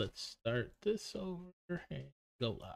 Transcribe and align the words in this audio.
let's 0.00 0.22
start 0.22 0.72
this 0.82 1.14
over 1.14 1.82
and 1.90 2.04
go 2.40 2.52
live. 2.52 2.74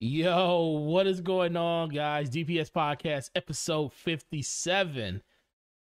Yo, 0.00 0.62
what 0.84 1.06
is 1.06 1.20
going 1.20 1.56
on, 1.56 1.90
guys? 1.90 2.28
DPS 2.28 2.72
Podcast, 2.72 3.30
episode 3.36 3.92
57. 3.92 5.22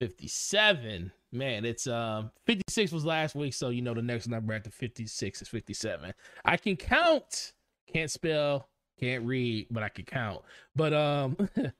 57. 0.01 1.11
Man, 1.31 1.65
it's 1.65 1.85
um 1.85 2.31
56 2.47 2.91
was 2.91 3.05
last 3.05 3.35
week, 3.35 3.53
so 3.53 3.69
you 3.69 3.83
know 3.83 3.93
the 3.93 4.01
next 4.01 4.27
number 4.27 4.55
after 4.55 4.71
56 4.71 5.43
is 5.43 5.47
57. 5.47 6.11
I 6.43 6.57
can 6.57 6.77
count, 6.77 7.53
can't 7.93 8.09
spell, 8.09 8.67
can't 8.99 9.23
read, 9.23 9.67
but 9.69 9.83
I 9.83 9.89
can 9.89 10.05
count. 10.05 10.41
But 10.75 10.95
um 10.95 11.37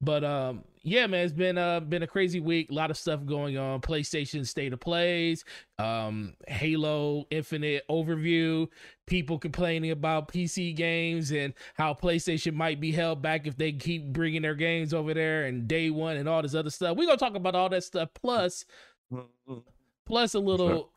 But 0.00 0.24
um, 0.24 0.64
yeah, 0.86 1.08
man, 1.08 1.24
it's 1.24 1.32
been 1.32 1.58
uh 1.58 1.80
been 1.80 2.04
a 2.04 2.06
crazy 2.06 2.38
week. 2.38 2.70
A 2.70 2.74
lot 2.74 2.92
of 2.92 2.96
stuff 2.96 3.26
going 3.26 3.58
on. 3.58 3.80
PlayStation 3.80 4.46
State 4.46 4.72
of 4.72 4.78
Plays, 4.78 5.44
um, 5.80 6.34
Halo 6.46 7.26
Infinite 7.28 7.82
overview. 7.90 8.68
People 9.04 9.36
complaining 9.36 9.90
about 9.90 10.28
PC 10.28 10.76
games 10.76 11.32
and 11.32 11.54
how 11.74 11.92
PlayStation 11.92 12.54
might 12.54 12.80
be 12.80 12.92
held 12.92 13.20
back 13.20 13.48
if 13.48 13.56
they 13.56 13.72
keep 13.72 14.12
bringing 14.12 14.42
their 14.42 14.54
games 14.54 14.94
over 14.94 15.12
there 15.12 15.46
and 15.46 15.66
day 15.66 15.90
one 15.90 16.18
and 16.18 16.28
all 16.28 16.40
this 16.40 16.54
other 16.54 16.70
stuff. 16.70 16.96
We're 16.96 17.06
gonna 17.06 17.18
talk 17.18 17.34
about 17.34 17.56
all 17.56 17.68
that 17.70 17.82
stuff. 17.82 18.10
Plus, 18.14 18.64
plus 20.06 20.34
a 20.34 20.38
little. 20.40 20.92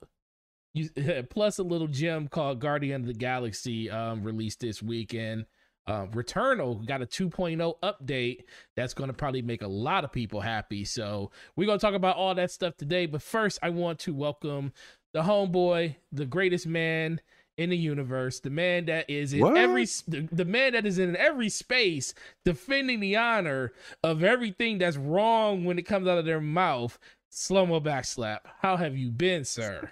You, 0.75 0.87
plus 1.31 1.57
a 1.57 1.63
little 1.63 1.87
gem 1.87 2.27
called 2.27 2.59
Guardian 2.59 3.01
of 3.01 3.07
the 3.07 3.13
Galaxy 3.15 3.89
um, 3.89 4.23
released 4.23 4.59
this 4.59 4.83
weekend. 4.83 5.47
Uh, 5.89 6.05
Returnal 6.07 6.85
got 6.85 7.01
a 7.01 7.05
2.0 7.07 7.73
update 7.81 8.43
that's 8.75 8.93
going 8.93 9.07
to 9.07 9.13
probably 9.13 9.41
make 9.41 9.63
a 9.63 9.67
lot 9.67 10.03
of 10.03 10.11
people 10.11 10.39
happy. 10.39 10.85
So 10.85 11.31
we're 11.55 11.65
going 11.65 11.79
to 11.79 11.85
talk 11.85 11.95
about 11.95 12.15
all 12.15 12.35
that 12.35 12.51
stuff 12.51 12.77
today. 12.77 13.07
But 13.07 13.23
first, 13.23 13.57
I 13.63 13.71
want 13.71 13.97
to 14.01 14.13
welcome 14.13 14.71
the 15.13 15.23
homeboy, 15.23 15.95
the 16.11 16.27
greatest 16.27 16.67
man 16.67 17.19
in 17.57 17.71
the 17.71 17.77
universe, 17.77 18.39
the 18.39 18.51
man 18.51 18.85
that 18.85 19.09
is 19.09 19.33
in 19.33 19.39
what? 19.39 19.57
every 19.57 19.85
the, 20.07 20.29
the, 20.31 20.45
man 20.45 20.73
that 20.73 20.85
is 20.85 20.99
in 20.99 21.15
every 21.15 21.49
space 21.49 22.13
defending 22.45 22.99
the 22.99 23.15
honor 23.15 23.73
of 24.03 24.23
everything 24.23 24.77
that's 24.77 24.95
wrong 24.95 25.65
when 25.65 25.79
it 25.79 25.87
comes 25.87 26.07
out 26.07 26.19
of 26.19 26.25
their 26.25 26.39
mouth. 26.39 26.99
Slow 27.31 27.65
mo 27.65 27.81
backslap. 27.81 28.41
How 28.59 28.77
have 28.77 28.95
you 28.95 29.09
been, 29.09 29.43
sir? 29.43 29.89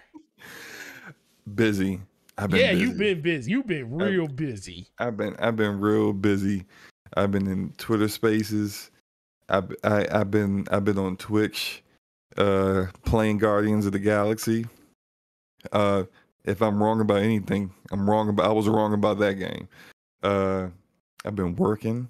Busy 1.56 2.02
I've 2.38 2.52
been 2.52 2.60
yeah, 2.60 2.72
busy. 2.72 2.82
you've 2.82 2.98
been 2.98 3.22
busy. 3.22 3.52
You've 3.52 3.68
been 3.68 3.98
real 3.98 4.24
I've, 4.24 4.36
busy. 4.36 4.88
I've 5.00 5.18
been 5.18 5.36
I've 5.40 5.56
been 5.56 5.80
real 5.80 6.14
busy. 6.14 6.66
I've 7.16 7.32
been 7.32 7.48
in 7.48 7.74
Twitter 7.78 8.08
Spaces. 8.08 8.92
I've 9.50 9.74
I, 9.84 9.90
have 9.90 10.08
i 10.12 10.18
have 10.20 10.32
been 10.32 10.68
I've 10.72 10.86
been 10.86 11.00
on 11.00 11.18
Twitch, 11.18 11.84
uh, 12.38 12.86
playing 13.06 13.40
Guardians 13.40 13.86
of 13.86 13.94
the 13.94 14.00
Galaxy. 14.00 14.66
Uh, 15.72 16.04
if 16.46 16.62
I'm 16.62 16.82
wrong 16.82 17.02
about 17.02 17.22
anything, 17.22 17.72
I'm 17.92 18.10
wrong 18.10 18.30
about. 18.30 18.46
I 18.46 18.54
was 18.54 18.68
wrong 18.68 18.94
about 18.94 19.20
that 19.20 19.34
game. 19.34 19.68
Uh, 20.22 20.68
I've 21.26 21.36
been 21.36 21.56
working. 21.56 22.10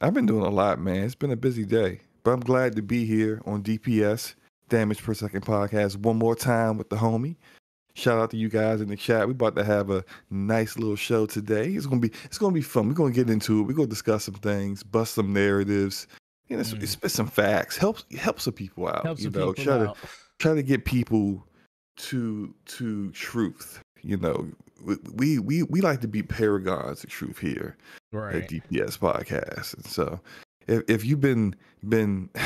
I've 0.00 0.14
been 0.14 0.26
doing 0.26 0.44
a 0.44 0.50
lot, 0.50 0.80
man. 0.80 1.04
It's 1.04 1.14
been 1.14 1.30
a 1.30 1.36
busy 1.36 1.64
day, 1.64 2.00
but 2.24 2.32
I'm 2.32 2.40
glad 2.40 2.74
to 2.76 2.82
be 2.82 3.06
here 3.06 3.40
on 3.46 3.62
DPS 3.62 4.34
Damage 4.68 5.02
Per 5.02 5.14
Second 5.14 5.42
podcast 5.46 5.96
one 5.96 6.18
more 6.18 6.34
time 6.34 6.76
with 6.76 6.90
the 6.90 6.96
homie. 6.96 7.36
Shout 7.96 8.18
out 8.18 8.30
to 8.32 8.36
you 8.36 8.48
guys 8.48 8.80
in 8.80 8.88
the 8.88 8.96
chat. 8.96 9.26
We're 9.26 9.32
about 9.32 9.54
to 9.56 9.64
have 9.64 9.90
a 9.90 10.04
nice 10.28 10.76
little 10.76 10.96
show 10.96 11.26
today. 11.26 11.70
It's 11.70 11.86
gonna 11.86 12.00
be 12.00 12.10
it's 12.24 12.38
gonna 12.38 12.52
be 12.52 12.62
fun. 12.62 12.88
We're 12.88 12.94
gonna 12.94 13.12
get 13.12 13.30
into 13.30 13.60
it. 13.60 13.62
We're 13.62 13.74
gonna 13.74 13.86
discuss 13.86 14.24
some 14.24 14.34
things, 14.34 14.82
bust 14.82 15.14
some 15.14 15.32
narratives, 15.32 16.08
you 16.48 16.56
know, 16.56 16.62
mm. 16.64 16.88
spit 16.88 17.10
some 17.12 17.28
facts. 17.28 17.76
Helps 17.76 18.04
help 18.18 18.40
some 18.40 18.52
people 18.52 18.88
out. 18.88 19.04
Helps 19.04 19.22
you 19.22 19.30
know, 19.30 19.52
try 19.52 19.74
out. 19.74 19.96
to 19.96 20.08
try 20.38 20.54
to 20.54 20.62
get 20.62 20.84
people 20.84 21.44
to 21.96 22.52
to 22.66 23.10
truth. 23.12 23.80
You 24.02 24.16
know, 24.16 24.48
we 25.14 25.38
we 25.38 25.62
we 25.62 25.80
like 25.80 26.00
to 26.00 26.08
be 26.08 26.22
paragons 26.22 27.04
of 27.04 27.10
truth 27.10 27.38
here 27.38 27.76
right. 28.12 28.34
at 28.36 28.50
DPS 28.50 28.98
podcast, 28.98 29.74
and 29.74 29.86
so 29.86 30.20
if, 30.66 30.82
if 30.88 31.04
you've 31.04 31.20
been 31.20 31.54
been 31.86 32.30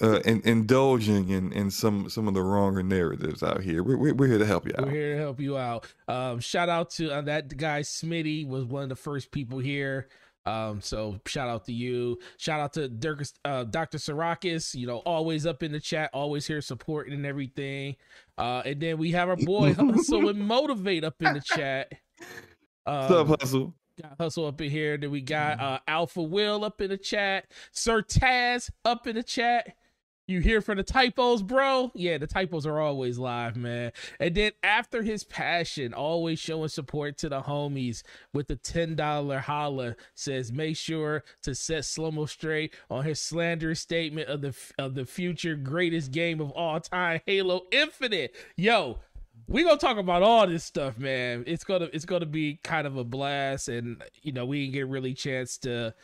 uh, 0.00 0.20
in, 0.20 0.40
indulging 0.44 1.28
in, 1.30 1.52
in 1.52 1.70
some 1.70 2.08
some 2.08 2.28
of 2.28 2.34
the 2.34 2.42
wronger 2.42 2.82
narratives 2.82 3.42
out 3.42 3.62
here, 3.62 3.82
we're, 3.82 4.14
we're 4.14 4.26
here 4.26 4.38
to 4.38 4.46
help 4.46 4.66
you 4.66 4.72
out. 4.78 4.86
We're 4.86 4.92
here 4.92 5.14
to 5.16 5.20
help 5.20 5.40
you 5.40 5.58
out. 5.58 5.86
Um, 6.08 6.40
shout 6.40 6.68
out 6.68 6.90
to 6.90 7.10
uh, 7.10 7.20
that 7.22 7.56
guy 7.56 7.80
Smitty 7.80 8.46
was 8.46 8.64
one 8.64 8.82
of 8.82 8.88
the 8.88 8.96
first 8.96 9.30
people 9.30 9.58
here. 9.58 10.08
Um, 10.46 10.80
so 10.80 11.20
shout 11.26 11.48
out 11.48 11.64
to 11.66 11.72
you. 11.72 12.18
Shout 12.38 12.60
out 12.60 12.72
to 12.74 12.88
Dirk, 12.88 13.24
uh, 13.44 13.64
Dr. 13.64 13.98
Sarakis, 13.98 14.74
you 14.74 14.86
know, 14.86 14.98
always 14.98 15.44
up 15.44 15.64
in 15.64 15.72
the 15.72 15.80
chat, 15.80 16.10
always 16.14 16.46
here 16.46 16.60
supporting 16.60 17.14
and 17.14 17.26
everything. 17.26 17.96
Uh, 18.38 18.62
and 18.64 18.80
then 18.80 18.96
we 18.96 19.10
have 19.10 19.28
our 19.28 19.36
boy 19.36 19.74
Hustle 19.74 20.28
and 20.28 20.38
Motivate 20.38 21.02
up 21.02 21.20
in 21.20 21.34
the 21.34 21.40
chat. 21.40 21.92
Um, 22.86 22.96
What's 23.00 23.12
up, 23.12 23.40
Hustle? 23.40 23.74
Got 24.00 24.16
Hustle 24.18 24.46
up 24.46 24.60
in 24.60 24.70
here. 24.70 24.96
Then 24.98 25.10
we 25.10 25.22
got 25.22 25.60
uh, 25.60 25.78
Alpha 25.88 26.22
Will 26.22 26.64
up 26.64 26.80
in 26.80 26.90
the 26.90 26.98
chat. 26.98 27.46
Sir 27.72 28.02
Taz 28.02 28.70
up 28.84 29.06
in 29.06 29.16
the 29.16 29.22
chat. 29.22 29.74
You 30.28 30.40
here 30.40 30.60
for 30.60 30.74
the 30.74 30.82
typos, 30.82 31.40
bro? 31.40 31.92
Yeah, 31.94 32.18
the 32.18 32.26
typos 32.26 32.66
are 32.66 32.80
always 32.80 33.16
live, 33.16 33.54
man. 33.54 33.92
And 34.18 34.34
then 34.34 34.52
after 34.64 35.02
his 35.02 35.22
passion, 35.22 35.94
always 35.94 36.40
showing 36.40 36.68
support 36.68 37.16
to 37.18 37.28
the 37.28 37.42
homies 37.42 38.02
with 38.34 38.48
the 38.48 38.56
$10 38.56 39.40
holla 39.42 39.94
says 40.16 40.50
make 40.50 40.76
sure 40.76 41.22
to 41.42 41.54
set 41.54 41.84
Slomo 41.84 42.28
straight 42.28 42.74
on 42.90 43.04
his 43.04 43.20
slanderous 43.20 43.78
statement 43.78 44.28
of 44.28 44.40
the 44.40 44.56
of 44.78 44.96
the 44.96 45.06
future 45.06 45.54
greatest 45.54 46.10
game 46.10 46.40
of 46.40 46.50
all 46.50 46.80
time, 46.80 47.20
Halo 47.24 47.62
Infinite. 47.70 48.34
Yo, 48.56 48.98
we 49.48 49.62
gonna 49.62 49.76
talk 49.76 49.96
about 49.96 50.22
all 50.22 50.46
this 50.46 50.64
stuff, 50.64 50.98
man. 50.98 51.44
It's 51.46 51.64
gonna 51.64 51.88
it's 51.92 52.04
gonna 52.04 52.26
be 52.26 52.58
kind 52.62 52.86
of 52.86 52.96
a 52.96 53.04
blast, 53.04 53.68
and 53.68 54.02
you 54.22 54.32
know 54.32 54.44
we 54.44 54.62
didn't 54.62 54.74
get 54.74 54.88
really 54.88 55.14
chance 55.14 55.58
to. 55.58 55.94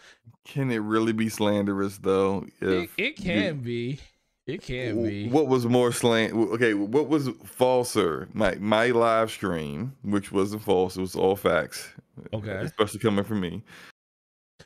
Can 0.44 0.70
it 0.70 0.78
really 0.78 1.12
be 1.12 1.28
slanderous 1.28 1.98
though? 1.98 2.47
It, 2.60 2.91
it, 2.97 3.16
can 3.16 3.42
you, 3.42 3.54
be. 3.54 4.00
It 4.47 4.62
can 4.62 5.03
be. 5.03 5.28
What 5.28 5.47
was 5.47 5.66
more 5.66 5.92
slant? 5.92 6.34
Okay, 6.34 6.75
what 6.75 7.08
was 7.08 7.28
falser? 7.44 8.28
My 8.32 8.54
my 8.56 8.88
live 8.88 9.30
stream, 9.30 9.97
which 10.03 10.32
wasn't 10.32 10.62
false, 10.62 10.97
it 10.97 11.00
was 11.00 11.14
all 11.14 11.36
facts. 11.36 11.88
Okay, 12.32 12.53
especially 12.53 13.00
coming 13.00 13.24
from 13.24 13.41
me. 13.41 13.62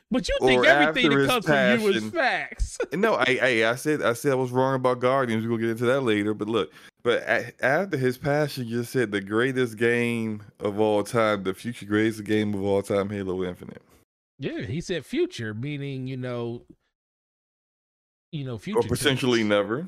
But 0.09 0.29
you 0.29 0.37
think 0.41 0.65
everything 0.65 1.09
that 1.17 1.27
comes 1.27 1.45
passion, 1.45 1.79
from 1.85 1.91
you 1.91 1.97
is 1.97 2.09
facts. 2.11 2.77
no, 2.93 3.15
I, 3.15 3.39
I 3.41 3.69
I 3.71 3.75
said 3.75 4.01
I 4.01 4.13
said 4.13 4.31
I 4.31 4.35
was 4.35 4.51
wrong 4.51 4.75
about 4.75 4.99
Guardians. 4.99 5.45
We'll 5.45 5.57
get 5.57 5.69
into 5.69 5.85
that 5.85 6.01
later. 6.01 6.33
But 6.33 6.47
look, 6.47 6.71
but 7.03 7.23
after 7.61 7.97
his 7.97 8.17
passion, 8.17 8.69
just 8.69 8.93
said 8.93 9.11
the 9.11 9.19
greatest 9.19 9.77
game 9.77 10.43
of 10.61 10.79
all 10.79 11.03
time, 11.03 11.43
the 11.43 11.53
future 11.53 11.85
greatest 11.85 12.23
game 12.23 12.53
of 12.53 12.63
all 12.63 12.81
time, 12.81 13.09
Halo 13.09 13.43
Infinite. 13.43 13.81
Yeah, 14.39 14.61
he 14.61 14.79
said 14.79 15.05
future, 15.05 15.53
meaning 15.53 16.07
you 16.07 16.15
know, 16.15 16.61
you 18.31 18.45
know, 18.45 18.57
future 18.57 18.79
or 18.79 18.83
potentially 18.83 19.39
tense. 19.39 19.49
never. 19.49 19.87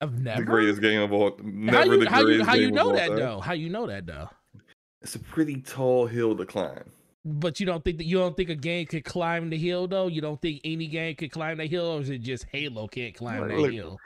Of 0.00 0.18
never 0.18 0.40
the 0.40 0.46
greatest 0.46 0.80
game 0.80 1.02
of 1.02 1.12
all. 1.12 1.38
Never 1.42 1.76
how 1.76 1.84
you, 1.84 2.04
the 2.04 2.10
how 2.10 2.20
you, 2.22 2.44
how 2.44 2.54
you 2.54 2.70
know 2.72 2.92
that 2.92 3.08
time. 3.08 3.16
though? 3.16 3.40
How 3.40 3.52
you 3.52 3.68
know 3.68 3.86
that 3.86 4.06
though? 4.06 4.28
It's 5.02 5.14
a 5.14 5.18
pretty 5.18 5.60
tall 5.60 6.06
hill 6.06 6.36
to 6.36 6.46
climb. 6.46 6.90
But 7.24 7.60
you 7.60 7.66
don't 7.66 7.84
think 7.84 7.98
that 7.98 8.04
you 8.04 8.18
don't 8.18 8.36
think 8.36 8.48
a 8.48 8.54
game 8.54 8.86
could 8.86 9.04
climb 9.04 9.50
the 9.50 9.58
hill 9.58 9.86
though? 9.86 10.06
You 10.06 10.20
don't 10.20 10.40
think 10.40 10.60
any 10.64 10.86
game 10.86 11.14
could 11.16 11.30
climb 11.30 11.58
the 11.58 11.66
hill, 11.66 11.86
or 11.86 12.00
is 12.00 12.08
it 12.08 12.22
just 12.22 12.46
Halo 12.50 12.88
can't 12.88 13.14
climb 13.14 13.46
that 13.46 13.58
look, 13.58 13.72
hill? 13.72 13.98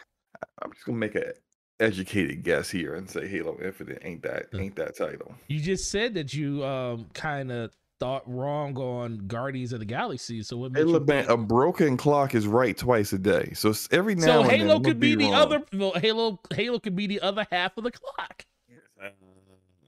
I'm 0.62 0.72
just 0.72 0.84
gonna 0.84 0.98
make 0.98 1.14
a 1.14 1.32
educated 1.80 2.42
guess 2.42 2.70
here 2.70 2.94
and 2.94 3.08
say 3.08 3.26
Halo 3.28 3.58
Infinite 3.62 4.00
ain't 4.02 4.22
that 4.22 4.46
ain't 4.54 4.76
that 4.76 4.96
title. 4.96 5.34
You 5.48 5.60
just 5.60 5.90
said 5.90 6.14
that 6.14 6.34
you 6.34 6.64
um 6.64 7.06
kind 7.14 7.52
of 7.52 7.70
thought 8.00 8.22
wrong 8.26 8.76
on 8.76 9.18
Guardians 9.26 9.72
of 9.72 9.78
the 9.78 9.84
Galaxy. 9.84 10.42
So 10.42 10.56
what? 10.56 10.76
Hey, 10.76 10.82
look, 10.84 11.06
man, 11.06 11.26
a 11.28 11.36
broken 11.36 11.96
clock 11.96 12.34
is 12.34 12.46
right 12.46 12.76
twice 12.76 13.12
a 13.12 13.18
day. 13.18 13.52
So 13.54 13.72
every 13.90 14.14
now 14.14 14.24
so 14.26 14.42
and 14.42 14.50
Halo 14.50 14.74
then, 14.74 14.84
could 14.84 15.00
be, 15.00 15.14
be 15.14 15.26
the 15.26 15.32
other. 15.32 15.62
Well, 15.72 15.92
Halo 15.92 16.40
Halo 16.52 16.78
could 16.78 16.96
be 16.96 17.06
the 17.06 17.20
other 17.20 17.46
half 17.50 17.76
of 17.76 17.84
the 17.84 17.92
clock. 17.92 18.44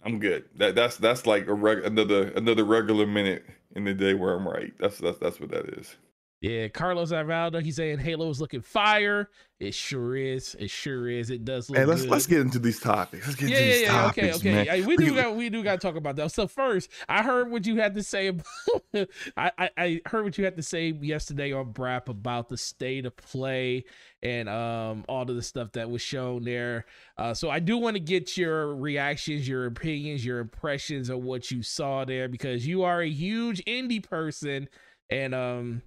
I'm 0.07 0.21
good. 0.21 0.47
That 0.59 0.77
that's 0.77 0.99
that's 0.99 1.27
like 1.27 1.49
a 1.49 1.55
reg- 1.55 1.85
another 1.87 2.31
another 2.31 2.65
regular 2.65 3.07
minute 3.07 3.47
in 3.77 3.85
the 3.87 3.95
day 3.95 4.15
where 4.15 4.35
I'm 4.35 4.49
right. 4.49 4.75
That's 4.81 4.99
that's 4.99 5.19
that's 5.21 5.41
what 5.41 5.51
that 5.53 5.67
is. 5.81 5.97
Yeah, 6.43 6.69
Carlos 6.69 7.13
Arvaldo, 7.13 7.63
he's 7.63 7.77
saying 7.77 7.99
Halo 7.99 8.29
is 8.29 8.41
looking 8.41 8.61
fire. 8.61 9.31
It 9.59 9.73
sure 9.73 10.15
is. 10.17 10.55
It 10.59 10.69
sure 10.69 11.09
is. 11.09 11.31
It 11.31 11.47
does 11.47 11.71
look. 11.71 11.79
Hey, 11.79 11.87
let's 11.87 12.03
good. 12.03 12.11
let's 12.11 12.27
get 12.27 12.41
into 12.41 12.59
these 12.59 12.79
topics. 12.79 13.27
Let's 13.27 13.41
get 13.41 13.49
yeah, 13.49 13.57
into 13.57 13.69
yeah, 13.69 13.73
these 13.73 13.83
yeah. 13.83 13.93
topics, 13.93 14.37
okay, 14.37 14.61
okay. 14.61 14.83
We 14.85 14.97
do 14.99 15.15
got 15.15 15.35
we 15.35 15.49
do 15.49 15.65
got 15.65 15.81
to 15.81 15.87
talk 15.87 15.97
about 15.97 16.17
that. 16.17 16.31
So 16.33 16.47
first, 16.47 16.91
I 17.09 17.23
heard 17.23 17.51
what 17.51 17.67
you 17.67 17.77
had 17.77 17.95
to 17.95 18.03
say. 18.03 18.27
About, 18.27 18.47
I, 19.39 19.51
I 19.57 19.71
I 19.79 20.01
heard 20.05 20.25
what 20.25 20.37
you 20.37 20.45
had 20.45 20.57
to 20.57 20.63
say 20.63 20.93
yesterday 21.01 21.55
on 21.55 21.73
Brap 21.73 22.09
about 22.09 22.51
the 22.51 22.59
state 22.59 23.07
of 23.07 23.17
play 23.17 23.87
and 24.23 24.51
um 24.51 25.07
all 25.09 25.23
of 25.23 25.35
the 25.35 25.43
stuff 25.43 25.73
that 25.73 25.89
was 25.89 26.03
shown 26.03 26.45
there. 26.45 26.85
Uh, 27.17 27.33
so 27.33 27.49
I 27.49 27.59
do 27.59 27.79
want 27.79 27.97
to 27.97 28.01
get 28.01 28.37
your 28.37 28.77
reactions, 28.77 29.49
your 29.49 29.65
opinions, 29.65 30.23
your 30.23 30.41
impressions 30.41 31.09
of 31.09 31.23
what 31.23 31.51
you 31.51 31.63
saw 31.63 32.05
there 32.05 32.29
because 32.29 32.67
you 32.67 32.83
are 32.83 33.01
a 33.01 33.09
huge 33.09 33.65
indie 33.65 34.03
person 34.03 34.69
and 35.09 35.35
um 35.35 35.83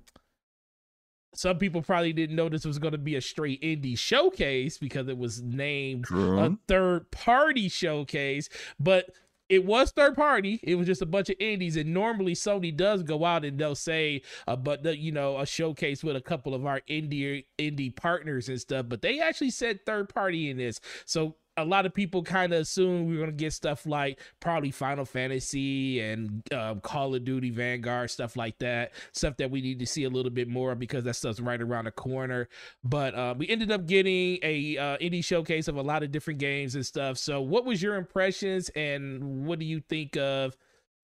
some 1.33 1.57
people 1.57 1.81
probably 1.81 2.13
didn't 2.13 2.35
know 2.35 2.49
this 2.49 2.65
was 2.65 2.79
going 2.79 2.91
to 2.91 2.97
be 2.97 3.15
a 3.15 3.21
straight 3.21 3.61
indie 3.61 3.97
showcase 3.97 4.77
because 4.77 5.07
it 5.07 5.17
was 5.17 5.41
named 5.41 6.05
True. 6.05 6.39
a 6.39 6.57
third 6.67 7.11
party 7.11 7.69
showcase. 7.69 8.49
But 8.79 9.11
it 9.49 9.65
was 9.65 9.91
third 9.91 10.15
party. 10.15 10.59
It 10.63 10.75
was 10.75 10.85
just 10.85 11.01
a 11.01 11.07
bunch 11.07 11.29
of 11.29 11.35
indies, 11.39 11.75
and 11.75 11.91
normally 11.91 12.33
Sony 12.33 12.75
does 12.75 13.01
go 13.01 13.25
out 13.25 13.43
and 13.43 13.57
they'll 13.57 13.73
say, 13.75 14.21
uh, 14.47 14.55
but 14.55 14.83
the, 14.83 14.95
you 14.95 15.11
know, 15.11 15.39
a 15.39 15.45
showcase 15.45 16.03
with 16.03 16.15
a 16.15 16.21
couple 16.21 16.53
of 16.53 16.65
our 16.65 16.81
indie 16.89 17.45
indie 17.57 17.95
partners 17.95 18.47
and 18.47 18.61
stuff. 18.61 18.85
But 18.87 19.01
they 19.01 19.19
actually 19.19 19.49
said 19.49 19.85
third 19.85 20.13
party 20.13 20.49
in 20.51 20.57
this, 20.57 20.79
so 21.05 21.35
a 21.61 21.65
lot 21.65 21.85
of 21.85 21.94
people 21.94 22.23
kind 22.23 22.53
of 22.53 22.61
assume 22.61 23.07
we 23.07 23.15
are 23.15 23.19
going 23.19 23.31
to 23.31 23.35
get 23.35 23.53
stuff 23.53 23.85
like 23.85 24.19
probably 24.39 24.71
Final 24.71 25.06
Fantasy 25.06 26.00
and 26.00 26.41
uh, 26.53 26.75
Call 26.75 27.15
of 27.15 27.23
Duty 27.23 27.50
Vanguard, 27.50 28.09
stuff 28.09 28.35
like 28.35 28.57
that. 28.59 28.94
Stuff 29.11 29.38
that 29.38 29.51
we 29.51 29.61
need 29.61 29.79
to 29.79 29.85
see 29.85 30.03
a 30.03 30.09
little 30.09 30.31
bit 30.31 30.47
more 30.47 30.75
because 30.75 31.03
that 31.03 31.15
stuff's 31.15 31.39
right 31.39 31.61
around 31.61 31.85
the 31.85 31.91
corner. 31.91 32.47
But 32.83 33.15
uh, 33.15 33.35
we 33.38 33.47
ended 33.47 33.71
up 33.71 33.85
getting 33.85 34.39
a 34.44 34.77
uh, 34.77 34.97
indie 34.97 35.23
showcase 35.23 35.67
of 35.67 35.77
a 35.77 35.81
lot 35.81 36.03
of 36.03 36.11
different 36.11 36.39
games 36.39 36.75
and 36.75 36.85
stuff. 36.85 37.17
So, 37.17 37.41
what 37.41 37.65
was 37.65 37.81
your 37.81 37.95
impressions 37.95 38.69
and 38.69 39.45
what 39.45 39.59
do 39.59 39.65
you 39.65 39.81
think 39.89 40.17
of 40.17 40.56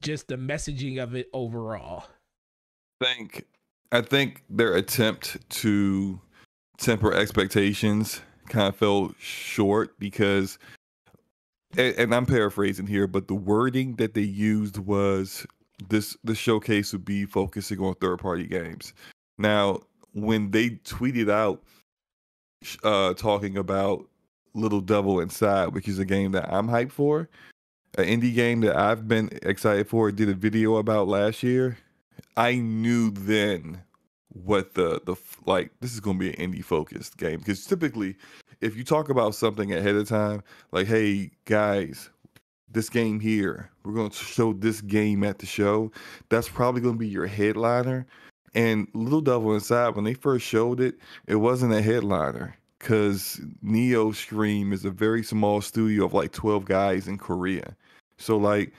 just 0.01 0.27
the 0.27 0.35
messaging 0.35 1.01
of 1.01 1.15
it 1.15 1.29
overall? 1.33 2.05
I 3.01 3.05
think 3.05 3.45
I 3.91 4.01
think 4.01 4.43
their 4.49 4.75
attempt 4.75 5.49
to 5.61 6.19
temper 6.77 7.13
expectations 7.13 8.21
kind 8.47 8.67
of 8.67 8.75
fell 8.75 9.13
short 9.19 9.97
because 9.99 10.57
and, 11.77 11.95
and 11.97 12.15
I'm 12.15 12.25
paraphrasing 12.25 12.87
here, 12.87 13.07
but 13.07 13.27
the 13.27 13.35
wording 13.35 13.95
that 13.95 14.13
they 14.13 14.21
used 14.21 14.77
was 14.77 15.45
this 15.89 16.15
the 16.23 16.35
showcase 16.35 16.93
would 16.93 17.05
be 17.05 17.25
focusing 17.25 17.79
on 17.79 17.95
third 17.95 18.19
party 18.19 18.45
games. 18.45 18.93
Now, 19.37 19.81
when 20.13 20.51
they 20.51 20.69
tweeted 20.69 21.29
out 21.29 21.61
uh 22.83 23.13
talking 23.13 23.57
about 23.57 24.07
Little 24.53 24.81
Devil 24.81 25.19
Inside, 25.19 25.73
which 25.73 25.87
is 25.87 25.99
a 25.99 26.05
game 26.05 26.31
that 26.31 26.51
I'm 26.51 26.67
hyped 26.67 26.91
for, 26.91 27.29
an 27.97 28.05
indie 28.05 28.33
game 28.33 28.61
that 28.61 28.75
I've 28.75 29.07
been 29.07 29.29
excited 29.43 29.87
for, 29.87 30.11
did 30.11 30.29
a 30.29 30.33
video 30.33 30.77
about 30.77 31.07
last 31.07 31.43
year. 31.43 31.77
I 32.37 32.55
knew 32.55 33.11
then 33.11 33.81
what 34.43 34.73
the 34.73 35.01
the 35.05 35.15
like 35.45 35.71
this 35.79 35.93
is 35.93 35.99
going 35.99 36.19
to 36.19 36.19
be 36.19 36.33
an 36.33 36.51
indie 36.51 36.63
focused 36.63 37.17
game. 37.17 37.39
Because 37.39 37.65
typically 37.65 38.15
if 38.61 38.75
you 38.75 38.83
talk 38.83 39.09
about 39.09 39.35
something 39.35 39.73
ahead 39.73 39.95
of 39.95 40.07
time 40.07 40.43
like 40.71 40.87
hey 40.87 41.31
guys 41.45 42.09
this 42.71 42.89
game 42.89 43.19
here 43.19 43.69
we're 43.83 43.93
going 43.93 44.09
to 44.09 44.17
show 44.17 44.53
this 44.53 44.81
game 44.81 45.23
at 45.23 45.39
the 45.39 45.45
show 45.45 45.91
that's 46.29 46.49
probably 46.49 46.81
going 46.81 46.95
to 46.95 46.99
be 46.99 47.07
your 47.07 47.27
headliner. 47.27 48.05
And 48.53 48.87
little 48.93 49.21
devil 49.21 49.53
inside 49.53 49.95
when 49.95 50.05
they 50.05 50.13
first 50.13 50.45
showed 50.45 50.79
it 50.79 50.95
it 51.27 51.35
wasn't 51.35 51.73
a 51.73 51.81
headliner 51.81 52.57
because 52.79 53.39
Neostream 53.63 54.73
is 54.73 54.85
a 54.85 54.91
very 54.91 55.23
small 55.23 55.61
studio 55.61 56.05
of 56.05 56.13
like 56.13 56.33
12 56.33 56.65
guys 56.65 57.07
in 57.07 57.17
korea. 57.17 57.75
So 58.17 58.37
like 58.37 58.73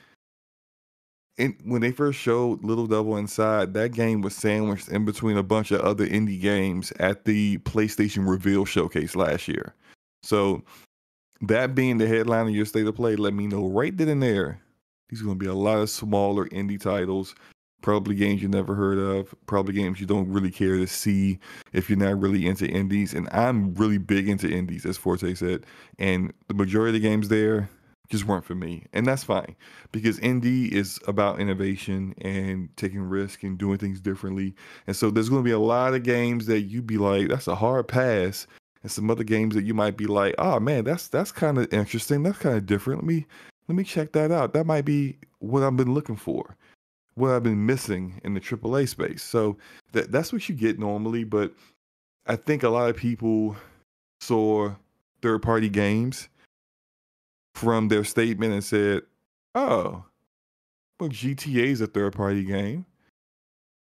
when 1.65 1.83
they 1.83 1.93
first 1.93 2.19
showed 2.19 2.65
Little 2.65 2.87
Devil 2.87 3.17
Inside, 3.17 3.75
that 3.75 3.93
game 3.93 4.23
was 4.23 4.35
sandwiched 4.35 4.89
in 4.89 5.05
between 5.05 5.37
a 5.37 5.43
bunch 5.43 5.71
of 5.71 5.83
other 5.83 6.07
indie 6.07 6.41
games 6.41 6.93
at 6.99 7.25
the 7.25 7.59
PlayStation 7.59 8.29
Reveal 8.29 8.65
Showcase 8.65 9.15
last 9.15 9.47
year. 9.47 9.75
So 10.23 10.63
that 11.43 11.75
being 11.75 11.99
the 11.99 12.09
headline 12.09 12.49
of 12.49 12.55
your 12.55 12.65
state 12.65 12.87
of 12.87 12.97
play, 12.97 13.17
let 13.17 13.35
me 13.35 13.47
know 13.47 13.67
right 13.67 13.97
then 13.97 14.09
and 14.09 14.23
there. 14.23 14.61
These 15.09 15.21
are 15.21 15.25
going 15.25 15.39
to 15.39 15.45
be 15.45 15.51
a 15.51 15.55
lot 15.55 15.79
of 15.79 15.91
smaller 15.91 16.47
indie 16.47 16.81
titles, 16.81 17.35
probably 17.83 18.15
games 18.15 18.43
you 18.43 18.49
never 18.49 18.75
heard 18.75 18.99
of, 18.99 19.35
probably 19.47 19.75
games 19.75 20.01
you 20.01 20.07
don't 20.07 20.29
really 20.33 20.51
care 20.51 20.77
to 20.77 20.87
see 20.87 21.39
if 21.73 21.89
you're 21.89 21.99
not 21.99 22.19
really 22.19 22.47
into 22.47 22.67
indies. 22.67 23.15
And 23.15 23.29
I'm 23.31 23.75
really 23.75 23.99
big 23.99 24.29
into 24.29 24.51
indies, 24.51 24.87
as 24.87 24.97
Forte 24.97 25.35
said. 25.35 25.65
And 25.99 26.33
the 26.49 26.55
majority 26.55 26.97
of 26.97 27.03
the 27.03 27.09
games 27.09 27.29
there, 27.29 27.69
just 28.09 28.25
weren't 28.25 28.45
for 28.45 28.55
me. 28.55 28.85
And 28.93 29.07
that's 29.07 29.25
fine 29.25 29.57
because 29.93 30.19
indie 30.21 30.71
is 30.71 31.01
about 31.07 31.41
innovation 31.41 32.15
and 32.21 32.69
taking 32.77 33.01
risk 33.01 33.43
and 33.43 33.59
doing 33.59 33.79
things 33.79 34.01
differently. 34.01 34.55
And 34.87 34.95
so 34.95 35.11
there's 35.11 35.29
going 35.29 35.43
to 35.43 35.49
be 35.49 35.53
a 35.53 35.59
lot 35.59 35.95
of 35.95 36.03
games 36.03 36.47
that 36.47 36.63
you'd 36.63 36.87
be 36.87 36.99
like, 36.99 37.29
that's 37.29 37.49
a 37.49 37.55
hard 37.55 37.89
pass. 37.89 38.47
And 38.83 38.93
some 38.93 39.11
other 39.11 39.25
games 39.25 39.55
that 39.55 39.65
you 39.65 39.75
might 39.75 39.97
be 39.97 40.07
like, 40.07 40.35
oh 40.39 40.61
man, 40.61 40.85
that's 40.85 41.09
that's 41.09 41.33
kind 41.33 41.59
of 41.59 41.73
interesting. 41.73 42.23
That's 42.23 42.39
kind 42.39 42.57
of 42.57 42.67
different. 42.67 43.01
Let 43.03 43.09
me 43.09 43.27
let 43.69 43.77
me 43.77 43.85
check 43.85 44.13
that 44.13 44.31
out. 44.31 44.53
That 44.53 44.67
might 44.67 44.85
be 44.85 45.19
what 45.41 45.63
I've 45.63 45.77
been 45.77 45.93
looking 45.93 46.17
for, 46.17 46.57
what 47.15 47.33
I've 47.33 47.43
been 47.43 47.67
missing 47.67 48.21
in 48.23 48.35
the 48.35 48.41
AAA 48.41 48.89
space. 48.89 49.23
So 49.23 49.57
that 49.93 50.13
that's 50.13 50.33
what 50.33 50.49
you 50.49 50.55
get 50.55 50.79
normally. 50.79 51.25
But 51.25 51.53
I 52.27 52.37
think 52.37 52.63
a 52.63 52.69
lot 52.69 52.89
of 52.89 52.97
people 52.97 53.57
saw 54.21 54.73
third 55.23 55.43
party 55.43 55.69
games 55.69 56.29
from 57.57 57.89
their 57.89 58.05
statement 58.05 58.53
and 58.53 58.63
said, 58.63 59.03
"Oh, 59.55 60.05
well, 61.01 61.09
GTA 61.09 61.69
is 61.69 61.81
a 61.81 61.87
third-party 61.87 62.45
game. 62.45 62.85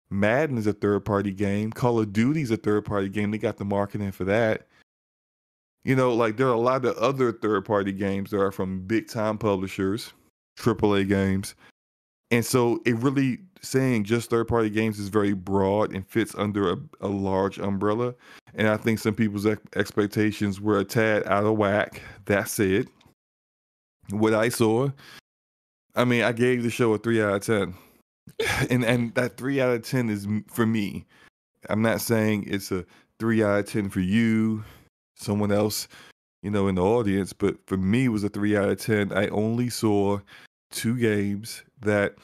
Madden 0.10 0.58
is 0.58 0.68
a 0.68 0.74
third-party 0.74 1.32
game. 1.32 1.72
Call 1.72 2.00
of 2.00 2.14
Duty 2.14 2.42
is 2.42 2.52
a 2.52 2.58
third-party 2.58 3.10
game. 3.10 3.32
They 3.32 3.38
got 3.38 3.58
the 3.58 3.66
marketing 3.66 4.12
for 4.12 4.24
that. 4.26 4.68
You 5.84 5.96
know, 5.96 6.14
like 6.14 6.38
there 6.38 6.48
are 6.48 6.54
a 6.54 6.60
lot 6.60 6.86
of 6.86 6.96
other 6.98 7.34
third-party 7.34 7.92
games 7.92 8.32
that 8.32 8.40
are 8.40 8.52
from 8.52 8.82
big-time 8.88 9.38
publishers, 9.38 10.14
AAA 10.58 11.08
games, 11.08 11.56
and 12.32 12.46
so 12.46 12.82
it 12.86 12.96
really 12.96 13.40
saying 13.62 14.06
just 14.06 14.30
third-party 14.30 14.70
games 14.70 15.00
is 15.00 15.10
very 15.10 15.34
broad 15.34 15.94
and 15.94 16.08
fits 16.08 16.34
under 16.38 16.72
a, 16.72 16.78
a 17.02 17.08
large 17.08 17.60
umbrella. 17.60 18.14
And 18.54 18.68
I 18.68 18.78
think 18.78 19.00
some 19.00 19.16
people's 19.16 19.46
ex- 19.46 19.62
expectations 19.76 20.62
were 20.62 20.80
a 20.80 20.86
tad 20.86 21.26
out 21.28 21.46
of 21.46 21.58
whack. 21.58 22.02
That 22.26 22.48
said, 22.48 22.88
what 24.10 24.34
I 24.34 24.50
saw, 24.50 24.90
I 25.96 26.06
mean, 26.06 26.24
I 26.24 26.32
gave 26.32 26.64
the 26.64 26.70
show 26.70 26.94
a 26.94 26.98
three 26.98 27.22
out 27.22 27.36
of 27.36 27.42
ten, 27.46 27.74
and 28.70 28.84
and 28.84 29.14
that 29.16 29.38
three 29.38 29.62
out 29.62 29.76
of 29.76 29.84
ten 29.84 30.10
is 30.10 30.28
for 30.48 30.66
me. 30.66 31.06
I'm 31.70 31.82
not 31.82 32.02
saying 32.02 32.46
it's 32.48 32.72
a 32.72 32.86
three 33.20 33.44
out 33.44 33.60
of 33.60 33.66
ten 33.66 33.90
for 33.90 34.02
you, 34.02 34.64
someone 35.16 35.52
else, 35.52 35.88
you 36.44 36.52
know, 36.52 36.68
in 36.68 36.76
the 36.76 36.84
audience, 36.84 37.34
but 37.34 37.56
for 37.66 37.78
me, 37.78 38.10
was 38.10 38.24
a 38.24 38.30
three 38.30 38.56
out 38.56 38.70
of 38.70 38.80
ten. 38.80 39.12
I 39.14 39.28
only 39.30 39.70
saw 39.70 40.20
two 40.72 40.98
games 40.98 41.64
that 41.82 42.16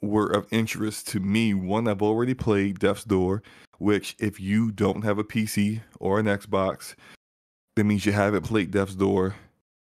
were 0.00 0.28
of 0.28 0.46
interest 0.50 1.08
to 1.08 1.20
me. 1.20 1.54
One 1.54 1.88
I've 1.88 2.02
already 2.02 2.34
played, 2.34 2.78
Death's 2.78 3.04
Door, 3.04 3.42
which 3.78 4.16
if 4.18 4.40
you 4.40 4.72
don't 4.72 5.02
have 5.02 5.18
a 5.18 5.24
PC 5.24 5.80
or 6.00 6.18
an 6.18 6.26
Xbox, 6.26 6.94
that 7.76 7.84
means 7.84 8.06
you 8.06 8.12
haven't 8.12 8.42
played 8.42 8.70
Death's 8.70 8.94
Door 8.94 9.34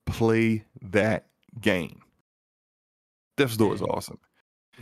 play 0.07 0.65
that 0.91 1.27
game. 1.61 2.01
Death's 3.37 3.57
Door 3.57 3.75
is 3.75 3.83
awesome. 3.83 4.19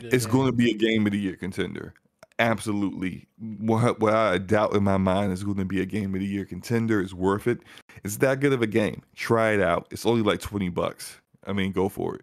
Yeah, 0.00 0.10
it's 0.12 0.26
going 0.26 0.46
to 0.46 0.52
be 0.52 0.70
a 0.70 0.74
game 0.74 1.06
of 1.06 1.12
the 1.12 1.18
year 1.18 1.36
contender. 1.36 1.94
Absolutely. 2.38 3.26
What, 3.58 4.00
what 4.00 4.14
I 4.14 4.38
doubt 4.38 4.74
in 4.74 4.82
my 4.82 4.96
mind 4.96 5.32
is 5.32 5.44
going 5.44 5.58
to 5.58 5.64
be 5.64 5.82
a 5.82 5.86
game 5.86 6.14
of 6.14 6.20
the 6.20 6.26
year 6.26 6.44
contender. 6.44 7.00
It's 7.00 7.12
worth 7.12 7.46
it. 7.46 7.60
It's 8.02 8.16
that 8.18 8.40
good 8.40 8.52
of 8.52 8.62
a 8.62 8.66
game. 8.66 9.02
Try 9.14 9.52
it 9.52 9.60
out. 9.60 9.88
It's 9.90 10.06
only 10.06 10.22
like 10.22 10.40
20 10.40 10.70
bucks. 10.70 11.20
I 11.46 11.52
mean, 11.52 11.72
go 11.72 11.88
for 11.88 12.16
it. 12.16 12.22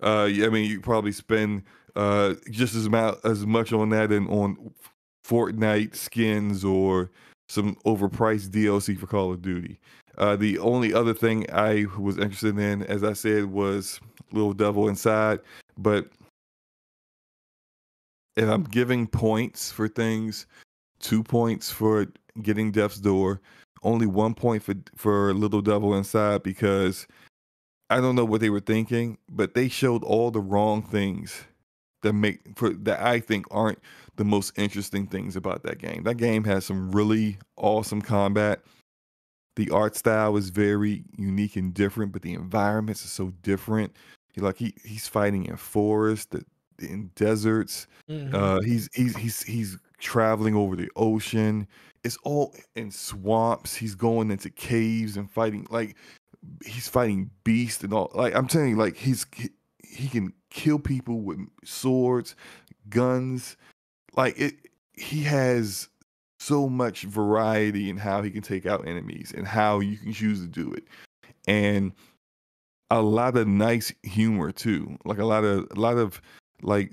Uh, 0.00 0.24
I 0.26 0.48
mean, 0.48 0.70
you 0.70 0.80
probably 0.80 1.10
spend 1.10 1.64
uh, 1.96 2.34
just 2.50 2.76
as, 2.76 2.86
amount, 2.86 3.18
as 3.24 3.44
much 3.46 3.72
on 3.72 3.90
that 3.90 4.12
and 4.12 4.28
on 4.28 4.72
Fortnite 5.26 5.96
skins 5.96 6.64
or 6.64 7.10
some 7.48 7.74
overpriced 7.84 8.50
DLC 8.50 8.96
for 8.96 9.06
Call 9.06 9.32
of 9.32 9.42
Duty. 9.42 9.80
Uh, 10.18 10.34
the 10.34 10.58
only 10.58 10.92
other 10.92 11.14
thing 11.14 11.46
I 11.52 11.86
was 11.96 12.18
interested 12.18 12.58
in, 12.58 12.82
as 12.82 13.04
I 13.04 13.12
said, 13.12 13.46
was 13.46 14.00
Little 14.32 14.52
Devil 14.52 14.88
Inside. 14.88 15.38
But 15.78 16.08
if 18.36 18.48
I'm 18.48 18.64
giving 18.64 19.06
points 19.06 19.70
for 19.70 19.86
things, 19.86 20.46
two 20.98 21.22
points 21.22 21.70
for 21.70 22.06
getting 22.42 22.72
Death's 22.72 22.98
Door, 22.98 23.40
only 23.84 24.06
one 24.06 24.34
point 24.34 24.64
for 24.64 24.74
for 24.96 25.32
Little 25.34 25.62
Devil 25.62 25.94
Inside 25.94 26.42
because 26.42 27.06
I 27.90 28.00
don't 28.00 28.16
know 28.16 28.24
what 28.24 28.40
they 28.40 28.50
were 28.50 28.60
thinking, 28.60 29.18
but 29.30 29.54
they 29.54 29.68
showed 29.68 30.02
all 30.02 30.32
the 30.32 30.40
wrong 30.40 30.82
things 30.82 31.44
that 32.02 32.12
make 32.12 32.40
for 32.56 32.70
that 32.70 33.00
I 33.00 33.20
think 33.20 33.46
aren't 33.52 33.78
the 34.16 34.24
most 34.24 34.58
interesting 34.58 35.06
things 35.06 35.36
about 35.36 35.62
that 35.62 35.78
game. 35.78 36.02
That 36.02 36.16
game 36.16 36.42
has 36.42 36.64
some 36.64 36.90
really 36.90 37.38
awesome 37.56 38.02
combat 38.02 38.62
the 39.58 39.70
art 39.70 39.96
style 39.96 40.36
is 40.36 40.50
very 40.50 41.02
unique 41.16 41.56
and 41.56 41.74
different, 41.74 42.12
but 42.12 42.22
the 42.22 42.32
environments 42.32 43.04
are 43.04 43.08
so 43.08 43.32
different. 43.42 43.92
He, 44.32 44.40
like 44.40 44.56
he 44.56 44.72
he's 44.84 45.08
fighting 45.08 45.46
in 45.46 45.56
forests, 45.56 46.36
in 46.78 47.10
deserts. 47.16 47.88
Mm-hmm. 48.08 48.36
Uh, 48.36 48.60
he's 48.60 48.88
he's 48.94 49.16
he's 49.16 49.42
he's 49.42 49.76
traveling 49.98 50.54
over 50.54 50.76
the 50.76 50.88
ocean. 50.94 51.66
It's 52.04 52.16
all 52.22 52.54
in 52.76 52.92
swamps. 52.92 53.74
He's 53.74 53.96
going 53.96 54.30
into 54.30 54.48
caves 54.48 55.16
and 55.16 55.28
fighting 55.28 55.66
like 55.70 55.96
he's 56.64 56.86
fighting 56.86 57.28
beasts 57.42 57.82
and 57.82 57.92
all. 57.92 58.12
Like 58.14 58.36
I'm 58.36 58.46
telling 58.46 58.70
you, 58.70 58.76
like 58.76 58.96
he's 58.96 59.26
he, 59.34 59.50
he 59.82 60.06
can 60.06 60.32
kill 60.50 60.78
people 60.78 61.20
with 61.22 61.40
swords, 61.64 62.36
guns. 62.88 63.56
Like 64.14 64.38
it, 64.38 64.54
he 64.92 65.24
has 65.24 65.88
so 66.40 66.68
much 66.68 67.02
variety 67.02 67.90
in 67.90 67.96
how 67.96 68.22
he 68.22 68.30
can 68.30 68.42
take 68.42 68.66
out 68.66 68.86
enemies 68.86 69.32
and 69.36 69.46
how 69.46 69.80
you 69.80 69.96
can 69.96 70.12
choose 70.12 70.40
to 70.40 70.46
do 70.46 70.72
it. 70.72 70.84
And 71.46 71.92
a 72.90 73.02
lot 73.02 73.36
of 73.36 73.46
nice 73.46 73.92
humor 74.02 74.52
too. 74.52 74.96
Like 75.04 75.18
a 75.18 75.24
lot 75.24 75.44
of 75.44 75.66
a 75.70 75.80
lot 75.80 75.98
of 75.98 76.20
like 76.62 76.92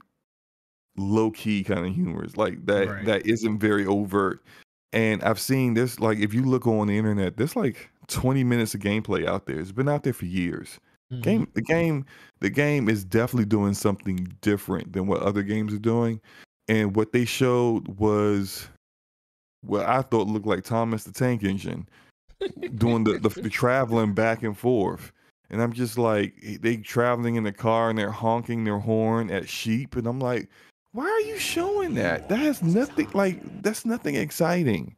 low 0.97 1.31
key 1.31 1.63
kind 1.63 1.85
of 1.85 1.93
humors 1.93 2.37
like 2.37 2.65
that 2.65 2.87
Right. 2.89 3.05
that 3.05 3.27
isn't 3.27 3.59
very 3.59 3.85
overt. 3.85 4.43
And 4.93 5.21
I've 5.23 5.39
seen 5.39 5.73
this 5.73 5.99
like 5.99 6.19
if 6.19 6.33
you 6.33 6.43
look 6.43 6.67
on 6.67 6.87
the 6.87 6.97
internet, 6.97 7.37
there's 7.37 7.55
like 7.55 7.89
20 8.07 8.43
minutes 8.43 8.73
of 8.73 8.81
gameplay 8.81 9.25
out 9.27 9.45
there. 9.45 9.59
It's 9.59 9.71
been 9.71 9.89
out 9.89 10.03
there 10.03 10.13
for 10.13 10.25
years. 10.25 10.79
Mhm. 11.13 11.21
Game 11.21 11.47
the 11.53 11.61
game 11.61 12.05
the 12.39 12.49
game 12.49 12.89
is 12.89 13.03
definitely 13.05 13.45
doing 13.45 13.73
something 13.73 14.27
different 14.41 14.93
than 14.93 15.07
what 15.07 15.21
other 15.21 15.43
games 15.43 15.73
are 15.73 15.79
doing. 15.79 16.19
And 16.67 16.95
what 16.95 17.11
they 17.11 17.25
showed 17.25 17.87
was 17.99 18.67
what 19.65 19.85
I 19.85 20.01
thought 20.01 20.27
looked 20.27 20.47
like 20.47 20.63
Thomas 20.63 21.03
the 21.03 21.11
Tank 21.11 21.43
Engine 21.43 21.87
doing 22.75 23.03
the, 23.03 23.13
the, 23.19 23.29
the 23.29 23.49
traveling 23.49 24.13
back 24.13 24.43
and 24.43 24.57
forth. 24.57 25.11
And 25.49 25.61
I'm 25.61 25.73
just 25.73 25.97
like, 25.97 26.33
they 26.61 26.77
traveling 26.77 27.35
in 27.35 27.43
the 27.43 27.51
car 27.51 27.89
and 27.89 27.99
they're 27.99 28.09
honking 28.11 28.63
their 28.63 28.79
horn 28.79 29.29
at 29.29 29.47
sheep. 29.47 29.95
And 29.95 30.07
I'm 30.07 30.19
like, 30.19 30.49
why 30.91 31.05
are 31.05 31.27
you 31.27 31.37
showing 31.37 31.93
that? 31.95 32.29
That 32.29 32.39
has 32.39 32.63
nothing 32.63 33.09
like 33.13 33.41
that's 33.61 33.85
nothing 33.85 34.15
exciting 34.15 34.95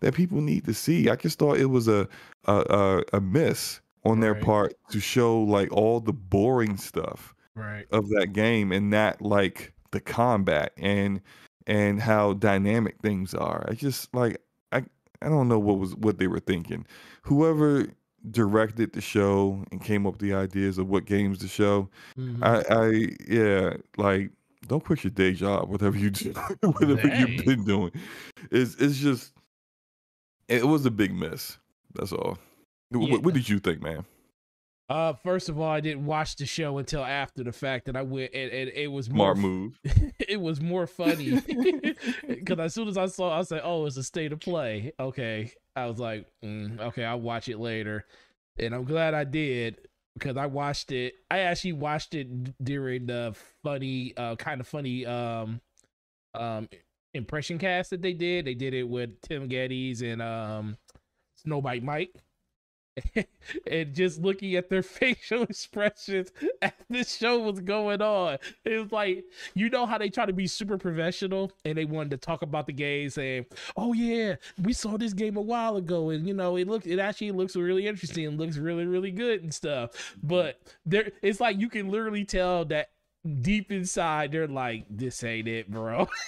that 0.00 0.14
people 0.14 0.40
need 0.40 0.64
to 0.64 0.74
see. 0.74 1.08
I 1.08 1.16
just 1.16 1.38
thought 1.38 1.58
it 1.58 1.66
was 1.66 1.86
a 1.86 2.08
a 2.46 2.64
a, 3.12 3.16
a 3.16 3.20
miss 3.20 3.80
on 4.04 4.20
their 4.20 4.34
Right. 4.34 4.42
part 4.42 4.74
to 4.90 5.00
show 5.00 5.40
like 5.40 5.72
all 5.72 6.00
the 6.00 6.12
boring 6.12 6.76
stuff 6.76 7.34
Right. 7.54 7.86
of 7.92 8.08
that 8.08 8.32
game 8.32 8.72
and 8.72 8.90
not 8.90 9.22
like 9.22 9.72
the 9.92 10.00
combat 10.00 10.72
and 10.76 11.20
and 11.66 12.00
how 12.00 12.34
dynamic 12.34 12.96
things 13.02 13.34
are. 13.34 13.64
I 13.68 13.74
just 13.74 14.12
like 14.14 14.36
I 14.72 14.84
I 15.22 15.28
don't 15.28 15.48
know 15.48 15.58
what 15.58 15.78
was 15.78 15.94
what 15.96 16.18
they 16.18 16.26
were 16.26 16.40
thinking. 16.40 16.86
Whoever 17.22 17.86
directed 18.30 18.92
the 18.94 19.00
show 19.02 19.62
and 19.70 19.82
came 19.82 20.06
up 20.06 20.14
with 20.14 20.20
the 20.22 20.32
ideas 20.34 20.78
of 20.78 20.88
what 20.88 21.04
games 21.04 21.38
to 21.38 21.48
show, 21.48 21.88
Mhm. 22.18 22.42
I 22.42 22.74
I 22.74 23.16
yeah, 23.32 23.76
like 23.96 24.30
don't 24.66 24.82
quit 24.82 25.04
your 25.04 25.10
day 25.10 25.32
job, 25.34 25.68
whatever 25.68 25.98
you 25.98 26.10
do, 26.10 26.30
whatever 26.62 26.96
Dang. 27.08 27.28
you've 27.28 27.44
been 27.44 27.64
doing. 27.64 27.92
It's 28.50 28.74
it's 28.76 28.98
just 28.98 29.32
it 30.48 30.66
was 30.66 30.84
a 30.86 30.90
big 30.90 31.14
mess. 31.14 31.58
That's 31.94 32.12
all. 32.12 32.38
Yeah. 32.90 32.98
What, 33.10 33.22
what 33.22 33.34
did 33.34 33.48
you 33.48 33.58
think, 33.58 33.82
man? 33.82 34.04
Uh, 34.88 35.14
first 35.14 35.48
of 35.48 35.58
all, 35.58 35.70
I 35.70 35.80
didn't 35.80 36.04
watch 36.04 36.36
the 36.36 36.44
show 36.44 36.76
until 36.76 37.02
after 37.02 37.42
the 37.42 37.52
fact, 37.52 37.88
and 37.88 37.96
I 37.96 38.02
went, 38.02 38.34
and, 38.34 38.50
and 38.52 38.70
it 38.70 38.88
was 38.88 39.08
more 39.08 39.34
Smart 39.34 39.38
move. 39.38 39.78
it 40.18 40.38
was 40.40 40.60
more 40.60 40.86
funny 40.86 41.40
because 42.28 42.58
as 42.58 42.74
soon 42.74 42.88
as 42.88 42.98
I 42.98 43.06
saw, 43.06 43.38
I 43.38 43.42
said, 43.42 43.62
"Oh, 43.64 43.86
it's 43.86 43.96
a 43.96 44.02
state 44.02 44.32
of 44.32 44.40
play." 44.40 44.92
Okay, 45.00 45.52
I 45.74 45.86
was 45.86 45.98
like, 45.98 46.26
mm, 46.44 46.78
"Okay, 46.78 47.04
I'll 47.04 47.20
watch 47.20 47.48
it 47.48 47.58
later," 47.58 48.04
and 48.58 48.74
I'm 48.74 48.84
glad 48.84 49.14
I 49.14 49.24
did 49.24 49.88
because 50.14 50.36
I 50.36 50.46
watched 50.46 50.92
it. 50.92 51.14
I 51.30 51.40
actually 51.40 51.72
watched 51.72 52.14
it 52.14 52.62
during 52.62 53.06
the 53.06 53.34
funny, 53.62 54.14
uh, 54.18 54.36
kind 54.36 54.60
of 54.60 54.68
funny, 54.68 55.06
um, 55.06 55.62
um, 56.34 56.68
impression 57.14 57.58
cast 57.58 57.90
that 57.90 58.02
they 58.02 58.12
did. 58.12 58.44
They 58.44 58.54
did 58.54 58.74
it 58.74 58.84
with 58.84 59.20
Tim 59.22 59.48
Gettys 59.48 60.02
and 60.02 60.20
um, 60.20 60.76
Snowbike 61.46 61.82
Mike. 61.82 62.14
and 63.66 63.94
just 63.94 64.20
looking 64.20 64.54
at 64.54 64.68
their 64.68 64.82
facial 64.82 65.42
expressions 65.42 66.30
as 66.62 66.72
this 66.88 67.16
show 67.16 67.40
was 67.40 67.60
going 67.60 68.00
on, 68.00 68.38
it 68.64 68.78
was 68.78 68.92
like 68.92 69.24
you 69.54 69.68
know 69.68 69.86
how 69.86 69.98
they 69.98 70.08
try 70.08 70.26
to 70.26 70.32
be 70.32 70.46
super 70.46 70.78
professional 70.78 71.52
and 71.64 71.76
they 71.76 71.84
wanted 71.84 72.10
to 72.10 72.16
talk 72.16 72.42
about 72.42 72.66
the 72.66 72.72
game, 72.72 73.10
saying, 73.10 73.46
"Oh 73.76 73.92
yeah, 73.92 74.36
we 74.62 74.72
saw 74.72 74.96
this 74.96 75.12
game 75.12 75.36
a 75.36 75.42
while 75.42 75.76
ago, 75.76 76.10
and 76.10 76.26
you 76.26 76.34
know 76.34 76.56
it 76.56 76.68
looks, 76.68 76.86
it 76.86 76.98
actually 76.98 77.32
looks 77.32 77.56
really 77.56 77.86
interesting 77.86 78.26
and 78.26 78.38
looks 78.38 78.56
really, 78.56 78.86
really 78.86 79.10
good 79.10 79.42
and 79.42 79.52
stuff." 79.52 80.16
But 80.22 80.60
there, 80.86 81.10
it's 81.22 81.40
like 81.40 81.58
you 81.58 81.68
can 81.68 81.90
literally 81.90 82.24
tell 82.24 82.64
that 82.66 82.90
deep 83.40 83.72
inside 83.72 84.32
they're 84.32 84.46
like, 84.46 84.86
"This 84.88 85.22
ain't 85.24 85.48
it, 85.48 85.70
bro." 85.70 86.08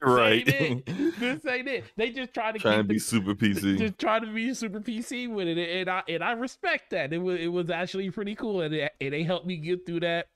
Right. 0.00 0.48
ain't. 0.52 0.86
This 1.18 1.44
ain't 1.46 1.68
it. 1.68 1.84
They 1.96 2.10
just 2.10 2.32
try 2.34 2.52
to 2.52 2.58
Trying 2.58 2.78
to 2.78 2.84
be 2.84 2.94
the- 2.94 3.00
super 3.00 3.34
PC. 3.34 3.78
just 3.78 3.98
trying 3.98 4.22
to 4.24 4.32
be 4.32 4.52
super 4.54 4.80
PC 4.80 5.28
with 5.32 5.46
it, 5.48 5.58
and 5.58 5.88
I 5.90 6.02
and 6.08 6.22
I 6.24 6.32
respect 6.32 6.90
that. 6.90 7.12
It 7.12 7.18
was 7.18 7.40
it 7.40 7.48
was 7.48 7.70
actually 7.70 8.10
pretty 8.10 8.34
cool, 8.34 8.60
and 8.62 8.74
it, 8.74 8.92
and 9.00 9.12
they 9.12 9.22
helped 9.22 9.46
me 9.46 9.56
get 9.56 9.84
through 9.86 10.00
that. 10.00 10.26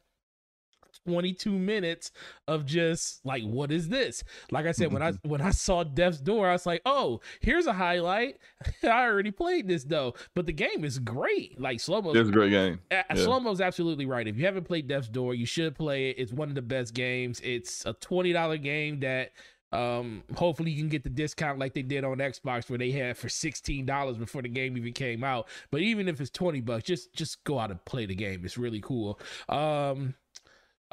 22 1.07 1.51
minutes 1.51 2.11
of 2.49 2.67
just 2.67 3.25
like 3.25 3.43
what 3.45 3.71
is 3.73 3.89
this 3.89 4.23
like 4.51 4.67
i 4.67 4.73
said 4.73 4.93
when 4.93 5.03
i 5.03 5.13
when 5.23 5.41
i 5.41 5.51
saw 5.51 5.83
death's 5.85 6.19
door 6.21 6.49
i 6.49 6.53
was 6.53 6.67
like 6.67 6.83
oh 6.85 7.21
here's 7.41 7.67
a 7.67 7.73
highlight 7.73 8.39
i 8.83 8.89
already 9.07 9.31
played 9.31 9.69
this 9.69 9.85
though 9.85 10.15
but 10.35 10.47
the 10.47 10.53
game 10.53 10.85
is 10.85 10.99
great 10.99 11.59
like 11.61 11.79
slow 11.81 12.03
mo 12.03 12.13
It's 12.13 12.29
a 12.29 12.33
great 12.33 12.51
game. 12.51 12.81
uh, 12.91 13.03
Yeah. 13.15 13.15
Slow 13.25 13.41
Mo's 13.41 13.61
absolutely 13.61 14.07
right. 14.07 14.27
If 14.27 14.37
you 14.37 14.45
haven't 14.45 14.65
played 14.65 14.89
Death's 14.89 15.09
Door, 15.09 15.35
you 15.35 15.47
should 15.47 15.75
play 15.75 16.11
it. 16.11 16.17
It's 16.19 16.33
one 16.33 16.49
of 16.49 16.55
the 16.55 16.63
best 16.63 16.93
games. 16.95 17.41
It's 17.45 17.85
a 17.87 17.93
twenty 17.95 18.33
dollar 18.33 18.57
game 18.57 19.01
that 19.01 19.33
um 19.73 20.23
hopefully 20.37 20.71
you 20.71 20.79
can 20.79 20.89
get 20.89 21.03
the 21.03 21.11
discount 21.11 21.59
like 21.59 21.75
they 21.75 21.83
did 21.83 22.05
on 22.05 22.19
Xbox 22.19 22.69
where 22.71 22.79
they 22.79 22.91
had 22.93 23.17
for 23.17 23.29
sixteen 23.29 23.85
dollars 23.85 24.17
before 24.17 24.43
the 24.43 24.49
game 24.49 24.77
even 24.77 24.93
came 24.93 25.25
out. 25.25 25.49
But 25.71 25.81
even 25.81 26.09
if 26.09 26.21
it's 26.21 26.31
twenty 26.31 26.61
bucks, 26.61 26.85
just 26.85 27.13
just 27.15 27.43
go 27.45 27.59
out 27.59 27.71
and 27.71 27.85
play 27.85 28.07
the 28.07 28.15
game. 28.15 28.45
It's 28.45 28.57
really 28.59 28.81
cool. 28.81 29.19
Um 29.49 30.15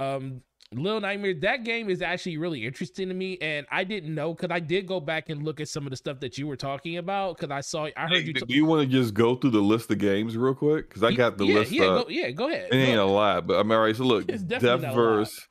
um 0.04 0.42
Little 0.76 1.02
Nightmares, 1.02 1.40
that 1.42 1.64
game 1.64 1.90
is 1.90 2.02
actually 2.02 2.38
really 2.38 2.66
interesting 2.66 3.08
to 3.10 3.14
me, 3.14 3.38
and 3.42 3.66
I 3.72 3.84
didn't 3.84 4.14
know 4.16 4.34
because 4.34 4.50
I 4.52 4.60
did 4.60 4.88
go 4.88 5.00
back 5.00 5.30
and 5.30 5.44
look 5.44 5.62
at 5.62 5.68
some 5.68 5.86
of 5.86 5.92
the 5.92 5.98
stuff 5.98 6.20
that 6.22 6.38
you 6.38 6.48
were 6.48 6.56
talking 6.56 6.98
about 6.98 7.38
because 7.38 7.52
I 7.52 7.62
saw 7.62 7.86
I 7.96 8.08
heard 8.08 8.12
Hey, 8.14 8.22
you. 8.22 8.34
do 8.34 8.42
t- 8.46 8.54
you 8.56 8.66
want 8.66 8.82
to 8.82 8.88
just 8.88 9.14
go 9.14 9.36
through 9.36 9.52
the 9.52 9.62
list 9.62 9.92
of 9.92 10.00
games 10.00 10.36
real 10.36 10.56
quick? 10.56 10.90
Because 10.90 11.04
I 11.04 11.12
got 11.12 11.38
the 11.38 11.46
yeah, 11.46 11.54
list 11.56 11.72
Yeah, 11.72 11.86
up. 11.86 12.08
go, 12.08 12.10
yeah, 12.10 12.32
go 12.32 12.50
ahead. 12.50 12.70
It 12.72 12.76
ain't 12.76 12.96
Go- 12.98 13.06
a 13.06 13.12
lot, 13.12 13.46
but 13.46 13.60
I'm 13.60 13.72
all 13.72 13.80
right. 13.82 13.96
So 13.96 14.04
look, 14.04 14.26
Death. 14.26 14.62
Verse, 14.62 15.48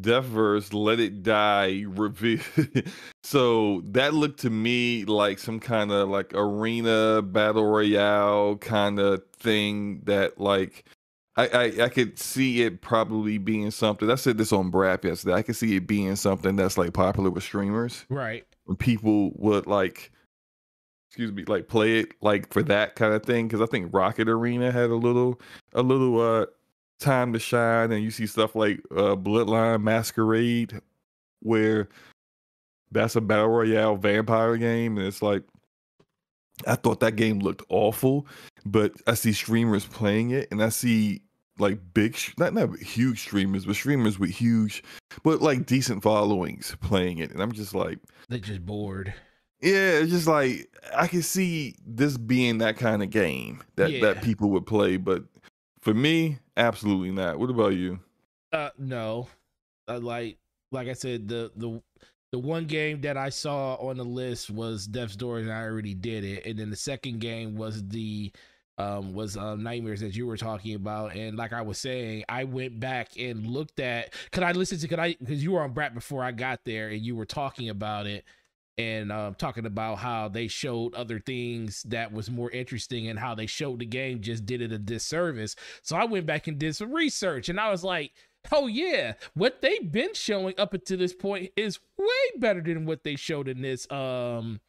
Death 0.00 0.24
Verse, 0.26 0.72
Let 0.72 1.00
It 1.00 1.24
Die, 1.24 1.84
reveal. 1.88 2.38
so 3.24 3.82
that 3.86 4.14
looked 4.14 4.40
to 4.40 4.50
me 4.50 5.04
like 5.04 5.40
some 5.40 5.58
kind 5.58 5.90
of 5.90 6.08
like 6.08 6.32
arena 6.32 7.22
battle 7.22 7.64
royale 7.66 8.56
kind 8.56 8.98
of 9.00 9.22
thing 9.40 10.02
that 10.04 10.40
like. 10.40 10.84
I, 11.36 11.46
I, 11.48 11.84
I 11.84 11.88
could 11.88 12.18
see 12.18 12.62
it 12.62 12.80
probably 12.82 13.38
being 13.38 13.70
something. 13.70 14.10
I 14.10 14.16
said 14.16 14.36
this 14.36 14.52
on 14.52 14.70
Brap 14.70 15.04
yesterday. 15.04 15.34
I 15.34 15.42
could 15.42 15.56
see 15.56 15.76
it 15.76 15.86
being 15.86 16.16
something 16.16 16.56
that's 16.56 16.76
like 16.76 16.92
popular 16.92 17.30
with 17.30 17.44
streamers. 17.44 18.04
Right. 18.08 18.44
when 18.64 18.76
people 18.76 19.32
would 19.36 19.66
like 19.66 20.10
excuse 21.08 21.32
me 21.32 21.44
like 21.46 21.66
play 21.66 21.98
it 21.98 22.12
like 22.22 22.52
for 22.52 22.62
that 22.62 22.94
kind 22.94 23.12
of 23.12 23.24
thing 23.24 23.48
because 23.48 23.60
i 23.60 23.66
think 23.66 23.92
rocket 23.92 24.28
arena 24.28 24.70
had 24.70 24.90
a 24.90 24.94
little 24.94 25.40
a 25.72 25.82
little 25.82 26.20
uh 26.20 26.46
time 27.00 27.32
to 27.32 27.38
shine 27.40 27.90
and 27.90 28.04
you 28.04 28.12
see 28.12 28.28
stuff 28.28 28.54
like 28.54 28.80
uh 28.92 29.16
bloodline 29.16 29.82
masquerade 29.82 30.80
where 31.40 31.88
that's 32.92 33.16
a 33.16 33.20
battle 33.20 33.48
royale 33.48 33.96
vampire 33.96 34.56
game 34.56 34.98
and 34.98 35.06
it's 35.06 35.20
like 35.20 35.42
i 36.66 36.74
thought 36.74 37.00
that 37.00 37.16
game 37.16 37.38
looked 37.40 37.62
awful 37.68 38.26
but 38.64 38.92
i 39.06 39.14
see 39.14 39.32
streamers 39.32 39.86
playing 39.86 40.30
it 40.30 40.48
and 40.50 40.62
i 40.62 40.68
see 40.68 41.22
like 41.58 41.78
big 41.94 42.16
not 42.38 42.54
not 42.54 42.76
huge 42.78 43.20
streamers 43.20 43.64
but 43.66 43.74
streamers 43.74 44.18
with 44.18 44.30
huge 44.30 44.82
but 45.22 45.42
like 45.42 45.66
decent 45.66 46.02
followings 46.02 46.74
playing 46.80 47.18
it 47.18 47.30
and 47.30 47.42
i'm 47.42 47.52
just 47.52 47.74
like 47.74 47.98
They're 48.28 48.38
just 48.38 48.64
bored. 48.64 49.12
yeah, 49.60 49.98
it's 50.00 50.10
just 50.10 50.26
like 50.26 50.68
I 50.96 51.06
can 51.06 51.20
see 51.22 51.74
this 51.86 52.16
being 52.16 52.58
that 52.58 52.76
kind 52.78 53.02
of 53.02 53.10
game 53.10 53.62
that 53.76 53.90
Yeah. 53.90 54.00
that 54.14 54.22
people 54.22 54.48
would 54.50 54.64
play, 54.66 54.96
but 54.96 55.24
for 55.80 55.92
me, 55.92 56.38
absolutely 56.56 57.10
not. 57.10 57.38
What 57.38 57.50
about 57.50 57.74
you? 57.74 58.00
Uh, 58.52 58.70
no. 58.78 59.28
Uh, 59.88 59.98
like, 60.00 60.38
like 60.72 60.88
I 60.88 60.94
said, 60.94 61.28
the 61.28 61.50
the 61.56 61.82
the 62.32 62.38
one 62.38 62.66
game 62.66 63.00
that 63.02 63.16
I 63.16 63.30
saw 63.30 63.74
on 63.76 63.96
the 63.96 64.04
list 64.04 64.50
was 64.50 64.86
Death's 64.86 65.16
Door, 65.16 65.40
and 65.40 65.52
I 65.52 65.62
already 65.62 65.94
did 65.94 66.24
it. 66.24 66.46
And 66.46 66.58
then 66.58 66.70
the 66.70 66.76
second 66.76 67.20
game 67.20 67.56
was 67.56 67.86
the 67.88 68.32
um 68.78 69.12
was 69.14 69.36
uh, 69.36 69.56
Nightmares 69.56 70.00
that 70.00 70.14
you 70.16 70.26
were 70.26 70.36
talking 70.36 70.74
about. 70.74 71.14
And 71.16 71.36
like 71.36 71.52
I 71.52 71.62
was 71.62 71.78
saying, 71.78 72.24
I 72.28 72.44
went 72.44 72.80
back 72.80 73.10
and 73.18 73.46
looked 73.46 73.80
at. 73.80 74.14
Could 74.32 74.44
I 74.44 74.52
listen 74.52 74.78
to? 74.78 74.88
Could 74.88 75.00
I? 75.00 75.16
Because 75.18 75.42
you 75.42 75.52
were 75.52 75.62
on 75.62 75.72
Brat 75.72 75.94
before 75.94 76.22
I 76.24 76.32
got 76.32 76.64
there, 76.64 76.88
and 76.88 77.00
you 77.02 77.16
were 77.16 77.26
talking 77.26 77.68
about 77.68 78.06
it. 78.06 78.24
and 78.78 79.12
um, 79.12 79.34
talking 79.34 79.66
about 79.66 79.96
how 79.98 80.28
they 80.28 80.48
showed 80.48 80.94
other 80.94 81.18
things 81.20 81.82
that 81.84 82.12
was 82.12 82.30
more 82.30 82.50
interesting 82.50 83.08
and 83.08 83.18
how 83.18 83.34
they 83.34 83.46
showed 83.46 83.78
the 83.80 83.86
game 83.86 84.20
just 84.22 84.46
did 84.46 84.62
it 84.62 84.72
a 84.72 84.78
disservice. 84.78 85.54
So 85.82 85.96
I 85.96 86.04
went 86.04 86.26
back 86.26 86.46
and 86.46 86.58
did 86.58 86.74
some 86.76 86.92
research 86.92 87.48
and 87.50 87.60
I 87.60 87.70
was 87.70 87.84
like, 87.84 88.12
oh 88.52 88.66
yeah, 88.66 89.14
what 89.34 89.62
they've 89.62 89.90
been 89.90 90.14
showing 90.14 90.54
up 90.58 90.74
until 90.74 90.98
this 90.98 91.14
point 91.14 91.50
is 91.56 91.78
way 91.98 92.38
better 92.38 92.60
than 92.60 92.86
what 92.86 93.04
they 93.04 93.16
showed 93.16 93.48
in 93.48 93.62
this 93.62 93.90
um 93.90 94.60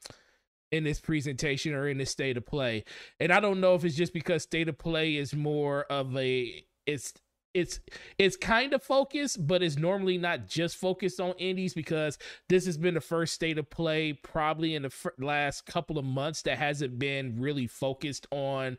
in 0.72 0.84
this 0.84 1.02
presentation 1.02 1.74
or 1.74 1.88
in 1.88 1.98
this 1.98 2.12
state 2.12 2.38
of 2.38 2.46
play. 2.46 2.84
And 3.20 3.32
I 3.32 3.40
don't 3.40 3.60
know 3.60 3.76
if 3.76 3.84
it's 3.84 3.96
just 3.96 4.14
because 4.14 4.44
state 4.44 4.70
of 4.70 4.78
play 4.78 5.16
is 5.16 5.34
more 5.34 5.84
of 5.84 6.16
a 6.18 6.64
it's 6.86 7.14
it's 7.54 7.82
it's 8.18 8.38
kind 8.38 8.74
of 8.74 8.82
focused, 8.82 9.46
but 9.46 9.62
it's 9.62 9.78
normally 9.78 10.18
not 10.18 10.48
just 10.48 10.78
focused 10.78 11.20
on 11.20 11.34
indies 11.34 11.74
because 11.74 12.18
this 12.48 12.66
has 12.66 12.78
been 12.78 12.94
the 12.94 13.02
first 13.02 13.34
state 13.34 13.58
of 13.58 13.70
play 13.70 14.14
probably 14.14 14.76
in 14.76 14.84
the 14.84 14.88
f- 14.88 15.12
last 15.20 15.66
couple 15.66 15.98
of 15.98 16.06
months 16.06 16.44
that 16.44 16.58
hasn't 16.58 16.98
been 16.98 17.40
really 17.42 17.68
focused 17.68 18.26
on 18.32 18.78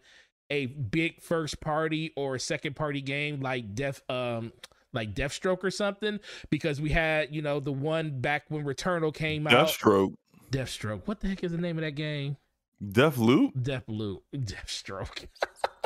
a 0.50 0.66
big 0.66 1.20
first 1.22 1.61
party 1.61 2.12
or 2.16 2.38
second 2.38 2.75
party 2.75 3.00
game 3.00 3.40
like 3.40 3.75
Def 3.75 4.02
um 4.08 4.52
like 4.92 5.14
Deathstroke 5.14 5.64
or 5.64 5.70
something 5.70 6.20
because 6.50 6.80
we 6.80 6.90
had 6.90 7.34
you 7.34 7.42
know 7.42 7.61
the 7.61 7.72
one 7.72 8.20
back 8.20 8.44
when 8.49 8.64
Returnal 8.64 9.14
came 9.14 9.46
out. 9.46 9.68
Deathstroke. 9.68 10.14
Deathstroke. 10.50 11.02
What 11.06 11.20
the 11.20 11.28
heck 11.28 11.42
is 11.44 11.52
the 11.52 11.58
name 11.58 11.78
of 11.78 11.84
that 11.84 11.92
game? 11.92 12.37
Deathloop. 12.82 13.52
Deathloop. 13.54 14.20
Deathstroke. 14.34 15.26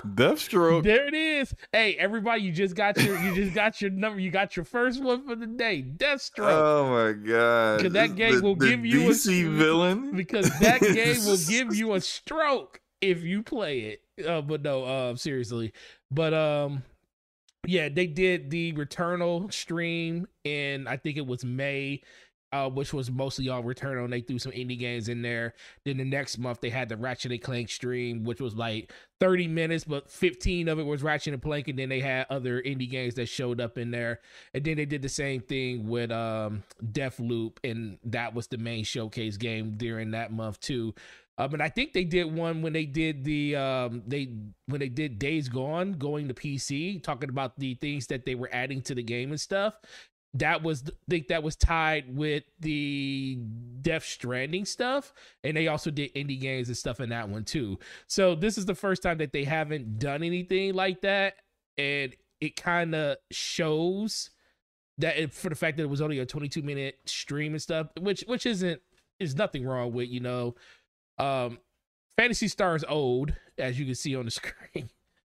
Deathstroke. 0.06 0.82
there 0.82 1.06
it 1.08 1.14
is. 1.14 1.54
Hey, 1.72 1.94
everybody, 1.96 2.42
you 2.42 2.52
just 2.52 2.74
got 2.74 2.96
your 3.02 3.18
you 3.20 3.34
just 3.34 3.54
got 3.54 3.80
your 3.80 3.90
number. 3.90 4.20
You 4.20 4.30
got 4.30 4.56
your 4.56 4.64
first 4.64 5.02
one 5.02 5.26
for 5.26 5.34
the 5.34 5.46
day. 5.46 5.82
Deathstroke. 5.82 6.50
Oh 6.50 6.90
my 6.90 7.12
god! 7.12 7.78
Because 7.78 7.92
that 7.94 8.16
game 8.16 8.36
the, 8.36 8.42
will 8.42 8.56
the 8.56 8.68
give 8.68 8.86
you 8.86 9.08
DC 9.08 9.46
a 9.46 9.50
villain. 9.50 10.16
Because 10.16 10.48
that 10.60 10.80
game 10.94 11.24
will 11.24 11.38
give 11.48 11.74
you 11.74 11.94
a 11.94 12.00
stroke 12.00 12.80
if 13.00 13.22
you 13.22 13.42
play 13.42 13.98
it. 14.18 14.26
Uh, 14.26 14.40
but 14.40 14.62
no, 14.62 14.84
uh, 14.84 15.16
seriously. 15.16 15.72
But 16.10 16.32
um, 16.34 16.82
yeah, 17.66 17.88
they 17.88 18.06
did 18.06 18.50
the 18.50 18.72
Returnal 18.72 19.52
stream 19.52 20.26
in 20.44 20.86
I 20.86 20.96
think 20.96 21.16
it 21.16 21.26
was 21.26 21.44
May, 21.44 22.02
uh, 22.52 22.70
which 22.70 22.92
was 22.92 23.10
mostly 23.10 23.48
all 23.48 23.62
Returnal. 23.62 24.04
And 24.04 24.12
they 24.12 24.20
threw 24.20 24.38
some 24.38 24.52
indie 24.52 24.78
games 24.78 25.08
in 25.08 25.22
there. 25.22 25.54
Then 25.84 25.96
the 25.96 26.04
next 26.04 26.38
month 26.38 26.60
they 26.60 26.70
had 26.70 26.88
the 26.88 26.96
Ratchet 26.96 27.32
and 27.32 27.42
Clank 27.42 27.68
stream, 27.68 28.24
which 28.24 28.40
was 28.40 28.54
like 28.54 28.92
30 29.20 29.48
minutes, 29.48 29.84
but 29.84 30.10
15 30.10 30.68
of 30.68 30.78
it 30.78 30.84
was 30.84 31.02
Ratchet 31.02 31.34
and 31.34 31.42
Clank, 31.42 31.68
and 31.68 31.78
then 31.78 31.88
they 31.88 32.00
had 32.00 32.26
other 32.30 32.62
indie 32.62 32.90
games 32.90 33.14
that 33.14 33.26
showed 33.26 33.60
up 33.60 33.78
in 33.78 33.90
there. 33.90 34.20
And 34.54 34.64
then 34.64 34.76
they 34.76 34.86
did 34.86 35.02
the 35.02 35.08
same 35.08 35.40
thing 35.40 35.88
with 35.88 36.10
um 36.10 36.62
Deathloop, 36.84 37.58
and 37.64 37.98
that 38.04 38.34
was 38.34 38.46
the 38.46 38.58
main 38.58 38.84
showcase 38.84 39.36
game 39.36 39.74
during 39.76 40.12
that 40.12 40.32
month 40.32 40.60
too. 40.60 40.94
Um, 41.38 41.52
and 41.52 41.62
I 41.62 41.68
think 41.68 41.92
they 41.92 42.04
did 42.04 42.32
one 42.32 42.62
when 42.62 42.72
they 42.72 42.86
did 42.86 43.24
the 43.24 43.56
um 43.56 44.02
they 44.06 44.32
when 44.66 44.80
they 44.80 44.88
did 44.88 45.18
Days 45.18 45.48
Gone 45.48 45.92
going 45.92 46.28
to 46.28 46.34
PC, 46.34 47.02
talking 47.02 47.28
about 47.28 47.58
the 47.58 47.74
things 47.74 48.06
that 48.08 48.24
they 48.24 48.34
were 48.34 48.50
adding 48.52 48.80
to 48.82 48.94
the 48.94 49.02
game 49.02 49.30
and 49.30 49.40
stuff. 49.40 49.78
That 50.34 50.62
was 50.62 50.84
I 50.86 50.92
think 51.10 51.28
that 51.28 51.42
was 51.42 51.56
tied 51.56 52.14
with 52.14 52.44
the 52.60 53.38
Death 53.82 54.04
Stranding 54.04 54.64
stuff, 54.64 55.12
and 55.44 55.56
they 55.56 55.68
also 55.68 55.90
did 55.90 56.14
indie 56.14 56.40
games 56.40 56.68
and 56.68 56.76
stuff 56.76 57.00
in 57.00 57.10
that 57.10 57.28
one 57.28 57.44
too. 57.44 57.78
So 58.06 58.34
this 58.34 58.56
is 58.56 58.66
the 58.66 58.74
first 58.74 59.02
time 59.02 59.18
that 59.18 59.32
they 59.32 59.44
haven't 59.44 59.98
done 59.98 60.22
anything 60.22 60.74
like 60.74 61.02
that, 61.02 61.36
and 61.76 62.14
it 62.40 62.56
kind 62.56 62.94
of 62.94 63.16
shows 63.30 64.30
that 64.98 65.18
it, 65.18 65.34
for 65.34 65.50
the 65.50 65.54
fact 65.54 65.76
that 65.76 65.82
it 65.82 65.90
was 65.90 66.00
only 66.00 66.18
a 66.18 66.26
22 66.26 66.62
minute 66.62 66.98
stream 67.04 67.52
and 67.52 67.62
stuff, 67.62 67.88
which 68.00 68.24
which 68.26 68.46
isn't 68.46 68.80
is 69.18 69.34
nothing 69.34 69.64
wrong 69.66 69.92
with 69.92 70.08
you 70.08 70.20
know 70.20 70.54
um, 71.18 71.58
Fantasy 72.16 72.48
Stars 72.48 72.84
old, 72.88 73.34
as 73.58 73.78
you 73.78 73.84
can 73.84 73.94
see 73.94 74.16
on 74.16 74.24
the 74.24 74.30
screen. 74.32 74.90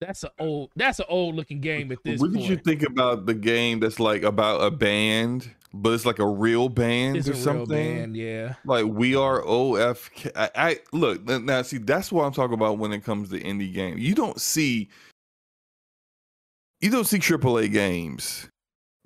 That's 0.01 0.25
an 0.25 0.31
old. 0.39 0.71
That's 0.77 0.99
an 0.99 1.07
old 1.09 1.37
looking 1.37 1.61
game 1.61 1.91
at 1.91 1.99
this. 2.05 2.21
What 2.21 2.33
point. 2.33 2.43
did 2.43 2.51
you 2.51 2.57
think 2.57 2.83
about 2.83 3.25
the 3.25 3.35
game 3.35 3.81
that's 3.81 3.99
like 3.99 4.23
about 4.25 4.63
a 4.63 4.71
band, 4.71 5.51
but 5.73 5.95
it's 5.95 6.05
like 6.05 6.19
a 6.19 6.27
real 6.27 6.69
band 6.69 7.17
It's 7.17 7.29
or 7.29 7.33
a 7.33 7.35
real 7.35 7.43
something? 7.43 7.69
band, 7.69 8.17
yeah. 8.17 8.55
Like 8.67 8.85
we 8.85 9.17
are 9.17 9.41
OFK. 9.43 10.33
I, 10.37 10.51
I 10.55 10.79
look 10.93 11.25
now. 11.25 11.63
See, 11.63 11.79
that's 11.79 12.13
what 12.13 12.25
I'm 12.25 12.33
talking 12.33 12.55
about 12.55 12.77
when 12.77 12.93
it 12.93 13.05
comes 13.05 13.31
to 13.31 13.41
indie 13.41 13.73
game. 13.73 13.97
You 13.97 14.15
don't 14.15 14.39
see, 14.39 14.91
you 16.83 16.91
don't 16.91 17.07
see 17.07 17.19
AAA 17.19 17.73
games 17.73 18.51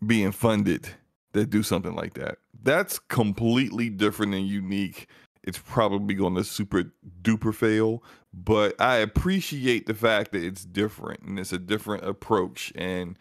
being 0.05 0.33
funded 0.33 0.89
that 1.35 1.51
do 1.51 1.63
something 1.63 1.95
like 1.95 2.15
that. 2.15 2.39
That's 2.65 2.99
completely 2.99 3.91
different 3.91 4.35
and 4.35 4.47
unique. 4.47 5.09
It's 5.43 5.59
probably 5.59 6.15
going 6.15 6.35
to 6.35 6.45
super 6.45 6.93
duper 7.23 7.55
fail, 7.55 8.03
but 8.35 8.79
I 8.81 8.97
appreciate 8.97 9.87
the 9.87 9.95
fact 9.95 10.33
that 10.33 10.45
it's 10.45 10.65
different 10.65 11.23
and 11.23 11.39
it's 11.39 11.53
a 11.53 11.59
different 11.59 12.05
approach. 12.05 12.73
And 12.77 13.17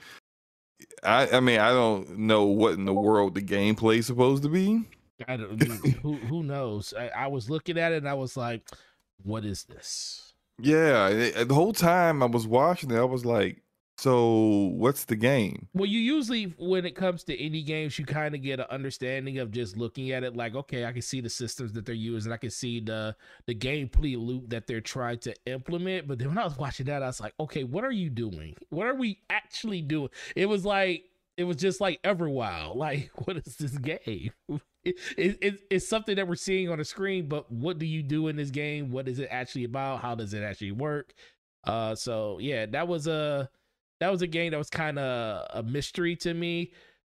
I, 1.04 1.30
I 1.30 1.40
mean, 1.40 1.60
I 1.60 1.70
don't 1.70 2.18
know 2.20 2.46
what 2.46 2.74
in 2.74 2.86
the 2.86 2.94
world 2.94 3.36
the 3.36 3.42
gameplay 3.42 4.00
is 4.00 4.08
supposed 4.08 4.44
to 4.44 4.50
be. 4.50 4.86
I 5.28 5.38
don't. 5.38 5.62
who 6.02 6.16
who 6.16 6.44
knows? 6.44 6.94
I, 6.98 7.08
I 7.10 7.28
was 7.28 7.50
looking 7.50 7.78
at 7.78 7.92
it 7.92 7.98
and 7.98 8.08
I 8.10 8.14
was 8.14 8.38
like, 8.38 8.68
"What 9.24 9.44
is 9.46 9.64
this?" 9.66 10.34
Yeah, 10.62 11.08
it- 11.10 11.48
the 11.48 11.54
whole 11.56 11.74
time 11.74 12.22
I 12.24 12.26
was 12.26 12.48
watching 12.48 12.92
it, 12.92 12.98
I 12.98 13.04
was 13.04 13.26
like, 13.26 13.62
"So 14.00 14.72
what's 14.76 15.06
the 15.06 15.16
game?" 15.16 15.68
Well, 15.74 15.86
you 15.86 16.00
usually 16.00 16.56
when 16.58 16.86
it 16.86 16.96
comes 16.96 17.24
to 17.26 17.38
indie 17.38 17.66
games, 17.66 18.00
you 18.00 18.06
kind 18.06 18.34
of 18.34 18.42
get 18.42 18.60
an 18.60 18.68
understanding 18.70 19.40
of 19.40 19.52
just 19.52 19.78
looking 19.78 20.12
at 20.12 20.24
it. 20.24 20.36
Like, 20.36 20.56
okay, 20.56 20.86
I 20.86 20.92
can 20.94 21.02
see 21.02 21.22
the 21.22 21.30
systems 21.30 21.74
that 21.74 21.86
they're 21.86 21.96
using. 21.96 22.32
I 22.32 22.38
can 22.38 22.50
see 22.50 22.80
the 22.80 23.16
the 23.46 23.56
gameplay 23.56 24.18
loop 24.18 24.50
that 24.50 24.68
they're 24.68 24.82
trying 24.82 25.20
to 25.20 25.36
implement. 25.46 26.08
But 26.08 26.20
then 26.20 26.30
when 26.30 26.38
I 26.38 26.46
was 26.46 26.58
watching 26.58 26.86
that, 26.86 27.04
I 27.04 27.08
was 27.08 27.20
like, 27.20 27.34
okay, 27.40 27.64
what 27.64 27.84
are 27.84 27.92
you 27.92 28.10
doing? 28.10 28.56
What 28.70 28.88
are 28.88 28.96
we 28.96 29.20
actually 29.30 29.82
doing? 29.82 30.10
It 30.36 30.48
was 30.48 30.66
like 30.66 31.04
it 31.38 31.46
was 31.46 31.58
just 31.58 31.82
like 31.82 32.02
Everwild. 32.04 32.76
Like, 32.80 33.12
what 33.26 33.38
is 33.38 33.56
this 33.58 33.78
game? 33.78 34.32
It, 34.86 34.96
it, 35.18 35.38
it, 35.42 35.62
it's 35.70 35.90
something 35.90 36.16
that 36.16 36.26
we're 36.26 36.36
seeing 36.36 36.70
on 36.70 36.78
the 36.78 36.86
screen, 36.86 37.28
but 37.28 37.52
what 37.52 37.80
do 37.80 37.86
you 37.86 38.02
do 38.02 38.30
in 38.30 38.38
this 38.38 38.50
game? 38.50 38.92
What 38.92 39.10
is 39.10 39.20
it 39.20 39.28
actually 39.30 39.66
about? 39.66 40.00
How 40.00 40.16
does 40.16 40.34
it 40.34 40.42
actually 40.42 40.72
work? 40.72 41.14
Uh, 41.66 41.96
so 41.96 42.38
yeah, 42.40 42.66
that 42.68 42.88
was 42.88 43.06
a 43.06 43.50
that 44.00 44.12
was 44.12 44.22
a 44.22 44.28
game 44.28 44.52
that 44.52 44.58
was 44.58 44.70
kind 44.70 44.98
of 45.00 45.46
a 45.54 45.64
mystery 45.64 46.16
to 46.18 46.34
me. 46.34 46.72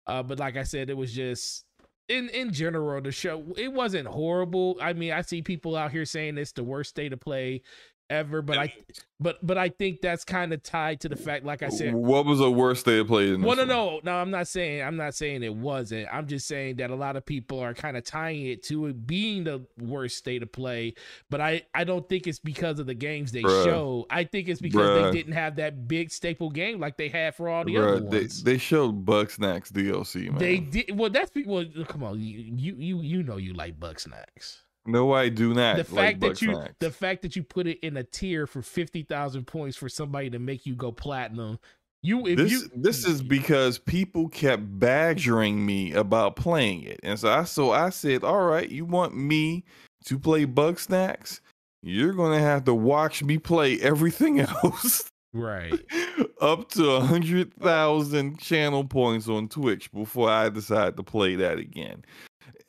Uh, 0.06 0.22
but 0.22 0.38
like 0.38 0.56
I 0.56 0.64
said, 0.64 0.90
it 0.90 0.96
was 0.96 1.12
just 1.12 1.64
in 2.08 2.28
in 2.30 2.52
general 2.52 3.00
the 3.00 3.12
show. 3.12 3.44
It 3.56 3.72
wasn't 3.72 4.08
horrible. 4.08 4.76
I 4.80 4.92
mean, 4.92 5.12
I 5.12 5.22
see 5.22 5.42
people 5.42 5.76
out 5.76 5.92
here 5.92 6.04
saying 6.04 6.38
it's 6.38 6.52
the 6.52 6.64
worst 6.64 6.90
state 6.90 7.10
to 7.10 7.16
play 7.16 7.62
ever, 8.10 8.42
but 8.42 8.58
I 8.58 8.74
but 9.20 9.38
but 9.44 9.56
I 9.56 9.68
think 9.68 10.00
that's 10.00 10.24
kind 10.24 10.52
of 10.52 10.62
tied 10.62 11.00
to 11.00 11.08
the 11.08 11.16
fact, 11.16 11.44
like 11.44 11.62
I 11.62 11.68
said, 11.68 11.94
what 11.94 12.26
was 12.26 12.38
the 12.38 12.50
worst 12.50 12.84
they 12.84 13.02
played 13.04 13.30
in? 13.30 13.42
well, 13.42 13.56
no, 13.56 13.64
no, 13.64 14.00
no. 14.02 14.12
I'm 14.12 14.30
not 14.30 14.48
saying 14.48 14.82
I'm 14.82 14.96
not 14.96 15.14
saying 15.14 15.42
it 15.42 15.54
wasn't. 15.54 16.08
I'm 16.12 16.26
just 16.26 16.46
saying 16.46 16.76
that 16.76 16.90
a 16.90 16.94
lot 16.94 17.16
of 17.16 17.24
people 17.24 17.60
are 17.60 17.74
kind 17.74 17.96
of 17.96 18.04
tying 18.04 18.46
it 18.46 18.62
to 18.64 18.86
it 18.86 19.06
being 19.06 19.44
the 19.44 19.64
worst 19.78 20.16
state 20.18 20.42
of 20.42 20.52
play. 20.52 20.94
But 21.30 21.40
I 21.40 21.62
I 21.74 21.84
don't 21.84 22.08
think 22.08 22.26
it's 22.26 22.38
because 22.38 22.78
of 22.78 22.86
the 22.86 22.94
games 22.94 23.32
they 23.32 23.42
Bruh. 23.42 23.64
show. 23.64 24.06
I 24.10 24.24
think 24.24 24.48
it's 24.48 24.60
because 24.60 24.80
Bruh. 24.80 25.10
they 25.10 25.18
didn't 25.18 25.34
have 25.34 25.56
that 25.56 25.88
big 25.88 26.10
staple 26.10 26.50
game 26.50 26.80
like 26.80 26.96
they 26.96 27.08
had 27.08 27.34
for 27.34 27.48
all 27.48 27.64
the 27.64 27.74
Bruh, 27.74 27.96
other 27.96 28.00
they, 28.08 28.18
ones. 28.20 28.42
they 28.42 28.58
showed 28.58 29.06
Bugsnax 29.06 29.72
DLC, 29.72 30.28
man. 30.28 30.38
They 30.38 30.58
did 30.58 30.98
well. 30.98 31.10
That's 31.10 31.30
well. 31.46 31.64
Come 31.88 32.02
on, 32.02 32.20
you 32.20 32.74
you 32.76 33.00
you, 33.00 33.22
know 33.22 33.36
you 33.36 33.54
like 33.54 33.78
Bugsnax. 33.78 34.58
No, 34.86 35.12
I 35.12 35.28
do 35.28 35.54
not. 35.54 35.76
The 35.76 35.84
fact 35.84 35.96
like 35.96 36.20
that 36.20 36.42
you 36.42 36.64
the 36.80 36.90
fact 36.90 37.22
that 37.22 37.36
you 37.36 37.42
put 37.42 37.66
it 37.66 37.78
in 37.80 37.96
a 37.96 38.02
tier 38.02 38.46
for 38.46 38.62
fifty 38.62 39.02
thousand 39.02 39.46
points 39.46 39.76
for 39.76 39.88
somebody 39.88 40.30
to 40.30 40.38
make 40.38 40.66
you 40.66 40.74
go 40.74 40.90
platinum. 40.90 41.58
You 42.02 42.26
if 42.26 42.36
this 42.36 42.50
you 42.50 42.70
this 42.74 43.06
is 43.06 43.22
because 43.22 43.78
people 43.78 44.28
kept 44.28 44.62
badgering 44.80 45.64
me 45.64 45.92
about 45.92 46.34
playing 46.34 46.82
it, 46.82 46.98
and 47.04 47.18
so 47.18 47.28
I 47.28 47.44
so 47.44 47.70
I 47.70 47.90
said, 47.90 48.24
"All 48.24 48.42
right, 48.42 48.68
you 48.68 48.84
want 48.84 49.16
me 49.16 49.64
to 50.06 50.18
play 50.18 50.46
Bugsnax? 50.46 51.40
You're 51.82 52.14
gonna 52.14 52.40
have 52.40 52.64
to 52.64 52.74
watch 52.74 53.22
me 53.22 53.38
play 53.38 53.80
everything 53.80 54.40
else." 54.64 55.08
right. 55.32 55.72
up 56.40 56.68
to 56.70 56.90
a 56.90 57.00
hundred 57.00 57.54
thousand 57.54 58.40
channel 58.40 58.84
points 58.84 59.28
on 59.28 59.48
Twitch 59.48 59.90
before 59.92 60.28
I 60.28 60.48
decide 60.48 60.96
to 60.96 61.04
play 61.04 61.36
that 61.36 61.58
again. 61.58 62.04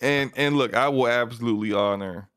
And 0.03 0.31
and 0.35 0.57
look, 0.57 0.73
I 0.73 0.89
will 0.89 1.07
absolutely 1.07 1.71
honor 1.71 2.29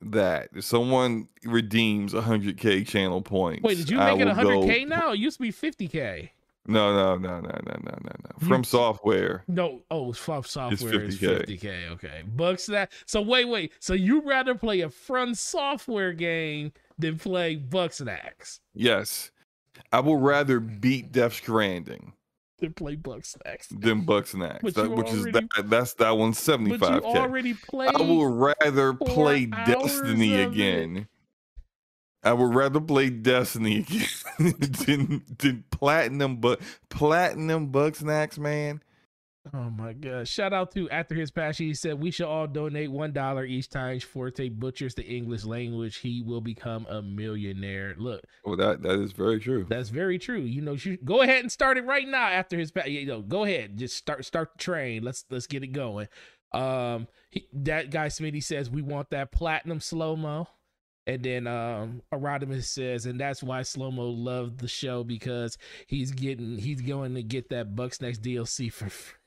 that. 0.00 0.48
If 0.52 0.64
someone 0.64 1.28
redeems 1.44 2.12
hundred 2.12 2.58
K 2.58 2.82
channel 2.82 3.22
points. 3.22 3.62
Wait, 3.62 3.78
did 3.78 3.88
you 3.88 3.96
make 3.96 4.20
it 4.20 4.26
will 4.26 4.34
hundred 4.34 4.60
go- 4.60 4.66
K 4.66 4.84
now? 4.84 5.12
It 5.12 5.20
used 5.20 5.36
to 5.38 5.42
be 5.42 5.52
fifty 5.52 5.86
K. 5.86 6.32
No, 6.66 6.94
no, 6.94 7.16
no, 7.16 7.40
no, 7.40 7.48
no, 7.48 7.76
no, 7.82 7.98
no, 8.04 8.12
no. 8.40 8.48
From 8.48 8.62
software. 8.62 9.42
No, 9.48 9.82
oh, 9.90 10.12
Fluff 10.12 10.46
Software 10.46 11.02
is 11.02 11.18
50K. 11.18 11.60
50K. 11.60 11.90
Okay. 11.90 12.22
Bucks 12.36 12.66
that. 12.66 12.92
So 13.04 13.20
wait, 13.20 13.46
wait. 13.46 13.72
So 13.80 13.94
you 13.94 14.22
rather 14.22 14.54
play 14.54 14.82
a 14.82 14.88
From 14.88 15.34
Software 15.34 16.12
game 16.12 16.72
than 16.98 17.18
play 17.18 17.56
Bugsnax? 17.56 18.60
Yes. 18.74 19.32
I 19.90 19.98
would 20.00 20.20
rather 20.20 20.60
beat 20.60 21.10
Death 21.10 21.32
Stranding 21.32 22.12
Than 22.62 22.72
play 22.74 22.96
Bugsnax. 22.96 23.68
than 23.80 24.06
Bugsnax. 24.06 24.60
But 24.62 24.74
That, 24.76 24.84
you 24.84 24.90
which 24.94 25.10
is 25.12 25.24
that 25.24 25.44
that's 25.64 25.94
that 25.94 26.12
you 26.12 26.18
75k. 26.18 27.02
already 27.02 27.54
played. 27.54 27.94
I 27.94 28.00
would 28.00 28.32
rather 28.34 28.94
play 28.94 29.46
Destiny 29.46 30.34
of 30.34 30.40
it. 30.40 30.52
again. 30.52 31.08
I 32.22 32.32
would 32.32 32.54
rather 32.54 32.80
play 32.80 33.10
Destiny 33.10 33.78
again 34.38 34.54
than, 34.86 35.22
than 35.38 35.64
platinum, 35.72 36.36
but 36.36 36.60
platinum 36.88 37.72
Bugsnax, 37.72 38.38
man. 38.38 38.80
Oh 39.52 39.70
my 39.70 39.92
god! 39.92 40.28
Shout 40.28 40.52
out 40.52 40.70
to 40.72 40.88
after 40.90 41.16
his 41.16 41.32
passion. 41.32 41.66
He 41.66 41.74
said 41.74 42.00
we 42.00 42.12
should 42.12 42.26
all 42.26 42.46
donate 42.46 42.92
one 42.92 43.12
dollar 43.12 43.44
each 43.44 43.68
time 43.68 43.98
Forte 43.98 44.48
butchers 44.50 44.94
the 44.94 45.04
English 45.04 45.44
language. 45.44 45.96
He 45.96 46.22
will 46.22 46.40
become 46.40 46.86
a 46.88 47.02
millionaire. 47.02 47.96
Look, 47.98 48.22
well 48.44 48.56
that 48.56 48.82
that 48.82 49.00
is 49.00 49.12
very 49.12 49.40
true. 49.40 49.66
That's 49.68 49.88
very 49.88 50.18
true. 50.18 50.40
You 50.40 50.62
know, 50.62 50.74
you, 50.74 50.96
go 51.04 51.22
ahead 51.22 51.40
and 51.40 51.50
start 51.50 51.76
it 51.76 51.84
right 51.84 52.06
now. 52.06 52.28
After 52.28 52.56
his 52.56 52.70
passion, 52.70 52.92
you 52.92 53.06
know, 53.06 53.20
go 53.20 53.42
ahead, 53.42 53.76
just 53.76 53.96
start 53.96 54.24
start 54.24 54.52
the 54.56 54.62
train. 54.62 55.02
Let's 55.02 55.24
let's 55.28 55.48
get 55.48 55.64
it 55.64 55.72
going. 55.72 56.06
Um, 56.52 57.08
he, 57.30 57.48
that 57.52 57.90
guy 57.90 58.06
Smitty 58.06 58.44
says 58.44 58.70
we 58.70 58.82
want 58.82 59.10
that 59.10 59.32
platinum 59.32 59.80
slow 59.80 60.14
mo. 60.14 60.48
And 61.04 61.20
then 61.20 61.48
um 61.48 62.02
Arodimus 62.14 62.66
says, 62.66 63.06
and 63.06 63.18
that's 63.18 63.42
why 63.42 63.62
Slow 63.62 63.90
Mo 63.90 64.08
loved 64.08 64.60
the 64.60 64.68
show 64.68 65.02
because 65.02 65.58
he's 65.88 66.12
getting 66.12 66.58
he's 66.58 66.80
going 66.80 67.16
to 67.16 67.24
get 67.24 67.48
that 67.48 67.74
Bugsnax 67.74 68.18
DLC 68.18 68.72
for 68.72 68.88
free. 68.88 69.18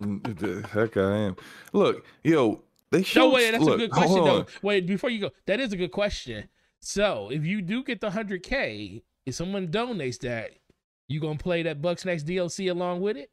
Mm, 0.00 0.38
the 0.38 0.66
heck 0.68 0.96
I 0.96 1.16
am. 1.16 1.36
Look, 1.72 2.06
yo, 2.22 2.62
they 2.90 3.02
show. 3.02 3.28
No, 3.28 3.34
wait, 3.34 3.50
that's 3.50 3.64
look, 3.64 3.74
a 3.74 3.78
good 3.78 3.90
question 3.90 4.24
though. 4.24 4.46
Wait, 4.62 4.86
before 4.86 5.10
you 5.10 5.20
go, 5.20 5.30
that 5.46 5.60
is 5.60 5.72
a 5.72 5.76
good 5.76 5.92
question. 5.92 6.48
So, 6.80 7.30
if 7.32 7.44
you 7.44 7.60
do 7.62 7.82
get 7.82 8.00
the 8.00 8.10
hundred 8.10 8.42
k, 8.42 9.02
if 9.26 9.34
someone 9.34 9.68
donates 9.68 10.20
that, 10.20 10.52
you 11.08 11.20
gonna 11.20 11.38
play 11.38 11.62
that 11.64 11.82
Bugsnax 11.82 12.22
DLC 12.22 12.70
along 12.70 13.00
with 13.00 13.16
it? 13.16 13.30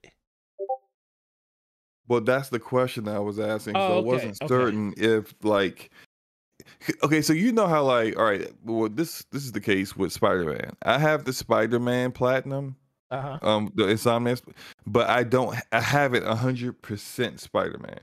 Well, 2.08 2.22
that's 2.22 2.50
the 2.50 2.60
question 2.60 3.08
I 3.08 3.20
was 3.20 3.40
asking. 3.40 3.76
Oh, 3.76 3.80
so 3.80 3.94
okay, 3.94 3.98
I 3.98 4.02
wasn't 4.02 4.38
certain 4.48 4.90
okay. 4.92 5.18
if 5.18 5.34
like 5.44 5.92
okay, 7.04 7.22
so 7.22 7.34
you 7.34 7.52
know 7.52 7.68
how 7.68 7.84
like 7.84 8.18
all 8.18 8.26
right, 8.26 8.52
well 8.64 8.90
this 8.90 9.26
this 9.32 9.44
is 9.44 9.52
the 9.52 9.62
case 9.62 9.96
with 9.96 10.12
Spider 10.12 10.46
Man. 10.46 10.76
I 10.84 11.00
have 11.00 11.26
the 11.26 11.34
Spider 11.34 11.80
Man 11.80 12.12
Platinum, 12.12 12.76
uh-huh. 13.12 13.40
Um, 13.42 13.72
the 13.76 13.84
Insomniac, 13.84 14.42
but 14.86 15.10
I 15.10 15.24
don't. 15.24 15.56
I 15.72 15.82
have 15.82 16.14
it 16.14 16.24
hundred 16.24 16.82
percent 16.82 17.40
Spider 17.40 17.78
Man. 17.80 18.00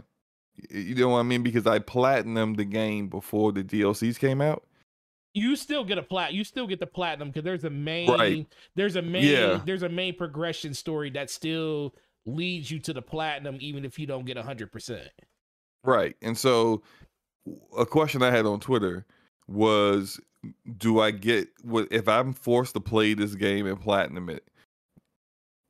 You 0.71 0.95
know 0.95 1.09
what 1.09 1.19
I 1.19 1.23
mean? 1.25 1.43
Because 1.43 1.67
I 1.67 1.79
platinum 1.79 2.55
the 2.55 2.65
game 2.65 3.09
before 3.09 3.53
the 3.53 3.65
DLCs 3.65 4.19
came 4.19 4.41
out. 4.41 4.65
You 5.35 5.57
still 5.57 5.83
get 5.85 5.99
a 5.99 6.03
plat. 6.03 6.35
You 6.35 6.45
still 6.45 6.67
get 6.67 6.79
the 6.79 6.87
platinum 6.87 7.29
because 7.29 7.45
there's 7.45 7.65
a 7.65 7.71
main. 7.71 8.11
Right. 8.11 8.47
There's 8.77 8.97
a 8.97 9.03
main. 9.03 9.25
Yeah. 9.25 9.61
There's 9.65 9.83
a 9.83 9.89
main 9.89 10.15
progression 10.15 10.75
story 10.75 11.11
that 11.11 11.31
still 11.31 11.95
leads 12.27 12.71
you 12.71 12.79
to 12.81 12.93
the 12.93 13.03
platinum, 13.03 13.59
even 13.61 13.85
if 13.85 13.99
you 13.99 14.07
don't 14.07 14.25
get 14.25 14.37
hundred 14.37 14.71
percent. 14.71 15.09
Right, 15.85 16.17
and 16.23 16.39
so 16.39 16.83
a 17.77 17.85
question 17.85 18.23
I 18.23 18.31
had 18.31 18.47
on 18.47 18.61
Twitter 18.61 19.05
was, 19.49 20.21
do 20.79 21.01
I 21.01 21.11
get 21.11 21.49
what 21.63 21.89
if 21.91 22.09
I'm 22.09 22.33
forced 22.33 22.75
to 22.75 22.81
play 22.81 23.15
this 23.15 23.35
game 23.35 23.67
and 23.67 23.81
platinum 23.81 24.29
it? 24.29 24.45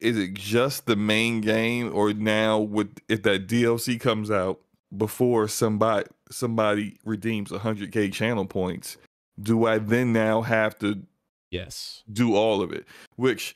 Is 0.02 0.18
it 0.18 0.34
just 0.34 0.86
the 0.86 0.96
main 0.96 1.40
game 1.40 1.90
or 1.94 2.12
now 2.12 2.58
with 2.58 2.98
if 3.08 3.22
that 3.22 3.46
DLC 3.46 3.98
comes 4.00 4.30
out 4.30 4.60
before 4.94 5.48
somebody 5.48 6.08
somebody 6.30 6.98
redeems 7.04 7.50
100k 7.50 8.12
channel 8.12 8.44
points 8.44 8.96
do 9.40 9.66
I 9.66 9.78
then 9.78 10.12
now 10.12 10.42
have 10.42 10.78
to 10.80 11.02
yes. 11.50 12.02
do 12.12 12.34
all 12.34 12.62
of 12.62 12.72
it? 12.72 12.86
Which 13.16 13.54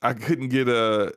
I 0.00 0.14
couldn't 0.14 0.48
get 0.48 0.68
a 0.68 1.14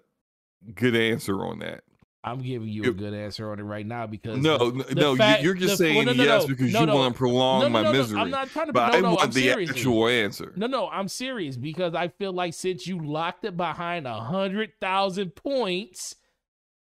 good 0.74 0.96
answer 0.96 1.46
on 1.46 1.60
that 1.60 1.84
I'm 2.26 2.42
giving 2.42 2.68
you 2.68 2.90
a 2.90 2.92
good 2.92 3.14
answer 3.14 3.52
on 3.52 3.60
it 3.60 3.64
right 3.64 3.86
now 3.86 4.08
because 4.08 4.40
no, 4.40 4.72
the, 4.72 4.96
no, 4.96 5.16
fact, 5.16 5.44
you're 5.44 5.54
just 5.54 5.78
the, 5.78 5.86
saying 5.86 5.98
well, 5.98 6.06
no, 6.06 6.14
no, 6.14 6.24
yes 6.24 6.46
because 6.46 6.74
you 6.74 6.88
want 6.88 7.14
to 7.14 7.18
prolong 7.18 7.72
my 7.72 7.92
misery. 7.92 8.20
I'm 8.20 8.32
not 8.32 8.50
trying 8.50 8.66
to. 8.66 8.74
But 8.74 8.96
I 8.96 9.02
want 9.02 9.22
I'm 9.22 9.32
the 9.32 9.44
serious. 9.44 9.70
actual 9.70 10.08
answer. 10.08 10.52
No, 10.56 10.66
no, 10.66 10.90
I'm 10.90 11.08
serious 11.08 11.56
because 11.56 11.94
I 11.94 12.08
feel 12.08 12.34
like 12.34 12.56
since 12.56 12.88
you 12.88 12.98
locked 12.98 13.46
it 13.46 13.56
behind 13.56 14.08
a 14.08 14.16
hundred 14.16 14.72
thousand 14.82 15.36
points, 15.36 16.16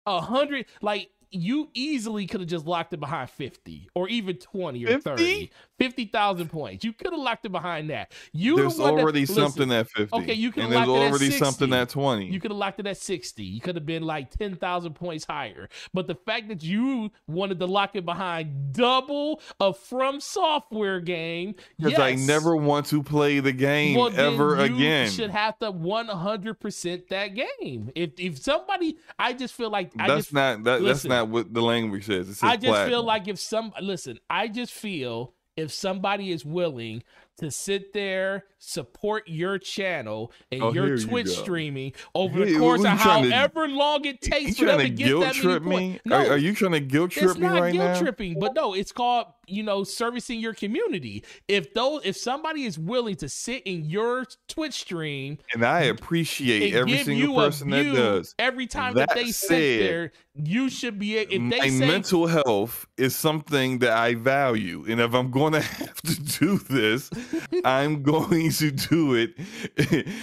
a 0.06 0.20
hundred 0.20 0.66
like 0.80 1.10
you 1.32 1.70
easily 1.74 2.26
could 2.26 2.40
have 2.40 2.48
just 2.48 2.66
locked 2.66 2.92
it 2.92 3.00
behind 3.00 3.28
50 3.28 3.88
or 3.94 4.08
even 4.08 4.36
20 4.36 4.84
or 4.84 5.00
50? 5.00 5.50
30. 5.78 5.86
50,000 5.96 6.48
points. 6.48 6.84
You 6.84 6.92
could 6.92 7.12
have 7.12 7.20
locked 7.20 7.46
it 7.46 7.52
behind 7.52 7.90
that. 7.90 8.12
You 8.32 8.56
There's 8.56 8.78
already 8.78 9.24
that, 9.24 9.32
something 9.32 9.68
listen, 9.68 10.00
at 10.02 10.10
50. 10.10 10.16
Okay, 10.16 10.34
you 10.34 10.52
could 10.52 10.64
have 10.64 10.72
locked 10.72 10.88
it 10.88 10.92
at 10.92 11.12
sixty. 11.12 11.28
there's 11.28 11.42
already 11.42 11.58
something 11.58 11.72
at 11.74 11.88
20. 11.88 12.26
You 12.26 12.40
could 12.40 12.50
have 12.50 12.58
locked 12.58 12.80
it 12.80 12.86
at 12.86 12.96
60. 12.96 13.42
You 13.42 13.60
could 13.60 13.74
have 13.76 13.86
been 13.86 14.02
like 14.02 14.30
10,000 14.30 14.94
points 14.94 15.24
higher. 15.24 15.68
But 15.94 16.06
the 16.06 16.14
fact 16.14 16.48
that 16.48 16.62
you 16.62 17.10
wanted 17.26 17.58
to 17.60 17.66
lock 17.66 17.96
it 17.96 18.04
behind 18.04 18.72
double 18.72 19.40
a 19.60 19.72
From 19.72 20.20
Software 20.20 21.00
game, 21.00 21.54
because 21.78 21.92
yes. 21.92 22.00
I 22.00 22.14
never 22.14 22.56
want 22.56 22.86
to 22.86 23.02
play 23.02 23.40
the 23.40 23.52
game 23.52 23.96
well, 23.96 24.12
ever 24.14 24.56
again. 24.56 25.06
You 25.06 25.10
should 25.10 25.30
have 25.30 25.58
to 25.60 25.72
100% 25.72 27.08
that 27.08 27.28
game. 27.34 27.90
If 27.94 28.10
if 28.18 28.38
somebody, 28.42 28.98
I 29.18 29.32
just 29.32 29.54
feel 29.54 29.70
like 29.70 29.92
I 29.98 30.08
that's 30.08 30.26
just, 30.26 30.34
not 30.34 30.64
that, 30.64 30.82
listen, 30.82 31.10
that's 31.10 31.20
not 31.20 31.28
what 31.28 31.52
the 31.52 31.62
language 31.62 32.06
says. 32.06 32.26
says 32.26 32.42
I 32.42 32.56
just 32.56 32.66
platinum. 32.66 32.90
feel 32.90 33.02
like 33.04 33.28
if 33.28 33.38
some 33.38 33.72
listen, 33.80 34.18
I 34.28 34.48
just 34.48 34.72
feel 34.72 35.35
if 35.56 35.72
somebody 35.72 36.30
is 36.30 36.44
willing 36.44 37.02
to 37.38 37.50
sit 37.50 37.92
there, 37.92 38.44
support 38.58 39.24
your 39.26 39.58
channel 39.58 40.32
and 40.50 40.62
oh, 40.62 40.72
your 40.72 40.96
Twitch 40.96 41.26
you 41.26 41.32
streaming 41.32 41.92
over 42.14 42.44
the 42.44 42.58
course 42.58 42.80
of 42.80 42.90
however 42.90 43.66
to, 43.66 43.74
long 43.74 44.04
it 44.04 44.22
takes 44.22 44.58
for 44.58 44.64
them 44.66 44.80
to, 44.80 44.88
get 44.88 45.20
that 45.20 45.44
many 45.44 45.60
points. 45.60 46.02
No, 46.06 46.16
are, 46.16 46.32
are, 46.32 46.36
you 46.38 46.54
trying 46.54 46.72
to 46.72 46.80
guilt 46.80 47.10
trip 47.10 47.36
me 47.36 47.46
right 47.46 47.52
now? 47.52 47.66
It's 47.66 47.76
not 47.76 47.84
guilt 47.84 47.98
tripping, 47.98 48.38
but 48.38 48.54
no, 48.54 48.74
it's 48.74 48.92
called 48.92 49.26
you 49.46 49.62
know 49.62 49.84
servicing 49.84 50.40
your 50.40 50.54
community. 50.54 51.24
If 51.48 51.74
those, 51.74 52.02
if 52.04 52.16
somebody 52.16 52.64
is 52.64 52.78
willing 52.78 53.16
to 53.16 53.28
sit 53.28 53.62
in 53.64 53.84
your 53.84 54.26
Twitch 54.48 54.74
stream, 54.74 55.38
and 55.54 55.64
I 55.64 55.82
appreciate 55.82 56.74
every 56.74 56.98
single 56.98 57.34
person 57.34 57.70
that 57.70 57.84
does 57.84 58.34
every 58.38 58.66
time 58.66 58.94
that, 58.94 59.08
that 59.08 59.14
they 59.14 59.30
said, 59.30 59.48
sit 59.48 59.78
there, 59.78 60.12
you 60.34 60.68
should 60.68 60.98
be. 60.98 61.16
If 61.16 61.40
my 61.40 61.58
they 61.58 61.70
say, 61.70 61.86
mental 61.86 62.26
health 62.26 62.86
is 62.96 63.14
something 63.16 63.78
that 63.80 63.92
I 63.92 64.14
value, 64.14 64.84
and 64.88 65.00
if 65.00 65.14
I'm 65.14 65.30
going 65.30 65.52
to 65.54 65.60
have 65.60 66.00
to 66.02 66.20
do 66.38 66.58
this. 66.58 67.10
I'm 67.64 68.02
going 68.02 68.50
to 68.52 68.70
do 68.70 69.14
it. 69.14 69.34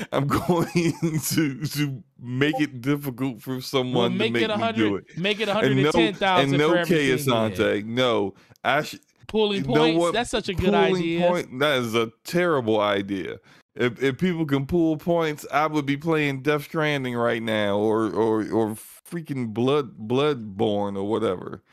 I'm 0.11 0.27
going 0.27 0.93
to 1.19 1.65
to 1.65 2.03
make 2.19 2.59
it 2.59 2.81
difficult 2.81 3.41
for 3.41 3.61
someone 3.61 3.93
well, 3.93 4.09
make 4.09 4.33
to 4.33 4.57
make 4.57 4.59
me 4.59 4.71
do 4.73 4.95
it. 4.95 5.17
Make 5.17 5.39
it 5.39 5.47
110,000 5.47 6.43
and 6.43 6.57
no, 6.57 6.73
and 6.73 6.79
no 6.79 6.85
K 6.85 7.09
Asante. 7.09 7.85
No, 7.85 8.33
I 8.63 8.83
sh- 8.83 8.99
pulling 9.33 9.63
points. 9.63 9.99
What, 9.99 10.13
that's 10.13 10.29
such 10.29 10.47
a 10.47 10.53
good 10.53 10.75
idea. 10.75 11.27
Point, 11.27 11.59
that 11.59 11.79
is 11.79 11.95
a 11.95 12.11
terrible 12.23 12.79
idea. 12.79 13.39
If 13.75 14.01
if 14.01 14.19
people 14.19 14.45
can 14.45 14.67
pull 14.67 14.97
points, 14.97 15.45
I 15.51 15.65
would 15.65 15.87
be 15.87 15.97
playing 15.97 16.43
Death 16.43 16.63
Stranding 16.63 17.15
right 17.15 17.41
now, 17.41 17.77
or 17.77 18.05
or 18.13 18.41
or 18.51 18.75
freaking 19.09 19.51
Blood 19.53 19.97
Bloodborne 19.97 20.95
or 20.95 21.03
whatever. 21.03 21.63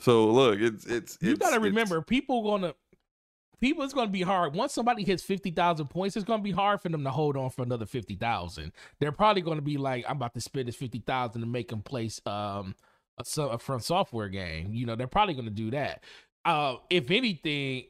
So 0.00 0.26
look, 0.30 0.60
it's 0.60 0.84
it's. 0.84 1.16
You 1.22 1.32
it's, 1.32 1.40
gotta 1.40 1.58
remember, 1.58 2.02
people 2.02 2.42
gonna 2.42 2.74
people 3.58 3.82
it's 3.84 3.94
going 3.94 4.06
to 4.06 4.12
be 4.12 4.20
hard 4.22 4.54
once 4.54 4.74
somebody 4.74 5.02
hits 5.02 5.22
50,000 5.22 5.86
points 5.86 6.14
it's 6.14 6.26
going 6.26 6.40
to 6.40 6.44
be 6.44 6.52
hard 6.52 6.78
for 6.80 6.90
them 6.90 7.02
to 7.04 7.10
hold 7.10 7.38
on 7.38 7.48
for 7.48 7.62
another 7.62 7.86
50,000 7.86 8.70
they're 9.00 9.12
probably 9.12 9.40
going 9.40 9.56
to 9.56 9.62
be 9.62 9.78
like 9.78 10.04
I'm 10.06 10.16
about 10.16 10.34
to 10.34 10.42
spend 10.42 10.68
this 10.68 10.76
50,000 10.76 11.40
to 11.40 11.46
make 11.46 11.68
them 11.68 11.80
place 11.80 12.20
um 12.26 12.74
a, 13.18 13.40
a 13.40 13.58
From 13.58 13.80
Software 13.80 14.28
game 14.28 14.74
you 14.74 14.84
know 14.84 14.94
they're 14.94 15.06
probably 15.06 15.34
going 15.34 15.46
to 15.46 15.50
do 15.50 15.70
that 15.70 16.04
uh 16.46 16.76
if 16.88 17.10
anything 17.10 17.84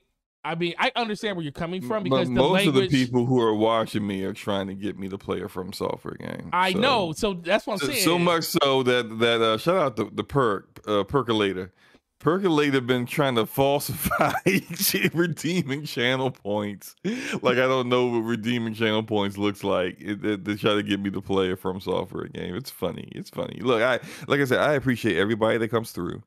I 0.44 0.54
mean, 0.54 0.74
I 0.78 0.92
understand 0.94 1.36
where 1.36 1.42
you're 1.42 1.50
coming 1.50 1.82
from 1.82 2.04
because 2.04 2.28
most 2.28 2.52
language, 2.52 2.84
of 2.84 2.90
the 2.92 3.04
people 3.04 3.26
who 3.26 3.42
are 3.42 3.52
watching 3.52 4.06
me 4.06 4.22
are 4.22 4.32
trying 4.32 4.68
to 4.68 4.74
get 4.74 4.96
me 4.96 5.08
to 5.08 5.18
play 5.18 5.40
a 5.40 5.48
From 5.48 5.72
Software 5.72 6.14
game. 6.14 6.50
I 6.52 6.72
so, 6.72 6.78
know, 6.78 7.12
so 7.12 7.34
that's 7.34 7.66
what 7.66 7.82
I'm 7.82 7.88
saying. 7.88 8.04
So 8.04 8.16
much 8.16 8.44
so 8.44 8.84
that 8.84 9.18
that 9.18 9.42
uh, 9.42 9.58
shout 9.58 9.76
out 9.76 9.96
the 9.96 10.04
the 10.12 10.22
perk 10.22 10.80
uh, 10.86 11.02
percolator 11.02 11.72
Percolator 12.18 12.80
been 12.80 13.04
trying 13.04 13.34
to 13.34 13.44
falsify 13.44 14.32
redeeming 15.12 15.84
channel 15.84 16.30
points. 16.30 16.96
Like 17.04 17.58
I 17.58 17.68
don't 17.68 17.88
know 17.88 18.06
what 18.06 18.20
redeeming 18.20 18.74
channel 18.74 19.02
points 19.02 19.36
looks 19.36 19.62
like. 19.62 19.98
It, 20.00 20.44
they 20.44 20.56
try 20.56 20.74
to 20.74 20.82
get 20.82 20.98
me 20.98 21.10
to 21.10 21.20
play 21.20 21.52
a 21.52 21.56
From 21.56 21.78
Software 21.78 22.28
game. 22.28 22.56
It's 22.56 22.70
funny. 22.70 23.08
It's 23.12 23.28
funny. 23.28 23.60
Look, 23.60 23.82
I 23.82 24.00
like 24.28 24.40
I 24.40 24.44
said, 24.44 24.60
I 24.60 24.72
appreciate 24.72 25.18
everybody 25.18 25.58
that 25.58 25.68
comes 25.68 25.92
through. 25.92 26.22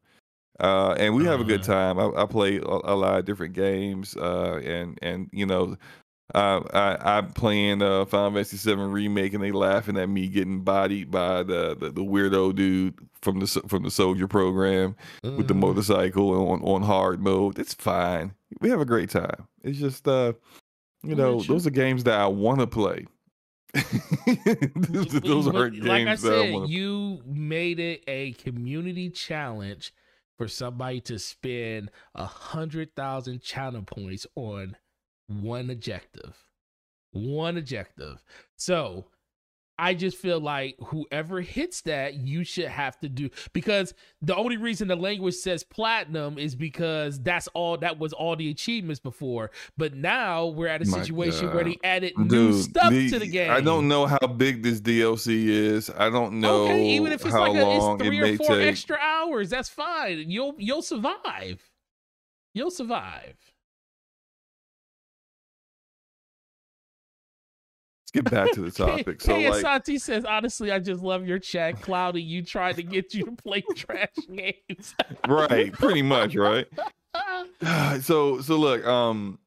Uh, 0.59 0.93
and 0.97 1.15
we 1.15 1.25
have 1.25 1.39
a 1.39 1.43
good 1.43 1.61
uh-huh. 1.61 1.93
time. 1.93 1.99
I, 1.99 2.23
I 2.23 2.25
play 2.25 2.57
a, 2.57 2.61
a, 2.61 2.95
lot 2.95 3.19
of 3.19 3.25
different 3.25 3.53
games, 3.53 4.15
uh, 4.17 4.59
and 4.63 4.99
and 5.01 5.29
you 5.31 5.45
know, 5.45 5.77
uh, 6.35 6.61
I, 6.73 7.17
I'm 7.17 7.31
playing 7.31 7.81
uh, 7.81 8.05
Final 8.05 8.31
Fantasy 8.31 8.57
VII 8.57 8.75
remake, 8.75 9.33
and 9.33 9.43
they 9.43 9.51
laughing 9.51 9.97
at 9.97 10.09
me 10.09 10.27
getting 10.27 10.61
bodied 10.61 11.09
by 11.09 11.43
the, 11.43 11.75
the, 11.75 11.91
the 11.91 12.03
weirdo 12.03 12.55
dude 12.55 12.95
from 13.21 13.39
the 13.39 13.47
from 13.67 13.83
the 13.83 13.91
soldier 13.91 14.27
program 14.27 14.95
mm. 15.23 15.37
with 15.37 15.47
the 15.47 15.53
mm. 15.53 15.59
motorcycle 15.59 16.49
on 16.49 16.61
on 16.61 16.83
hard 16.83 17.21
mode. 17.21 17.57
It's 17.57 17.73
fine. 17.73 18.33
We 18.59 18.69
have 18.69 18.81
a 18.81 18.85
great 18.85 19.09
time. 19.09 19.47
It's 19.63 19.79
just 19.79 20.07
uh, 20.07 20.33
you 21.03 21.15
know, 21.15 21.41
those 21.41 21.65
are 21.65 21.71
games 21.71 22.03
that 22.03 22.19
I 22.19 22.27
want 22.27 22.59
to 22.59 22.67
play. 22.67 23.05
those, 24.75 25.07
those 25.21 25.47
are 25.47 25.69
games 25.69 25.85
like 25.85 26.07
I 26.07 26.15
said, 26.15 26.53
I 26.53 26.65
you 26.65 27.21
made 27.25 27.79
it 27.79 28.03
a 28.07 28.33
community 28.33 29.09
challenge 29.09 29.93
for 30.39 30.47
somebody 30.47 31.01
to 31.01 31.19
spend 31.19 31.91
a 32.15 32.25
hundred 32.25 32.95
thousand 32.95 33.41
channel 33.41 33.83
points 33.83 34.25
on 34.35 34.77
one 35.27 35.69
objective. 35.69 36.33
One 37.11 37.57
objective. 37.57 38.23
So 38.55 39.07
I 39.81 39.93
just 39.93 40.17
feel 40.17 40.39
like 40.41 40.75
whoever 40.83 41.39
hits 41.39 41.81
that, 41.81 42.15
you 42.15 42.43
should 42.43 42.67
have 42.67 42.99
to 42.99 43.07
do 43.07 43.29
because 43.53 43.93
the 44.21 44.35
only 44.35 44.57
reason 44.57 44.89
the 44.89 44.95
language 44.97 45.35
says 45.35 45.63
platinum 45.63 46.37
is 46.37 46.53
because 46.53 47.19
that's 47.21 47.47
all 47.53 47.77
that 47.77 47.97
was 47.97 48.11
all 48.11 48.35
the 48.35 48.49
achievements 48.49 48.99
before. 48.99 49.51
But 49.77 49.93
now 49.95 50.47
we're 50.47 50.67
at 50.67 50.81
a 50.81 50.85
My 50.89 50.99
situation 51.01 51.45
God. 51.47 51.55
where 51.55 51.63
they 51.63 51.77
added 51.83 52.17
new 52.17 52.53
stuff 52.61 52.89
the- 52.91 53.09
to 53.09 53.19
the 53.19 53.27
game. 53.27 53.49
I 53.51 53.61
don't 53.61 53.87
know 53.87 54.05
how 54.05 54.27
big 54.27 54.63
this 54.63 54.81
DLC 54.81 55.47
is. 55.47 55.89
I 55.97 56.09
don't 56.09 56.41
know 56.41 56.65
Okay, 56.65 56.89
even 56.89 57.13
if 57.13 57.23
it's 57.25 57.33
how 57.33 57.47
like 57.47 57.55
a, 57.55 57.71
it's 57.71 58.03
three 58.03 58.19
it 58.19 58.33
or 58.33 58.37
four 58.45 58.57
take. 58.57 58.67
extra 58.67 58.97
hours, 58.97 59.49
that's 59.49 59.69
fine. 59.69 60.29
You'll 60.29 60.55
you'll 60.57 60.81
survive. 60.81 61.63
You'll 62.53 62.71
survive. 62.71 63.35
Let's 68.13 68.25
get 68.25 68.33
back 68.33 68.51
to 68.53 68.61
the 68.61 68.71
topic. 68.85 69.21
So 69.21 69.35
Hey, 69.35 69.49
like, 69.49 69.63
Asante 69.63 69.99
says, 70.01 70.25
honestly, 70.25 70.71
I 70.71 70.79
just 70.79 71.03
love 71.03 71.27
your 71.27 71.39
chat. 71.39 71.81
Cloudy, 71.81 72.21
you 72.21 72.41
tried 72.43 72.75
to 72.77 72.83
get 72.83 73.13
you 73.13 73.25
to 73.25 73.31
play 73.33 73.61
trash 73.75 74.09
games. 74.33 74.95
right, 75.27 75.71
pretty 75.73 76.01
much, 76.01 76.35
right? 76.35 76.65
so 78.01 78.41
so 78.41 78.57
look, 78.57 78.85
um, 78.85 79.37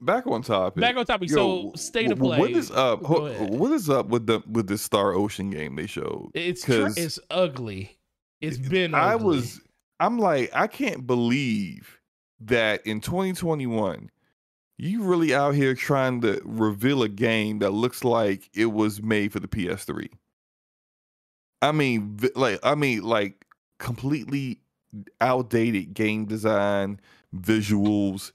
back 0.00 0.26
on 0.26 0.42
topic. 0.42 0.80
Back 0.80 0.96
on 0.96 1.04
topic. 1.06 1.30
Yo, 1.30 1.36
so 1.36 1.72
state 1.76 2.10
of 2.10 2.18
play. 2.18 2.38
What 2.38 2.50
is 2.50 2.70
up? 2.70 3.02
Go 3.02 3.06
ho- 3.06 3.26
ahead. 3.26 3.50
What 3.50 3.72
is 3.72 3.88
up 3.88 4.08
with 4.08 4.26
the 4.26 4.42
with 4.50 4.66
the 4.66 4.78
Star 4.78 5.12
Ocean 5.12 5.50
game 5.50 5.76
they 5.76 5.86
showed? 5.86 6.30
It's 6.34 6.64
tr- 6.64 6.88
it's 6.96 7.18
ugly. 7.30 7.98
It's 8.40 8.58
been. 8.58 8.94
I 8.94 9.14
ugly. 9.14 9.26
was 9.26 9.60
I'm 10.00 10.18
like 10.18 10.50
I 10.54 10.66
can't 10.66 11.06
believe 11.06 12.00
that 12.40 12.86
in 12.86 13.00
2021 13.00 14.10
you 14.78 15.02
really 15.02 15.34
out 15.34 15.54
here 15.54 15.74
trying 15.74 16.20
to 16.20 16.40
reveal 16.44 17.02
a 17.02 17.08
game 17.08 17.60
that 17.60 17.70
looks 17.70 18.04
like 18.04 18.50
it 18.54 18.66
was 18.66 19.02
made 19.02 19.32
for 19.32 19.40
the 19.40 19.48
PS3. 19.48 20.08
I 21.62 21.72
mean 21.72 22.18
like 22.34 22.60
I 22.62 22.74
mean 22.74 23.02
like 23.02 23.44
completely 23.78 24.60
outdated 25.20 25.94
game 25.94 26.26
design, 26.26 27.00
visuals, 27.34 28.32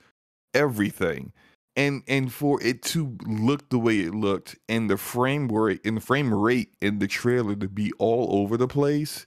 everything. 0.54 1.32
And 1.76 2.04
and 2.08 2.34
for 2.34 2.62
it 2.62 2.82
to 2.84 3.16
look 3.26 3.70
the 3.70 3.80
way 3.80 4.00
it 4.00 4.14
looked 4.14 4.58
and 4.68 4.90
the 4.90 4.98
frame 4.98 5.48
rate 5.48 5.80
and 5.86 5.98
the 5.98 6.02
frame 6.02 6.34
rate 6.34 6.74
in 6.82 7.00
the 7.00 7.08
trailer 7.08 7.56
to 7.56 7.68
be 7.70 7.92
all 8.00 8.42
over 8.42 8.58
the 8.58 8.68
place, 8.68 9.26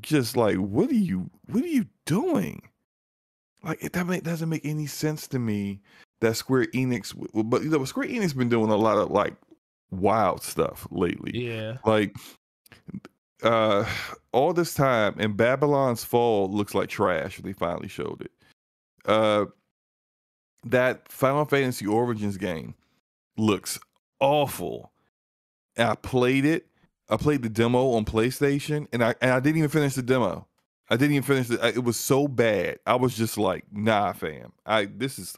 just 0.00 0.36
like 0.36 0.56
what 0.56 0.90
are 0.90 0.94
you 0.94 1.30
what 1.46 1.62
are 1.62 1.68
you 1.68 1.86
doing? 2.04 2.62
Like 3.62 3.80
that 3.80 4.24
doesn't 4.24 4.48
make 4.48 4.66
any 4.66 4.86
sense 4.86 5.28
to 5.28 5.38
me 5.38 5.80
that 6.20 6.36
Square 6.36 6.66
Enix 6.66 7.14
but 7.48 7.62
you 7.62 7.70
know 7.70 7.84
Square 7.84 8.08
Enix 8.08 8.36
been 8.36 8.48
doing 8.48 8.70
a 8.70 8.76
lot 8.76 8.98
of 8.98 9.10
like 9.10 9.34
wild 9.90 10.42
stuff 10.42 10.86
lately. 10.90 11.32
Yeah. 11.34 11.78
like 11.84 12.14
uh 13.42 13.88
all 14.32 14.52
this 14.52 14.74
time 14.74 15.14
and 15.18 15.36
babylon's 15.36 16.02
fall 16.02 16.50
looks 16.50 16.74
like 16.74 16.88
trash 16.88 17.38
they 17.38 17.52
finally 17.52 17.88
showed 17.88 18.20
it. 18.20 18.32
Uh 19.04 19.46
that 20.64 21.10
final 21.10 21.44
fantasy 21.44 21.86
origins 21.86 22.36
game 22.36 22.74
looks 23.36 23.78
awful. 24.20 24.92
And 25.76 25.90
i 25.90 25.94
played 25.94 26.44
it. 26.44 26.66
I 27.08 27.16
played 27.16 27.42
the 27.42 27.48
demo 27.48 27.92
on 27.92 28.04
playstation 28.04 28.88
and 28.92 29.02
i 29.04 29.14
and 29.20 29.30
i 29.30 29.40
didn't 29.40 29.58
even 29.58 29.70
finish 29.70 29.94
the 29.94 30.02
demo. 30.02 30.46
I 30.90 30.96
didn't 30.96 31.12
even 31.16 31.22
finish 31.22 31.50
it 31.50 31.76
it 31.76 31.84
was 31.84 31.96
so 31.96 32.26
bad. 32.26 32.78
I 32.86 32.96
was 32.96 33.16
just 33.16 33.38
like 33.38 33.64
nah 33.70 34.12
fam. 34.12 34.52
I 34.66 34.86
this 34.86 35.18
is 35.18 35.36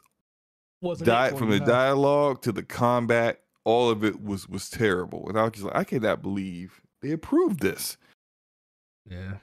Wasn't 0.81 1.05
di- 1.05 1.29
for 1.29 1.37
from 1.37 1.49
the 1.51 1.59
huh? 1.59 1.65
dialogue 1.65 2.41
to 2.41 2.51
the 2.51 2.63
combat, 2.63 3.41
all 3.63 3.89
of 3.89 4.03
it 4.03 4.21
was 4.21 4.49
was 4.49 4.69
terrible. 4.69 5.29
And 5.29 5.39
I 5.39 5.43
was 5.43 5.53
just 5.53 5.65
like, 5.65 5.75
I 5.75 5.83
cannot 5.83 6.21
believe 6.21 6.81
they 7.01 7.11
approved 7.11 7.59
this. 7.59 7.97
Yeah. 9.09 9.35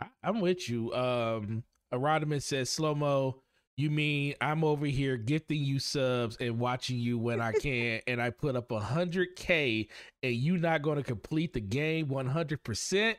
I, 0.00 0.06
I'm 0.24 0.40
with 0.40 0.68
you. 0.68 0.92
Um 0.94 1.64
Arodimus 1.92 2.42
says, 2.42 2.70
Slow 2.70 2.94
mo, 2.94 3.42
you 3.76 3.90
mean 3.90 4.34
I'm 4.40 4.64
over 4.64 4.86
here 4.86 5.18
gifting 5.18 5.62
you 5.62 5.78
subs 5.78 6.38
and 6.40 6.58
watching 6.58 6.98
you 6.98 7.18
when 7.18 7.40
I 7.40 7.52
can, 7.60 8.00
and 8.06 8.22
I 8.22 8.30
put 8.30 8.56
up 8.56 8.70
a 8.72 8.80
hundred 8.80 9.36
K 9.36 9.88
and 10.22 10.34
you 10.34 10.56
not 10.56 10.80
gonna 10.80 11.02
complete 11.02 11.52
the 11.52 11.60
game 11.60 12.08
one 12.08 12.26
hundred 12.26 12.62
percent? 12.64 13.18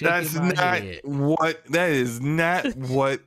That's 0.00 0.34
not 0.34 0.80
what 1.02 1.66
that 1.66 1.90
is 1.90 2.20
not 2.20 2.66
what 2.76 3.20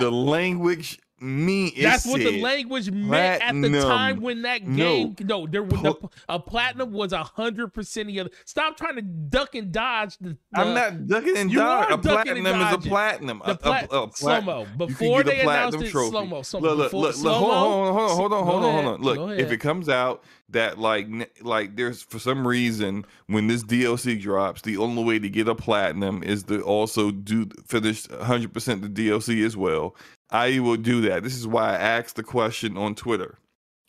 the 0.00 0.10
language 0.10 0.98
mean. 1.20 1.72
It 1.76 1.82
That's 1.82 2.06
what 2.06 2.20
the 2.20 2.40
language 2.40 2.90
meant 2.90 3.42
at 3.42 3.52
the 3.60 3.80
time 3.82 4.20
when 4.20 4.42
that 4.42 4.58
game. 4.74 5.16
No, 5.20 5.46
there 5.46 5.62
was 5.62 5.80
Pl- 5.80 5.94
the, 6.00 6.08
a 6.28 6.38
platinum 6.38 6.92
was 6.92 7.12
a 7.12 7.22
hundred 7.22 7.74
percent 7.74 8.08
of 8.08 8.14
the 8.14 8.20
other. 8.20 8.30
Stop 8.44 8.76
trying 8.76 8.96
to 8.96 9.02
duck 9.02 9.54
and 9.54 9.72
dodge 9.72 10.16
the. 10.18 10.30
the 10.52 10.60
I'm 10.60 10.74
not 10.74 11.06
ducking 11.06 11.36
and 11.36 11.52
dodging. 11.52 11.92
A 11.94 11.98
platinum 11.98 12.46
is 12.60 12.74
a 12.74 12.78
platinum. 12.78 13.42
the 13.44 13.50
A- 13.50 13.70
a- 13.70 14.02
a 14.04 14.08
plat- 14.08 14.16
slow 14.16 14.40
mo 14.40 14.66
before 14.76 15.22
they 15.22 15.40
announced 15.40 15.80
it. 15.80 15.90
trophy. 15.90 16.10
Slow 16.10 16.24
mo. 16.26 16.42
So 16.42 16.58
Look, 16.58 16.92
look, 16.92 16.92
look, 16.92 17.14
hold 17.16 17.50
on, 17.52 17.94
hold 17.94 18.10
on, 18.10 18.16
hold 18.16 18.32
on, 18.32 18.44
hold 18.46 18.64
on, 18.64 18.84
hold 18.84 18.86
on. 18.94 19.02
Look, 19.02 19.38
if 19.38 19.50
it 19.52 19.58
comes 19.58 19.88
out 19.88 20.22
that 20.50 20.78
like 20.78 21.06
like 21.42 21.76
there's 21.76 22.02
for 22.02 22.18
some 22.18 22.46
reason 22.46 23.04
when 23.26 23.48
this 23.48 23.62
DLC 23.62 24.20
drops, 24.20 24.62
the 24.62 24.76
only 24.78 25.04
way 25.04 25.18
to 25.18 25.28
get 25.28 25.46
a 25.48 25.54
platinum 25.54 26.22
is 26.22 26.42
to 26.44 26.62
also 26.62 27.10
do 27.10 27.46
finish 27.66 28.06
100% 28.06 28.80
the 28.82 28.88
DLC 28.88 29.44
as 29.44 29.56
well. 29.56 29.94
I 30.30 30.58
will 30.58 30.76
do 30.76 31.00
that. 31.02 31.22
This 31.22 31.36
is 31.36 31.46
why 31.46 31.70
I 31.70 31.76
asked 31.76 32.16
the 32.16 32.22
question 32.22 32.76
on 32.76 32.94
Twitter 32.94 33.38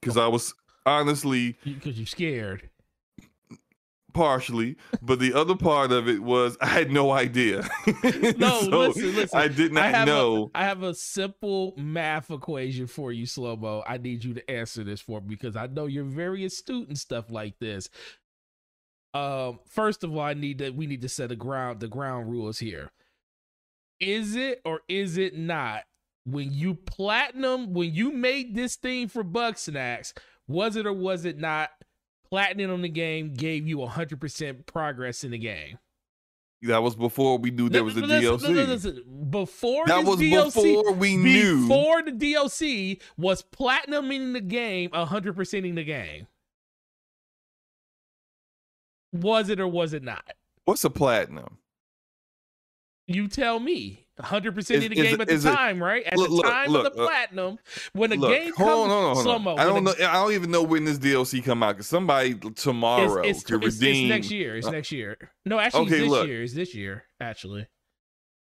because 0.02 0.17
I 0.17 0.28
was 0.28 0.54
honestly 0.86 1.58
because 1.63 1.97
you're 1.97 2.08
scared. 2.08 2.69
partially, 4.13 4.75
but 5.02 5.19
the 5.19 5.34
other 5.34 5.56
part 5.56 5.91
of 5.91 6.08
it 6.08 6.21
was 6.23 6.58
I 6.62 6.67
had 6.67 6.91
no 6.91 7.12
idea. 7.12 7.67
No, 8.38 8.62
So 8.62 8.80
listen, 8.80 9.15
listen. 9.15 9.38
I 9.39 9.47
did 9.49 9.73
not 9.73 9.93
have 9.93 10.08
know. 10.08 10.49
A, 10.56 10.60
I 10.60 10.63
have 10.63 10.84
a 10.84 10.93
simple 10.93 11.73
math 11.78 12.32
equation 12.32 12.88
for 12.88 13.12
you, 13.12 13.25
slow 13.25 13.56
mo. 13.58 13.84
I 13.86 13.97
need 13.97 14.23
you 14.23 14.34
to 14.34 14.49
answer 14.52 14.84
this 14.84 15.02
for 15.02 15.19
me 15.19 15.28
because 15.28 15.56
I 15.58 15.67
know 15.67 15.88
you're 15.88 16.04
very 16.06 16.45
astute 16.45 16.88
and 16.88 16.97
stuff 16.97 17.30
like 17.30 17.60
this. 17.60 17.89
Um, 19.13 19.60
first 19.67 20.04
of 20.04 20.13
all, 20.15 20.21
I 20.21 20.36
need 20.36 20.60
that 20.60 20.75
we 20.75 20.88
need 20.88 21.02
to 21.02 21.10
set 21.10 21.32
a 21.32 21.36
ground 21.36 21.80
the 21.82 21.88
ground 21.88 22.30
rules 22.30 22.60
here. 22.60 22.91
Is 23.99 24.36
it 24.36 24.62
or 24.63 24.82
is 24.88 25.17
it 25.17 25.38
not 25.38 25.84
when 26.25 26.51
you 26.51 26.75
platinum 26.75 27.73
when 27.73 27.93
you 27.93 28.12
made 28.12 28.55
this 28.55 28.75
thing 28.75 29.08
for 29.08 29.23
Bugsnax? 29.23 30.13
Was 30.47 30.75
it 30.75 30.86
or 30.86 30.93
was 30.93 31.25
it 31.25 31.38
not? 31.38 31.69
Platinum 32.29 32.71
on 32.71 32.82
the 32.82 32.89
game 32.89 33.34
gave 33.34 33.67
you 33.67 33.86
hundred 33.86 34.19
percent 34.21 34.65
progress 34.65 35.23
in 35.23 35.32
the 35.32 35.38
game. 35.38 35.79
That 36.63 36.84
was 36.84 36.95
before 36.95 37.38
we 37.38 37.51
knew 37.51 37.69
there 37.69 37.86
was 37.86 37.95
a 37.95 38.01
Listen, 38.01 38.53
DLC. 38.53 38.67
listen. 38.67 39.27
Before 39.29 39.86
That 39.88 40.03
was 40.03 40.19
DLC, 40.19 40.53
before 40.53 40.91
we 40.91 41.15
knew. 41.15 41.62
before 41.62 42.03
the 42.03 42.12
DLC 42.12 43.01
was 43.17 43.41
platinuming 43.43 44.34
the 44.34 44.41
game, 44.41 44.89
100% 44.89 45.65
in 45.69 45.75
the 45.75 45.86
game. 45.86 46.27
Was 49.13 49.49
it 49.49 49.60
or 49.60 49.67
was 49.67 49.93
it 49.93 50.03
not? 50.03 50.34
What's 50.65 50.84
a 50.84 50.89
platinum? 50.89 51.58
You 53.08 53.27
tell 53.27 53.60
me. 53.60 54.05
100% 54.21 54.58
Is- 54.58 54.69
of 54.71 54.82
the 54.82 54.89
game 54.89 55.21
at 55.21 55.27
the 55.27 55.34
is 55.34 55.45
it- 55.45 55.51
time, 55.53 55.82
right? 55.82 56.03
At 56.05 56.17
Look, 56.17 56.29
the 56.29 56.41
time 56.49 56.69
look, 56.71 56.88
of 56.88 56.93
the 56.95 57.01
uh, 57.01 57.05
platinum, 57.05 57.58
when 57.93 58.10
the 58.10 58.17
Look, 58.17 58.32
game 58.32 58.53
hold 58.55 58.89
comes, 58.89 58.91
on, 58.91 59.15
hold 59.15 59.27
on, 59.27 59.41
hold 59.43 59.47
on. 59.47 59.60
I 59.60 59.63
don't 59.63 59.84
know. 59.84 59.93
I 60.08 60.13
don't 60.13 60.34
even 60.34 60.51
know 60.51 60.63
when 60.63 60.84
this 60.86 60.97
DLC 60.99 61.43
come 61.43 61.63
out. 61.63 61.77
Cause 61.77 61.88
somebody 61.88 62.36
tomorrow 62.36 63.21
It's, 63.21 63.39
it's, 63.39 63.43
could 63.47 63.63
it's, 63.63 63.82
it's 63.82 64.10
next 64.10 64.32
year. 64.32 64.58
It's 64.58 64.67
uh, 64.67 64.71
next 64.71 64.91
year. 64.91 65.17
No, 65.45 65.58
actually, 65.60 65.86
okay, 65.88 65.95
it's 65.95 66.01
this 66.03 66.10
look. 66.10 66.27
year. 66.27 66.43
It's 66.43 66.53
this 66.53 66.75
year. 66.75 67.03
Actually, 67.21 67.62
I 67.62 67.65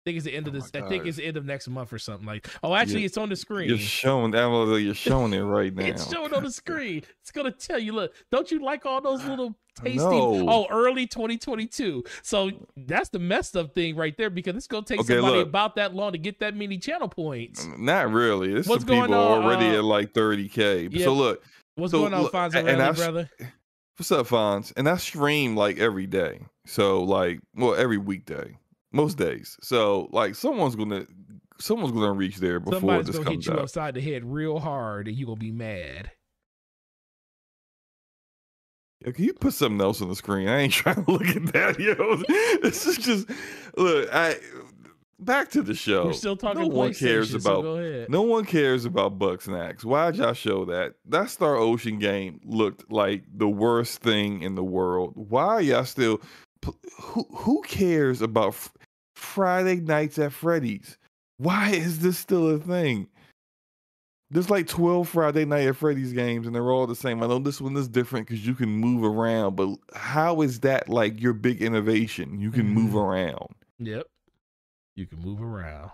think 0.05 0.17
it's 0.17 0.25
the 0.27 0.35
end 0.35 0.47
of 0.47 0.55
Oh 0.55 0.59
this. 0.59 0.71
I 0.75 0.89
think 0.89 1.07
it's 1.07 1.17
the 1.17 1.25
end 1.25 1.37
of 1.37 1.45
next 1.45 1.67
month 1.69 1.93
or 1.93 1.99
something 1.99 2.27
like. 2.27 2.47
Oh, 2.63 2.75
actually, 2.75 2.95
You're- 3.01 3.07
it's 3.07 3.19
on 3.19 3.29
the 3.31 3.37
screen. 3.37 3.69
You're 3.69 3.79
showing 3.79 4.31
that. 4.33 4.49
You're 4.81 4.95
showing 4.95 5.33
it 5.33 5.41
right 5.41 5.75
now. 5.75 5.87
It's 5.87 6.11
showing 6.11 6.33
on 6.35 6.45
the 6.45 6.53
screen. 6.63 7.03
It's 7.23 7.31
gonna 7.31 7.51
tell 7.51 7.79
you. 7.79 7.93
Look, 7.93 8.15
don't 8.31 8.51
you 8.51 8.63
like 8.65 8.87
all 8.87 9.01
those 9.01 9.25
little 9.25 9.57
tasty? 9.75 9.99
No. 9.99 10.47
Oh, 10.49 10.67
early 10.71 11.07
2022. 11.07 12.05
So 12.23 12.51
that's 12.77 13.09
the 13.09 13.19
messed 13.19 13.57
up 13.57 13.75
thing 13.75 13.97
right 13.97 14.17
there 14.17 14.31
because 14.31 14.57
it's 14.57 14.67
gonna 14.67 14.85
take 14.87 15.01
Okay, 15.01 15.15
somebody 15.17 15.39
look. 15.39 15.49
about 15.49 15.77
that 15.77 15.95
long 15.95 16.13
to 16.13 16.19
get 16.19 16.41
that 16.41 16.55
many 16.57 16.79
channel 16.79 17.09
points. 17.09 17.67
Not 17.79 18.11
really. 18.13 18.53
There's 18.53 18.67
What's 18.67 18.85
going 18.85 19.03
people 19.03 19.15
on, 19.17 19.43
already 19.45 19.67
uh, 19.67 19.79
at 19.79 19.85
like 19.85 20.13
30k. 20.13 20.89
yeah. 20.93 21.05
So 21.05 21.15
look, 21.15 21.43
What's 21.77 21.91
So, 21.91 21.99
going 21.99 22.15
on, 22.15 22.23
look, 22.23 22.33
Fonzo 22.33 22.67
and 22.67 22.81
I 22.81 22.93
brother? 22.93 23.29
what's 23.97 24.13
up, 24.13 24.27
Fonz? 24.29 24.73
And 24.77 24.89
I 24.89 24.97
stream 24.97 25.57
like 25.57 25.79
every 25.79 26.07
day. 26.07 26.41
So 26.67 27.03
like, 27.03 27.41
well, 27.57 27.75
every 27.75 27.99
weekday, 27.99 28.57
most 28.93 29.19
days. 29.19 29.57
So 29.61 30.09
like, 30.13 30.35
someone's 30.37 30.77
gonna, 30.77 31.05
someone's 31.61 31.93
gonna 31.93 32.13
reach 32.13 32.37
there 32.37 32.61
before 32.61 32.79
Somebody's 32.79 33.07
this 33.07 33.17
gonna 33.17 33.31
hit 33.31 33.35
comes 33.37 33.47
you 33.49 33.53
out. 33.55 33.59
upside 33.59 33.95
the 33.95 34.01
head 34.01 34.25
real 34.25 34.61
hard, 34.61 35.09
and 35.09 35.17
you 35.17 35.27
are 35.27 35.31
gonna 35.31 35.41
be 35.41 35.51
mad. 35.53 36.11
Yo, 39.05 39.13
can 39.13 39.25
you 39.25 39.35
put 39.35 39.53
something 39.53 39.81
else 39.81 40.01
on 40.01 40.09
the 40.09 40.17
screen? 40.17 40.49
I 40.49 40.61
ain't 40.61 40.73
trying 40.73 41.05
to 41.05 41.11
look 41.11 41.27
at 41.27 41.53
that, 41.53 41.79
yo. 41.79 42.23
This 42.63 42.87
is 42.87 42.97
just 42.97 43.29
look. 43.77 44.09
I 44.13 44.37
back 45.19 45.51
to 45.51 45.63
the 45.63 45.75
show. 45.75 46.07
We're 46.07 46.13
still 46.15 46.37
talking. 46.37 46.63
No 46.63 46.69
one 46.69 46.95
cares 46.95 47.31
so 47.31 47.37
about. 47.37 47.65
ahead. 47.65 48.09
No 48.09 48.23
one 48.23 48.45
cares 48.47 48.85
about 48.85 49.19
Bugsnax. 49.19 49.85
Why'd 49.85 50.17
y'all 50.17 50.33
show 50.33 50.65
that? 50.67 50.95
That 51.07 51.29
Star 51.31 51.57
Ocean 51.57 51.99
game 51.99 52.41
looked 52.45 52.91
like 52.91 53.25
the 53.33 53.49
worst 53.49 54.01
thing 54.01 54.43
in 54.43 54.55
the 54.55 54.65
world. 54.65 55.13
Why 55.15 55.61
y'all 55.61 55.85
still? 55.85 56.21
Who 57.01 57.27
who 57.31 57.61
cares 57.63 58.23
about 58.23 58.57
Friday 59.15 59.77
nights 59.77 60.19
at 60.19 60.33
Freddy's? 60.33 60.97
Why 61.37 61.71
is 61.71 61.99
this 61.99 62.17
still 62.17 62.49
a 62.49 62.59
thing? 62.59 63.09
There's 64.31 64.51
like 64.51 64.67
12 64.67 65.09
Friday 65.09 65.45
night 65.45 65.67
at 65.69 65.77
Freddy's 65.77 66.13
games, 66.13 66.47
and 66.47 66.55
they're 66.55 66.71
all 66.73 66.87
the 66.87 66.97
same. 66.97 67.23
I 67.23 67.27
know 67.27 67.39
this 67.39 67.61
one 67.61 67.77
is 67.77 67.89
different 67.89 68.27
because 68.27 68.45
you 68.47 68.55
can 68.55 68.69
move 68.69 69.05
around, 69.05 69.55
but 69.55 69.77
how 69.95 70.41
is 70.43 70.61
that 70.61 70.89
like 70.89 71.21
your 71.21 71.35
big 71.35 71.63
innovation? 71.63 72.41
You 72.41 72.51
can 72.51 72.67
move 72.69 72.93
Mhm. 72.93 73.05
around. 73.05 73.55
Yep. 73.79 74.07
You 74.97 75.07
can 75.07 75.21
move 75.21 75.43
around. 75.43 75.91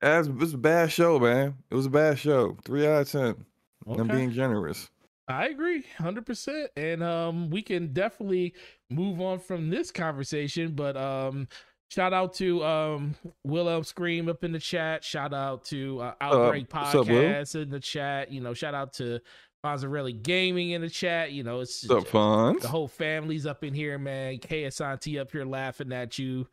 That's 0.00 0.28
it's 0.28 0.52
a 0.52 0.58
bad 0.58 0.92
show, 0.92 1.18
man. 1.18 1.54
It 1.70 1.74
was 1.74 1.86
a 1.86 1.90
bad 1.90 2.18
show. 2.18 2.56
Three 2.64 2.86
out 2.86 3.02
of 3.02 3.10
ten. 3.10 3.46
I'm 3.86 4.08
being 4.08 4.32
generous. 4.32 4.90
I 5.28 5.46
agree, 5.48 5.84
hundred 5.98 6.26
percent, 6.26 6.70
and 6.76 7.02
um, 7.02 7.50
we 7.50 7.62
can 7.62 7.92
definitely 7.92 8.54
move 8.90 9.20
on 9.20 9.38
from 9.38 9.70
this 9.70 9.90
conversation. 9.90 10.72
But 10.72 10.96
um, 10.96 11.48
shout 11.88 12.12
out 12.12 12.34
to 12.34 12.64
um 12.64 13.14
Willem 13.44 13.84
Scream 13.84 14.28
up 14.28 14.44
in 14.44 14.52
the 14.52 14.58
chat. 14.58 15.04
Shout 15.04 15.34
out 15.34 15.64
to 15.66 16.00
uh, 16.00 16.14
Outbreak 16.20 16.72
what's 16.72 16.94
up, 16.94 17.06
Podcast 17.06 17.62
in 17.62 17.70
the 17.70 17.80
chat. 17.80 18.30
You 18.32 18.40
know, 18.40 18.54
shout 18.54 18.74
out 18.74 18.92
to 18.94 19.20
Fonzarelli 19.64 20.22
Gaming 20.22 20.70
in 20.70 20.80
the 20.80 20.90
chat. 20.90 21.32
You 21.32 21.42
know, 21.42 21.60
it's 21.60 21.88
up, 21.90 22.04
Fonz? 22.04 22.60
the 22.60 22.68
whole 22.68 22.88
family's 22.88 23.46
up 23.46 23.64
in 23.64 23.74
here, 23.74 23.98
man. 23.98 24.38
KSNT 24.38 25.20
up 25.20 25.32
here 25.32 25.44
laughing 25.44 25.92
at 25.92 26.18
you 26.18 26.46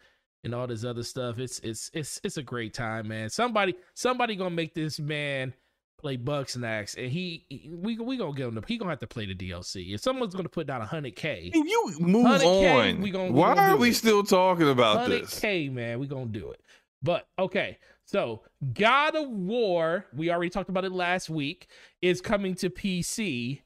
and 0.43 0.53
all 0.53 0.67
this 0.67 0.83
other 0.83 1.03
stuff. 1.03 1.39
It's 1.39 1.59
it's 1.59 1.89
it's 1.93 2.19
it's 2.23 2.37
a 2.37 2.43
great 2.43 2.73
time, 2.73 3.07
man. 3.07 3.29
Somebody 3.29 3.75
somebody 3.93 4.35
gonna 4.35 4.49
make 4.51 4.73
this 4.73 4.99
man 4.99 5.53
play 6.03 6.17
Bugsnax, 6.17 6.97
and 7.01 7.11
he, 7.11 7.45
he- 7.49 7.69
we 7.73 7.97
we 7.97 8.17
gonna 8.17 8.33
get 8.33 8.47
him. 8.47 8.55
To, 8.55 8.63
he 8.67 8.77
gonna 8.77 8.91
have 8.91 8.99
to 8.99 9.07
play 9.07 9.25
the 9.25 9.33
DLC. 9.33 9.93
If 9.95 10.01
someone's 10.01 10.35
gonna 10.35 10.49
put 10.49 10.67
down 10.67 10.81
hundred 10.81 11.15
k, 11.15 11.49
you 11.53 11.63
move 11.99 12.25
100K, 12.27 12.95
on? 12.95 13.01
we 13.01 13.09
gon- 13.09 13.27
we 13.33 13.39
Why 13.39 13.55
gonna 13.55 13.73
are 13.73 13.77
we 13.77 13.89
it. 13.89 13.95
still 13.95 14.21
talking 14.23 14.69
about 14.69 14.97
hundred 14.99 15.23
this? 15.23 15.39
k, 15.39 15.69
man, 15.69 15.99
we 15.99 16.05
gonna 16.07 16.25
do 16.25 16.51
it. 16.51 16.61
But 17.01 17.25
okay, 17.39 17.77
so 18.05 18.43
God 18.73 19.15
of 19.15 19.29
War, 19.29 20.05
we 20.13 20.29
already 20.29 20.49
talked 20.49 20.69
about 20.69 20.85
it 20.85 20.91
last 20.91 21.29
week, 21.29 21.67
is 22.01 22.21
coming 22.21 22.53
to 22.55 22.69
PC. 22.69 23.61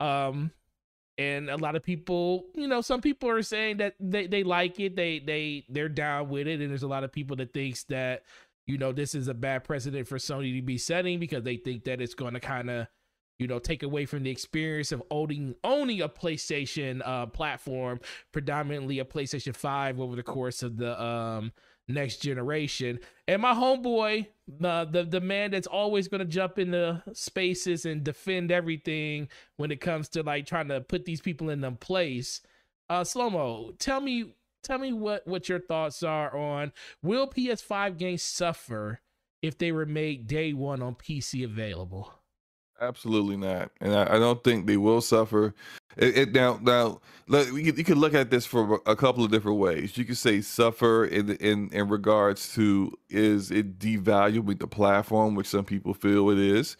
Um, 0.00 0.50
and 1.18 1.48
a 1.48 1.56
lot 1.56 1.76
of 1.76 1.82
people, 1.82 2.44
you 2.54 2.68
know, 2.68 2.82
some 2.82 3.00
people 3.00 3.30
are 3.30 3.40
saying 3.42 3.78
that 3.78 3.94
they, 3.98 4.26
they 4.26 4.44
like 4.44 4.78
it, 4.80 4.94
they 4.96 5.18
they 5.18 5.64
they're 5.70 5.88
down 5.88 6.28
with 6.28 6.46
it, 6.46 6.60
and 6.60 6.68
there's 6.70 6.82
a 6.82 6.88
lot 6.88 7.04
of 7.04 7.10
people 7.12 7.36
that 7.36 7.54
thinks 7.54 7.84
that 7.84 8.24
you 8.66 8.78
know 8.78 8.92
this 8.92 9.14
is 9.14 9.28
a 9.28 9.34
bad 9.34 9.64
precedent 9.64 10.08
for 10.08 10.18
Sony 10.18 10.54
to 10.56 10.62
be 10.62 10.78
setting 10.78 11.18
because 11.18 11.44
they 11.44 11.56
think 11.56 11.84
that 11.84 12.00
it's 12.00 12.14
going 12.14 12.34
to 12.34 12.40
kind 12.40 12.70
of 12.70 12.86
you 13.38 13.46
know 13.46 13.58
take 13.58 13.82
away 13.82 14.06
from 14.06 14.22
the 14.22 14.30
experience 14.30 14.92
of 14.92 15.02
owning 15.10 15.54
owning 15.64 16.00
a 16.00 16.08
PlayStation 16.08 17.00
uh 17.04 17.26
platform, 17.26 18.00
predominantly 18.32 18.98
a 18.98 19.04
PlayStation 19.04 19.54
5 19.54 20.00
over 20.00 20.16
the 20.16 20.22
course 20.22 20.62
of 20.62 20.76
the 20.76 21.00
um 21.02 21.52
next 21.88 22.16
generation. 22.16 22.98
And 23.28 23.42
my 23.42 23.54
homeboy, 23.54 24.26
the 24.48 24.88
the, 24.90 25.04
the 25.04 25.20
man 25.20 25.52
that's 25.52 25.68
always 25.68 26.08
going 26.08 26.20
to 26.20 26.24
jump 26.24 26.58
into 26.58 27.02
spaces 27.12 27.84
and 27.84 28.02
defend 28.02 28.50
everything 28.50 29.28
when 29.56 29.70
it 29.70 29.80
comes 29.80 30.08
to 30.10 30.22
like 30.22 30.46
trying 30.46 30.68
to 30.68 30.80
put 30.80 31.04
these 31.04 31.20
people 31.20 31.50
in 31.50 31.60
them 31.60 31.76
place. 31.76 32.40
Uh 32.88 33.02
Slomo, 33.02 33.78
tell 33.78 34.00
me 34.00 34.34
tell 34.66 34.78
me 34.78 34.92
what 34.92 35.26
what 35.26 35.48
your 35.48 35.60
thoughts 35.60 36.02
are 36.02 36.36
on 36.36 36.72
will 37.02 37.26
PS5 37.26 37.96
games 37.96 38.22
suffer 38.22 39.00
if 39.42 39.58
they 39.58 39.72
were 39.72 39.86
made 39.86 40.26
day 40.26 40.52
one 40.52 40.82
on 40.82 40.94
PC 40.94 41.44
available? 41.44 42.12
Absolutely 42.78 43.38
not, 43.38 43.70
and 43.80 43.94
I, 43.94 44.16
I 44.16 44.18
don't 44.18 44.44
think 44.44 44.66
they 44.66 44.76
will 44.76 45.00
suffer. 45.00 45.54
It, 45.96 46.18
it 46.18 46.32
now 46.34 46.58
now 46.60 47.00
look, 47.26 47.48
you, 47.48 47.72
you 47.72 47.84
could 47.84 47.96
look 47.96 48.12
at 48.12 48.30
this 48.30 48.44
from 48.44 48.78
a 48.84 48.94
couple 48.94 49.24
of 49.24 49.30
different 49.30 49.58
ways. 49.58 49.96
You 49.96 50.04
could 50.04 50.18
say 50.18 50.42
suffer 50.42 51.06
in 51.06 51.36
in 51.36 51.70
in 51.72 51.88
regards 51.88 52.52
to 52.54 52.92
is 53.08 53.50
it 53.50 53.78
devaluing 53.78 54.58
the 54.58 54.66
platform, 54.66 55.34
which 55.34 55.46
some 55.46 55.64
people 55.64 55.94
feel 55.94 56.28
it 56.28 56.38
is, 56.38 56.76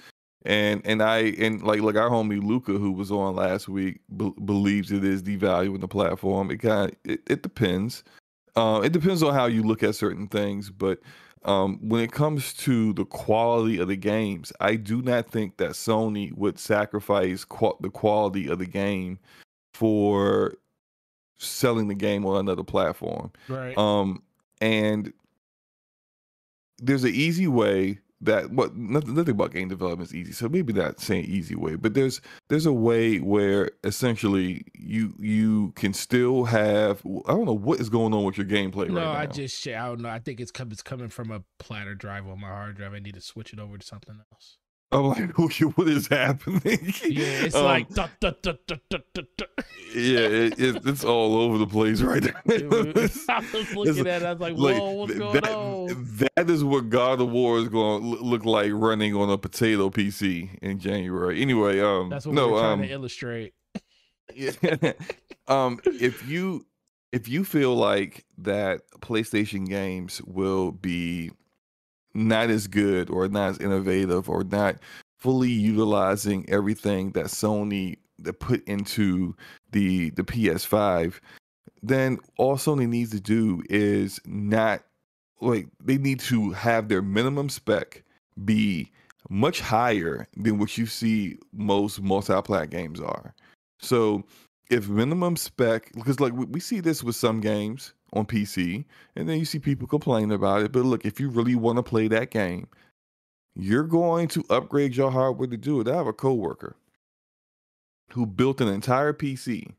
and 0.46 0.80
and 0.84 1.02
I 1.02 1.18
and 1.38 1.62
like 1.62 1.80
like 1.80 1.96
our 1.96 2.08
homie 2.08 2.42
Luca 2.42 2.72
who 2.72 2.92
was 2.92 3.10
on 3.10 3.34
last 3.34 3.68
week 3.68 4.00
be, 4.16 4.32
believes 4.44 4.92
it 4.92 5.04
is 5.04 5.22
devaluing 5.22 5.80
the 5.80 5.88
platform. 5.88 6.50
It 6.50 6.58
kind 6.58 6.90
of 6.90 6.96
it, 7.04 7.20
it 7.28 7.42
depends. 7.42 8.04
Uh, 8.54 8.80
it 8.82 8.92
depends 8.92 9.22
on 9.22 9.34
how 9.34 9.46
you 9.46 9.62
look 9.62 9.82
at 9.82 9.94
certain 9.94 10.28
things, 10.28 10.70
but 10.70 11.00
um, 11.44 11.78
when 11.82 12.02
it 12.02 12.10
comes 12.10 12.54
to 12.54 12.92
the 12.94 13.04
quality 13.04 13.78
of 13.78 13.88
the 13.88 13.96
games, 13.96 14.52
I 14.60 14.76
do 14.76 15.02
not 15.02 15.30
think 15.30 15.58
that 15.58 15.72
Sony 15.72 16.32
would 16.36 16.58
sacrifice 16.58 17.44
qua- 17.44 17.76
the 17.80 17.90
quality 17.90 18.48
of 18.48 18.58
the 18.58 18.66
game 18.66 19.18
for 19.74 20.54
selling 21.38 21.88
the 21.88 21.94
game 21.94 22.24
on 22.24 22.40
another 22.40 22.64
platform. 22.64 23.30
Right. 23.46 23.76
Um, 23.76 24.22
and 24.60 25.12
there's 26.78 27.04
an 27.04 27.14
easy 27.14 27.46
way 27.46 28.00
that 28.20 28.50
what 28.50 28.76
nothing, 28.76 29.14
nothing 29.14 29.32
about 29.32 29.52
game 29.52 29.68
development 29.68 30.10
is 30.10 30.14
easy. 30.14 30.32
So 30.32 30.48
maybe 30.48 30.72
not 30.72 31.00
saying 31.00 31.26
easy 31.26 31.54
way, 31.54 31.76
but 31.76 31.94
there's 31.94 32.20
there's 32.48 32.66
a 32.66 32.72
way 32.72 33.18
where 33.18 33.70
essentially 33.84 34.64
you 34.74 35.14
you 35.18 35.72
can 35.76 35.92
still 35.92 36.44
have 36.44 37.02
I 37.26 37.32
don't 37.32 37.44
know 37.44 37.52
what 37.52 37.80
is 37.80 37.88
going 37.88 38.14
on 38.14 38.24
with 38.24 38.38
your 38.38 38.46
gameplay 38.46 38.88
no, 38.88 38.94
right 38.94 39.04
now. 39.04 39.12
I 39.12 39.26
just 39.26 39.66
I 39.66 39.86
don't 39.86 40.00
know. 40.00 40.08
I 40.08 40.18
think 40.18 40.40
it's 40.40 40.52
it's 40.58 40.82
coming 40.82 41.08
from 41.08 41.30
a 41.30 41.42
platter 41.58 41.94
drive 41.94 42.26
on 42.26 42.40
my 42.40 42.48
hard 42.48 42.76
drive. 42.76 42.94
I 42.94 43.00
need 43.00 43.14
to 43.14 43.20
switch 43.20 43.52
it 43.52 43.58
over 43.58 43.76
to 43.78 43.86
something 43.86 44.18
else. 44.32 44.58
I'm 44.92 45.06
like, 45.06 45.36
what 45.76 45.88
is 45.88 46.06
happening? 46.06 46.92
Yeah, 47.04 47.44
it's 47.44 47.54
Um, 47.54 47.64
like 47.64 47.88
duh, 47.90 48.08
duh, 48.20 48.32
duh. 48.42 48.52
yeah, 49.94 50.18
it, 50.20 50.60
it, 50.60 50.82
it's 50.86 51.04
all 51.04 51.36
over 51.36 51.58
the 51.58 51.66
place 51.66 52.00
right 52.02 52.22
now. 52.22 52.30
I 52.48 53.44
was 53.52 53.74
looking 53.74 54.06
at 54.06 54.22
it. 54.22 54.26
I 54.26 54.32
was 54.32 54.40
like, 54.40 54.56
Like, 54.56 54.76
"Whoa, 54.80 54.90
what's 54.92 55.14
going 55.14 55.34
that, 55.34 55.50
on?" 55.52 56.06
That 56.36 56.48
is 56.50 56.62
what 56.62 56.88
God 56.88 57.20
of 57.20 57.30
War 57.30 57.58
is 57.58 57.68
going 57.68 58.02
to 58.02 58.08
look 58.22 58.44
like 58.44 58.70
running 58.72 59.14
on 59.14 59.28
a 59.28 59.36
potato 59.38 59.90
PC 59.90 60.56
in 60.62 60.78
January. 60.78 61.42
Anyway, 61.42 61.80
um, 61.80 62.08
That's 62.08 62.24
what 62.26 62.34
no, 62.34 62.52
we're 62.52 62.60
trying 62.60 62.72
um, 62.74 62.82
to 62.82 62.92
illustrate. 62.92 63.54
yeah. 64.34 64.52
um, 65.48 65.80
if 65.84 66.26
you 66.28 66.64
if 67.12 67.28
you 67.28 67.44
feel 67.44 67.74
like 67.74 68.24
that 68.38 68.82
PlayStation 69.00 69.66
games 69.66 70.22
will 70.22 70.70
be 70.70 71.32
not 72.16 72.50
as 72.50 72.66
good 72.66 73.10
or 73.10 73.28
not 73.28 73.50
as 73.50 73.58
innovative 73.58 74.28
or 74.28 74.42
not 74.44 74.76
fully 75.18 75.50
utilizing 75.50 76.48
everything 76.48 77.10
that 77.12 77.26
Sony 77.26 77.96
that 78.18 78.40
put 78.40 78.66
into 78.66 79.34
the 79.72 80.10
the 80.10 80.24
PS5, 80.24 81.20
then 81.82 82.18
all 82.38 82.56
Sony 82.56 82.88
needs 82.88 83.10
to 83.10 83.20
do 83.20 83.62
is 83.68 84.18
not 84.24 84.82
like 85.40 85.66
they 85.82 85.98
need 85.98 86.20
to 86.20 86.50
have 86.52 86.88
their 86.88 87.02
minimum 87.02 87.48
spec 87.48 88.02
be 88.44 88.90
much 89.28 89.60
higher 89.60 90.28
than 90.36 90.58
what 90.58 90.78
you 90.78 90.86
see 90.86 91.38
most 91.52 92.00
multi-plat 92.00 92.70
games 92.70 93.00
are. 93.00 93.34
So 93.80 94.24
if 94.70 94.88
minimum 94.88 95.36
spec, 95.36 95.92
because 95.94 96.20
like 96.20 96.32
we 96.32 96.60
see 96.60 96.80
this 96.80 97.02
with 97.02 97.16
some 97.16 97.40
games 97.40 97.92
on 98.16 98.26
PC, 98.26 98.84
and 99.14 99.28
then 99.28 99.38
you 99.38 99.44
see 99.44 99.58
people 99.58 99.86
complain 99.86 100.30
about 100.30 100.62
it. 100.62 100.72
But 100.72 100.84
look, 100.84 101.04
if 101.04 101.20
you 101.20 101.28
really 101.28 101.54
want 101.54 101.76
to 101.76 101.82
play 101.82 102.08
that 102.08 102.30
game, 102.30 102.68
you're 103.54 103.84
going 103.84 104.28
to 104.28 104.44
upgrade 104.50 104.96
your 104.96 105.10
hardware 105.10 105.48
to 105.48 105.56
do 105.56 105.80
it. 105.80 105.88
I 105.88 105.96
have 105.96 106.06
a 106.06 106.12
coworker 106.12 106.76
who 108.12 108.26
built 108.26 108.60
an 108.60 108.68
entire 108.68 109.12
PC 109.12 109.72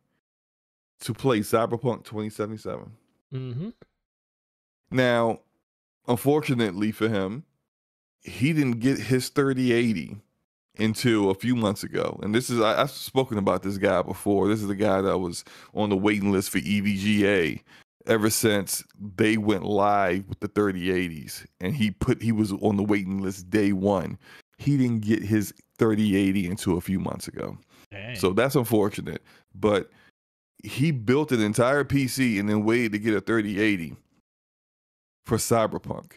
to 1.01 1.13
play 1.13 1.39
Cyberpunk 1.39 2.03
2077. 2.03 2.91
Mm-hmm. 3.33 3.69
Now, 4.91 5.39
unfortunately 6.07 6.91
for 6.91 7.07
him, 7.07 7.43
he 8.21 8.53
didn't 8.53 8.79
get 8.79 8.99
his 8.99 9.29
3080 9.29 10.17
until 10.79 11.29
a 11.29 11.35
few 11.35 11.55
months 11.55 11.83
ago. 11.83 12.19
And 12.21 12.33
this 12.33 12.49
is 12.49 12.59
I, 12.59 12.81
I've 12.81 12.91
spoken 12.91 13.37
about 13.37 13.63
this 13.63 13.77
guy 13.77 14.01
before. 14.01 14.47
This 14.47 14.61
is 14.61 14.67
the 14.67 14.75
guy 14.75 15.01
that 15.01 15.17
was 15.17 15.43
on 15.73 15.89
the 15.89 15.97
waiting 15.97 16.31
list 16.31 16.49
for 16.49 16.59
EVGA 16.59 17.61
ever 18.07 18.29
since 18.29 18.83
they 19.15 19.37
went 19.37 19.63
live 19.63 20.27
with 20.27 20.39
the 20.39 20.49
3080s. 20.49 21.45
And 21.61 21.75
he 21.75 21.91
put 21.91 22.21
he 22.21 22.31
was 22.31 22.51
on 22.53 22.77
the 22.77 22.83
waiting 22.83 23.21
list 23.21 23.49
day 23.49 23.73
one. 23.73 24.17
He 24.57 24.77
didn't 24.77 25.01
get 25.01 25.23
his 25.23 25.53
3080 25.77 26.47
until 26.47 26.77
a 26.77 26.81
few 26.81 26.99
months 26.99 27.27
ago. 27.27 27.57
So 28.15 28.33
that's 28.33 28.55
unfortunate. 28.55 29.21
But 29.53 29.89
he 30.63 30.91
built 30.91 31.31
an 31.31 31.41
entire 31.41 31.83
PC 31.83 32.39
and 32.39 32.49
then 32.49 32.65
waited 32.65 32.93
to 32.93 32.99
get 32.99 33.13
a 33.13 33.21
3080 33.21 33.95
for 35.25 35.37
Cyberpunk. 35.37 36.13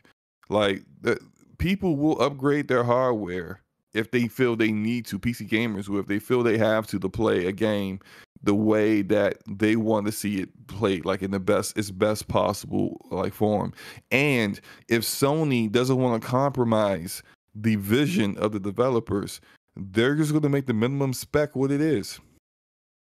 Like 0.49 0.82
the, 1.01 1.18
people 1.59 1.97
will 1.97 2.20
upgrade 2.20 2.68
their 2.68 2.84
hardware 2.84 3.61
if 3.93 4.11
they 4.11 4.28
feel 4.28 4.57
they 4.57 4.72
need 4.72 5.07
to. 5.07 5.18
PC 5.18 5.49
gamers 5.49 5.88
will 5.88 6.01
if 6.01 6.07
they 6.07 6.18
feel 6.18 6.43
they 6.43 6.59
have 6.59 6.86
to 6.88 6.99
to 6.99 7.09
play 7.09 7.47
a 7.47 7.53
game 7.53 8.01
the 8.43 8.55
way 8.55 9.03
that 9.03 9.38
they 9.47 9.76
want 9.76 10.07
to 10.07 10.12
see 10.12 10.41
it 10.41 10.66
played, 10.66 11.05
like 11.05 11.22
in 11.22 11.30
the 11.30 11.41
best, 11.41 11.76
its 11.76 11.91
best 11.91 12.28
possible 12.28 13.07
like 13.11 13.34
form. 13.34 13.72
And 14.11 14.61
if 14.88 15.03
Sony 15.03 15.70
doesn't 15.70 15.99
want 15.99 16.20
to 16.20 16.28
compromise 16.28 17.22
the 17.55 17.76
vision 17.76 18.36
of 18.38 18.53
the 18.53 18.61
developers, 18.61 19.41
they're 19.76 20.14
just 20.14 20.30
going 20.30 20.43
to 20.43 20.49
make 20.49 20.66
the 20.66 20.74
minimum 20.74 21.12
spec 21.12 21.55
what 21.55 21.70
it 21.70 21.80
is. 21.80 22.18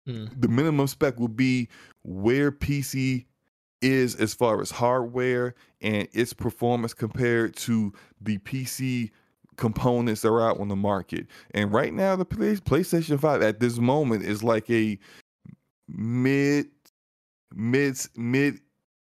Hmm. 0.05 0.25
The 0.37 0.49
minimum 0.49 0.87
spec 0.87 1.19
will 1.19 1.29
be 1.29 1.69
where 2.03 2.51
PC 2.51 3.25
is 3.81 4.15
as 4.15 4.33
far 4.33 4.61
as 4.61 4.71
hardware 4.71 5.55
and 5.81 6.07
its 6.13 6.33
performance 6.33 6.93
compared 6.93 7.55
to 7.57 7.93
the 8.21 8.37
PC 8.39 9.11
components 9.57 10.21
that 10.21 10.29
are 10.29 10.41
out 10.41 10.59
on 10.59 10.67
the 10.67 10.75
market. 10.75 11.27
And 11.51 11.71
right 11.71 11.93
now, 11.93 12.15
the 12.15 12.25
Play- 12.25 12.55
PlayStation 12.55 13.19
5 13.19 13.41
at 13.41 13.59
this 13.59 13.77
moment 13.77 14.23
is 14.23 14.43
like 14.43 14.69
a 14.69 14.97
mid, 15.87 16.67
mid, 17.53 17.97
mid 18.15 18.59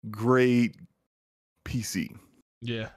grade 0.10 0.76
PC. 1.66 2.16
Yeah. 2.62 2.90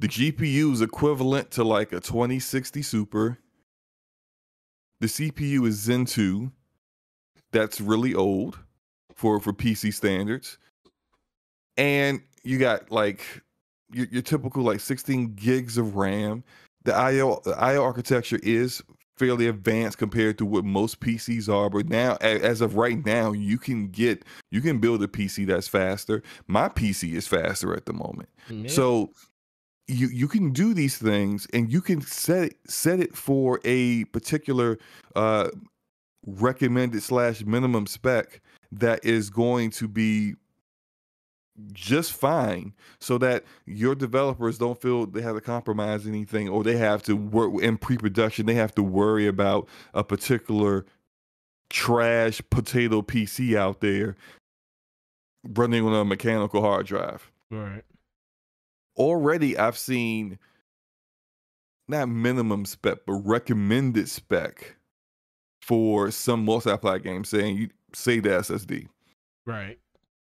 The 0.00 0.08
GPU 0.08 0.72
is 0.72 0.80
equivalent 0.80 1.52
to 1.52 1.64
like 1.64 1.92
a 1.92 2.00
2060 2.00 2.82
Super. 2.82 3.38
The 5.00 5.06
CPU 5.06 5.66
is 5.66 5.76
Zen 5.76 6.04
2. 6.04 6.50
That's 7.52 7.80
really 7.80 8.14
old 8.14 8.58
for 9.14 9.40
for 9.40 9.52
PC 9.52 9.92
standards. 9.92 10.58
And 11.76 12.22
you 12.42 12.58
got 12.58 12.90
like 12.90 13.42
your, 13.92 14.06
your 14.10 14.22
typical 14.22 14.62
like 14.62 14.80
16 14.80 15.34
gigs 15.34 15.78
of 15.78 15.96
RAM. 15.96 16.44
The 16.84 16.94
IO 16.94 17.40
the 17.44 17.52
IO 17.52 17.82
architecture 17.82 18.40
is 18.42 18.82
fairly 19.16 19.46
advanced 19.46 19.98
compared 19.98 20.38
to 20.38 20.44
what 20.44 20.64
most 20.64 20.98
PCs 21.00 21.48
are, 21.48 21.70
but 21.70 21.88
now 21.88 22.16
as 22.20 22.60
of 22.60 22.76
right 22.76 23.04
now, 23.04 23.32
you 23.32 23.58
can 23.58 23.88
get 23.88 24.24
you 24.50 24.60
can 24.60 24.78
build 24.78 25.02
a 25.02 25.06
PC 25.06 25.46
that's 25.46 25.68
faster. 25.68 26.22
My 26.48 26.68
PC 26.68 27.14
is 27.14 27.28
faster 27.28 27.74
at 27.74 27.86
the 27.86 27.92
moment. 27.92 28.28
Yeah. 28.48 28.68
So 28.68 29.10
you 29.86 30.08
you 30.08 30.28
can 30.28 30.52
do 30.52 30.74
these 30.74 30.96
things 30.98 31.46
and 31.52 31.72
you 31.72 31.80
can 31.80 32.00
set 32.00 32.44
it 32.44 32.56
set 32.66 33.00
it 33.00 33.16
for 33.16 33.60
a 33.64 34.04
particular 34.06 34.78
uh 35.16 35.48
recommended 36.26 37.02
slash 37.02 37.44
minimum 37.44 37.86
spec 37.86 38.40
that 38.70 39.04
is 39.04 39.28
going 39.28 39.70
to 39.70 39.88
be 39.88 40.34
just 41.72 42.12
fine 42.12 42.72
so 42.98 43.18
that 43.18 43.44
your 43.66 43.94
developers 43.94 44.58
don't 44.58 44.80
feel 44.80 45.06
they 45.06 45.20
have 45.20 45.34
to 45.34 45.40
compromise 45.40 46.06
anything 46.06 46.48
or 46.48 46.64
they 46.64 46.76
have 46.76 47.02
to 47.02 47.14
work 47.14 47.62
in 47.62 47.76
pre-production 47.76 48.46
they 48.46 48.54
have 48.54 48.74
to 48.74 48.82
worry 48.82 49.26
about 49.26 49.68
a 49.92 50.02
particular 50.02 50.86
trash 51.68 52.40
potato 52.48 53.02
pc 53.02 53.54
out 53.54 53.80
there 53.80 54.16
running 55.44 55.84
on 55.84 55.92
a 55.94 56.04
mechanical 56.06 56.62
hard 56.62 56.86
drive 56.86 57.30
right. 57.50 57.82
already 58.96 59.58
I've 59.58 59.76
seen 59.76 60.38
not 61.88 62.08
minimum 62.08 62.64
spec, 62.64 62.98
but 63.06 63.14
recommended 63.14 64.08
spec 64.08 64.76
for 65.60 66.10
some 66.10 66.44
multiplayer 66.46 67.02
games 67.02 67.28
saying 67.28 67.56
you 67.56 67.68
save 67.92 68.24
the 68.24 68.30
SSD. 68.30 68.88
Right. 69.46 69.78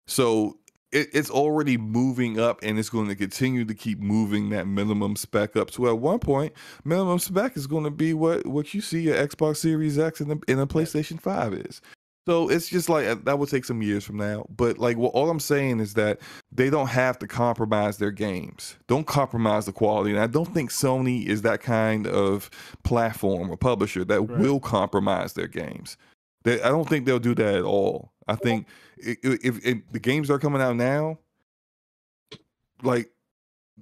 So 0.07 0.59
it, 0.95 1.09
it's 1.13 1.29
already 1.29 1.77
moving 1.77 2.39
up 2.39 2.59
and 2.63 2.79
it's 2.79 2.89
going 2.89 3.09
to 3.09 3.15
continue 3.15 3.65
to 3.65 3.73
keep 3.73 3.99
moving 3.99 4.49
that 4.49 4.65
minimum 4.65 5.15
spec 5.17 5.55
up 5.57 5.69
to 5.71 5.89
at 5.89 5.99
one 5.99 6.19
point, 6.19 6.53
minimum 6.85 7.19
spec 7.19 7.57
is 7.57 7.67
going 7.67 7.83
to 7.83 7.91
be 7.91 8.13
what, 8.13 8.45
what 8.45 8.73
you 8.73 8.79
see 8.81 9.01
your 9.01 9.15
Xbox 9.15 9.57
Series 9.57 9.99
X 9.99 10.21
and 10.21 10.31
the, 10.31 10.39
and 10.47 10.59
the 10.59 10.65
PlayStation 10.65 11.19
5 11.19 11.53
is. 11.53 11.81
So 12.27 12.49
it's 12.49 12.69
just 12.69 12.89
like 12.89 13.05
uh, 13.05 13.17
that 13.25 13.37
will 13.37 13.45
take 13.45 13.65
some 13.65 13.83
years 13.83 14.03
from 14.03 14.17
now. 14.17 14.47
But 14.49 14.79
like, 14.79 14.97
well, 14.97 15.09
all 15.09 15.29
I'm 15.29 15.39
saying 15.39 15.79
is 15.79 15.93
that 15.93 16.19
they 16.51 16.71
don't 16.71 16.87
have 16.87 17.19
to 17.19 17.27
compromise 17.27 17.97
their 17.97 18.09
games. 18.09 18.77
Don't 18.87 19.05
compromise 19.05 19.67
the 19.67 19.73
quality. 19.73 20.09
And 20.11 20.19
I 20.19 20.25
don't 20.25 20.51
think 20.51 20.71
Sony 20.71 21.27
is 21.27 21.43
that 21.43 21.61
kind 21.61 22.07
of 22.07 22.49
platform 22.83 23.51
or 23.51 23.57
publisher 23.57 24.03
that 24.05 24.21
Right. 24.21 24.39
will 24.39 24.59
compromise 24.59 25.33
their 25.33 25.47
games. 25.47 25.97
They, 26.45 26.59
I 26.61 26.69
don't 26.69 26.89
think 26.89 27.05
they'll 27.05 27.19
do 27.19 27.35
that 27.35 27.53
at 27.55 27.63
all. 27.63 28.11
I 28.27 28.35
think 28.35 28.67
i- 29.05 29.11
i- 29.23 29.39
if, 29.43 29.65
if 29.65 29.77
the 29.91 29.99
games 29.99 30.29
are 30.29 30.39
coming 30.39 30.61
out 30.61 30.75
now, 30.75 31.19
like 32.83 33.09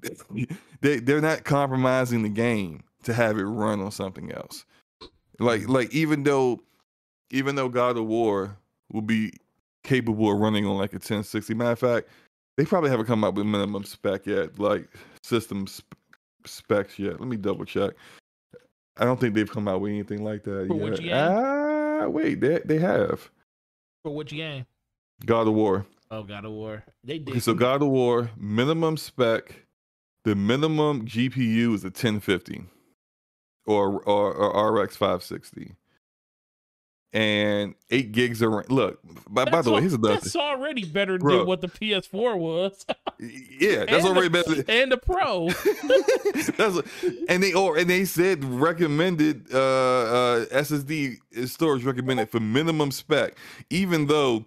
they 0.81 0.99
they're 0.99 1.21
not 1.21 1.43
compromising 1.43 2.23
the 2.23 2.29
game 2.29 2.83
to 3.03 3.13
have 3.13 3.37
it 3.37 3.43
run 3.43 3.79
on 3.81 3.91
something 3.91 4.31
else. 4.31 4.65
Like 5.39 5.67
like 5.67 5.93
even 5.93 6.23
though 6.23 6.59
even 7.31 7.55
though 7.55 7.69
God 7.69 7.97
of 7.97 8.05
War 8.05 8.57
will 8.91 9.01
be 9.01 9.33
capable 9.83 10.31
of 10.31 10.39
running 10.39 10.65
on 10.65 10.77
like 10.77 10.91
a 10.93 10.95
1060. 10.97 11.53
Matter 11.53 11.71
of 11.71 11.79
fact, 11.79 12.07
they 12.57 12.65
probably 12.65 12.89
haven't 12.89 13.05
come 13.07 13.23
up 13.23 13.33
with 13.35 13.45
minimum 13.45 13.83
spec 13.83 14.25
yet, 14.25 14.57
like 14.59 14.87
system 15.23 15.65
sp- 15.67 15.97
specs 16.45 16.99
yet. 16.99 17.19
Let 17.19 17.27
me 17.27 17.37
double 17.37 17.65
check. 17.65 17.93
I 18.97 19.05
don't 19.05 19.19
think 19.19 19.33
they've 19.33 19.49
come 19.51 19.67
out 19.67 19.81
with 19.81 19.91
anything 19.91 20.23
like 20.23 20.43
that 20.43 20.67
For 20.67 20.75
yet. 20.75 20.99
Ah, 21.17 22.07
wait, 22.07 22.39
they 22.41 22.59
they 22.65 22.77
have 22.79 23.29
For 24.03 24.13
which 24.13 24.31
game? 24.31 24.65
God 25.25 25.47
of 25.47 25.53
War. 25.53 25.85
Oh, 26.11 26.23
God 26.23 26.45
of 26.45 26.51
War. 26.51 26.83
They 27.03 27.19
did. 27.19 27.29
Okay, 27.29 27.39
so 27.39 27.53
God 27.53 27.81
of 27.81 27.87
War 27.87 28.29
minimum 28.37 28.97
spec, 28.97 29.65
the 30.25 30.35
minimum 30.35 31.05
GPU 31.05 31.73
is 31.73 31.83
a 31.83 31.87
1050 31.87 32.65
or 33.65 34.01
or, 34.01 34.33
or 34.33 34.81
RX 34.81 34.97
560. 34.97 35.75
And 37.15 37.75
eight 37.91 38.11
gigs 38.11 38.41
of 38.41 38.49
RAM. 38.51 38.63
Look, 38.69 38.99
by, 39.29 39.45
by 39.45 39.61
the 39.61 39.71
way, 39.71 39.81
here's 39.81 39.93
another 39.93 40.15
That's 40.15 40.35
already 40.35 40.83
better 40.83 41.19
Bro. 41.19 41.37
than 41.37 41.47
what 41.47 41.61
the 41.61 41.67
PS4 41.67 42.35
was 42.39 42.83
Yeah, 43.19 43.85
that's 43.85 44.03
And 44.03 44.05
already 44.17 44.29
the- 44.29 44.43
better. 44.43 44.63
and 44.67 44.91
the 44.91 44.97
Pro. 44.97 45.49
that's 46.57 46.73
what- 46.75 46.85
and 47.29 47.43
they 47.43 47.53
or 47.53 47.77
and 47.77 47.87
they 47.87 48.05
said 48.05 48.43
recommended 48.43 49.45
uh, 49.53 49.57
uh, 49.59 50.45
SSD 50.45 51.17
storage 51.47 51.83
recommended 51.83 52.29
for 52.31 52.39
minimum 52.39 52.89
spec, 52.89 53.37
even 53.69 54.07
though 54.07 54.45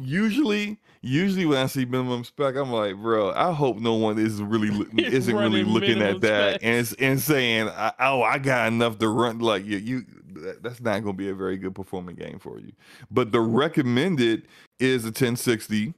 usually 0.00 0.78
usually 1.00 1.46
when 1.46 1.58
I 1.58 1.66
see 1.66 1.84
minimum 1.84 2.24
spec, 2.24 2.56
I'm 2.56 2.72
like, 2.72 2.96
bro, 2.96 3.30
I 3.32 3.52
hope 3.52 3.78
no 3.78 3.94
one 3.94 4.18
is 4.18 4.42
really 4.42 4.68
isn't 4.98 5.34
really 5.36 5.64
looking 5.64 6.02
at 6.02 6.20
that 6.22 6.60
specs. 6.60 6.92
and 6.92 7.00
and 7.12 7.20
saying, 7.20 7.70
oh, 8.00 8.22
I 8.22 8.38
got 8.38 8.68
enough 8.68 8.98
to 8.98 9.08
run. 9.08 9.38
Like 9.38 9.64
you, 9.64 9.78
you 9.78 10.04
that- 10.34 10.62
that's 10.62 10.80
not 10.80 11.02
going 11.02 11.14
to 11.14 11.18
be 11.18 11.28
a 11.28 11.34
very 11.34 11.56
good 11.56 11.74
performing 11.74 12.16
game 12.16 12.38
for 12.38 12.58
you. 12.58 12.72
But 13.10 13.32
the 13.32 13.40
recommended 13.40 14.46
is 14.78 15.04
a 15.04 15.08
1060 15.08 15.94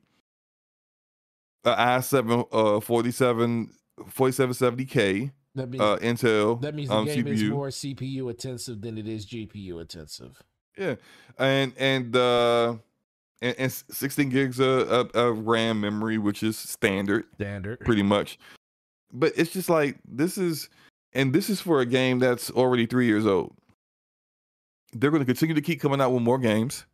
a 1.64 1.70
i7 1.74 2.46
uh 2.52 2.80
47 2.80 3.70
4770K 4.00 5.30
That 5.54 5.68
means 5.68 5.82
uh 5.82 5.96
Intel 5.98 6.60
that 6.62 6.74
means 6.74 6.88
the 6.88 6.94
um, 6.94 7.04
game 7.04 7.26
is 7.26 7.42
more 7.44 7.68
CPU 7.68 8.30
intensive 8.30 8.80
than 8.80 8.96
it 8.96 9.06
is 9.06 9.26
GPU 9.26 9.80
intensive. 9.80 10.42
Yeah, 10.78 10.94
and 11.38 11.74
and 11.76 12.16
uh 12.16 12.76
and, 13.42 13.54
and 13.58 13.72
16 13.72 14.28
gigs 14.30 14.58
of, 14.60 14.90
of, 14.90 15.10
of 15.12 15.46
RAM 15.46 15.80
memory, 15.80 16.18
which 16.18 16.42
is 16.42 16.58
standard, 16.58 17.24
Standard. 17.34 17.80
pretty 17.80 18.02
much. 18.02 18.38
But 19.12 19.32
it's 19.34 19.50
just 19.50 19.70
like 19.70 19.96
this 20.06 20.36
is, 20.36 20.68
and 21.14 21.32
this 21.32 21.48
is 21.48 21.58
for 21.60 21.80
a 21.80 21.86
game 21.86 22.18
that's 22.18 22.50
already 22.50 22.84
three 22.84 23.06
years 23.06 23.24
old. 23.26 23.54
They're 24.92 25.10
going 25.10 25.20
to 25.22 25.26
continue 25.26 25.54
to 25.54 25.60
keep 25.62 25.80
coming 25.80 26.00
out 26.00 26.12
with 26.12 26.22
more 26.22 26.38
games. 26.38 26.84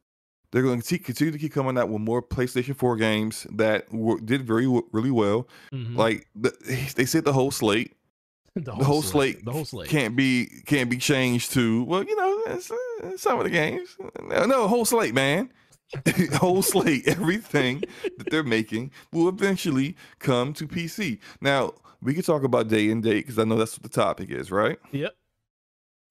They're 0.53 0.63
going 0.63 0.81
to 0.81 0.99
continue 0.99 1.33
to 1.33 1.39
keep 1.39 1.53
coming 1.53 1.77
out 1.77 1.89
with 1.89 2.01
more 2.03 2.23
PlayStation 2.23 2.77
4 2.77 2.97
games 2.97 3.47
that 3.53 3.93
were, 3.93 4.21
did 4.21 4.43
very 4.47 4.67
really 4.93 5.11
well. 5.11 5.49
Mhm. 5.73 5.97
Like 5.97 6.29
the, 6.35 6.53
they 6.97 7.05
said, 7.05 7.25
the 7.25 7.33
whole 7.33 7.51
slate 7.51 7.93
the 8.55 8.61
the 8.63 8.73
whole 8.85 9.03
slate 9.03 9.45
The 9.45 9.53
whole 9.53 9.65
slate. 9.67 9.89
can't 9.91 10.17
be 10.17 10.47
can't 10.67 10.89
be 10.89 10.97
changed 10.97 11.53
to 11.53 11.85
well 11.85 12.03
you 12.05 12.17
know 12.17 12.43
it's, 12.47 12.71
uh, 12.71 13.17
some 13.19 13.37
of 13.39 13.45
the 13.45 13.51
games 13.51 13.97
no, 14.23 14.47
no 14.47 14.67
whole 14.67 14.87
slate 14.87 15.13
man 15.13 15.51
whole 16.35 16.63
slate 16.63 17.07
everything 17.07 17.83
that 18.17 18.31
they're 18.31 18.43
making 18.43 18.91
will 19.13 19.29
eventually 19.29 19.95
come 20.21 20.55
to 20.55 20.67
pc 20.67 21.19
now 21.43 21.71
we 22.01 22.15
can 22.15 22.23
talk 22.23 22.45
about 22.45 22.69
day 22.69 22.91
and 22.91 23.03
date 23.03 23.27
because 23.27 23.39
i 23.39 23.45
know 23.45 23.57
that's 23.59 23.75
what 23.77 23.83
the 23.83 23.91
topic 23.91 24.31
is 24.31 24.51
right 24.51 24.79
Yep. 24.91 25.15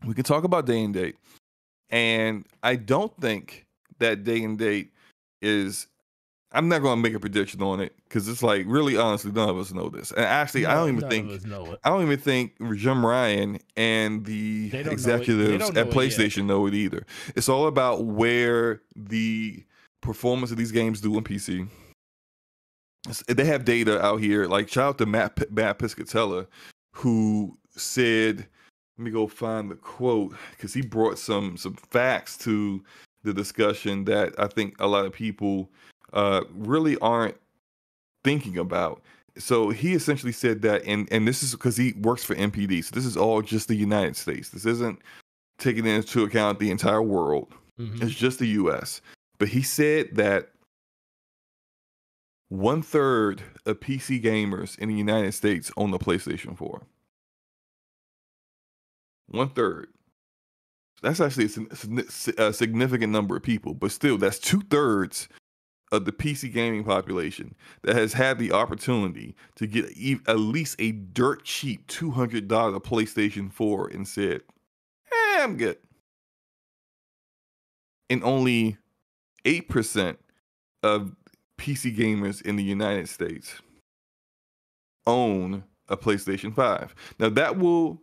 we 0.06 0.14
can 0.14 0.24
talk 0.24 0.44
about 0.44 0.68
day 0.68 0.84
and 0.84 0.94
date 0.94 1.16
and 1.90 2.46
i 2.64 2.76
don't 2.76 3.16
think 3.22 3.66
that 4.00 4.24
day 4.24 4.44
and 4.44 4.58
date 4.58 4.92
is 5.42 5.88
i'm 6.52 6.68
not 6.68 6.82
going 6.82 6.98
to 6.98 7.02
make 7.02 7.14
a 7.16 7.20
prediction 7.20 7.62
on 7.62 7.80
it 7.80 7.94
because 8.06 8.28
it's 8.28 8.42
like 8.44 8.66
really 8.68 8.98
honestly 8.98 9.32
none 9.32 9.50
of 9.50 9.58
us 9.58 9.72
know 9.74 9.90
this 9.90 10.12
and 10.12 10.26
actually 10.26 10.66
i 10.66 10.74
don't 10.74 10.96
even 10.96 11.10
think 11.10 11.30
of 11.30 11.36
us 11.38 11.44
know 11.46 11.66
it. 11.74 11.80
I 11.84 11.90
don't 11.90 12.02
even 12.04 12.18
think 12.20 12.54
Jim 12.76 13.06
Ryan 13.06 13.60
and 13.78 14.26
the 14.26 14.70
They 14.70 14.78
don't 14.84 14.86
know 14.86 14.88
it- 14.88 14.88
they 14.88 14.92
executives 14.94 15.70
at 15.70 15.76
yet. 15.76 15.90
PlayStation 15.94 16.46
know 16.46 16.66
it 16.68 16.74
either. 16.74 17.06
It's 17.36 17.50
all 17.50 17.68
about 17.68 18.06
where 18.06 18.82
the 18.96 19.64
performance 20.02 20.52
of 20.52 20.58
these 20.58 20.72
games 20.72 21.02
do 21.02 21.16
on 21.18 21.24
PC. 21.24 21.68
They 23.28 23.46
have 23.46 23.66
data 23.66 24.04
out 24.04 24.20
here. 24.20 24.48
Like 24.48 24.68
shout 24.70 24.90
out 24.90 24.98
to 25.00 25.06
Matt 25.06 25.36
P- 25.36 25.46
Matt 25.52 25.78
Piscatella, 25.78 26.48
who 26.94 27.58
said, 27.76 28.48
"Let 28.98 29.06
me 29.06 29.12
go 29.12 29.28
find 29.28 29.70
the 29.70 29.76
quote 29.76 30.34
because 30.52 30.74
he 30.74 30.82
brought 30.82 31.18
some 31.20 31.58
some 31.58 31.76
facts 31.76 32.38
to 32.40 32.84
the 33.24 33.34
discussion 33.34 34.06
that 34.06 34.34
I 34.40 34.48
think 34.48 34.76
a 34.80 34.88
lot 34.88 35.06
of 35.06 35.14
people 35.14 35.70
uh, 36.14 36.44
really 36.54 36.98
aren't 37.00 37.36
thinking 38.24 38.58
about. 38.58 39.02
So 39.38 39.70
he 39.70 39.94
essentially 39.94 40.32
said 40.32 40.62
that, 40.62 40.84
and 40.86 41.08
and 41.12 41.28
this 41.28 41.44
is 41.44 41.52
because 41.52 41.76
he 41.76 41.94
works 41.94 42.24
for 42.24 42.36
NPD. 42.36 42.84
So 42.84 42.92
this 42.96 43.06
is 43.06 43.18
all 43.18 43.42
just 43.42 43.68
the 43.68 43.76
United 43.76 44.16
States. 44.16 44.50
This 44.50 44.66
isn't 44.66 45.00
taking 45.58 45.86
into 45.86 46.24
account 46.24 46.60
the 46.60 46.72
entire 46.72 47.02
world. 47.02 47.54
Mhm. 47.80 48.02
It's 48.02 48.16
just 48.16 48.40
the 48.40 48.48
U.S. 48.48 49.02
But 49.38 49.50
he 49.50 49.62
said 49.62 50.16
that 50.16 50.52
one 52.50 52.82
third 52.82 53.42
of 53.66 53.80
PC 53.80 54.22
gamers 54.24 54.78
in 54.80 54.88
the 54.88 54.96
United 54.96 55.34
States 55.34 55.72
own 55.76 55.92
the 55.92 56.00
PlayStation 56.00 56.56
4. 56.58 56.82
One 59.28 59.50
third. 59.50 59.88
That's 61.02 61.20
actually 61.20 61.46
a 61.46 61.50
sig- 61.50 62.12
sig- 62.12 62.40
a 62.40 62.54
significant 62.54 63.12
number 63.12 63.36
of 63.36 63.44
people, 63.44 63.74
but 63.74 63.92
still, 63.92 64.18
that's 64.18 64.40
two 64.40 64.62
thirds 64.62 65.28
of 65.92 66.06
the 66.06 66.12
PC 66.12 66.52
gaming 66.52 66.84
population 66.84 67.56
that 67.84 67.96
has 67.96 68.14
had 68.14 68.40
the 68.40 68.52
opportunity 68.52 69.36
to 69.56 69.68
get 69.68 69.86
at 70.28 70.40
least 70.40 70.76
a 70.80 70.92
dirt 70.92 71.44
cheap 71.44 71.88
$200 71.88 72.48
PlayStation 72.48 73.52
4 73.52 73.88
and 73.90 74.08
said, 74.08 74.42
eh, 75.12 75.44
I'm 75.44 75.58
good. 75.58 75.78
And 78.10 78.24
only 78.24 78.78
8% 79.46 80.18
of 80.84 81.16
PC 81.58 81.96
gamers 81.96 82.42
in 82.42 82.56
the 82.56 82.64
United 82.64 83.10
States 83.10 83.62
own 85.08 85.64
a 85.88 85.96
PlayStation 85.96 86.54
5. 86.54 86.96
Now, 87.20 87.30
that 87.30 87.58
will 87.58 88.02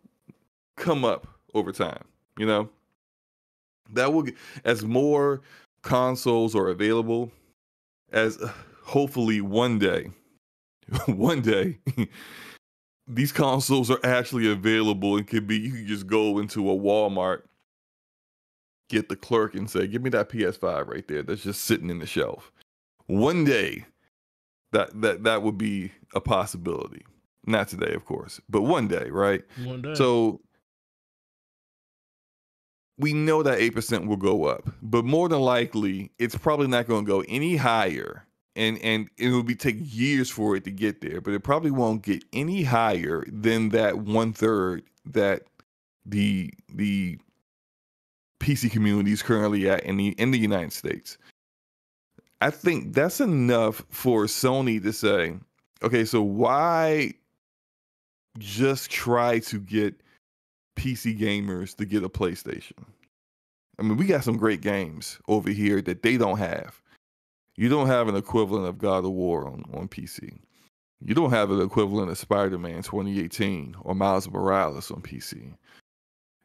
come 0.77 1.05
up 1.05 1.27
over 1.55 1.73
time, 1.73 2.05
you 2.39 2.47
know? 2.47 2.69
That 3.93 4.13
will, 4.13 4.27
as 4.65 4.85
more 4.85 5.43
consoles 5.83 6.55
are 6.55 6.69
available, 6.69 7.31
as 8.13 8.39
uh, 8.39 8.53
hopefully 8.83 9.41
one 9.41 9.79
day, 9.79 10.11
one 11.07 11.41
day, 11.41 11.79
these 13.07 13.33
consoles 13.33 13.91
are 13.91 14.01
actually 14.05 14.51
available 14.51 15.17
and 15.17 15.27
could 15.27 15.47
be, 15.47 15.59
you 15.59 15.73
can 15.73 15.87
just 15.87 16.07
go 16.07 16.39
into 16.39 16.71
a 16.71 16.77
Walmart, 16.77 17.43
get 18.89 19.09
the 19.09 19.17
clerk 19.17 19.55
and 19.55 19.69
say, 19.69 19.87
give 19.87 20.03
me 20.03 20.11
that 20.11 20.29
PS5 20.29 20.87
right 20.87 21.07
there 21.09 21.23
that's 21.23 21.43
just 21.43 21.65
sitting 21.65 21.91
in 21.91 21.99
the 21.99 22.07
shelf. 22.07 22.53
One 23.07 23.45
day, 23.45 23.87
that, 24.73 25.01
that, 25.03 25.25
that 25.25 25.43
would 25.43 25.59
be 25.59 25.93
a 26.15 26.21
possibility. 26.21 27.05
Not 27.45 27.69
today, 27.69 27.93
of 27.95 28.05
course, 28.05 28.41
but 28.49 28.63
one 28.63 28.87
day, 28.87 29.11
right? 29.11 29.43
One 29.65 29.83
day. 29.83 29.95
So 29.95 30.41
we 33.03 33.13
know 33.13 33.43
that 33.43 33.59
8% 33.59 34.07
will 34.07 34.17
go 34.17 34.45
up, 34.45 34.71
but 34.81 35.05
more 35.05 35.29
than 35.29 35.41
likely, 35.41 36.13
it's 36.19 36.37
probably 36.37 36.69
not 36.69 36.87
going 36.87 37.05
to 37.05 37.09
go 37.09 37.25
any 37.29 37.57
higher. 37.57 38.25
And 38.55 38.79
and 38.83 39.09
it 39.17 39.31
will 39.31 39.43
be 39.43 39.55
take 39.55 39.79
years 39.79 40.29
for 40.29 40.55
it 40.57 40.65
to 40.65 40.71
get 40.71 41.01
there, 41.01 41.23
but 41.23 41.33
it 41.33 41.41
probably 41.41 41.71
won't 41.71 42.03
get 42.03 42.23
any 42.35 42.63
higher 42.63 43.25
than 43.27 43.71
that 43.71 44.01
one 44.01 44.35
third 44.35 44.83
that 45.07 45.45
the 46.05 46.53
the 46.69 47.19
PC 48.41 48.71
community 48.71 49.11
is 49.13 49.23
currently 49.23 49.71
at 49.71 49.85
in 49.85 49.97
the 49.97 50.09
in 50.19 50.33
the 50.33 50.39
United 50.39 50.75
States. 50.75 51.17
I 52.43 52.51
think 52.51 52.93
that's 52.93 53.21
enough 53.21 53.87
for 53.89 54.25
Sony 54.25 54.83
to 54.83 54.93
say, 54.93 55.35
okay, 55.83 56.05
so 56.05 56.21
why 56.21 57.15
just 58.39 58.91
try 58.91 59.39
to 59.39 59.61
get 59.61 59.95
PC 60.77 61.19
gamers 61.19 61.77
to 61.77 61.85
get 61.85 62.05
a 62.05 62.09
PlayStation. 62.09 62.85
I 63.79 63.83
mean, 63.83 63.97
we 63.97 64.07
got 64.07 64.25
some 64.25 64.37
great 64.37 64.61
games 64.61 65.19
over 65.29 65.51
here 65.51 65.81
that 65.83 66.03
they 66.03 66.17
don't 66.17 66.39
have. 66.39 66.81
You 67.57 67.69
don't 67.69 67.87
have 67.87 68.09
an 68.09 68.17
equivalent 68.17 68.67
of 68.67 68.79
God 68.79 69.05
of 69.05 69.13
War 69.13 69.47
on, 69.47 69.65
on 69.75 69.89
PC. 69.89 70.39
You 71.05 71.15
don't 71.15 71.31
have 71.31 71.51
an 71.51 71.61
equivalent 71.61 72.11
of 72.11 72.19
Spider 72.19 72.59
Man 72.59 72.83
2018 72.83 73.77
or 73.81 73.95
Miles 73.95 74.29
Morales 74.31 74.91
on 74.91 75.03
PC. 75.03 75.53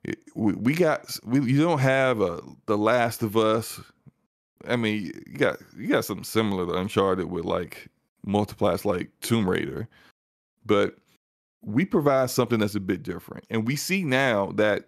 It- 0.04 0.20
we, 0.36 0.54
we 0.54 0.74
got 0.74 1.18
we 1.26 1.42
you 1.42 1.62
don't 1.62 1.80
have 1.80 2.22
a 2.22 2.42
The 2.66 2.78
Last 2.78 3.24
of 3.24 3.38
Us. 3.38 3.80
I 4.68 4.76
mean, 4.76 5.12
you 5.28 5.38
got 5.38 5.58
you 5.78 5.88
got 5.88 6.06
something 6.06 6.24
similar 6.24 6.66
to 6.66 6.74
Uncharted 6.74 7.30
with 7.30 7.46
like 7.46 7.88
multiplats 8.26 8.84
like 8.84 9.10
Tomb 9.22 9.50
Raider, 9.50 9.88
but 10.66 10.96
we 11.62 11.86
provide 11.86 12.30
something 12.30 12.60
that's 12.60 12.76
a 12.76 12.80
bit 12.80 13.04
different. 13.04 13.46
And 13.50 13.68
we 13.68 13.76
see 13.76 14.04
now 14.04 14.52
that 14.56 14.86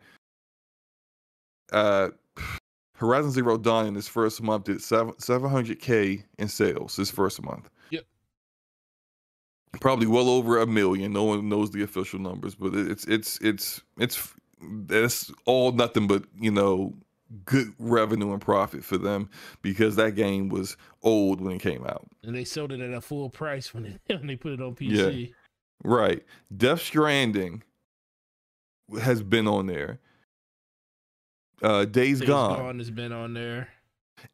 uh 1.72 2.10
Horizon 2.94 3.32
Zero 3.32 3.58
Dawn 3.58 3.88
in 3.88 3.94
this 3.94 4.08
first 4.08 4.42
month 4.42 4.66
did 4.66 4.82
seven 4.82 5.14
seven 5.20 5.50
hundred 5.50 5.80
K 5.80 6.24
in 6.38 6.48
sales 6.48 6.96
this 6.96 7.10
first 7.10 7.42
month. 7.42 7.70
Yep. 7.92 8.06
Probably 9.80 10.08
well 10.08 10.30
over 10.30 10.60
a 10.60 10.68
million. 10.68 11.14
No 11.14 11.24
one 11.24 11.48
knows 11.48 11.72
the 11.72 11.84
official 11.84 12.20
numbers, 12.20 12.56
but 12.56 12.74
it's 12.74 13.06
it's 13.06 13.38
it's 13.42 13.82
it's 13.98 14.34
that's 14.62 15.32
all 15.46 15.72
nothing 15.72 16.08
but, 16.08 16.26
you 16.38 16.52
know, 16.52 16.94
good 17.46 17.72
revenue 17.80 18.34
and 18.34 18.42
profit 18.42 18.84
for 18.84 18.98
them 18.98 19.30
because 19.62 19.96
that 19.96 20.16
game 20.16 20.50
was 20.50 20.76
old 21.04 21.40
when 21.40 21.56
it 21.56 21.62
came 21.62 21.86
out. 21.86 22.06
and 22.24 22.36
they 22.36 22.44
sold 22.44 22.72
it 22.74 22.82
at 22.82 22.92
a 22.92 23.00
full 23.00 23.30
price 23.30 23.74
when 23.74 23.84
they 23.84 24.16
when 24.18 24.28
they 24.28 24.36
put 24.36 24.52
it 24.52 24.62
on 24.62 24.76
PC. 24.76 25.32
Right. 25.84 26.24
Death 26.56 26.82
Stranding 26.82 27.64
has 29.02 29.22
been 29.24 29.48
on 29.48 29.68
there. 29.68 30.00
Uh 31.62 31.86
Days, 31.86 32.20
Days 32.20 32.28
Gone. 32.28 32.58
Gone 32.58 32.80
has 32.80 32.92
been 32.92 33.12
on 33.12 33.34
there. 33.34 33.70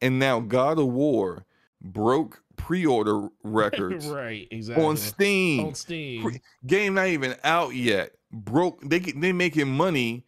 And 0.02 0.20
now 0.20 0.40
God 0.40 0.80
of 0.80 0.88
War 0.88 1.46
broke 1.82 2.42
pre-order 2.58 3.30
records 3.44 4.08
right, 4.08 4.48
exactly. 4.52 4.84
on 4.86 4.98
Steam. 4.98 5.66
On 5.68 5.76
Steam. 5.76 6.24
Pre- 6.24 6.42
Game 6.66 6.94
not 6.96 7.08
even 7.08 7.36
out 7.44 7.74
yet. 7.76 8.14
Broke 8.32 8.82
they 8.82 9.00
they 9.00 9.32
making 9.32 9.68
money 9.70 10.26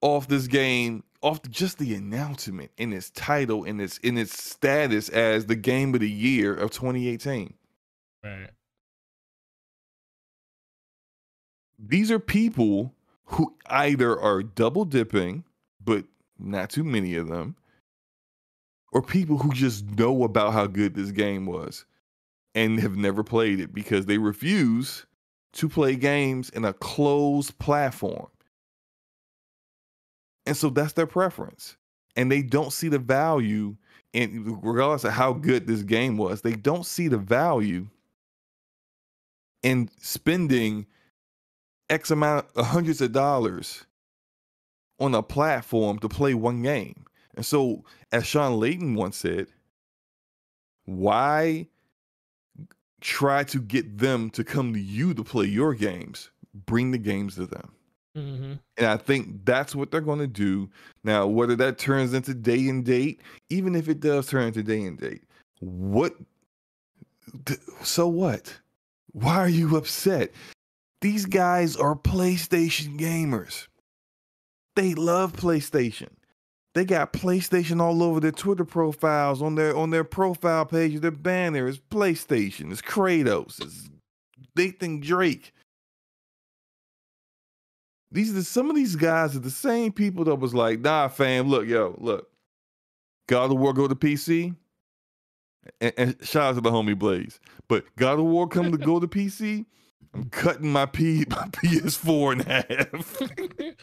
off 0.00 0.28
this 0.28 0.46
game 0.46 1.04
off 1.22 1.42
just 1.50 1.78
the 1.78 1.94
announcement 1.94 2.70
in 2.78 2.92
its 2.92 3.10
title 3.10 3.64
and 3.64 3.80
its 3.80 3.98
in 3.98 4.16
its 4.16 4.42
status 4.42 5.08
as 5.10 5.46
the 5.46 5.56
game 5.56 5.92
of 5.94 6.00
the 6.00 6.10
year 6.10 6.54
of 6.54 6.70
2018. 6.70 7.52
right. 8.24 8.50
These 11.88 12.10
are 12.10 12.18
people 12.18 12.94
who 13.24 13.54
either 13.66 14.18
are 14.18 14.42
double 14.42 14.84
dipping, 14.84 15.44
but 15.82 16.04
not 16.38 16.70
too 16.70 16.84
many 16.84 17.14
of 17.14 17.28
them, 17.28 17.56
or 18.92 19.02
people 19.02 19.38
who 19.38 19.52
just 19.52 19.84
know 19.98 20.24
about 20.24 20.52
how 20.52 20.66
good 20.66 20.94
this 20.94 21.10
game 21.10 21.46
was 21.46 21.84
and 22.54 22.80
have 22.80 22.96
never 22.96 23.22
played 23.22 23.60
it 23.60 23.72
because 23.72 24.06
they 24.06 24.18
refuse 24.18 25.06
to 25.52 25.68
play 25.68 25.96
games 25.96 26.50
in 26.50 26.64
a 26.64 26.72
closed 26.72 27.58
platform. 27.58 28.28
And 30.46 30.56
so 30.56 30.70
that's 30.70 30.94
their 30.94 31.06
preference. 31.06 31.76
And 32.16 32.30
they 32.30 32.42
don't 32.42 32.72
see 32.72 32.88
the 32.88 32.98
value 32.98 33.76
in 34.12 34.58
regardless 34.62 35.04
of 35.04 35.12
how 35.12 35.32
good 35.32 35.66
this 35.66 35.82
game 35.82 36.16
was, 36.16 36.42
they 36.42 36.54
don't 36.54 36.84
see 36.84 37.06
the 37.06 37.18
value 37.18 37.86
in 39.62 39.88
spending 40.00 40.86
X 41.90 42.10
amount 42.10 42.46
of 42.56 42.66
hundreds 42.66 43.00
of 43.00 43.12
dollars 43.12 43.84
on 44.98 45.14
a 45.14 45.22
platform 45.22 45.98
to 45.98 46.08
play 46.08 46.34
one 46.34 46.62
game. 46.62 47.04
And 47.34 47.44
so, 47.44 47.84
as 48.12 48.26
Shawn 48.26 48.60
Layden 48.60 48.96
once 48.96 49.16
said, 49.16 49.48
why 50.84 51.66
try 53.00 53.44
to 53.44 53.60
get 53.60 53.98
them 53.98 54.30
to 54.30 54.44
come 54.44 54.72
to 54.72 54.80
you 54.80 55.14
to 55.14 55.24
play 55.24 55.46
your 55.46 55.74
games? 55.74 56.30
Bring 56.66 56.90
the 56.90 56.98
games 56.98 57.36
to 57.36 57.46
them. 57.46 57.72
hmm 58.14 58.52
And 58.76 58.86
I 58.86 58.96
think 58.96 59.44
that's 59.44 59.74
what 59.74 59.90
they're 59.90 60.00
going 60.00 60.18
to 60.18 60.26
do. 60.26 60.68
Now, 61.04 61.26
whether 61.26 61.56
that 61.56 61.78
turns 61.78 62.12
into 62.12 62.34
day 62.34 62.68
and 62.68 62.84
date, 62.84 63.20
even 63.48 63.74
if 63.74 63.88
it 63.88 64.00
does 64.00 64.26
turn 64.26 64.48
into 64.48 64.62
day 64.62 64.82
and 64.82 64.98
date, 64.98 65.22
what? 65.60 66.14
So 67.82 68.08
what? 68.08 68.54
Why 69.12 69.36
are 69.36 69.48
you 69.48 69.76
upset? 69.76 70.32
These 71.00 71.26
guys 71.26 71.76
are 71.76 71.96
PlayStation 71.96 72.98
gamers. 72.98 73.68
They 74.76 74.94
love 74.94 75.32
PlayStation. 75.32 76.08
They 76.74 76.84
got 76.84 77.12
PlayStation 77.12 77.80
all 77.80 78.02
over 78.02 78.20
their 78.20 78.30
Twitter 78.30 78.64
profiles, 78.64 79.42
on 79.42 79.56
their 79.56 79.76
on 79.76 79.90
their 79.90 80.04
profile 80.04 80.64
page, 80.64 81.00
their 81.00 81.10
banner 81.10 81.66
is 81.66 81.80
PlayStation, 81.80 82.70
it's 82.70 82.80
Kratos, 82.80 83.60
it's 83.60 83.90
Nathan 84.54 85.00
Drake. 85.00 85.52
These 88.12 88.30
are 88.30 88.34
the, 88.34 88.44
some 88.44 88.70
of 88.70 88.76
these 88.76 88.96
guys 88.96 89.34
are 89.34 89.40
the 89.40 89.50
same 89.50 89.92
people 89.92 90.24
that 90.24 90.36
was 90.36 90.54
like, 90.54 90.80
nah, 90.80 91.08
fam, 91.08 91.48
look, 91.48 91.66
yo, 91.66 91.96
look, 91.98 92.28
God 93.28 93.50
of 93.50 93.58
War 93.58 93.72
go 93.72 93.88
to 93.88 93.94
PC. 93.94 94.54
And, 95.80 95.92
and 95.96 96.16
shout 96.22 96.50
out 96.50 96.54
to 96.56 96.60
the 96.60 96.70
homie 96.70 96.98
Blaze. 96.98 97.38
But 97.68 97.84
God 97.96 98.18
of 98.18 98.24
War 98.24 98.48
come 98.48 98.72
to 98.72 98.78
go 98.78 98.98
to 98.98 99.06
PC. 99.06 99.66
I'm 100.14 100.28
cutting 100.30 100.70
my 100.70 100.86
P 100.86 101.24
my 101.30 101.48
PS4 101.48 102.32
in 102.32 102.40
half. 102.40 103.22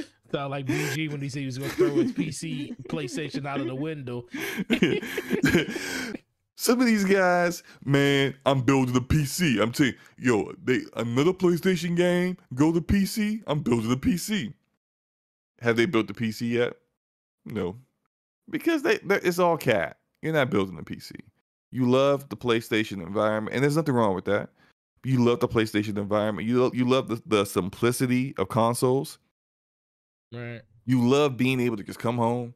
Sound 0.32 0.52
like 0.52 0.66
BG 0.66 1.10
when 1.10 1.22
he 1.22 1.30
said 1.30 1.40
he 1.40 1.46
was 1.46 1.58
gonna 1.58 1.72
throw 1.72 1.96
his 1.96 2.12
PC 2.12 2.76
PlayStation 2.88 3.46
out 3.46 3.62
of 3.62 3.68
the 3.68 3.76
window. 3.76 4.26
Some 6.60 6.82
of 6.82 6.88
these 6.88 7.06
guys, 7.06 7.64
man, 7.86 8.36
I'm 8.46 8.62
building 8.62 8.96
a 8.96 9.00
PC. 9.00 9.62
I'm 9.62 9.72
you, 9.78 9.94
yo, 10.18 10.52
they 10.62 10.82
another 10.96 11.32
PlayStation 11.32 11.96
game, 11.96 12.36
go 12.56 12.74
to 12.74 12.82
PC. 12.82 13.44
I'm 13.48 13.62
building 13.62 13.92
a 13.92 13.96
PC. 13.96 14.54
Have 15.62 15.78
they 15.78 15.86
built 15.86 16.08
the 16.08 16.14
PC 16.14 16.52
yet? 16.52 16.74
No, 17.46 17.78
because 18.50 18.82
they 18.82 19.00
it's 19.10 19.40
all 19.40 19.56
cat. 19.56 19.98
You're 20.22 20.34
not 20.34 20.50
building 20.50 20.78
a 20.78 20.84
PC. 20.84 21.12
You 21.72 21.90
love 21.90 22.28
the 22.28 22.36
PlayStation 22.38 23.06
environment, 23.06 23.56
and 23.56 23.64
there's 23.64 23.78
nothing 23.78 23.96
wrong 23.96 24.16
with 24.16 24.26
that. 24.26 24.50
You 25.08 25.24
love 25.24 25.40
the 25.40 25.48
PlayStation 25.48 25.98
environment. 25.98 26.50
You 26.50 26.62
love, 26.64 26.76
you 26.76 26.84
love 26.84 27.08
the, 27.08 27.22
the 27.26 27.46
simplicity 27.46 28.36
of 28.38 28.50
consoles. 28.50 29.20
Right. 30.34 30.62
You 30.86 31.08
love 31.08 31.38
being 31.38 31.62
able 31.62 31.78
to 31.78 31.84
just 31.84 31.98
come 31.98 32.18
home, 32.18 32.54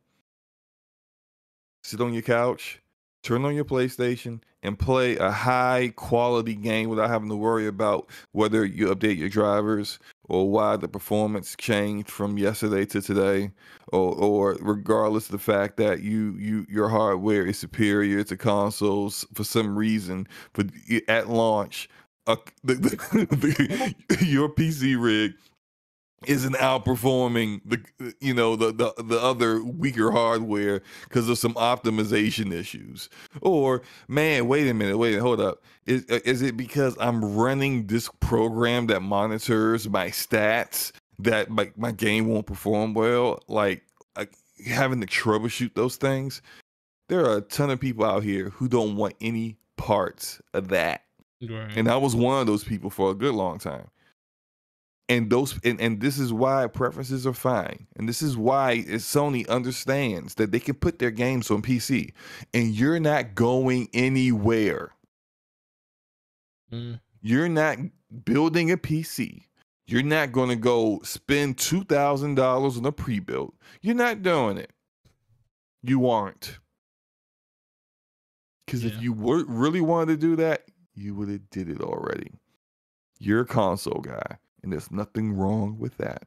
sit 1.81 2.01
on 2.01 2.11
your 2.11 2.23
couch, 2.23 2.81
turn 3.23 3.45
on 3.45 3.55
your 3.55 3.63
PlayStation, 3.63 4.41
and 4.63 4.77
play 4.77 5.15
a 5.15 5.31
high 5.31 5.93
quality 5.95 6.53
game 6.53 6.89
without 6.89 7.09
having 7.09 7.29
to 7.29 7.37
worry 7.37 7.67
about 7.67 8.09
whether 8.33 8.65
you 8.65 8.87
update 8.87 9.17
your 9.17 9.29
drivers 9.29 9.97
or 10.25 10.49
why 10.49 10.75
the 10.75 10.89
performance 10.89 11.55
changed 11.57 12.09
from 12.09 12.37
yesterday 12.37 12.85
to 12.85 13.01
today, 13.01 13.49
or, 13.93 14.13
or 14.15 14.57
regardless 14.59 15.27
of 15.27 15.31
the 15.31 15.39
fact 15.39 15.77
that 15.77 16.01
you 16.01 16.35
you 16.37 16.65
your 16.69 16.89
hardware 16.89 17.45
is 17.45 17.57
superior 17.57 18.25
to 18.25 18.35
consoles 18.35 19.25
for 19.33 19.45
some 19.45 19.77
reason, 19.77 20.27
but 20.51 20.67
at 21.07 21.29
launch, 21.29 21.89
uh, 22.31 22.35
the, 22.63 22.75
the, 22.75 23.95
the, 24.15 24.25
your 24.25 24.49
PC 24.49 25.01
rig 25.01 25.33
isn't 26.27 26.53
outperforming 26.55 27.61
the 27.65 28.13
you 28.19 28.33
know 28.33 28.55
the 28.55 28.71
the, 28.71 28.93
the 29.03 29.19
other 29.19 29.63
weaker 29.63 30.11
hardware 30.11 30.81
because 31.05 31.27
of 31.27 31.37
some 31.37 31.55
optimization 31.55 32.53
issues. 32.53 33.09
Or 33.41 33.81
man 34.07 34.47
wait 34.47 34.67
a 34.67 34.73
minute 34.73 34.97
wait 34.97 35.17
hold 35.17 35.41
up. 35.41 35.63
Is 35.85 36.05
uh, 36.11 36.19
is 36.23 36.43
it 36.43 36.55
because 36.55 36.95
i'm 36.99 37.35
running 37.35 37.87
this 37.87 38.09
program 38.19 38.87
that 38.87 39.01
monitors 39.01 39.89
my 39.89 40.07
stats 40.07 40.91
that 41.19 41.49
my, 41.49 41.71
my 41.75 41.91
game 41.91 42.27
won't 42.27 42.45
perform 42.45 42.93
well? 42.93 43.41
Like 43.47 43.83
having 44.65 45.01
to 45.01 45.07
troubleshoot 45.07 45.73
those 45.73 45.95
things? 45.95 46.41
There 47.09 47.25
are 47.25 47.37
a 47.37 47.41
ton 47.41 47.69
of 47.69 47.79
people 47.79 48.05
out 48.05 48.23
here 48.23 48.49
who 48.49 48.67
don't 48.67 48.95
want 48.95 49.15
any 49.21 49.57
parts 49.77 50.41
of 50.53 50.69
that 50.69 51.03
right. 51.49 51.75
and 51.75 51.89
i 51.89 51.97
was 51.97 52.15
one 52.15 52.39
of 52.39 52.47
those 52.47 52.63
people 52.63 52.89
for 52.89 53.11
a 53.11 53.15
good 53.15 53.33
long 53.33 53.59
time. 53.59 53.87
And 55.09 55.29
those 55.29 55.59
and, 55.65 55.81
and 55.81 55.99
this 55.99 56.17
is 56.17 56.31
why 56.31 56.67
preferences 56.67 57.27
are 57.27 57.33
fine. 57.33 57.85
And 57.97 58.07
this 58.07 58.21
is 58.21 58.37
why 58.37 58.85
sony 58.87 59.45
understands 59.49 60.35
that 60.35 60.53
they 60.53 60.59
can 60.59 60.75
put 60.75 60.99
their 60.99 61.11
games 61.11 61.51
on 61.51 61.61
pc 61.61 62.13
and 62.53 62.73
you're 62.73 62.99
not 62.99 63.35
going 63.35 63.89
anywhere. 63.93 64.91
Mm. 66.71 67.01
you're 67.21 67.49
not 67.49 67.77
building 68.23 68.71
a 68.71 68.77
pc 68.77 69.43
you're 69.91 70.03
not 70.03 70.31
going 70.31 70.47
to 70.47 70.55
go 70.55 71.01
spend 71.03 71.57
$2000 71.57 72.77
on 72.77 72.85
a 72.85 72.91
pre-built. 72.93 73.53
You're 73.81 73.93
not 73.93 74.21
doing 74.21 74.57
it. 74.57 74.71
You 75.83 76.07
aren't. 76.07 76.59
Because 78.65 78.85
yeah. 78.85 78.91
if 78.91 79.01
you 79.01 79.11
were, 79.11 79.43
really 79.45 79.81
wanted 79.81 80.21
to 80.21 80.27
do 80.27 80.35
that 80.37 80.63
you 80.95 81.15
would 81.15 81.29
have 81.29 81.49
did 81.49 81.69
it 81.69 81.81
already 81.81 82.31
you're 83.21 83.41
a 83.41 83.45
console 83.45 84.01
guy 84.01 84.37
and 84.63 84.73
there's 84.73 84.91
nothing 84.91 85.33
wrong 85.33 85.77
with 85.77 85.95
that. 85.97 86.23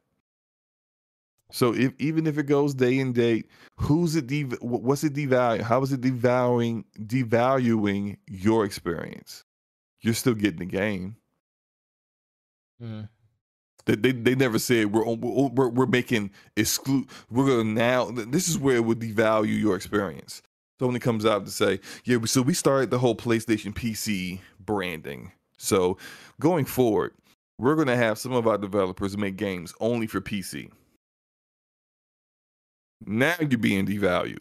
So 1.51 1.75
if 1.75 1.93
even 1.99 2.25
if 2.25 2.37
it 2.37 2.43
goes 2.43 2.73
day 2.73 2.99
and 2.99 3.13
date, 3.13 3.49
who's 3.77 4.15
it? 4.15 4.27
Dev- 4.27 4.57
what's 4.61 5.03
it 5.03 5.13
devaluing? 5.13 5.61
How 5.61 5.83
is 5.83 5.91
it 5.93 6.01
devaluing 6.01 6.85
devaluing 6.99 8.17
your 8.27 8.65
experience? 8.65 9.43
You're 10.01 10.15
still 10.15 10.33
getting 10.33 10.59
the 10.59 10.65
game. 10.65 11.17
Mm. 12.81 13.09
They, 13.85 13.95
they, 13.95 14.11
they 14.11 14.35
never 14.35 14.57
said 14.57 14.91
we're 14.91 15.05
we're 15.05 15.69
we're 15.69 15.85
making 15.85 16.31
exclude. 16.57 17.07
We're 17.29 17.47
gonna 17.47 17.63
now. 17.65 18.05
This 18.11 18.49
is 18.49 18.57
where 18.57 18.77
it 18.77 18.85
would 18.85 18.99
devalue 18.99 19.59
your 19.59 19.75
experience. 19.75 20.41
So 20.79 20.87
when 20.87 20.95
it 20.95 21.01
comes 21.01 21.25
out 21.25 21.45
to 21.45 21.51
say, 21.51 21.79
yeah, 22.03 22.17
so 22.25 22.41
we 22.41 22.53
started 22.53 22.89
the 22.89 22.99
whole 22.99 23.15
PlayStation 23.15 23.73
PC 23.73 24.39
branding. 24.65 25.31
So 25.57 25.97
going 26.39 26.65
forward, 26.65 27.13
we're 27.57 27.75
going 27.75 27.87
to 27.87 27.95
have 27.95 28.17
some 28.17 28.33
of 28.33 28.47
our 28.47 28.57
developers 28.57 29.17
make 29.17 29.37
games 29.37 29.73
only 29.79 30.07
for 30.07 30.21
PC. 30.21 30.69
Now 33.05 33.35
you're 33.39 33.59
being 33.59 33.85
devalued. 33.85 34.39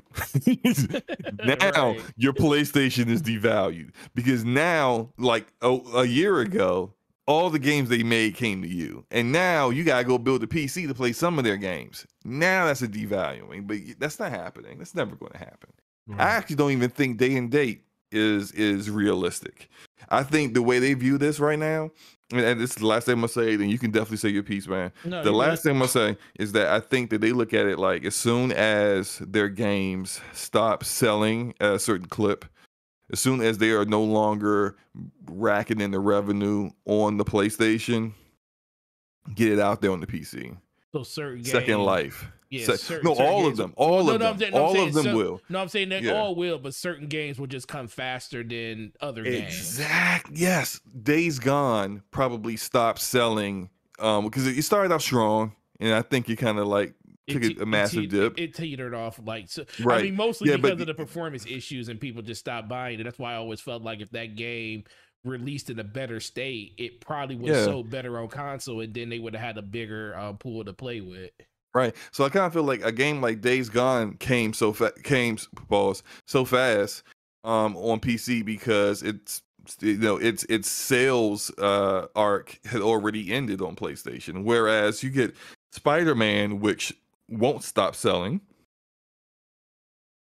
now 1.45 1.93
right. 1.93 2.01
your 2.17 2.33
PlayStation 2.33 3.09
is 3.09 3.21
devalued 3.21 3.91
because 4.15 4.45
now, 4.45 5.11
like 5.19 5.47
a, 5.61 5.79
a 5.95 6.05
year 6.05 6.41
ago, 6.41 6.95
all 7.27 7.51
the 7.51 7.59
games 7.59 7.89
they 7.89 8.03
made 8.03 8.37
came 8.37 8.63
to 8.63 8.69
you, 8.69 9.05
and 9.11 9.33
now 9.33 9.71
you 9.71 9.83
gotta 9.83 10.05
go 10.05 10.19
build 10.19 10.43
a 10.45 10.47
PC 10.47 10.87
to 10.87 10.95
play 10.95 11.13
some 11.13 11.39
of 11.39 11.45
their 11.45 11.57
games. 11.57 12.07
Now 12.25 12.67
that's 12.67 12.83
a 12.83 12.89
devaluing, 12.89 13.67
but 13.67 13.79
that's 13.99 14.19
not 14.19 14.31
happening. 14.31 14.79
That's 14.79 14.95
never 14.95 15.17
going 15.17 15.33
to 15.33 15.39
happen. 15.39 15.71
I 16.19 16.25
actually 16.25 16.57
don't 16.57 16.73
even 16.73 16.91
think 16.91 17.17
day 17.17 17.35
and 17.37 17.51
date 17.51 17.83
is 18.13 18.53
is 18.53 18.91
realistic. 18.91 19.69
I 20.09 20.23
think 20.23 20.55
the 20.55 20.63
way 20.63 20.79
they 20.79 20.95
view 20.95 21.19
this 21.19 21.41
right 21.41 21.59
now 21.59 21.91
and 22.33 22.61
this 22.61 22.71
is 22.71 22.77
the 22.77 22.87
last 22.87 23.07
thing 23.07 23.15
I'm 23.15 23.21
gonna 23.21 23.29
say, 23.29 23.57
then 23.57 23.69
you 23.69 23.79
can 23.79 23.91
definitely 23.91 24.17
say 24.17 24.31
your 24.31 24.43
piece, 24.43 24.67
man. 24.67 24.93
No, 25.05 25.23
the 25.23 25.33
last 25.33 25.63
thing 25.63 25.73
I'm 25.73 25.79
gonna 25.79 25.89
say 25.89 26.17
is 26.39 26.53
that 26.53 26.69
I 26.69 26.81
think 26.81 27.11
that 27.11 27.21
they 27.21 27.33
look 27.33 27.53
at 27.53 27.67
it 27.67 27.79
like 27.79 28.05
as 28.05 28.15
soon 28.15 28.53
as 28.53 29.19
their 29.19 29.49
games 29.49 30.21
stop 30.33 30.85
selling 30.85 31.55
at 31.61 31.75
a 31.75 31.79
certain 31.79 32.07
clip, 32.07 32.45
as 33.13 33.21
soon 33.21 33.41
as 33.41 33.59
they 33.59 33.71
are 33.71 33.85
no 33.85 34.03
longer 34.03 34.77
racking 35.27 35.81
in 35.81 35.91
the 35.91 36.01
revenue 36.01 36.71
on 36.87 37.19
the 37.19 37.25
PlayStation, 37.25 38.13
get 39.35 39.53
it 39.53 39.61
out 39.61 39.81
there 39.81 39.93
on 39.93 40.01
the 40.01 40.07
PC. 40.07 40.57
So 40.93 41.03
certain 41.03 41.45
Second 41.45 41.77
games, 41.77 41.87
Life. 41.87 42.33
Yeah, 42.51 42.67
Se- 42.67 42.77
certain, 42.77 43.05
no, 43.05 43.15
certain 43.15 43.33
all 43.33 43.47
of 43.47 43.57
them. 43.57 43.75
All 43.77 44.05
no, 44.05 44.15
of 44.15 44.39
them. 44.39 44.51
No, 44.53 44.63
all 44.63 44.81
of 44.81 44.93
them 44.93 45.05
so, 45.05 45.17
will. 45.17 45.41
No, 45.49 45.61
I'm 45.61 45.69
saying 45.69 45.89
they 45.89 46.01
yeah. 46.01 46.13
all 46.13 46.35
will, 46.35 46.59
but 46.59 46.75
certain 46.75 47.09
games 47.09 47.39
will 47.39 47.47
just 47.47 47.67
come 47.67 47.89
faster 47.89 48.43
than 48.45 48.93
other 49.01 49.25
games. 49.25 49.57
Exact. 49.57 50.31
Yes. 50.33 50.81
Days 51.03 51.39
Gone 51.39 52.03
probably 52.11 52.57
stopped 52.57 53.01
selling 53.01 53.71
um 53.99 54.25
because 54.25 54.47
it 54.47 54.63
started 54.63 54.93
off 54.93 55.03
strong, 55.03 55.53
and 55.81 55.95
I 55.95 56.03
think 56.03 56.29
it 56.29 56.37
kind 56.37 56.59
of 56.59 56.67
like 56.67 56.95
took 57.27 57.43
it, 57.43 57.61
a 57.61 57.67
massive 57.67 58.05
it, 58.05 58.11
dip. 58.11 58.39
It, 58.39 58.55
teetered 58.55 58.95
off 58.95 59.21
like 59.25 59.49
so. 59.49 59.65
Right. 59.83 60.01
I 60.01 60.03
mean, 60.05 60.17
mostly 60.17 60.51
yeah, 60.51 60.57
because 60.57 60.73
but, 60.73 60.81
of 60.83 60.87
the 60.87 60.95
performance 60.95 61.47
issues, 61.47 61.89
and 61.89 62.01
people 62.01 62.23
just 62.23 62.41
stopped 62.41 62.69
buying 62.69 63.01
it. 63.01 63.05
That's 63.05 63.19
why 63.19 63.33
I 63.33 63.37
always 63.37 63.61
felt 63.61 63.83
like 63.83 64.01
if 64.01 64.11
that 64.11 64.37
game 64.37 64.85
released 65.25 65.71
in 65.71 65.79
a 65.79 65.85
better 65.85 66.21
state, 66.21 66.75
it 66.77 67.01
probably 67.01 67.37
would 67.37 67.49
have 67.49 67.59
yeah. 67.59 67.65
sold 67.65 67.91
better 67.91 68.19
on 68.19 68.29
console, 68.29 68.81
and 68.81 68.93
then 68.93 69.09
they 69.09 69.19
would 69.19 69.35
have 69.35 69.45
had 69.45 69.59
a 69.59 69.63
bigger 69.63 70.15
uh, 70.17 70.33
pool 70.35 70.65
to 70.65 70.73
play 70.73 71.01
with. 71.01 71.31
Right. 71.75 71.95
So 72.13 72.25
I 72.25 72.29
kind 72.29 72.47
of 72.47 72.53
feel 72.53 72.63
like 72.63 72.85
a 72.85 72.93
game 72.93 73.21
like 73.21 73.41
Days 73.41 73.69
Gone 73.69 74.17
came 74.19 74.53
so 74.53 74.73
fa- 74.73 74.93
came 75.03 75.37
pause 75.69 76.05
so 76.25 76.45
fast 76.45 77.03
um, 77.43 77.77
on 77.77 77.99
PC 77.99 78.45
because 78.45 79.03
it's 79.03 79.43
you 79.81 79.99
know 79.99 80.17
its 80.17 80.45
its 80.45 80.71
sales 80.71 81.51
uh, 81.59 82.07
arc 82.15 82.61
had 82.65 82.81
already 82.81 83.33
ended 83.33 83.61
on 83.61 83.75
PlayStation, 83.75 84.45
whereas 84.45 85.03
you 85.03 85.11
get 85.11 85.35
Spider 85.73 86.15
Man, 86.15 86.61
which 86.61 86.93
won't 87.29 87.65
stop 87.65 87.97
selling. 87.97 88.41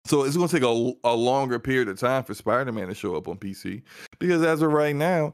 So 0.06 0.24
it's 0.24 0.36
going 0.36 0.48
to 0.48 0.54
take 0.54 0.62
a, 0.62 0.92
a 1.08 1.14
longer 1.14 1.58
period 1.58 1.88
of 1.88 1.98
time 1.98 2.22
for 2.22 2.32
Spider 2.34 2.72
Man 2.72 2.88
to 2.88 2.94
show 2.94 3.16
up 3.16 3.28
on 3.28 3.36
PC 3.38 3.82
because 4.18 4.42
as 4.42 4.62
of 4.62 4.72
right 4.72 4.94
now, 4.94 5.32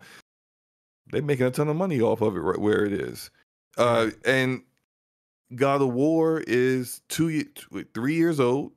they're 1.10 1.22
making 1.22 1.46
a 1.46 1.50
ton 1.50 1.68
of 1.68 1.76
money 1.76 2.00
off 2.00 2.22
of 2.22 2.36
it 2.36 2.40
right 2.40 2.58
where 2.58 2.84
it 2.84 2.92
is. 2.92 3.30
Uh, 3.76 4.10
and 4.24 4.62
God 5.57 5.82
of 5.82 5.92
War 5.92 6.42
is 6.46 7.03
two, 7.09 7.44
three 7.94 8.14
years 8.14 8.40
old. 8.40 8.72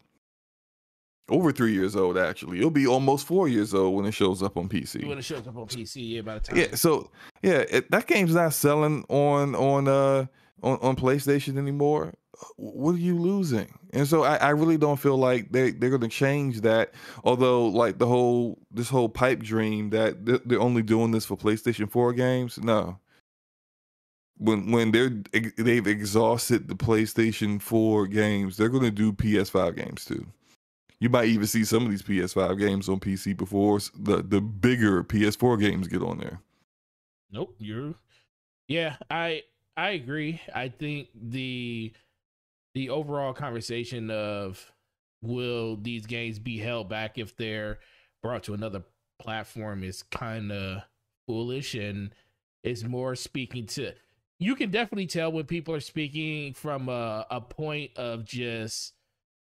Over 1.28 1.52
three 1.52 1.74
years 1.74 1.96
old, 1.96 2.20
actually. 2.20 2.60
It'll 2.60 2.70
be 2.70 2.86
almost 2.86 3.26
four 3.26 3.48
years 3.48 3.74
old 3.74 3.96
when 3.96 4.06
it 4.06 4.12
shows 4.12 4.44
up 4.44 4.58
on 4.58 4.70
PC. 4.70 5.08
When 5.08 5.18
it 5.18 5.24
shows 5.24 5.48
up 5.48 5.58
on 5.58 5.66
PC, 5.66 6.08
yeah, 6.08 6.22
by 6.22 6.36
the 6.36 6.40
time. 6.42 6.58
Yeah, 6.58 6.76
so 6.76 7.10
yeah, 7.42 7.64
it, 7.68 7.90
that 7.90 8.06
game's 8.06 8.36
not 8.36 8.54
selling 8.54 9.04
on 9.10 9.56
on 9.56 9.88
uh 9.88 10.28
on, 10.62 10.78
on 10.82 10.96
PlayStation 10.96 11.58
anymore. 11.58 12.14
What 12.58 12.96
are 12.96 13.00
you 13.00 13.18
losing? 13.18 13.74
And 13.92 14.08
so 14.08 14.24
I, 14.24 14.36
I 14.36 14.50
really 14.50 14.78
don't 14.78 15.00
feel 15.00 15.18
like 15.18 15.52
they 15.52 15.72
they're 15.72 15.90
going 15.90 16.02
to 16.02 16.08
change 16.08 16.62
that. 16.62 16.94
Although 17.24 17.68
like 17.68 17.98
the 17.98 18.08
whole 18.08 18.60
this 18.70 18.90
whole 18.90 19.10
pipe 19.10 19.40
dream 19.40 19.90
that 19.92 20.26
they're, 20.26 20.42
they're 20.46 20.62
only 20.62 20.84
doing 20.84 21.10
this 21.10 21.26
for 21.26 21.38
PlayStation 21.38 21.90
Four 21.90 22.14
games, 22.14 22.60
no, 22.60 23.00
when 24.38 24.72
when 24.72 24.92
they're 24.92 25.12
they've 25.58 25.88
exhausted 25.88 26.68
the 26.68 26.76
PlayStation 26.76 27.62
4 27.62 28.08
games, 28.08 28.58
they're 28.58 28.70
going 28.70 28.84
to 28.84 28.92
do 28.92 29.14
PS5 29.14 29.76
games 29.76 30.06
too. 30.06 30.26
You 31.00 31.10
might 31.10 31.26
even 31.26 31.48
see 31.48 31.64
some 31.66 31.84
of 31.84 31.92
these 31.92 32.02
PS5 32.02 32.58
games 32.60 32.90
on 32.90 33.00
PC 33.00 33.36
before 33.36 33.80
the 33.98 34.24
the 34.24 34.42
bigger 34.42 35.04
PS4 35.04 35.60
games 35.60 35.88
get 35.88 36.02
on 36.02 36.20
there. 36.20 36.42
Nope, 37.32 37.56
you're 37.60 37.96
Yeah, 38.68 38.98
I 39.10 39.44
I 39.78 39.90
agree. 39.92 40.42
I 40.54 40.70
think 40.70 41.10
the 41.14 41.94
the 42.74 42.90
overall 42.90 43.34
conversation 43.34 44.10
of 44.12 44.72
will 45.22 45.78
these 45.78 46.06
games 46.06 46.40
be 46.40 46.58
held 46.58 46.90
back 46.90 47.18
if 47.18 47.36
they're 47.36 47.80
brought 48.22 48.44
to 48.44 48.54
another 48.54 48.84
platform 49.20 49.84
is 49.84 50.04
kind 50.04 50.52
of 50.52 50.84
foolish 51.28 51.74
and 51.74 52.12
is 52.64 52.84
more 52.84 53.16
speaking 53.16 53.66
to 53.66 53.94
you 54.40 54.56
can 54.56 54.72
definitely 54.72 55.08
tell 55.08 55.32
when 55.32 55.46
people 55.46 55.74
are 55.74 55.80
speaking 55.80 56.54
from 56.54 56.90
a, 56.90 57.26
a 57.30 57.42
point 57.42 57.92
of 57.98 58.26
just 58.26 58.94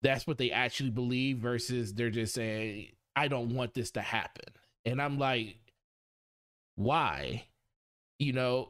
that's 0.02 0.26
what 0.26 0.38
they 0.38 0.50
actually 0.50 0.90
believe 0.90 1.38
versus 1.38 1.94
they're 1.94 2.10
just 2.10 2.34
saying 2.34 2.88
i 3.16 3.28
don't 3.28 3.54
want 3.54 3.74
this 3.74 3.90
to 3.90 4.00
happen 4.00 4.52
and 4.84 5.00
i'm 5.00 5.18
like 5.18 5.56
why 6.76 7.44
you 8.18 8.32
know 8.32 8.68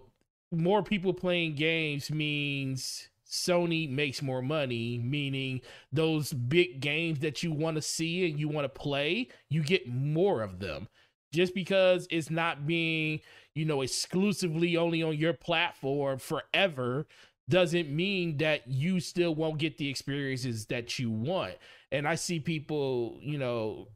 more 0.51 0.83
people 0.83 1.15
playing 1.15 1.55
games 1.55 2.11
means 2.11 3.09
Sony 3.33 3.89
makes 3.89 4.21
more 4.21 4.43
money, 4.43 4.99
meaning 4.99 5.63
those 5.91 6.35
big 6.35 6.81
games 6.81 7.21
that 7.21 7.43
you 7.43 7.51
want 7.51 7.77
to 7.77 7.83
see 7.83 8.29
and 8.29 8.39
you 8.39 8.47
want 8.47 8.67
to 8.67 8.81
play, 8.81 9.29
you 9.49 9.63
get 9.63 9.89
more 9.89 10.43
of 10.43 10.59
them. 10.61 10.87
Just 11.33 11.55
because 11.55 12.07
it's 12.11 12.29
not 12.29 12.67
being, 12.67 13.21
you 13.55 13.65
know, 13.65 13.83
exclusively 13.83 14.77
only 14.77 15.03
on 15.03 15.17
your 15.17 15.35
platform 15.35 16.19
forever 16.19 17.07
doesn't 17.49 17.91
mean 17.91 18.39
that 18.39 18.67
you 18.67 19.01
still 19.01 19.35
won't 19.35 19.59
get 19.59 19.77
the 19.77 19.89
experiences 19.89 20.67
that 20.67 20.99
you 20.99 21.11
want. 21.11 21.55
And 21.91 22.07
I 22.09 22.15
see 22.15 22.41
people, 22.41 23.19
you 23.21 23.39
know, 23.39 23.89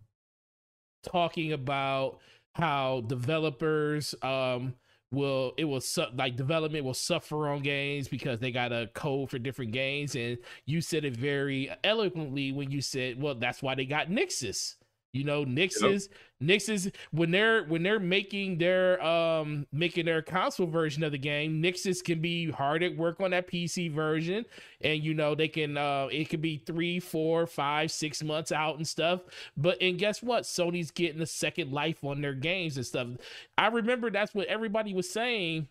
talking 1.03 1.53
about 1.53 2.19
how 2.55 3.03
developers 3.07 4.15
um 4.23 4.75
will 5.13 5.53
it 5.57 5.65
will 5.65 5.81
su- 5.81 6.07
like 6.17 6.37
development 6.37 6.85
will 6.85 6.95
suffer 6.95 7.49
on 7.49 7.63
games 7.63 8.09
because 8.09 8.41
they 8.41 8.51
got 8.51 8.73
a 8.73 8.89
code 8.95 9.31
for 9.31 9.39
different 9.39 9.71
games 9.73 10.17
and 10.17 10.37
you 10.65 10.81
said 10.81 11.05
it 11.05 11.17
very 11.17 11.71
eloquently 11.85 12.51
when 12.51 12.71
you 12.71 12.81
said 12.81 13.21
well 13.21 13.35
that's 13.35 13.63
why 13.63 13.75
they 13.75 13.85
got 13.85 14.09
nixxes 14.09 14.75
you 15.17 15.25
know 15.25 15.45
nixxes 15.45 16.09
nixxes 16.43 16.93
when 17.13 17.31
they're 17.31 17.65
when 17.65 17.83
they're 17.83 17.99
making 17.99 18.59
their 18.59 19.03
um 19.03 19.67
making 19.73 20.05
their 20.05 20.21
console 20.21 20.67
version 20.67 21.03
of 21.03 21.13
the 21.13 21.19
game 21.19 21.63
nixxes 21.63 22.05
can 22.05 22.21
be 22.21 22.51
hard 22.51 22.83
at 22.83 22.97
work 22.97 23.21
on 23.21 23.31
that 23.31 23.49
pc 23.49 23.91
version. 23.91 24.45
And 24.83 25.03
you 25.03 25.15
know 25.15 25.35
they 25.35 25.49
can 25.49 25.77
uh 25.77 26.09
it 26.11 26.29
could 26.29 26.43
be 26.43 26.59
three 26.59 27.01
four 27.01 27.47
five 27.47 27.91
six 27.91 28.23
months 28.23 28.53
out 28.53 28.77
and 28.77 28.87
stuff. 28.87 29.23
But 29.57 29.81
and 29.81 29.99
guess 29.99 30.23
what? 30.23 30.45
Sony's 30.45 30.91
getting 30.91 31.23
a 31.23 31.27
second 31.27 31.73
life 31.73 32.05
on 32.05 32.21
their 32.21 32.35
games 32.35 32.77
and 32.77 32.87
stuff. 32.87 33.09
I 33.57 33.69
remember 33.69 34.11
that's 34.11 34.35
what 34.35 34.47
everybody 34.49 34.93
was 34.93 35.09
saying 35.11 35.69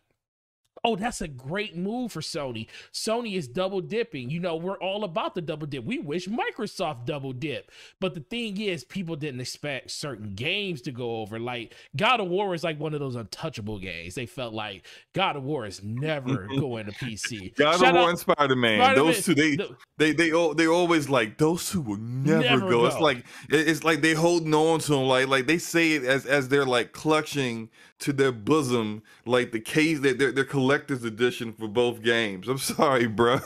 Oh, 0.84 0.96
that's 0.96 1.22
a 1.22 1.28
great 1.28 1.76
move 1.76 2.12
for 2.12 2.22
Sony. 2.22 2.68
Sony 2.94 3.36
is 3.36 3.48
double 3.48 3.82
dipping. 3.82 4.30
You 4.30 4.40
know, 4.40 4.56
we're 4.56 4.78
all 4.80 5.04
about 5.04 5.34
the 5.34 5.42
double 5.42 5.66
dip. 5.66 5.84
We 5.84 6.00
wish 6.00 6.28
Microsoft 6.28 7.06
double 7.06 7.34
dip. 7.34 7.72
But 8.00 8.14
the 8.14 8.20
thing 8.20 8.60
is, 8.62 8.84
people 8.84 9.16
didn't 9.16 9.42
expect 9.42 9.92
certain 9.92 10.36
games 10.36 10.82
to 10.84 10.92
go 10.92 11.18
over. 11.18 11.40
Like 11.40 11.74
God 11.96 12.20
of 12.20 12.28
War 12.28 12.54
is 12.54 12.64
like 12.64 12.80
one 12.80 12.94
of 12.94 13.00
those 13.00 13.16
untouchable 13.16 13.80
games. 13.80 14.16
They 14.16 14.26
felt 14.26 14.54
like 14.54 14.86
God 15.14 15.36
of 15.36 15.44
War 15.44 15.66
is 15.66 15.82
never 15.84 16.48
going 16.60 16.86
to 16.86 16.92
PC. 16.92 17.56
God 17.56 17.80
Shout 17.80 17.96
of 17.96 18.02
War 18.02 18.10
and 18.10 18.20
Spider 18.20 18.56
Man, 18.56 18.96
those 18.96 19.24
two, 19.24 19.34
they, 19.34 19.56
the, 19.56 19.76
they 19.98 20.12
they 20.12 20.30
they 20.30 20.54
they 20.56 20.68
always 20.68 21.10
like 21.10 21.38
those 21.38 21.70
two 21.70 21.82
will 21.82 21.98
never, 21.98 22.42
never 22.42 22.60
go. 22.62 22.82
go. 22.82 22.86
It's 22.86 23.00
like 23.00 23.26
it's 23.50 23.84
like 23.84 24.02
they 24.02 24.14
holding 24.14 24.54
on 24.54 24.80
to 24.80 24.92
them. 24.92 25.04
Like 25.04 25.28
like 25.28 25.48
they 25.48 25.58
say 25.58 25.94
it 25.94 26.04
as 26.04 26.26
as 26.26 26.50
they're 26.50 26.66
like 26.66 26.92
clutching 26.92 27.70
to 27.98 28.12
their 28.12 28.32
bosom 28.32 29.02
like 29.26 29.52
the 29.52 29.60
case 29.60 30.00
that 30.02 30.20
they're, 30.20 30.32
they're 30.32 30.44
collector's 30.44 31.04
edition 31.04 31.54
for 31.54 31.68
both 31.68 32.02
games. 32.02 32.48
I'm 32.48 32.58
sorry, 32.76 33.08
bro. 33.08 33.40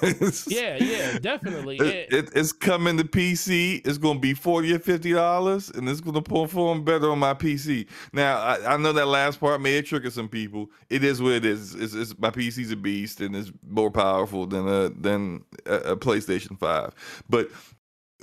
yeah, 0.47 0.75
yeah, 0.77 1.19
definitely. 1.19 1.77
It, 1.77 2.13
it, 2.13 2.29
it's 2.35 2.51
coming 2.51 2.97
to 2.97 3.03
PC. 3.03 3.85
It's 3.85 3.97
to 3.97 4.19
be 4.19 4.33
forty 4.33 4.73
or 4.73 4.79
fifty 4.79 5.13
dollars, 5.13 5.69
and 5.69 5.87
it's 5.87 6.01
to 6.01 6.21
perform 6.21 6.83
better 6.83 7.11
on 7.11 7.19
my 7.19 7.33
PC. 7.33 7.87
Now, 8.11 8.37
I, 8.39 8.73
I, 8.73 8.77
know 8.77 8.91
that 8.93 9.07
last 9.07 9.39
part 9.39 9.61
may 9.61 9.81
trigger 9.81 10.09
some 10.09 10.27
people. 10.27 10.69
It 10.89 11.03
is 11.03 11.21
what 11.21 11.33
it 11.33 11.45
is. 11.45 11.75
It's, 11.75 11.93
it's, 11.93 12.17
my 12.17 12.31
PC's 12.31 12.71
a 12.71 12.75
beast, 12.75 13.21
and 13.21 13.35
it's 13.35 13.51
more 13.67 13.91
powerful 13.91 14.47
than 14.47 14.67
a 14.67 14.89
than 14.89 15.43
a, 15.65 15.75
a 15.75 15.97
PlayStation 15.97 16.59
Five. 16.59 16.93
But 17.29 17.49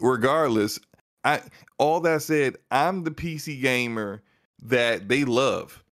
regardless, 0.01 0.81
I 1.25 1.43
all 1.79 2.01
that 2.01 2.23
said, 2.23 2.57
I'm 2.71 3.05
the 3.05 3.11
PC 3.11 3.61
gamer 3.61 4.23
that 4.63 5.09
they 5.09 5.25
love 5.25 5.85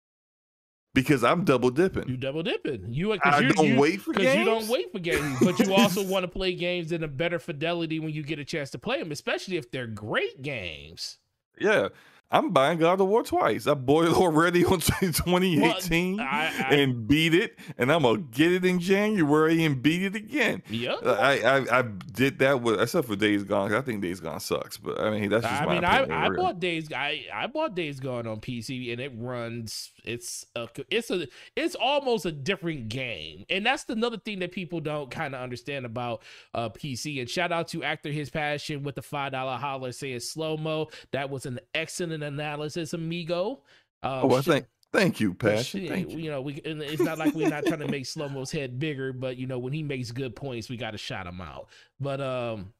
because 0.93 1.23
I'm 1.23 1.43
double 1.43 1.69
dipping. 1.69 2.07
You 2.07 2.17
double 2.17 2.43
dipping. 2.43 2.85
You 2.89 3.17
I 3.23 3.41
don't 3.41 3.67
you, 3.67 3.79
wait 3.79 4.01
for 4.01 4.13
games. 4.13 4.37
You 4.37 4.45
don't 4.45 4.67
wait 4.67 4.91
for 4.91 4.99
games, 4.99 5.37
but 5.41 5.59
you 5.59 5.73
also 5.73 6.03
want 6.03 6.23
to 6.23 6.27
play 6.27 6.53
games 6.53 6.91
in 6.91 7.03
a 7.03 7.07
better 7.07 7.39
fidelity 7.39 7.99
when 7.99 8.11
you 8.11 8.23
get 8.23 8.39
a 8.39 8.45
chance 8.45 8.69
to 8.71 8.79
play 8.79 8.99
them, 8.99 9.11
especially 9.11 9.57
if 9.57 9.71
they're 9.71 9.87
great 9.87 10.41
games. 10.41 11.17
Yeah, 11.59 11.89
I'm 12.33 12.49
buying 12.49 12.79
God 12.79 12.99
of 12.99 13.07
War 13.07 13.21
twice. 13.21 13.67
I 13.67 13.75
bought 13.75 14.05
it 14.05 14.13
already 14.15 14.65
on 14.65 14.79
2018 15.01 16.17
well, 16.17 16.25
I, 16.27 16.51
I, 16.67 16.73
and 16.75 17.07
beat 17.07 17.35
it, 17.35 17.59
and 17.77 17.91
I'm 17.91 18.01
gonna 18.01 18.17
get 18.17 18.51
it 18.51 18.65
in 18.65 18.79
January 18.79 19.63
and 19.63 19.81
beat 19.81 20.01
it 20.01 20.15
again. 20.15 20.63
Yeah, 20.67 20.95
I, 21.03 21.39
I, 21.41 21.79
I 21.79 21.81
did 21.83 22.39
that 22.39 22.61
with 22.61 22.81
except 22.81 23.07
for 23.07 23.15
Days 23.15 23.43
Gone. 23.43 23.71
I 23.71 23.81
think 23.81 24.01
Days 24.01 24.19
Gone 24.19 24.39
sucks, 24.39 24.77
but 24.77 24.99
I 24.99 25.11
mean 25.11 25.29
that's 25.29 25.43
just 25.43 25.61
I 25.61 25.65
mean 25.67 25.83
opinion, 25.83 26.11
I, 26.11 26.25
I 26.25 26.29
bought 26.29 26.59
Days 26.59 26.91
I 26.91 27.25
I 27.31 27.45
bought 27.45 27.75
Days 27.75 27.99
Gone 27.99 28.25
on 28.25 28.41
PC 28.41 28.91
and 28.91 28.99
it 28.99 29.11
runs. 29.15 29.91
It's 30.03 30.47
a 30.55 30.67
it's 30.89 31.11
a 31.11 31.27
it's 31.55 31.75
almost 31.75 32.25
a 32.25 32.31
different 32.31 32.89
game, 32.89 33.45
and 33.49 33.63
that's 33.63 33.87
another 33.89 34.17
thing 34.17 34.39
that 34.39 34.51
people 34.51 34.79
don't 34.79 35.11
kind 35.11 35.35
of 35.35 35.41
understand 35.41 35.85
about 35.85 36.23
uh, 36.55 36.69
PC. 36.69 37.19
And 37.19 37.29
shout 37.29 37.51
out 37.51 37.67
to 37.69 37.83
Actor 37.83 38.09
His 38.09 38.31
Passion 38.31 38.81
with 38.81 38.95
the 38.95 39.03
five 39.03 39.33
dollar 39.33 39.57
holler 39.57 39.91
saying 39.91 40.21
slow 40.21 40.57
mo. 40.57 40.89
That 41.11 41.29
was 41.29 41.45
an 41.45 41.59
excellent 41.75 42.22
analysis, 42.23 42.93
amigo. 42.93 43.61
Um, 44.01 44.31
oh, 44.31 44.35
I 44.35 44.41
think. 44.41 44.65
Thank 44.93 45.19
you, 45.19 45.33
Pat. 45.33 45.65
Thank 45.65 46.11
you. 46.11 46.19
you 46.19 46.29
know, 46.29 46.41
we 46.41 46.53
it's 46.53 47.01
not 47.01 47.17
like 47.17 47.33
we're 47.33 47.49
not 47.49 47.65
trying 47.65 47.79
to 47.79 47.87
make 47.87 48.05
Slow 48.05 48.29
Mo's 48.29 48.51
head 48.51 48.77
bigger, 48.77 49.11
but 49.11 49.37
you 49.37 49.47
know, 49.47 49.57
when 49.57 49.73
he 49.73 49.81
makes 49.81 50.11
good 50.11 50.35
points, 50.35 50.69
we 50.69 50.77
got 50.77 50.91
to 50.91 50.99
shout 50.99 51.25
him 51.25 51.41
out. 51.41 51.67
But 51.99 52.21
um, 52.21 52.73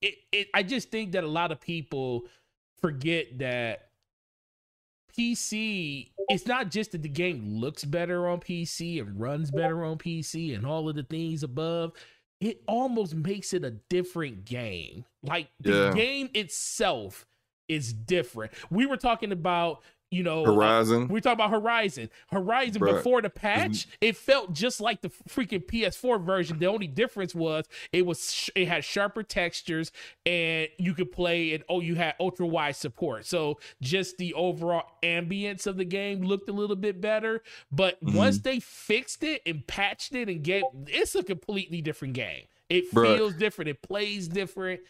it, 0.00 0.14
it 0.32 0.48
I 0.52 0.64
just 0.64 0.90
think 0.90 1.12
that 1.12 1.22
a 1.22 1.28
lot 1.28 1.52
of 1.52 1.60
people 1.60 2.24
forget 2.80 3.38
that 3.38 3.90
PC, 5.16 6.10
it's 6.28 6.46
not 6.46 6.70
just 6.70 6.92
that 6.92 7.02
the 7.02 7.08
game 7.08 7.60
looks 7.60 7.84
better 7.84 8.28
on 8.28 8.40
PC 8.40 9.00
and 9.00 9.20
runs 9.20 9.52
better 9.52 9.84
on 9.84 9.98
PC 9.98 10.56
and 10.56 10.66
all 10.66 10.88
of 10.88 10.96
the 10.96 11.04
things 11.04 11.44
above. 11.44 11.92
It 12.40 12.62
almost 12.66 13.14
makes 13.14 13.54
it 13.54 13.64
a 13.64 13.70
different 13.70 14.44
game. 14.44 15.04
Like 15.22 15.48
the 15.60 15.72
yeah. 15.72 15.92
game 15.92 16.30
itself 16.34 17.26
is 17.72 17.92
different. 17.92 18.52
We 18.70 18.86
were 18.86 18.96
talking 18.96 19.32
about 19.32 19.82
you 20.12 20.22
know 20.22 20.44
uh, 20.44 20.52
Horizon. 20.52 21.08
We 21.08 21.20
talk 21.20 21.32
about 21.32 21.50
Horizon. 21.50 22.10
Horizon 22.28 22.80
Bruh. 22.80 22.96
before 22.96 23.22
the 23.22 23.30
patch, 23.30 23.88
it 24.00 24.16
felt 24.16 24.52
just 24.52 24.80
like 24.80 25.00
the 25.00 25.08
freaking 25.28 25.64
PS4 25.64 26.22
version. 26.22 26.58
The 26.58 26.66
only 26.66 26.86
difference 26.86 27.34
was 27.34 27.64
it 27.92 28.04
was 28.06 28.50
it 28.54 28.68
had 28.68 28.84
sharper 28.84 29.22
textures 29.22 29.90
and 30.26 30.68
you 30.78 30.94
could 30.94 31.10
play 31.10 31.54
and 31.54 31.64
oh 31.68 31.80
you 31.80 31.94
had 31.94 32.14
ultra 32.20 32.46
wide 32.46 32.76
support. 32.76 33.26
So 33.26 33.58
just 33.80 34.18
the 34.18 34.34
overall 34.34 34.84
ambience 35.02 35.66
of 35.66 35.78
the 35.78 35.84
game 35.86 36.22
looked 36.22 36.48
a 36.48 36.52
little 36.52 36.76
bit 36.76 37.00
better, 37.00 37.42
but 37.72 38.02
mm-hmm. 38.04 38.16
once 38.16 38.38
they 38.40 38.60
fixed 38.60 39.24
it 39.24 39.40
and 39.46 39.66
patched 39.66 40.14
it 40.14 40.28
and 40.28 40.42
gave 40.42 40.62
it's 40.86 41.14
a 41.14 41.22
completely 41.22 41.80
different 41.80 42.14
game. 42.14 42.44
It 42.68 42.92
Bruh. 42.92 43.16
feels 43.16 43.34
different, 43.34 43.70
it 43.70 43.82
plays 43.82 44.28
different 44.28 44.80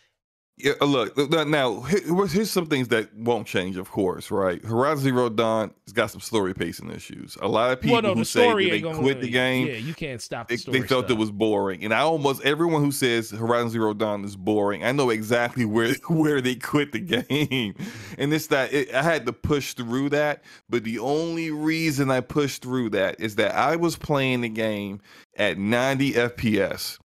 yeah, 0.58 0.72
uh, 0.82 0.84
look 0.84 1.48
now. 1.48 1.80
Here's 1.80 2.50
some 2.50 2.66
things 2.66 2.88
that 2.88 3.12
won't 3.16 3.46
change, 3.46 3.78
of 3.78 3.90
course, 3.90 4.30
right? 4.30 4.62
Horizon 4.62 5.02
Zero 5.02 5.30
Dawn 5.30 5.72
has 5.86 5.94
got 5.94 6.10
some 6.10 6.20
story 6.20 6.52
pacing 6.52 6.90
issues. 6.90 7.38
A 7.40 7.48
lot 7.48 7.72
of 7.72 7.80
people 7.80 7.94
well, 7.94 8.02
no, 8.02 8.14
who 8.14 8.22
say 8.22 8.52
they 8.68 8.82
quit 8.82 9.22
the 9.22 9.30
game, 9.30 9.66
yeah, 9.66 9.74
you 9.74 9.94
can't 9.94 10.20
stop. 10.20 10.48
The 10.48 10.56
they, 10.56 10.80
they, 10.80 10.86
felt 10.86 11.06
stuff. 11.06 11.16
it 11.16 11.18
was 11.18 11.30
boring, 11.30 11.84
and 11.84 11.94
I 11.94 12.00
almost 12.00 12.42
everyone 12.42 12.82
who 12.82 12.92
says 12.92 13.30
Horizon 13.30 13.70
Zero 13.70 13.94
Dawn 13.94 14.24
is 14.24 14.36
boring, 14.36 14.84
I 14.84 14.92
know 14.92 15.08
exactly 15.08 15.64
where 15.64 15.94
where 16.08 16.42
they 16.42 16.54
quit 16.54 16.92
the 16.92 17.00
game, 17.00 17.74
and 18.18 18.32
it's 18.32 18.48
that 18.48 18.72
it, 18.74 18.94
I 18.94 19.02
had 19.02 19.24
to 19.26 19.32
push 19.32 19.72
through 19.72 20.10
that. 20.10 20.44
But 20.68 20.84
the 20.84 20.98
only 20.98 21.50
reason 21.50 22.10
I 22.10 22.20
pushed 22.20 22.62
through 22.62 22.90
that 22.90 23.18
is 23.18 23.36
that 23.36 23.54
I 23.54 23.76
was 23.76 23.96
playing 23.96 24.42
the 24.42 24.50
game 24.50 25.00
at 25.36 25.56
90 25.56 26.12
FPS 26.12 26.98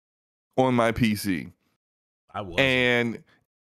on 0.57 0.75
my 0.75 0.93
PC. 0.93 1.53
I 2.33 2.41
was, 2.41 2.57
and 2.59 3.23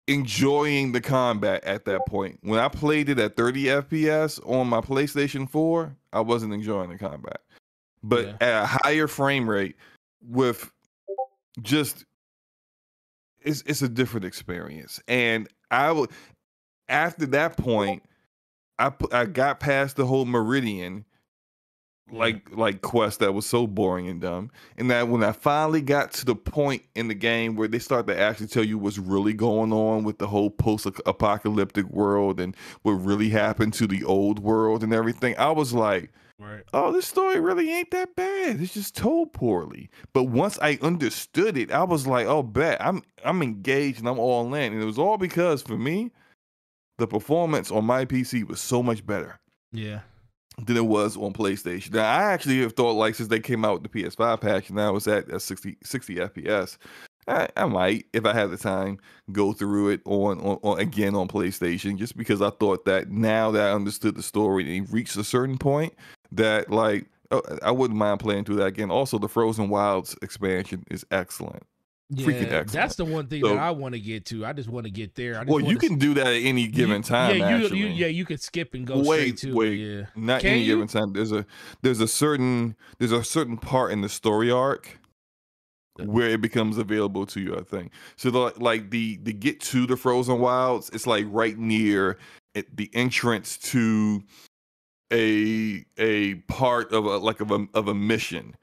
enjoying 0.08 0.92
the 0.92 1.00
combat 1.00 1.64
at 1.64 1.84
that 1.86 2.06
point. 2.06 2.38
When 2.42 2.60
I 2.60 2.68
played 2.68 3.08
it 3.08 3.18
at 3.18 3.36
30 3.36 3.64
FPS 3.64 4.40
on 4.48 4.68
my 4.68 4.80
PlayStation 4.80 5.48
4, 5.48 5.96
I 6.12 6.20
wasn't 6.20 6.52
enjoying 6.52 6.90
the 6.90 6.98
combat. 6.98 7.40
But 8.02 8.26
yeah. 8.26 8.36
at 8.40 8.62
a 8.62 8.66
higher 8.66 9.08
frame 9.08 9.48
rate 9.48 9.76
with 10.22 10.70
just 11.62 12.04
it's 13.40 13.62
it's 13.66 13.82
a 13.82 13.88
different 13.88 14.26
experience. 14.26 15.00
And 15.08 15.48
I 15.70 15.92
would 15.92 16.10
after 16.88 17.26
that 17.26 17.56
point 17.56 18.02
I 18.78 18.92
I 19.12 19.24
got 19.24 19.60
past 19.60 19.96
the 19.96 20.06
whole 20.06 20.24
Meridian 20.24 21.04
Mm-hmm. 22.08 22.18
like 22.18 22.56
like 22.56 22.82
quest 22.82 23.18
that 23.18 23.32
was 23.34 23.46
so 23.46 23.66
boring 23.66 24.06
and 24.06 24.20
dumb. 24.20 24.50
And 24.76 24.88
that 24.92 25.08
when 25.08 25.24
I 25.24 25.32
finally 25.32 25.80
got 25.80 26.12
to 26.12 26.24
the 26.24 26.36
point 26.36 26.82
in 26.94 27.08
the 27.08 27.14
game 27.14 27.56
where 27.56 27.66
they 27.66 27.80
start 27.80 28.06
to 28.06 28.16
actually 28.16 28.46
tell 28.46 28.62
you 28.62 28.78
what's 28.78 28.96
really 28.98 29.32
going 29.32 29.72
on 29.72 30.04
with 30.04 30.18
the 30.18 30.28
whole 30.28 30.50
post-apocalyptic 30.50 31.86
world 31.90 32.38
and 32.38 32.56
what 32.82 32.92
really 32.92 33.30
happened 33.30 33.74
to 33.74 33.86
the 33.88 34.04
old 34.04 34.38
world 34.38 34.84
and 34.84 34.92
everything, 34.92 35.34
I 35.36 35.50
was 35.50 35.72
like, 35.72 36.12
Right. 36.38 36.62
oh, 36.74 36.92
this 36.92 37.06
story 37.08 37.40
really 37.40 37.72
ain't 37.72 37.90
that 37.92 38.14
bad. 38.14 38.60
It's 38.60 38.74
just 38.74 38.94
told 38.94 39.32
poorly. 39.32 39.88
But 40.12 40.24
once 40.24 40.58
I 40.60 40.78
understood 40.82 41.56
it, 41.56 41.72
I 41.72 41.82
was 41.82 42.06
like, 42.06 42.26
oh, 42.26 42.42
bet 42.42 42.80
I'm 42.80 43.02
I'm 43.24 43.42
engaged 43.42 43.98
and 44.00 44.08
I'm 44.08 44.18
all 44.18 44.54
in. 44.54 44.72
And 44.74 44.82
it 44.82 44.84
was 44.84 44.98
all 44.98 45.16
because 45.18 45.62
for 45.62 45.78
me, 45.78 46.12
the 46.98 47.06
performance 47.06 47.70
on 47.70 47.84
my 47.84 48.04
PC 48.04 48.46
was 48.46 48.60
so 48.60 48.82
much 48.82 49.04
better 49.06 49.38
Yeah. 49.72 50.00
Than 50.64 50.76
it 50.76 50.86
was 50.86 51.16
on 51.16 51.32
PlayStation. 51.32 51.92
Now, 51.94 52.04
I 52.04 52.22
actually 52.32 52.60
have 52.60 52.72
thought 52.72 52.92
like 52.92 53.14
since 53.14 53.28
they 53.28 53.40
came 53.40 53.64
out 53.64 53.82
with 53.82 53.92
the 53.92 54.02
PS5 54.02 54.40
patch, 54.40 54.68
and 54.68 54.76
now 54.76 54.96
it's 54.96 55.06
at, 55.06 55.30
at 55.30 55.42
60, 55.42 55.76
60 55.82 56.16
FPS. 56.16 56.78
I, 57.28 57.48
I 57.56 57.66
might, 57.66 58.06
if 58.12 58.24
I 58.24 58.32
had 58.32 58.50
the 58.50 58.56
time, 58.56 58.98
go 59.32 59.52
through 59.52 59.90
it 59.90 60.00
on, 60.04 60.38
on, 60.40 60.58
on 60.62 60.78
again 60.78 61.14
on 61.14 61.28
PlayStation, 61.28 61.98
just 61.98 62.16
because 62.16 62.40
I 62.40 62.50
thought 62.50 62.84
that 62.84 63.10
now 63.10 63.50
that 63.50 63.68
I 63.68 63.72
understood 63.72 64.14
the 64.14 64.22
story 64.22 64.76
and 64.76 64.90
reached 64.92 65.16
a 65.16 65.24
certain 65.24 65.58
point, 65.58 65.92
that 66.32 66.70
like 66.70 67.06
oh, 67.32 67.42
I 67.62 67.72
wouldn't 67.72 67.98
mind 67.98 68.20
playing 68.20 68.44
through 68.44 68.56
that 68.56 68.66
again. 68.66 68.90
Also, 68.90 69.18
the 69.18 69.28
Frozen 69.28 69.68
Wilds 69.68 70.16
expansion 70.22 70.84
is 70.90 71.04
excellent. 71.10 71.64
Yeah, 72.08 72.24
Freaking 72.26 72.42
excellent. 72.44 72.68
that's 72.72 72.94
the 72.94 73.04
one 73.04 73.26
thing 73.26 73.42
So- 73.42 73.48
that 73.48 73.58
I 73.58 73.72
want 73.72 73.94
to 73.94 74.00
get 74.00 74.24
to. 74.26 74.46
I 74.46 74.52
just 74.52 74.68
want 74.68 74.84
to 74.86 74.92
get 74.92 75.16
there. 75.16 75.34
I 75.34 75.44
just 75.44 75.50
Well, 75.50 75.60
you 75.60 75.76
can 75.76 75.98
do 75.98 76.14
that 76.14 76.28
at 76.28 76.34
any 76.42 76.68
given 76.68 76.98
you- 76.98 77.02
time. 77.02 77.36
Yeah, 77.36 77.58
you, 77.58 77.66
you, 77.74 77.86
yeah, 77.88 78.06
you 78.06 78.24
could 78.24 78.40
skip 78.40 78.74
and 78.74 78.86
go 78.86 78.98
Wait, 79.02 79.38
straight 79.38 79.50
to 79.50 79.56
wait. 79.56 79.80
it. 79.80 79.98
Yeah. 79.98 80.06
not 80.14 80.40
Can 80.42 80.50
any 80.50 80.60
you? 80.62 80.74
given 80.76 80.86
time. 80.86 81.12
There's 81.12 81.32
a 81.32 81.44
there's 81.82 81.98
a 82.00 82.06
certain 82.06 82.76
there's 82.98 83.10
a 83.10 83.24
certain 83.24 83.56
part 83.56 83.90
in 83.90 84.02
the 84.02 84.08
story 84.08 84.52
arc 84.52 85.00
where 85.96 86.28
it 86.28 86.40
becomes 86.40 86.78
available 86.78 87.26
to 87.26 87.40
you. 87.40 87.56
I 87.56 87.62
think 87.62 87.90
so. 88.16 88.30
The, 88.30 88.52
like 88.58 88.90
the 88.90 89.18
the 89.22 89.32
get 89.32 89.58
to 89.62 89.84
the 89.86 89.96
frozen 89.96 90.38
wilds, 90.38 90.90
it's 90.92 91.08
like 91.08 91.24
right 91.28 91.58
near 91.58 92.18
it, 92.54 92.76
the 92.76 92.88
entrance 92.94 93.56
to 93.72 94.22
a 95.12 95.84
a 95.98 96.34
part 96.46 96.92
of 96.92 97.04
a 97.04 97.16
like 97.18 97.40
of 97.40 97.50
a 97.50 97.66
of 97.74 97.88
a 97.88 97.94
mission. 97.94 98.54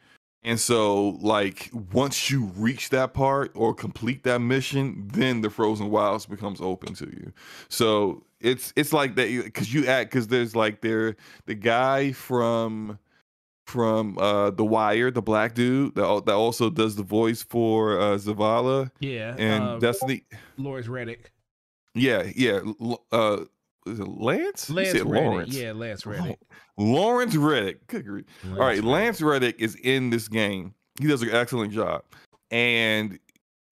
And 0.46 0.60
so, 0.60 1.10
like, 1.22 1.70
once 1.94 2.30
you 2.30 2.52
reach 2.58 2.90
that 2.90 3.14
part 3.14 3.52
or 3.56 3.74
complete 3.74 4.24
that 4.24 4.40
mission, 4.40 5.08
then 5.14 5.42
the 5.42 5.50
frozen 5.50 5.90
wilds 5.90 6.26
becomes 6.26 6.60
open 6.60 6.94
to 6.96 7.06
you. 7.06 7.32
So 7.70 8.24
it's 8.42 8.74
it's 8.76 8.92
like 8.92 9.16
that 9.16 9.30
because 9.46 9.74
you 9.74 9.88
act 9.88 10.12
because 10.12 10.28
there's 10.28 10.54
like 10.56 10.82
there 10.82 11.16
the 11.46 11.56
guy 11.56 12.12
from 12.12 13.00
from 13.68 14.18
uh 14.18 14.50
the 14.52 14.66
Wire, 14.66 15.10
the 15.12 15.22
black 15.22 15.54
dude 15.56 15.96
that 15.96 16.26
that 16.26 16.34
also 16.36 16.70
does 16.70 16.98
the 16.98 17.04
voice 17.04 17.42
for 17.42 17.98
uh 17.98 18.18
Zavala 18.18 18.92
Yeah. 19.00 19.36
and 19.38 19.64
uh, 19.64 19.80
Destiny. 19.80 20.26
Loris 20.58 20.88
Reddick. 20.90 21.32
Yeah, 21.96 22.30
yeah. 22.36 22.60
Uh, 23.14 23.46
is 23.86 24.00
it 24.00 24.08
Lance? 24.08 24.70
Lance 24.70 24.92
said 24.92 25.06
Reddick. 25.06 25.26
Lawrence. 25.28 25.56
Yeah, 25.56 25.72
Lance 25.74 26.06
Reddick. 26.06 26.40
Oh, 26.78 26.84
Lawrence 26.84 27.36
Reddick. 27.36 27.86
Good 27.88 28.06
grief. 28.06 28.26
All 28.46 28.58
right, 28.58 28.68
Reddick. 28.68 28.84
Lance 28.86 29.22
Reddick 29.22 29.56
is 29.60 29.76
in 29.76 30.10
this 30.10 30.28
game. 30.28 30.74
He 31.00 31.08
does 31.08 31.22
an 31.22 31.30
excellent 31.32 31.74
job. 31.74 32.04
And 32.52 33.20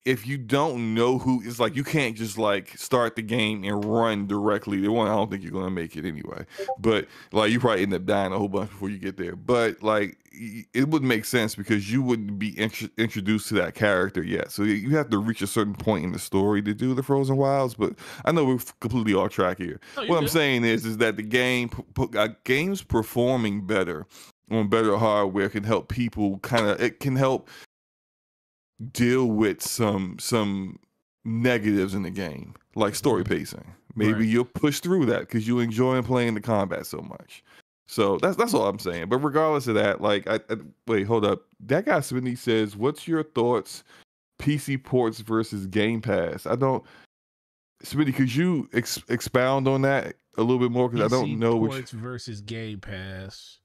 if 0.04 0.26
you 0.26 0.36
don't 0.36 0.94
know 0.94 1.18
who, 1.18 1.42
it's 1.44 1.60
like 1.60 1.76
you 1.76 1.84
can't 1.84 2.16
just 2.16 2.36
like 2.36 2.76
start 2.76 3.14
the 3.14 3.22
game 3.22 3.62
and 3.62 3.84
run 3.84 4.26
directly. 4.26 4.80
The 4.80 4.88
one 4.88 5.08
I 5.08 5.14
don't 5.14 5.30
think 5.30 5.42
you're 5.42 5.52
gonna 5.52 5.70
make 5.70 5.96
it 5.96 6.04
anyway. 6.04 6.44
But 6.78 7.06
like 7.30 7.52
you 7.52 7.60
probably 7.60 7.82
end 7.82 7.94
up 7.94 8.04
dying 8.04 8.32
a 8.32 8.38
whole 8.38 8.48
bunch 8.48 8.70
before 8.70 8.90
you 8.90 8.98
get 8.98 9.16
there. 9.16 9.36
But 9.36 9.82
like 9.82 10.18
it 10.32 10.88
would 10.88 11.02
make 11.02 11.24
sense 11.24 11.54
because 11.54 11.92
you 11.92 12.02
wouldn't 12.02 12.38
be 12.38 12.48
intro- 12.50 12.88
introduced 12.96 13.48
to 13.48 13.54
that 13.54 13.74
character 13.74 14.22
yet. 14.22 14.50
So 14.50 14.62
you 14.62 14.96
have 14.96 15.10
to 15.10 15.18
reach 15.18 15.42
a 15.42 15.46
certain 15.46 15.74
point 15.74 16.04
in 16.04 16.12
the 16.12 16.18
story 16.18 16.62
to 16.62 16.74
do 16.74 16.94
the 16.94 17.02
Frozen 17.02 17.36
Wilds. 17.36 17.74
But 17.74 17.94
I 18.24 18.32
know 18.32 18.44
we're 18.44 18.58
completely 18.80 19.14
off 19.14 19.30
track 19.30 19.58
here 19.58 19.78
you're 19.96 20.06
what 20.06 20.16
I'm 20.16 20.24
good. 20.24 20.30
saying 20.30 20.64
is, 20.64 20.84
is 20.86 20.96
that 20.98 21.16
the 21.16 21.22
game, 21.22 21.70
uh, 22.16 22.28
games 22.44 22.82
performing 22.82 23.66
better 23.66 24.06
on 24.50 24.68
better 24.68 24.96
hardware 24.96 25.48
can 25.48 25.64
help 25.64 25.88
people 25.88 26.38
kind 26.38 26.66
of. 26.66 26.80
It 26.80 26.98
can 27.00 27.14
help 27.16 27.48
deal 28.92 29.26
with 29.26 29.62
some 29.62 30.16
some 30.18 30.78
negatives 31.24 31.94
in 31.94 32.02
the 32.02 32.10
game, 32.10 32.54
like 32.74 32.94
story 32.94 33.22
mm-hmm. 33.22 33.34
pacing. 33.34 33.74
Maybe 33.94 34.12
Right. 34.12 34.24
you'll 34.24 34.44
push 34.44 34.80
through 34.80 35.06
that 35.06 35.20
because 35.20 35.46
you 35.46 35.60
enjoy 35.60 36.00
playing 36.02 36.34
the 36.34 36.40
combat 36.40 36.86
so 36.86 36.98
much. 36.98 37.44
So 37.86 38.18
that's 38.18 38.36
that's 38.36 38.54
all 38.54 38.66
I'm 38.66 38.78
saying. 38.78 39.08
But 39.08 39.18
regardless 39.18 39.66
of 39.66 39.74
that, 39.74 40.00
like, 40.00 40.26
I, 40.26 40.36
I 40.48 40.56
wait, 40.86 41.06
hold 41.06 41.24
up. 41.24 41.42
That 41.60 41.84
guy 41.84 41.98
Smitty 41.98 42.38
says, 42.38 42.76
"What's 42.76 43.06
your 43.06 43.22
thoughts? 43.22 43.84
PC 44.40 44.82
ports 44.82 45.20
versus 45.20 45.66
Game 45.66 46.00
Pass." 46.00 46.46
I 46.46 46.56
don't. 46.56 46.82
Smitty, 47.84 48.14
could 48.14 48.34
you 48.34 48.68
ex- 48.72 49.02
expound 49.08 49.66
on 49.66 49.82
that 49.82 50.14
a 50.38 50.42
little 50.42 50.60
bit 50.60 50.70
more? 50.70 50.88
Because 50.88 51.12
I 51.12 51.14
don't 51.14 51.38
know 51.38 51.56
which 51.56 51.72
ports 51.72 51.90
versus 51.90 52.40
Game 52.40 52.80
Pass. 52.80 53.58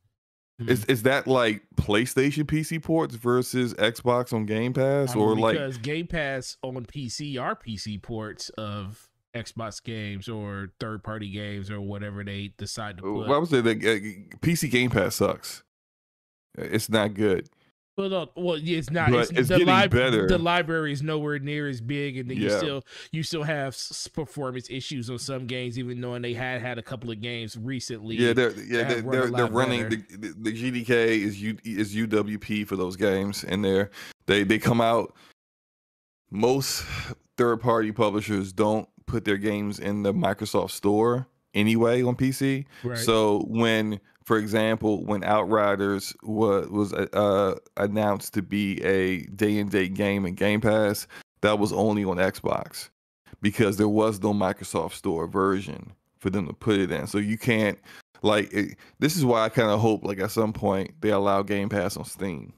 Hmm. 0.60 0.70
is 0.70 0.86
is 0.86 1.03
that 1.03 1.28
like 1.28 1.62
PlayStation 1.76 2.43
PC 2.45 2.82
ports 2.82 3.16
versus 3.16 3.74
Xbox 3.76 4.34
on 4.34 4.45
Game 4.45 4.74
Pass, 4.74 5.16
I 5.16 5.20
or 5.20 5.36
mean, 5.36 5.39
like 5.39 5.53
because 5.53 5.78
Game 5.78 6.08
Pass 6.08 6.58
on 6.64 6.86
PC 6.86 7.39
are 7.39 7.55
PC 7.55 8.01
ports 8.01 8.49
of 8.58 9.10
Xbox 9.36 9.84
games 9.84 10.28
or 10.28 10.70
third 10.80 11.03
party 11.03 11.30
games 11.30 11.70
or 11.70 11.80
whatever 11.80 12.24
they 12.24 12.53
decide 12.58 12.97
to 12.97 13.03
put. 13.03 13.14
well, 13.14 13.34
I 13.34 13.38
would 13.38 13.49
say 13.49 13.62
that 13.62 13.78
uh, 13.78 14.38
PC 14.39 14.72
Game 14.72 14.89
Pass 14.89 15.16
sucks. 15.16 15.64
It's 16.58 16.89
not 16.89 17.14
good. 17.14 17.49
Well, 17.97 18.09
no, 18.09 18.29
well, 18.35 18.59
it's 18.61 18.91
not. 18.91 19.09
But 19.09 19.21
it's, 19.21 19.31
it's 19.31 19.49
the 19.49 19.57
getting 19.57 19.89
better. 19.89 20.27
The 20.27 20.37
library 20.37 20.93
is 20.93 21.01
nowhere 21.01 21.39
near 21.39 21.67
as 21.67 21.81
big, 21.81 22.17
and 22.17 22.29
then 22.29 22.37
you 22.37 22.49
still 22.51 22.83
you 23.11 23.23
still 23.23 23.41
have 23.41 23.69
s- 23.73 24.07
performance 24.07 24.69
issues 24.69 25.09
on 25.09 25.17
some 25.17 25.47
games, 25.47 25.79
even 25.79 25.99
knowing 25.99 26.21
they 26.21 26.35
had 26.35 26.61
had 26.61 26.77
a 26.77 26.83
couple 26.83 27.09
of 27.09 27.19
games 27.21 27.57
recently. 27.57 28.15
Yeah, 28.15 28.33
they're 28.33 28.51
yeah 28.51 28.83
they're 28.83 29.01
they're, 29.01 29.31
they're 29.31 29.47
running 29.47 29.89
the, 29.89 29.95
the 30.15 30.35
the 30.37 30.51
GDK 30.83 30.89
is 30.91 31.41
U 31.41 31.57
is 31.63 31.95
UWP 31.95 32.67
for 32.67 32.75
those 32.75 32.95
games, 32.95 33.43
and 33.43 33.65
they're 33.65 33.89
they 34.27 34.43
they 34.43 34.59
come 34.59 34.79
out. 34.79 35.15
Most 36.29 36.83
third 37.37 37.61
party 37.61 37.91
publishers 37.91 38.53
don't 38.53 38.87
put 39.07 39.25
their 39.25 39.37
games 39.37 39.79
in 39.79 40.03
the 40.03 40.13
Microsoft 40.13 40.71
Store 40.71 41.27
anyway 41.55 42.03
on 42.03 42.15
PC. 42.15 42.65
right. 42.83 42.97
So 42.97 43.45
when, 43.47 43.99
for 44.28 44.38
example, 44.38 45.05
when 45.05 45.23
Outriders 45.23 46.13
was 46.21 46.67
was 46.67 46.91
uh, 46.91 47.55
announced 47.78 48.34
to 48.34 48.41
be 48.41 48.84
a 48.84 49.21
day 49.28 49.57
and 49.57 49.71
date 49.71 49.93
game 49.93 50.25
in 50.25 50.36
Game 50.36 50.59
Pass, 50.59 51.07
that 51.39 51.59
was 51.59 51.71
only 51.71 52.03
on 52.03 52.17
Xbox 52.17 52.89
because 53.41 53.78
there 53.78 53.88
was 53.88 54.21
no 54.21 54.34
Microsoft 54.34 54.95
Store 54.95 55.28
version 55.28 55.93
for 56.19 56.30
them 56.30 56.45
to 56.45 56.51
put 56.51 56.78
it 56.78 56.91
in. 56.91 57.07
So 57.07 57.19
you 57.19 57.38
can't 57.38 57.80
like 58.21 58.51
it, 58.51 58.75
this 58.99 59.15
is 59.15 59.23
why 59.23 59.45
I 59.45 59.47
kind 59.47 59.69
of 59.69 59.80
hope 59.80 60.03
like 60.03 60.19
at 60.19 60.32
some 60.32 60.51
point 60.51 60.91
they 60.99 61.11
allow 61.11 61.41
Game 61.41 61.69
Pass 61.69 61.95
on 61.95 62.03
Steam. 62.03 62.51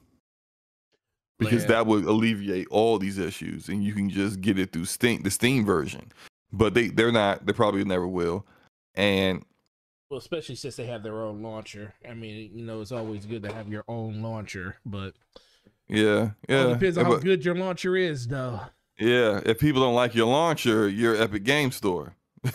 Because 1.38 1.62
Yeah. 1.62 1.68
that 1.68 1.86
would 1.86 2.04
alleviate 2.04 2.66
all 2.72 2.98
these 2.98 3.16
issues 3.16 3.68
and 3.68 3.84
you 3.84 3.92
can 3.94 4.10
just 4.10 4.40
get 4.40 4.58
it 4.58 4.72
through 4.72 4.86
Steam 4.86 5.22
the 5.22 5.30
Steam 5.30 5.64
version. 5.64 6.10
But 6.52 6.74
they 6.74 6.88
they're 6.88 7.12
not 7.12 7.46
they 7.46 7.52
probably 7.52 7.84
never 7.84 8.08
will. 8.08 8.44
And 8.96 9.44
well, 10.10 10.18
especially 10.18 10.56
since 10.56 10.76
they 10.76 10.86
have 10.86 11.02
their 11.02 11.22
own 11.22 11.40
launcher. 11.42 11.94
I 12.08 12.14
mean, 12.14 12.50
you 12.52 12.64
know, 12.64 12.80
it's 12.80 12.92
always 12.92 13.24
good 13.26 13.42
to 13.44 13.52
have 13.52 13.68
your 13.68 13.84
own 13.88 14.20
launcher, 14.22 14.76
but 14.84 15.14
yeah, 15.88 16.30
yeah, 16.48 16.66
yeah. 16.66 16.72
depends 16.74 16.98
on 16.98 17.04
how 17.06 17.16
good 17.18 17.44
your 17.44 17.54
launcher 17.54 17.96
is, 17.96 18.26
though. 18.26 18.60
Yeah, 18.98 19.40
if 19.46 19.58
people 19.60 19.80
don't 19.80 19.94
like 19.94 20.14
your 20.14 20.26
launcher, 20.26 20.88
you're 20.88 21.16
Epic 21.20 21.44
Game 21.44 21.70
Store. 21.70 22.16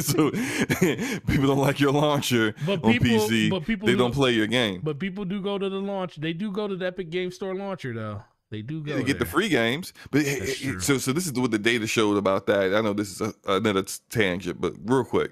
so 0.00 0.30
people 0.80 1.46
don't 1.46 1.58
like 1.58 1.78
your 1.78 1.92
launcher 1.92 2.52
But 2.66 2.82
on 2.84 2.92
people, 2.92 3.08
PC. 3.28 3.48
but 3.50 3.64
people 3.64 3.86
they 3.86 3.92
do- 3.92 3.98
don't 3.98 4.12
play 4.14 4.32
your 4.32 4.46
game. 4.48 4.80
But 4.82 4.98
people 4.98 5.24
do 5.24 5.40
go 5.40 5.56
to 5.56 5.68
the 5.68 5.76
launch. 5.80 6.16
They 6.16 6.32
do 6.32 6.50
go 6.52 6.68
to 6.68 6.76
the 6.76 6.86
Epic 6.86 7.10
Game 7.10 7.30
Store 7.30 7.54
launcher, 7.54 7.94
though. 7.94 8.22
They 8.50 8.62
do 8.62 8.82
go 8.82 8.96
They 8.96 9.04
get 9.04 9.20
the 9.20 9.24
free 9.26 9.48
games, 9.48 9.92
but 10.10 10.22
it- 10.22 10.60
it- 10.64 10.82
so 10.82 10.98
so 10.98 11.12
this 11.12 11.26
is 11.26 11.32
what 11.32 11.50
the 11.52 11.58
data 11.58 11.86
showed 11.86 12.16
about 12.18 12.46
that. 12.46 12.74
I 12.74 12.80
know 12.82 12.92
this 12.92 13.10
is 13.10 13.20
a, 13.20 13.32
another 13.46 13.84
tangent, 14.10 14.60
but 14.60 14.74
real 14.84 15.04
quick, 15.04 15.30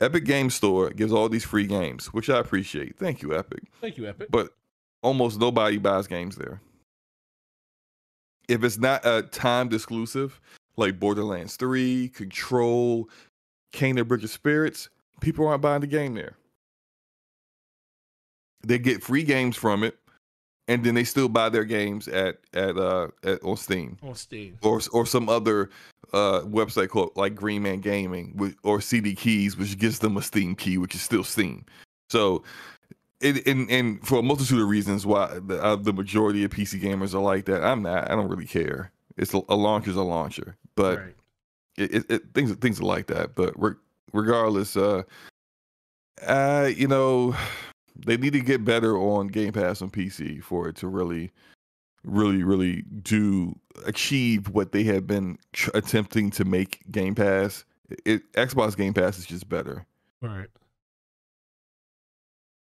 Epic 0.00 0.24
Game 0.24 0.50
Store 0.50 0.90
gives 0.90 1.12
all 1.12 1.28
these 1.28 1.44
free 1.44 1.66
games, 1.66 2.06
which 2.06 2.30
I 2.30 2.38
appreciate. 2.38 2.98
Thank 2.98 3.22
you, 3.22 3.36
Epic. 3.36 3.64
Thank 3.80 3.98
you, 3.98 4.08
Epic. 4.08 4.28
But 4.30 4.50
almost 5.02 5.38
nobody 5.38 5.76
buys 5.76 6.06
games 6.06 6.36
there. 6.36 6.60
If 8.48 8.64
it's 8.64 8.78
not 8.78 9.04
a 9.04 9.22
timed 9.22 9.74
exclusive, 9.74 10.40
like 10.76 10.98
Borderlands 10.98 11.56
3, 11.56 12.08
Control, 12.08 13.08
Kena 13.72 14.06
Bridge 14.06 14.24
of 14.24 14.30
Spirits, 14.30 14.88
people 15.20 15.46
aren't 15.46 15.62
buying 15.62 15.82
the 15.82 15.86
game 15.86 16.14
there. 16.14 16.34
They 18.66 18.78
get 18.78 19.02
free 19.02 19.22
games 19.22 19.56
from 19.56 19.84
it, 19.84 19.98
and 20.70 20.84
then 20.84 20.94
they 20.94 21.04
still 21.04 21.28
buy 21.28 21.48
their 21.48 21.64
games 21.64 22.06
at 22.08 22.38
at 22.54 22.78
uh 22.78 23.08
at, 23.24 23.42
on 23.42 23.56
Steam 23.56 23.98
on 24.02 24.14
Steam. 24.14 24.56
or 24.62 24.80
or 24.92 25.04
some 25.04 25.28
other 25.28 25.68
uh 26.12 26.40
website 26.42 26.88
called 26.88 27.10
like 27.16 27.34
Green 27.34 27.62
Man 27.62 27.80
Gaming 27.80 28.32
which, 28.36 28.54
or 28.62 28.80
CD 28.80 29.14
Keys, 29.14 29.56
which 29.56 29.76
gives 29.78 29.98
them 29.98 30.16
a 30.16 30.22
Steam 30.22 30.54
key, 30.54 30.78
which 30.78 30.94
is 30.94 31.02
still 31.02 31.24
Steam. 31.24 31.64
So 32.08 32.44
it, 33.20 33.46
and 33.46 33.68
and 33.70 34.06
for 34.06 34.20
a 34.20 34.22
multitude 34.22 34.60
of 34.60 34.68
reasons 34.68 35.04
why 35.04 35.38
the, 35.46 35.62
uh, 35.62 35.76
the 35.76 35.92
majority 35.92 36.44
of 36.44 36.52
PC 36.52 36.80
gamers 36.80 37.14
are 37.14 37.18
like 37.18 37.44
that. 37.46 37.62
I'm 37.62 37.82
not. 37.82 38.10
I 38.10 38.14
don't 38.14 38.28
really 38.28 38.46
care. 38.46 38.92
It's 39.16 39.34
a, 39.34 39.42
a 39.48 39.56
launcher's 39.56 39.96
a 39.96 40.02
launcher, 40.02 40.56
but 40.76 40.98
right. 40.98 41.14
it, 41.76 41.94
it, 41.94 42.10
it, 42.10 42.22
things 42.32 42.54
things 42.54 42.80
are 42.80 42.84
like 42.84 43.08
that. 43.08 43.34
But 43.34 43.60
re- 43.60 43.74
regardless, 44.12 44.76
uh, 44.76 45.02
uh, 46.26 46.70
you 46.74 46.88
know, 46.88 47.34
they 48.06 48.16
need 48.16 48.32
to 48.32 48.40
get 48.40 48.64
better 48.64 48.96
on 48.96 49.28
Game 49.28 49.52
Pass 49.52 49.82
on 49.82 49.90
PC 49.90 50.42
for 50.42 50.68
it 50.68 50.76
to 50.76 50.88
really, 50.88 51.30
really, 52.04 52.42
really 52.42 52.82
do 53.02 53.58
achieve 53.86 54.48
what 54.48 54.72
they 54.72 54.84
have 54.84 55.06
been 55.06 55.38
tr- 55.52 55.70
attempting 55.74 56.30
to 56.32 56.44
make 56.44 56.80
Game 56.90 57.14
Pass. 57.14 57.64
It, 58.04 58.30
Xbox 58.34 58.76
Game 58.76 58.94
Pass 58.94 59.18
is 59.18 59.26
just 59.26 59.48
better. 59.48 59.86
Right. 60.22 60.48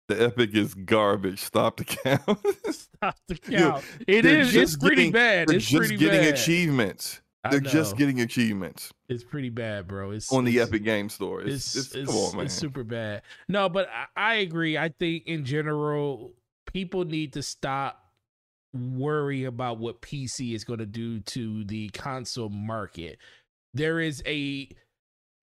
The 0.10 0.26
Epic 0.26 0.54
is 0.54 0.74
garbage. 0.74 1.40
Stop 1.40 1.78
the 1.78 1.86
count. 1.86 2.40
Stop 2.72 3.18
the 3.28 3.36
count. 3.36 3.84
It 4.08 4.26
is. 4.26 4.48
It's 4.48 4.54
just 4.54 4.82
pretty 4.82 5.12
bad. 5.12 5.50
It's 5.50 5.66
just 5.66 5.78
pretty 5.80 5.98
getting 5.98 6.22
bad. 6.22 6.34
achievements. 6.34 7.22
They're 7.50 7.60
just 7.60 7.98
getting 7.98 8.22
achievements 8.22 8.92
It's 9.10 9.24
pretty 9.24 9.50
bad, 9.50 9.88
bro. 9.88 10.12
It's 10.12 10.32
on 10.32 10.46
the 10.46 10.56
it's- 10.56 10.68
Epic 10.70 10.84
Game 10.84 11.10
Store. 11.10 11.42
It's, 11.42 11.76
It's, 11.76 11.94
it's, 11.94 12.10
come 12.10 12.16
on, 12.16 12.36
man. 12.38 12.46
it's 12.46 12.54
super 12.54 12.84
bad. 12.84 13.22
No, 13.50 13.68
but 13.70 13.90
I, 13.90 14.06
I 14.16 14.36
agree. 14.36 14.78
I 14.78 14.90
think 14.90 15.24
in 15.28 15.44
general, 15.44 16.34
people 16.72 17.04
need 17.06 17.34
to 17.34 17.44
stop 17.44 18.00
worry 18.74 19.44
about 19.44 19.78
what 19.78 20.02
PC 20.02 20.56
is 20.56 20.64
going 20.64 20.80
to 20.80 20.86
do 20.86 21.20
to 21.20 21.64
the 21.66 21.90
console 21.90 22.50
market. 22.50 23.18
There 23.74 24.00
is 24.00 24.24
a 24.26 24.70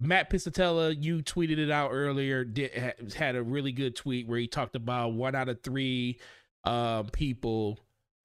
Matt 0.01 0.31
Piscatella, 0.31 0.97
you 0.99 1.19
tweeted 1.19 1.59
it 1.59 1.71
out 1.71 1.91
earlier, 1.93 2.43
did, 2.43 2.95
had 3.15 3.37
a 3.37 3.43
really 3.43 3.73
good 3.73 3.95
tweet 3.95 4.27
where 4.27 4.39
he 4.39 4.47
talked 4.49 4.75
about 4.75 5.13
one 5.13 5.35
out 5.35 5.51
of 5.51 5.63
three 5.63 6.19
um, 6.65 7.07
people 7.07 7.79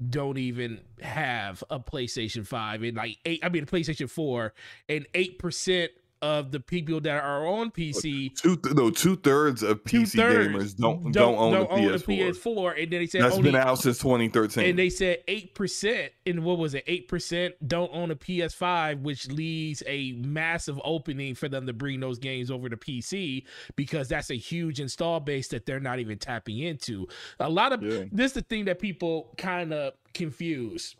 don't 0.10 0.38
even 0.38 0.82
have 1.02 1.64
a 1.70 1.80
PlayStation 1.80 2.46
5 2.46 2.84
and 2.84 2.98
like 2.98 3.18
eight, 3.26 3.40
I 3.44 3.50
mean, 3.50 3.64
a 3.64 3.66
PlayStation 3.66 4.10
4, 4.10 4.54
and 4.90 5.08
8% 5.14 5.88
of 6.26 6.52
the 6.52 6.60
people 6.60 7.00
that 7.02 7.24
are 7.24 7.46
on 7.46 7.70
PC 7.70 8.36
two 8.36 8.56
th- 8.58 8.74
no 8.76 8.90
two 8.90 9.16
thirds 9.16 9.62
of 9.62 9.84
PC 9.84 10.12
two-thirds 10.14 10.48
gamers 10.48 10.76
don't 10.76 11.12
don't, 11.12 11.36
own, 11.36 11.54
a 11.54 11.66
PS4. 11.66 12.34
PS4, 12.34 12.82
and 12.84 12.92
then 12.92 13.00
they 13.02 13.08
said 13.08 13.22
That's 13.22 13.36
only 13.36 13.52
been 13.52 13.62
out 13.62 13.78
since 13.80 14.00
2013. 14.00 14.66
and 14.70 14.80
they 14.80 14.90
said 14.90 15.20
eight 15.28 15.54
percent, 15.54 16.12
and 16.26 16.44
what 16.44 16.58
was 16.58 16.74
it? 16.74 16.84
Eight 16.88 17.08
percent 17.08 17.54
don't 17.68 17.92
own 17.94 18.10
a 18.10 18.16
PS5, 18.16 19.02
which 19.02 19.28
leaves 19.30 19.84
a 19.86 20.14
massive 20.14 20.80
opening 20.84 21.36
for 21.36 21.48
them 21.48 21.68
to 21.68 21.74
bring 21.74 22.00
those 22.00 22.18
games 22.18 22.50
over 22.50 22.70
to 22.70 22.78
PC 22.78 23.44
because 23.76 24.08
that's 24.08 24.32
a 24.32 24.36
huge 24.36 24.80
install 24.80 25.20
base 25.20 25.48
that 25.50 25.66
they're 25.66 25.80
not 25.80 26.00
even 26.00 26.18
tapping 26.18 26.58
into. 26.60 27.08
A 27.40 27.50
lot 27.50 27.72
of 27.72 27.84
Yeah. 27.84 28.06
this 28.12 28.32
is 28.32 28.34
the 28.34 28.42
thing 28.42 28.66
that 28.66 28.80
people 28.80 29.34
kind 29.38 29.74
of 29.74 29.94
confuse. 30.14 30.96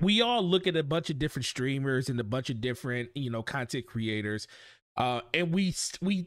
We 0.00 0.20
all 0.20 0.42
look 0.42 0.66
at 0.66 0.76
a 0.76 0.82
bunch 0.82 1.10
of 1.10 1.18
different 1.18 1.46
streamers 1.46 2.08
and 2.08 2.20
a 2.20 2.24
bunch 2.24 2.50
of 2.50 2.60
different, 2.60 3.10
you 3.14 3.30
know, 3.30 3.42
content 3.42 3.86
creators, 3.86 4.46
uh, 4.96 5.20
and 5.32 5.52
we 5.52 5.74
we 6.00 6.26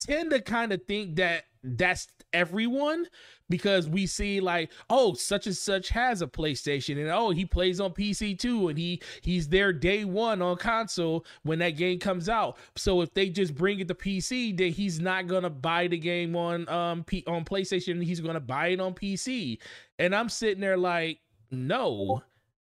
tend 0.00 0.30
to 0.30 0.40
kind 0.40 0.72
of 0.72 0.84
think 0.86 1.16
that 1.16 1.44
that's 1.62 2.06
everyone 2.32 3.06
because 3.48 3.88
we 3.88 4.06
see 4.06 4.40
like 4.40 4.70
oh 4.90 5.14
such 5.14 5.46
and 5.46 5.56
such 5.56 5.88
has 5.88 6.22
a 6.22 6.26
PlayStation 6.26 6.98
and 6.98 7.08
oh 7.08 7.30
he 7.30 7.44
plays 7.44 7.80
on 7.80 7.90
PC 7.92 8.38
too 8.38 8.68
and 8.68 8.78
he 8.78 9.02
he's 9.22 9.48
there 9.48 9.72
day 9.72 10.04
1 10.04 10.40
on 10.40 10.56
console 10.56 11.24
when 11.42 11.58
that 11.58 11.70
game 11.70 11.98
comes 11.98 12.28
out. 12.28 12.58
So 12.76 13.00
if 13.00 13.12
they 13.14 13.28
just 13.28 13.54
bring 13.54 13.80
it 13.80 13.88
to 13.88 13.94
PC 13.94 14.56
then 14.56 14.70
he's 14.72 15.00
not 15.00 15.26
going 15.26 15.42
to 15.42 15.50
buy 15.50 15.88
the 15.88 15.98
game 15.98 16.36
on 16.36 16.68
um 16.68 17.04
P- 17.04 17.24
on 17.26 17.44
PlayStation 17.44 18.04
he's 18.04 18.20
going 18.20 18.34
to 18.34 18.40
buy 18.40 18.68
it 18.68 18.80
on 18.80 18.94
PC 18.94 19.58
and 19.98 20.14
I'm 20.14 20.28
sitting 20.28 20.60
there 20.60 20.76
like 20.76 21.18
no 21.50 22.22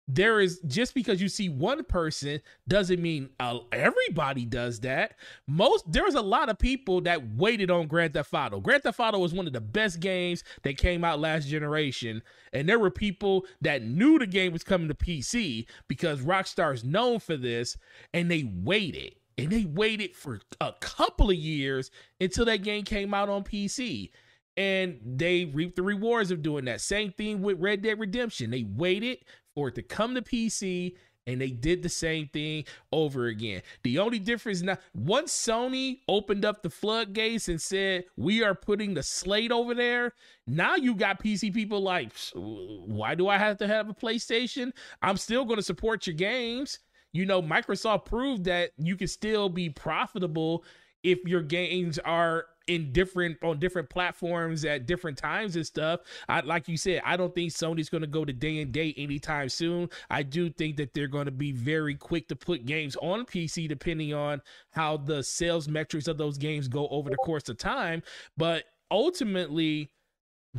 there 0.08 0.40
is 0.40 0.60
just 0.68 0.94
because 0.94 1.22
you 1.22 1.28
see 1.28 1.50
one 1.50 1.84
person 1.84 2.40
doesn't 2.68 3.02
mean 3.02 3.30
uh, 3.40 3.60
everybody 3.72 4.46
does 4.46 4.80
that. 4.82 5.16
Most 5.48 5.92
there's 5.92 6.16
a 6.16 6.22
lot 6.22 6.50
of 6.50 6.60
people 6.60 7.02
that 7.02 7.36
waited 7.36 7.72
on 7.72 7.88
Grand 7.88 8.14
Theft 8.14 8.34
Auto. 8.34 8.60
Grand 8.60 8.84
Theft 8.84 9.00
Auto 9.00 9.18
was 9.18 9.34
one 9.34 9.48
of 9.48 9.54
the 9.54 9.62
best 9.62 10.00
games 10.00 10.44
that 10.64 10.78
came 10.78 11.04
out 11.04 11.20
last 11.20 11.48
generation, 11.48 12.22
and 12.54 12.70
there 12.70 12.80
were 12.80 12.92
people 12.92 13.46
that 13.62 13.84
knew 13.84 14.20
the 14.20 14.28
game 14.28 14.54
was 14.54 14.64
coming 14.64 14.88
to 14.88 14.94
PC 14.94 15.66
because 15.88 16.22
Rockstar 16.22 16.74
is 16.74 16.84
known 16.84 17.20
for 17.20 17.38
this, 17.38 17.78
and 18.14 18.30
they 18.30 18.44
waited. 18.44 19.16
And 19.38 19.50
they 19.50 19.66
waited 19.66 20.16
for 20.16 20.40
a 20.62 20.72
couple 20.80 21.30
of 21.30 21.36
years 21.36 21.92
until 22.22 22.46
that 22.46 22.64
game 22.64 22.84
came 22.86 23.14
out 23.14 23.28
on 23.28 23.44
PC 23.44 24.12
and 24.58 25.00
they 25.04 25.46
reaped 25.46 25.76
the 25.76 25.82
rewards 25.82 26.32
of 26.32 26.42
doing 26.42 26.66
that. 26.66 26.82
Same 26.82 27.12
thing 27.12 27.42
with 27.42 27.60
Red 27.60 27.82
Dead 27.82 28.00
Redemption. 28.00 28.52
They 28.52 28.64
waited 28.64 29.18
for 29.56 29.70
it 29.70 29.76
to 29.76 29.82
come 29.82 30.14
to 30.16 30.22
PC 30.22 30.94
and 31.28 31.42
they 31.42 31.50
did 31.50 31.82
the 31.82 31.90
same 31.90 32.28
thing 32.28 32.66
over 32.92 33.28
again. 33.28 33.62
The 33.84 33.98
only 33.98 34.20
difference 34.20 34.62
now, 34.62 34.78
once 34.94 35.34
Sony 35.34 36.02
opened 36.08 36.46
up 36.46 36.62
the 36.62 36.70
floodgates 36.70 37.48
and 37.48 37.60
said, 37.60 38.06
We 38.16 38.44
are 38.44 38.54
putting 38.54 38.94
the 38.94 39.02
slate 39.02 39.52
over 39.52 39.74
there, 39.74 40.14
now 40.46 40.76
you 40.76 40.94
got 40.94 41.24
PC 41.24 41.54
people 41.54 41.82
like, 41.82 42.12
Why 42.36 43.16
do 43.16 43.28
I 43.28 43.38
have 43.38 43.58
to 43.58 43.68
have 43.68 43.90
a 43.90 43.94
PlayStation? 43.94 44.72
I'm 45.02 45.18
still 45.18 45.46
going 45.46 45.58
to 45.58 45.64
support 45.64 46.06
your 46.06 46.16
games. 46.16 46.80
You 47.12 47.26
know, 47.26 47.42
Microsoft 47.42 48.06
proved 48.06 48.44
that 48.44 48.72
you 48.78 48.98
can 48.98 49.08
still 49.08 49.50
be 49.50 49.70
profitable 49.70 50.64
if 51.02 51.20
your 51.26 51.42
games 51.42 51.98
are 52.00 52.46
in 52.68 52.92
different 52.92 53.38
on 53.44 53.60
different 53.60 53.90
platforms 53.90 54.66
at 54.66 54.86
different 54.86 55.18
times 55.18 55.56
and 55.56 55.66
stuff. 55.66 56.02
I 56.28 56.42
like 56.42 56.68
you 56.68 56.78
said, 56.78 57.02
I 57.06 57.18
don't 57.18 57.34
think 57.34 57.52
Sony's 57.52 57.90
going 57.90 58.02
to 58.02 58.08
go 58.08 58.26
to 58.26 58.34
day 58.34 58.62
and 58.62 58.72
date 58.72 58.96
anytime 58.98 59.50
soon. 59.50 59.90
I 60.10 60.24
do 60.24 60.50
think 60.50 60.78
that 60.78 60.94
they're 60.94 61.08
going 61.08 61.26
to 61.26 61.32
be 61.32 61.52
very 61.52 61.96
quick 61.96 62.28
to 62.30 62.36
put 62.36 62.66
games 62.66 62.96
on 63.02 63.26
PC 63.26 63.68
depending 63.68 64.14
on 64.14 64.42
how 64.72 64.98
the 64.98 65.24
sales 65.24 65.68
metrics 65.68 66.08
of 66.08 66.18
those 66.18 66.38
games 66.38 66.68
go 66.68 66.88
over 66.90 67.10
the 67.10 67.18
course 67.18 67.50
of 67.50 67.58
time, 67.58 68.02
but 68.38 68.66
ultimately 68.92 69.92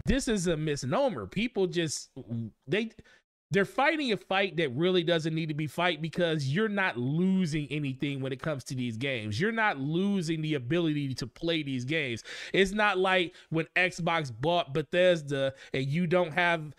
this 0.05 0.29
is 0.29 0.47
a 0.47 0.57
misnomer. 0.57 1.27
People 1.27 1.67
just 1.67 2.11
they 2.67 2.91
they're 3.51 3.65
fighting 3.65 4.13
a 4.13 4.17
fight 4.17 4.57
that 4.57 4.75
really 4.75 5.03
doesn't 5.03 5.35
need 5.35 5.49
to 5.49 5.55
be 5.55 5.67
fight 5.67 6.03
because 6.03 6.49
you're 6.49 6.69
not 6.69 6.97
losing 6.97 7.67
anything 7.71 8.21
when 8.21 8.33
it 8.33 8.43
comes 8.43 8.65
to 8.65 8.75
these 8.75 8.97
games. 8.97 9.41
You're 9.41 9.53
not 9.53 9.79
losing 9.79 10.43
the 10.43 10.55
ability 10.55 11.15
to 11.15 11.27
play 11.27 11.63
these 11.63 11.85
games. 11.85 12.25
It's 12.53 12.73
not 12.73 12.99
like 12.99 13.35
when 13.51 13.67
Xbox 13.77 14.33
bought 14.41 14.75
Bethesda 14.75 15.55
and 15.73 15.87
you 15.87 16.07
don't 16.07 16.33
have 16.33 16.75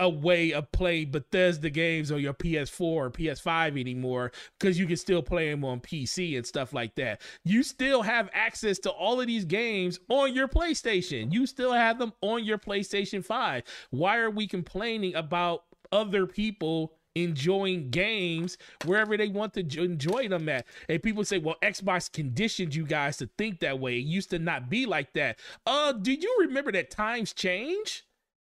a 0.00 0.08
way 0.08 0.52
of 0.52 0.70
playing 0.72 1.10
Bethesda 1.10 1.70
games 1.70 2.10
on 2.10 2.20
your 2.20 2.34
PS4 2.34 2.80
or 2.80 3.10
PS5 3.10 3.78
anymore 3.78 4.32
because 4.58 4.78
you 4.78 4.86
can 4.86 4.96
still 4.96 5.22
play 5.22 5.50
them 5.50 5.64
on 5.64 5.80
PC 5.80 6.36
and 6.36 6.44
stuff 6.44 6.72
like 6.72 6.94
that. 6.96 7.22
You 7.44 7.62
still 7.62 8.02
have 8.02 8.28
access 8.32 8.78
to 8.80 8.90
all 8.90 9.20
of 9.20 9.26
these 9.26 9.44
games 9.44 10.00
on 10.08 10.34
your 10.34 10.48
PlayStation. 10.48 11.32
You 11.32 11.46
still 11.46 11.72
have 11.72 11.98
them 11.98 12.12
on 12.22 12.44
your 12.44 12.58
PlayStation 12.58 13.24
5. 13.24 13.62
Why 13.90 14.16
are 14.18 14.30
we 14.30 14.48
complaining 14.48 15.14
about 15.14 15.64
other 15.94 16.26
people 16.26 16.92
enjoying 17.14 17.90
games 17.90 18.58
wherever 18.84 19.16
they 19.16 19.28
want 19.28 19.54
to 19.54 19.60
enjoy 19.82 20.28
them 20.28 20.48
at. 20.48 20.66
And 20.88 21.02
people 21.02 21.24
say, 21.24 21.38
well, 21.38 21.56
Xbox 21.62 22.12
conditioned 22.12 22.74
you 22.74 22.84
guys 22.84 23.16
to 23.18 23.28
think 23.38 23.60
that 23.60 23.78
way. 23.78 23.96
It 23.98 24.04
used 24.04 24.30
to 24.30 24.38
not 24.38 24.68
be 24.68 24.84
like 24.84 25.12
that. 25.14 25.38
Uh, 25.66 25.92
do 25.92 26.12
you 26.12 26.36
remember 26.40 26.72
that 26.72 26.90
times 26.90 27.32
change? 27.32 28.04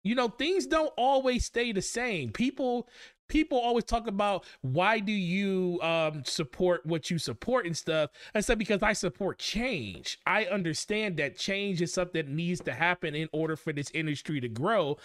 You 0.04 0.14
know, 0.14 0.28
things 0.28 0.66
don't 0.66 0.92
always 0.96 1.44
stay 1.44 1.72
the 1.72 1.82
same. 1.82 2.30
People 2.32 2.88
people 3.28 3.58
always 3.58 3.84
talk 3.84 4.06
about 4.06 4.44
why 4.62 4.98
do 4.98 5.12
you 5.12 5.78
um 5.82 6.22
support 6.24 6.84
what 6.86 7.10
you 7.10 7.18
support 7.18 7.66
and 7.66 7.76
stuff 7.76 8.10
i 8.34 8.40
said 8.40 8.58
because 8.58 8.82
i 8.82 8.92
support 8.92 9.38
change 9.38 10.18
i 10.26 10.46
understand 10.46 11.16
that 11.16 11.36
change 11.36 11.82
is 11.82 11.92
something 11.92 12.24
that 12.24 12.32
needs 12.32 12.60
to 12.60 12.72
happen 12.72 13.14
in 13.14 13.28
order 13.32 13.54
for 13.54 13.72
this 13.72 13.90
industry 13.92 14.40
to 14.40 14.48
grow 14.48 14.96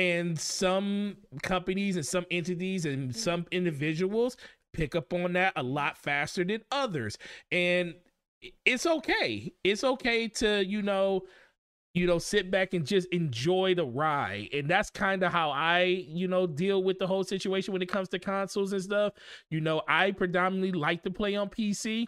and 0.00 0.40
some 0.40 1.14
companies 1.42 1.96
and 1.96 2.06
some 2.06 2.24
entities 2.30 2.86
and 2.86 3.10
mm-hmm. 3.10 3.18
some 3.18 3.44
individuals 3.50 4.38
pick 4.72 4.96
up 4.96 5.12
on 5.12 5.34
that 5.34 5.52
a 5.56 5.62
lot 5.62 5.98
faster 5.98 6.42
than 6.42 6.62
others. 6.72 7.18
And 7.52 7.94
it's 8.64 8.86
okay. 8.86 9.52
It's 9.62 9.84
okay 9.84 10.26
to 10.28 10.64
you 10.64 10.80
know 10.80 11.22
you 11.92 12.06
know 12.06 12.18
sit 12.18 12.50
back 12.50 12.72
and 12.72 12.86
just 12.86 13.08
enjoy 13.08 13.74
the 13.74 13.84
ride. 13.84 14.48
And 14.54 14.70
that's 14.70 14.88
kind 14.88 15.22
of 15.22 15.32
how 15.32 15.50
i 15.50 15.82
you 15.82 16.28
know 16.28 16.46
deal 16.46 16.82
with 16.82 16.98
the 16.98 17.06
whole 17.06 17.24
situation 17.24 17.72
when 17.74 17.82
it 17.82 17.90
comes 17.90 18.08
to 18.08 18.18
consoles 18.18 18.72
and 18.72 18.82
stuff. 18.82 19.12
You 19.50 19.60
know 19.60 19.82
i 19.86 20.12
predominantly 20.12 20.72
like 20.72 21.02
to 21.02 21.10
play 21.10 21.36
on 21.36 21.50
pc 21.50 22.06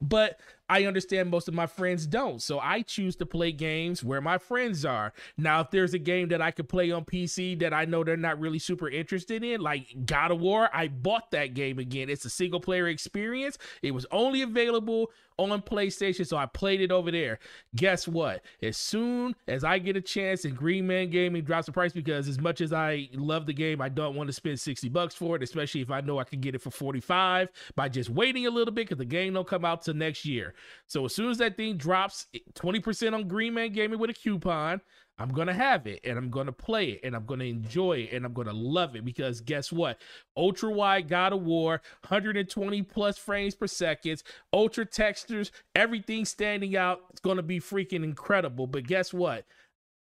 but 0.00 0.40
I 0.70 0.84
understand 0.84 1.30
most 1.30 1.48
of 1.48 1.54
my 1.54 1.66
friends 1.66 2.06
don't. 2.06 2.40
So 2.40 2.60
I 2.60 2.82
choose 2.82 3.16
to 3.16 3.26
play 3.26 3.50
games 3.50 4.04
where 4.04 4.20
my 4.20 4.38
friends 4.38 4.84
are. 4.84 5.12
Now, 5.36 5.60
if 5.62 5.72
there's 5.72 5.94
a 5.94 5.98
game 5.98 6.28
that 6.28 6.40
I 6.40 6.52
could 6.52 6.68
play 6.68 6.92
on 6.92 7.04
PC 7.04 7.58
that 7.58 7.74
I 7.74 7.86
know 7.86 8.04
they're 8.04 8.16
not 8.16 8.38
really 8.38 8.60
super 8.60 8.88
interested 8.88 9.42
in, 9.42 9.60
like 9.60 10.06
God 10.06 10.30
of 10.30 10.38
War, 10.38 10.70
I 10.72 10.86
bought 10.86 11.32
that 11.32 11.54
game 11.54 11.80
again. 11.80 12.08
It's 12.08 12.24
a 12.24 12.30
single 12.30 12.60
player 12.60 12.86
experience. 12.86 13.58
It 13.82 13.90
was 13.90 14.06
only 14.12 14.42
available 14.42 15.10
on 15.38 15.62
PlayStation, 15.62 16.26
so 16.26 16.36
I 16.36 16.46
played 16.46 16.80
it 16.82 16.92
over 16.92 17.10
there. 17.10 17.38
Guess 17.74 18.06
what? 18.06 18.42
As 18.62 18.76
soon 18.76 19.34
as 19.48 19.64
I 19.64 19.78
get 19.78 19.96
a 19.96 20.00
chance 20.00 20.44
and 20.44 20.54
Green 20.54 20.86
Man 20.86 21.08
Gaming 21.08 21.44
drops 21.44 21.66
the 21.66 21.72
price, 21.72 21.92
because 21.92 22.28
as 22.28 22.38
much 22.38 22.60
as 22.60 22.72
I 22.72 23.08
love 23.14 23.46
the 23.46 23.54
game, 23.54 23.80
I 23.80 23.88
don't 23.88 24.14
want 24.14 24.26
to 24.26 24.32
spend 24.34 24.60
60 24.60 24.88
bucks 24.90 25.14
for 25.14 25.36
it, 25.36 25.42
especially 25.42 25.80
if 25.80 25.90
I 25.90 26.02
know 26.02 26.18
I 26.18 26.24
can 26.24 26.40
get 26.40 26.54
it 26.54 26.60
for 26.60 26.70
45 26.70 27.48
by 27.74 27.88
just 27.88 28.10
waiting 28.10 28.46
a 28.46 28.50
little 28.50 28.74
bit 28.74 28.86
because 28.86 28.98
the 28.98 29.04
game 29.06 29.32
don't 29.32 29.48
come 29.48 29.64
out 29.64 29.82
till 29.82 29.94
next 29.94 30.26
year. 30.26 30.54
So 30.86 31.04
as 31.04 31.14
soon 31.14 31.30
as 31.30 31.38
that 31.38 31.56
thing 31.56 31.76
drops 31.76 32.26
20% 32.54 33.14
on 33.14 33.28
Green 33.28 33.54
Man 33.54 33.72
Gaming 33.72 33.98
with 33.98 34.10
a 34.10 34.14
coupon, 34.14 34.80
I'm 35.20 35.32
gonna 35.32 35.52
have 35.52 35.86
it 35.86 36.00
and 36.02 36.16
I'm 36.16 36.30
gonna 36.30 36.50
play 36.50 36.92
it 36.92 37.00
and 37.04 37.14
I'm 37.14 37.26
gonna 37.26 37.44
enjoy 37.44 37.98
it 37.98 38.12
and 38.14 38.24
I'm 38.24 38.32
gonna 38.32 38.54
love 38.54 38.96
it 38.96 39.04
because 39.04 39.42
guess 39.42 39.70
what? 39.70 40.00
Ultra 40.34 40.70
wide 40.70 41.08
God 41.08 41.34
of 41.34 41.42
War, 41.42 41.82
120 42.08 42.82
plus 42.84 43.18
frames 43.18 43.54
per 43.54 43.66
second, 43.66 44.22
ultra 44.52 44.86
textures, 44.86 45.52
everything 45.74 46.24
standing 46.24 46.74
out. 46.74 47.00
It's 47.10 47.20
gonna 47.20 47.42
be 47.42 47.60
freaking 47.60 48.02
incredible. 48.02 48.66
But 48.66 48.86
guess 48.86 49.12
what? 49.12 49.44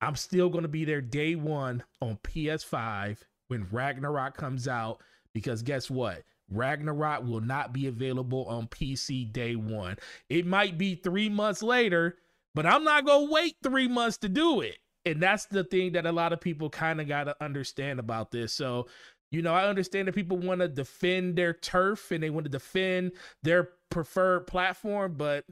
I'm 0.01 0.17
still 0.17 0.49
gonna 0.49 0.67
be 0.67 0.83
there 0.83 1.01
day 1.01 1.35
one 1.35 1.83
on 2.01 2.17
PS5 2.17 3.19
when 3.47 3.67
Ragnarok 3.71 4.35
comes 4.35 4.67
out 4.67 5.01
because 5.33 5.61
guess 5.63 5.89
what? 5.89 6.23
Ragnarok 6.49 7.23
will 7.25 7.41
not 7.41 7.73
be 7.73 7.87
available 7.87 8.45
on 8.45 8.67
PC 8.67 9.31
day 9.31 9.55
one. 9.55 9.97
It 10.29 10.45
might 10.45 10.77
be 10.77 10.95
three 10.95 11.29
months 11.29 11.61
later, 11.61 12.17
but 12.55 12.65
I'm 12.65 12.83
not 12.83 13.05
gonna 13.05 13.31
wait 13.31 13.55
three 13.63 13.87
months 13.87 14.17
to 14.19 14.29
do 14.29 14.61
it 14.61 14.77
and 15.07 15.21
that's 15.21 15.45
the 15.45 15.63
thing 15.63 15.93
that 15.93 16.05
a 16.05 16.11
lot 16.11 16.33
of 16.33 16.41
people 16.41 16.69
kind 16.69 16.99
of 16.99 17.07
got 17.07 17.25
to 17.25 17.35
understand 17.43 17.99
about 17.99 18.31
this. 18.31 18.51
So, 18.51 18.87
you 19.31 19.41
know, 19.41 19.53
I 19.53 19.67
understand 19.67 20.07
that 20.07 20.15
people 20.15 20.37
want 20.37 20.59
to 20.59 20.67
defend 20.67 21.37
their 21.37 21.53
turf 21.53 22.11
and 22.11 22.21
they 22.21 22.29
want 22.29 22.43
to 22.45 22.49
defend 22.49 23.13
their 23.41 23.69
preferred 23.89 24.47
platform, 24.47 25.15
but 25.17 25.45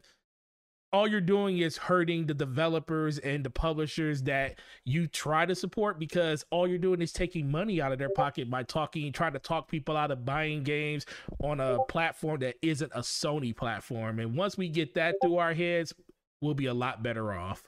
all 0.95 1.07
you're 1.07 1.19
doing 1.19 1.57
is 1.57 1.75
hurting 1.75 2.25
the 2.25 2.33
developers 2.33 3.17
and 3.19 3.43
the 3.43 3.49
publishers 3.49 4.23
that 4.23 4.57
you 4.85 5.07
try 5.07 5.45
to 5.45 5.53
support 5.53 5.99
because 5.99 6.45
all 6.51 6.65
you're 6.65 6.77
doing 6.77 7.01
is 7.01 7.11
taking 7.11 7.51
money 7.51 7.81
out 7.81 7.91
of 7.91 7.99
their 7.99 8.09
pocket 8.15 8.49
by 8.49 8.63
talking 8.63 9.11
trying 9.11 9.33
to 9.33 9.39
talk 9.39 9.69
people 9.69 9.97
out 9.97 10.09
of 10.09 10.23
buying 10.23 10.63
games 10.63 11.05
on 11.43 11.59
a 11.59 11.77
platform 11.89 12.39
that 12.39 12.55
isn't 12.61 12.91
a 12.95 13.01
Sony 13.01 13.53
platform 13.53 14.19
and 14.19 14.37
once 14.37 14.57
we 14.57 14.69
get 14.69 14.93
that 14.93 15.15
through 15.21 15.35
our 15.35 15.53
heads 15.53 15.93
we'll 16.39 16.53
be 16.53 16.67
a 16.67 16.73
lot 16.73 17.03
better 17.03 17.33
off 17.33 17.63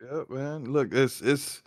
Yep, 0.00 0.30
man. 0.30 0.64
Look, 0.72 0.92
it's 0.92 1.22
it's. 1.22 1.62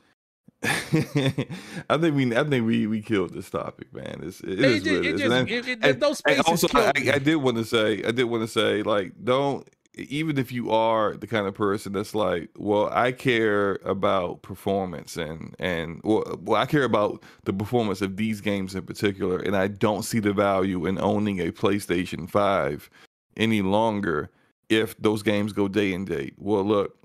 I 0.63 1.97
think 1.97 2.15
we 2.15 2.35
I 2.35 2.43
think 2.43 2.65
we 2.65 2.85
we 2.85 3.01
killed 3.01 3.33
this 3.33 3.49
topic, 3.49 3.93
man. 3.93 4.19
It's 4.23 4.41
it, 4.41 4.59
it 4.59 4.59
is 4.59 4.83
what 4.83 4.93
it, 4.93 5.05
is. 5.05 5.21
and, 5.31 5.49
it, 5.49 5.79
and, 5.81 6.01
those 6.01 6.17
spaces 6.17 6.45
also, 6.45 6.67
I, 6.73 6.91
I, 7.13 7.19
did 7.19 7.37
want 7.37 7.55
to 7.57 7.63
say, 7.63 8.03
I 8.03 8.11
did 8.11 8.25
want 8.25 8.43
to 8.43 8.47
say, 8.47 8.83
like, 8.83 9.13
don't 9.23 9.65
even 9.95 10.37
if 10.37 10.51
you 10.51 10.69
are 10.71 11.15
the 11.15 11.27
kind 11.27 11.47
of 11.47 11.53
person 11.53 11.93
that's 11.93 12.13
like, 12.13 12.49
well, 12.57 12.89
I 12.91 13.11
care 13.11 13.79
about 13.85 14.41
performance 14.41 15.17
and 15.17 15.55
and 15.59 16.01
well, 16.03 16.39
well, 16.41 16.61
I 16.61 16.65
care 16.65 16.83
about 16.83 17.23
the 17.45 17.53
performance 17.53 18.01
of 18.01 18.17
these 18.17 18.41
games 18.41 18.75
in 18.75 18.83
particular, 18.83 19.39
and 19.39 19.55
I 19.55 19.67
don't 19.67 20.03
see 20.03 20.19
the 20.19 20.33
value 20.33 20.85
in 20.85 20.99
owning 20.99 21.39
a 21.39 21.51
PlayStation 21.51 22.29
Five 22.29 22.89
any 23.37 23.61
longer 23.61 24.29
if 24.69 24.97
those 24.97 25.23
games 25.23 25.53
go 25.53 25.67
day 25.67 25.93
and 25.93 26.05
date. 26.05 26.35
Well, 26.37 26.63
look, 26.63 26.95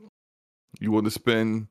you 0.81 0.93
want 0.93 1.05
to 1.07 1.11
spend, 1.11 1.69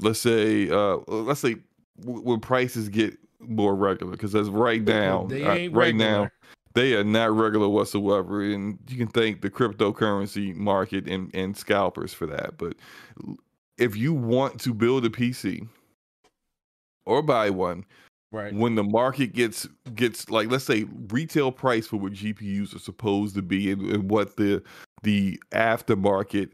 let's 0.00 0.20
say, 0.20 0.68
uh, 0.70 0.98
let's 1.06 1.40
say 1.40 1.56
when 2.04 2.40
prices 2.40 2.88
get 2.88 3.16
more 3.40 3.74
regular, 3.74 4.12
because 4.12 4.32
that's 4.32 4.48
right 4.48 4.82
now, 4.82 5.22
uh, 5.22 5.26
right 5.26 5.70
regular. 5.72 5.92
now, 5.92 6.30
they 6.74 6.94
are 6.94 7.04
not 7.04 7.30
regular 7.36 7.68
whatsoever, 7.68 8.42
and 8.42 8.78
you 8.88 8.96
can 8.96 9.06
thank 9.08 9.40
the 9.42 9.50
cryptocurrency 9.50 10.54
market 10.54 11.06
and 11.08 11.30
and 11.34 11.56
scalpers 11.56 12.12
for 12.12 12.26
that. 12.26 12.58
But 12.58 12.76
if 13.78 13.96
you 13.96 14.12
want 14.12 14.60
to 14.62 14.74
build 14.74 15.04
a 15.04 15.10
PC 15.10 15.68
or 17.06 17.22
buy 17.22 17.50
one, 17.50 17.84
Right. 18.32 18.52
when 18.52 18.74
the 18.74 18.82
market 18.82 19.32
gets 19.32 19.68
gets 19.94 20.28
like 20.28 20.50
let's 20.50 20.64
say 20.64 20.86
retail 21.10 21.52
price 21.52 21.86
for 21.86 21.98
what 21.98 22.14
GPUs 22.14 22.74
are 22.74 22.80
supposed 22.80 23.36
to 23.36 23.42
be 23.42 23.70
and, 23.70 23.80
and 23.82 24.10
what 24.10 24.36
the 24.36 24.60
the 25.04 25.40
aftermarket 25.52 26.50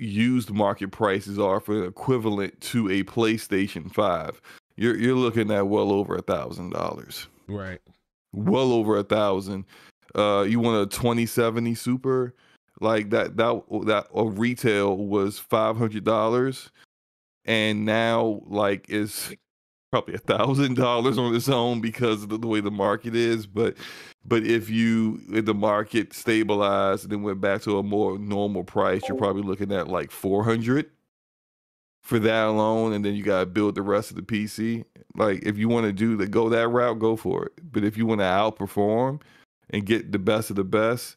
used 0.00 0.50
market 0.50 0.90
prices 0.90 1.38
are 1.38 1.60
for 1.60 1.84
equivalent 1.84 2.60
to 2.60 2.88
a 2.90 3.02
PlayStation 3.04 3.92
5, 3.92 4.40
you're 4.76 4.96
you're 4.96 5.16
looking 5.16 5.50
at 5.50 5.68
well 5.68 5.92
over 5.92 6.16
a 6.16 6.22
thousand 6.22 6.70
dollars. 6.70 7.28
Right. 7.46 7.80
Well 8.32 8.72
over 8.72 8.96
a 8.96 9.04
thousand. 9.04 9.64
Uh 10.14 10.44
you 10.48 10.58
want 10.58 10.82
a 10.82 10.96
2070 10.96 11.74
super 11.74 12.34
like 12.80 13.10
that 13.10 13.36
that 13.36 13.62
that 13.86 14.06
a 14.14 14.26
retail 14.26 14.96
was 14.96 15.38
five 15.38 15.76
hundred 15.76 16.04
dollars 16.04 16.70
and 17.44 17.84
now 17.84 18.40
like 18.46 18.88
is 18.88 19.34
probably 19.90 20.14
a 20.14 20.18
thousand 20.18 20.76
dollars 20.76 21.18
on 21.18 21.34
its 21.34 21.48
own 21.48 21.80
because 21.80 22.22
of 22.22 22.28
the, 22.28 22.38
the 22.38 22.46
way 22.46 22.60
the 22.60 22.70
market 22.70 23.14
is 23.14 23.46
but 23.46 23.76
but 24.24 24.44
if 24.44 24.70
you 24.70 25.20
if 25.32 25.44
the 25.44 25.54
market 25.54 26.12
stabilized 26.12 27.04
and 27.04 27.12
then 27.12 27.22
went 27.22 27.40
back 27.40 27.60
to 27.60 27.78
a 27.78 27.82
more 27.82 28.18
normal 28.18 28.62
price 28.62 29.02
you're 29.08 29.18
probably 29.18 29.42
looking 29.42 29.72
at 29.72 29.88
like 29.88 30.10
400 30.10 30.88
for 32.02 32.18
that 32.20 32.46
alone 32.46 32.92
and 32.92 33.04
then 33.04 33.14
you 33.14 33.22
got 33.22 33.40
to 33.40 33.46
build 33.46 33.74
the 33.74 33.82
rest 33.82 34.10
of 34.10 34.16
the 34.16 34.22
pc 34.22 34.84
like 35.16 35.42
if 35.44 35.58
you 35.58 35.68
want 35.68 35.86
to 35.86 35.92
do 35.92 36.16
the 36.16 36.26
go 36.26 36.48
that 36.48 36.68
route 36.68 36.98
go 36.98 37.16
for 37.16 37.46
it. 37.46 37.52
But 37.72 37.84
if 37.84 37.96
you 37.96 38.06
want 38.06 38.20
to 38.20 38.24
outperform 38.24 39.20
and 39.70 39.86
get 39.86 40.12
the 40.12 40.18
best 40.18 40.50
of 40.50 40.56
the 40.56 40.64
best 40.64 41.16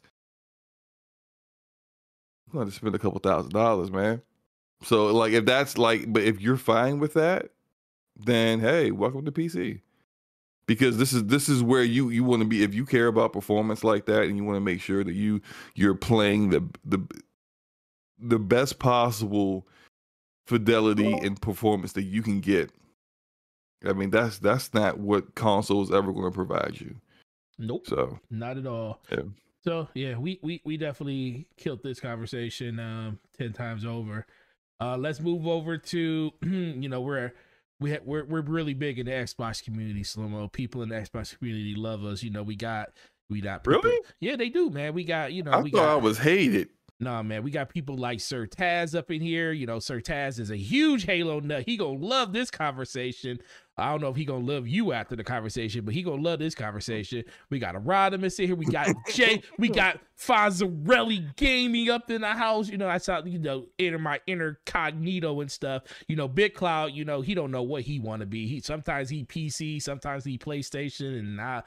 going 2.52 2.66
to 2.66 2.72
spend 2.72 2.94
a 2.94 2.98
couple 2.98 3.18
thousand 3.18 3.52
dollars 3.52 3.90
man. 3.90 4.22
So 4.82 5.06
like 5.06 5.32
if 5.32 5.44
that's 5.44 5.78
like 5.78 6.12
but 6.12 6.22
if 6.22 6.40
you're 6.40 6.56
fine 6.56 6.98
with 6.98 7.14
that 7.14 7.50
then 8.16 8.60
hey, 8.60 8.90
welcome 8.90 9.24
to 9.24 9.32
PC. 9.32 9.80
Because 10.66 10.96
this 10.96 11.12
is 11.12 11.24
this 11.24 11.48
is 11.48 11.62
where 11.62 11.82
you 11.82 12.08
you 12.08 12.24
want 12.24 12.42
to 12.42 12.48
be 12.48 12.62
if 12.62 12.74
you 12.74 12.86
care 12.86 13.08
about 13.08 13.32
performance 13.32 13.84
like 13.84 14.06
that 14.06 14.24
and 14.24 14.36
you 14.36 14.44
want 14.44 14.56
to 14.56 14.60
make 14.60 14.80
sure 14.80 15.04
that 15.04 15.12
you 15.12 15.42
you're 15.74 15.94
playing 15.94 16.50
the 16.50 16.66
the 16.84 17.06
the 18.18 18.38
best 18.38 18.78
possible 18.78 19.66
fidelity 20.46 21.12
and 21.12 21.40
performance 21.40 21.92
that 21.92 22.04
you 22.04 22.22
can 22.22 22.40
get. 22.40 22.70
I 23.86 23.92
mean, 23.92 24.10
that's 24.10 24.38
that's 24.38 24.72
not 24.72 24.98
what 24.98 25.34
consoles 25.34 25.92
ever 25.92 26.12
going 26.12 26.30
to 26.30 26.34
provide 26.34 26.80
you. 26.80 26.96
Nope. 27.58 27.86
So, 27.86 28.18
Not 28.30 28.56
at 28.56 28.66
all. 28.66 29.00
Yeah. 29.10 29.22
So 29.62 29.88
yeah, 29.94 30.18
we 30.18 30.38
we 30.42 30.60
we 30.64 30.76
definitely 30.76 31.46
killed 31.56 31.82
this 31.82 31.98
conversation 32.00 32.78
um 32.78 33.18
ten 33.36 33.52
times 33.52 33.84
over. 33.84 34.26
Uh 34.80 34.96
let's 34.96 35.20
move 35.20 35.46
over 35.46 35.78
to 35.78 36.32
you 36.42 36.88
know, 36.88 37.00
we're 37.00 37.32
we 37.80 37.92
ha- 37.92 37.98
we're 38.04 38.24
we're 38.24 38.42
really 38.42 38.74
big 38.74 38.98
in 38.98 39.06
the 39.06 39.12
Xbox 39.12 39.62
community, 39.62 40.02
Slomo. 40.02 40.50
People 40.50 40.82
in 40.82 40.88
the 40.90 40.94
Xbox 40.96 41.36
community 41.36 41.74
love 41.74 42.04
us. 42.04 42.22
You 42.22 42.30
know, 42.30 42.42
we 42.42 42.56
got 42.56 42.90
we 43.30 43.40
got 43.40 43.64
people- 43.64 43.80
Really? 43.82 44.00
Yeah, 44.20 44.36
they 44.36 44.48
do, 44.50 44.70
man. 44.70 44.94
We 44.94 45.04
got, 45.04 45.32
you 45.32 45.42
know, 45.42 45.52
I 45.52 45.60
we 45.62 45.70
thought 45.70 45.78
got 45.78 45.92
I 45.92 45.96
was 45.96 46.18
hated. 46.18 46.68
Nah, 47.00 47.22
man, 47.22 47.42
we 47.42 47.50
got 47.50 47.70
people 47.70 47.96
like 47.96 48.20
Sir 48.20 48.46
Taz 48.46 48.96
up 48.96 49.10
in 49.10 49.20
here. 49.20 49.50
You 49.50 49.66
know, 49.66 49.78
Sir 49.80 50.00
Taz 50.00 50.38
is 50.38 50.50
a 50.50 50.56
huge 50.56 51.04
Halo 51.04 51.40
nut. 51.40 51.64
He 51.66 51.76
gonna 51.76 51.98
love 51.98 52.32
this 52.32 52.50
conversation. 52.50 53.40
I 53.76 53.90
don't 53.90 54.00
know 54.00 54.08
if 54.08 54.16
he 54.16 54.24
gonna 54.24 54.44
love 54.44 54.68
you 54.68 54.92
after 54.92 55.16
the 55.16 55.24
conversation, 55.24 55.84
but 55.84 55.94
he 55.94 56.02
gonna 56.02 56.22
love 56.22 56.38
this 56.38 56.54
conversation. 56.54 57.24
We 57.50 57.58
got 57.58 57.74
a 57.74 57.80
Rodimus 57.80 58.38
in 58.38 58.46
here. 58.46 58.54
We 58.54 58.66
got 58.66 58.88
Jay. 59.12 59.42
We 59.58 59.68
got 59.68 60.00
Fazarelli 60.18 61.34
Gaming 61.36 61.90
up 61.90 62.08
in 62.10 62.20
the 62.20 62.28
house. 62.28 62.68
You 62.68 62.78
know, 62.78 62.88
I 62.88 62.98
saw 62.98 63.24
you 63.24 63.38
know 63.38 63.66
inner 63.78 63.98
my 63.98 64.20
incognito 64.26 65.40
and 65.40 65.50
stuff. 65.50 65.82
You 66.08 66.14
know, 66.16 66.28
Big 66.28 66.54
Cloud. 66.54 66.92
You 66.92 67.04
know, 67.04 67.20
he 67.20 67.34
don't 67.34 67.50
know 67.50 67.62
what 67.62 67.82
he 67.82 67.98
want 67.98 68.20
to 68.20 68.26
be. 68.26 68.46
He 68.46 68.60
sometimes 68.60 69.08
he 69.08 69.24
PC, 69.24 69.82
sometimes 69.82 70.24
he 70.24 70.38
PlayStation, 70.38 71.18
and 71.18 71.40
I. 71.40 71.62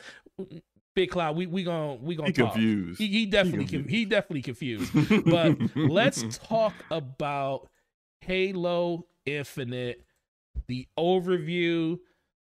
Big 0.96 1.12
Cloud, 1.12 1.36
we 1.36 1.46
we 1.46 1.64
gonna 1.64 1.96
we 1.96 2.16
gonna 2.16 2.30
He 2.30 2.34
talk. 2.34 2.54
confused. 2.54 3.00
He, 3.00 3.08
he 3.08 3.26
definitely 3.26 3.66
confused. 3.66 3.86
con- 3.86 3.90
he 3.94 4.06
definitely 4.06 4.42
confused. 4.42 5.26
But 5.26 5.58
let's 5.76 6.38
talk 6.40 6.74
about 6.90 7.68
Halo 8.22 9.06
Infinite, 9.26 10.02
the 10.68 10.88
overview, 10.98 11.98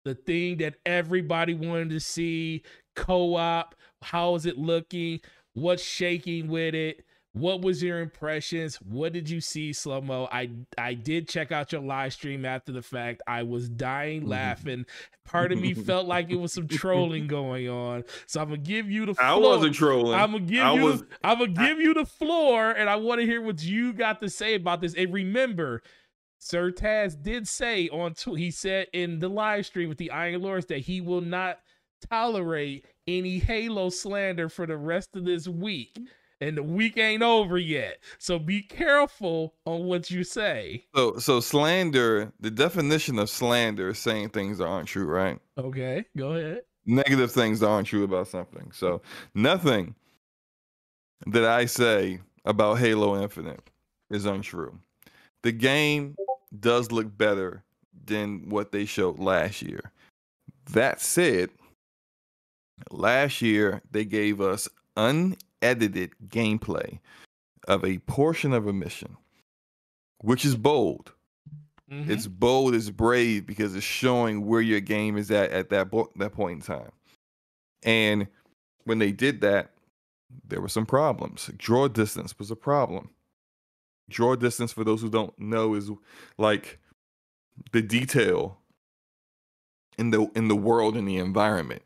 the 0.05 0.15
thing 0.15 0.59
that 0.59 0.75
everybody 0.87 1.55
wanted 1.55 1.91
to 1.91 2.01
see, 2.01 2.63
co-op, 2.97 3.75
how 4.03 4.35
is 4.35 4.47
it 4.47 4.59
looking, 4.59 5.21
what's 5.55 5.83
shaking 5.83 6.49
with 6.49 6.75
it, 6.75 7.05
what 7.33 7.63
was 7.63 7.83
your 7.83 8.01
impressions? 8.01 8.77
What 8.77 9.13
did 9.13 9.29
you 9.29 9.41
see, 9.41 9.73
slow 9.73 10.01
mo? 10.01 10.29
I 10.31 10.51
I 10.79 10.95
did 10.95 11.29
check 11.29 11.51
out 11.51 11.73
your 11.73 11.81
live 11.81 12.13
stream 12.13 12.45
after 12.45 12.71
the 12.71 12.81
fact. 12.83 13.23
I 13.27 13.43
was 13.43 13.69
dying 13.69 14.21
Mm-hmm. 14.21 14.31
laughing. 14.31 14.87
Part 15.25 15.51
of 15.51 15.59
me 15.59 15.75
felt 15.87 16.07
like 16.07 16.31
it 16.31 16.37
was 16.37 16.53
some 16.53 16.69
trolling 16.69 17.27
going 17.27 17.69
on. 17.69 18.05
So 18.29 18.41
I'm 18.41 18.51
gonna 18.51 18.59
give 18.59 18.89
you 18.89 19.07
the 19.07 19.15
floor. 19.15 19.27
I 19.29 19.35
wasn't 19.35 19.75
trolling. 19.75 20.17
I'm 20.17 20.31
gonna 20.31 20.45
give 20.45 20.63
I 20.65 20.75
you. 20.75 20.85
was. 20.85 21.03
I'm 21.25 21.39
gonna 21.41 21.51
give 21.51 21.81
you 21.81 21.93
the 21.93 22.07
floor, 22.07 22.71
and 22.71 22.89
I 22.89 22.95
want 22.97 23.21
to 23.21 23.27
hear 23.27 23.43
what 23.43 23.61
you 23.65 23.93
got 23.93 24.21
to 24.21 24.31
say 24.31 24.55
about 24.55 24.81
this. 24.81 24.95
And 24.95 25.13
remember, 25.13 25.83
Sir 26.45 26.71
Taz 26.71 27.17
did 27.21 27.49
say 27.49 27.89
on 27.89 28.13
tw- 28.13 28.37
he 28.37 28.51
said 28.51 28.89
in 28.93 29.19
the 29.19 29.31
live 29.31 29.65
stream 29.65 29.89
with 29.89 29.97
the 29.97 30.11
Iron 30.11 30.43
Lords 30.43 30.67
that 30.67 30.81
he 30.81 31.01
will 31.01 31.23
not 31.23 31.61
tolerate 32.11 32.85
any 33.07 33.39
Halo 33.39 33.89
slander 33.89 34.51
for 34.51 34.67
the 34.67 34.77
rest 34.77 35.17
of 35.17 35.25
this 35.25 35.49
week. 35.49 35.99
And 36.43 36.59
the 36.59 36.63
week 36.63 36.99
ain't 36.99 37.23
over 37.23 37.57
yet. 37.57 37.97
So 38.19 38.39
be 38.39 38.61
careful 38.61 39.55
on 39.65 39.85
what 39.85 40.11
you 40.11 40.23
say. 40.23 40.85
So, 40.95 41.17
so 41.17 41.41
slander. 41.41 42.31
The 42.41 42.51
definition 42.51 43.19
of 43.19 43.31
slander 43.31 43.89
is 43.89 43.99
saying 43.99 44.29
things 44.29 44.59
that 44.59 44.67
aren't 44.67 44.89
true, 44.89 45.07
right? 45.07 45.39
Okay, 45.57 46.05
go 46.15 46.33
ahead. 46.33 46.61
Negative 46.85 47.33
things 47.33 47.61
that 47.61 47.69
aren't 47.69 47.89
true 47.89 48.05
about 48.05 48.29
something. 48.29 48.71
So, 48.75 49.01
nothing 49.35 49.95
that 51.27 51.47
I 51.47 51.65
say 51.65 52.21
about 52.45 52.81
Halo 52.81 53.23
Infinite 53.23 53.63
is 54.11 54.27
untrue. 54.27 54.79
The 55.43 55.53
game 55.53 56.17
does 56.61 56.93
look 56.93 57.17
better 57.17 57.65
than 58.07 58.49
what 58.49 58.73
they 58.73 58.85
showed 58.85 59.19
last 59.19 59.63
year. 59.63 59.93
That 60.73 61.01
said, 61.01 61.51
last 62.91 63.43
year 63.43 63.83
they 63.91 64.05
gave 64.05 64.41
us 64.41 64.69
unedited 64.97 66.13
gameplay 66.29 66.99
of 67.67 67.85
a 67.85 67.99
portion 67.99 68.53
of 68.53 68.67
a 68.67 68.73
mission, 68.73 69.17
which 70.21 70.45
is 70.45 70.57
bold. 70.57 71.13
Mhm. 71.91 72.09
It's 72.09 72.27
bold, 72.27 72.75
it's 72.75 72.91
brave 72.91 73.47
because 73.47 73.75
it's 73.75 73.85
showing 73.85 74.47
where 74.47 74.61
your 74.61 74.81
game 74.81 75.17
is 75.17 75.31
at 75.31 75.51
at 75.51 75.69
that 75.71 75.91
bo- 75.91 76.13
that 76.17 76.33
point 76.33 76.57
in 76.57 76.63
time. 76.63 76.93
And 77.83 78.27
when 78.85 78.99
they 78.99 79.13
did 79.13 79.43
that, 79.43 79.73
there 80.47 80.61
were 80.61 80.69
some 80.69 80.87
problems. 80.87 81.51
Draw 81.57 81.89
distance 81.89 82.39
was 82.39 82.51
a 82.51 82.57
problem. 82.57 83.11
Draw 84.11 84.37
distance, 84.37 84.73
for 84.73 84.85
those 84.85 85.01
who 85.01 85.09
don't 85.11 85.37
know, 85.39 85.75
is 85.75 85.91
like 86.39 86.79
the 87.73 87.83
detail 87.83 88.59
in 89.99 90.11
the 90.11 90.31
in 90.35 90.49
the 90.49 90.57
world 90.57 90.97
and 90.97 91.09
the 91.09 91.17
environment. 91.17 91.83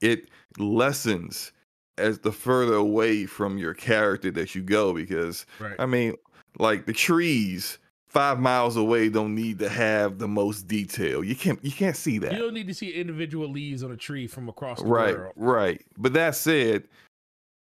It 0.00 0.30
lessens 0.58 1.52
as 1.98 2.18
the 2.18 2.32
further 2.32 2.74
away 2.74 3.26
from 3.26 3.58
your 3.58 3.74
character 3.74 4.30
that 4.32 4.54
you 4.54 4.62
go 4.62 4.94
because 4.94 5.46
right. 5.58 5.76
I 5.78 5.86
mean, 5.86 6.14
like 6.58 6.86
the 6.86 6.92
trees 6.92 7.78
five 8.08 8.40
miles 8.40 8.76
away 8.76 9.08
don't 9.08 9.36
need 9.36 9.58
to 9.60 9.68
have 9.68 10.18
the 10.18 10.26
most 10.26 10.66
detail. 10.66 11.22
You 11.22 11.36
can't 11.36 11.62
you 11.64 11.70
can't 11.70 11.96
see 11.96 12.18
that. 12.18 12.32
You 12.32 12.38
don't 12.38 12.54
need 12.54 12.66
to 12.66 12.74
see 12.74 12.90
individual 12.90 13.48
leaves 13.48 13.84
on 13.84 13.92
a 13.92 13.96
tree 13.96 14.26
from 14.26 14.48
across 14.48 14.82
the 14.82 14.88
Right, 14.88 15.16
world. 15.16 15.34
right. 15.36 15.80
But 15.96 16.14
that 16.14 16.34
said, 16.34 16.88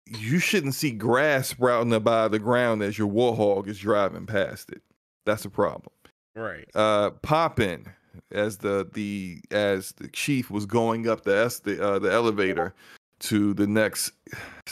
you 0.07 0.39
shouldn't 0.39 0.75
see 0.75 0.91
grass 0.91 1.49
sprouting 1.49 1.93
up 1.93 2.07
out 2.07 2.25
of 2.27 2.31
the 2.31 2.39
ground 2.39 2.81
as 2.83 2.97
your 2.97 3.09
Warthog 3.09 3.67
is 3.67 3.79
driving 3.79 4.25
past 4.25 4.69
it. 4.71 4.81
That's 5.25 5.45
a 5.45 5.49
problem. 5.49 5.93
Right. 6.35 6.67
Uh 6.75 7.11
Poppin, 7.21 7.85
as 8.31 8.57
the 8.57 8.89
the 8.93 9.39
as 9.51 9.91
the 9.93 10.07
chief 10.09 10.49
was 10.51 10.65
going 10.65 11.07
up 11.07 11.23
the 11.23 11.37
es- 11.37 11.59
the 11.59 11.81
uh, 11.83 11.99
the 11.99 12.11
elevator 12.11 12.73
to 13.19 13.53
the 13.53 13.67
next 13.67 14.11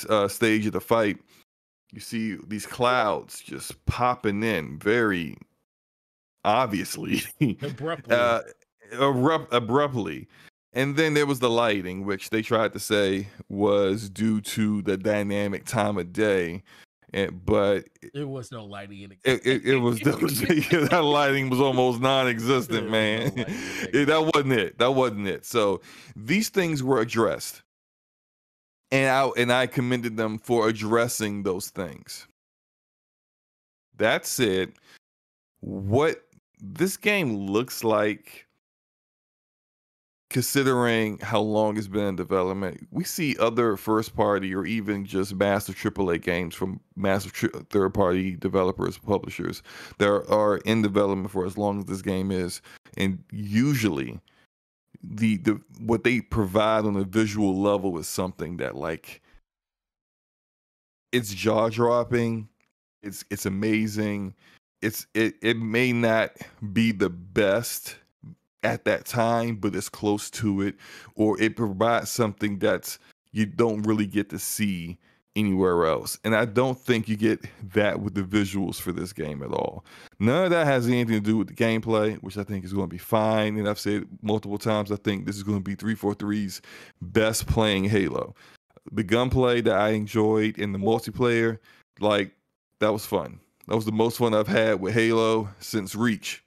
uh, 0.10 0.28
stage 0.28 0.66
of 0.66 0.74
the 0.74 0.82
fight, 0.82 1.18
you 1.94 2.00
see 2.02 2.38
these 2.48 2.66
clouds 2.66 3.40
just 3.40 3.84
popping 3.86 4.44
in 4.44 4.78
very 4.80 5.38
obviously 6.44 7.22
Abruptly. 7.62 8.16
uh, 8.16 8.42
abrupt, 9.00 9.54
abruptly. 9.54 10.28
And 10.74 10.96
then 10.96 11.14
there 11.14 11.26
was 11.26 11.40
the 11.40 11.50
lighting, 11.50 12.06
which 12.06 12.30
they 12.30 12.42
tried 12.42 12.74
to 12.74 12.80
say 12.80 13.28
was 13.50 14.10
due 14.10 14.40
to 14.42 14.82
the 14.82 14.98
dynamic 14.98 15.66
time 15.66 15.98
of 15.98 16.14
day. 16.14 16.64
And, 17.14 17.46
but 17.46 17.90
there 18.14 18.28
was 18.28 18.54
no 18.54 18.64
lighting 18.64 19.02
in 19.02 19.12
it, 19.12 19.46
it, 19.46 19.66
it 19.66 19.76
was, 19.78 20.00
that, 20.00 20.22
was 20.22 20.40
that 20.90 21.04
lighting 21.04 21.50
was 21.50 21.60
almost 21.60 22.00
non-existent, 22.00 22.90
man. 22.90 23.34
No 23.36 23.44
lighting 23.44 23.44
that 23.44 23.90
Yeah, 23.94 24.06
that 24.06 24.32
wasn't 24.34 24.54
it. 24.54 24.78
That 24.78 24.92
wasn't 24.92 25.28
it. 25.28 25.46
So 25.46 25.82
these 26.16 26.48
things 26.48 26.82
were 26.82 27.02
addressed, 27.02 27.64
and 28.92 29.10
I 29.10 29.30
and 29.36 29.52
I 29.52 29.68
commended 29.68 30.16
them 30.16 30.40
for 30.40 30.70
addressing 30.70 31.44
those 31.44 31.70
things. 31.70 32.28
That 33.98 34.26
said, 34.26 34.72
what 35.60 36.24
this 36.62 36.96
game 36.96 37.36
looks 37.36 37.84
like, 37.84 38.48
considering 40.32 41.20
how 41.20 41.42
long 41.42 41.78
it's 41.78 41.90
been 41.90 42.06
in 42.06 42.16
development, 42.16 42.88
we 42.90 43.04
see 43.04 43.36
other 43.38 43.76
first 43.76 44.16
party 44.16 44.56
or 44.56 44.66
even 44.66 45.06
just 45.06 45.36
massive 45.36 45.76
AAA 45.76 46.22
games 46.22 46.56
from 46.56 46.80
massive 46.96 47.34
tri- 47.34 47.50
third 47.70 47.94
party 47.94 48.38
developers, 48.38 48.98
publishers 48.98 49.62
that 49.98 50.08
are 50.08 50.58
in 50.60 50.82
development 50.82 51.30
for 51.30 51.46
as 51.46 51.58
long 51.58 51.80
as 51.80 51.86
this 51.86 52.02
game 52.02 52.32
is. 52.32 52.62
And 52.96 53.22
usually, 53.30 54.22
the, 55.04 55.36
the 55.38 55.60
what 55.80 56.06
they 56.06 56.22
provide 56.22 56.86
on 56.86 56.96
a 56.96 57.04
visual 57.04 57.62
level 57.62 57.98
is 57.98 58.08
something 58.08 58.58
that 58.58 58.76
like 58.76 59.22
it's 61.12 61.34
jaw 61.34 61.70
dropping 61.70 62.48
it's 63.02 63.26
it's 63.32 63.48
amazing 63.48 64.36
it's 64.82 65.08
it 65.16 65.34
it 65.42 65.58
may 65.58 65.92
not 65.92 66.32
be 66.72 66.92
the 66.92 67.10
best 67.10 67.96
at 68.64 68.86
that 68.86 69.06
time 69.06 69.56
but 69.56 69.76
it's 69.76 69.90
close 69.90 70.30
to 70.30 70.62
it 70.62 70.76
or 71.16 71.40
it 71.42 71.56
provides 71.56 72.10
something 72.10 72.60
that's 72.60 73.00
you 73.32 73.46
don't 73.46 73.82
really 73.84 74.06
get 74.06 74.30
to 74.30 74.38
see 74.40 74.98
anywhere 75.36 75.86
else 75.86 76.20
and 76.26 76.36
i 76.36 76.44
don't 76.44 76.78
think 76.78 77.08
you 77.08 77.16
get 77.16 77.40
that 77.74 78.02
with 78.02 78.14
the 78.14 78.22
visuals 78.22 78.76
for 78.82 78.92
this 78.92 79.14
game 79.14 79.42
at 79.42 79.52
all 79.52 79.86
none 80.20 80.44
of 80.44 80.50
that 80.50 80.68
has 80.68 80.88
anything 80.88 81.16
to 81.16 81.22
do 81.22 81.38
with 81.38 81.48
the 81.48 81.54
gameplay 81.54 82.18
which 82.18 82.38
i 82.38 82.44
think 82.44 82.66
is 82.66 82.74
going 82.74 82.88
to 82.88 82.94
be 82.94 82.98
fine 82.98 83.58
and 83.58 83.70
i've 83.70 83.80
said 83.80 84.06
multiple 84.22 84.58
times 84.58 84.92
i 84.92 84.98
think 84.98 85.26
this 85.26 85.38
is 85.38 85.44
going 85.44 85.58
to 85.58 85.64
be 85.64 85.76
343's 85.76 86.62
best 87.02 87.48
playing 87.48 87.86
halo 87.86 88.36
the 88.92 89.04
gunplay 89.04 89.62
that 89.62 89.76
i 89.76 89.90
enjoyed 89.90 90.58
in 90.60 90.74
the 90.74 90.80
multiplayer 90.80 91.58
like 92.02 92.36
that 92.82 92.92
was 92.92 93.06
fun. 93.06 93.40
That 93.68 93.76
was 93.76 93.86
the 93.86 93.92
most 93.92 94.18
fun 94.18 94.34
I've 94.34 94.48
had 94.48 94.82
with 94.82 94.96
Halo 94.96 95.48
since 95.60 95.96
Reach. 95.96 96.44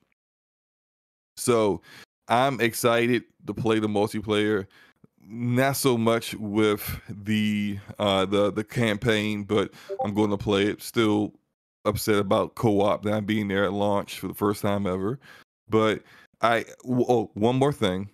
So 1.36 1.80
I'm 2.28 2.60
excited 2.60 3.24
to 3.46 3.54
play 3.54 3.78
the 3.78 3.88
multiplayer. 3.88 4.66
Not 5.26 5.76
so 5.76 5.96
much 5.96 6.34
with 6.34 7.00
the 7.08 7.78
uh 7.98 8.26
the 8.26 8.52
the 8.52 8.64
campaign, 8.64 9.44
but 9.44 9.72
I'm 10.04 10.14
going 10.14 10.30
to 10.30 10.36
play 10.36 10.64
it. 10.64 10.82
Still 10.82 11.32
upset 11.86 12.16
about 12.16 12.54
co-op 12.54 13.04
not 13.04 13.26
being 13.26 13.48
there 13.48 13.64
at 13.64 13.72
launch 13.72 14.18
for 14.18 14.28
the 14.28 14.34
first 14.34 14.62
time 14.62 14.86
ever. 14.86 15.18
But 15.68 16.02
I 16.42 16.66
oh 16.86 17.30
one 17.34 17.56
more 17.56 17.72
thing. 17.72 18.10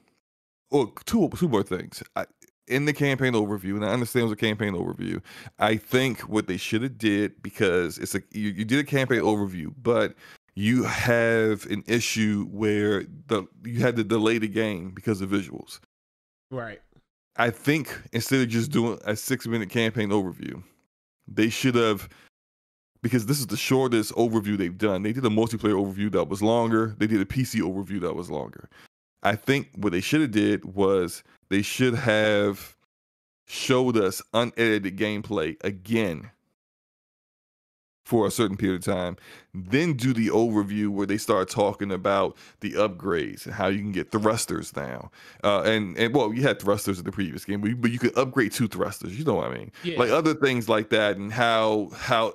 Oh, 0.72 0.92
two 1.04 1.28
two 1.36 1.48
more 1.48 1.64
things. 1.64 2.02
I, 2.14 2.26
in 2.68 2.84
the 2.84 2.92
campaign 2.92 3.32
overview, 3.32 3.74
and 3.74 3.84
I 3.84 3.88
understand 3.88 4.22
it 4.22 4.26
was 4.26 4.32
a 4.32 4.36
campaign 4.36 4.74
overview. 4.74 5.20
I 5.58 5.76
think 5.76 6.20
what 6.20 6.46
they 6.46 6.56
should 6.56 6.82
have 6.82 6.96
did 6.96 7.42
because 7.42 7.98
it's 7.98 8.14
a 8.14 8.22
you, 8.30 8.50
you 8.50 8.64
did 8.64 8.78
a 8.78 8.84
campaign 8.84 9.20
overview, 9.20 9.74
but 9.82 10.14
you 10.60 10.84
have 10.84 11.64
an 11.66 11.82
issue 11.86 12.46
where 12.50 13.04
the 13.28 13.44
you 13.64 13.80
had 13.80 13.96
to 13.96 14.04
delay 14.04 14.36
the 14.36 14.48
game 14.48 14.90
because 14.90 15.20
of 15.22 15.30
visuals. 15.30 15.80
right. 16.50 16.80
I 17.36 17.48
think 17.48 17.98
instead 18.12 18.42
of 18.42 18.48
just 18.48 18.70
doing 18.70 18.98
a 19.06 19.16
six 19.16 19.46
minute 19.46 19.70
campaign 19.70 20.10
overview, 20.10 20.62
they 21.26 21.48
should 21.48 21.76
have 21.76 22.08
because 23.02 23.24
this 23.24 23.38
is 23.38 23.46
the 23.46 23.56
shortest 23.56 24.12
overview 24.14 24.58
they've 24.58 24.76
done. 24.76 25.02
They 25.02 25.14
did 25.14 25.24
a 25.24 25.30
multiplayer 25.30 25.74
overview 25.74 26.12
that 26.12 26.28
was 26.28 26.42
longer. 26.42 26.94
They 26.98 27.06
did 27.06 27.22
a 27.22 27.24
PC 27.24 27.62
overview 27.62 28.00
that 28.02 28.14
was 28.14 28.30
longer. 28.30 28.68
I 29.22 29.36
think 29.36 29.68
what 29.76 29.92
they 29.92 30.02
should 30.02 30.20
have 30.20 30.30
did 30.30 30.66
was 30.66 31.22
they 31.48 31.62
should 31.62 31.94
have 31.94 32.76
showed 33.46 33.96
us 33.96 34.20
unedited 34.34 34.98
gameplay 34.98 35.56
again 35.64 36.30
for 38.10 38.26
a 38.26 38.30
certain 38.30 38.56
period 38.56 38.80
of 38.80 38.84
time, 38.92 39.16
then 39.54 39.92
do 39.92 40.12
the 40.12 40.26
overview 40.26 40.88
where 40.88 41.06
they 41.06 41.16
start 41.16 41.48
talking 41.48 41.92
about 41.92 42.36
the 42.58 42.72
upgrades 42.72 43.46
and 43.46 43.54
how 43.54 43.68
you 43.68 43.78
can 43.78 43.92
get 43.92 44.10
thrusters 44.10 44.74
now. 44.74 45.12
Uh, 45.44 45.62
and 45.62 45.96
and 45.96 46.12
well, 46.12 46.34
you 46.34 46.42
had 46.42 46.60
thrusters 46.60 46.98
in 46.98 47.04
the 47.04 47.12
previous 47.12 47.44
game, 47.44 47.60
but 47.60 47.70
you, 47.70 47.76
but 47.76 47.92
you 47.92 48.00
could 48.00 48.18
upgrade 48.18 48.50
two 48.50 48.66
thrusters. 48.66 49.16
You 49.16 49.24
know 49.24 49.34
what 49.34 49.52
I 49.52 49.54
mean? 49.54 49.70
Yeah. 49.84 49.96
Like 49.96 50.10
other 50.10 50.34
things 50.34 50.68
like 50.68 50.90
that, 50.90 51.18
and 51.18 51.32
how 51.32 51.90
how 51.94 52.34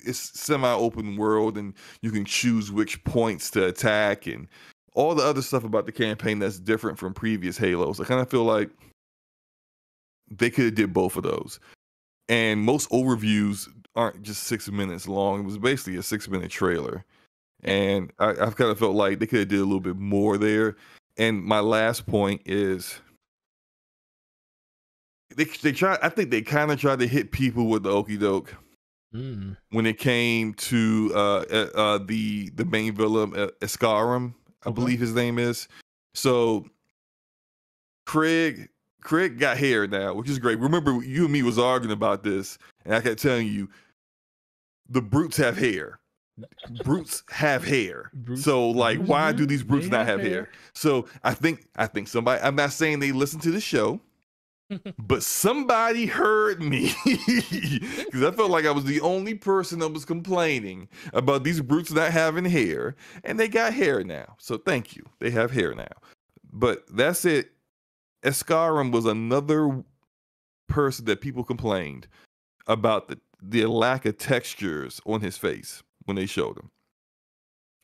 it's 0.00 0.40
semi-open 0.40 1.16
world, 1.16 1.58
and 1.58 1.74
you 2.00 2.10
can 2.10 2.24
choose 2.24 2.72
which 2.72 3.04
points 3.04 3.50
to 3.50 3.66
attack, 3.66 4.26
and 4.26 4.48
all 4.94 5.14
the 5.14 5.22
other 5.22 5.42
stuff 5.42 5.64
about 5.64 5.84
the 5.84 5.92
campaign 5.92 6.38
that's 6.38 6.58
different 6.58 6.98
from 6.98 7.12
previous 7.12 7.58
Halos. 7.58 8.00
I 8.00 8.04
kind 8.04 8.22
of 8.22 8.30
feel 8.30 8.44
like 8.44 8.70
they 10.30 10.48
could 10.48 10.64
have 10.64 10.74
did 10.76 10.94
both 10.94 11.16
of 11.16 11.24
those. 11.24 11.60
And 12.30 12.62
most 12.62 12.90
overviews 12.90 13.68
aren't 13.98 14.22
just 14.22 14.44
six 14.44 14.70
minutes 14.70 15.08
long. 15.08 15.40
It 15.40 15.44
was 15.44 15.58
basically 15.58 15.96
a 15.96 16.02
six 16.02 16.28
minute 16.28 16.50
trailer, 16.50 17.04
and 17.64 18.12
I, 18.18 18.30
I've 18.30 18.56
kind 18.56 18.70
of 18.70 18.78
felt 18.78 18.94
like 18.94 19.18
they 19.18 19.26
could 19.26 19.40
have 19.40 19.48
did 19.48 19.60
a 19.60 19.64
little 19.64 19.80
bit 19.80 19.96
more 19.96 20.38
there. 20.38 20.76
And 21.18 21.42
my 21.42 21.60
last 21.60 22.06
point 22.06 22.42
is 22.46 23.00
they 25.36 25.44
they 25.44 25.72
try. 25.72 25.98
I 26.00 26.08
think 26.08 26.30
they 26.30 26.42
kind 26.42 26.70
of 26.70 26.80
tried 26.80 27.00
to 27.00 27.08
hit 27.08 27.32
people 27.32 27.66
with 27.66 27.82
the 27.82 27.90
okey 27.90 28.16
doke 28.16 28.54
Mm. 29.14 29.56
when 29.70 29.86
it 29.86 29.98
came 29.98 30.52
to 30.52 31.10
uh, 31.14 31.44
uh, 31.50 31.68
uh 31.74 31.98
the 31.98 32.50
the 32.50 32.66
main 32.66 32.94
villain 32.94 33.34
uh, 33.34 33.48
Escharum, 33.62 34.34
I 34.64 34.68
Okay. 34.68 34.74
believe 34.74 35.00
his 35.00 35.14
name 35.14 35.38
is. 35.38 35.66
So 36.14 36.66
Craig 38.04 38.68
Craig 39.00 39.38
got 39.38 39.56
hair 39.56 39.86
now, 39.86 40.12
which 40.12 40.28
is 40.28 40.38
great. 40.38 40.58
Remember, 40.58 41.02
you 41.02 41.24
and 41.24 41.32
me 41.32 41.42
was 41.42 41.58
arguing 41.58 41.92
about 41.92 42.22
this, 42.22 42.58
and 42.84 42.94
I 42.94 43.00
kept 43.00 43.22
telling 43.22 43.46
you 43.46 43.70
the 44.88 45.02
brutes 45.02 45.36
have 45.36 45.56
hair. 45.56 46.00
Brutes 46.84 47.22
have 47.30 47.64
hair. 47.64 48.10
Brutes- 48.14 48.44
so 48.44 48.70
like, 48.70 48.98
brutes 48.98 49.10
why 49.10 49.32
do? 49.32 49.44
these 49.46 49.62
brutes 49.62 49.86
They 49.86 49.90
not 49.96 50.06
have 50.06 50.20
have 50.20 50.28
hair? 50.28 50.42
hair. 50.44 50.50
So 50.74 51.06
I 51.24 51.34
think 51.34 51.66
I 51.76 51.86
think 51.86 52.08
somebody. 52.08 52.40
I'm 52.42 52.54
not 52.56 52.72
saying 52.72 53.00
they 53.00 53.10
listen 53.12 53.40
to 53.40 53.50
the 53.50 53.60
show, 53.60 54.00
but 54.98 55.22
somebody 55.24 56.06
heard 56.06 56.62
me 56.62 56.92
because 57.04 58.22
I 58.22 58.30
felt 58.30 58.50
like 58.50 58.66
I 58.66 58.70
was 58.70 58.84
the 58.84 59.00
only 59.00 59.34
person 59.34 59.80
that 59.80 59.92
was 59.92 60.04
complaining 60.04 60.88
about 61.12 61.42
these 61.42 61.60
brutes 61.60 61.90
not 61.90 62.12
having 62.12 62.44
hair, 62.44 62.94
and 63.24 63.38
they 63.40 63.48
got 63.48 63.72
hair 63.74 64.04
now. 64.04 64.36
So 64.38 64.58
thank 64.58 64.94
you. 64.94 65.04
They 65.18 65.30
have 65.30 65.50
hair 65.50 65.74
now. 65.74 65.88
But 66.52 66.84
that's 66.94 67.24
it. 67.24 67.50
Escharum 68.22 68.90
was 68.92 69.06
another 69.06 69.82
person 70.68 71.04
that 71.06 71.20
people 71.20 71.42
complained 71.44 72.06
about 72.66 73.08
the 73.08 73.18
the 73.42 73.66
lack 73.66 74.04
of 74.04 74.18
textures 74.18 75.00
on 75.06 75.20
his 75.20 75.36
face 75.36 75.82
when 76.04 76.16
they 76.16 76.26
showed 76.26 76.56
him. 76.56 76.70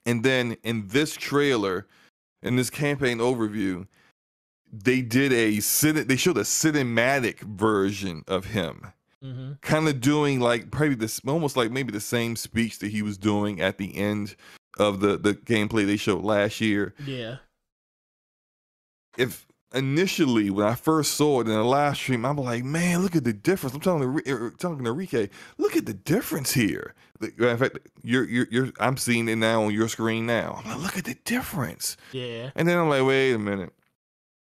And 0.07 0.23
then 0.23 0.57
in 0.63 0.89
this 0.89 1.15
trailer, 1.15 1.87
in 2.43 2.57
this 2.57 2.71
campaign 2.71 3.19
overview, 3.19 3.87
they 4.73 5.01
did 5.01 5.33
a 5.33 5.59
they 6.03 6.17
showed 6.17 6.37
a 6.37 6.43
cinematic 6.43 7.41
version 7.41 8.25
of 8.27 8.47
him, 8.47 8.93
hmm 9.23 9.53
kind 9.63 9.89
of 9.89 10.01
doing 10.01 10.41
like 10.41 10.71
probably 10.71 10.97
this 10.97 11.21
almost 11.27 11.57
like 11.57 11.71
maybe 11.71 11.93
the 11.93 12.01
same 12.01 12.37
speech 12.37 12.81
that 12.81 12.91
he 12.91 13.01
was 13.01 13.17
doing 13.17 13.61
at 13.61 13.79
the 13.79 13.97
end 13.97 14.35
of 14.79 15.01
the 15.01 15.17
the 15.17 15.35
gameplay 15.35 15.87
they 15.87 15.97
showed 15.97 16.25
last 16.25 16.61
year. 16.61 16.95
Yeah. 17.07 17.37
If 19.17 19.44
initially 19.75 20.51
when 20.51 20.67
I 20.67 20.75
first 20.75 21.15
saw 21.15 21.41
it 21.41 21.49
in 21.49 21.53
the 21.55 21.63
live 21.63 21.97
stream, 21.97 22.25
I'm 22.25 22.37
like, 22.37 22.65
man, 22.65 23.03
look 23.03 23.17
at 23.17 23.25
the 23.25 23.33
difference. 23.33 23.75
I'm 23.75 23.81
telling 23.81 24.19
to, 24.25 24.51
talking 24.53 24.85
to 24.85 24.93
Rike, 24.93 25.31
look 25.59 25.77
at 25.77 25.87
the 25.87 25.95
difference 25.95 26.53
here. 26.53 26.95
In 27.21 27.57
fact, 27.57 27.79
you're, 28.03 28.25
you're, 28.25 28.47
you're, 28.51 28.69
I'm 28.81 28.97
seeing 28.97 29.29
it 29.29 29.37
now 29.37 29.65
on 29.65 29.73
your 29.73 29.89
screen 29.89 30.27
now. 30.27 30.61
I'm 30.65 30.71
like, 30.71 30.83
look 30.83 30.99
at 30.99 31.05
the 31.05 31.17
difference. 31.25 31.97
Yeah. 32.13 32.51
And 32.55 32.69
then 32.69 32.79
I'm 32.79 32.89
like, 32.89 33.05
wait 33.05 33.33
a 33.33 33.39
minute. 33.39 33.73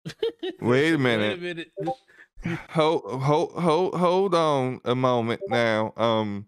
Wait 0.61 0.95
a 0.95 0.99
minute. 0.99 1.40
Wait 1.40 1.51
a 1.51 1.55
minute. 1.82 2.59
Hold, 2.70 3.03
hold, 3.23 3.53
hold, 3.53 3.95
hold 3.95 4.35
on 4.35 4.81
a 4.85 4.95
moment 4.95 5.40
now. 5.49 5.93
Um, 5.97 6.47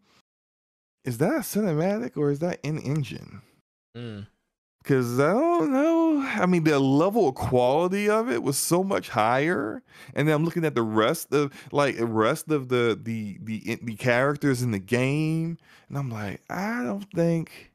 is 1.05 1.19
that 1.19 1.33
a 1.33 1.41
cinematic 1.41 2.17
or 2.17 2.31
is 2.31 2.39
that 2.39 2.61
in 2.63 2.79
engine? 2.79 3.43
Mm. 3.97 4.27
Cause 4.82 5.20
I 5.20 5.32
don't 5.32 5.73
know. 5.73 6.23
I 6.23 6.47
mean, 6.47 6.65
the 6.65 6.78
level 6.81 7.28
of 7.28 7.35
quality 7.35 8.09
of 8.09 8.31
it 8.31 8.43
was 8.43 8.57
so 8.57 8.82
much 8.82 9.11
higher, 9.11 9.82
and 10.15 10.27
then 10.27 10.35
I'm 10.35 10.44
looking 10.44 10.65
at 10.65 10.74
the 10.74 10.82
rest 10.82 11.35
of 11.35 11.52
like 11.70 11.98
the 11.98 12.07
rest 12.07 12.51
of 12.51 12.70
the 12.70 12.98
the 13.01 13.39
the 13.43 13.62
eh, 13.66 13.77
the 13.82 13.94
characters 13.94 14.62
in 14.62 14.70
the 14.70 14.78
game, 14.78 15.59
and 15.89 15.98
I'm 15.98 16.11
like, 16.11 16.40
I 16.48 16.82
don't 16.82 17.05
think, 17.12 17.73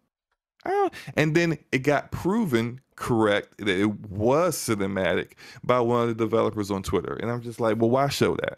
I 0.65 0.72
don't. 0.72 0.94
And 1.15 1.36
then 1.36 1.60
it 1.72 1.80
got 1.80 2.11
proven 2.11 2.82
correct 2.95 3.60
that 3.60 3.69
it 3.69 4.10
was 4.10 4.57
cinematic 4.57 5.34
by 5.64 5.80
one 5.82 6.02
of 6.02 6.07
the 6.07 6.15
developers 6.15 6.72
on 6.72 6.82
Twitter, 6.82 7.14
and 7.14 7.30
I'm 7.30 7.41
just 7.41 7.60
like, 7.60 7.77
well, 7.77 7.91
why 7.91 8.10
show 8.10 8.36
that? 8.38 8.57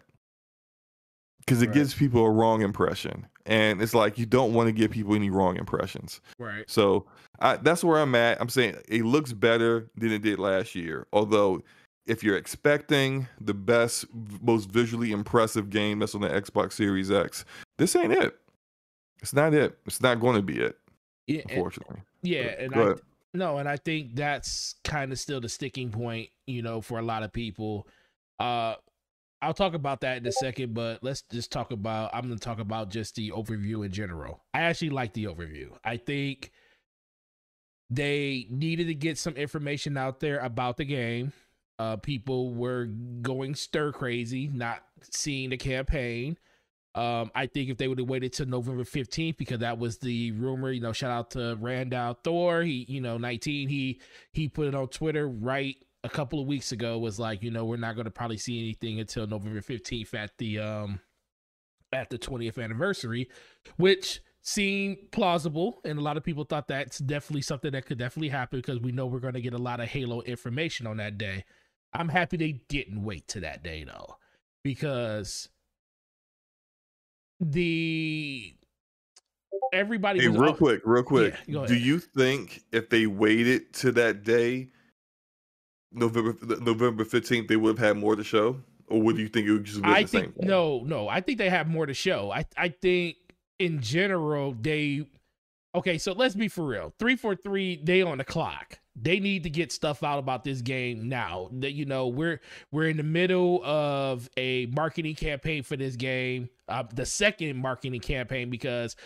Because 1.48 1.62
it 1.62 1.66
Right. 1.68 1.74
gives 1.74 1.94
people 1.94 2.24
a 2.26 2.30
wrong 2.30 2.62
impression, 2.62 3.26
and 3.46 3.80
it's 3.80 3.94
like 3.94 4.18
you 4.18 4.26
don't 4.26 4.52
want 4.52 4.68
to 4.68 4.72
give 4.72 4.90
people 4.90 5.14
any 5.14 5.30
wrong 5.30 5.56
impressions. 5.56 6.20
Right. 6.38 6.68
So 6.68 7.06
I, 7.40 7.56
that's 7.56 7.82
where 7.82 7.98
I'm 7.98 8.14
at. 8.14 8.40
I'm 8.40 8.48
saying 8.48 8.76
it 8.88 9.04
looks 9.04 9.32
better 9.32 9.88
than 9.96 10.12
it 10.12 10.20
did 10.22 10.38
last 10.38 10.74
year. 10.74 11.06
Although, 11.12 11.62
if 12.06 12.22
you're 12.22 12.36
expecting 12.36 13.26
the 13.40 13.54
best, 13.54 14.04
most 14.42 14.70
visually 14.70 15.12
impressive 15.12 15.70
game 15.70 15.98
that's 16.00 16.14
on 16.14 16.20
the 16.20 16.28
Xbox 16.28 16.72
Series 16.72 17.10
X, 17.10 17.44
this 17.78 17.94
ain't 17.96 18.12
it. 18.12 18.38
It's 19.22 19.32
not 19.32 19.54
it. 19.54 19.78
It's 19.86 20.00
not 20.02 20.20
going 20.20 20.36
to 20.36 20.42
be 20.42 20.58
it, 20.60 20.78
Yeah. 21.26 21.40
and- 21.42 21.50
unfortunately. 21.52 22.02
yeah. 22.22 22.54
And 22.58 22.72
Go 22.72 22.80
I, 22.80 22.84
ahead. 22.84 23.00
No, 23.34 23.58
and 23.58 23.68
I 23.68 23.76
think 23.76 24.14
that's 24.16 24.74
kind 24.84 25.12
of 25.12 25.18
still 25.18 25.40
the 25.40 25.48
sticking 25.48 25.90
point, 25.90 26.30
you 26.46 26.62
know, 26.62 26.80
for 26.80 26.98
a 26.98 27.02
lot 27.02 27.22
of 27.22 27.32
people. 27.32 27.86
Uh 28.40 28.76
I'll 29.40 29.54
talk 29.54 29.74
about 29.74 30.00
that 30.00 30.16
in 30.18 30.26
a 30.26 30.32
second, 30.32 30.74
but 30.74 31.02
let's 31.02 31.22
just 31.22 31.52
talk 31.52 31.70
about 31.70 32.10
I'm 32.12 32.26
going 32.26 32.38
to 32.38 32.44
talk 32.44 32.58
about 32.58 32.90
just 32.90 33.14
the 33.14 33.30
overview 33.30 33.84
in 33.84 33.92
general. 33.92 34.44
I 34.52 34.62
actually 34.62 34.90
like 34.90 35.12
the 35.12 35.26
overview. 35.26 35.70
I 35.84 35.96
think 35.96 36.50
they 37.90 38.46
needed 38.50 38.88
to 38.88 38.94
get 38.94 39.16
some 39.16 39.34
information 39.34 39.96
out 39.96 40.20
there 40.20 40.40
about 40.40 40.76
the 40.76 40.84
game. 40.84 41.32
Uh 41.78 41.96
people 41.96 42.52
were 42.52 42.86
going 42.86 43.54
stir 43.54 43.92
crazy 43.92 44.48
not 44.52 44.82
seeing 45.12 45.50
the 45.50 45.56
campaign. 45.56 46.36
Um, 46.94 47.30
I 47.32 47.46
think 47.46 47.70
if 47.70 47.76
they 47.76 47.86
would 47.86 48.00
have 48.00 48.08
waited 48.08 48.32
till 48.32 48.46
November 48.46 48.82
15th, 48.82 49.36
because 49.36 49.60
that 49.60 49.78
was 49.78 49.98
the 49.98 50.32
rumor, 50.32 50.72
you 50.72 50.80
know, 50.80 50.92
shout 50.92 51.12
out 51.12 51.30
to 51.32 51.56
Randall 51.60 52.18
Thor. 52.24 52.62
He, 52.62 52.86
you 52.88 53.00
know, 53.00 53.18
19, 53.18 53.68
he 53.68 54.00
he 54.32 54.48
put 54.48 54.66
it 54.66 54.74
on 54.74 54.88
Twitter 54.88 55.28
right 55.28 55.76
a 56.08 56.14
couple 56.14 56.40
of 56.40 56.46
weeks 56.46 56.72
ago, 56.72 56.98
was 56.98 57.18
like, 57.18 57.42
you 57.42 57.50
know, 57.50 57.64
we're 57.64 57.76
not 57.76 57.96
gonna 57.96 58.10
probably 58.10 58.38
see 58.38 58.58
anything 58.58 59.00
until 59.00 59.26
November 59.26 59.60
15th 59.60 60.14
at 60.14 60.30
the 60.38 60.58
um 60.58 61.00
at 61.92 62.10
the 62.10 62.18
20th 62.18 62.62
anniversary, 62.62 63.28
which 63.76 64.20
seemed 64.42 64.96
plausible, 65.10 65.80
and 65.84 65.98
a 65.98 66.02
lot 66.02 66.16
of 66.16 66.24
people 66.24 66.44
thought 66.44 66.68
that's 66.68 66.98
definitely 66.98 67.42
something 67.42 67.72
that 67.72 67.86
could 67.86 67.98
definitely 67.98 68.28
happen 68.28 68.60
because 68.60 68.80
we 68.80 68.92
know 68.92 69.06
we're 69.06 69.20
gonna 69.20 69.40
get 69.40 69.52
a 69.54 69.58
lot 69.58 69.80
of 69.80 69.88
Halo 69.88 70.22
information 70.22 70.86
on 70.86 70.96
that 70.96 71.18
day. 71.18 71.44
I'm 71.92 72.08
happy 72.08 72.36
they 72.36 72.60
didn't 72.68 73.02
wait 73.02 73.28
to 73.28 73.40
that 73.40 73.62
day 73.62 73.84
though, 73.84 74.16
because 74.64 75.48
the 77.40 78.54
everybody 79.72 80.20
Hey, 80.20 80.28
was 80.28 80.38
real 80.38 80.54
quick, 80.54 80.82
real 80.84 81.02
quick. 81.02 81.34
Yeah, 81.46 81.66
Do 81.66 81.76
you 81.76 81.98
think 81.98 82.62
if 82.72 82.88
they 82.88 83.06
waited 83.06 83.72
to 83.74 83.92
that 83.92 84.24
day, 84.24 84.70
November 85.92 86.36
November 86.60 87.04
15th, 87.04 87.48
they 87.48 87.56
would 87.56 87.78
have 87.78 87.86
had 87.86 87.96
more 87.96 88.16
to 88.16 88.24
show? 88.24 88.60
Or 88.88 89.02
would 89.02 89.18
you 89.18 89.28
think 89.28 89.46
it 89.46 89.52
would 89.52 89.64
just 89.64 89.82
be 89.82 89.92
I 89.92 90.02
the 90.02 90.08
same 90.08 90.32
think 90.32 90.36
thing? 90.36 90.48
no, 90.48 90.80
no. 90.84 91.08
I 91.08 91.20
think 91.20 91.38
they 91.38 91.50
have 91.50 91.68
more 91.68 91.86
to 91.86 91.94
show. 91.94 92.30
I 92.30 92.44
I 92.56 92.70
think 92.70 93.16
in 93.58 93.80
general 93.80 94.54
they 94.58 95.06
okay. 95.74 95.98
So 95.98 96.12
let's 96.12 96.34
be 96.34 96.48
for 96.48 96.64
real. 96.64 96.94
Three 96.98 97.16
four 97.16 97.34
three. 97.34 97.80
They 97.82 98.02
on 98.02 98.18
the 98.18 98.24
clock. 98.24 98.78
They 99.00 99.20
need 99.20 99.44
to 99.44 99.50
get 99.50 99.70
stuff 99.70 100.02
out 100.02 100.18
about 100.18 100.42
this 100.42 100.62
game 100.62 101.08
now. 101.08 101.50
That 101.52 101.72
you 101.72 101.84
know 101.84 102.08
we're 102.08 102.40
we're 102.72 102.88
in 102.88 102.96
the 102.96 103.02
middle 103.02 103.62
of 103.64 104.28
a 104.36 104.66
marketing 104.66 105.14
campaign 105.14 105.62
for 105.62 105.76
this 105.76 105.96
game. 105.96 106.48
Uh, 106.66 106.84
the 106.94 107.06
second 107.06 107.56
marketing 107.56 108.00
campaign 108.00 108.48
because 108.48 108.96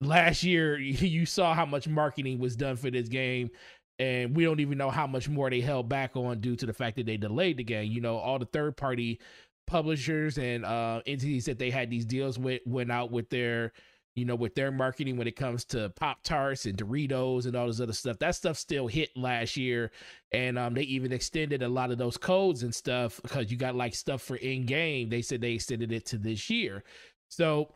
last 0.00 0.42
year 0.42 0.78
you 0.78 1.26
saw 1.26 1.54
how 1.54 1.66
much 1.66 1.88
marketing 1.88 2.38
was 2.38 2.56
done 2.56 2.76
for 2.76 2.90
this 2.90 3.08
game 3.08 3.50
and 3.98 4.36
we 4.36 4.44
don't 4.44 4.60
even 4.60 4.78
know 4.78 4.90
how 4.90 5.06
much 5.06 5.28
more 5.28 5.48
they 5.48 5.60
held 5.60 5.88
back 5.88 6.16
on 6.16 6.40
due 6.40 6.56
to 6.56 6.66
the 6.66 6.72
fact 6.72 6.96
that 6.96 7.06
they 7.06 7.16
delayed 7.16 7.56
the 7.56 7.64
game. 7.64 7.90
You 7.90 8.00
know 8.00 8.16
all 8.16 8.38
the 8.38 8.46
third 8.46 8.76
party 8.76 9.20
publishers 9.66 10.38
and 10.38 10.64
uh 10.64 11.00
entities 11.06 11.44
that 11.46 11.58
they 11.58 11.70
had 11.70 11.90
these 11.90 12.04
deals 12.04 12.38
with 12.38 12.60
went 12.66 12.92
out 12.92 13.10
with 13.10 13.28
their 13.30 13.72
you 14.14 14.24
know 14.24 14.36
with 14.36 14.54
their 14.54 14.70
marketing 14.70 15.16
when 15.16 15.26
it 15.26 15.34
comes 15.34 15.64
to 15.64 15.88
pop 15.96 16.22
tarts 16.22 16.66
and 16.66 16.78
doritos 16.78 17.46
and 17.46 17.56
all 17.56 17.66
this 17.66 17.80
other 17.80 17.92
stuff. 17.92 18.18
That 18.18 18.36
stuff 18.36 18.56
still 18.56 18.86
hit 18.86 19.10
last 19.16 19.56
year 19.56 19.90
and 20.32 20.58
um 20.58 20.74
they 20.74 20.82
even 20.82 21.12
extended 21.12 21.62
a 21.62 21.68
lot 21.68 21.90
of 21.90 21.98
those 21.98 22.16
codes 22.16 22.62
and 22.62 22.74
stuff 22.74 23.20
because 23.22 23.50
you 23.50 23.56
got 23.56 23.74
like 23.74 23.94
stuff 23.94 24.22
for 24.22 24.36
in 24.36 24.66
game 24.66 25.08
they 25.08 25.22
said 25.22 25.40
they 25.40 25.52
extended 25.52 25.90
it 25.92 26.06
to 26.06 26.18
this 26.18 26.48
year. 26.48 26.84
So 27.28 27.72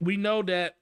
we 0.00 0.16
know 0.16 0.42
that 0.42 0.74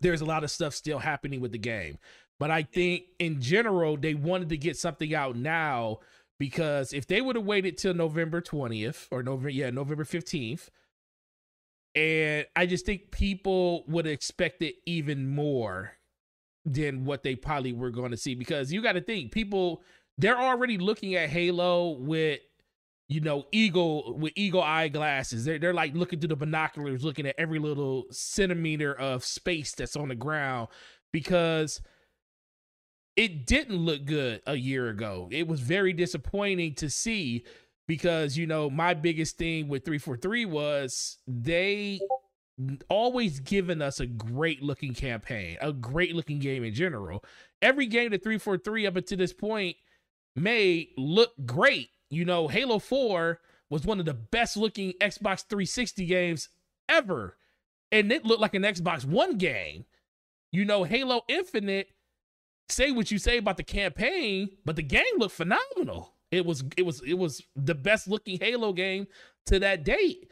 there's 0.00 0.20
a 0.20 0.24
lot 0.24 0.44
of 0.44 0.50
stuff 0.50 0.74
still 0.74 0.98
happening 0.98 1.40
with 1.40 1.52
the 1.52 1.58
game. 1.58 1.98
But 2.38 2.50
I 2.50 2.62
think 2.62 3.04
in 3.18 3.40
general, 3.40 3.96
they 3.96 4.14
wanted 4.14 4.48
to 4.50 4.56
get 4.56 4.76
something 4.76 5.14
out 5.14 5.36
now 5.36 5.98
because 6.38 6.92
if 6.92 7.06
they 7.06 7.20
would 7.20 7.36
have 7.36 7.44
waited 7.44 7.78
till 7.78 7.94
November 7.94 8.40
20th 8.40 9.08
or 9.10 9.22
November, 9.22 9.48
yeah, 9.48 9.70
November 9.70 10.04
15th, 10.04 10.68
and 11.94 12.46
I 12.54 12.66
just 12.66 12.86
think 12.86 13.10
people 13.10 13.84
would 13.88 14.06
expect 14.06 14.62
it 14.62 14.76
even 14.86 15.28
more 15.28 15.92
than 16.64 17.04
what 17.04 17.22
they 17.22 17.34
probably 17.34 17.72
were 17.72 17.90
going 17.90 18.10
to 18.10 18.16
see 18.16 18.34
because 18.34 18.72
you 18.72 18.82
got 18.82 18.92
to 18.92 19.00
think 19.00 19.32
people 19.32 19.82
they're 20.18 20.38
already 20.38 20.76
looking 20.76 21.14
at 21.14 21.30
Halo 21.30 21.90
with 21.92 22.40
you 23.08 23.22
know, 23.22 23.46
eagle 23.52 24.16
with 24.18 24.34
eagle 24.36 24.62
eye 24.62 24.88
glasses. 24.88 25.44
They're 25.44 25.58
they're 25.58 25.74
like 25.74 25.94
looking 25.94 26.20
through 26.20 26.28
the 26.28 26.36
binoculars, 26.36 27.02
looking 27.02 27.26
at 27.26 27.34
every 27.38 27.58
little 27.58 28.04
centimeter 28.10 28.94
of 28.94 29.24
space 29.24 29.74
that's 29.74 29.96
on 29.96 30.08
the 30.08 30.14
ground 30.14 30.68
because 31.10 31.80
it 33.18 33.46
didn't 33.46 33.76
look 33.76 34.04
good 34.04 34.40
a 34.46 34.54
year 34.54 34.90
ago. 34.90 35.28
It 35.32 35.48
was 35.48 35.58
very 35.58 35.92
disappointing 35.92 36.74
to 36.76 36.88
see 36.88 37.44
because 37.88 38.38
you 38.38 38.46
know 38.46 38.70
my 38.70 38.94
biggest 38.94 39.36
thing 39.36 39.66
with 39.66 39.84
343 39.84 40.44
was 40.44 41.18
they 41.26 41.98
always 42.88 43.40
given 43.40 43.82
us 43.82 43.98
a 43.98 44.06
great 44.06 44.62
looking 44.62 44.94
campaign, 44.94 45.58
a 45.60 45.72
great 45.72 46.14
looking 46.14 46.38
game 46.38 46.62
in 46.62 46.72
general. 46.72 47.24
Every 47.60 47.86
game 47.86 48.12
that 48.12 48.22
343 48.22 48.86
up 48.86 48.94
until 48.94 49.18
this 49.18 49.32
point 49.32 49.76
made 50.36 50.90
look 50.96 51.32
great. 51.44 51.88
You 52.10 52.24
know, 52.24 52.46
Halo 52.46 52.78
4 52.78 53.40
was 53.68 53.84
one 53.84 53.98
of 53.98 54.06
the 54.06 54.14
best 54.14 54.56
looking 54.56 54.92
Xbox 55.00 55.44
360 55.48 56.06
games 56.06 56.50
ever. 56.88 57.36
And 57.90 58.12
it 58.12 58.24
looked 58.24 58.40
like 58.40 58.54
an 58.54 58.62
Xbox 58.62 59.04
One 59.04 59.38
game. 59.38 59.86
You 60.52 60.64
know, 60.64 60.84
Halo 60.84 61.22
Infinite, 61.28 61.88
say 62.68 62.90
what 62.90 63.10
you 63.10 63.18
say 63.18 63.38
about 63.38 63.56
the 63.56 63.62
campaign, 63.62 64.50
but 64.64 64.76
the 64.76 64.82
game 64.82 65.04
looked 65.18 65.34
phenomenal. 65.34 66.14
It 66.30 66.44
was 66.44 66.64
it 66.76 66.82
was 66.82 67.02
it 67.02 67.14
was 67.14 67.42
the 67.56 67.74
best 67.74 68.08
looking 68.08 68.38
Halo 68.38 68.72
game 68.72 69.06
to 69.46 69.58
that 69.60 69.84
date. 69.84 70.30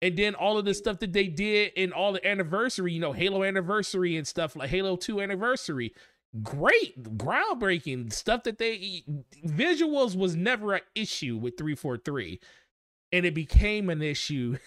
And 0.00 0.16
then 0.16 0.34
all 0.34 0.58
of 0.58 0.64
the 0.64 0.74
stuff 0.74 1.00
that 1.00 1.12
they 1.12 1.26
did 1.26 1.72
in 1.74 1.92
all 1.92 2.12
the 2.12 2.26
anniversary, 2.26 2.92
you 2.92 3.00
know, 3.00 3.12
Halo 3.12 3.42
anniversary 3.42 4.16
and 4.16 4.26
stuff 4.26 4.54
like 4.54 4.70
Halo 4.70 4.94
2 4.94 5.20
anniversary, 5.20 5.92
great, 6.40 7.16
groundbreaking 7.16 8.12
stuff 8.12 8.44
that 8.44 8.58
they 8.58 9.02
visuals 9.44 10.16
was 10.16 10.36
never 10.36 10.74
an 10.74 10.82
issue 10.94 11.36
with 11.36 11.56
343. 11.58 12.38
And 13.10 13.26
it 13.26 13.34
became 13.34 13.90
an 13.90 14.02
issue 14.02 14.58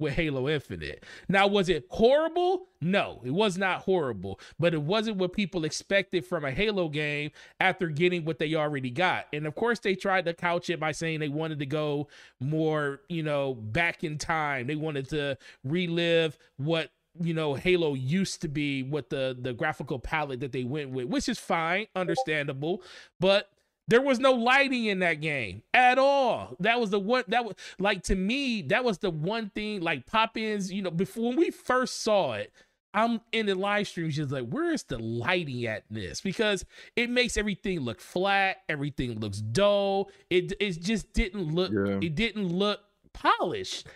with 0.00 0.14
Halo 0.14 0.48
Infinite. 0.48 1.04
Now, 1.28 1.46
was 1.46 1.68
it 1.68 1.86
horrible? 1.90 2.66
No, 2.80 3.20
it 3.24 3.30
was 3.30 3.58
not 3.58 3.82
horrible, 3.82 4.40
but 4.58 4.74
it 4.74 4.82
wasn't 4.82 5.18
what 5.18 5.32
people 5.32 5.64
expected 5.64 6.24
from 6.24 6.44
a 6.44 6.50
Halo 6.50 6.88
game 6.88 7.30
after 7.60 7.88
getting 7.88 8.24
what 8.24 8.38
they 8.38 8.54
already 8.54 8.90
got. 8.90 9.26
And 9.32 9.46
of 9.46 9.54
course, 9.54 9.78
they 9.78 9.94
tried 9.94 10.24
to 10.24 10.34
couch 10.34 10.70
it 10.70 10.80
by 10.80 10.92
saying 10.92 11.20
they 11.20 11.28
wanted 11.28 11.58
to 11.60 11.66
go 11.66 12.08
more, 12.40 13.02
you 13.08 13.22
know, 13.22 13.54
back 13.54 14.02
in 14.02 14.18
time. 14.18 14.66
They 14.66 14.76
wanted 14.76 15.08
to 15.10 15.36
relive 15.64 16.38
what 16.56 16.90
you 17.20 17.34
know 17.34 17.54
halo 17.54 17.94
used 17.94 18.40
to 18.40 18.46
be 18.46 18.84
what 18.84 19.10
the 19.10 19.36
the 19.38 19.52
graphical 19.52 19.98
palette 19.98 20.38
that 20.38 20.52
they 20.52 20.62
went 20.62 20.90
with 20.90 21.06
which 21.06 21.28
is 21.28 21.40
fine 21.40 21.86
understandable 21.96 22.84
but 23.18 23.50
there 23.90 24.00
was 24.00 24.18
no 24.18 24.32
lighting 24.32 24.86
in 24.86 25.00
that 25.00 25.20
game 25.20 25.62
at 25.74 25.98
all. 25.98 26.56
That 26.60 26.80
was 26.80 26.90
the 26.90 27.00
one 27.00 27.24
that 27.28 27.44
was 27.44 27.56
like 27.78 28.02
to 28.04 28.14
me, 28.14 28.62
that 28.62 28.84
was 28.84 28.98
the 28.98 29.10
one 29.10 29.50
thing 29.50 29.82
like 29.82 30.06
pop-ins, 30.06 30.72
you 30.72 30.80
know, 30.82 30.90
before 30.90 31.28
when 31.30 31.36
we 31.36 31.50
first 31.50 32.02
saw 32.02 32.32
it, 32.32 32.52
I'm 32.94 33.20
in 33.32 33.46
the 33.46 33.54
live 33.54 33.86
stream 33.88 34.10
just 34.10 34.32
like, 34.32 34.48
where 34.48 34.72
is 34.72 34.82
the 34.84 34.98
lighting 34.98 35.66
at 35.66 35.84
this? 35.90 36.20
Because 36.20 36.64
it 36.96 37.10
makes 37.10 37.36
everything 37.36 37.80
look 37.80 38.00
flat, 38.00 38.58
everything 38.68 39.18
looks 39.20 39.38
dull. 39.38 40.10
It 40.30 40.52
it 40.60 40.80
just 40.80 41.12
didn't 41.12 41.52
look 41.54 41.70
Yeah. 41.72 41.98
it 42.00 42.14
didn't 42.14 42.48
look 42.48 42.80
polished. 43.12 43.86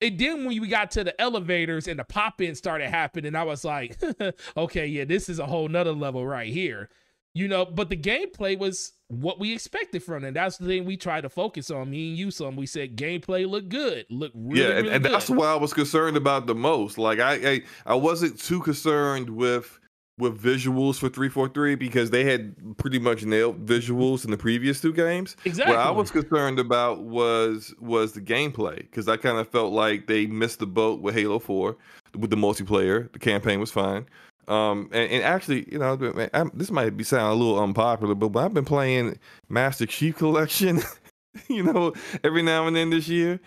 And 0.00 0.18
then 0.18 0.44
when 0.44 0.60
we 0.60 0.68
got 0.68 0.90
to 0.92 1.04
the 1.04 1.18
elevators 1.20 1.88
and 1.88 1.98
the 1.98 2.04
pop-in 2.04 2.54
started 2.56 2.90
happening, 2.90 3.34
I 3.34 3.44
was 3.44 3.64
like, 3.64 3.96
okay, 4.56 4.86
yeah, 4.86 5.04
this 5.04 5.28
is 5.28 5.38
a 5.38 5.46
whole 5.46 5.68
nother 5.68 5.92
level 5.92 6.26
right 6.26 6.52
here. 6.52 6.90
You 7.34 7.48
know, 7.48 7.64
but 7.64 7.88
the 7.88 7.96
gameplay 7.96 8.56
was 8.56 8.92
what 9.08 9.40
we 9.40 9.52
expected 9.52 10.04
from 10.04 10.24
it. 10.24 10.34
That's 10.34 10.56
the 10.56 10.66
thing 10.66 10.84
we 10.84 10.96
tried 10.96 11.22
to 11.22 11.28
focus 11.28 11.68
on. 11.70 11.90
Me 11.90 12.10
and 12.10 12.18
you, 12.18 12.30
some 12.30 12.54
we 12.54 12.66
said 12.66 12.96
gameplay 12.96 13.48
looked 13.48 13.70
good, 13.70 14.06
look 14.08 14.30
really, 14.34 14.62
yeah, 14.62 14.68
and, 14.68 14.82
really 14.84 14.94
and 14.94 15.04
that's 15.04 15.28
what 15.28 15.48
I 15.48 15.56
was 15.56 15.72
concerned 15.72 16.16
about 16.16 16.46
the 16.46 16.54
most. 16.54 16.96
Like 16.96 17.18
I, 17.18 17.34
I, 17.34 17.62
I 17.86 17.94
wasn't 17.94 18.38
too 18.38 18.60
concerned 18.60 19.30
with 19.30 19.80
with 20.16 20.40
visuals 20.40 20.96
for 20.96 21.08
343 21.08 21.74
because 21.74 22.10
they 22.10 22.24
had 22.24 22.54
pretty 22.76 23.00
much 23.00 23.24
nailed 23.24 23.66
visuals 23.66 24.24
in 24.24 24.30
the 24.30 24.36
previous 24.36 24.80
two 24.80 24.92
games. 24.92 25.36
exactly. 25.44 25.74
What 25.74 25.84
I 25.84 25.90
was 25.90 26.10
concerned 26.10 26.60
about 26.60 27.02
was 27.02 27.74
was 27.80 28.12
the 28.12 28.20
gameplay 28.20 28.76
because 28.76 29.08
I 29.08 29.16
kind 29.16 29.38
of 29.38 29.48
felt 29.48 29.72
like 29.72 30.06
they 30.06 30.26
missed 30.26 30.60
the 30.60 30.66
boat 30.66 31.00
with 31.00 31.14
Halo 31.14 31.38
4 31.40 31.76
with 32.16 32.30
the 32.30 32.36
multiplayer. 32.36 33.12
The 33.12 33.18
campaign 33.18 33.58
was 33.58 33.72
fine. 33.72 34.06
Um, 34.48 34.88
and, 34.92 35.10
and 35.10 35.22
actually, 35.24 35.66
you 35.72 35.78
know, 35.78 36.28
I'm, 36.34 36.50
this 36.54 36.70
might 36.70 36.96
be 36.96 37.04
sound 37.04 37.32
a 37.32 37.34
little 37.34 37.58
unpopular, 37.62 38.14
but, 38.14 38.28
but 38.28 38.44
I've 38.44 38.54
been 38.54 38.64
playing 38.64 39.18
Master 39.48 39.86
Chief 39.86 40.16
Collection, 40.16 40.80
you 41.48 41.62
know, 41.62 41.92
every 42.22 42.42
now 42.42 42.66
and 42.66 42.76
then 42.76 42.90
this 42.90 43.08
year. 43.08 43.40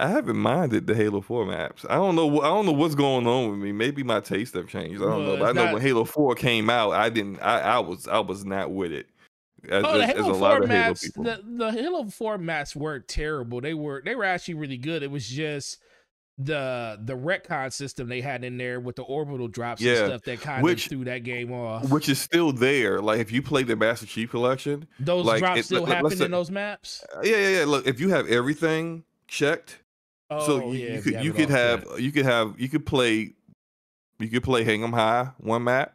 I 0.00 0.06
haven't 0.08 0.36
minded 0.36 0.86
the 0.86 0.94
Halo 0.94 1.20
4 1.20 1.44
maps. 1.46 1.84
I 1.90 1.96
don't 1.96 2.14
know. 2.14 2.40
I 2.40 2.44
don't 2.44 2.66
know 2.66 2.72
what's 2.72 2.94
going 2.94 3.26
on 3.26 3.50
with 3.50 3.58
me. 3.58 3.72
Maybe 3.72 4.04
my 4.04 4.20
tastes 4.20 4.54
have 4.54 4.68
changed. 4.68 5.02
I 5.02 5.06
don't 5.06 5.26
Well, 5.26 5.36
know. 5.36 5.36
But 5.38 5.48
I 5.48 5.52
know 5.52 5.64
not- 5.64 5.72
when 5.74 5.82
Halo 5.82 6.04
4 6.04 6.36
came 6.36 6.70
out, 6.70 6.92
I 6.92 7.08
didn't. 7.10 7.40
I, 7.40 7.58
I 7.58 7.78
was. 7.80 8.06
I 8.06 8.20
was 8.20 8.44
not 8.44 8.70
with 8.70 8.92
it. 8.92 9.08
As, 9.68 9.82
Oh, 9.84 9.98
the 9.98 10.04
as- 10.04 10.10
as 10.10 10.16
Halo 10.18 10.30
a 10.30 10.36
lot 10.36 10.58
Four 10.58 10.66
Halo 10.68 10.68
maps, 10.68 11.02
people. 11.04 11.24
the, 11.24 11.42
the 11.44 11.72
Halo 11.72 12.04
Four 12.10 12.38
maps 12.38 12.76
weren't 12.76 13.08
terrible. 13.08 13.60
They 13.60 13.74
were 13.74 14.00
they 14.04 14.14
were 14.14 14.22
actually 14.22 14.54
really 14.54 14.76
good. 14.76 15.02
It 15.02 15.10
was 15.10 15.26
just 15.28 15.78
the 16.38 16.98
the 17.04 17.16
retcon 17.16 17.72
system 17.72 18.08
they 18.08 18.20
had 18.20 18.44
in 18.44 18.56
there 18.56 18.78
with 18.78 18.94
the 18.96 19.02
orbital 19.02 19.48
drops 19.48 19.82
Yeah, 19.82 19.92
and 19.94 20.06
stuff 20.10 20.22
that 20.22 20.40
kind 20.40 20.62
which- 20.62 20.86
of 20.86 20.90
threw 20.90 21.04
that 21.04 21.24
game 21.24 21.52
off. 21.52 21.90
which 21.90 22.08
is 22.08 22.20
still 22.20 22.52
there. 22.52 23.00
Like 23.02 23.18
if 23.20 23.32
you 23.32 23.42
play 23.42 23.64
the 23.64 23.74
Master 23.74 24.06
Chief 24.06 24.30
Collection, 24.30 24.86
those 25.00 25.24
like, 25.26 25.40
drops 25.40 25.60
it- 25.60 25.64
still 25.64 25.82
let- 25.82 25.96
happen 25.96 26.16
say- 26.16 26.24
in 26.26 26.30
those 26.30 26.50
maps. 26.50 27.04
uh, 27.16 27.20
yeah, 27.24 27.36
yeah, 27.36 27.48
yeah. 27.60 27.64
Look, 27.64 27.86
if 27.88 27.98
you 27.98 28.10
have 28.10 28.28
everything 28.28 29.02
checked, 29.26 29.80
Oh 30.30 30.46
so 30.46 30.70
you, 30.72 30.78
yeah, 30.86 30.94
you 30.94 31.02
could 31.02 31.24
you 31.24 31.32
could 31.32 31.50
have 31.50 31.86
you 31.98 32.12
could 32.12 32.24
have 32.26 32.54
you 32.60 32.68
could 32.68 32.86
play 32.86 33.32
you 34.20 34.28
could 34.28 34.42
play 34.44 34.62
Hang 34.62 34.82
'em 34.84 34.92
High 34.92 35.30
one 35.38 35.64
map, 35.64 35.94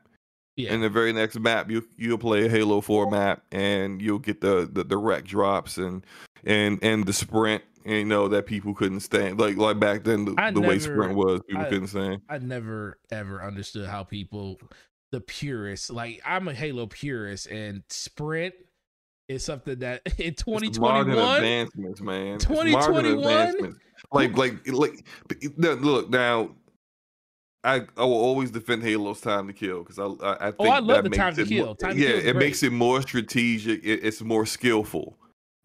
yeah. 0.57 0.73
and 0.73 0.83
the 0.83 0.89
very 0.89 1.13
next 1.13 1.39
map 1.39 1.69
you 1.71 1.87
you'll 1.97 2.17
play 2.17 2.45
a 2.47 2.49
Halo 2.49 2.81
Four 2.81 3.09
map, 3.09 3.43
and 3.51 4.01
you'll 4.01 4.19
get 4.19 4.41
the 4.41 4.69
the, 4.71 4.83
the 4.83 4.97
wreck 4.97 5.23
drops 5.23 5.77
and 5.77 6.05
and 6.43 6.79
and 6.81 7.05
the 7.05 7.13
sprint. 7.13 7.63
You 7.85 8.05
know 8.05 8.27
that 8.29 8.45
people 8.45 8.73
couldn't 8.73 9.01
stand 9.01 9.39
like 9.39 9.57
like 9.57 9.79
back 9.79 10.03
then 10.03 10.25
the, 10.25 10.51
the 10.53 10.61
way 10.61 10.79
sprint 10.79 11.15
was 11.15 11.41
people 11.47 11.63
I- 11.63 11.69
couldn't 11.69 11.87
stand. 11.87 12.21
I 12.29 12.37
never 12.37 12.97
ever 13.11 13.41
understood 13.43 13.87
how 13.87 14.03
people, 14.03 14.59
the 15.11 15.19
purists, 15.21 15.89
like 15.89 16.21
I'm 16.25 16.47
a 16.47 16.53
Halo 16.53 16.87
purist, 16.87 17.47
and 17.47 17.83
sprint 17.89 18.53
is 19.27 19.43
something 19.43 19.79
that 19.79 20.01
in 20.19 20.33
2021. 20.35 21.17
advancements, 21.17 22.01
man. 22.01 22.39
2021? 22.39 23.75
Like, 24.11 24.35
like, 24.37 24.67
like. 24.67 25.05
Look 25.57 26.09
now. 26.09 26.49
I, 27.65 27.85
I 27.95 28.03
will 28.03 28.11
always 28.13 28.51
defend 28.51 28.83
Halo's 28.83 29.21
time 29.21 29.47
to 29.47 29.53
kill 29.53 29.83
because 29.83 29.97
I 29.97 30.03
I, 30.03 30.33
I 30.33 30.51
think 30.51 30.55
Oh, 30.59 30.67
I 30.69 30.79
love 30.79 30.87
that 30.87 31.03
the 31.05 31.09
makes 31.11 31.17
time 31.17 31.35
to 31.35 31.41
it 31.43 31.47
kill. 31.47 31.65
More, 31.67 31.75
Time 31.77 31.95
to 31.95 31.97
yeah, 32.01 32.07
kill 32.09 32.17
it 32.17 32.21
great. 32.23 32.35
makes 32.35 32.63
it 32.63 32.71
more 32.73 33.01
strategic. 33.01 33.81
It, 33.85 34.01
it's 34.03 34.21
more 34.21 34.45
skillful 34.45 35.17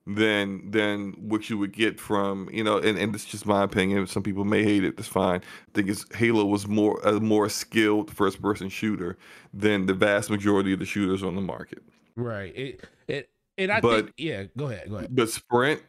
than 0.09 0.70
than 0.70 1.12
what 1.18 1.51
you 1.51 1.59
would 1.59 1.72
get 1.72 2.01
from 2.01 2.48
you 2.52 2.64
know. 2.64 2.78
And, 2.78 2.98
and 2.98 3.14
it's 3.14 3.24
just 3.24 3.47
my 3.47 3.62
opinion. 3.62 4.06
Some 4.06 4.22
people 4.22 4.44
may 4.44 4.64
hate 4.64 4.85
it. 4.85 4.97
That's 4.97 5.09
fine. 5.09 5.40
I 5.40 5.70
think 5.74 5.89
it's 5.89 6.05
Halo 6.16 6.44
was 6.44 6.66
more 6.66 7.01
a 7.05 7.20
more 7.20 7.48
skilled 7.48 8.10
first 8.10 8.40
person 8.40 8.68
shooter 8.68 9.16
than 9.52 9.86
the 9.86 9.94
vast 9.94 10.30
majority 10.30 10.72
of 10.72 10.78
the 10.78 10.86
shooters 10.86 11.22
on 11.22 11.35
the 11.35 11.40
market. 11.43 11.82
Right. 12.16 12.56
It 12.56 12.85
it 13.06 13.30
and 13.56 13.70
I 13.70 13.80
But- 13.80 14.05
think 14.06 14.14
yeah. 14.16 14.44
Go 14.56 14.66
ahead. 14.68 14.89
Go 14.89 14.97
ahead. 14.97 15.14
But 15.14 15.28
sprint, 15.30 15.82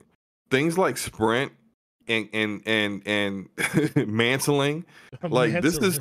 things 0.51 0.77
like 0.77 0.97
sprint 0.97 1.51
and 2.07 2.27
and 2.33 2.61
and 2.65 3.03
and 3.05 3.47
mantling, 4.07 4.83
like 5.21 5.61
this 5.61 5.77
is 5.77 5.99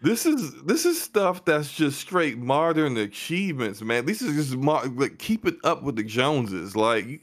this 0.00 0.24
is 0.24 0.54
this 0.62 0.86
is 0.86 1.00
stuff 1.02 1.44
that's 1.44 1.72
just 1.72 2.00
straight 2.00 2.38
modern 2.38 2.96
achievements, 2.96 3.82
man. 3.82 4.06
This 4.06 4.22
is 4.22 4.48
just 4.50 4.54
like 4.56 5.18
keeping 5.18 5.58
up 5.64 5.82
with 5.82 5.96
the 5.96 6.04
Joneses. 6.04 6.76
Like 6.76 7.20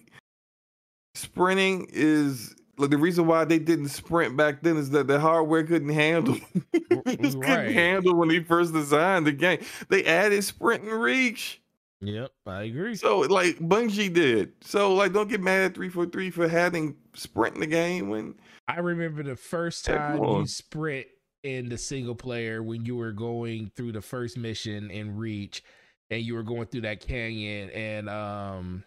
sprinting 1.15 1.87
is 1.91 2.55
like 2.77 2.89
the 2.89 2.97
reason 2.97 3.25
why 3.25 3.45
they 3.45 3.59
didn't 3.59 3.89
sprint 3.89 4.35
back 4.35 4.61
then 4.61 4.77
is 4.77 4.89
that 4.91 5.07
the 5.07 5.19
hardware 5.19 5.63
couldn't 5.63 5.89
handle. 5.89 6.37
it 6.73 7.21
just 7.21 7.37
right. 7.37 7.47
couldn't 7.47 7.73
handle 7.73 8.15
when 8.15 8.29
they 8.29 8.39
first 8.39 8.73
designed 8.73 9.25
the 9.25 9.31
game. 9.31 9.63
They 9.89 10.05
added 10.05 10.43
sprint 10.43 10.83
and 10.83 11.01
reach. 11.01 11.61
Yep, 12.01 12.31
I 12.45 12.63
agree. 12.63 12.95
So 12.95 13.19
like 13.19 13.57
Bungie 13.59 14.13
did. 14.13 14.53
So 14.61 14.93
like 14.93 15.13
don't 15.13 15.29
get 15.29 15.41
mad 15.41 15.65
at 15.65 15.75
343 15.75 16.29
for 16.29 16.47
having 16.47 16.95
sprint 17.13 17.55
in 17.55 17.61
the 17.61 17.67
game 17.67 18.09
when 18.09 18.35
I 18.67 18.79
remember 18.79 19.23
the 19.23 19.35
first 19.35 19.85
time 19.85 20.17
come 20.17 20.41
you 20.41 20.47
sprint 20.47 21.07
in 21.43 21.69
the 21.69 21.77
single 21.77 22.15
player 22.15 22.61
when 22.63 22.85
you 22.85 22.95
were 22.95 23.11
going 23.11 23.71
through 23.75 23.93
the 23.93 24.01
first 24.01 24.37
mission 24.37 24.91
in 24.91 25.15
Reach 25.15 25.63
and 26.09 26.21
you 26.21 26.35
were 26.35 26.43
going 26.43 26.65
through 26.67 26.81
that 26.81 26.99
canyon 26.99 27.69
and 27.69 28.09
um 28.09 28.83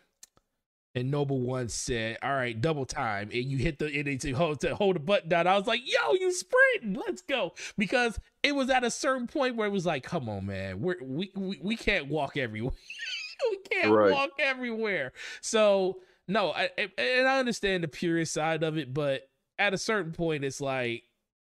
and 0.94 1.10
Noble 1.10 1.40
One 1.40 1.68
said, 1.68 2.18
All 2.22 2.34
right, 2.34 2.58
double 2.60 2.84
time. 2.86 3.30
And 3.32 3.44
you 3.44 3.58
hit 3.58 3.78
the 3.78 3.86
and 3.86 4.06
they 4.06 4.18
said, 4.18 4.34
hold, 4.34 4.60
to 4.60 4.74
hold 4.74 4.96
the 4.96 5.00
button 5.00 5.28
down. 5.28 5.46
I 5.46 5.56
was 5.56 5.66
like, 5.66 5.80
Yo, 5.84 6.14
you 6.14 6.32
sprinting. 6.32 7.00
Let's 7.06 7.22
go. 7.22 7.54
Because 7.76 8.18
it 8.42 8.54
was 8.54 8.70
at 8.70 8.84
a 8.84 8.90
certain 8.90 9.26
point 9.26 9.56
where 9.56 9.66
it 9.68 9.72
was 9.72 9.86
like, 9.86 10.02
Come 10.02 10.28
on, 10.28 10.46
man. 10.46 10.80
We're, 10.80 10.96
we, 11.02 11.30
we, 11.34 11.58
we 11.62 11.76
can't 11.76 12.08
walk 12.08 12.36
everywhere. 12.36 12.72
we 13.50 13.58
can't 13.70 13.92
Right. 13.94 14.12
walk 14.12 14.30
everywhere. 14.38 15.12
So 15.40 16.00
no, 16.26 16.52
I, 16.52 16.70
and 16.98 17.26
I 17.26 17.38
understand 17.38 17.82
the 17.84 17.88
purist 17.88 18.34
side 18.34 18.62
of 18.62 18.76
it, 18.76 18.92
but 18.92 19.28
at 19.58 19.72
a 19.74 19.78
certain 19.78 20.12
point, 20.12 20.44
it's 20.44 20.60
like 20.60 21.04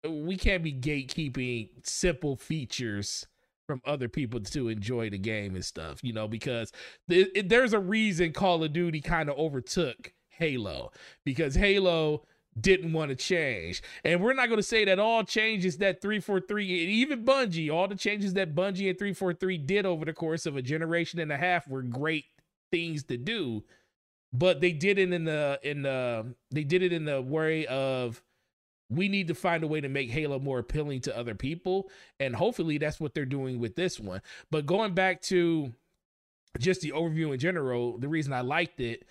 we 0.07 0.37
can't 0.37 0.63
be 0.63 0.73
gatekeeping 0.73 1.69
simple 1.85 2.37
features 2.37 3.27
from 3.67 3.81
other 3.85 4.09
people 4.09 4.41
to 4.41 4.69
enjoy 4.69 5.11
the 5.11 5.19
game 5.19 5.55
and 5.55 5.65
stuff, 5.65 6.03
you 6.03 6.13
know, 6.13 6.29
because 6.29 6.73
th- 7.09 7.29
it, 7.35 7.49
there's 7.49 7.73
a 7.73 7.79
reason 7.79 8.33
Call 8.33 8.63
of 8.63 8.73
Duty 8.73 9.01
kind 9.01 9.29
of 9.29 9.39
overtook 9.39 10.13
Halo 10.29 10.93
because 11.25 11.55
Halo 11.55 12.25
didn't 12.59 12.93
want 12.93 13.11
to 13.11 13.17
change. 13.17 13.83
And 14.05 14.21
we're 14.21 14.35
not 14.35 14.49
going 14.49 14.59
to 14.59 14.63
say 14.63 14.85
that 14.85 14.99
all 14.99 15.25
changes 15.25 15.79
that 15.79 16.01
343, 16.01 16.83
and 16.83 16.91
even 16.91 17.25
Bungie, 17.25 17.73
all 17.73 17.89
the 17.89 17.97
changes 17.97 18.35
that 18.35 18.55
Bungie 18.55 18.89
and 18.89 18.99
343 18.99 19.59
did 19.59 19.87
over 19.87 20.05
the 20.05 20.13
course 20.13 20.47
of 20.47 20.57
a 20.57 20.63
generation 20.63 21.19
and 21.19 21.33
a 21.33 21.37
half 21.37 21.67
were 21.67 21.83
great 21.83 22.27
things 22.71 23.05
to 23.05 23.17
do. 23.17 23.65
But 24.33 24.61
they 24.61 24.73
did 24.73 24.99
it 24.99 25.13
in 25.13 25.25
the 25.25 25.61
in 25.63 25.83
the 25.83 26.35
they 26.51 26.65
did 26.65 26.83
it 26.83 26.93
in 26.93 27.05
the 27.05 27.23
way 27.23 27.67
of 27.67 28.21
we 28.91 29.09
need 29.09 29.29
to 29.29 29.35
find 29.35 29.65
a 29.65 29.67
way 29.67 29.81
to 29.81 29.89
make 29.89 30.11
Halo 30.11 30.39
more 30.39 30.59
appealing 30.59 31.01
to 31.03 31.17
other 31.17 31.35
people. 31.35 31.91
And 32.21 32.35
hopefully 32.37 32.79
that's 32.79 33.01
what 33.01 33.15
they're 33.15 33.25
doing 33.25 33.59
with 33.59 33.77
this 33.77 33.99
one. 33.99 34.23
But 34.51 34.67
going 34.67 34.95
back 34.95 35.23
to 35.23 35.73
just 36.59 36.83
the 36.83 36.93
overview 36.93 37.33
in 37.33 37.39
general, 37.39 37.99
the 37.99 38.09
reason 38.09 38.33
I 38.33 38.43
liked 38.43 38.81
it 38.81 39.05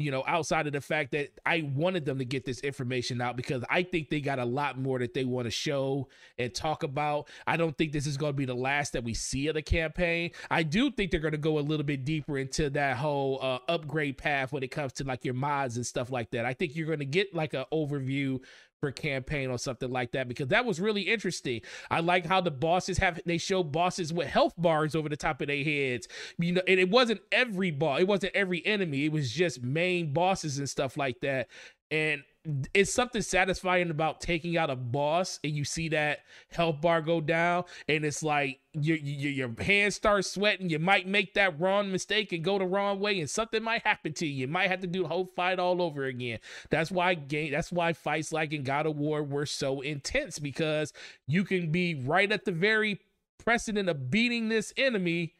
you 0.00 0.10
know, 0.10 0.24
outside 0.26 0.66
of 0.66 0.72
the 0.72 0.80
fact 0.80 1.12
that 1.12 1.28
I 1.44 1.70
wanted 1.74 2.06
them 2.06 2.18
to 2.18 2.24
get 2.24 2.46
this 2.46 2.60
information 2.60 3.20
out 3.20 3.36
because 3.36 3.62
I 3.68 3.82
think 3.82 4.08
they 4.08 4.22
got 4.22 4.38
a 4.38 4.44
lot 4.46 4.78
more 4.78 4.98
that 4.98 5.12
they 5.12 5.26
want 5.26 5.44
to 5.44 5.50
show 5.50 6.08
and 6.38 6.54
talk 6.54 6.82
about. 6.82 7.28
I 7.46 7.58
don't 7.58 7.76
think 7.76 7.92
this 7.92 8.06
is 8.06 8.16
going 8.16 8.32
to 8.32 8.36
be 8.36 8.46
the 8.46 8.54
last 8.54 8.94
that 8.94 9.04
we 9.04 9.12
see 9.12 9.48
of 9.48 9.54
the 9.54 9.62
campaign. 9.62 10.30
I 10.50 10.62
do 10.62 10.90
think 10.90 11.10
they're 11.10 11.20
going 11.20 11.32
to 11.32 11.38
go 11.38 11.58
a 11.58 11.60
little 11.60 11.84
bit 11.84 12.06
deeper 12.06 12.38
into 12.38 12.70
that 12.70 12.96
whole 12.96 13.40
uh, 13.42 13.58
upgrade 13.68 14.16
path 14.16 14.54
when 14.54 14.62
it 14.62 14.70
comes 14.70 14.94
to 14.94 15.04
like 15.04 15.22
your 15.22 15.34
mods 15.34 15.76
and 15.76 15.84
stuff 15.84 16.10
like 16.10 16.30
that. 16.30 16.46
I 16.46 16.54
think 16.54 16.76
you're 16.76 16.86
going 16.86 17.00
to 17.00 17.04
get 17.04 17.34
like 17.34 17.52
an 17.52 17.66
overview 17.70 18.40
for 18.80 18.90
campaign 18.90 19.50
or 19.50 19.58
something 19.58 19.90
like 19.90 20.12
that 20.12 20.26
because 20.26 20.48
that 20.48 20.64
was 20.64 20.80
really 20.80 21.02
interesting. 21.02 21.60
I 21.90 22.00
like 22.00 22.26
how 22.26 22.40
the 22.40 22.50
bosses 22.50 22.98
have 22.98 23.20
they 23.26 23.38
show 23.38 23.62
bosses 23.62 24.12
with 24.12 24.26
health 24.26 24.54
bars 24.56 24.94
over 24.94 25.08
the 25.08 25.16
top 25.16 25.40
of 25.42 25.48
their 25.48 25.62
heads. 25.62 26.08
You 26.38 26.52
know, 26.52 26.62
and 26.66 26.80
it 26.80 26.90
wasn't 26.90 27.20
every 27.30 27.70
boss, 27.70 28.00
it 28.00 28.08
wasn't 28.08 28.34
every 28.34 28.64
enemy, 28.66 29.04
it 29.04 29.12
was 29.12 29.30
just 29.30 29.62
main 29.62 30.12
bosses 30.12 30.58
and 30.58 30.68
stuff 30.68 30.96
like 30.96 31.20
that. 31.20 31.48
And 31.90 32.22
it's 32.72 32.92
something 32.92 33.20
satisfying 33.20 33.90
about 33.90 34.20
taking 34.20 34.56
out 34.56 34.70
a 34.70 34.76
boss 34.76 35.38
and 35.44 35.52
you 35.52 35.64
see 35.64 35.90
that 35.90 36.20
health 36.50 36.80
bar 36.80 37.02
go 37.02 37.20
down 37.20 37.64
and 37.86 38.04
it's 38.04 38.22
like 38.22 38.60
your, 38.72 38.96
your 38.96 39.30
your 39.48 39.62
hands 39.62 39.96
start 39.96 40.24
sweating. 40.24 40.70
You 40.70 40.78
might 40.78 41.06
make 41.06 41.34
that 41.34 41.60
wrong 41.60 41.92
mistake 41.92 42.32
and 42.32 42.42
go 42.42 42.58
the 42.58 42.64
wrong 42.64 42.98
way 42.98 43.20
and 43.20 43.28
something 43.28 43.62
might 43.62 43.82
happen 43.86 44.14
to 44.14 44.26
you. 44.26 44.32
You 44.32 44.48
might 44.48 44.70
have 44.70 44.80
to 44.80 44.86
do 44.86 45.02
the 45.02 45.08
whole 45.08 45.30
fight 45.36 45.58
all 45.58 45.82
over 45.82 46.04
again. 46.04 46.38
That's 46.70 46.90
why 46.90 47.14
game 47.14 47.52
that's 47.52 47.72
why 47.72 47.92
fights 47.92 48.32
like 48.32 48.52
in 48.52 48.62
god 48.62 48.86
of 48.86 48.96
war 48.96 49.22
were 49.22 49.46
so 49.46 49.82
intense 49.82 50.38
because 50.38 50.94
you 51.26 51.44
can 51.44 51.70
be 51.70 51.94
right 51.94 52.30
at 52.32 52.46
the 52.46 52.52
very 52.52 53.00
precedent 53.38 53.88
of 53.88 54.10
beating 54.10 54.48
this 54.48 54.72
enemy 54.76 55.34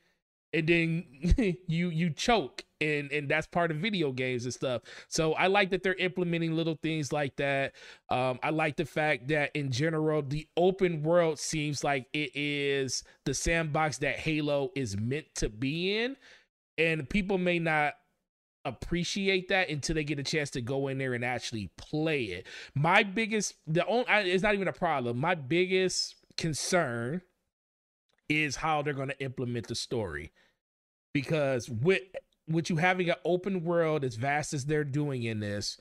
and 0.53 0.67
then 0.67 1.05
you 1.67 1.91
you 1.91 2.11
choke 2.11 2.65
and 2.81 3.13
and 3.13 3.29
that's 3.29 3.47
part 3.47 3.71
of 3.71 3.77
video 3.79 4.13
games 4.13 4.45
and 4.45 4.55
stuff. 4.55 4.83
So 5.09 5.35
i 5.35 5.47
like 5.47 5.71
that 5.71 5.83
they're 5.83 5.95
implementing 5.95 6.55
little 6.55 6.79
things 6.83 7.13
like 7.13 7.37
that. 7.37 7.73
Um 8.09 8.39
i 8.43 8.51
like 8.51 8.77
the 8.77 8.87
fact 8.87 9.29
that 9.29 9.51
in 9.55 9.71
general 9.71 10.23
the 10.23 10.47
open 10.57 11.03
world 11.03 11.39
seems 11.39 11.85
like 11.85 12.07
it 12.13 12.31
is 12.35 13.03
the 13.25 13.35
sandbox 13.35 13.99
that 13.99 14.19
halo 14.19 14.71
is 14.75 14.97
meant 14.97 15.27
to 15.37 15.49
be 15.49 15.99
in 15.99 16.17
and 16.79 17.09
people 17.09 17.39
may 17.39 17.59
not 17.59 17.95
appreciate 18.65 19.49
that 19.49 19.71
until 19.71 19.95
they 19.95 20.05
get 20.05 20.19
a 20.19 20.23
chance 20.23 20.51
to 20.51 20.61
go 20.61 20.89
in 20.89 20.99
there 20.99 21.15
and 21.15 21.25
actually 21.25 21.71
play 21.77 22.25
it. 22.25 22.47
My 22.75 23.03
biggest 23.03 23.55
the 23.67 23.87
only 23.87 24.07
it's 24.09 24.43
not 24.43 24.55
even 24.55 24.69
a 24.69 24.73
problem. 24.73 25.19
My 25.19 25.35
biggest 25.35 26.17
concern 26.37 27.23
is 28.31 28.57
how 28.57 28.81
they're 28.81 28.95
going 28.95 29.09
to 29.09 29.23
implement 29.23 29.67
the 29.67 29.75
story. 29.75 30.33
Because 31.13 31.69
with 31.69 32.03
with 32.49 32.71
you 32.71 32.77
having 32.77 33.11
an 33.11 33.17
open 33.25 33.65
world 33.65 34.05
as 34.05 34.15
vast 34.15 34.55
as 34.55 34.65
they're 34.65 34.85
doing 34.85 35.23
in 35.25 35.41
this 35.41 35.79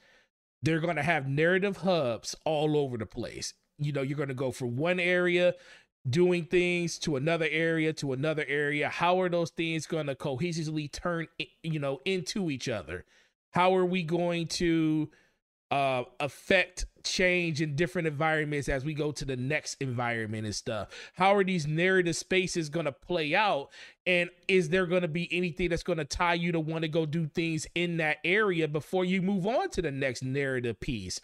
they're 0.61 0.81
going 0.81 0.97
to 0.97 1.03
have 1.03 1.27
narrative 1.27 1.77
hubs 1.77 2.35
all 2.43 2.77
over 2.77 2.97
the 2.97 3.05
place. 3.05 3.53
You 3.77 3.93
know 3.93 4.01
you're 4.01 4.17
going 4.17 4.29
to 4.29 4.35
go 4.35 4.51
from 4.51 4.75
one 4.75 4.99
area 4.99 5.53
doing 6.09 6.45
things 6.45 6.97
to 6.99 7.15
another 7.15 7.47
area 7.49 7.93
to 7.93 8.13
another 8.13 8.45
area. 8.47 8.89
How 8.89 9.21
are 9.21 9.29
those 9.29 9.51
things 9.51 9.85
going 9.85 10.07
to 10.07 10.15
cohesively 10.15 10.91
turn 10.91 11.27
you 11.63 11.79
know 11.79 12.01
into 12.05 12.49
each 12.49 12.67
other? 12.67 13.05
How 13.51 13.75
are 13.75 13.85
we 13.85 14.03
going 14.03 14.47
to 14.47 15.09
uh 15.71 16.03
affect 16.19 16.85
change 17.03 17.61
in 17.61 17.75
different 17.75 18.07
environments 18.07 18.67
as 18.67 18.83
we 18.83 18.93
go 18.93 19.11
to 19.11 19.23
the 19.23 19.37
next 19.37 19.75
environment 19.81 20.45
and 20.45 20.55
stuff 20.55 20.89
how 21.13 21.35
are 21.35 21.43
these 21.43 21.65
narrative 21.65 22.15
spaces 22.15 22.69
going 22.69 22.85
to 22.85 22.91
play 22.91 23.33
out 23.33 23.69
and 24.05 24.29
is 24.47 24.69
there 24.69 24.85
going 24.85 25.01
to 25.01 25.07
be 25.07 25.29
anything 25.31 25.69
that's 25.69 25.83
going 25.83 25.97
to 25.97 26.05
tie 26.05 26.33
you 26.33 26.51
to 26.51 26.59
want 26.59 26.81
to 26.81 26.87
go 26.87 27.05
do 27.05 27.27
things 27.27 27.65
in 27.75 27.97
that 27.97 28.17
area 28.25 28.67
before 28.67 29.05
you 29.05 29.21
move 29.21 29.47
on 29.47 29.69
to 29.69 29.81
the 29.81 29.91
next 29.91 30.23
narrative 30.23 30.79
piece 30.79 31.21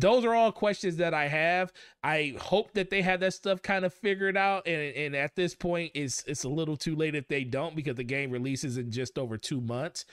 those 0.00 0.24
are 0.24 0.34
all 0.34 0.52
questions 0.52 0.96
that 0.96 1.14
I 1.14 1.28
have. 1.28 1.72
I 2.02 2.34
hope 2.38 2.72
that 2.74 2.90
they 2.90 3.02
have 3.02 3.20
that 3.20 3.32
stuff 3.34 3.62
kind 3.62 3.84
of 3.84 3.94
figured 3.94 4.36
out. 4.36 4.66
And, 4.66 4.94
and 4.94 5.16
at 5.16 5.34
this 5.36 5.54
point, 5.54 5.92
it's 5.94 6.22
it's 6.26 6.44
a 6.44 6.48
little 6.48 6.76
too 6.76 6.94
late 6.94 7.14
if 7.14 7.28
they 7.28 7.44
don't 7.44 7.74
because 7.74 7.96
the 7.96 8.04
game 8.04 8.30
releases 8.30 8.76
in 8.76 8.90
just 8.90 9.18
over 9.18 9.38
two 9.38 9.60
months. 9.60 10.04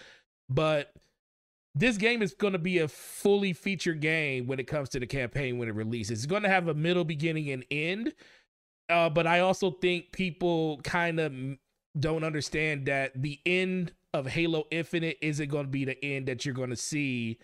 But 0.50 0.92
this 1.76 1.98
game 1.98 2.22
is 2.22 2.34
going 2.34 2.54
to 2.54 2.60
be 2.60 2.80
a 2.80 2.88
fully 2.88 3.54
featured 3.54 4.00
game 4.00 4.46
when 4.46 4.60
it 4.60 4.68
comes 4.68 4.90
to 4.90 5.00
the 5.00 5.08
campaign 5.08 5.58
when 5.58 5.68
it 5.68 5.76
releases. 5.76 6.20
It's 6.20 6.26
going 6.28 6.44
to 6.44 6.50
have 6.50 6.68
a 6.68 6.74
middle, 6.74 7.04
beginning, 7.04 7.50
and 7.50 7.66
end. 7.72 8.14
Uh, 8.90 9.10
but 9.10 9.26
I 9.26 9.40
also 9.40 9.72
think 9.72 10.12
people 10.12 10.82
kind 10.84 11.20
of 11.20 11.34
don't 12.00 12.24
understand 12.24 12.86
that 12.88 13.12
the 13.16 13.40
end 13.46 13.94
of 14.14 14.28
Halo 14.28 14.66
Infinite 14.70 15.18
isn't 15.22 15.50
going 15.50 15.66
to 15.66 15.72
be 15.72 15.86
the 15.86 16.04
end 16.06 16.28
that 16.28 16.46
you're 16.46 16.54
going 16.54 16.70
to 16.70 16.76
see 16.76 17.40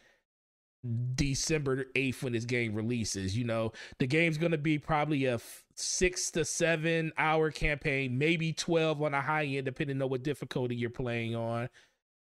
December 1.16 1.86
8th 1.96 2.22
when 2.22 2.34
this 2.34 2.46
game 2.46 2.76
releases. 2.76 3.36
You 3.36 3.46
know, 3.46 3.72
the 3.98 4.06
game's 4.06 4.38
going 4.38 4.52
to 4.52 4.58
be 4.60 4.78
probably 4.78 5.26
a 5.26 5.36
f- 5.36 5.64
six 5.76 6.30
to 6.32 6.46
seven 6.46 7.12
hour 7.18 7.50
campaign, 7.50 8.18
maybe 8.18 8.54
12 8.54 9.02
on 9.02 9.14
a 9.16 9.22
high 9.22 9.46
end, 9.46 9.66
depending 9.66 10.00
on 10.02 10.10
what 10.10 10.24
difficulty 10.24 10.76
you're 10.76 10.92
playing 10.92 11.36
on 11.36 11.70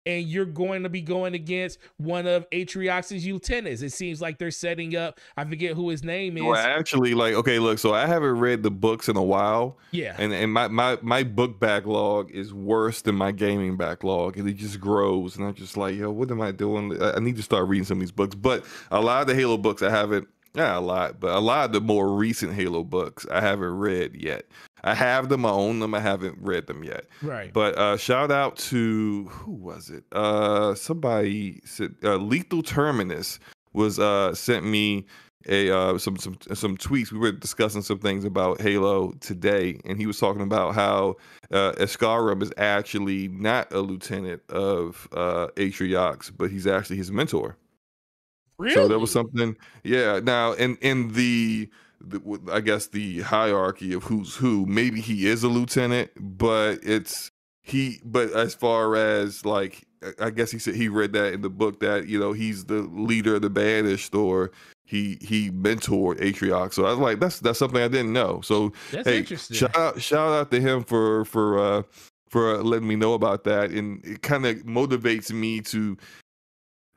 and 0.07 0.27
you're 0.27 0.45
going 0.45 0.83
to 0.83 0.89
be 0.89 1.01
going 1.01 1.35
against 1.35 1.79
one 1.97 2.27
of 2.27 2.49
Atriox's 2.51 3.27
lieutenants. 3.27 3.83
It 3.83 3.91
seems 3.91 4.21
like 4.21 4.39
they're 4.39 4.51
setting 4.51 4.97
up. 4.97 5.21
I 5.37 5.45
forget 5.45 5.75
who 5.75 5.89
his 5.89 6.05
name 6.05 6.37
is. 6.37 6.43
Well, 6.43 6.55
actually, 6.55 7.15
like, 7.15 7.35
okay, 7.35 7.59
look. 7.59 7.79
So 7.79 7.95
I 7.95 8.07
haven't 8.07 8.39
read 8.39 8.63
the 8.63 8.71
books 8.71 9.09
in 9.09 9.17
a 9.17 9.23
while. 9.23 9.79
Yeah, 9.91 10.15
and 10.19 10.33
and 10.33 10.53
my 10.53 10.69
my 10.69 10.99
my 11.03 11.23
book 11.23 11.59
backlog 11.59 12.31
is 12.31 12.53
worse 12.53 13.03
than 13.03 13.15
my 13.15 13.33
gaming 13.33 13.77
backlog, 13.77 14.37
and 14.37 14.49
it 14.49 14.55
just 14.55 14.81
grows. 14.81 15.37
And 15.37 15.47
I'm 15.47 15.55
just 15.55 15.77
like, 15.77 15.97
yo, 15.97 16.11
what 16.11 16.31
am 16.31 16.41
I 16.41 16.53
doing? 16.53 17.01
I 17.03 17.19
need 17.21 17.37
to 17.37 17.43
start 17.43 17.69
reading 17.69 17.85
some 17.85 17.99
of 17.99 18.01
these 18.01 18.13
books. 18.13 18.35
But 18.35 18.65
a 18.91 19.01
lot 19.01 19.23
of 19.23 19.29
the 19.29 19.35
Halo 19.35 19.57
books 19.57 19.83
I 19.83 19.91
haven't. 19.91 20.29
Yeah, 20.55 20.79
a 20.79 20.81
lot, 20.81 21.19
but 21.19 21.35
a 21.35 21.41
lot 21.41 21.67
of 21.67 21.73
the 21.73 21.81
more 21.81 22.15
recent 22.15 22.55
Halo 22.55 22.85
books 22.85 23.27
I 23.31 23.41
haven't 23.41 23.77
read 23.77 24.15
yet. 24.15 24.47
I 24.85 24.95
have 24.95 25.29
them, 25.29 25.45
I 25.45 25.51
own 25.51 25.81
them, 25.81 25.95
I 25.95 26.01
haven't 26.01 26.37
read 26.41 26.67
them 26.67 26.85
yet. 26.85 27.07
Right. 27.23 27.53
But 27.53 27.77
uh, 27.77 27.97
shout 27.97 28.31
out 28.31 28.57
to 28.57 29.25
who 29.25 29.53
was 29.53 29.91
it? 29.91 30.05
Uh, 30.13 30.75
somebody 30.75 31.61
said 31.65 31.95
uh, 32.05 32.17
Lethal 32.17 32.63
Terminus 32.63 33.41
was 33.73 33.99
uh 33.99 34.33
sent 34.35 34.65
me 34.65 35.05
a 35.49 35.71
uh, 35.71 35.99
some 35.99 36.17
some 36.17 36.37
some 36.53 36.77
tweets. 36.77 37.13
We 37.13 37.19
were 37.19 37.33
discussing 37.33 37.83
some 37.83 37.99
things 37.99 38.25
about 38.25 38.61
Halo 38.61 39.13
today, 39.21 39.81
and 39.85 39.99
he 39.99 40.07
was 40.07 40.19
talking 40.19 40.43
about 40.43 40.75
how 40.75 41.17
uh, 41.51 41.73
Escharum 41.73 42.43
is 42.43 42.53
actually 42.57 43.29
not 43.29 43.73
a 43.73 43.81
lieutenant 43.81 44.43
of 44.51 45.09
uh, 45.13 45.49
Atriox, 45.57 46.31
but 46.37 46.51
he's 46.51 46.67
actually 46.67 46.97
his 46.97 47.11
mentor. 47.11 47.57
Really? 48.59 48.75
So 48.75 48.89
there 48.89 48.99
was 48.99 49.11
something, 49.11 49.57
yeah. 49.83 50.21
Now, 50.23 50.53
in 50.53 50.77
in 50.77 51.13
the 51.13 51.69
the, 52.01 52.41
I 52.53 52.61
guess 52.61 52.87
the 52.89 53.23
hierarchy 53.23 53.93
of 53.95 54.05
who's 54.05 54.37
who. 54.37 54.67
Maybe 54.67 55.01
he 55.01 55.27
is 55.27 55.43
a 55.43 55.49
lieutenant, 55.49 56.11
but 56.19 56.79
it's 56.83 57.31
he. 57.63 58.01
But 58.05 58.33
as 58.33 58.55
far 58.55 58.97
as 58.97 59.45
like, 59.45 59.85
I 60.21 60.31
guess 60.31 60.51
he 60.51 60.59
said 60.59 60.75
he 60.75 60.89
read 60.89 61.13
that 61.15 61.33
in 61.33 61.41
the 61.41 61.51
book 61.51 61.81
that 61.81 62.07
you 62.07 62.19
know 62.19 62.33
he's 62.33 62.67
the 62.67 62.83
leader 62.93 63.37
of 63.37 63.43
the 63.43 63.51
banished, 63.51 64.15
or 64.15 64.53
he 64.85 65.19
he 65.21 65.51
mentored 65.51 66.21
Atriox. 66.21 66.75
So 66.75 66.85
I 66.85 66.91
was 66.91 66.99
like, 66.99 67.21
that's 67.21 67.41
that's 67.41 67.59
something 67.59 67.83
I 67.83 67.89
didn't 67.89 68.13
know. 68.13 68.41
So 68.43 68.73
that's 68.93 69.09
hey, 69.09 69.19
interesting. 69.19 69.57
Shout 69.57 69.77
out, 69.77 70.01
shout 70.01 70.33
out 70.33 70.51
to 70.51 70.61
him 70.61 70.85
for 70.85 71.25
for 71.25 71.59
uh 71.59 71.83
for 72.29 72.63
letting 72.63 72.89
me 72.89 72.97
know 72.97 73.15
about 73.15 73.45
that, 73.45 73.71
and 73.71 74.05
it 74.05 74.23
kind 74.23 74.45
of 74.45 74.57
motivates 74.59 75.31
me 75.31 75.61
to 75.63 75.97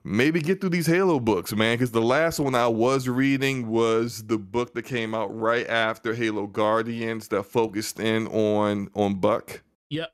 maybe 0.07 0.39
get 0.41 0.61
through 0.61 0.69
these 0.71 0.87
Halo 0.87 1.19
books, 1.19 1.53
man. 1.53 1.75
Because 1.77 1.91
the 1.91 2.01
last 2.01 2.39
one 2.39 2.55
I 2.55 2.67
was 2.67 3.07
reading 3.07 3.67
was 3.67 4.23
the 4.25 4.37
book 4.37 4.73
that 4.73 4.83
came 4.83 5.13
out 5.13 5.35
right 5.37 5.67
after 5.67 6.13
Halo 6.13 6.47
Guardians 6.47 7.27
that 7.29 7.43
focused 7.43 7.99
in 7.99 8.27
on 8.27 8.89
on 8.95 9.15
Buck. 9.15 9.61
Yep. 9.89 10.11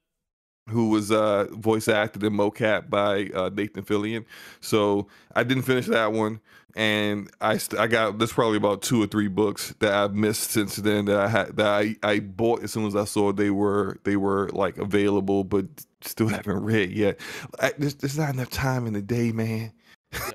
who 0.69 0.89
was 0.89 1.11
uh, 1.11 1.47
voice 1.51 1.87
acted 1.87 2.23
in 2.23 2.33
mocap 2.33 2.89
by 2.89 3.29
uh, 3.33 3.49
Nathan 3.53 3.83
Fillion. 3.83 4.25
So 4.61 5.07
I 5.35 5.43
didn't 5.43 5.63
finish 5.63 5.87
that 5.87 6.13
one, 6.13 6.39
and 6.75 7.29
I 7.41 7.57
st- 7.57 7.81
I 7.81 7.87
got 7.87 8.17
there's 8.19 8.33
probably 8.33 8.57
about 8.57 8.81
two 8.81 9.01
or 9.01 9.07
three 9.07 9.27
books 9.27 9.73
that 9.79 9.93
I've 9.93 10.13
missed 10.15 10.51
since 10.51 10.77
then 10.77 11.05
that 11.05 11.17
I 11.17 11.27
had 11.27 11.57
that 11.57 11.67
I, 11.67 11.95
I 12.03 12.19
bought 12.19 12.63
as 12.63 12.71
soon 12.71 12.85
as 12.85 12.95
I 12.95 13.05
saw 13.05 13.31
they 13.33 13.49
were 13.49 13.97
they 14.03 14.15
were 14.15 14.49
like 14.53 14.77
available, 14.77 15.43
but 15.43 15.65
still 16.01 16.27
haven't 16.29 16.63
read 16.63 16.91
yet. 16.91 17.19
I, 17.59 17.73
there's, 17.77 17.95
there's 17.95 18.17
not 18.17 18.33
enough 18.33 18.49
time 18.49 18.87
in 18.87 18.93
the 18.93 19.01
day, 19.01 19.31
man. 19.31 19.73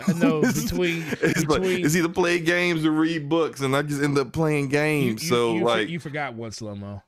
I 0.07 0.13
know 0.15 0.41
between 0.53 1.05
it's, 1.23 1.45
between 1.45 1.47
like, 1.47 1.63
it's 1.85 1.95
either 1.97 2.09
play 2.09 2.39
games 2.41 2.85
or 2.85 2.91
read 2.91 3.29
books, 3.29 3.61
and 3.61 3.75
I 3.77 3.83
just 3.83 4.03
end 4.03 4.19
up 4.19 4.33
playing 4.33 4.69
games. 4.69 5.23
you- 5.23 5.29
so 5.29 5.55
you, 5.55 5.65
like, 5.65 5.89
you 5.89 5.99
forgot 6.01 6.35
one 6.35 6.51
slow 6.53 6.75
mo. 6.75 7.03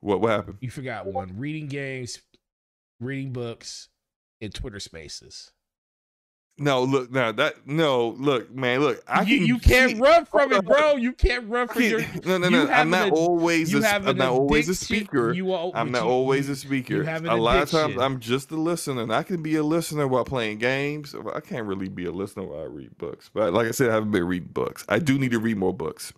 what 0.00 0.20
what 0.20 0.30
happened? 0.30 0.58
You 0.60 0.70
forgot 0.70 1.06
one. 1.06 1.36
Reading 1.38 1.66
games, 1.66 2.20
reading 3.00 3.32
books, 3.32 3.88
and 4.40 4.52
Twitter 4.54 4.80
Spaces. 4.80 5.52
No, 6.58 6.84
look 6.84 7.10
now 7.10 7.32
that 7.32 7.66
no 7.66 8.16
look, 8.18 8.50
man, 8.50 8.80
look. 8.80 9.02
I 9.06 9.22
you, 9.22 9.38
can 9.38 9.46
you 9.46 9.58
can't 9.58 9.90
see- 9.92 10.00
run 10.00 10.24
from 10.24 10.52
it, 10.54 10.64
bro. 10.64 10.96
You 10.96 11.12
can't 11.12 11.46
run 11.50 11.68
from 11.68 11.82
your. 11.82 12.00
no, 12.24 12.38
no, 12.38 12.48
no. 12.48 12.66
I'm 12.68 12.88
not 12.88 13.10
always. 13.12 13.74
A, 13.74 13.86
I'm 13.86 14.16
not 14.16 14.30
always 14.30 14.66
a 14.70 14.74
speaker. 14.74 15.32
You 15.34 15.52
are, 15.52 15.70
I'm 15.74 15.92
not 15.92 16.04
you- 16.04 16.08
always 16.08 16.48
a 16.48 16.56
speaker. 16.56 16.94
you 16.94 17.02
have 17.02 17.24
an 17.24 17.30
a 17.30 17.36
lot 17.36 17.62
of 17.62 17.70
times. 17.70 17.98
I'm 17.98 18.20
just 18.20 18.50
a 18.52 18.56
listener, 18.56 19.02
and 19.02 19.12
I 19.12 19.22
can 19.22 19.42
be 19.42 19.56
a 19.56 19.62
listener 19.62 20.08
while 20.08 20.24
playing 20.24 20.56
games. 20.56 21.14
I 21.34 21.40
can't 21.40 21.66
really 21.66 21.88
be 21.90 22.06
a 22.06 22.12
listener 22.12 22.44
while 22.44 22.60
I 22.62 22.66
read 22.66 22.96
books. 22.96 23.30
But 23.34 23.52
like 23.52 23.66
I 23.68 23.72
said, 23.72 23.90
I 23.90 23.94
haven't 23.94 24.12
been 24.12 24.24
reading 24.24 24.48
books. 24.50 24.82
I 24.88 24.98
do 24.98 25.18
need 25.18 25.32
to 25.32 25.38
read 25.38 25.58
more 25.58 25.74
books. 25.74 26.14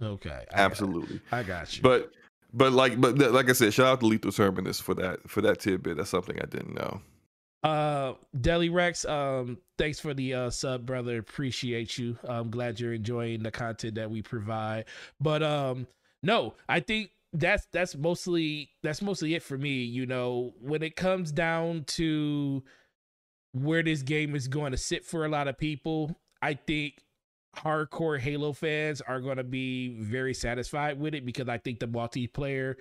Okay, 0.00 0.30
I 0.30 0.34
got- 0.38 0.46
Absolutely. 0.52 1.20
I 1.32 1.42
got 1.42 1.76
you. 1.76 1.82
But 1.82 2.12
but 2.52 2.72
like 2.72 3.00
but 3.00 3.18
like 3.18 3.48
I 3.50 3.52
said, 3.54 3.74
shout 3.74 3.86
out 3.86 4.00
to 4.00 4.06
Lethal 4.06 4.30
Sermonist 4.30 4.82
for 4.82 4.94
that 4.94 5.28
for 5.28 5.40
that 5.40 5.58
tidbit. 5.58 5.96
That's 5.96 6.10
something 6.10 6.38
I 6.40 6.46
didn't 6.46 6.74
know. 6.74 7.00
Uh, 7.64 8.12
Deli 8.38 8.68
Rex, 8.68 9.06
um, 9.06 9.56
thanks 9.78 9.98
for 9.98 10.12
the 10.12 10.34
uh 10.34 10.50
sub, 10.50 10.84
brother. 10.84 11.18
Appreciate 11.18 11.96
you. 11.96 12.18
I'm 12.28 12.50
glad 12.50 12.78
you're 12.78 12.92
enjoying 12.92 13.42
the 13.42 13.50
content 13.50 13.94
that 13.94 14.10
we 14.10 14.20
provide. 14.20 14.84
But 15.18 15.42
um, 15.42 15.86
no, 16.22 16.54
I 16.68 16.80
think 16.80 17.10
that's 17.32 17.66
that's 17.72 17.96
mostly 17.96 18.68
that's 18.82 19.00
mostly 19.00 19.34
it 19.34 19.42
for 19.42 19.56
me. 19.56 19.82
You 19.82 20.04
know, 20.04 20.52
when 20.60 20.82
it 20.82 20.94
comes 20.94 21.32
down 21.32 21.84
to 21.88 22.62
where 23.52 23.82
this 23.82 24.02
game 24.02 24.36
is 24.36 24.46
going 24.46 24.72
to 24.72 24.78
sit 24.78 25.06
for 25.06 25.24
a 25.24 25.28
lot 25.30 25.48
of 25.48 25.56
people, 25.56 26.14
I 26.42 26.54
think 26.54 27.00
hardcore 27.56 28.18
Halo 28.20 28.52
fans 28.52 29.00
are 29.00 29.20
going 29.20 29.38
to 29.38 29.44
be 29.44 29.96
very 30.00 30.34
satisfied 30.34 31.00
with 31.00 31.14
it 31.14 31.24
because 31.24 31.48
I 31.48 31.58
think 31.58 31.80
the 31.80 31.88
multiplayer 31.88 32.74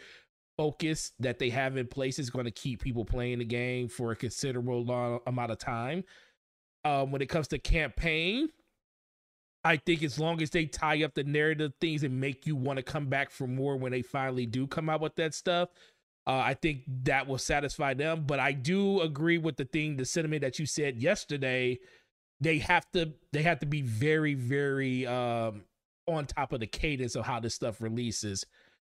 focus 0.58 1.12
that 1.20 1.40
they 1.40 1.50
have 1.50 1.78
in 1.78 1.88
place 1.88 2.20
is 2.20 2.30
going 2.30 2.46
to 2.46 2.52
keep 2.52 2.82
people 2.82 3.06
playing 3.06 3.40
the 3.40 3.46
game 3.46 3.88
for 3.88 4.12
a 4.12 4.16
considerable 4.16 4.84
long 4.84 5.20
amount 5.28 5.52
of 5.52 5.58
time. 5.58 6.04
Um, 6.86 7.12
when 7.12 7.22
it 7.22 7.30
comes 7.30 7.48
to 7.50 7.60
campaign, 7.60 8.50
I 9.64 9.78
think 9.78 10.04
as 10.04 10.20
long 10.20 10.42
as 10.42 10.50
they 10.50 10.66
tie 10.66 11.04
up 11.04 11.14
the 11.14 11.24
narrative 11.24 11.74
things 11.80 12.04
and 12.04 12.20
make 12.20 12.46
you 12.46 12.56
want 12.56 12.78
to 12.78 12.84
come 12.84 13.08
back 13.08 13.32
for 13.32 13.48
more 13.48 13.78
when 13.78 13.92
they 13.92 14.02
finally 14.02 14.46
do 14.46 14.68
come 14.68 14.90
out 14.90 15.00
with 15.00 15.16
that 15.16 15.34
stuff, 15.34 15.70
uh, 16.28 16.32
I 16.38 16.54
think 16.54 16.84
that 17.04 17.28
will 17.28 17.38
satisfy 17.38 17.94
them. 17.94 18.26
But 18.28 18.40
I 18.40 18.52
do 18.52 19.02
agree 19.02 19.38
with 19.38 19.56
the 19.56 19.66
thing, 19.66 19.96
the 19.96 20.06
sentiment 20.06 20.42
that 20.42 20.60
you 20.60 20.66
said 20.66 20.98
yesterday. 20.98 21.80
They 22.42 22.60
have 22.60 22.90
to, 22.92 23.14
they 23.32 23.44
have 23.44 23.60
to 23.60 23.66
be 23.66 23.82
very, 23.82 24.34
very 24.34 25.08
um, 25.08 25.64
on 26.08 26.26
top 26.26 26.52
of 26.52 26.60
the 26.60 26.68
cadence 26.68 27.16
of 27.16 27.26
how 27.26 27.40
this 27.40 27.56
stuff 27.56 27.82
releases. 27.82 28.46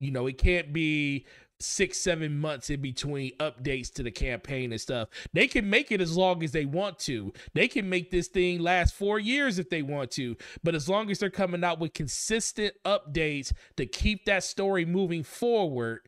You 0.00 0.10
know, 0.10 0.26
it 0.26 0.36
can't 0.36 0.72
be 0.72 1.26
six, 1.60 1.98
seven 1.98 2.38
months 2.38 2.70
in 2.70 2.80
between 2.80 3.36
updates 3.38 3.92
to 3.94 4.02
the 4.02 4.10
campaign 4.10 4.72
and 4.72 4.80
stuff. 4.80 5.08
They 5.32 5.48
can 5.48 5.68
make 5.68 5.90
it 5.90 6.00
as 6.00 6.16
long 6.16 6.42
as 6.42 6.52
they 6.52 6.64
want 6.64 6.98
to. 7.00 7.32
They 7.54 7.68
can 7.68 7.88
make 7.88 8.10
this 8.10 8.28
thing 8.28 8.60
last 8.60 8.94
four 8.94 9.18
years 9.18 9.58
if 9.58 9.68
they 9.68 9.82
want 9.82 10.10
to. 10.12 10.36
But 10.62 10.74
as 10.74 10.88
long 10.88 11.10
as 11.10 11.18
they're 11.18 11.30
coming 11.30 11.64
out 11.64 11.80
with 11.80 11.94
consistent 11.94 12.74
updates 12.84 13.52
to 13.76 13.86
keep 13.86 14.24
that 14.26 14.44
story 14.44 14.84
moving 14.84 15.24
forward, 15.24 16.02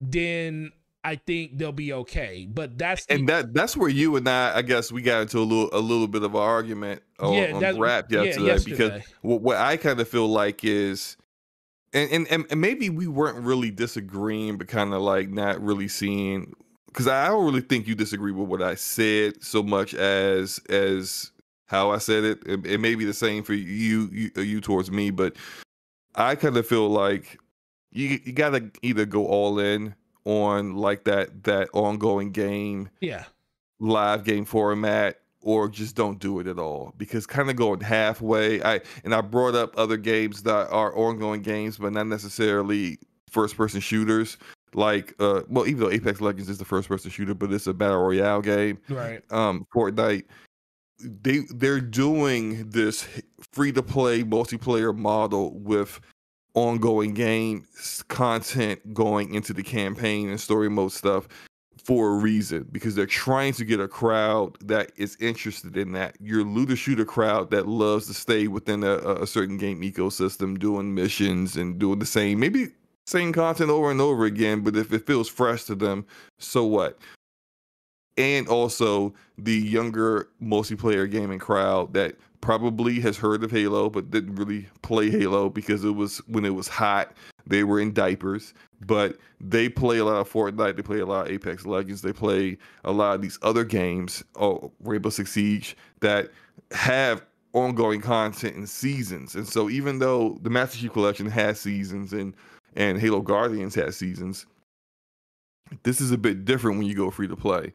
then 0.00 0.72
I 1.04 1.16
think 1.16 1.58
they'll 1.58 1.72
be 1.72 1.92
okay. 1.92 2.46
But 2.50 2.78
that's 2.78 3.06
the, 3.06 3.14
And 3.14 3.28
that 3.28 3.54
that's 3.54 3.76
where 3.76 3.88
you 3.88 4.16
and 4.16 4.28
I, 4.28 4.56
I 4.56 4.62
guess, 4.62 4.90
we 4.90 5.02
got 5.02 5.22
into 5.22 5.38
a 5.38 5.40
little 5.40 5.70
a 5.72 5.80
little 5.80 6.08
bit 6.08 6.22
of 6.22 6.34
an 6.34 6.40
argument 6.40 7.02
on, 7.18 7.34
Yeah, 7.34 7.52
on 7.52 7.78
rap 7.78 8.06
yeah, 8.10 8.22
yesterday, 8.22 8.58
because 8.64 9.02
what, 9.22 9.40
what 9.42 9.56
I 9.56 9.76
kind 9.76 10.00
of 10.00 10.08
feel 10.08 10.28
like 10.28 10.64
is, 10.64 11.16
and 11.92 12.26
and 12.28 12.46
and, 12.50 12.60
maybe 12.60 12.90
we 12.90 13.06
weren't 13.06 13.38
really 13.38 13.70
disagreeing, 13.70 14.58
but 14.58 14.68
kind 14.68 14.92
of 14.92 15.02
like 15.02 15.28
not 15.30 15.60
really 15.60 15.88
seeing, 15.88 16.52
because 16.86 17.08
I 17.08 17.28
don't 17.28 17.44
really 17.44 17.60
think 17.60 17.86
you 17.86 17.94
disagree 17.94 18.32
with 18.32 18.48
what 18.48 18.62
I 18.62 18.74
said 18.74 19.42
so 19.42 19.62
much 19.62 19.94
as 19.94 20.58
as 20.68 21.32
how 21.66 21.90
I 21.90 21.98
said 21.98 22.24
it. 22.24 22.38
It, 22.46 22.66
it 22.66 22.78
may 22.78 22.94
be 22.94 23.04
the 23.04 23.14
same 23.14 23.42
for 23.42 23.54
you 23.54 24.08
you 24.12 24.30
uh, 24.36 24.40
you 24.40 24.60
towards 24.60 24.90
me, 24.90 25.10
but 25.10 25.36
I 26.14 26.34
kind 26.34 26.56
of 26.56 26.66
feel 26.66 26.88
like 26.88 27.38
you 27.90 28.20
you 28.24 28.32
gotta 28.32 28.70
either 28.82 29.06
go 29.06 29.26
all 29.26 29.58
in 29.58 29.94
on 30.24 30.76
like 30.76 31.04
that 31.04 31.44
that 31.44 31.70
ongoing 31.72 32.32
game 32.32 32.90
yeah, 33.00 33.24
live 33.80 34.24
game 34.24 34.44
format 34.44 35.20
or 35.42 35.68
just 35.68 35.94
don't 35.94 36.18
do 36.18 36.40
it 36.40 36.46
at 36.46 36.58
all 36.58 36.92
because 36.96 37.26
kind 37.26 37.48
of 37.50 37.56
going 37.56 37.80
halfway 37.80 38.62
i 38.62 38.80
and 39.04 39.14
i 39.14 39.20
brought 39.20 39.54
up 39.54 39.76
other 39.78 39.96
games 39.96 40.42
that 40.42 40.68
are 40.70 40.96
ongoing 40.96 41.42
games 41.42 41.78
but 41.78 41.92
not 41.92 42.06
necessarily 42.06 42.98
first 43.30 43.56
person 43.56 43.80
shooters 43.80 44.36
like 44.74 45.14
uh 45.20 45.42
well 45.48 45.66
even 45.66 45.80
though 45.80 45.90
apex 45.90 46.20
legends 46.20 46.48
is 46.48 46.58
the 46.58 46.64
first 46.64 46.88
person 46.88 47.10
shooter 47.10 47.34
but 47.34 47.52
it's 47.52 47.66
a 47.66 47.74
battle 47.74 48.02
royale 48.02 48.42
game 48.42 48.78
right. 48.88 49.22
um 49.30 49.66
fortnite 49.74 50.24
they 51.00 51.38
they're 51.54 51.80
doing 51.80 52.68
this 52.70 53.06
free 53.52 53.72
to 53.72 53.82
play 53.82 54.22
multiplayer 54.22 54.94
model 54.94 55.52
with 55.60 56.00
ongoing 56.54 57.14
game 57.14 57.66
content 58.08 58.92
going 58.92 59.32
into 59.34 59.52
the 59.52 59.62
campaign 59.62 60.28
and 60.28 60.40
story 60.40 60.68
mode 60.68 60.90
stuff 60.90 61.28
for 61.88 62.10
a 62.10 62.18
reason 62.18 62.68
because 62.70 62.94
they're 62.94 63.06
trying 63.06 63.54
to 63.54 63.64
get 63.64 63.80
a 63.80 63.88
crowd 63.88 64.54
that 64.60 64.92
is 64.98 65.16
interested 65.20 65.74
in 65.74 65.92
that 65.92 66.14
your 66.20 66.44
looter 66.44 66.76
shooter 66.76 67.06
crowd 67.06 67.50
that 67.50 67.66
loves 67.66 68.06
to 68.06 68.12
stay 68.12 68.46
within 68.46 68.84
a, 68.84 68.98
a 68.98 69.26
certain 69.26 69.56
game 69.56 69.80
ecosystem 69.80 70.58
doing 70.58 70.94
missions 70.94 71.56
and 71.56 71.78
doing 71.78 71.98
the 71.98 72.04
same 72.04 72.38
maybe 72.38 72.66
same 73.06 73.32
content 73.32 73.70
over 73.70 73.90
and 73.90 74.02
over 74.02 74.26
again 74.26 74.60
but 74.60 74.76
if 74.76 74.92
it 74.92 75.06
feels 75.06 75.30
fresh 75.30 75.64
to 75.64 75.74
them 75.74 76.04
so 76.38 76.62
what 76.62 76.98
and 78.18 78.48
also 78.48 79.14
the 79.38 79.56
younger 79.56 80.28
multiplayer 80.42 81.10
gaming 81.10 81.38
crowd 81.38 81.94
that 81.94 82.16
probably 82.40 83.00
has 83.00 83.16
heard 83.16 83.42
of 83.42 83.50
Halo 83.50 83.88
but 83.88 84.10
didn't 84.10 84.34
really 84.34 84.68
play 84.82 85.10
Halo 85.10 85.48
because 85.48 85.84
it 85.84 85.94
was 85.94 86.18
when 86.28 86.44
it 86.44 86.54
was 86.54 86.68
hot. 86.68 87.16
They 87.48 87.64
were 87.64 87.80
in 87.80 87.92
diapers, 87.92 88.54
but 88.86 89.16
they 89.40 89.68
play 89.68 89.98
a 89.98 90.04
lot 90.04 90.20
of 90.20 90.30
Fortnite. 90.30 90.76
They 90.76 90.82
play 90.82 91.00
a 91.00 91.06
lot 91.06 91.26
of 91.26 91.32
Apex 91.32 91.66
Legends. 91.66 92.02
They 92.02 92.12
play 92.12 92.58
a 92.84 92.92
lot 92.92 93.14
of 93.14 93.22
these 93.22 93.38
other 93.42 93.64
games, 93.64 94.22
oh, 94.36 94.70
Rainbow 94.84 95.10
Six 95.10 95.32
Siege, 95.32 95.76
that 96.00 96.30
have 96.70 97.24
ongoing 97.54 98.00
content 98.00 98.54
and 98.56 98.68
seasons. 98.68 99.34
And 99.34 99.48
so, 99.48 99.68
even 99.70 99.98
though 99.98 100.38
the 100.42 100.50
Master 100.50 100.78
Chief 100.78 100.92
Collection 100.92 101.26
has 101.30 101.60
seasons 101.60 102.12
and 102.12 102.34
and 102.76 103.00
Halo 103.00 103.20
Guardians 103.20 103.74
has 103.74 103.96
seasons, 103.96 104.46
this 105.82 106.00
is 106.00 106.12
a 106.12 106.18
bit 106.18 106.44
different 106.44 106.78
when 106.78 106.86
you 106.86 106.94
go 106.94 107.10
free 107.10 107.28
to 107.28 107.36
play 107.36 107.72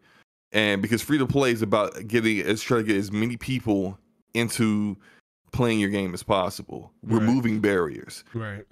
and 0.51 0.81
because 0.81 1.01
free 1.01 1.17
to 1.17 1.27
play 1.27 1.51
is 1.51 1.61
about 1.61 2.07
getting 2.07 2.37
is 2.37 2.61
trying 2.61 2.81
to 2.81 2.87
get 2.87 2.97
as 2.97 3.11
many 3.11 3.35
people 3.37 3.97
into 4.33 4.95
playing 5.51 5.79
your 5.79 5.89
game 5.89 6.13
as 6.13 6.23
possible 6.23 6.91
Right. 7.03 7.19
removing 7.19 7.59
barriers 7.59 8.23
Right. 8.33 8.65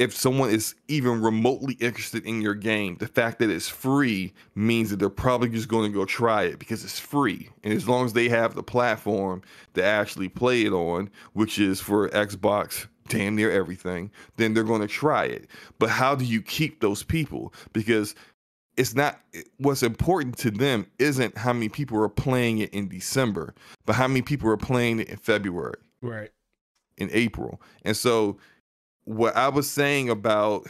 If 0.00 0.16
someone 0.16 0.50
is 0.50 0.74
even 0.88 1.20
remotely 1.20 1.74
interested 1.74 2.24
in 2.24 2.40
your 2.40 2.54
game 2.54 2.96
the 2.98 3.06
fact 3.06 3.38
that 3.38 3.50
it's 3.50 3.68
free 3.68 4.32
means 4.54 4.90
that 4.90 4.98
they're 4.98 5.08
probably 5.10 5.48
just 5.48 5.68
going 5.68 5.90
to 5.90 5.94
go 5.96 6.04
try 6.04 6.42
it 6.44 6.58
because 6.58 6.82
it's 6.82 6.98
free 6.98 7.48
and 7.62 7.72
as 7.72 7.86
long 7.88 8.04
as 8.06 8.12
they 8.14 8.28
have 8.28 8.54
the 8.54 8.62
platform 8.62 9.42
to 9.74 9.84
actually 9.84 10.28
play 10.28 10.62
it 10.62 10.72
on 10.72 11.10
which 11.34 11.58
is 11.58 11.80
for 11.80 12.08
xbox 12.10 12.86
damn 13.08 13.36
near 13.36 13.50
everything 13.50 14.10
then 14.36 14.54
they're 14.54 14.64
going 14.64 14.80
to 14.80 14.88
try 14.88 15.24
it 15.24 15.46
but 15.78 15.90
how 15.90 16.14
do 16.14 16.24
you 16.24 16.40
keep 16.40 16.80
those 16.80 17.02
people 17.02 17.52
because 17.72 18.14
it's 18.76 18.94
not 18.94 19.20
what's 19.58 19.82
important 19.82 20.38
to 20.38 20.50
them 20.50 20.86
isn't 20.98 21.36
how 21.36 21.52
many 21.52 21.68
people 21.68 22.02
are 22.02 22.08
playing 22.08 22.58
it 22.60 22.72
in 22.72 22.88
December, 22.88 23.52
but 23.84 23.94
how 23.94 24.08
many 24.08 24.22
people 24.22 24.48
are 24.48 24.56
playing 24.56 25.00
it 25.00 25.08
in 25.10 25.18
February, 25.18 25.74
Right. 26.00 26.30
in 26.96 27.10
April. 27.12 27.60
And 27.84 27.94
so 27.94 28.38
what 29.04 29.36
I 29.36 29.48
was 29.48 29.68
saying 29.68 30.10
about 30.10 30.66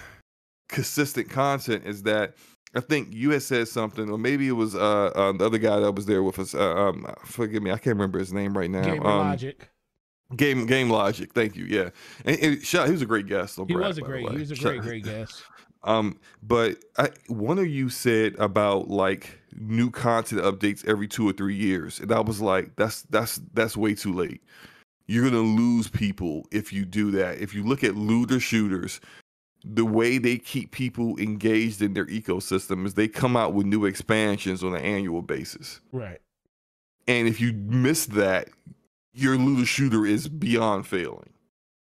consistent 0.68 1.28
content 1.28 1.84
is 1.86 2.04
that 2.04 2.34
I 2.74 2.80
think 2.80 3.08
you 3.12 3.30
had 3.30 3.42
said 3.42 3.68
something, 3.68 4.10
or 4.10 4.18
maybe 4.18 4.46
it 4.48 4.52
was 4.52 4.74
uh, 4.74 5.06
uh 5.14 5.32
the 5.32 5.44
other 5.44 5.58
guy 5.58 5.80
that 5.80 5.92
was 5.92 6.06
there 6.06 6.22
with 6.22 6.38
us. 6.38 6.54
Uh, 6.54 6.74
um, 6.76 7.06
forgive 7.24 7.62
me, 7.62 7.70
I 7.70 7.74
can't 7.74 7.96
remember 7.96 8.18
his 8.18 8.32
name 8.32 8.56
right 8.56 8.70
now. 8.70 8.82
Game 8.82 9.04
Um, 9.04 9.28
Logic. 9.28 9.68
Game 10.36 10.66
Game 10.66 10.90
Logic. 10.90 11.32
Thank 11.32 11.56
you. 11.56 11.64
Yeah, 11.64 11.90
and, 12.24 12.38
and 12.38 12.62
he 12.62 12.92
was 12.92 13.02
a 13.02 13.06
great 13.06 13.26
guest. 13.26 13.56
He 13.56 13.64
Brad, 13.64 13.88
was 13.88 13.98
a 13.98 14.02
great, 14.02 14.30
he 14.30 14.38
was 14.38 14.50
a 14.52 14.56
great, 14.56 14.80
great 14.82 15.04
guest. 15.04 15.42
Um, 15.82 16.18
but 16.42 16.76
I, 16.98 17.08
one 17.28 17.58
of 17.58 17.66
you 17.66 17.88
said 17.88 18.34
about 18.38 18.88
like 18.88 19.38
new 19.54 19.90
content 19.90 20.42
updates 20.42 20.86
every 20.86 21.08
two 21.08 21.26
or 21.28 21.32
three 21.32 21.56
years, 21.56 22.00
and 22.00 22.12
I 22.12 22.20
was 22.20 22.40
like, 22.40 22.76
that's 22.76 23.02
that's 23.04 23.40
that's 23.54 23.76
way 23.78 23.94
too 23.94 24.12
late. 24.12 24.42
You're 25.10 25.24
gonna 25.24 25.40
lose 25.40 25.88
people 25.88 26.46
if 26.52 26.72
you 26.72 26.84
do 26.84 27.10
that. 27.10 27.38
If 27.38 27.52
you 27.52 27.64
look 27.64 27.82
at 27.82 27.96
looter 27.96 28.38
shooters, 28.38 29.00
the 29.64 29.84
way 29.84 30.18
they 30.18 30.38
keep 30.38 30.70
people 30.70 31.18
engaged 31.18 31.82
in 31.82 31.94
their 31.94 32.06
ecosystem 32.06 32.86
is 32.86 32.94
they 32.94 33.08
come 33.08 33.36
out 33.36 33.52
with 33.52 33.66
new 33.66 33.86
expansions 33.86 34.62
on 34.62 34.76
an 34.76 34.82
annual 34.82 35.20
basis. 35.20 35.80
Right. 35.90 36.20
And 37.08 37.26
if 37.26 37.40
you 37.40 37.52
miss 37.52 38.06
that, 38.06 38.50
your 39.12 39.36
looter 39.36 39.66
shooter 39.66 40.06
is 40.06 40.28
beyond 40.28 40.86
failing. 40.86 41.30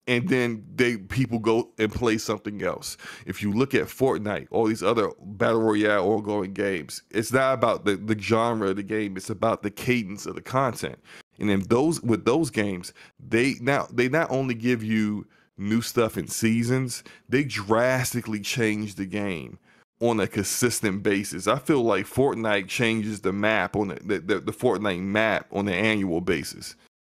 And 0.09 0.28
then 0.28 0.66
they 0.74 0.97
people 0.97 1.39
go 1.39 1.70
and 1.78 1.93
play 1.93 2.19
something 2.19 2.65
else. 2.65 2.97
If 3.27 3.45
you 3.45 3.53
look 3.53 3.77
at 3.77 3.85
Fortnite, 3.85 4.49
all 4.51 4.66
these 4.66 4.82
other 4.82 5.12
battle 5.20 5.62
royale 5.62 6.11
ongoing 6.11 6.53
games, 6.53 7.05
it's 7.12 7.32
not 7.32 7.55
about 7.55 7.85
the, 7.85 7.95
the 7.95 8.19
genre 8.19 8.70
of 8.70 8.77
the 8.77 8.82
game, 8.82 9.16
it's 9.16 9.31
about 9.31 9.62
the 9.62 9.70
cadence 9.70 10.27
of 10.27 10.35
the 10.35 10.43
content. 10.43 10.99
And 11.39 11.48
then 11.48 11.61
those 11.69 12.01
with 12.02 12.24
those 12.24 12.51
games, 12.51 12.93
they 13.19 13.55
now 13.61 13.86
they 13.93 14.09
not 14.09 14.31
only 14.31 14.55
give 14.55 14.82
you 14.82 15.27
new 15.56 15.82
stuff 15.82 16.16
in 16.16 16.28
seasons, 16.28 17.02
they 17.28 17.44
drastically 17.44 18.40
change 18.40 18.94
the 18.94 19.06
game 19.06 19.59
on 20.01 20.20
a 20.20 20.27
consistent 20.27 21.02
basis. 21.02 21.47
I 21.47 21.59
feel 21.59 21.82
like 21.82 22.06
Fortnite 22.06 22.69
changes 22.69 23.20
the 23.20 23.32
map 23.32 23.77
on 23.77 23.89
the 23.89 23.94
the, 24.05 24.19
the, 24.20 24.40
the 24.40 24.52
Fortnite 24.52 25.02
map 25.02 25.47
on 25.52 25.69
an 25.69 25.74
annual 25.74 26.20
basis. 26.20 26.77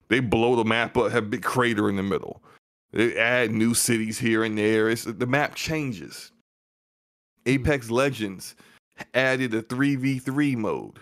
They 0.09 0.21
blow 0.21 0.57
the 0.57 0.65
map 0.65 0.97
up, 0.97 1.11
have 1.11 1.25
a 1.25 1.29
big 1.29 1.43
crater 1.43 1.89
in 1.89 1.97
the 1.97 2.03
middle. 2.03 2.43
They 2.93 3.17
add 3.17 3.51
new 3.51 3.75
cities 3.75 4.19
here 4.19 4.45
and 4.45 4.57
there. 4.57 4.89
It's, 4.89 5.05
the 5.05 5.27
map 5.27 5.55
changes. 5.55 6.33
Hmm. 7.45 7.51
Apex 7.51 7.91
Legends 7.91 8.55
added 9.15 9.53
a 9.55 9.63
3v3 9.63 10.57
mode. 10.57 10.99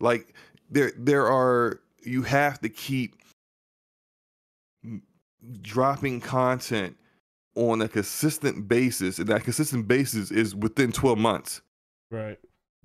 Like 0.00 0.34
there 0.70 0.92
there 0.96 1.26
are 1.26 1.80
you 2.06 2.22
have 2.22 2.60
to 2.60 2.68
keep 2.68 3.16
dropping 5.62 6.20
content 6.20 6.96
on 7.54 7.80
a 7.82 7.88
consistent 7.88 8.66
basis 8.66 9.18
and 9.18 9.28
that 9.28 9.44
consistent 9.44 9.86
basis 9.86 10.30
is 10.30 10.54
within 10.54 10.90
12 10.92 11.18
months 11.18 11.60
Right. 12.10 12.38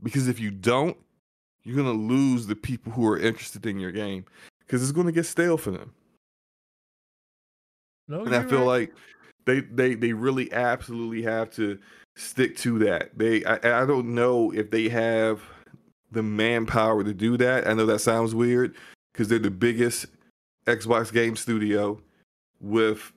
because 0.03 0.27
if 0.27 0.39
you 0.39 0.51
don't 0.51 0.97
you're 1.63 1.75
going 1.75 1.87
to 1.87 2.03
lose 2.13 2.47
the 2.47 2.55
people 2.55 2.91
who 2.91 3.07
are 3.07 3.17
interested 3.17 3.65
in 3.65 3.79
your 3.79 3.91
game 3.91 4.25
because 4.59 4.81
it's 4.81 4.91
going 4.91 5.07
to 5.07 5.11
get 5.13 5.25
stale 5.25 5.57
for 5.57 5.71
them 5.71 5.93
No, 8.07 8.23
and 8.25 8.35
I 8.35 8.43
feel 8.43 8.59
right. 8.59 8.89
like 8.89 8.93
they 9.45 9.61
they 9.61 9.95
they 9.95 10.13
really 10.13 10.51
absolutely 10.53 11.23
have 11.23 11.49
to 11.55 11.79
stick 12.15 12.55
to 12.57 12.77
that. 12.79 13.17
They 13.17 13.43
I, 13.45 13.81
I 13.83 13.85
don't 13.85 14.13
know 14.13 14.51
if 14.51 14.69
they 14.69 14.89
have 14.89 15.41
the 16.11 16.21
manpower 16.21 17.03
to 17.03 17.13
do 17.13 17.37
that. 17.37 17.67
I 17.67 17.73
know 17.73 17.85
that 17.87 17.99
sounds 17.99 18.35
weird 18.35 18.75
because 19.19 19.27
they're 19.27 19.37
the 19.37 19.51
biggest 19.51 20.05
Xbox 20.65 21.11
game 21.11 21.35
studio 21.35 21.99
with 22.61 23.11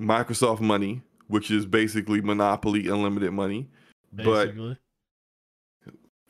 Microsoft 0.00 0.60
money, 0.60 1.02
which 1.28 1.50
is 1.50 1.66
basically 1.66 2.22
monopoly 2.22 2.88
unlimited 2.88 3.32
money. 3.32 3.68
But 4.10 4.46
basically. 4.46 4.78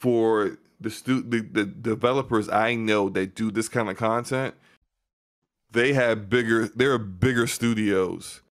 for 0.01 0.59
the 0.81 0.91
stu 0.91 1.23
the, 1.23 1.39
the 1.39 1.65
developers 1.67 2.49
I 2.49 2.75
know 2.75 3.09
that 3.11 3.37
do 3.37 3.53
this 3.53 3.69
kind 3.69 3.89
of 3.89 3.97
content, 3.97 4.57
they 5.71 5.93
have 5.93 6.29
bigger 6.29 6.67
they're 6.67 6.99
bigger 6.99 7.47
studios, 7.47 8.43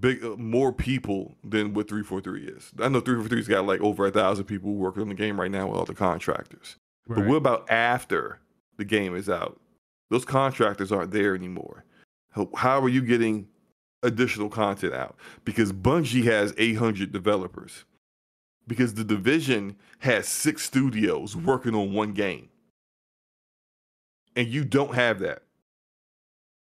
big 0.00 0.22
uh, 0.22 0.36
more 0.36 0.70
people 0.70 1.38
than 1.42 1.72
what 1.72 1.88
343 1.88 2.44
is. 2.44 2.72
I 2.78 2.90
know 2.90 3.00
343's 3.00 3.48
got 3.48 3.64
like 3.64 3.80
over 3.80 4.04
a 4.04 4.10
thousand 4.10 4.44
people 4.44 4.74
working 4.74 5.00
on 5.00 5.08
the 5.08 5.14
game 5.14 5.40
right 5.40 5.50
now 5.50 5.68
with 5.68 5.78
all 5.78 5.86
the 5.86 5.94
contractors. 5.94 6.76
But 7.08 7.24
what 7.24 7.36
about 7.36 7.70
after 7.70 8.38
the 8.76 8.84
game 8.84 9.16
is 9.16 9.30
out? 9.30 9.58
Those 10.12 10.26
contractors 10.26 10.92
aren't 10.92 11.10
there 11.10 11.34
anymore. 11.34 11.84
How, 12.54 12.82
are 12.82 12.88
you 12.90 13.00
getting 13.00 13.48
additional 14.02 14.50
content 14.50 14.92
out? 14.92 15.16
Because 15.46 15.72
Bungie 15.72 16.24
has 16.24 16.52
800 16.58 17.12
developers. 17.12 17.86
Because 18.66 18.92
the 18.92 19.04
division 19.04 19.74
has 20.00 20.28
six 20.28 20.66
studios 20.66 21.34
working 21.34 21.74
on 21.74 21.94
one 21.94 22.12
game. 22.12 22.50
And 24.36 24.48
you 24.48 24.66
don't 24.66 24.94
have 24.94 25.18
that. 25.20 25.44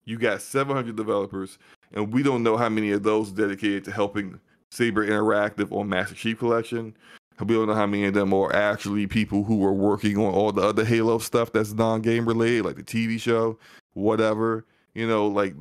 You 0.06 0.18
got 0.18 0.40
700 0.40 0.96
developers, 0.96 1.58
and 1.92 2.14
we 2.14 2.22
don't 2.22 2.44
know 2.44 2.56
how 2.56 2.70
many 2.70 2.92
of 2.92 3.02
those 3.02 3.30
dedicated 3.30 3.84
to 3.84 3.92
helping 3.92 4.40
Saber 4.70 5.06
Interactive 5.06 5.70
on 5.70 5.90
Master 5.90 6.14
Chief 6.14 6.38
Collection. 6.38 6.96
We 7.40 7.54
don't 7.54 7.66
know 7.66 7.74
how 7.74 7.86
many 7.86 8.04
of 8.04 8.14
them 8.14 8.32
are 8.32 8.54
actually 8.54 9.06
people 9.06 9.44
who 9.44 9.64
are 9.64 9.72
working 9.72 10.16
on 10.16 10.32
all 10.32 10.52
the 10.52 10.62
other 10.62 10.84
Halo 10.84 11.18
stuff 11.18 11.52
that's 11.52 11.72
non-game 11.72 12.26
related, 12.26 12.64
like 12.64 12.76
the 12.76 12.82
TV 12.84 13.18
show, 13.20 13.58
whatever. 13.94 14.64
You 14.94 15.08
know, 15.08 15.26
like 15.26 15.54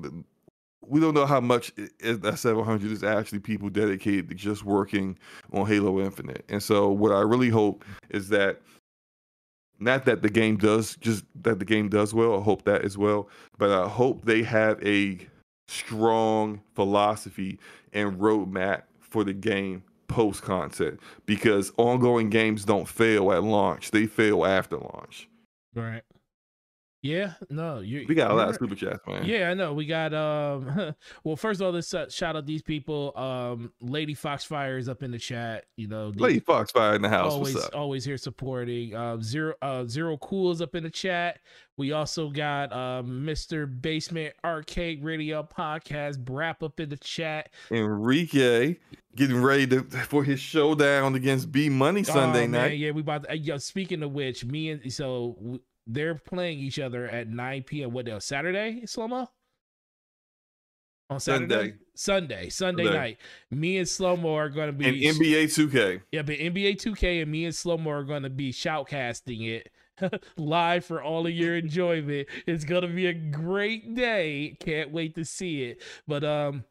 we 0.86 1.00
don't 1.00 1.14
know 1.16 1.26
how 1.26 1.40
much 1.40 1.72
i- 1.78 1.90
i- 2.10 2.14
that 2.14 2.38
700 2.38 2.92
is 2.92 3.04
actually 3.04 3.40
people 3.40 3.70
dedicated 3.70 4.30
to 4.30 4.36
just 4.36 4.64
working 4.64 5.18
on 5.52 5.66
Halo 5.66 6.00
Infinite. 6.00 6.46
And 6.50 6.62
so, 6.62 6.90
what 6.92 7.12
I 7.12 7.22
really 7.22 7.50
hope 7.50 7.84
is 8.10 8.30
that 8.30 8.62
not 9.80 10.06
that 10.06 10.22
the 10.22 10.30
game 10.30 10.58
does 10.58 10.96
just 10.98 11.26
that 11.42 11.60
the 11.60 11.66
game 11.66 11.90
does 11.90 12.14
well. 12.14 12.40
I 12.40 12.44
hope 12.44 12.64
that 12.66 12.84
as 12.84 12.98
well, 12.98 13.28
but 13.58 13.72
I 13.72 13.88
hope 13.88 14.26
they 14.26 14.44
have 14.44 14.82
a 14.86 15.20
strong 15.68 16.62
philosophy 16.76 17.58
and 17.94 18.20
roadmap 18.20 18.84
for 19.00 19.24
the 19.24 19.34
game 19.34 19.84
post 20.14 20.44
content 20.44 21.00
because 21.26 21.72
ongoing 21.78 22.30
games 22.30 22.64
don't 22.66 22.88
fail 22.88 23.32
at 23.32 23.44
launch; 23.44 23.92
they 23.92 24.06
fail 24.06 24.46
after 24.46 24.78
launch. 24.78 25.28
Right. 25.74 26.04
Yeah. 27.04 27.34
No. 27.50 27.80
You. 27.80 28.06
We 28.08 28.16
got 28.16 28.32
a 28.32 28.34
lot 28.34 28.48
of 28.50 28.56
super 28.56 28.76
chats, 28.76 29.02
man. 29.06 29.26
Yeah, 29.26 29.50
I 29.52 29.54
know. 29.54 29.74
We 29.74 29.86
got 29.86 30.14
um 30.14 30.96
well 31.26 31.36
first 31.36 31.60
of 31.60 31.68
all 31.68 31.74
let's 31.74 31.94
uh, 31.94 32.10
shout 32.10 32.38
out 32.38 32.46
these 32.46 32.62
people. 32.62 33.12
Um 33.18 33.74
Lady 33.82 34.14
Foxfire 34.16 34.78
is 34.78 34.88
up 34.88 35.04
in 35.04 35.12
the 35.12 35.20
chat, 35.20 35.66
you 35.76 35.90
know. 35.90 36.12
the- 36.12 36.24
Lady 36.24 36.40
Foxfire 36.40 36.96
in 36.96 37.02
the 37.02 37.10
house. 37.10 37.34
always 37.34 37.56
What's 37.56 37.68
up? 37.68 37.76
always 37.76 38.06
here 38.06 38.18
supporting. 38.18 38.96
Um 38.96 39.22
Zero 39.22 39.54
uh 39.62 39.84
Zero 39.86 40.16
Cool 40.18 40.52
is 40.52 40.62
up 40.62 40.76
in 40.76 40.84
the 40.84 40.90
chat. 40.90 41.40
We 41.76 41.92
also 41.92 42.30
got 42.30 42.72
um 42.72 43.26
Mr. 43.26 43.68
Basement 43.82 44.34
Arcade 44.46 45.04
Radio 45.04 45.44
Podcast 45.44 46.24
Brap 46.24 46.64
up 46.64 46.80
in 46.80 46.88
the 46.88 46.98
chat. 46.98 47.50
Enrique 47.70 48.78
getting 49.16 49.42
ready 49.42 49.68
to, 49.68 49.84
for 49.84 50.24
his 50.24 50.40
showdown 50.40 51.16
against 51.16 51.52
B 51.52 51.68
Money 51.70 52.04
Sunday 52.04 52.46
Oh, 52.46 52.48
man, 52.48 52.52
night. 52.52 52.78
yeah, 52.80 52.92
we 52.92 53.02
about 53.02 53.24
to, 53.24 53.32
uh, 53.32 53.34
yo, 53.36 53.58
speaking 53.58 54.02
of 54.04 54.12
which, 54.12 54.44
me 54.46 54.70
and 54.72 54.92
so 54.92 55.60
they're 55.88 56.16
playing 56.16 56.60
each 56.60 56.80
other 56.80 57.08
at 57.08 57.28
9 57.28 57.64
p.m. 57.64 57.92
What 57.92 58.06
day? 58.06 58.18
Saturday, 58.20 58.84
Slomo? 58.86 59.28
On 61.10 61.20
Saturday? 61.20 61.46
Sunday. 61.46 61.74
Sunday, 61.96 62.50
Sunday 62.50 62.84
night. 62.86 63.18
Me 63.52 63.78
and 63.78 63.86
Slomo 63.88 64.34
are 64.34 64.50
going 64.50 64.68
to 64.68 64.74
be 64.74 64.86
And 64.86 65.18
NBA 65.18 65.44
2K. 65.46 66.02
yeah, 66.12 66.24
but 66.24 66.38
NBA 66.38 66.78
2K 66.82 67.22
and 67.22 67.32
me 67.32 67.46
and 67.46 67.54
Slomo 67.54 67.88
are 67.88 68.04
going 68.04 68.24
to 68.24 68.30
be 68.32 68.52
shoutcasting 68.52 69.48
it 69.48 69.70
live 70.38 70.86
for 70.86 71.04
all 71.04 71.28
of 71.28 71.34
your 71.34 71.56
enjoyment. 71.56 72.28
It's 72.48 72.64
going 72.64 72.82
to 72.82 72.88
be 72.88 73.06
a 73.08 73.14
great 73.14 73.94
day. 73.94 74.58
Can't 74.60 74.92
wait 74.92 75.14
to 75.16 75.26
see 75.26 75.64
it. 75.64 75.84
But 76.08 76.24
um 76.24 76.64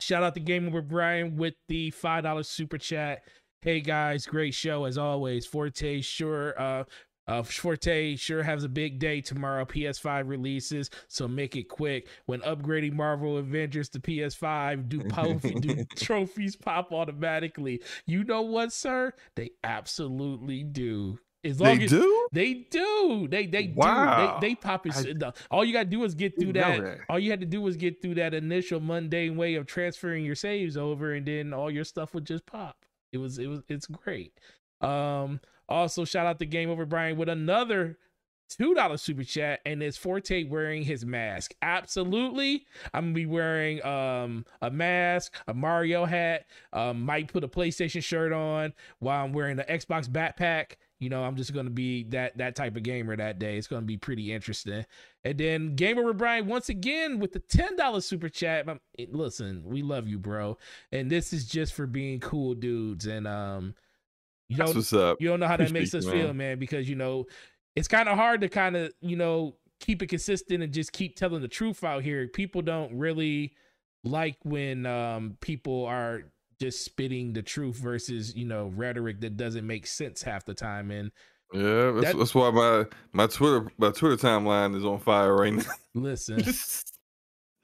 shout 0.00 0.22
out 0.22 0.34
to 0.34 0.40
Game 0.40 0.66
Over 0.68 0.80
Brian 0.80 1.36
with 1.36 1.54
the 1.66 1.90
$5 1.90 2.46
super 2.46 2.78
chat. 2.78 3.22
Hey 3.60 3.80
guys, 3.80 4.24
great 4.24 4.54
show 4.54 4.84
as 4.84 4.96
always. 4.96 5.44
Forte 5.44 6.00
sure 6.00 6.58
uh 6.58 6.84
uh, 7.28 7.42
Forte 7.42 8.16
sure 8.16 8.42
has 8.42 8.64
a 8.64 8.68
big 8.68 8.98
day 8.98 9.20
tomorrow. 9.20 9.64
PS5 9.64 10.28
releases, 10.28 10.90
so 11.08 11.28
make 11.28 11.54
it 11.56 11.68
quick. 11.68 12.08
When 12.26 12.40
upgrading 12.40 12.94
Marvel 12.94 13.36
Avengers 13.36 13.88
to 13.90 14.00
PS5, 14.00 14.88
do, 14.88 15.00
po- 15.04 15.34
do 15.60 15.84
trophies 15.96 16.56
pop 16.56 16.90
automatically? 16.92 17.82
You 18.06 18.24
know 18.24 18.42
what, 18.42 18.72
sir? 18.72 19.12
They 19.36 19.50
absolutely 19.62 20.64
do. 20.64 21.18
As 21.44 21.60
long 21.60 21.78
They 21.78 21.84
as 21.84 21.90
do? 21.90 22.28
they 22.32 22.54
do, 22.68 23.28
they 23.30 23.46
they 23.46 23.72
Wow. 23.76 24.38
do. 24.40 24.40
They 24.40 24.48
they 24.48 24.54
pop 24.56 24.86
it. 24.86 25.22
I- 25.22 25.32
all 25.52 25.64
you 25.64 25.72
gotta 25.72 25.84
do 25.88 26.02
is 26.02 26.14
get 26.16 26.36
through 26.38 26.54
that. 26.54 26.82
that. 26.82 26.98
All 27.08 27.18
you 27.18 27.30
had 27.30 27.38
to 27.40 27.46
do 27.46 27.60
was 27.60 27.76
get 27.76 28.02
through 28.02 28.16
that 28.16 28.34
initial 28.34 28.80
mundane 28.80 29.36
way 29.36 29.54
of 29.54 29.66
transferring 29.66 30.24
your 30.24 30.34
saves 30.34 30.76
over, 30.76 31.12
and 31.14 31.24
then 31.24 31.52
all 31.52 31.70
your 31.70 31.84
stuff 31.84 32.12
would 32.12 32.24
just 32.24 32.44
pop. 32.44 32.84
It 33.12 33.18
was 33.18 33.38
it 33.38 33.46
was 33.46 33.60
it's 33.68 33.86
great. 33.86 34.32
Um, 34.80 35.40
also 35.68 36.04
shout 36.04 36.26
out 36.26 36.38
to 36.38 36.46
Game 36.46 36.70
Over 36.70 36.86
Brian 36.86 37.16
with 37.16 37.28
another 37.28 37.98
two 38.48 38.74
dollar 38.74 38.96
super 38.96 39.24
chat, 39.24 39.60
and 39.66 39.82
it's 39.82 39.96
Forte 39.96 40.44
wearing 40.44 40.82
his 40.82 41.04
mask. 41.04 41.54
Absolutely, 41.62 42.66
I'm 42.92 43.06
gonna 43.06 43.14
be 43.14 43.26
wearing 43.26 43.84
um 43.84 44.44
a 44.62 44.70
mask, 44.70 45.34
a 45.46 45.54
Mario 45.54 46.04
hat. 46.04 46.46
Um, 46.72 47.02
might 47.02 47.32
put 47.32 47.44
a 47.44 47.48
PlayStation 47.48 48.02
shirt 48.02 48.32
on 48.32 48.72
while 48.98 49.24
I'm 49.24 49.32
wearing 49.32 49.56
the 49.56 49.64
Xbox 49.64 50.08
backpack. 50.08 50.76
You 50.98 51.10
know, 51.10 51.22
I'm 51.22 51.36
just 51.36 51.54
gonna 51.54 51.70
be 51.70 52.04
that 52.04 52.38
that 52.38 52.56
type 52.56 52.76
of 52.76 52.82
gamer 52.82 53.16
that 53.16 53.38
day. 53.38 53.56
It's 53.56 53.68
gonna 53.68 53.82
be 53.82 53.96
pretty 53.96 54.32
interesting. 54.32 54.84
And 55.24 55.38
then 55.38 55.76
Gamer 55.76 56.12
Brian 56.12 56.46
once 56.46 56.68
again 56.68 57.18
with 57.18 57.32
the 57.32 57.40
ten 57.40 57.76
dollar 57.76 58.00
super 58.00 58.28
chat. 58.28 58.68
Um, 58.68 58.80
listen, 59.10 59.62
we 59.64 59.82
love 59.82 60.08
you, 60.08 60.18
bro. 60.18 60.58
And 60.90 61.10
this 61.10 61.32
is 61.32 61.44
just 61.44 61.74
for 61.74 61.86
being 61.86 62.18
cool 62.18 62.54
dudes. 62.54 63.06
And 63.06 63.28
um, 63.28 63.74
you 64.48 64.56
That's 64.56 64.70
don't 64.70 64.76
what's 64.76 64.92
up. 64.92 65.18
you 65.20 65.28
don't 65.28 65.40
know 65.40 65.46
how 65.48 65.56
that 65.56 65.72
makes 65.72 65.94
us 65.94 66.04
you, 66.06 66.10
feel, 66.12 66.32
man. 66.34 66.58
Because 66.58 66.88
you 66.88 66.96
know, 66.96 67.26
it's 67.76 67.88
kind 67.88 68.08
of 68.08 68.16
hard 68.16 68.40
to 68.42 68.48
kind 68.48 68.76
of 68.76 68.92
you 69.00 69.16
know 69.16 69.56
keep 69.80 70.02
it 70.02 70.08
consistent 70.08 70.62
and 70.62 70.72
just 70.72 70.92
keep 70.92 71.16
telling 71.16 71.40
the 71.42 71.48
truth 71.48 71.84
out 71.84 72.02
here. 72.02 72.26
People 72.28 72.62
don't 72.62 72.92
really 72.96 73.52
like 74.04 74.36
when 74.44 74.86
um 74.86 75.36
people 75.40 75.84
are 75.86 76.22
just 76.60 76.84
spitting 76.84 77.32
the 77.32 77.42
truth 77.42 77.76
versus 77.76 78.34
you 78.34 78.44
know 78.46 78.72
rhetoric 78.74 79.20
that 79.20 79.36
doesn't 79.36 79.66
make 79.66 79.86
sense 79.86 80.22
half 80.22 80.44
the 80.44 80.54
time 80.54 80.90
and 80.90 81.10
Yeah, 81.52 81.92
that's, 81.92 82.06
That- 82.12 82.18
that's 82.18 82.34
why 82.34 82.50
my 82.50 82.86
my 83.12 83.26
Twitter 83.26 83.70
my 83.78 83.90
Twitter 83.90 84.16
timeline 84.16 84.74
is 84.76 84.84
on 84.84 84.98
fire 84.98 85.34
right 85.36 85.52
now. 85.52 85.62
listen 85.94 86.42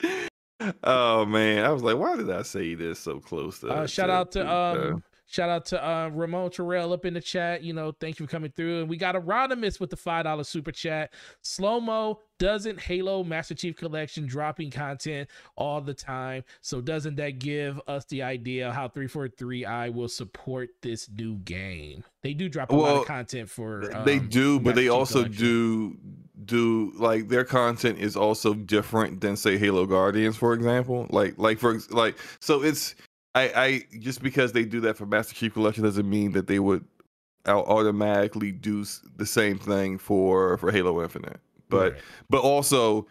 oh 0.85 1.25
man, 1.27 1.65
I 1.65 1.71
was 1.71 1.83
like, 1.83 1.97
why 1.97 2.17
did 2.17 2.31
I 2.31 2.43
say 2.43 2.75
this 2.75 2.99
so 3.01 3.21
close 3.21 3.61
to? 3.61 3.69
uh, 3.69 3.87
shout 3.87 4.11
out 4.11 4.33
to 4.33 4.49
um 4.49 5.03
shout 5.35 5.51
out 5.51 5.67
to 5.67 5.85
uh 5.85 6.09
ramon 6.11 6.49
terrell 6.49 6.93
up 6.93 7.05
in 7.05 7.13
the 7.15 7.21
chat 7.21 7.63
you 7.63 7.73
know 7.73 7.91
thank 7.99 8.21
you 8.21 8.27
for 8.27 8.31
coming 8.31 8.53
through 8.55 8.81
and 8.81 8.89
we 8.89 8.97
got 8.97 9.17
Aronimus 9.17 9.81
with 9.81 9.91
the 9.91 9.97
five 9.97 10.25
dollar 10.25 10.45
super 10.45 10.71
chat 10.71 11.13
slow 11.43 11.81
mo 11.81 12.21
doesn't 12.39 12.79
halo 12.81 13.25
master 13.25 13.55
chief 13.55 13.77
collection 13.77 14.27
dropping 14.27 14.71
content 14.71 15.29
all 15.57 15.81
the 15.81 15.95
time 15.95 16.45
so 16.61 16.81
doesn't 16.81 17.17
that 17.17 17.41
give 17.41 17.81
us 17.89 18.05
the 18.07 18.23
idea 18.23 18.73
how 18.73 18.87
343i 18.87 19.93
will 19.93 20.09
support 20.09 20.71
this 20.83 21.09
new 21.11 21.37
game 21.39 22.05
they 22.23 22.33
do 22.33 22.49
drop 22.49 22.71
a 22.71 22.75
lot 22.75 22.97
of 22.97 23.07
content 23.07 23.51
for 23.51 23.91
they 24.07 24.19
um, 24.19 24.29
do, 24.29 24.59
but 24.59 24.71
Master 24.71 24.75
they 24.77 24.87
Chief 24.87 24.93
also 24.93 25.23
Collection. 25.25 25.47
do 25.47 25.99
do 26.47 26.93
like 26.97 27.29
their 27.29 27.45
content 27.45 27.99
is 27.99 28.17
also 28.17 28.55
different 28.55 29.21
than 29.21 29.37
say 29.37 29.59
Halo 29.59 29.85
Guardians, 29.87 30.37
for 30.37 30.55
example. 30.55 31.07
Like 31.11 31.35
like 31.37 31.59
for 31.59 31.79
like 31.91 32.17
so 32.41 32.63
it's 32.63 32.95
I 33.35 33.43
I 33.57 33.83
just 33.99 34.23
because 34.23 34.53
they 34.53 34.65
do 34.65 34.81
that 34.83 34.97
for 34.97 35.07
Master 35.07 35.35
Chief 35.35 35.53
Collection 35.55 35.83
doesn't 35.85 36.09
mean 36.09 36.33
that 36.33 36.47
they 36.47 36.59
would 36.59 36.85
automatically 37.47 38.53
do 38.53 38.85
the 39.17 39.27
same 39.27 39.59
thing 39.59 39.99
for 39.99 40.57
for 40.59 40.71
Halo 40.73 41.03
Infinite. 41.03 41.41
But 41.69 41.93
Right. 41.93 42.01
but 42.31 42.43
also 42.43 43.07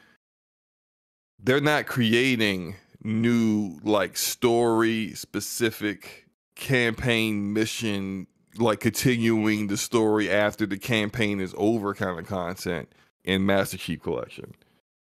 they're 1.43 1.61
not 1.61 1.85
creating 1.85 2.75
new 3.03 3.77
like 3.83 4.15
story 4.17 5.13
specific 5.13 6.27
campaign 6.55 7.51
mission 7.51 8.27
like 8.57 8.79
continuing 8.79 9.67
the 9.67 9.75
story 9.75 10.29
after 10.29 10.65
the 10.65 10.77
campaign 10.77 11.39
is 11.41 11.53
over 11.57 11.93
kind 11.93 12.17
of 12.19 12.25
content 12.27 12.87
in 13.25 13.45
Master 13.45 13.77
Chief 13.77 14.01
Collection. 14.01 14.53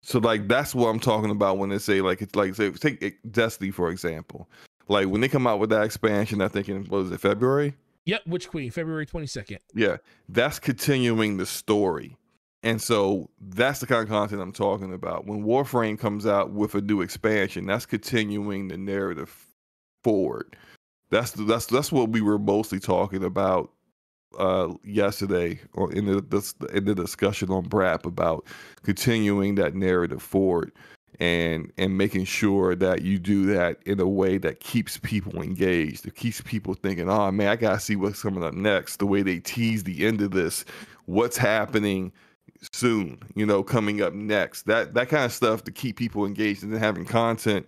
So 0.03 0.19
like 0.19 0.49
that's 0.49 0.75
what 0.75 0.89
I'm 0.89 1.01
talking 1.01 1.31
about 1.31 1.59
when 1.59 1.69
they 1.71 1.79
say 1.79 2.01
like 2.01 2.23
it's 2.23 2.35
like 2.35 2.55
say 2.55 2.71
take 2.71 3.03
it- 3.03 3.33
Destiny 3.33 3.71
for 3.71 3.91
example. 3.91 4.49
Like 4.89 5.09
when 5.09 5.21
they 5.21 5.29
come 5.29 5.47
out 5.47 5.59
with 5.59 5.71
that 5.71 5.85
expansion, 5.85 6.41
I 6.41 6.49
think 6.49 6.69
in 6.69 6.85
what 6.85 6.99
was 6.99 7.11
it 7.11 7.21
February? 7.21 7.75
yep 8.07 8.21
witch 8.27 8.49
queen 8.51 8.71
february 8.71 9.07
22nd 9.07 9.59
Yeah, 9.75 9.97
that's 10.29 10.59
continuing 10.59 11.39
the 11.39 11.47
story. 11.47 12.17
And 12.63 12.81
so 12.81 13.29
that's 13.41 13.81
the 13.81 13.87
kind 13.87 14.03
of 14.03 14.09
content 14.09 14.41
I'm 14.41 14.53
talking 14.53 14.95
about. 14.95 15.27
When 15.27 15.45
Warframe 15.45 15.99
comes 15.99 16.25
out 16.27 16.53
with 16.53 16.75
a 16.75 16.81
new 16.81 17.03
expansion, 17.03 17.67
that's 17.67 17.85
continuing 17.85 18.69
the 18.69 18.79
narrative 18.79 19.47
forward. 20.03 20.57
That's 21.11 21.33
the, 21.33 21.45
that's 21.45 21.67
that's 21.67 21.93
what 21.93 22.09
we 22.09 22.23
were 22.23 22.39
mostly 22.39 22.81
talking 22.81 23.23
about 23.23 23.71
uh 24.39 24.73
yesterday 24.83 25.61
or 25.75 25.93
in 25.93 26.07
the, 26.07 26.21
the 26.23 26.69
in 26.75 26.87
the 26.87 26.95
discussion 26.95 27.51
on 27.51 27.65
BRAP 27.65 28.07
about 28.07 28.47
continuing 28.83 29.55
that 29.57 29.75
narrative 29.75 30.23
forward 30.23 30.73
and 31.21 31.73
and 31.79 31.97
making 31.97 32.25
sure 32.25 32.75
that 32.75 33.03
you 33.03 33.19
do 33.19 33.47
that 33.47 33.79
in 33.87 34.01
a 34.01 34.07
way 34.09 34.39
that 34.39 34.61
keeps 34.61 34.99
people 34.99 35.41
engaged 35.43 36.05
that 36.05 36.15
keeps 36.15 36.41
people 36.41 36.75
thinking 36.75 37.09
oh 37.09 37.31
man 37.31 37.49
i 37.49 37.57
gotta 37.57 37.79
see 37.81 37.97
what's 37.97 38.23
coming 38.23 38.43
up 38.43 38.55
next 38.55 38.97
the 38.97 39.07
way 39.07 39.23
they 39.23 39.39
tease 39.39 39.85
the 39.85 40.05
end 40.07 40.21
of 40.21 40.31
this 40.33 40.65
what's 41.07 41.37
happening 41.37 42.13
soon 42.73 43.19
you 43.35 43.45
know 43.47 43.63
coming 43.63 44.01
up 44.03 44.13
next 44.15 44.63
that 44.63 44.95
that 44.95 45.09
kind 45.09 45.25
of 45.25 45.33
stuff 45.33 45.63
to 45.65 45.71
keep 45.71 45.97
people 45.97 46.25
engaged 46.25 46.63
and 46.63 46.73
then 46.73 46.81
having 46.81 47.05
content 47.05 47.67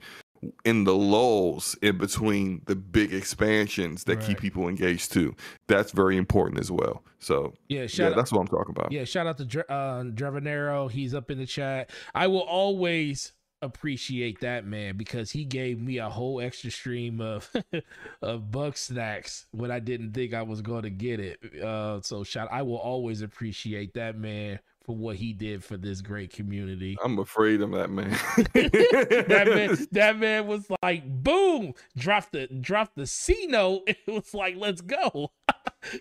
in 0.65 0.85
the 0.85 0.95
lulls 0.95 1.77
in 1.83 1.97
between 1.99 2.61
the 2.67 2.77
big 2.77 3.13
expansions 3.13 4.05
that 4.05 4.19
Right. 4.19 4.27
keep 4.29 4.41
people 4.41 4.69
engaged 4.69 5.13
too 5.13 5.35
that's 5.67 5.93
very 5.93 6.17
important 6.17 6.61
as 6.61 6.71
well 6.71 7.03
so 7.19 7.53
yeah 7.69 7.87
yeah 7.93 8.09
out 8.09 8.17
that's 8.17 8.31
what 8.33 8.41
i'm 8.41 8.47
talking 8.47 8.75
about 8.77 8.93
Yeah, 8.93 9.05
shout 9.05 9.27
out 9.27 9.39
to 9.39 9.73
uh, 9.73 10.05
Dravenero. 10.05 10.91
He's 10.91 11.15
up 11.15 11.31
in 11.31 11.39
the 11.39 11.47
chat. 11.47 11.91
I 12.15 12.27
will 12.29 12.41
always 12.41 13.33
appreciate 13.67 14.41
that 14.41 14.65
man 14.65 14.97
because 14.97 15.31
he 15.31 15.45
gave 15.45 15.81
me 15.81 15.99
a 15.99 16.09
whole 16.09 16.41
extra 16.41 16.71
stream 16.71 17.21
of 17.21 17.51
of 18.23 18.43
Bugsnax 18.51 19.47
when 19.53 19.71
I 19.71 19.79
didn't 19.79 20.13
think 20.13 20.35
I 20.35 20.43
was 20.43 20.63
going 20.63 20.83
to 20.85 20.91
get 20.91 21.21
it. 21.21 21.63
Uh, 21.63 22.01
so 22.01 22.25
shout. 22.25 22.49
I 22.51 22.63
will 22.63 22.79
always 22.79 23.23
appreciate 23.23 23.95
that 23.95 24.17
man 24.17 24.61
for 24.87 24.97
what 24.97 25.17
he 25.17 25.33
did 25.33 25.65
for 25.65 25.77
this 25.77 26.01
great 26.01 26.33
community. 26.33 26.97
i'm 27.03 27.19
afraid 27.19 27.61
of 27.61 27.73
that 27.73 27.91
man 27.91 28.09
that 28.55 29.49
man, 29.53 29.87
that 29.91 30.17
man 30.17 30.47
was 30.47 30.65
like, 30.81 31.05
boom, 31.23 31.75
dropped 31.99 32.33
the 32.33 32.47
dropped 32.47 32.95
the 32.97 33.07
C 33.07 33.47
note. 33.49 33.83
It 33.87 33.99
was 34.07 34.33
like, 34.33 34.55
let's 34.57 34.81
go. 34.81 35.33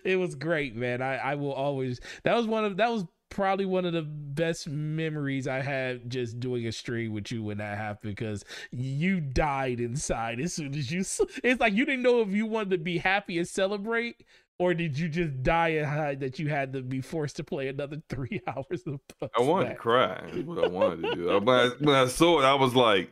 it 0.04 0.16
was 0.16 0.36
great, 0.36 0.76
man. 0.76 1.02
I 1.02 1.16
I 1.16 1.34
will 1.34 1.52
always. 1.52 2.00
That 2.22 2.36
was 2.36 2.46
one 2.46 2.64
of 2.64 2.76
that 2.76 2.90
was 2.90 3.04
probably 3.36 3.66
one 3.66 3.84
of 3.84 3.92
the 3.92 4.02
best 4.02 4.66
memories 4.66 5.46
I 5.46 5.60
had 5.60 6.08
just 6.10 6.40
doing 6.40 6.66
a 6.66 6.72
stream 6.72 7.12
with 7.12 7.30
you 7.30 7.42
when 7.42 7.58
that 7.58 7.76
happened 7.76 8.16
because 8.16 8.42
you 8.70 9.20
died 9.20 9.78
inside 9.78 10.40
as 10.40 10.54
soon 10.54 10.74
as 10.74 10.90
you. 10.90 11.00
It's 11.44 11.60
like 11.60 11.74
you 11.74 11.84
didn't 11.84 12.02
know 12.02 12.22
if 12.22 12.30
you 12.30 12.46
wanted 12.46 12.70
to 12.70 12.78
be 12.78 12.96
happy 12.96 13.38
and 13.38 13.46
celebrate. 13.46 14.24
Or 14.58 14.72
did 14.72 14.98
you 14.98 15.10
just 15.10 15.42
die 15.42 15.68
and 15.68 15.86
hide 15.86 16.20
that 16.20 16.38
you 16.38 16.48
had 16.48 16.72
to 16.72 16.80
be 16.80 17.02
forced 17.02 17.36
to 17.36 17.44
play 17.44 17.68
another 17.68 18.00
three 18.08 18.40
hours 18.46 18.82
of 18.86 19.00
I 19.36 19.42
wanted 19.42 19.68
to 19.68 19.74
cry. 19.74 20.18
That's 20.32 20.46
what 20.46 20.64
I 20.64 20.68
wanted 20.68 21.02
to 21.02 21.14
do. 21.14 21.26
When 21.26 21.48
I, 21.50 21.70
when 21.78 21.94
I 21.94 22.06
saw 22.06 22.40
it, 22.40 22.44
I 22.44 22.54
was 22.54 22.74
like, 22.74 23.10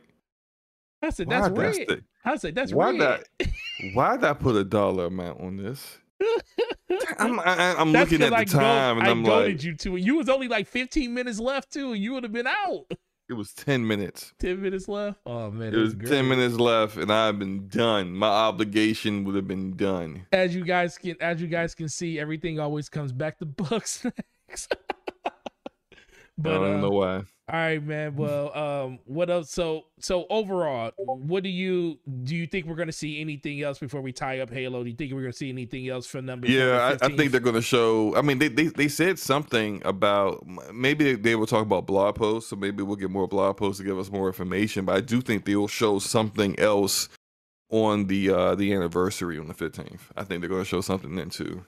I 1.02 1.10
said, 1.10 1.28
that's 1.28 1.48
that's 1.48 1.78
red. 1.78 1.86
the, 1.86 2.04
I 2.24 2.36
said, 2.36 2.54
that's 2.54 2.72
why 2.72 2.92
red. 2.92 3.00
that 3.38 3.48
why 3.92 4.16
did 4.16 4.24
I 4.24 4.32
put 4.32 4.56
a 4.56 4.64
dollar 4.64 5.04
amount 5.04 5.42
on 5.42 5.58
this? 5.58 5.98
I'm 7.18 7.40
I, 7.40 7.74
I'm 7.78 7.92
That's 7.92 8.10
looking 8.10 8.26
at 8.26 8.32
I 8.32 8.44
the 8.44 8.52
go- 8.52 8.58
time 8.58 8.98
and 8.98 9.06
I 9.06 9.10
I'm 9.10 9.22
goaded 9.22 9.54
like, 9.56 9.62
you 9.64 9.74
to 9.76 9.96
it. 9.96 10.02
You 10.02 10.16
was 10.16 10.28
only 10.28 10.48
like 10.48 10.66
15 10.66 11.12
minutes 11.14 11.38
left 11.40 11.72
too, 11.72 11.92
and 11.92 12.02
you 12.02 12.12
would 12.12 12.22
have 12.24 12.32
been 12.32 12.46
out. 12.46 12.86
it 13.28 13.32
was 13.32 13.52
ten 13.54 13.86
minutes. 13.86 14.34
10 14.38 14.60
minutes 14.60 14.86
left. 14.86 15.18
Oh 15.24 15.50
man, 15.50 15.72
It 15.74 15.78
was 15.78 15.94
great. 15.94 16.10
ten 16.10 16.28
minutes 16.28 16.56
left, 16.56 16.96
and 16.98 17.10
I've 17.10 17.38
been 17.38 17.68
done. 17.68 18.12
My 18.12 18.28
obligation 18.28 19.24
would 19.24 19.34
have 19.34 19.48
been 19.48 19.76
done. 19.76 20.26
As 20.32 20.54
you 20.54 20.64
guys 20.64 20.98
can, 20.98 21.16
as 21.20 21.40
you 21.40 21.46
guys 21.48 21.74
can 21.74 21.88
see, 21.88 22.18
everything 22.20 22.60
always 22.60 22.88
comes 22.90 23.12
back 23.12 23.38
to 23.38 23.44
Bucks 23.46 24.04
next. 24.48 24.74
but 26.36 26.52
I 26.52 26.54
don't 26.56 26.76
uh, 26.76 26.80
know 26.80 26.90
why. 26.90 27.16
all 27.16 27.24
right, 27.48 27.82
man. 27.82 28.16
Well, 28.16 28.56
um, 28.56 28.98
what 29.04 29.30
else? 29.30 29.50
So, 29.50 29.84
so 30.00 30.26
overall, 30.30 30.92
what 30.96 31.42
do 31.42 31.48
you 31.48 31.98
do? 32.24 32.34
You 32.34 32.46
think 32.46 32.66
we're 32.66 32.74
gonna 32.74 32.92
see 32.92 33.20
anything 33.20 33.62
else 33.62 33.78
before 33.78 34.00
we 34.00 34.12
tie 34.12 34.40
up 34.40 34.50
Halo? 34.50 34.82
Do 34.82 34.90
you 34.90 34.96
think 34.96 35.12
we're 35.12 35.20
gonna 35.20 35.32
see 35.32 35.48
anything 35.48 35.88
else 35.88 36.06
from 36.06 36.26
them? 36.26 36.42
Yeah, 36.44 36.96
I, 37.00 37.06
I 37.06 37.08
think 37.16 37.30
they're 37.30 37.40
going 37.40 37.54
to 37.54 37.62
show. 37.62 38.16
I 38.16 38.22
mean, 38.22 38.38
they, 38.38 38.48
they 38.48 38.66
they 38.66 38.88
said 38.88 39.18
something 39.18 39.82
about 39.84 40.44
maybe 40.72 41.14
they, 41.14 41.36
were 41.36 41.46
talking 41.46 41.66
about 41.66 41.86
blog 41.86 42.16
posts, 42.16 42.50
so 42.50 42.56
maybe 42.56 42.82
we'll 42.82 42.96
get 42.96 43.10
more 43.10 43.28
blog 43.28 43.56
posts 43.56 43.78
to 43.78 43.84
give 43.84 43.98
us 43.98 44.10
more 44.10 44.26
information. 44.26 44.84
But 44.84 44.96
I 44.96 45.00
do 45.00 45.20
think 45.20 45.44
they 45.44 45.56
will 45.56 45.68
show 45.68 45.98
something 45.98 46.58
else 46.58 47.08
on 47.70 48.06
the 48.06 48.30
uh 48.30 48.54
the 48.54 48.72
anniversary 48.72 49.38
on 49.38 49.48
the 49.48 49.54
fifteenth. 49.54 50.12
I 50.16 50.24
think 50.24 50.40
they're 50.40 50.50
going 50.50 50.62
to 50.62 50.68
show 50.68 50.80
something 50.80 51.14
then 51.14 51.30
too. 51.30 51.64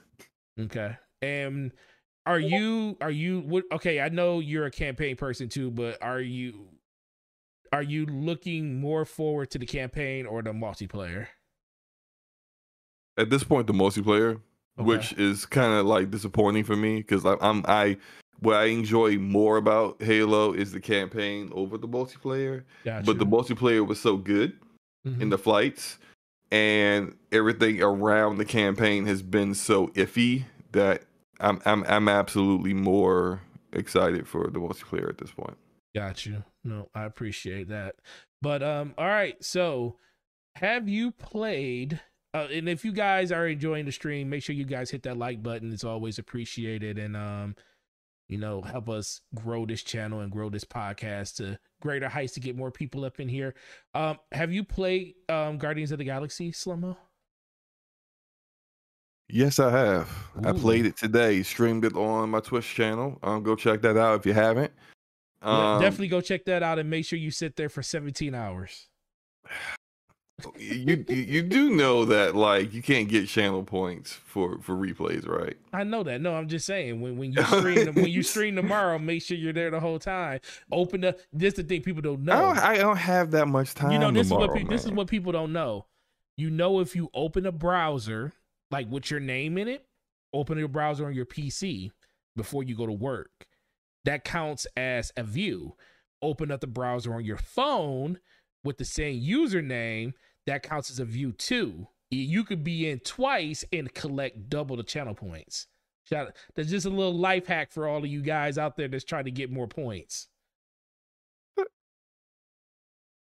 Okay. 0.59 0.97
And 1.22 1.72
are 2.26 2.38
you 2.40 2.96
are 3.00 3.10
you 3.10 3.40
what 3.40 3.64
okay, 3.72 4.00
I 4.00 4.08
know 4.08 4.40
you're 4.40 4.66
a 4.66 4.70
campaign 4.70 5.16
person 5.16 5.48
too, 5.48 5.70
but 5.70 6.02
are 6.02 6.20
you 6.20 6.68
are 7.72 7.82
you 7.82 8.06
looking 8.06 8.80
more 8.80 9.04
forward 9.04 9.50
to 9.52 9.58
the 9.58 9.66
campaign 9.66 10.26
or 10.26 10.42
the 10.42 10.52
multiplayer? 10.52 11.28
At 13.18 13.30
this 13.30 13.44
point, 13.44 13.66
the 13.66 13.72
multiplayer, 13.72 14.40
Okay. 14.78 14.84
which 14.86 15.12
is 15.14 15.46
kind 15.46 15.72
of 15.72 15.86
like 15.86 16.10
disappointing 16.10 16.64
for 16.64 16.76
me 16.76 16.96
because 16.98 17.24
I'm 17.24 17.64
I 17.66 17.96
what 18.40 18.56
I 18.56 18.64
enjoy 18.66 19.16
more 19.18 19.56
about 19.56 20.02
Halo 20.02 20.52
is 20.52 20.72
the 20.72 20.80
campaign 20.80 21.48
over 21.52 21.78
the 21.78 21.88
multiplayer. 21.88 22.64
Gotcha. 22.84 23.06
But 23.06 23.18
the 23.18 23.24
multiplayer 23.24 23.86
was 23.86 24.00
so 24.00 24.16
good. 24.16 24.52
Mhm. 25.06 25.20
in 25.20 25.28
the 25.30 25.38
flights 25.38 25.98
and 26.50 27.14
everything 27.30 27.80
around 27.80 28.38
the 28.38 28.44
campaign 28.44 29.06
has 29.06 29.22
been 29.22 29.54
so 29.54 29.86
iffy 29.88 30.44
that 30.72 31.04
I'm 31.40 31.60
I'm 31.64 31.84
I'm 31.84 32.08
absolutely 32.08 32.74
more 32.74 33.42
excited 33.72 34.26
for 34.26 34.48
the 34.48 34.58
multiplayer 34.58 35.08
at 35.08 35.18
this 35.18 35.30
point. 35.30 35.56
Got 35.94 36.26
you. 36.26 36.44
No, 36.64 36.88
I 36.94 37.04
appreciate 37.04 37.68
that. 37.68 37.96
But 38.42 38.62
um, 38.62 38.94
all 38.98 39.06
right. 39.06 39.42
So, 39.42 39.96
have 40.56 40.88
you 40.88 41.10
played? 41.10 42.00
Uh, 42.34 42.48
and 42.52 42.68
if 42.68 42.84
you 42.84 42.92
guys 42.92 43.32
are 43.32 43.46
enjoying 43.46 43.86
the 43.86 43.92
stream, 43.92 44.28
make 44.28 44.42
sure 44.42 44.54
you 44.54 44.66
guys 44.66 44.90
hit 44.90 45.04
that 45.04 45.16
like 45.16 45.42
button. 45.42 45.72
It's 45.72 45.84
always 45.84 46.18
appreciated, 46.18 46.98
and 46.98 47.16
um, 47.16 47.56
you 48.28 48.36
know, 48.36 48.60
help 48.60 48.88
us 48.90 49.20
grow 49.34 49.64
this 49.64 49.82
channel 49.82 50.20
and 50.20 50.30
grow 50.30 50.50
this 50.50 50.64
podcast 50.64 51.36
to 51.36 51.58
greater 51.80 52.08
heights 52.08 52.34
to 52.34 52.40
get 52.40 52.56
more 52.56 52.70
people 52.70 53.04
up 53.04 53.20
in 53.20 53.28
here. 53.28 53.54
Um, 53.94 54.18
have 54.32 54.52
you 54.52 54.64
played 54.64 55.14
um 55.28 55.58
Guardians 55.58 55.92
of 55.92 55.98
the 55.98 56.04
Galaxy, 56.04 56.52
Slomo? 56.52 56.96
Yes, 59.28 59.58
I 59.58 59.70
have. 59.70 60.08
I 60.44 60.50
Ooh. 60.50 60.54
played 60.54 60.86
it 60.86 60.96
today. 60.96 61.42
Streamed 61.42 61.84
it 61.84 61.94
on 61.96 62.30
my 62.30 62.40
Twitch 62.40 62.66
channel. 62.74 63.18
Um, 63.22 63.42
go 63.42 63.56
check 63.56 63.82
that 63.82 63.96
out 63.96 64.20
if 64.20 64.26
you 64.26 64.32
haven't. 64.32 64.72
Um, 65.42 65.80
definitely 65.80 66.08
go 66.08 66.20
check 66.20 66.44
that 66.46 66.62
out 66.62 66.78
and 66.78 66.88
make 66.88 67.04
sure 67.04 67.18
you 67.18 67.30
sit 67.30 67.56
there 67.56 67.68
for 67.68 67.82
17 67.82 68.34
hours. 68.34 68.88
you 70.58 71.04
you 71.08 71.14
you 71.14 71.42
do 71.42 71.70
know 71.70 72.04
that 72.04 72.36
like 72.36 72.74
you 72.74 72.82
can't 72.82 73.08
get 73.08 73.26
channel 73.26 73.62
points 73.62 74.12
for 74.12 74.58
for 74.60 74.74
replays, 74.74 75.26
right? 75.26 75.56
I 75.72 75.82
know 75.82 76.02
that. 76.02 76.20
No, 76.20 76.34
I'm 76.34 76.46
just 76.48 76.66
saying 76.66 77.00
when 77.00 77.16
when 77.16 77.32
you 77.32 77.42
stream 77.44 77.94
when 77.94 78.08
you 78.08 78.22
stream 78.22 78.54
tomorrow, 78.56 78.98
make 78.98 79.22
sure 79.22 79.36
you're 79.36 79.52
there 79.52 79.70
the 79.70 79.80
whole 79.80 79.98
time. 79.98 80.40
Open 80.70 81.00
the 81.00 81.16
this 81.32 81.54
the 81.54 81.62
thing 81.62 81.82
people 81.82 82.02
don't 82.02 82.22
know. 82.22 82.32
I 82.32 82.40
don't 82.40 82.58
I 82.58 82.76
don't 82.76 82.96
have 82.98 83.30
that 83.32 83.46
much 83.46 83.74
time. 83.74 83.92
you 83.92 83.98
know 83.98 84.10
this 84.10 84.28
tomorrow, 84.28 84.44
is 84.44 84.48
what 84.50 84.56
pe- 84.58 84.64
this 84.68 84.84
is 84.84 84.92
what 84.92 85.08
people 85.08 85.32
don't 85.32 85.52
know. 85.52 85.86
You 86.36 86.50
know 86.50 86.80
if 86.80 86.94
you 86.94 87.08
open 87.14 87.46
a 87.46 87.52
browser 87.52 88.32
like 88.70 88.90
with 88.90 89.10
your 89.10 89.20
name 89.20 89.59
in 89.59 89.68
it, 89.68 89.86
open 90.32 90.59
your 90.59 90.68
browser 90.68 91.06
on 91.06 91.14
your 91.14 91.26
PC 91.26 91.90
before 92.36 92.62
you 92.62 92.76
go 92.76 92.86
to 92.86 92.93
work. 92.93 93.47
That 94.05 94.24
counts 94.24 94.66
as 94.76 95.12
a 95.16 95.22
view. 95.22 95.76
Open 96.22 96.51
up 96.51 96.60
the 96.60 96.66
browser 96.66 97.14
on 97.14 97.24
your 97.24 97.36
phone 97.36 98.18
with 98.64 98.78
the 98.78 98.84
same 98.84 99.20
username, 99.22 100.12
that 100.47 100.62
counts 100.62 100.90
as 100.90 100.98
a 100.98 101.05
view 101.05 101.32
too. 101.32 101.86
You 102.10 102.44
could 102.44 102.62
be 102.64 102.88
in 102.88 103.01
twice 103.01 103.64
and 103.72 103.93
collect 103.93 104.48
double 104.48 104.76
the 104.76 104.82
channel 104.84 105.14
points. 105.14 105.66
That's 106.09 106.70
just 106.70 106.86
a 106.86 106.90
little 106.90 107.14
life 107.16 107.47
hack 107.48 107.72
for 107.72 107.88
all 107.88 107.98
of 107.98 108.06
you 108.06 108.22
guys 108.22 108.59
out 108.59 108.76
there 108.76 108.86
that's 108.88 109.02
trying 109.05 109.24
to 109.24 109.30
get 109.32 109.51
more 109.51 109.66
points. 109.66 110.28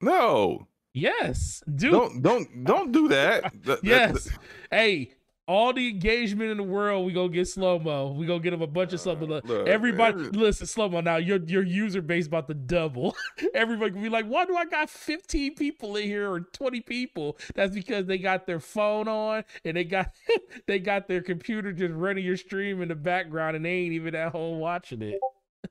No, 0.02 0.68
Yes, 0.94 1.62
do 1.74 1.92
don't 1.92 2.22
don't 2.22 2.64
don't 2.64 2.92
do 2.94 3.08
that- 3.10 3.52
Yes. 3.84 4.30
hey, 4.72 5.12
all 5.48 5.74
the 5.74 5.88
engagement 5.90 6.50
in 6.50 6.58
the 6.58 6.64
world, 6.64 7.06
we 7.06 7.14
gonna 7.14 7.30
get 7.30 7.48
slow 7.48 7.78
mo. 7.80 8.12
We 8.12 8.26
gonna 8.26 8.40
get 8.40 8.54
him 8.54 8.62
a 8.62 8.68
bunch 8.68 8.94
of 8.94 9.00
slow 9.00 9.16
mo. 9.16 9.42
Uh, 9.48 9.64
Everybody, 9.64 10.26
every- 10.26 10.32
listen, 10.32 10.66
slow 10.68 10.90
mo. 10.90 11.02
Now 11.02 11.18
your 11.18 11.38
your 11.46 11.64
user 11.64 12.02
base 12.02 12.28
about 12.28 12.48
to 12.48 12.54
double. 12.54 13.16
Everybody 13.54 13.92
can 13.92 14.02
be 14.02 14.10
like, 14.10 14.26
why 14.26 14.46
do 14.46 14.56
I 14.56 14.66
got 14.66 14.90
fifteen 14.90 15.54
people 15.56 15.96
in 15.98 16.06
here 16.06 16.32
or 16.32 16.40
twenty 16.42 16.82
people? 16.82 17.38
That's 17.54 17.74
because 17.74 18.06
they 18.08 18.18
got 18.18 18.48
their 18.48 18.60
phone 18.60 19.08
on 19.08 19.44
and 19.64 19.78
they 19.78 19.84
got 19.84 20.12
they 20.68 20.80
got 20.80 21.08
their 21.08 21.22
computer 21.22 21.72
just 21.72 21.94
running 21.94 22.26
your 22.26 22.38
stream 22.38 22.82
in 22.82 22.88
the 22.88 22.96
background 22.96 23.56
and 23.56 23.66
they 23.66 23.70
ain't 23.72 23.94
even 23.94 24.16
at 24.16 24.32
home 24.32 24.60
watching 24.60 25.02
it. 25.02 25.20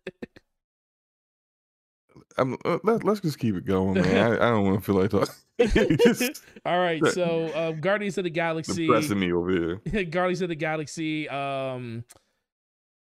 I'm, 2.36 2.56
uh, 2.64 2.78
let, 2.82 3.06
us 3.06 3.20
just 3.20 3.38
keep 3.38 3.54
it 3.54 3.64
going, 3.64 3.94
man. 3.94 4.32
I, 4.32 4.34
I 4.34 4.50
don't 4.50 4.64
want 4.64 4.78
to 4.78 4.84
feel 4.84 5.00
like 5.00 5.10
talking. 5.10 5.34
Just 6.04 6.42
all 6.66 6.78
right, 6.78 7.04
so 7.06 7.50
um, 7.54 7.80
Guardians 7.80 8.18
of 8.18 8.24
the 8.24 8.30
Galaxy. 8.30 8.86
depressing 8.86 9.20
me 9.20 9.32
over 9.32 9.50
here. 9.50 10.04
Guardians 10.04 10.42
of 10.42 10.48
the 10.48 10.56
Galaxy. 10.56 11.28
Um, 11.28 12.04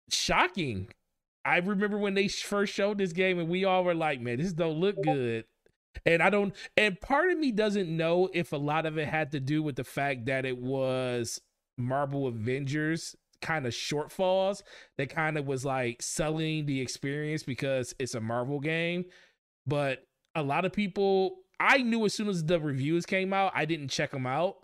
shocking. 0.08 0.88
I 1.44 1.56
remember 1.56 1.98
when 1.98 2.14
they 2.14 2.28
first 2.28 2.72
showed 2.72 2.98
this 2.98 3.12
game, 3.12 3.40
and 3.40 3.48
we 3.48 3.64
all 3.64 3.82
were 3.82 3.94
like, 3.94 4.20
"Man, 4.20 4.38
this 4.38 4.52
don't 4.52 4.78
look 4.78 5.02
good." 5.02 5.46
And 6.06 6.22
I 6.22 6.30
don't. 6.30 6.54
And 6.76 7.00
part 7.00 7.30
of 7.32 7.38
me 7.38 7.50
doesn't 7.50 7.88
know 7.88 8.28
if 8.32 8.52
a 8.52 8.56
lot 8.56 8.86
of 8.86 8.98
it 8.98 9.08
had 9.08 9.32
to 9.32 9.40
do 9.40 9.60
with 9.60 9.74
the 9.74 9.84
fact 9.84 10.26
that 10.26 10.44
it 10.44 10.58
was 10.58 11.40
Marvel 11.76 12.28
Avengers 12.28 13.16
kind 13.40 13.66
of 13.66 13.72
shortfalls 13.72 14.62
that 14.96 15.10
kind 15.10 15.38
of 15.38 15.46
was 15.46 15.64
like 15.64 16.02
selling 16.02 16.66
the 16.66 16.80
experience 16.80 17.42
because 17.42 17.94
it's 17.98 18.14
a 18.14 18.20
Marvel 18.20 18.60
game. 18.60 19.04
But 19.66 20.04
a 20.34 20.42
lot 20.42 20.64
of 20.64 20.72
people, 20.72 21.36
I 21.60 21.78
knew 21.78 22.04
as 22.04 22.14
soon 22.14 22.28
as 22.28 22.44
the 22.44 22.60
reviews 22.60 23.06
came 23.06 23.32
out, 23.32 23.52
I 23.54 23.64
didn't 23.64 23.88
check 23.88 24.10
them 24.10 24.26
out 24.26 24.56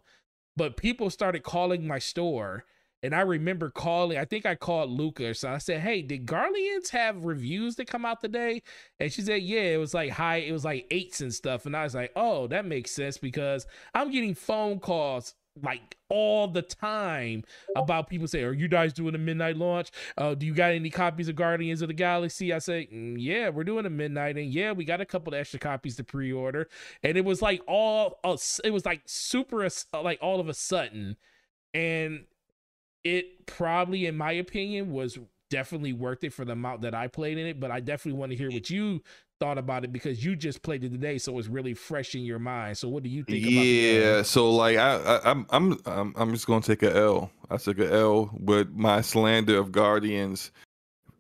but 0.57 0.77
people 0.77 1.11
started 1.11 1.43
calling 1.43 1.87
my 1.87 1.99
store 1.99 2.65
and 3.03 3.15
i 3.15 3.21
remember 3.21 3.71
calling 3.71 4.19
i 4.19 4.25
think 4.25 4.47
i 4.47 4.55
called 4.55 4.91
luca 4.91 5.35
so 5.35 5.51
i 5.51 5.59
said 5.59 5.81
hey 5.81 6.03
did 6.03 6.27
guardians 6.27 6.91
have 6.91 7.25
reviews 7.25 7.77
that 7.77 7.87
come 7.87 8.05
out 8.05 8.21
today 8.21 8.63
and 8.99 9.13
she 9.13 9.23
said 9.23 9.43
yeah 9.43 9.61
it 9.61 9.79
was 9.79 9.95
like 9.95 10.11
high 10.11 10.37
it 10.37 10.53
was 10.53 10.65
like 10.65 10.87
eights 10.91 11.21
and 11.21 11.33
stuff 11.33 11.67
and 11.67 11.77
i 11.77 11.85
was 11.85 11.95
like 11.95 12.13
oh 12.17 12.47
that 12.47 12.65
makes 12.65 12.91
sense 12.91 13.19
because 13.19 13.67
i'm 13.95 14.11
getting 14.11 14.35
phone 14.35 14.79
calls 14.79 15.35
like 15.63 15.97
all 16.09 16.49
the 16.49 16.63
time 16.63 17.45
about 17.77 18.09
people 18.09 18.27
say 18.27 18.43
are 18.43 18.53
you 18.53 18.67
guys 18.69 18.93
doing 18.93 19.15
a 19.15 19.19
midnight 19.19 19.57
launch? 19.57 19.91
Uh 20.19 20.35
do 20.35 20.47
you 20.47 20.55
got 20.55 20.73
any 20.73 20.91
copies 20.91 21.29
of 21.29 21.37
guardians 21.37 21.81
of 21.83 21.89
the 21.89 21.95
galaxy? 21.95 22.53
I 22.53 22.59
say 22.59 22.89
"Mm, 22.93 23.17
yeah 23.19 23.49
we're 23.51 23.65
doing 23.65 23.87
a 23.87 23.91
midnight 23.91 24.37
and 24.37 24.53
yeah 24.53 24.73
we 24.73 24.85
got 24.85 25.01
a 25.01 25.07
couple 25.07 25.35
extra 25.35 25.61
copies 25.61 25.97
to 25.97 26.05
pre-order. 26.05 26.69
And 27.03 27.17
it 27.17 27.25
was 27.25 27.41
like 27.41 27.63
all 27.69 28.19
uh, 28.25 28.37
it 28.65 28.71
was 28.71 28.85
like 28.85 29.03
super 29.07 29.65
uh, 29.65 29.71
like 30.03 30.19
all 30.21 30.41
of 30.41 30.49
a 30.49 30.55
sudden. 30.55 31.17
And 31.73 32.25
it 33.05 33.47
probably 33.47 34.07
in 34.07 34.17
my 34.17 34.33
opinion 34.33 34.91
was 34.93 35.19
definitely 35.51 35.93
worth 35.93 36.25
it 36.25 36.33
for 36.33 36.45
the 36.45 36.53
amount 36.53 36.81
that 36.81 36.95
i 36.95 37.07
played 37.07 37.39
in 37.39 37.47
it 37.47 37.61
but 37.61 37.71
i 37.71 37.79
definitely 37.79 38.19
want 38.19 38.33
to 38.33 38.37
hear 38.37 38.51
what 38.51 38.71
you 38.71 39.01
thought 39.41 39.59
about 39.59 39.85
it 39.85 39.93
because 39.93 40.25
you 40.25 40.37
just 40.37 40.63
played 40.63 40.85
it 40.85 40.91
today 40.91 41.19
so 41.19 41.39
it's 41.39 41.49
really 41.49 41.75
fresh 41.75 42.15
in 42.15 42.23
your 42.23 42.39
mind 42.39 42.79
so 42.79 42.89
what 42.89 43.03
do 43.03 43.09
you 43.09 43.25
think 43.25 43.45
Yeah, 44.01 44.23
so 44.23 44.51
like 44.51 44.77
I, 44.77 44.97
I 44.97 45.31
I'm 45.31 45.47
I'm 45.51 45.79
I'm 45.87 46.15
I'm 46.17 46.33
just 46.33 46.47
gonna 46.47 46.63
take 46.63 46.83
a 46.83 46.97
L. 46.97 47.31
I 47.51 47.57
took 47.57 47.79
a 47.79 47.93
L 47.93 48.31
with 48.33 48.71
my 48.73 49.01
slander 49.01 49.59
of 49.59 49.73
Guardians 49.73 50.51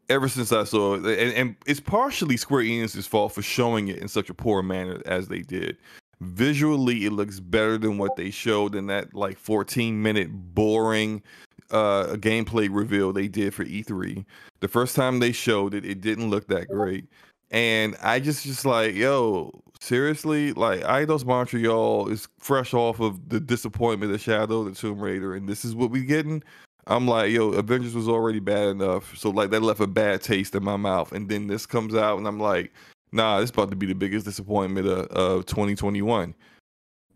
ever 0.08 0.28
since 0.28 0.52
I 0.52 0.64
saw 0.64 0.94
it, 0.94 1.18
and, 1.18 1.32
and 1.34 1.56
it's 1.66 1.80
partially 1.80 2.36
Square 2.36 2.64
Enix's 2.64 3.06
fault 3.06 3.32
for 3.32 3.42
showing 3.42 3.88
it 3.88 3.98
in 3.98 4.08
such 4.08 4.30
a 4.30 4.34
poor 4.34 4.62
manner 4.62 5.00
as 5.06 5.28
they 5.28 5.40
did. 5.40 5.76
Visually, 6.20 7.04
it 7.06 7.12
looks 7.12 7.40
better 7.40 7.78
than 7.78 7.98
what 7.98 8.16
they 8.16 8.30
showed 8.30 8.74
in 8.74 8.86
that 8.86 9.14
like 9.14 9.38
14 9.38 10.00
minute 10.00 10.30
boring 10.54 11.22
uh 11.70 12.14
gameplay 12.16 12.68
reveal 12.70 13.12
they 13.12 13.26
did 13.26 13.54
for 13.54 13.64
E3. 13.64 14.24
The 14.60 14.68
first 14.68 14.94
time 14.94 15.18
they 15.18 15.32
showed 15.32 15.74
it, 15.74 15.84
it 15.84 16.00
didn't 16.00 16.30
look 16.30 16.46
that 16.48 16.68
great. 16.68 17.06
And 17.54 17.96
I 18.02 18.18
just 18.18 18.42
just 18.42 18.66
like, 18.66 18.96
yo, 18.96 19.52
seriously, 19.80 20.52
like 20.54 20.80
Eidos 20.80 21.24
Montreal 21.24 22.08
is 22.08 22.26
fresh 22.40 22.74
off 22.74 22.98
of 22.98 23.28
the 23.28 23.38
disappointment 23.38 24.12
of 24.12 24.20
Shadow 24.20 24.64
the 24.64 24.72
Tomb 24.72 24.98
Raider, 24.98 25.34
and 25.34 25.48
this 25.48 25.64
is 25.64 25.72
what 25.72 25.92
we 25.92 26.02
getting. 26.04 26.42
I'm 26.88 27.06
like, 27.06 27.30
yo, 27.30 27.50
Avengers 27.50 27.94
was 27.94 28.08
already 28.08 28.40
bad 28.40 28.66
enough, 28.70 29.16
so 29.16 29.30
like 29.30 29.50
that 29.50 29.62
left 29.62 29.78
a 29.78 29.86
bad 29.86 30.20
taste 30.20 30.56
in 30.56 30.64
my 30.64 30.76
mouth. 30.76 31.12
And 31.12 31.28
then 31.28 31.46
this 31.46 31.64
comes 31.64 31.94
out, 31.94 32.18
and 32.18 32.26
I'm 32.26 32.40
like, 32.40 32.72
nah, 33.12 33.38
this 33.38 33.50
about 33.50 33.70
to 33.70 33.76
be 33.76 33.86
the 33.86 33.94
biggest 33.94 34.26
disappointment 34.26 34.88
of, 34.88 35.06
of 35.06 35.46
2021. 35.46 36.34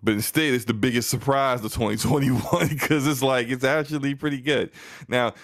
But 0.04 0.14
instead, 0.14 0.54
it's 0.54 0.66
the 0.66 0.72
biggest 0.72 1.10
surprise 1.10 1.64
of 1.64 1.72
2021 1.72 2.68
because 2.68 3.06
it's 3.08 3.22
like 3.22 3.48
it's 3.48 3.64
actually 3.64 4.14
pretty 4.14 4.40
good. 4.40 4.70
Now, 5.08 5.34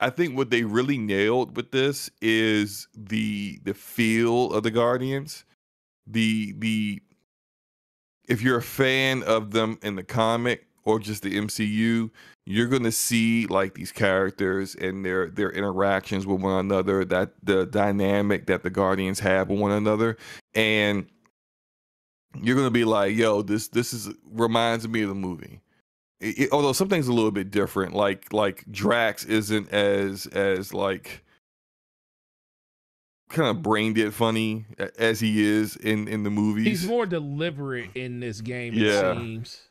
I 0.00 0.10
think 0.10 0.36
what 0.36 0.50
they 0.50 0.64
really 0.64 0.98
nailed 0.98 1.56
with 1.56 1.70
this 1.70 2.10
is 2.20 2.88
the 2.94 3.60
the 3.64 3.74
feel 3.74 4.52
of 4.52 4.62
the 4.62 4.70
Guardians. 4.70 5.44
The 6.06 6.54
the 6.58 7.02
if 8.28 8.42
you're 8.42 8.58
a 8.58 8.62
fan 8.62 9.22
of 9.22 9.52
them 9.52 9.78
in 9.82 9.96
the 9.96 10.02
comic 10.02 10.66
or 10.84 10.98
just 11.00 11.22
the 11.22 11.36
MCU, 11.36 12.10
you're 12.44 12.68
gonna 12.68 12.92
see 12.92 13.46
like 13.46 13.74
these 13.74 13.92
characters 13.92 14.74
and 14.74 15.04
their 15.04 15.30
their 15.30 15.50
interactions 15.50 16.26
with 16.26 16.40
one 16.42 16.60
another, 16.60 17.04
that 17.06 17.32
the 17.42 17.66
dynamic 17.66 18.46
that 18.46 18.62
the 18.62 18.70
Guardians 18.70 19.20
have 19.20 19.48
with 19.48 19.58
one 19.58 19.72
another, 19.72 20.16
and 20.54 21.06
you're 22.42 22.56
gonna 22.56 22.70
be 22.70 22.84
like, 22.84 23.16
yo, 23.16 23.42
this 23.42 23.68
this 23.68 23.92
is 23.94 24.10
reminds 24.30 24.86
me 24.86 25.02
of 25.02 25.08
the 25.08 25.14
movie. 25.14 25.60
It- 26.36 26.52
although 26.52 26.72
something's 26.72 27.08
a 27.08 27.12
little 27.12 27.30
bit 27.30 27.50
different, 27.50 27.94
like 27.94 28.32
like 28.32 28.64
Drax 28.70 29.24
isn't 29.24 29.70
as 29.70 30.26
as 30.26 30.72
like 30.74 31.22
kind 33.28 33.48
of 33.48 33.62
brain 33.62 33.92
dead 33.92 34.14
funny 34.14 34.64
as 34.98 35.18
he 35.20 35.42
is 35.44 35.74
in 35.76 36.06
in 36.08 36.22
the 36.22 36.30
movies. 36.30 36.66
he's 36.66 36.86
more 36.86 37.06
deliberate 37.06 37.90
in 37.96 38.20
this 38.20 38.40
game 38.40 38.72
Yeah. 38.74 39.12
it 39.12 39.18
seems 39.18 39.62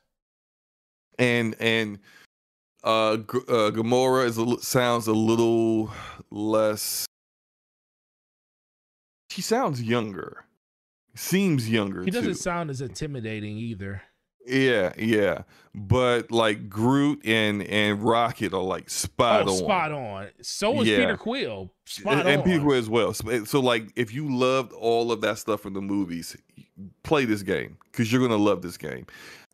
and 1.17 1.55
and 1.59 1.99
uh, 2.83 3.17
G- 3.17 3.23
uh 3.47 3.71
Gamora 3.71 4.25
is 4.25 4.37
a, 4.37 4.61
sounds 4.61 5.07
a 5.07 5.13
little 5.13 5.89
less. 6.29 7.05
She 9.31 9.41
sounds 9.41 9.81
younger. 9.81 10.45
Seems 11.15 11.69
younger 11.69 12.03
he 12.03 12.11
doesn't 12.11 12.31
too. 12.33 12.37
sound 12.37 12.69
as 12.69 12.81
intimidating 12.81 13.57
either 13.57 14.03
Yeah, 14.45 14.93
yeah. 14.97 15.43
But 15.73 16.31
like 16.31 16.69
Groot 16.69 17.25
and 17.25 17.61
and 17.63 18.01
Rocket 18.01 18.53
are 18.53 18.61
like 18.61 18.89
spot 18.89 19.47
oh, 19.47 19.51
on. 19.51 19.57
spot 19.57 19.91
on. 19.91 20.27
So 20.41 20.81
is 20.81 20.87
Yeah. 20.87 20.97
Peter 20.97 21.17
Quill. 21.17 21.71
Spot 21.85 22.19
and, 22.19 22.29
and. 22.29 22.43
Peter 22.43 22.61
Quill 22.61 22.77
as 22.77 22.89
well. 22.89 23.13
So, 23.13 23.29
eh, 23.29 23.43
so, 23.45 23.59
like, 23.59 23.91
if 23.95 24.13
you 24.13 24.33
loved 24.33 24.71
all 24.73 25.11
of 25.11 25.21
that 25.21 25.37
stuff 25.37 25.61
from 25.61 25.73
the 25.73 25.81
movies, 25.81 26.37
play 27.03 27.25
this 27.25 27.41
game 27.41 27.77
because 27.91 28.11
you're 28.11 28.21
gonna 28.21 28.41
love 28.41 28.61
this 28.61 28.77
game. 28.77 29.05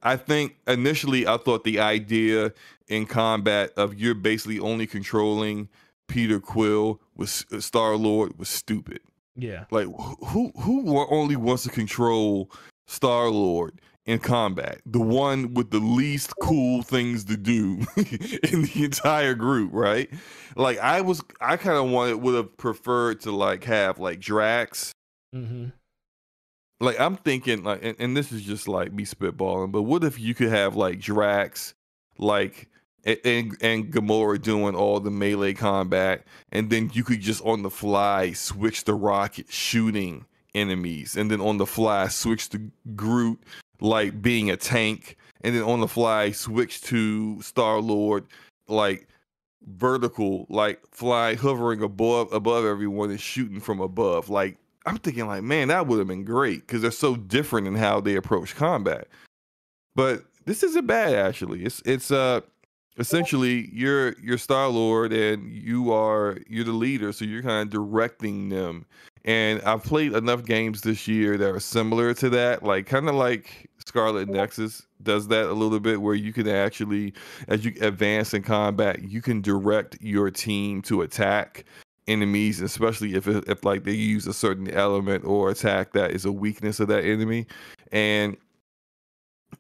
I 0.04 0.16
think 0.18 0.58
initially 0.68 1.28
I 1.28 1.38
thought 1.38 1.64
the 1.64 1.80
idea 1.80 2.54
in 2.88 3.06
combat 3.06 3.72
of 3.78 4.00
you're 4.00 4.16
basically 4.16 4.60
only 4.60 4.88
controlling 4.88 5.70
Peter 6.08 6.40
Quill 6.40 7.00
was 7.16 7.46
uh, 7.52 7.60
Star 7.60 7.96
Lord 7.96 8.38
was 8.38 8.50
stupid. 8.50 9.00
Yeah. 9.36 9.66
Like 9.72 9.88
who 10.26 10.52
who 10.58 10.98
only 11.10 11.36
wants 11.36 11.64
to 11.64 11.70
control 11.70 12.52
Star 12.86 13.30
Lord 13.30 13.80
in 14.06 14.20
combat? 14.20 14.82
The 14.86 15.00
one 15.00 15.54
with 15.54 15.72
the 15.72 15.80
least 15.80 16.34
cool 16.42 16.82
things 16.82 17.26
to 17.26 17.38
do 17.38 17.86
in 17.96 18.64
the 18.64 18.82
entire 18.84 19.34
group, 19.34 19.72
right? 19.74 20.10
Like 20.56 20.80
I 20.80 21.02
was 21.02 21.22
I 21.40 21.58
kind 21.58 21.78
of 21.78 21.90
wanted 21.90 22.16
would 22.16 22.36
have 22.36 22.58
preferred 22.58 23.22
to 23.22 23.32
like 23.32 23.64
have 23.66 24.00
like 24.00 24.20
Drax. 24.20 24.92
Mm-hmm. 25.36 25.68
Like 26.80 27.00
I'm 27.00 27.18
thinking 27.18 27.64
like 27.64 27.84
and, 27.84 27.96
and 28.00 28.18
this 28.18 28.32
is 28.32 28.42
just 28.42 28.68
like 28.68 28.92
me 28.92 29.06
spitballing, 29.06 29.72
but 29.72 29.84
what 29.84 30.04
if 30.04 30.20
you 30.20 30.34
could 30.34 30.50
have 30.50 30.76
like 30.76 31.00
Drax 31.00 31.74
like 32.18 32.70
and 33.04 33.58
and 33.62 33.92
Gamora 33.92 34.42
doing 34.42 34.76
all 34.76 35.00
the 35.00 35.12
melee 35.12 35.54
combat, 35.54 36.26
and 36.52 36.70
then 36.70 36.92
you 36.94 37.04
could 37.04 37.22
just 37.22 37.44
on 37.44 37.64
the 37.64 37.70
fly 37.70 38.34
switch 38.34 38.84
the 38.84 38.94
rocket 38.94 39.52
shooting 39.52 40.26
enemies, 40.54 41.16
and 41.18 41.32
then 41.32 41.42
on 41.42 41.58
the 41.58 41.66
fly 41.66 42.08
switch 42.08 42.50
to 42.50 42.72
Groot 42.96 43.40
like 43.82 44.22
being 44.22 44.50
a 44.50 44.58
tank, 44.58 45.18
and 45.42 45.56
then 45.56 45.64
on 45.64 45.82
the 45.82 45.88
fly 45.88 46.32
switch 46.32 46.82
to 46.84 47.42
Star 47.42 47.80
Lord 47.80 48.26
like 48.68 49.08
vertical, 49.68 50.46
like 50.50 50.82
fly 50.92 51.36
hovering 51.36 51.82
above 51.82 52.32
above 52.34 52.66
everyone 52.66 53.10
and 53.10 53.20
shooting 53.20 53.60
from 53.60 53.80
above. 53.80 54.30
Like 54.30 54.58
I'm 54.86 54.98
thinking, 54.98 55.28
like 55.28 55.44
man, 55.44 55.68
that 55.68 55.88
would 55.88 56.00
have 56.00 56.08
been 56.08 56.26
great 56.26 56.62
because 56.62 56.82
they're 56.82 56.92
so 56.92 57.16
different 57.16 57.68
in 57.68 57.76
how 57.76 58.02
they 58.02 58.16
approach 58.16 58.56
combat. 58.56 59.08
But 59.96 60.24
this 60.46 60.64
isn't 60.64 60.88
bad 60.88 61.14
actually. 61.14 61.64
It's 61.64 61.82
it's 61.86 62.12
uh 62.12 62.42
essentially 62.98 63.70
you're 63.72 64.18
you're 64.20 64.38
Star 64.38 64.68
Lord 64.68 65.14
and 65.14 65.52
you 65.52 65.92
are 65.92 66.38
you're 66.48 66.66
the 66.66 66.72
leader, 66.72 67.12
so 67.12 67.26
you're 67.26 67.44
kind 67.44 67.64
of 67.64 67.70
directing 67.70 68.50
them. 68.50 68.86
And 69.24 69.62
I've 69.62 69.84
played 69.84 70.14
enough 70.14 70.46
games 70.46 70.82
this 70.82 71.08
year 71.08 71.38
that 71.38 71.50
are 71.50 71.60
similar 71.60 72.14
to 72.16 72.30
that, 72.32 72.64
like 72.64 72.88
kind 72.88 73.08
of 73.08 73.14
like 73.14 73.70
Scarlet 73.86 74.28
Nexus 74.28 74.86
does 75.04 75.28
that 75.30 75.46
a 75.46 75.54
little 75.54 75.80
bit, 75.80 76.02
where 76.02 76.16
you 76.16 76.34
can 76.34 76.48
actually, 76.48 77.14
as 77.48 77.66
you 77.66 77.74
advance 77.82 78.34
in 78.34 78.44
combat, 78.44 79.02
you 79.02 79.22
can 79.22 79.42
direct 79.42 79.98
your 80.02 80.30
team 80.32 80.82
to 80.84 81.02
attack 81.02 81.66
enemies, 82.08 82.62
especially 82.62 83.16
if 83.16 83.28
if 83.28 83.64
like 83.64 83.84
they 83.84 83.94
use 83.94 84.28
a 84.28 84.34
certain 84.34 84.70
element 84.70 85.26
or 85.26 85.50
attack 85.50 85.94
that 85.94 86.12
is 86.12 86.26
a 86.26 86.32
weakness 86.32 86.80
of 86.80 86.88
that 86.88 87.04
enemy, 87.04 87.48
and 87.92 88.38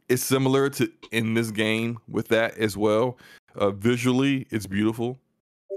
it's 0.09 0.23
similar 0.23 0.69
to 0.69 0.91
in 1.11 1.33
this 1.33 1.51
game 1.51 1.97
with 2.07 2.27
that 2.29 2.57
as 2.57 2.77
well. 2.77 3.17
Uh, 3.55 3.71
visually, 3.71 4.47
it's 4.49 4.65
beautiful, 4.65 5.17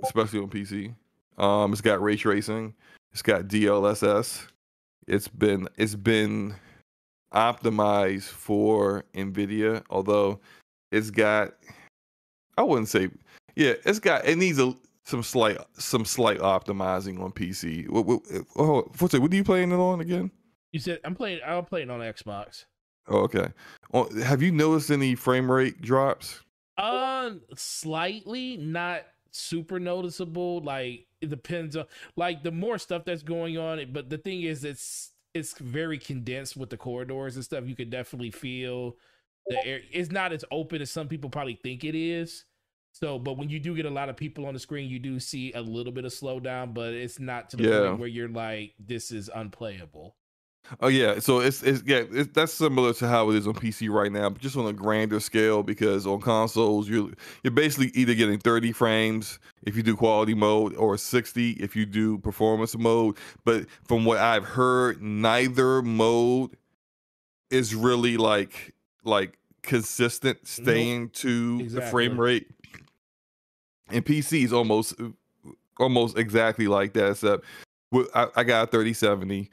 especially 0.04 0.40
on 0.40 0.48
PC. 0.48 0.94
Um, 1.38 1.72
it's 1.72 1.80
got 1.80 2.02
ray 2.02 2.16
tracing. 2.16 2.74
It's 3.12 3.22
got 3.22 3.48
DLSS. 3.48 4.46
It's 5.06 5.28
been 5.28 5.68
it's 5.76 5.94
been 5.94 6.54
optimized 7.34 8.28
for 8.28 9.04
Nvidia, 9.14 9.82
although 9.90 10.40
it's 10.92 11.10
got 11.10 11.54
I 12.56 12.62
wouldn't 12.62 12.88
say 12.88 13.10
yeah, 13.56 13.74
it's 13.84 13.98
got 13.98 14.26
it 14.26 14.36
needs 14.36 14.58
a 14.58 14.74
some 15.04 15.22
slight 15.22 15.58
some 15.74 16.04
slight 16.04 16.38
optimizing 16.38 17.20
on 17.20 17.32
PC. 17.32 17.88
What 17.88 18.06
what 18.06 18.22
oh, 18.56 18.90
what's? 18.98 19.18
What 19.18 19.32
are 19.32 19.36
you 19.36 19.44
playing 19.44 19.72
it 19.72 19.76
on 19.76 20.00
again? 20.00 20.30
You 20.72 20.80
said 20.80 21.00
I'm 21.04 21.14
playing. 21.14 21.40
I'm 21.46 21.64
playing 21.64 21.90
on 21.90 22.00
Xbox. 22.00 22.64
Oh, 23.06 23.18
okay. 23.18 23.48
Oh, 23.92 24.08
have 24.22 24.42
you 24.42 24.50
noticed 24.50 24.90
any 24.90 25.14
frame 25.14 25.50
rate 25.50 25.80
drops? 25.82 26.40
Uh, 26.78 27.32
slightly, 27.54 28.56
not 28.56 29.02
super 29.30 29.78
noticeable. 29.78 30.60
Like 30.62 31.06
it 31.20 31.28
depends 31.28 31.76
on 31.76 31.84
like 32.16 32.42
the 32.42 32.50
more 32.50 32.78
stuff 32.78 33.04
that's 33.04 33.22
going 33.22 33.58
on. 33.58 33.84
But 33.92 34.08
the 34.08 34.18
thing 34.18 34.42
is, 34.42 34.64
it's 34.64 35.12
it's 35.34 35.58
very 35.58 35.98
condensed 35.98 36.56
with 36.56 36.70
the 36.70 36.76
corridors 36.76 37.36
and 37.36 37.44
stuff. 37.44 37.66
You 37.66 37.74
could 37.76 37.90
definitely 37.90 38.30
feel 38.30 38.96
the 39.48 39.64
air. 39.66 39.80
It's 39.92 40.10
not 40.10 40.32
as 40.32 40.44
open 40.50 40.80
as 40.80 40.90
some 40.90 41.08
people 41.08 41.28
probably 41.28 41.58
think 41.62 41.84
it 41.84 41.94
is. 41.96 42.44
So, 42.92 43.18
but 43.18 43.36
when 43.36 43.48
you 43.48 43.58
do 43.58 43.74
get 43.74 43.86
a 43.86 43.90
lot 43.90 44.08
of 44.08 44.16
people 44.16 44.46
on 44.46 44.54
the 44.54 44.60
screen, 44.60 44.88
you 44.88 45.00
do 45.00 45.18
see 45.18 45.52
a 45.54 45.60
little 45.60 45.92
bit 45.92 46.04
of 46.04 46.12
slowdown, 46.12 46.72
but 46.72 46.94
it's 46.94 47.18
not 47.18 47.50
to 47.50 47.56
the 47.56 47.64
Yeah. 47.64 47.80
point 47.88 47.98
where 47.98 48.08
you're 48.08 48.28
like, 48.28 48.74
this 48.78 49.10
is 49.10 49.28
unplayable. 49.34 50.16
Oh 50.80 50.88
yeah, 50.88 51.18
so 51.18 51.40
it's 51.40 51.62
it's 51.62 51.82
yeah, 51.84 52.04
it's, 52.10 52.30
that's 52.32 52.52
similar 52.52 52.94
to 52.94 53.08
how 53.08 53.30
it 53.30 53.36
is 53.36 53.46
on 53.46 53.54
PC 53.54 53.90
right 53.90 54.10
now, 54.10 54.30
but 54.30 54.40
just 54.40 54.56
on 54.56 54.66
a 54.66 54.72
grander 54.72 55.20
scale 55.20 55.62
because 55.62 56.06
on 56.06 56.20
consoles 56.20 56.88
you're 56.88 57.10
you're 57.42 57.50
basically 57.50 57.90
either 57.94 58.14
getting 58.14 58.38
30 58.38 58.72
frames 58.72 59.38
if 59.64 59.76
you 59.76 59.82
do 59.82 59.94
quality 59.94 60.34
mode 60.34 60.74
or 60.76 60.96
60 60.96 61.50
if 61.52 61.76
you 61.76 61.84
do 61.84 62.18
performance 62.18 62.76
mode. 62.76 63.16
But 63.44 63.66
from 63.86 64.04
what 64.04 64.18
I've 64.18 64.44
heard, 64.44 65.02
neither 65.02 65.82
mode 65.82 66.56
is 67.50 67.74
really 67.74 68.16
like 68.16 68.74
like 69.04 69.38
consistent 69.62 70.46
staying 70.46 71.10
to 71.10 71.68
the 71.68 71.82
frame 71.82 72.18
rate. 72.18 72.46
And 73.90 74.04
PC 74.04 74.44
is 74.44 74.52
almost 74.52 74.94
almost 75.78 76.16
exactly 76.16 76.68
like 76.68 76.94
that, 76.94 77.10
except 77.10 77.44
I, 78.14 78.28
I 78.36 78.44
got 78.44 78.68
a 78.68 78.70
3070. 78.70 79.50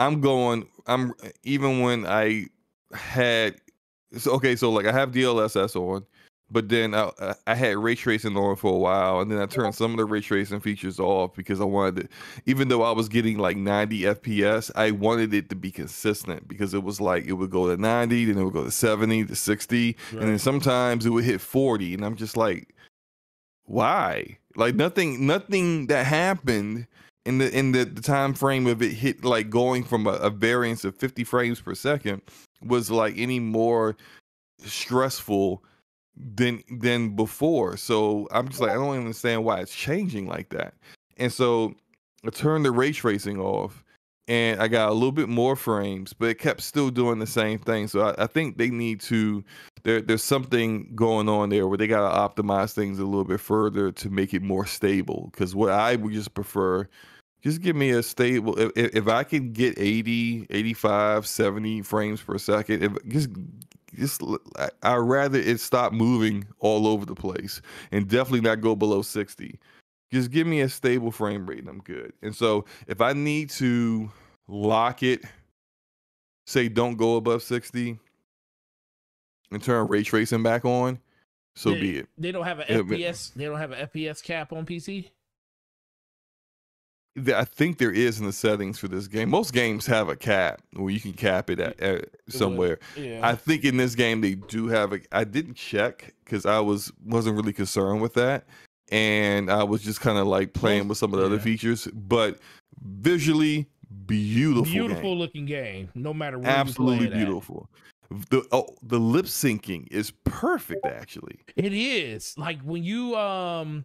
I'm 0.00 0.20
going. 0.20 0.66
I'm 0.86 1.12
even 1.44 1.80
when 1.80 2.06
I 2.06 2.46
had. 2.92 3.54
So, 4.16 4.32
okay, 4.32 4.56
so 4.56 4.70
like 4.72 4.86
I 4.86 4.92
have 4.92 5.12
DLSS 5.12 5.76
on, 5.76 6.04
but 6.50 6.68
then 6.68 6.94
I, 6.96 7.12
I- 7.46 7.54
had 7.54 7.76
ray 7.76 7.94
tracing 7.94 8.36
on 8.36 8.56
for 8.56 8.72
a 8.74 8.76
while, 8.78 9.20
and 9.20 9.30
then 9.30 9.38
I 9.38 9.46
turned 9.46 9.72
some 9.76 9.92
of 9.92 9.98
the 9.98 10.04
ray 10.04 10.20
tracing 10.20 10.58
features 10.58 10.98
off 10.98 11.32
because 11.36 11.60
I 11.60 11.64
wanted 11.64 11.96
to. 11.96 12.08
Even 12.46 12.66
though 12.66 12.82
I 12.82 12.90
was 12.90 13.08
getting 13.08 13.38
like 13.38 13.56
90 13.56 14.00
FPS, 14.00 14.70
I 14.74 14.90
wanted 14.90 15.32
it 15.32 15.48
to 15.50 15.54
be 15.54 15.70
consistent 15.70 16.48
because 16.48 16.74
it 16.74 16.82
was 16.82 17.00
like 17.00 17.26
it 17.26 17.34
would 17.34 17.50
go 17.50 17.68
to 17.68 17.80
90, 17.80 18.24
then 18.24 18.38
it 18.38 18.42
would 18.42 18.52
go 18.54 18.64
to 18.64 18.70
70 18.72 19.26
to 19.26 19.36
60, 19.36 19.96
and 20.12 20.22
then 20.22 20.38
sometimes 20.40 21.06
it 21.06 21.10
would 21.10 21.24
hit 21.24 21.40
40, 21.40 21.94
and 21.94 22.04
I'm 22.04 22.16
just 22.16 22.36
like, 22.36 22.74
why? 23.64 24.38
Like 24.56 24.74
nothing, 24.74 25.24
nothing 25.26 25.86
that 25.86 26.04
happened 26.06 26.88
in 27.26 27.38
the 27.38 27.56
in 27.56 27.72
the, 27.72 27.84
the 27.84 28.00
time 28.00 28.34
frame 28.34 28.66
of 28.66 28.82
it 28.82 28.92
hit 28.92 29.24
like 29.24 29.50
going 29.50 29.84
from 29.84 30.06
a, 30.06 30.12
a 30.12 30.30
variance 30.30 30.84
of 30.84 30.96
50 30.96 31.24
frames 31.24 31.60
per 31.60 31.74
second 31.74 32.22
was 32.62 32.90
like 32.90 33.14
any 33.16 33.40
more 33.40 33.96
stressful 34.64 35.62
than 36.16 36.62
than 36.70 37.16
before. 37.16 37.76
So 37.76 38.28
I'm 38.30 38.48
just 38.48 38.60
like 38.60 38.70
I 38.70 38.74
don't 38.74 38.96
understand 38.96 39.44
why 39.44 39.60
it's 39.60 39.74
changing 39.74 40.26
like 40.26 40.50
that. 40.50 40.74
And 41.16 41.32
so 41.32 41.74
I 42.24 42.30
turned 42.30 42.64
the 42.64 42.70
ray 42.70 42.92
tracing 42.92 43.38
off 43.38 43.84
and 44.30 44.62
I 44.62 44.68
got 44.68 44.90
a 44.90 44.92
little 44.92 45.10
bit 45.10 45.28
more 45.28 45.56
frames, 45.56 46.12
but 46.12 46.28
it 46.28 46.38
kept 46.38 46.60
still 46.60 46.90
doing 46.90 47.18
the 47.18 47.26
same 47.26 47.58
thing. 47.58 47.88
So 47.88 48.00
I, 48.02 48.22
I 48.22 48.26
think 48.28 48.58
they 48.58 48.70
need 48.70 49.00
to 49.02 49.42
there 49.82 50.00
there's 50.00 50.22
something 50.22 50.92
going 50.94 51.28
on 51.28 51.48
there 51.48 51.66
where 51.66 51.76
they 51.76 51.88
gotta 51.88 52.16
optimize 52.16 52.72
things 52.72 53.00
a 53.00 53.04
little 53.04 53.24
bit 53.24 53.40
further 53.40 53.90
to 53.90 54.08
make 54.08 54.32
it 54.32 54.42
more 54.42 54.66
stable. 54.66 55.30
Because 55.32 55.56
what 55.56 55.72
I 55.72 55.96
would 55.96 56.12
just 56.12 56.32
prefer, 56.32 56.88
just 57.42 57.60
give 57.60 57.74
me 57.74 57.90
a 57.90 58.04
stable. 58.04 58.56
If, 58.56 58.70
if 58.76 59.08
I 59.08 59.24
can 59.24 59.52
get 59.52 59.76
80, 59.76 60.46
85, 60.48 61.26
70 61.26 61.82
frames 61.82 62.22
per 62.22 62.38
second, 62.38 62.84
if 62.84 63.08
just 63.08 63.30
just 63.96 64.22
I- 64.56 64.70
I'd 64.84 64.96
rather 64.98 65.40
it 65.40 65.58
stop 65.58 65.92
moving 65.92 66.46
all 66.60 66.86
over 66.86 67.04
the 67.04 67.16
place 67.16 67.60
and 67.90 68.06
definitely 68.06 68.42
not 68.42 68.60
go 68.60 68.76
below 68.76 69.02
60. 69.02 69.58
Just 70.12 70.30
give 70.30 70.46
me 70.46 70.60
a 70.60 70.68
stable 70.68 71.10
frame 71.10 71.46
rate 71.46 71.60
and 71.60 71.68
I'm 71.68 71.80
good. 71.80 72.12
And 72.22 72.34
so 72.34 72.64
if 72.86 73.00
I 73.00 73.12
need 73.12 73.50
to 73.50 74.10
lock 74.48 75.02
it, 75.02 75.22
say 76.46 76.68
don't 76.68 76.96
go 76.96 77.16
above 77.16 77.42
60 77.42 77.98
and 79.52 79.62
turn 79.62 79.86
ray 79.86 80.02
tracing 80.02 80.42
back 80.42 80.64
on, 80.64 80.98
so 81.54 81.70
they, 81.70 81.80
be 81.80 81.98
it. 81.98 82.08
They 82.18 82.32
don't 82.32 82.44
have 82.44 82.60
an 82.60 82.66
FPS. 82.66 83.34
They 83.34 83.44
don't 83.44 83.58
have 83.58 83.72
an 83.72 83.88
FPS 83.88 84.22
cap 84.22 84.52
on 84.52 84.66
PC. 84.66 85.10
I 87.34 87.44
think 87.44 87.78
there 87.78 87.90
is 87.90 88.20
in 88.20 88.26
the 88.26 88.32
settings 88.32 88.78
for 88.78 88.86
this 88.86 89.08
game. 89.08 89.30
Most 89.30 89.52
games 89.52 89.84
have 89.86 90.08
a 90.08 90.14
cap 90.14 90.62
where 90.74 90.90
you 90.90 91.00
can 91.00 91.12
cap 91.12 91.50
it 91.50 91.58
at, 91.58 91.80
at 91.80 92.08
somewhere. 92.28 92.78
Yeah. 92.96 93.20
I 93.22 93.34
think 93.34 93.64
in 93.64 93.76
this 93.76 93.96
game 93.96 94.20
they 94.20 94.36
do 94.36 94.68
have 94.68 94.92
a. 94.92 95.00
I 95.10 95.24
didn't 95.24 95.54
check 95.54 96.14
because 96.24 96.46
I 96.46 96.60
was 96.60 96.92
wasn't 97.04 97.36
really 97.36 97.52
concerned 97.52 98.00
with 98.00 98.14
that, 98.14 98.46
and 98.90 99.50
I 99.50 99.62
was 99.62 99.82
just 99.82 100.00
kind 100.00 100.18
of 100.18 100.26
like 100.26 100.52
playing 100.52 100.88
with 100.88 100.98
some 100.98 101.12
of 101.14 101.20
the 101.20 101.26
other 101.26 101.38
features. 101.38 101.86
But 101.92 102.38
visually, 102.82 103.68
beautiful, 104.06 104.64
beautiful 104.64 105.02
game. 105.10 105.18
looking 105.18 105.46
game. 105.46 105.88
No 105.94 106.12
matter 106.12 106.38
where 106.38 106.50
absolutely 106.50 107.08
play 107.08 107.16
at. 107.18 107.24
beautiful. 107.24 107.68
the 108.30 108.46
oh, 108.52 108.66
the 108.82 108.98
lip 108.98 109.26
syncing 109.26 109.86
is 109.90 110.10
perfect. 110.24 110.84
Actually, 110.84 111.40
It 111.56 111.72
is 111.72 112.34
like 112.36 112.60
when 112.62 112.82
you 112.82 113.16
um 113.16 113.84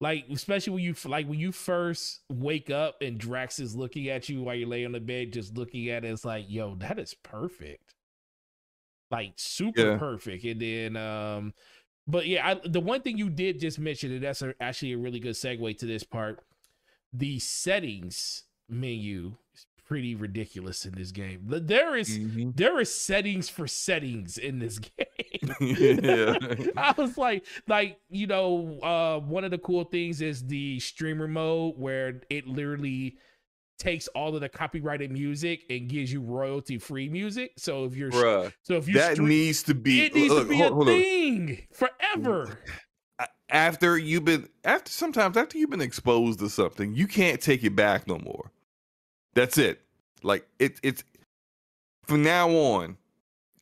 like 0.00 0.26
especially 0.30 0.72
when 0.74 0.82
you 0.82 0.94
like 1.04 1.26
when 1.26 1.38
you 1.38 1.52
first 1.52 2.20
wake 2.30 2.70
up 2.70 3.02
and 3.02 3.18
Drax 3.18 3.58
is 3.58 3.74
looking 3.74 4.08
at 4.08 4.28
you 4.28 4.42
while 4.42 4.54
you 4.54 4.66
lay 4.66 4.84
on 4.84 4.92
the 4.92 5.00
bed, 5.00 5.32
just 5.32 5.56
looking 5.56 5.88
at 5.88 6.04
it, 6.04 6.08
it's 6.08 6.24
like, 6.24 6.46
yo, 6.48 6.74
that 6.76 6.98
is 6.98 7.14
perfect. 7.14 7.94
Like 9.10 9.34
super 9.36 9.92
Yeah. 9.92 9.98
perfect. 9.98 10.44
And 10.44 10.60
then 10.60 10.96
um 10.96 11.54
but 12.06 12.26
yeah, 12.26 12.46
I, 12.48 12.68
the 12.68 12.80
one 12.80 13.02
thing 13.02 13.18
you 13.18 13.30
did 13.30 13.60
just 13.60 13.78
mention, 13.78 14.12
and 14.12 14.22
that's 14.22 14.42
a, 14.42 14.54
actually 14.60 14.92
a 14.92 14.98
really 14.98 15.20
good 15.20 15.34
segue 15.34 15.78
to 15.78 15.86
this 15.86 16.04
part. 16.04 16.40
The 17.12 17.38
settings 17.38 18.44
menu 18.68 19.36
is 19.54 19.66
pretty 19.86 20.14
ridiculous 20.14 20.84
in 20.84 20.94
this 20.94 21.12
game. 21.12 21.46
Th- 21.48 21.62
There 21.64 21.96
is 21.96 22.18
Mhm. 22.18 22.56
there 22.56 22.80
is 22.80 22.92
settings 22.92 23.48
for 23.48 23.66
settings 23.66 24.38
in 24.38 24.58
this 24.58 24.78
game. 25.60 26.72
I 26.76 26.94
was 26.96 27.16
like, 27.16 27.46
like 27.68 27.98
you 28.08 28.26
know, 28.26 28.78
uh, 28.80 29.18
one 29.20 29.44
of 29.44 29.50
the 29.50 29.58
cool 29.58 29.84
things 29.84 30.20
is 30.20 30.44
the 30.46 30.80
streamer 30.80 31.28
mode 31.28 31.74
where 31.76 32.22
it 32.30 32.46
literally 32.46 33.16
takes 33.78 34.08
all 34.08 34.34
of 34.34 34.40
the 34.40 34.48
copyrighted 34.48 35.10
music 35.12 35.64
and 35.70 35.88
gives 35.88 36.12
you 36.12 36.20
royalty 36.20 36.78
free 36.78 37.08
music. 37.08 37.52
So 37.56 37.84
if 37.84 37.94
you're 37.94 38.10
bruh, 38.10 38.52
so 38.62 38.74
if 38.74 38.88
you 38.88 38.94
that 38.94 39.14
stream, 39.14 39.28
needs 39.28 39.62
to 39.64 39.74
be. 39.74 40.06
it 40.06 40.14
needs 40.14 40.32
look, 40.32 40.44
to 40.44 40.48
be 40.48 40.56
hold- 40.58 40.70
a 40.72 40.74
hold 40.74 40.88
on. 40.88 40.94
thing 40.94 41.66
forever. 41.72 42.58
After 43.48 43.96
you've 43.96 44.24
been 44.24 44.48
after 44.64 44.90
sometimes 44.90 45.36
after 45.36 45.56
you've 45.56 45.70
been 45.70 45.80
exposed 45.80 46.40
to 46.40 46.50
something, 46.50 46.94
you 46.94 47.06
can't 47.06 47.40
take 47.40 47.62
it 47.62 47.76
back 47.76 48.08
no 48.08 48.18
more. 48.18 48.50
That's 49.34 49.56
it. 49.58 49.82
Like 50.22 50.46
it, 50.58 50.80
it's 50.82 51.04
from 52.04 52.22
now 52.24 52.48
on, 52.50 52.96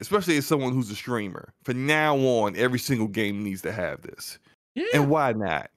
especially 0.01 0.37
as 0.39 0.47
someone 0.47 0.73
who's 0.73 0.91
a 0.91 0.95
streamer. 0.95 1.53
From 1.65 1.87
now 1.87 2.17
on, 2.17 2.57
every 2.57 2.79
single 2.79 3.09
game 3.09 3.43
needs 3.43 3.61
to 3.63 3.73
have 3.73 4.01
this. 4.03 4.39
Yeah, 4.75 4.87
And 4.95 5.11
why 5.11 5.33
not? 5.33 5.71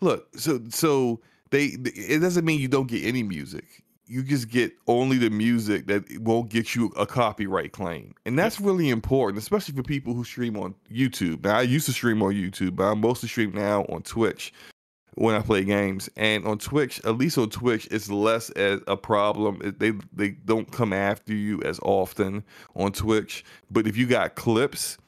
Look, 0.00 0.26
so 0.36 0.60
so 0.70 1.20
they 1.50 1.66
it 1.84 2.20
doesn't 2.20 2.44
mean 2.44 2.60
you 2.60 2.66
don't 2.68 2.88
get 2.88 3.04
any 3.04 3.22
music. 3.22 3.81
You 4.12 4.22
just 4.22 4.50
get 4.50 4.74
only 4.86 5.16
the 5.16 5.30
music 5.30 5.86
that 5.86 6.04
won't 6.20 6.50
get 6.50 6.74
you 6.74 6.92
a 6.98 7.06
copyright 7.06 7.72
claim. 7.72 8.14
And 8.26 8.38
that's 8.38 8.60
really 8.60 8.90
important, 8.90 9.38
especially 9.38 9.74
for 9.74 9.82
people 9.82 10.12
who 10.12 10.22
stream 10.22 10.58
on 10.58 10.74
YouTube. 10.92 11.44
Now 11.44 11.56
I 11.56 11.62
used 11.62 11.86
to 11.86 11.92
stream 11.92 12.22
on 12.22 12.34
YouTube, 12.34 12.76
but 12.76 12.90
I 12.90 12.94
mostly 12.94 13.30
stream 13.30 13.52
now 13.52 13.86
on 13.88 14.02
Twitch 14.02 14.52
when 15.14 15.34
I 15.34 15.40
play 15.40 15.64
games. 15.64 16.10
And 16.16 16.46
on 16.46 16.58
Twitch, 16.58 17.00
at 17.06 17.16
least 17.16 17.38
on 17.38 17.48
Twitch, 17.48 17.88
it's 17.90 18.10
less 18.10 18.50
as 18.50 18.80
a 18.86 18.98
problem. 18.98 19.74
They 19.78 19.92
they 20.12 20.32
don't 20.44 20.70
come 20.70 20.92
after 20.92 21.32
you 21.32 21.62
as 21.62 21.80
often 21.80 22.44
on 22.76 22.92
Twitch. 22.92 23.46
But 23.70 23.86
if 23.86 23.96
you 23.96 24.06
got 24.06 24.34
clips 24.34 24.98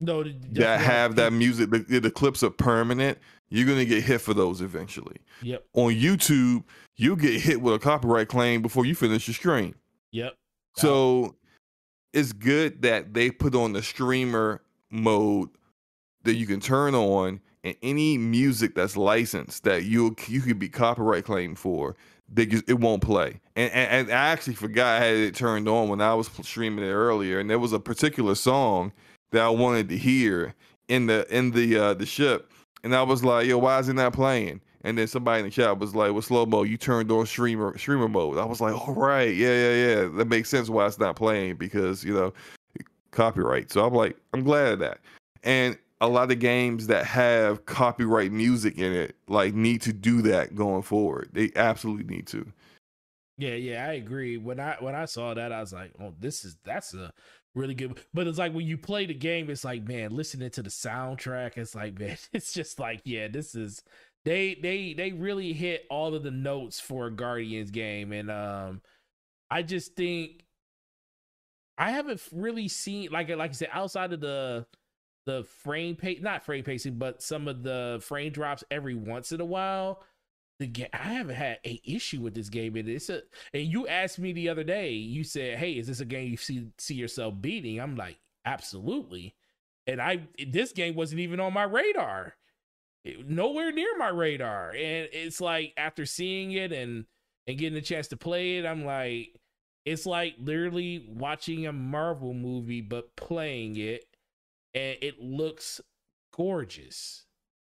no, 0.00 0.24
that 0.24 0.80
have 0.80 1.14
that 1.14 1.32
music, 1.32 1.70
the, 1.70 2.00
the 2.00 2.10
clips 2.10 2.42
are 2.42 2.50
permanent, 2.50 3.18
you're 3.50 3.66
gonna 3.66 3.84
get 3.84 4.02
hit 4.04 4.20
for 4.20 4.34
those 4.34 4.60
eventually. 4.60 5.16
Yep, 5.42 5.64
On 5.74 5.92
YouTube, 5.92 6.64
you'll 6.96 7.16
get 7.16 7.40
hit 7.40 7.60
with 7.60 7.74
a 7.74 7.78
copyright 7.78 8.28
claim 8.28 8.62
before 8.62 8.84
you 8.84 8.94
finish 8.94 9.26
your 9.28 9.34
stream. 9.34 9.74
yep. 10.12 10.34
So 10.76 11.34
it's 12.12 12.32
good 12.32 12.82
that 12.82 13.14
they 13.14 13.30
put 13.30 13.54
on 13.54 13.72
the 13.72 13.82
streamer 13.82 14.62
mode 14.90 15.48
that 16.22 16.34
you 16.34 16.46
can 16.46 16.60
turn 16.60 16.94
on, 16.94 17.40
and 17.64 17.74
any 17.82 18.16
music 18.18 18.74
that's 18.74 18.96
licensed 18.96 19.64
that 19.64 19.84
you 19.84 20.14
you 20.26 20.40
could 20.40 20.58
be 20.58 20.68
copyright 20.68 21.24
claimed 21.24 21.58
for, 21.58 21.96
they 22.32 22.46
just, 22.46 22.68
it 22.68 22.78
won't 22.78 23.02
play. 23.02 23.40
And, 23.56 23.72
and 23.72 24.08
and 24.08 24.10
I 24.10 24.28
actually 24.28 24.54
forgot 24.54 25.02
I 25.02 25.06
had 25.06 25.16
it 25.16 25.34
turned 25.34 25.68
on 25.68 25.88
when 25.88 26.00
I 26.00 26.14
was 26.14 26.30
streaming 26.42 26.84
it 26.84 26.92
earlier, 26.92 27.40
and 27.40 27.48
there 27.50 27.58
was 27.58 27.72
a 27.72 27.80
particular 27.80 28.34
song 28.34 28.92
that 29.32 29.42
I 29.42 29.48
wanted 29.48 29.88
to 29.88 29.96
hear 29.98 30.54
in 30.88 31.06
the 31.06 31.26
in 31.34 31.50
the 31.50 31.76
uh, 31.76 31.94
the 31.94 32.06
ship, 32.06 32.52
and 32.84 32.94
I 32.94 33.02
was 33.02 33.24
like, 33.24 33.46
yo, 33.46 33.58
why 33.58 33.78
is 33.78 33.88
it 33.88 33.94
not 33.94 34.12
playing? 34.12 34.60
And 34.82 34.96
then 34.96 35.08
somebody 35.08 35.40
in 35.40 35.46
the 35.46 35.50
chat 35.50 35.78
was 35.78 35.94
like, 35.94 36.12
"With 36.12 36.24
slow 36.24 36.46
mo, 36.46 36.62
you 36.62 36.76
turned 36.76 37.10
on 37.10 37.26
streamer 37.26 37.76
streamer 37.76 38.08
mode." 38.08 38.38
I 38.38 38.44
was 38.44 38.60
like, 38.60 38.74
"All 38.74 38.94
right, 38.94 39.34
yeah, 39.34 39.48
yeah, 39.48 39.74
yeah, 39.74 40.08
that 40.14 40.28
makes 40.28 40.48
sense 40.48 40.68
why 40.68 40.86
it's 40.86 40.98
not 40.98 41.16
playing 41.16 41.56
because 41.56 42.04
you 42.04 42.14
know 42.14 42.32
copyright." 43.10 43.72
So 43.72 43.84
I'm 43.84 43.92
like, 43.92 44.16
I'm 44.32 44.44
glad 44.44 44.74
of 44.74 44.78
that. 44.78 45.00
And 45.42 45.76
a 46.00 46.08
lot 46.08 46.30
of 46.30 46.38
games 46.38 46.86
that 46.86 47.04
have 47.06 47.66
copyright 47.66 48.30
music 48.30 48.78
in 48.78 48.92
it, 48.92 49.16
like, 49.26 49.52
need 49.52 49.82
to 49.82 49.92
do 49.92 50.22
that 50.22 50.54
going 50.54 50.82
forward. 50.82 51.30
They 51.32 51.50
absolutely 51.56 52.04
need 52.04 52.28
to. 52.28 52.52
Yeah, 53.36 53.54
yeah, 53.54 53.86
I 53.88 53.94
agree. 53.94 54.36
When 54.36 54.60
I 54.60 54.76
when 54.80 54.94
I 54.94 55.04
saw 55.04 55.34
that, 55.34 55.52
I 55.52 55.60
was 55.60 55.72
like, 55.72 55.92
"Oh, 56.00 56.14
this 56.18 56.44
is 56.44 56.56
that's 56.64 56.94
a 56.94 57.12
really 57.58 57.74
good." 57.74 58.00
But 58.14 58.26
it's 58.26 58.38
like 58.38 58.54
when 58.54 58.66
you 58.66 58.78
play 58.78 59.06
the 59.06 59.14
game, 59.14 59.50
it's 59.50 59.64
like, 59.64 59.86
man, 59.86 60.12
listening 60.12 60.50
to 60.50 60.62
the 60.62 60.70
soundtrack, 60.70 61.58
it's 61.58 61.74
like, 61.74 61.98
man, 61.98 62.16
it's 62.32 62.52
just 62.52 62.78
like, 62.78 63.02
yeah, 63.04 63.28
this 63.28 63.54
is 63.54 63.82
they 64.24 64.54
they 64.62 64.94
they 64.94 65.12
really 65.12 65.52
hit 65.52 65.86
all 65.90 66.14
of 66.14 66.22
the 66.22 66.30
notes 66.30 66.80
for 66.80 67.06
a 67.06 67.10
Guardians 67.10 67.70
game, 67.70 68.12
and 68.12 68.30
um, 68.30 68.82
I 69.50 69.62
just 69.62 69.96
think 69.96 70.44
I 71.78 71.90
haven't 71.90 72.22
really 72.32 72.68
seen 72.68 73.10
like 73.10 73.28
like 73.30 73.50
I 73.50 73.54
said 73.54 73.70
outside 73.72 74.12
of 74.12 74.20
the 74.20 74.66
the 75.26 75.44
frame 75.44 75.94
pace, 75.94 76.20
not 76.22 76.44
frame 76.44 76.64
pacing, 76.64 76.98
but 76.98 77.22
some 77.22 77.48
of 77.48 77.62
the 77.62 78.00
frame 78.02 78.32
drops 78.32 78.64
every 78.70 78.94
once 78.94 79.32
in 79.32 79.40
a 79.40 79.44
while 79.44 80.02
the 80.58 80.66
game 80.66 80.88
I 80.92 80.98
haven't 81.14 81.36
had 81.36 81.58
a 81.64 81.80
issue 81.84 82.20
with 82.20 82.34
this 82.34 82.48
game. 82.48 82.76
And 82.76 82.88
it's 82.88 83.10
a 83.10 83.22
and 83.54 83.64
you 83.64 83.86
asked 83.88 84.18
me 84.18 84.32
the 84.32 84.48
other 84.48 84.64
day, 84.64 84.92
you 84.92 85.24
said, 85.24 85.58
Hey, 85.58 85.72
is 85.72 85.86
this 85.86 86.00
a 86.00 86.04
game 86.04 86.30
you 86.30 86.36
see 86.36 86.68
see 86.78 86.94
yourself 86.94 87.34
beating? 87.40 87.80
I'm 87.80 87.96
like, 87.96 88.18
absolutely. 88.44 89.34
And 89.86 90.00
I 90.02 90.28
this 90.48 90.72
game 90.72 90.94
wasn't 90.94 91.20
even 91.20 91.40
on 91.40 91.52
my 91.52 91.64
radar. 91.64 92.34
It- 93.04 93.28
nowhere 93.28 93.72
near 93.72 93.96
my 93.96 94.08
radar. 94.08 94.70
And 94.70 95.08
it's 95.12 95.40
like 95.40 95.72
after 95.76 96.06
seeing 96.06 96.52
it 96.52 96.72
and 96.72 97.06
and 97.46 97.58
getting 97.58 97.78
a 97.78 97.82
chance 97.82 98.08
to 98.08 98.16
play 98.16 98.58
it, 98.58 98.66
I'm 98.66 98.84
like, 98.84 99.40
it's 99.84 100.06
like 100.06 100.34
literally 100.38 101.06
watching 101.08 101.66
a 101.66 101.72
Marvel 101.72 102.34
movie 102.34 102.82
but 102.82 103.16
playing 103.16 103.76
it, 103.76 104.04
and 104.74 104.98
it 105.02 105.20
looks 105.20 105.80
gorgeous. 106.32 107.26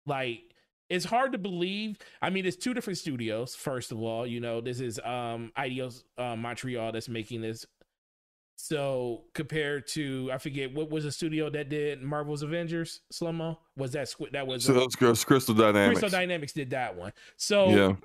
Like 0.05 0.54
it's 0.89 1.05
hard 1.05 1.31
to 1.31 1.37
believe. 1.37 1.97
I 2.21 2.29
mean, 2.29 2.45
it's 2.45 2.57
two 2.57 2.73
different 2.73 2.99
studios. 2.99 3.55
First 3.55 3.91
of 3.91 4.01
all, 4.01 4.25
you 4.25 4.39
know, 4.39 4.61
this 4.61 4.79
is 4.79 4.99
um 4.99 5.51
Eidos 5.57 6.03
uh, 6.17 6.35
Montreal 6.35 6.91
that's 6.91 7.09
making 7.09 7.41
this. 7.41 7.65
So 8.57 9.23
compared 9.33 9.85
to, 9.89 10.29
I 10.31 10.37
forget 10.37 10.73
what 10.73 10.89
was 10.89 11.03
the 11.03 11.11
studio 11.11 11.49
that 11.49 11.67
did 11.69 12.01
Marvel's 12.01 12.41
Avengers. 12.41 13.01
Slomo 13.11 13.57
was 13.75 13.91
that 13.91 14.13
that 14.31 14.47
was 14.47 14.63
So 14.63 14.73
uh, 14.73 14.79
those 14.79 14.95
girls, 14.95 15.23
Crystal 15.25 15.53
Dynamics. 15.53 15.99
Crystal 15.99 16.17
Dynamics 16.17 16.53
did 16.53 16.69
that 16.69 16.95
one. 16.95 17.11
So 17.35 17.69
yeah, 17.69 17.95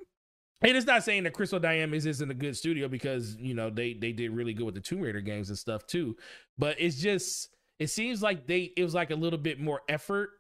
and 0.63 0.77
it's 0.77 0.87
not 0.87 1.05
saying 1.05 1.23
that 1.25 1.35
Crystal 1.35 1.61
Dynamics 1.61 2.05
isn't 2.05 2.31
a 2.31 2.35
good 2.35 2.57
studio 2.57 2.89
because 2.89 3.37
you 3.37 3.55
know 3.55 3.71
they 3.71 3.95
they 3.95 4.13
did 4.13 4.33
really 4.33 4.53
good 4.53 4.67
with 4.67 4.75
the 4.75 4.81
Tomb 4.81 5.01
Raider 5.01 5.21
games 5.21 5.51
and 5.51 5.59
stuff 5.59 5.87
too. 5.87 6.17
But 6.59 6.77
it's 6.79 6.97
just 6.97 7.51
it 7.79 7.89
seems 7.89 8.23
like 8.23 8.47
they 8.47 8.73
it 8.77 8.83
was 8.83 8.95
like 8.95 9.11
a 9.11 9.17
little 9.17 9.39
bit 9.39 9.61
more 9.61 9.83
effort 9.89 10.31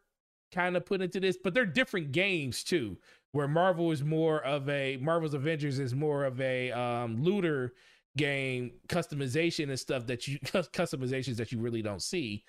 kind 0.53 0.77
of 0.77 0.87
put 0.87 1.01
into 1.01 1.21
this. 1.21 1.37
But 1.43 1.55
they're 1.55 1.67
different 1.67 2.13
games 2.13 2.65
too. 2.65 2.99
Where 3.33 3.49
Marvel 3.49 3.93
is 3.93 4.03
more 4.03 4.43
of 4.45 4.69
a 4.69 4.97
Marvel's 4.97 5.35
Avengers 5.35 5.79
is 5.79 5.95
more 5.95 6.25
of 6.25 6.41
a 6.41 6.73
um, 6.73 7.23
looter 7.23 7.75
game 8.17 8.73
customization 8.89 9.69
and 9.69 9.79
stuff 9.79 10.07
that 10.07 10.27
you 10.27 10.39
customizations 10.45 11.37
that 11.37 11.53
you 11.53 11.59
really 11.61 11.83
don't 11.83 12.03
see. 12.03 12.45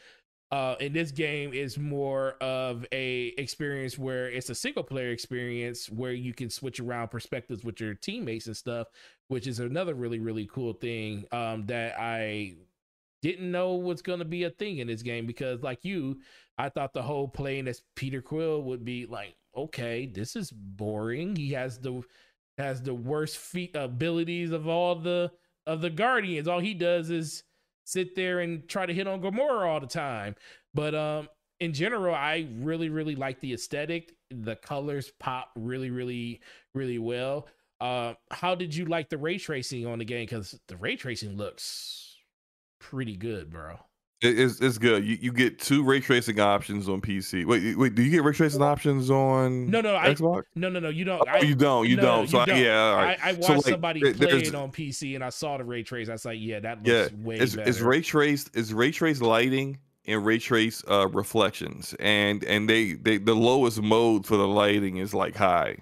Uh, 0.51 0.75
and 0.81 0.93
this 0.93 1.11
game 1.11 1.53
is 1.53 1.77
more 1.77 2.31
of 2.41 2.85
a 2.91 3.27
experience 3.37 3.97
where 3.97 4.29
it's 4.29 4.49
a 4.49 4.55
single 4.55 4.83
player 4.83 5.11
experience 5.11 5.89
where 5.89 6.11
you 6.11 6.33
can 6.33 6.49
switch 6.49 6.81
around 6.81 7.07
perspectives 7.07 7.63
with 7.63 7.79
your 7.79 7.93
teammates 7.93 8.47
and 8.47 8.57
stuff, 8.57 8.87
which 9.29 9.47
is 9.47 9.59
another 9.59 9.93
really 9.93 10.19
really 10.19 10.49
cool 10.51 10.73
thing 10.73 11.23
um, 11.31 11.65
that 11.67 11.97
I 11.97 12.55
didn't 13.21 13.51
know 13.51 13.75
was 13.75 14.01
going 14.01 14.19
to 14.19 14.25
be 14.25 14.43
a 14.43 14.49
thing 14.49 14.79
in 14.79 14.87
this 14.87 15.01
game 15.01 15.25
because 15.25 15.61
like 15.61 15.83
you, 15.83 16.19
I 16.57 16.69
thought 16.69 16.93
the 16.93 17.01
whole 17.01 17.27
playing 17.27 17.67
as 17.67 17.83
Peter 17.95 18.21
Quill 18.21 18.63
would 18.63 18.83
be 18.83 19.05
like, 19.05 19.35
okay, 19.55 20.05
this 20.05 20.35
is 20.35 20.51
boring. 20.51 21.35
He 21.35 21.51
has 21.51 21.79
the 21.79 22.01
has 22.57 22.81
the 22.81 22.93
worst 22.93 23.37
feat 23.37 23.75
abilities 23.75 24.51
of 24.51 24.67
all 24.67 24.95
the 24.95 25.31
of 25.65 25.81
the 25.81 25.89
Guardians. 25.89 26.47
All 26.47 26.59
he 26.59 26.73
does 26.73 27.09
is 27.09 27.43
sit 27.85 28.15
there 28.15 28.39
and 28.39 28.67
try 28.67 28.85
to 28.85 28.93
hit 28.93 29.07
on 29.07 29.21
Gamora 29.21 29.67
all 29.67 29.79
the 29.79 29.87
time. 29.87 30.35
But 30.73 30.95
um 30.95 31.29
in 31.61 31.73
general, 31.73 32.15
I 32.15 32.47
really, 32.55 32.89
really 32.89 33.15
like 33.15 33.39
the 33.39 33.53
aesthetic. 33.53 34.15
The 34.31 34.55
colors 34.55 35.11
pop 35.19 35.51
really, 35.55 35.91
really, 35.91 36.41
really 36.73 36.97
well. 36.97 37.47
Uh, 37.79 38.15
how 38.31 38.55
did 38.55 38.75
you 38.75 38.85
like 38.85 39.09
the 39.09 39.17
ray 39.19 39.37
tracing 39.37 39.85
on 39.85 39.99
the 39.99 40.05
game? 40.05 40.25
Because 40.25 40.59
the 40.67 40.75
ray 40.77 40.95
tracing 40.95 41.37
looks 41.37 42.10
pretty 42.81 43.15
good, 43.15 43.49
bro. 43.51 43.77
It- 44.21 44.37
It's 44.39 44.59
it's 44.61 44.77
good. 44.77 45.03
You 45.03 45.17
you 45.19 45.31
get 45.31 45.57
two 45.57 45.83
ray 45.83 45.99
tracing 45.99 46.39
options 46.39 46.87
on 46.87 47.01
PC. 47.01 47.43
Wait 47.45 47.75
wait, 47.75 47.95
do 47.95 48.03
you 48.03 48.11
get 48.11 48.23
ray 48.23 48.33
tracing 48.33 48.61
options 48.61 49.09
on 49.09 49.69
No, 49.71 49.81
no, 49.81 49.95
I- 49.95 50.13
Xbox? 50.13 50.43
No, 50.55 50.69
no, 50.69 50.79
no. 50.79 50.89
You 50.89 51.05
don't. 51.05 51.23
Oh, 51.27 51.41
you 51.41 51.55
don't. 51.55 51.87
You 51.89 51.95
no, 51.95 52.01
don't. 52.03 52.21
you 52.23 52.27
So 52.27 52.39
I- 52.39 52.45
don't. 52.45 52.59
yeah, 52.59 52.93
right. 52.95 53.19
I, 53.23 53.29
I 53.29 53.31
watched 53.33 53.45
So, 53.45 53.53
like, 53.53 53.63
somebody 53.65 53.99
there- 54.01 54.13
play 54.13 54.41
it 54.41 54.53
on 54.53 54.71
PC, 54.71 55.15
and 55.15 55.23
I 55.23 55.29
saw 55.29 55.57
the 55.57 55.63
ray 55.63 55.81
trace. 55.81 56.07
I 56.07 56.11
was 56.11 56.25
like, 56.25 56.37
yeah, 56.39 56.59
that 56.59 56.83
looks 56.85 57.11
Yeah, 57.13 57.25
way 57.25 57.37
it's, 57.37 57.55
better. 57.55 57.67
it's 57.69 57.79
ray 57.79 58.01
traced. 58.01 58.55
Is 58.55 58.73
ray 58.75 58.91
traced 58.91 59.21
lighting 59.23 59.79
and 60.05 60.23
ray 60.23 60.37
trace 60.37 60.83
uh, 60.87 61.07
reflections, 61.07 61.95
and 61.99 62.43
and 62.43 62.69
they 62.69 62.93
they 62.93 63.17
the 63.17 63.33
lowest 63.35 63.81
mode 63.81 64.27
for 64.27 64.37
the 64.37 64.47
lighting 64.47 64.97
is 64.97 65.15
like 65.15 65.35
high. 65.35 65.77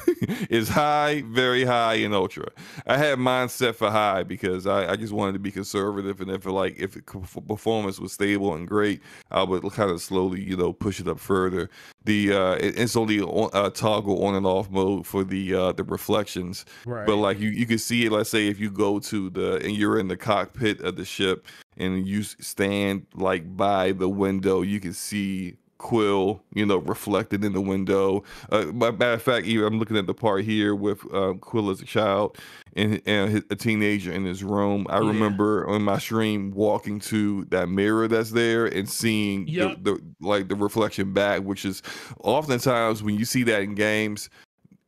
is 0.50 0.68
high, 0.68 1.22
very 1.26 1.64
high, 1.64 1.94
and 1.94 2.14
ultra. 2.14 2.48
I 2.86 2.96
had 2.96 3.18
mine 3.18 3.48
set 3.48 3.76
for 3.76 3.90
high 3.90 4.22
because 4.22 4.66
I, 4.66 4.92
I 4.92 4.96
just 4.96 5.12
wanted 5.12 5.32
to 5.34 5.38
be 5.38 5.50
conservative, 5.50 6.20
and 6.20 6.30
if 6.30 6.46
it, 6.46 6.50
like 6.50 6.78
if 6.78 6.96
performance 7.06 7.98
was 7.98 8.12
stable 8.12 8.54
and 8.54 8.66
great, 8.66 9.00
I 9.30 9.42
would 9.42 9.62
kind 9.72 9.90
of 9.90 10.00
slowly, 10.00 10.42
you 10.42 10.56
know, 10.56 10.72
push 10.72 11.00
it 11.00 11.08
up 11.08 11.18
further. 11.18 11.70
The 12.04 12.32
uh, 12.32 12.52
it- 12.54 12.78
it's 12.78 12.96
only 12.96 13.20
on, 13.20 13.50
uh, 13.52 13.70
toggle 13.70 14.24
on 14.24 14.34
and 14.34 14.46
off 14.46 14.70
mode 14.70 15.06
for 15.06 15.24
the 15.24 15.54
uh, 15.54 15.72
the 15.72 15.84
reflections, 15.84 16.64
right. 16.84 17.06
but 17.06 17.16
like 17.16 17.38
you, 17.38 17.50
you 17.50 17.66
can 17.66 17.78
see 17.78 18.04
it. 18.06 18.12
Let's 18.12 18.30
say 18.30 18.48
if 18.48 18.58
you 18.58 18.70
go 18.70 18.98
to 19.00 19.30
the 19.30 19.56
and 19.56 19.76
you're 19.76 19.98
in 19.98 20.08
the 20.08 20.16
cockpit 20.16 20.80
of 20.80 20.96
the 20.96 21.04
ship 21.04 21.46
and 21.76 22.06
you 22.06 22.22
stand 22.22 23.06
like 23.14 23.56
by 23.56 23.92
the 23.92 24.08
window, 24.08 24.62
you 24.62 24.80
can 24.80 24.92
see 24.92 25.56
Quill, 25.82 26.40
you 26.54 26.64
know, 26.64 26.78
reflected 26.78 27.44
in 27.44 27.52
the 27.52 27.60
window. 27.60 28.22
Uh, 28.50 28.66
matter 28.66 29.12
of 29.14 29.20
fact, 29.22 29.46
even 29.46 29.66
I'm 29.66 29.78
looking 29.80 29.96
at 29.96 30.06
the 30.06 30.14
part 30.14 30.44
here 30.44 30.76
with 30.76 31.00
uh, 31.12 31.34
Quill 31.40 31.70
as 31.70 31.82
a 31.82 31.84
child 31.84 32.38
and, 32.76 33.02
and 33.04 33.30
his, 33.32 33.42
a 33.50 33.56
teenager 33.56 34.12
in 34.12 34.24
his 34.24 34.44
room. 34.44 34.86
I 34.88 35.00
Yeah. 35.00 35.08
remember 35.08 35.68
on 35.68 35.82
my 35.82 35.98
stream 35.98 36.52
walking 36.52 37.00
to 37.00 37.44
that 37.46 37.68
mirror 37.68 38.06
that's 38.06 38.30
there 38.30 38.66
and 38.66 38.88
seeing 38.88 39.48
Yep. 39.48 39.82
the, 39.82 39.94
the 39.94 40.02
like 40.20 40.48
the 40.48 40.54
reflection 40.54 41.12
back, 41.12 41.42
which 41.42 41.64
is 41.64 41.82
oftentimes 42.22 43.02
when 43.02 43.18
you 43.18 43.24
see 43.24 43.42
that 43.42 43.62
in 43.62 43.74
games, 43.74 44.30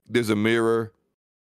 there's 0.09 0.31
a 0.31 0.37
mirror 0.37 0.93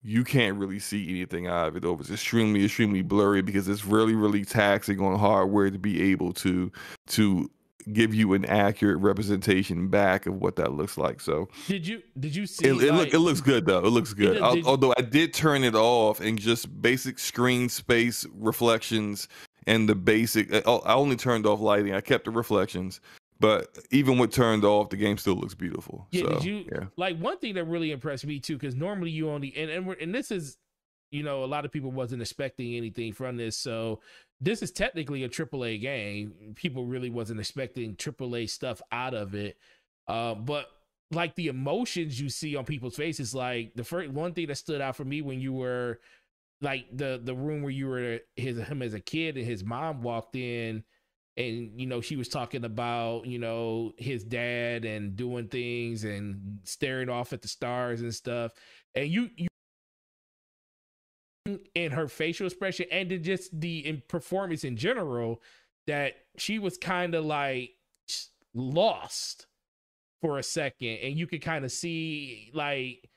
you 0.03 0.25
can't 0.25 0.57
really 0.57 0.79
see 0.79 1.11
anything 1.11 1.47
out 1.47 1.69
of 1.69 1.77
it 1.77 1.85
over. 1.85 2.01
It's 2.01 2.11
extremely, 2.11 2.65
extremely 2.65 3.03
blurry 3.03 3.43
because 3.43 3.69
it's 3.69 3.85
really, 3.85 4.15
really 4.15 4.47
taxing 4.47 4.99
on 5.01 5.19
hardware 5.19 5.71
to 5.71 5.79
be 5.79 6.01
able 6.13 6.33
to 6.35 6.73
to 7.09 7.51
give 7.93 8.15
you 8.15 8.35
an 8.35 8.45
accurate 8.45 8.99
representation 8.99 9.89
back 9.89 10.27
of 10.27 10.35
what 10.35 10.57
that 10.57 10.73
looks 10.73 10.99
like. 10.99 11.21
So 11.21 11.49
did 11.67 11.87
you 11.87 12.03
did 12.19 12.35
you 12.35 12.47
see? 12.47 12.67
it, 12.67 12.71
it, 12.71 12.93
like, 12.93 12.93
look, 12.93 13.15
it 13.15 13.19
looks 13.21 13.41
good 13.41 13.67
though. 13.67 13.79
It 13.79 13.91
looks 13.91 14.13
good. 14.13 14.41
did- 14.41 14.55
did- 14.55 14.67
although 14.67 14.95
I 14.97 15.03
did 15.03 15.35
turn 15.35 15.65
it 15.65 15.75
off 15.75 16.21
and 16.21 16.39
just 16.39 16.81
basic 16.81 17.19
screen 17.19 17.69
space 17.69 18.27
reflections 18.35 19.29
and 19.67 19.89
the 19.89 19.95
basic. 19.95 20.53
I 20.53 20.63
oh, 20.67 20.79
I 20.79 20.95
only 20.95 21.17
turned 21.17 21.47
off 21.47 21.61
lighting. 21.61 21.95
I 21.95 22.01
kept 22.01 22.25
the 22.25 22.31
reflections. 22.31 23.01
But 23.41 23.79
even 23.91 24.19
with 24.19 24.33
turned 24.33 24.65
off, 24.65 24.91
the 24.91 24.99
game 24.99 25.17
still 25.17 25.35
looks 25.35 25.55
beautiful. 25.55 26.07
Yeah, 26.11 26.25
so, 26.25 26.29
did 26.35 26.45
you 26.45 26.65
yeah. 26.71 26.85
like 26.99 27.19
one 27.19 27.39
thing 27.39 27.55
that 27.55 27.65
really 27.65 27.91
impressed 27.91 28.27
me 28.27 28.39
too? 28.39 28.59
Because 28.59 28.75
normally 28.75 29.11
you 29.11 29.31
only 29.31 29.57
and 29.57 29.71
and, 29.71 29.87
we're, 29.87 29.95
and 29.95 30.15
this 30.15 30.31
is, 30.31 30.59
you 31.11 31.23
know, 31.23 31.43
a 31.43 31.47
lot 31.47 31.65
of 31.65 31.73
people 31.73 31.91
wasn't 31.91 32.21
expecting 32.21 32.75
anything 32.75 33.15
from 33.15 33.39
this. 33.39 33.57
So 33.57 34.01
this 34.41 34.63
is 34.63 34.71
technically 34.71 35.25
a 35.25 35.29
AAA 35.29 35.81
game. 35.81 36.55
People 36.55 36.85
really 36.85 37.11
wasn't 37.11 37.41
expecting 37.41 37.97
AAA 37.97 38.49
stuff 38.49 38.81
out 38.91 39.15
of 39.15 39.35
it. 39.35 39.57
Uh, 40.09 40.35
but 40.35 40.67
like 41.11 41.35
the 41.35 41.49
emotions 41.49 42.21
you 42.21 42.29
see 42.29 42.57
on 42.57 42.65
people's 42.65 42.97
faces, 42.97 43.35
like 43.35 43.73
the 43.75 43.85
first 43.85 44.11
one 44.11 44.33
thing 44.33 44.47
that 44.47 44.57
stood 44.57 44.81
out 44.81 44.97
for 44.97 45.05
me 45.05 45.23
when 45.23 45.41
you 45.41 45.53
were 45.53 46.01
like 46.63 46.87
the 46.93 47.21
the 47.23 47.35
room 47.35 47.63
where 47.63 47.71
you 47.71 47.89
were 47.89 48.19
his 48.37 48.59
him 48.59 48.83
as 48.83 48.95
a 48.95 49.01
kid 49.01 49.37
and 49.37 49.47
his 49.47 49.65
mom 49.65 50.03
walked 50.03 50.37
in 50.37 50.85
and 51.37 51.81
you 51.81 51.87
know 51.87 52.01
she 52.01 52.17
was 52.17 52.29
talking 52.29 52.65
about 52.65 53.27
you 53.27 53.39
know 53.39 53.93
his 53.97 54.25
dad 54.25 54.85
and 54.85 55.17
doing 55.17 55.49
things 55.49 56.05
and 56.05 56.59
staring 56.65 57.09
off 57.09 57.33
at 57.33 57.41
the 57.41 57.49
stars 57.49 58.03
and 58.03 58.15
stuff 58.15 58.53
and 58.95 59.09
you 59.09 59.31
you 59.37 59.49
in 61.75 61.93
her 61.93 62.09
facial 62.09 62.47
expression 62.47 62.87
and 62.91 63.13
in 63.13 63.23
just 63.23 63.59
the 63.61 63.87
in 63.87 64.03
performance 64.09 64.65
in 64.65 64.77
general 64.77 65.41
that 65.87 66.15
she 66.37 66.59
was 66.59 66.77
kind 66.77 67.15
of 67.15 67.25
like 67.25 67.71
lost 68.55 69.47
for 70.21 70.39
a 70.39 70.43
second 70.43 70.99
and 71.03 71.17
you 71.17 71.27
could 71.27 71.43
kind 71.43 71.65
of 71.65 71.73
see 71.73 72.51
like 72.55 73.09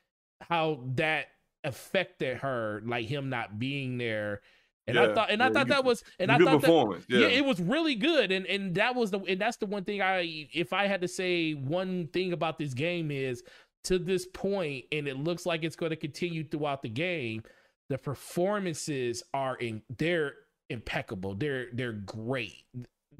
how 0.41 0.79
that 0.95 1.27
affected 1.63 2.37
her 2.37 2.81
like 2.85 3.07
him 3.07 3.29
not 3.29 3.57
being 3.57 3.97
there 3.97 4.41
and 4.85 4.99
I 4.99 5.13
thought 5.13 5.31
and 5.31 5.41
I 5.41 5.47
yeah, 5.47 5.53
thought 5.53 5.67
you- 5.67 5.73
that 5.73 5.85
was 5.85 6.03
and 6.19 6.31
I 6.31 6.37
thought 6.37 6.61
that 6.61 7.03
yeah. 7.07 7.19
yeah. 7.19 7.27
it 7.27 7.45
was 7.45 7.59
really 7.61 7.95
good, 7.95 8.31
and 8.31 8.45
and 8.45 8.75
that 8.75 8.95
was 8.95 9.11
the 9.11 9.19
and 9.19 9.39
that's 9.39 9.57
the 9.57 9.65
one 9.65 9.85
thing 9.85 10.01
I 10.01 10.47
if 10.51 10.73
I 10.73 10.87
had 10.87 11.01
to 11.01 11.07
say 11.07 11.53
one 11.53 12.07
thing 12.07 12.33
about 12.33 12.57
this 12.57 12.73
game 12.73 13.09
is 13.09 13.43
to 13.85 13.97
this 13.97 14.25
point, 14.33 14.85
and 14.91 15.07
it 15.07 15.17
looks 15.17 15.45
like 15.45 15.63
it's 15.63 15.75
going 15.75 15.91
to 15.91 15.95
continue 15.95 16.43
throughout 16.43 16.81
the 16.81 16.89
game. 16.89 17.43
The 17.89 17.97
performances 17.97 19.23
are 19.33 19.55
in 19.57 19.81
they're 19.97 20.33
impeccable. 20.69 21.35
They're 21.35 21.67
they're 21.73 21.93
great. 21.93 22.63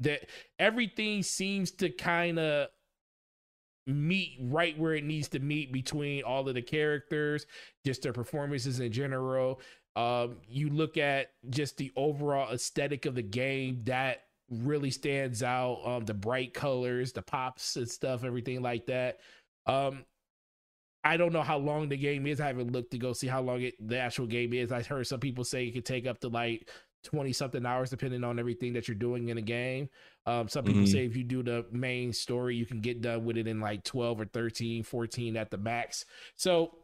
That 0.00 0.28
everything 0.58 1.22
seems 1.22 1.70
to 1.72 1.90
kind 1.90 2.38
of 2.38 2.68
meet 3.86 4.38
right 4.40 4.78
where 4.78 4.94
it 4.94 5.04
needs 5.04 5.28
to 5.28 5.38
meet 5.38 5.72
between 5.72 6.22
all 6.22 6.48
of 6.48 6.54
the 6.54 6.62
characters, 6.62 7.46
just 7.84 8.02
their 8.02 8.12
performances 8.12 8.80
in 8.80 8.90
general. 8.90 9.60
Um, 9.96 10.38
you 10.48 10.70
look 10.70 10.96
at 10.96 11.28
just 11.50 11.76
the 11.76 11.92
overall 11.96 12.52
aesthetic 12.52 13.06
of 13.06 13.14
the 13.14 13.22
game 13.22 13.82
that 13.84 14.22
really 14.50 14.90
stands 14.90 15.42
out. 15.42 15.80
Um, 15.84 16.04
the 16.04 16.14
bright 16.14 16.54
colors, 16.54 17.12
the 17.12 17.22
pops 17.22 17.76
and 17.76 17.88
stuff, 17.88 18.24
everything 18.24 18.62
like 18.62 18.86
that. 18.86 19.20
Um, 19.66 20.04
I 21.04 21.16
don't 21.16 21.32
know 21.32 21.42
how 21.42 21.58
long 21.58 21.88
the 21.88 21.96
game 21.96 22.26
is. 22.26 22.40
I 22.40 22.46
haven't 22.46 22.72
looked 22.72 22.90
to 22.92 22.98
go 22.98 23.12
see 23.12 23.26
how 23.26 23.42
long 23.42 23.60
it 23.62 23.74
the 23.78 23.98
actual 23.98 24.26
game 24.26 24.52
is. 24.54 24.72
I 24.72 24.82
heard 24.82 25.06
some 25.06 25.20
people 25.20 25.44
say 25.44 25.66
it 25.66 25.72
could 25.72 25.84
take 25.84 26.06
up 26.06 26.18
to 26.20 26.28
like 26.28 26.70
20 27.04 27.32
something 27.34 27.66
hours 27.66 27.90
depending 27.90 28.24
on 28.24 28.38
everything 28.38 28.72
that 28.72 28.88
you're 28.88 28.94
doing 28.94 29.28
in 29.28 29.36
a 29.36 29.42
game. 29.42 29.90
Um, 30.24 30.48
some 30.48 30.64
people 30.64 30.84
Mhm. 30.84 30.88
say 30.88 31.04
if 31.04 31.14
you 31.16 31.22
do 31.22 31.42
the 31.42 31.66
main 31.70 32.14
story, 32.14 32.56
you 32.56 32.64
can 32.64 32.80
get 32.80 33.02
done 33.02 33.26
with 33.26 33.36
it 33.36 33.46
in 33.46 33.60
like 33.60 33.84
12 33.84 34.18
or 34.18 34.24
13, 34.24 34.82
14 34.82 35.36
at 35.36 35.50
the 35.50 35.58
max. 35.58 36.06
So 36.36 36.78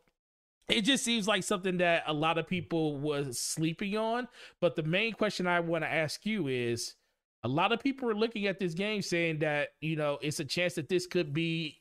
it 0.69 0.83
just 0.83 1.03
seems 1.03 1.27
like 1.27 1.43
something 1.43 1.79
that 1.79 2.05
a 2.07 2.13
lot 2.13 2.37
of 2.37 2.47
people 2.47 2.99
was 2.99 3.39
sleeping 3.41 3.97
on. 3.97 4.29
But 4.61 4.77
the 4.77 4.83
main 4.83 5.15
question 5.15 5.47
I 5.47 5.61
want 5.61 5.85
to 5.85 5.89
ask 5.91 6.27
you 6.27 6.49
is 6.49 6.95
a 7.43 7.49
lot 7.49 7.73
of 7.73 7.81
people 7.81 8.09
are 8.11 8.15
looking 8.15 8.47
at 8.47 8.59
this 8.59 8.75
game 8.75 9.01
saying 9.01 9.39
that, 9.39 9.71
you 9.81 9.97
know, 9.97 10.19
it's 10.21 10.41
a 10.41 10.45
chance 10.45 10.75
that 10.75 10.91
this 10.91 11.07
could 11.07 11.33
be 11.33 11.80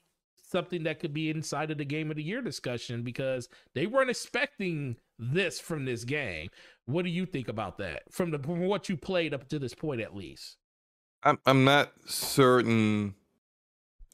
something 0.49 0.83
that 0.83 0.99
could 0.99 1.13
be 1.13 1.29
inside 1.29 1.71
of 1.71 1.77
the 1.77 1.85
game 1.85 2.09
of 2.09 2.17
the 2.17 2.23
year 2.23 2.41
discussion 2.41 3.03
because 3.03 3.49
they 3.75 3.85
weren't 3.85 4.09
expecting 4.09 4.95
this 5.17 5.59
from 5.59 5.85
this 5.85 6.03
game. 6.03 6.49
What 6.85 7.03
do 7.03 7.09
you 7.09 7.25
think 7.25 7.47
about 7.47 7.77
that? 7.77 8.03
From 8.11 8.31
the 8.31 8.39
from 8.39 8.61
what 8.61 8.89
you 8.89 8.97
played 8.97 9.33
up 9.33 9.47
to 9.49 9.59
this 9.59 9.75
point 9.75 10.01
at 10.01 10.15
least. 10.15 10.57
I'm 11.23 11.37
I'm 11.45 11.63
not 11.63 11.91
certain 12.05 13.13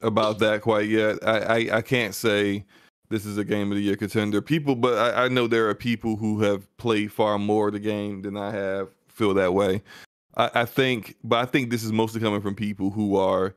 about 0.01 0.39
that 0.39 0.61
quite 0.61 0.89
yet. 0.89 1.17
I, 1.25 1.39
I, 1.39 1.77
I 1.77 1.81
can't 1.81 2.13
say 2.13 2.65
this 3.09 3.25
is 3.25 3.37
a 3.37 3.45
game 3.45 3.71
of 3.71 3.77
the 3.77 3.83
year 3.83 3.95
contender. 3.95 4.41
People, 4.41 4.75
but 4.75 4.97
I, 4.97 5.25
I 5.25 5.27
know 5.27 5.47
there 5.47 5.69
are 5.69 5.75
people 5.75 6.15
who 6.17 6.41
have 6.41 6.75
played 6.77 7.11
far 7.11 7.37
more 7.37 7.67
of 7.67 7.73
the 7.73 7.79
game 7.79 8.21
than 8.21 8.35
I 8.35 8.51
have 8.51 8.89
feel 9.07 9.33
that 9.35 9.53
way. 9.53 9.81
I, 10.35 10.49
I 10.53 10.65
think, 10.65 11.15
but 11.23 11.39
I 11.39 11.45
think 11.45 11.69
this 11.69 11.83
is 11.83 11.91
mostly 11.91 12.19
coming 12.19 12.41
from 12.41 12.55
people 12.55 12.89
who 12.89 13.15
are 13.15 13.55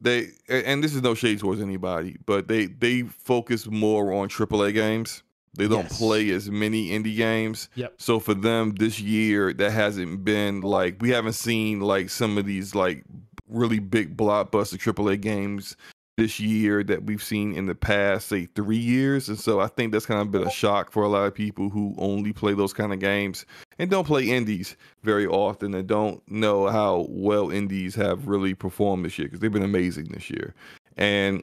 they, 0.00 0.28
and 0.48 0.82
this 0.84 0.94
is 0.94 1.02
no 1.02 1.14
shade 1.14 1.38
towards 1.40 1.60
anybody, 1.60 2.16
but 2.26 2.48
they 2.48 2.66
they 2.66 3.02
focus 3.02 3.66
more 3.66 4.12
on 4.12 4.28
AAA 4.28 4.72
games. 4.74 5.22
They 5.54 5.68
don't 5.68 5.84
Yes. 5.84 5.96
play 5.98 6.28
as 6.30 6.50
many 6.50 6.90
indie 6.90 7.16
games. 7.16 7.70
Yep. 7.76 7.94
So 7.96 8.20
for 8.20 8.34
them 8.34 8.74
this 8.78 9.00
year, 9.00 9.54
that 9.54 9.70
hasn't 9.72 10.22
been 10.24 10.60
like 10.60 10.96
we 11.00 11.10
haven't 11.10 11.32
seen 11.32 11.80
like 11.80 12.10
some 12.10 12.36
of 12.36 12.44
these 12.44 12.74
like 12.74 13.04
really 13.48 13.78
big 13.78 14.16
blockbuster 14.16 14.76
AAA 14.76 15.20
games 15.20 15.76
this 16.16 16.40
year 16.40 16.82
that 16.82 17.04
we've 17.04 17.22
seen 17.22 17.52
in 17.52 17.66
the 17.66 17.74
past, 17.74 18.28
say 18.28 18.46
three 18.54 18.76
years. 18.76 19.28
And 19.28 19.38
so 19.38 19.60
I 19.60 19.66
think 19.66 19.92
that's 19.92 20.06
kind 20.06 20.20
of 20.20 20.30
been 20.30 20.46
a 20.46 20.50
shock 20.50 20.90
for 20.90 21.02
a 21.02 21.08
lot 21.08 21.26
of 21.26 21.34
people 21.34 21.68
who 21.68 21.94
only 21.98 22.32
play 22.32 22.54
those 22.54 22.72
kind 22.72 22.92
of 22.92 23.00
games 23.00 23.44
and 23.78 23.90
don't 23.90 24.06
play 24.06 24.30
indies 24.30 24.76
very 25.02 25.26
often 25.26 25.74
and 25.74 25.86
don't 25.86 26.22
know 26.30 26.68
how 26.68 27.06
well 27.10 27.50
indies 27.50 27.94
have 27.94 28.26
really 28.26 28.54
performed 28.54 29.04
this 29.04 29.18
year 29.18 29.28
because 29.28 29.40
they've 29.40 29.52
been 29.52 29.62
amazing 29.62 30.06
this 30.06 30.30
year. 30.30 30.54
And 30.96 31.42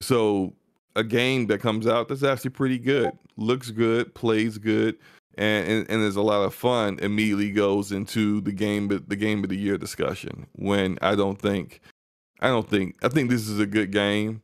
so 0.00 0.54
a 0.96 1.04
game 1.04 1.46
that 1.46 1.60
comes 1.60 1.86
out 1.86 2.08
that's 2.08 2.22
actually 2.22 2.50
pretty 2.50 2.78
good, 2.78 3.12
looks 3.36 3.70
good, 3.70 4.14
plays 4.14 4.58
good, 4.58 4.96
and, 5.38 5.66
and 5.66 5.90
and 5.90 6.02
there's 6.02 6.16
a 6.16 6.22
lot 6.22 6.42
of 6.42 6.54
fun. 6.54 6.98
Immediately 7.00 7.52
goes 7.52 7.92
into 7.92 8.40
the 8.42 8.52
game, 8.52 8.88
the 8.88 9.16
game 9.16 9.42
of 9.42 9.48
the 9.48 9.56
year 9.56 9.78
discussion. 9.78 10.46
When 10.52 10.98
I 11.00 11.14
don't 11.14 11.40
think, 11.40 11.80
I 12.40 12.48
don't 12.48 12.68
think, 12.68 12.96
I 13.04 13.08
think 13.08 13.30
this 13.30 13.48
is 13.48 13.58
a 13.58 13.66
good 13.66 13.92
game, 13.92 14.42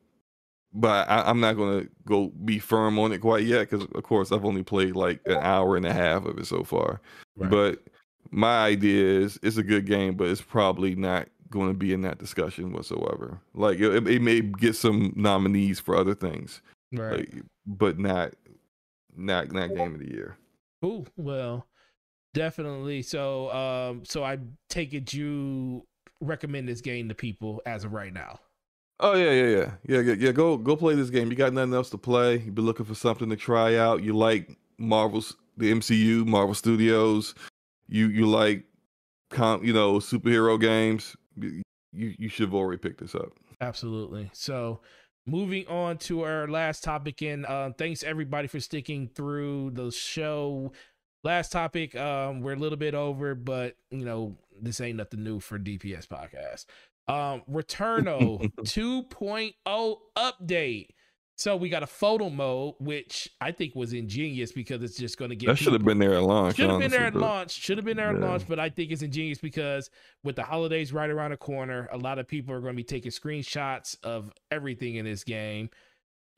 but 0.73 1.09
I, 1.09 1.23
I'm 1.23 1.41
not 1.41 1.55
gonna 1.55 1.87
go 2.05 2.29
be 2.45 2.59
firm 2.59 2.99
on 2.99 3.13
it 3.13 3.19
quite 3.21 3.45
yet 3.45 3.71
because 3.71 3.87
of 3.95 4.03
course 4.03 4.31
I've 4.33 4.45
only 4.45 4.63
played 4.63 4.95
like 4.95 5.21
an 5.27 5.39
hour 5.39 5.77
and 5.77 5.87
a 5.87 5.93
half 5.93 6.25
of 6.27 6.39
it 6.39 6.47
so 6.47 6.63
far. 6.65 7.01
Right. 7.37 7.51
But 7.51 7.83
my 8.31 8.65
idea 8.67 9.21
is 9.21 9.39
it's 9.43 9.57
a 9.57 9.63
good 9.63 9.87
game, 9.87 10.15
but 10.17 10.29
it's 10.29 10.43
probably 10.43 10.95
not 10.95 11.29
going 11.49 11.69
to 11.69 11.75
be 11.75 11.93
in 11.93 12.03
that 12.03 12.19
discussion 12.19 12.73
whatsoever. 12.73 13.41
Like 13.55 13.79
it, 13.79 14.07
it 14.09 14.21
may 14.21 14.41
get 14.41 14.75
some 14.75 15.13
nominees 15.17 15.81
for 15.81 15.97
other 15.97 16.15
things, 16.15 16.61
Right. 16.93 17.33
like, 17.33 17.43
but 17.67 17.99
not 17.99 18.35
not 19.17 19.53
not 19.53 19.75
game 19.75 19.95
of 19.95 20.01
the 20.01 20.11
year. 20.11 20.37
Cool. 20.83 21.07
Well, 21.17 21.67
definitely. 22.35 23.03
So, 23.03 23.51
um, 23.53 24.05
so 24.05 24.23
I 24.23 24.39
take 24.69 24.93
it 24.93 25.13
you 25.15 25.87
recommend 26.21 26.69
this 26.69 26.81
game 26.81 27.09
to 27.09 27.15
people 27.15 27.63
as 27.67 27.85
of 27.85 27.93
right 27.93 28.13
now. 28.13 28.41
Oh 28.99 29.15
yeah, 29.15 29.31
yeah, 29.31 29.47
yeah, 29.47 29.71
yeah, 29.87 30.01
yeah, 30.01 30.15
yeah. 30.15 30.33
Go 30.33 30.57
go 30.57 30.75
play 30.75 30.95
this 30.95 31.11
game. 31.11 31.29
You 31.31 31.37
got 31.37 31.53
nothing 31.53 31.75
else 31.75 31.91
to 31.91 31.99
play. 31.99 32.39
You've 32.39 32.55
been 32.55 32.65
looking 32.65 32.87
for 32.87 32.95
something 32.95 33.29
to 33.29 33.37
try 33.37 33.77
out. 33.77 34.03
You 34.03 34.17
like 34.17 34.57
Marvel's 34.79 35.37
the 35.57 35.71
MCU, 35.73 36.27
Marvel 36.27 36.55
Studios. 36.55 37.35
You 37.89 38.09
you 38.09 38.27
like 38.27 38.65
com, 39.31 39.63
you 39.63 39.75
know 39.75 39.95
superhero 39.95 40.59
games. 40.59 41.15
You 41.37 41.63
you 41.93 42.29
should 42.29 42.47
have 42.47 42.55
already 42.55 42.79
picked 42.79 43.01
this 43.01 43.15
up. 43.15 43.33
Absolutely. 43.61 44.31
So, 44.33 44.81
moving 45.27 45.67
on 45.67 45.99
to 45.99 46.23
our 46.23 46.49
last 46.49 46.83
topic, 46.83 47.23
and 47.23 47.45
uh, 47.47 47.71
thanks 47.77 48.03
everybody 48.03 48.49
for 48.49 48.61
sticking 48.61 49.09
through 49.09 49.73
the 49.73 49.91
show. 49.91 50.73
Last 51.23 51.53
topic, 51.53 51.97
um, 51.97 52.41
we're 52.41 52.53
a 52.53 52.59
little 52.59 52.79
bit 52.79 52.95
over, 52.95 53.35
but 53.35 53.77
you 53.91 54.05
know 54.05 54.37
this 54.61 54.81
ain't 54.81 54.97
nothing 54.99 55.23
new 55.25 55.41
for 55.41 55.59
DPS 55.59 56.07
podcast. 56.07 56.67
Um, 57.09 57.43
Returnal 57.51 58.51
2.0 58.65 59.97
update. 60.19 60.89
So 61.39 61.55
we 61.55 61.69
got 61.69 61.83
a 61.83 61.87
photo 61.87 62.31
mode, 62.31 62.77
which 62.81 63.29
I 63.43 63.53
think 63.53 63.75
was 63.75 63.93
ingenious 63.93 64.53
because 64.53 64.83
it's 64.83 64.97
just 64.97 65.19
going 65.19 65.29
to 65.29 65.37
get 65.37 65.49
That 65.49 65.57
should 65.59 65.75
have 65.75 65.85
been 65.85 65.99
there 65.99 66.15
at 66.15 66.23
launch. 66.23 66.57
should 66.57 66.71
have 66.71 66.81
been 66.81 66.91
there 66.91 67.05
at 67.05 67.15
launch. 67.15 67.51
Should 67.53 67.77
have 67.77 67.85
been 67.85 67.99
there 67.99 68.09
at 68.09 68.15
Yeah. 68.23 68.27
launch, 68.27 68.49
but 68.49 68.59
I 68.59 68.71
think 68.71 68.91
it's 68.91 69.03
ingenious 69.03 69.39
because 69.39 69.91
with 70.25 70.37
the 70.37 70.43
holidays 70.43 70.95
right 70.95 71.11
around 71.11 71.33
the 71.33 71.37
corner, 71.37 71.91
a 71.93 71.99
lot 71.99 72.19
of 72.19 72.27
people 72.27 72.55
are 72.55 72.61
going 72.61 72.73
to 72.73 72.77
be 72.77 72.85
taking 72.85 73.11
screenshots 73.11 73.99
of 74.03 74.33
everything 74.51 74.95
in 74.95 75.05
this 75.05 75.25
game, 75.25 75.69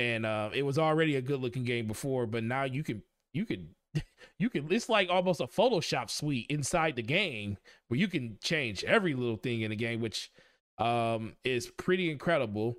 and 0.00 0.26
uh, 0.26 0.50
it 0.52 0.64
was 0.64 0.78
already 0.80 1.14
a 1.14 1.22
good 1.22 1.40
looking 1.40 1.62
game 1.62 1.86
before, 1.86 2.26
but 2.26 2.42
now 2.42 2.64
you 2.64 2.82
can 2.82 3.00
you 3.32 3.46
can 3.46 3.76
you 4.38 4.50
can 4.50 4.70
it's 4.72 4.88
like 4.88 5.08
almost 5.10 5.40
a 5.40 5.46
Photoshop 5.46 6.10
suite 6.10 6.46
inside 6.48 6.96
the 6.96 7.02
game 7.02 7.58
where 7.88 7.98
you 7.98 8.08
can 8.08 8.38
change 8.42 8.84
every 8.84 9.14
little 9.14 9.36
thing 9.36 9.62
in 9.62 9.70
the 9.70 9.76
game, 9.76 10.00
which 10.00 10.30
um 10.78 11.34
is 11.44 11.68
pretty 11.68 12.10
incredible. 12.10 12.76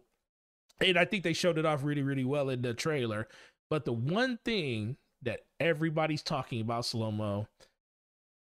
And 0.81 0.97
I 0.97 1.05
think 1.05 1.23
they 1.23 1.33
showed 1.33 1.57
it 1.57 1.65
off 1.65 1.83
really, 1.83 2.03
really 2.03 2.23
well 2.23 2.49
in 2.49 2.61
the 2.61 2.73
trailer. 2.73 3.27
But 3.69 3.85
the 3.85 3.93
one 3.93 4.39
thing 4.45 4.97
that 5.21 5.41
everybody's 5.59 6.23
talking 6.23 6.61
about 6.61 6.85
slow 6.85 7.11
mo 7.11 7.47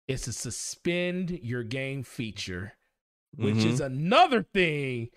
is 0.07 0.23
to 0.23 0.32
suspend 0.32 1.31
your 1.43 1.62
game 1.65 2.03
feature, 2.03 2.74
which 3.35 3.57
Mhm. 3.57 3.65
is 3.65 3.81
another 3.81 4.43
thing. 4.43 5.11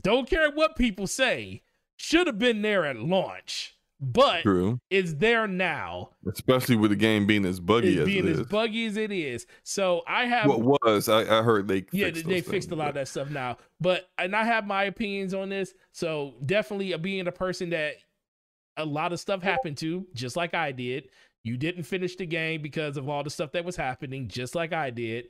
Don't 0.00 0.28
care 0.28 0.50
what 0.50 0.76
people 0.76 1.06
say, 1.06 1.62
should 1.96 2.26
have 2.26 2.38
been 2.38 2.62
there 2.62 2.84
at 2.86 2.96
launch, 2.96 3.73
but 4.12 4.42
true, 4.42 4.80
it's 4.90 5.14
there 5.14 5.46
now. 5.46 6.10
especially 6.30 6.76
with 6.76 6.90
the 6.90 6.96
game 6.96 7.26
being 7.26 7.44
as 7.44 7.60
buggy 7.60 7.98
as 7.98 8.06
being 8.06 8.26
it 8.26 8.32
as 8.32 8.40
is. 8.40 8.46
buggy 8.46 8.86
as 8.86 8.96
it 8.96 9.10
is. 9.10 9.46
So 9.62 10.02
I 10.06 10.26
have 10.26 10.46
What 10.46 10.62
was 10.82 11.08
I, 11.08 11.20
I 11.22 11.42
heard 11.42 11.68
they 11.68 11.84
yeah, 11.92 12.06
fixed 12.06 12.24
they, 12.26 12.34
they 12.34 12.40
fixed 12.40 12.70
a 12.70 12.76
lot 12.76 12.88
of 12.88 12.94
that 12.94 13.08
stuff 13.08 13.30
now. 13.30 13.58
But 13.80 14.08
and 14.18 14.34
I 14.34 14.44
have 14.44 14.66
my 14.66 14.84
opinions 14.84 15.34
on 15.34 15.48
this. 15.48 15.74
So 15.92 16.34
definitely 16.44 16.94
uh, 16.94 16.98
being 16.98 17.26
a 17.26 17.32
person 17.32 17.70
that 17.70 17.94
a 18.76 18.84
lot 18.84 19.12
of 19.12 19.20
stuff 19.20 19.42
happened 19.42 19.76
to, 19.78 20.06
just 20.14 20.36
like 20.36 20.54
I 20.54 20.72
did. 20.72 21.08
You 21.44 21.56
didn't 21.56 21.82
finish 21.84 22.16
the 22.16 22.26
game 22.26 22.62
because 22.62 22.96
of 22.96 23.08
all 23.08 23.22
the 23.22 23.30
stuff 23.30 23.52
that 23.52 23.64
was 23.64 23.76
happening, 23.76 24.28
just 24.28 24.54
like 24.54 24.72
I 24.72 24.90
did. 24.90 25.26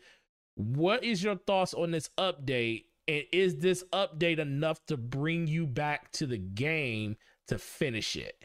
What 0.54 1.02
is 1.02 1.22
your 1.22 1.36
thoughts 1.36 1.74
on 1.74 1.90
this 1.90 2.08
update? 2.18 2.84
And 3.08 3.24
is 3.32 3.56
this 3.56 3.84
update 3.92 4.38
enough 4.38 4.80
to 4.86 4.96
bring 4.96 5.46
you 5.46 5.66
back 5.66 6.10
to 6.12 6.26
the 6.26 6.38
game 6.38 7.16
to 7.48 7.58
finish 7.58 8.16
it? 8.16 8.42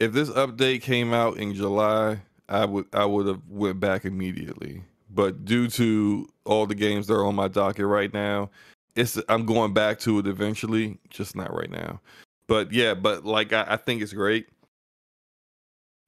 If 0.00 0.12
this 0.12 0.30
update 0.30 0.82
came 0.82 1.12
out 1.12 1.36
in 1.36 1.54
July, 1.54 2.20
I 2.48 2.64
would 2.64 2.86
I 2.92 3.04
would 3.04 3.26
have 3.26 3.42
went 3.48 3.78
back 3.78 4.04
immediately. 4.04 4.82
But 5.10 5.44
due 5.44 5.68
to 5.68 6.28
all 6.44 6.66
the 6.66 6.74
games 6.74 7.06
that 7.06 7.14
are 7.14 7.24
on 7.24 7.34
my 7.34 7.48
docket 7.48 7.86
right 7.86 8.12
now, 8.12 8.50
it's 8.96 9.20
I'm 9.28 9.44
going 9.46 9.74
back 9.74 10.00
to 10.00 10.18
it 10.18 10.26
eventually, 10.26 10.98
just 11.10 11.36
not 11.36 11.54
right 11.54 11.70
now. 11.70 12.00
But 12.48 12.72
yeah, 12.72 12.94
but 12.94 13.24
like 13.24 13.52
I, 13.52 13.64
I 13.68 13.76
think 13.76 14.02
it's 14.02 14.12
great. 14.12 14.48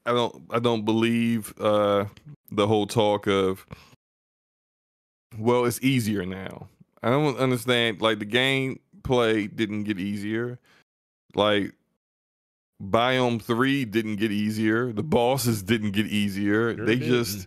I 0.06 0.12
don't 0.12 0.42
I 0.50 0.58
don't 0.58 0.84
believe 0.84 1.54
uh 1.60 2.06
the 2.50 2.66
whole 2.66 2.86
talk 2.86 3.26
of 3.26 3.64
well, 5.38 5.64
it's 5.64 5.82
easier 5.82 6.26
now. 6.26 6.66
I 7.02 7.10
don't 7.10 7.36
understand 7.38 8.00
like 8.00 8.18
the 8.18 8.24
game 8.24 8.80
play 9.02 9.46
didn't 9.46 9.84
get 9.84 9.98
easier. 9.98 10.58
Like 11.34 11.72
Biome 12.82 13.40
3 13.40 13.84
didn't 13.84 14.16
get 14.16 14.32
easier. 14.32 14.92
The 14.92 15.02
bosses 15.02 15.62
didn't 15.62 15.92
get 15.92 16.06
easier. 16.06 16.74
Sure 16.76 16.86
they 16.86 16.96
didn't. 16.96 17.24
just 17.24 17.46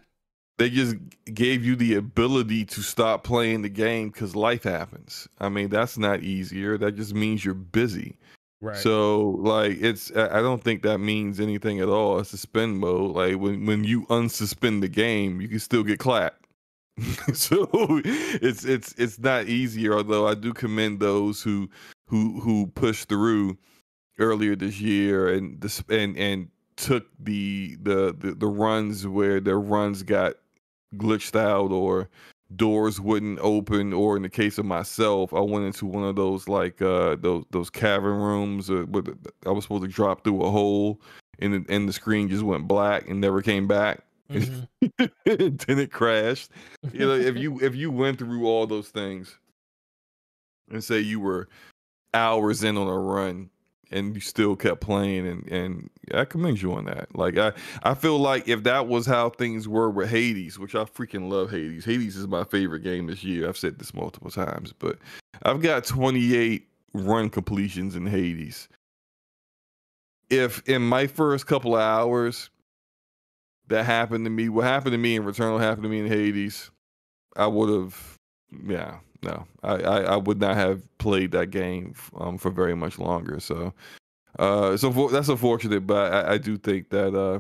they 0.58 0.70
just 0.70 0.96
gave 1.34 1.66
you 1.66 1.76
the 1.76 1.96
ability 1.96 2.64
to 2.66 2.82
stop 2.82 3.24
playing 3.24 3.62
the 3.62 3.70
game 3.70 4.12
cuz 4.12 4.36
life 4.36 4.64
happens. 4.64 5.28
I 5.40 5.50
mean, 5.50 5.70
that's 5.70 5.98
not 5.98 6.22
easier. 6.24 6.78
That 6.78 6.96
just 6.96 7.14
means 7.14 7.44
you're 7.44 7.54
busy. 7.54 8.18
Right. 8.62 8.78
So 8.78 9.32
like 9.42 9.78
it's 9.82 10.12
I 10.16 10.40
I 10.40 10.42
don't 10.42 10.64
think 10.64 10.84
that 10.84 11.00
means 11.00 11.40
anything 11.40 11.82
at 11.82 11.90
all. 11.90 12.18
A 12.18 12.26
suspend 12.26 12.80
mode. 12.80 13.16
Like 13.16 13.36
when 13.38 13.66
when 13.66 13.84
you 13.84 14.06
unsuspend 14.06 14.82
the 14.82 14.88
game, 14.88 15.42
you 15.42 15.50
can 15.50 15.60
still 15.60 15.84
get 15.84 16.00
clapped. 16.00 16.46
so 17.34 17.68
it's 18.06 18.64
it's 18.64 18.94
it's 18.98 19.20
not 19.20 19.48
easier, 19.48 19.96
although 19.96 20.28
I 20.28 20.34
do 20.34 20.54
commend 20.54 21.02
those 21.02 21.42
who 21.42 21.70
who 22.08 22.40
who 22.40 22.68
push 22.68 23.04
through 23.04 23.58
earlier 24.20 24.56
this 24.56 24.80
year 24.80 25.30
and 25.34 25.60
this 25.62 25.84
and 25.90 26.18
and 26.18 26.50
took 26.78 27.06
the 27.20 27.78
the 27.84 28.16
the, 28.18 28.36
the 28.36 28.48
runs 28.48 29.08
where 29.08 29.40
their 29.40 29.60
runs 29.60 30.04
got 30.04 30.36
glitched 30.98 31.36
out 31.40 31.72
or 31.72 32.10
doors 32.56 33.02
wouldn't 33.02 33.40
open 33.40 33.92
or 33.92 34.16
in 34.16 34.22
the 34.22 34.30
case 34.30 34.58
of 34.58 34.66
myself 34.66 35.34
i 35.34 35.40
went 35.40 35.66
into 35.66 35.86
one 35.86 36.04
of 36.04 36.16
those 36.16 36.48
like 36.48 36.82
uh 36.82 37.16
those 37.20 37.44
those 37.52 37.70
cavern 37.70 38.18
rooms 38.18 38.70
uh, 38.70 38.86
with 38.90 39.08
i 39.46 39.50
was 39.50 39.64
supposed 39.64 39.82
to 39.84 39.88
drop 39.90 40.24
through 40.24 40.42
a 40.44 40.52
hole 40.52 41.02
and 41.40 41.54
the, 41.54 41.74
and 41.74 41.90
the 41.90 41.94
screen 41.94 42.30
just 42.30 42.44
went 42.44 42.68
black 42.68 43.10
and 43.10 43.20
never 43.20 43.42
came 43.42 43.68
back 43.68 44.02
Mhm. 44.30 44.68
and 45.26 45.60
then 45.60 45.78
it 45.80 45.92
crashed 45.92 46.50
you 46.92 47.00
know 47.06 47.14
if 47.14 47.36
you 47.36 47.60
if 47.62 47.76
you 47.76 47.92
went 47.92 48.18
through 48.18 48.48
all 48.48 48.66
those 48.66 48.90
things 48.90 49.38
and 50.72 50.84
say 50.84 51.00
you 51.00 51.20
were 51.20 51.48
hours 52.16 52.64
in 52.64 52.76
on 52.76 52.88
a 52.88 52.98
run 52.98 53.50
and 53.92 54.16
you 54.16 54.22
still 54.22 54.56
kept 54.56 54.82
playing 54.82 55.28
and 55.28 55.48
and 55.52 55.90
I 56.14 56.26
commend 56.26 56.62
you 56.62 56.74
on 56.74 56.86
that. 56.86 57.16
Like 57.16 57.38
I 57.38 57.54
I 57.84 57.94
feel 57.94 58.18
like 58.18 58.48
if 58.48 58.64
that 58.64 58.88
was 58.88 59.06
how 59.06 59.30
things 59.30 59.68
were 59.68 59.90
with 59.90 60.10
Hades, 60.10 60.60
which 60.60 60.76
I 60.76 60.84
freaking 60.86 61.30
love 61.30 61.52
Hades. 61.52 61.86
Hades 61.86 62.16
is 62.16 62.28
my 62.28 62.44
favorite 62.44 62.82
game 62.82 63.08
this 63.08 63.24
year. 63.24 63.48
I've 63.48 63.58
said 63.58 63.80
this 63.80 63.94
multiple 63.94 64.32
times, 64.32 64.74
but 64.78 64.98
I've 65.44 65.62
got 65.62 65.86
28 65.86 66.68
run 66.94 67.30
completions 67.30 67.96
in 67.96 68.06
Hades. 68.06 68.68
If 70.30 70.68
in 70.68 70.82
my 70.82 71.08
first 71.08 71.46
couple 71.46 71.76
of 71.76 71.82
hours 71.82 72.50
that 73.68 73.86
happened 73.86 74.26
to 74.26 74.32
me, 74.32 74.50
what 74.50 74.66
happened 74.66 74.94
to 74.94 74.98
me 74.98 75.16
in 75.16 75.24
Returnal 75.24 75.60
happened 75.60 75.84
to 75.84 75.90
me 75.90 76.00
in 76.00 76.08
Hades, 76.08 76.72
I 77.36 77.48
would 77.48 77.70
have 77.70 78.18
yeah, 78.68 79.00
no, 79.26 79.46
I, 79.64 79.74
I, 79.74 80.02
I 80.02 80.16
would 80.16 80.40
not 80.40 80.56
have 80.56 80.82
played 80.98 81.32
that 81.32 81.48
game 81.48 81.94
um, 82.18 82.38
for 82.38 82.52
very 82.52 82.76
much 82.76 83.00
longer. 83.00 83.40
So, 83.40 83.74
uh, 84.40 84.78
so 84.78 84.92
for, 84.92 85.10
that's 85.10 85.30
unfortunate, 85.30 85.88
but 85.88 86.14
I, 86.14 86.34
I 86.34 86.38
do 86.38 86.58
think 86.58 86.90
that 86.90 87.16
uh, 87.16 87.40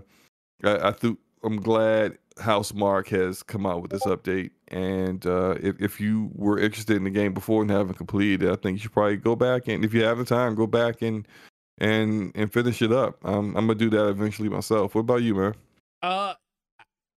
I, 0.67 0.89
I 0.89 0.91
think 0.91 1.19
I'm 1.43 1.61
glad 1.61 2.17
Housemarque 2.37 3.09
has 3.09 3.43
come 3.43 3.65
out 3.65 3.81
with 3.81 3.91
this 3.91 4.03
update. 4.05 4.51
And 4.69 5.25
uh, 5.25 5.55
if 5.61 5.79
if 5.81 6.01
you 6.01 6.31
were 6.33 6.59
interested 6.59 6.97
in 6.97 7.03
the 7.03 7.09
game 7.09 7.33
before 7.33 7.61
and 7.61 7.71
haven't 7.71 7.95
completed 7.97 8.43
it, 8.43 8.51
I 8.51 8.55
think 8.55 8.75
you 8.75 8.79
should 8.79 8.93
probably 8.93 9.17
go 9.17 9.35
back 9.35 9.67
and 9.67 9.85
if 9.85 9.93
you 9.93 10.03
have 10.03 10.17
the 10.17 10.25
time, 10.25 10.55
go 10.55 10.67
back 10.67 11.01
and 11.01 11.27
and 11.77 12.31
and 12.35 12.51
finish 12.51 12.81
it 12.81 12.91
up. 12.91 13.23
Um, 13.23 13.55
I'm 13.55 13.67
gonna 13.67 13.75
do 13.75 13.89
that 13.91 14.07
eventually 14.07 14.49
myself. 14.49 14.95
What 14.95 15.01
about 15.01 15.21
you, 15.21 15.35
man? 15.35 15.55
Uh, 16.01 16.33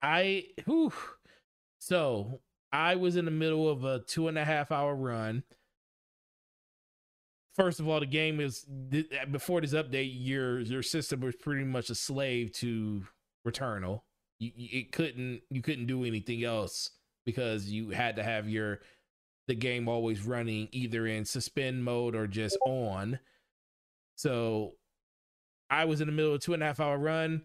I 0.02 0.44
whew. 0.64 0.92
so 1.78 2.40
I 2.72 2.96
was 2.96 3.16
in 3.16 3.24
the 3.24 3.30
middle 3.30 3.68
of 3.68 3.84
a 3.84 4.00
two 4.00 4.28
and 4.28 4.38
a 4.38 4.44
half 4.44 4.70
hour 4.70 4.94
run. 4.94 5.42
First 7.54 7.80
of 7.80 7.88
all, 7.88 8.00
the 8.00 8.06
game 8.06 8.40
is 8.40 8.66
uh, 8.94 9.26
before 9.30 9.60
this 9.60 9.72
update. 9.72 10.12
Your 10.14 10.60
your 10.60 10.82
system 10.82 11.20
was 11.20 11.34
pretty 11.36 11.64
much 11.64 11.90
a 11.90 11.94
slave 11.94 12.52
to 12.54 13.04
Returnal. 13.46 14.02
You, 14.38 14.52
you 14.54 14.80
it 14.80 14.92
couldn't 14.92 15.42
you 15.50 15.62
couldn't 15.62 15.86
do 15.86 16.04
anything 16.04 16.44
else 16.44 16.90
because 17.26 17.68
you 17.68 17.90
had 17.90 18.16
to 18.16 18.22
have 18.22 18.48
your 18.48 18.80
the 19.48 19.54
game 19.54 19.88
always 19.88 20.24
running 20.24 20.68
either 20.72 21.06
in 21.06 21.24
suspend 21.24 21.84
mode 21.84 22.14
or 22.14 22.26
just 22.26 22.56
on. 22.66 23.18
So 24.16 24.74
I 25.70 25.86
was 25.86 26.00
in 26.00 26.06
the 26.06 26.12
middle 26.12 26.32
of 26.32 26.36
a 26.36 26.40
two 26.40 26.54
and 26.54 26.62
a 26.62 26.66
half 26.66 26.80
hour 26.80 26.98
run 26.98 27.42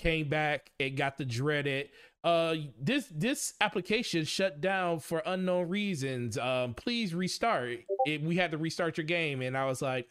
came 0.00 0.28
back 0.28 0.70
it 0.78 0.90
got 0.90 1.18
the 1.18 1.24
dreaded 1.24 1.90
uh 2.22 2.54
this 2.78 3.06
this 3.14 3.54
application 3.60 4.24
shut 4.24 4.60
down 4.60 5.00
for 5.00 5.22
unknown 5.24 5.68
reasons. 5.68 6.36
Um 6.36 6.74
please 6.74 7.14
restart. 7.14 7.78
It, 8.06 8.22
we 8.22 8.36
had 8.36 8.50
to 8.52 8.58
restart 8.58 8.98
your 8.98 9.04
game 9.04 9.42
and 9.42 9.56
i 9.56 9.66
was 9.66 9.82
like 9.82 10.10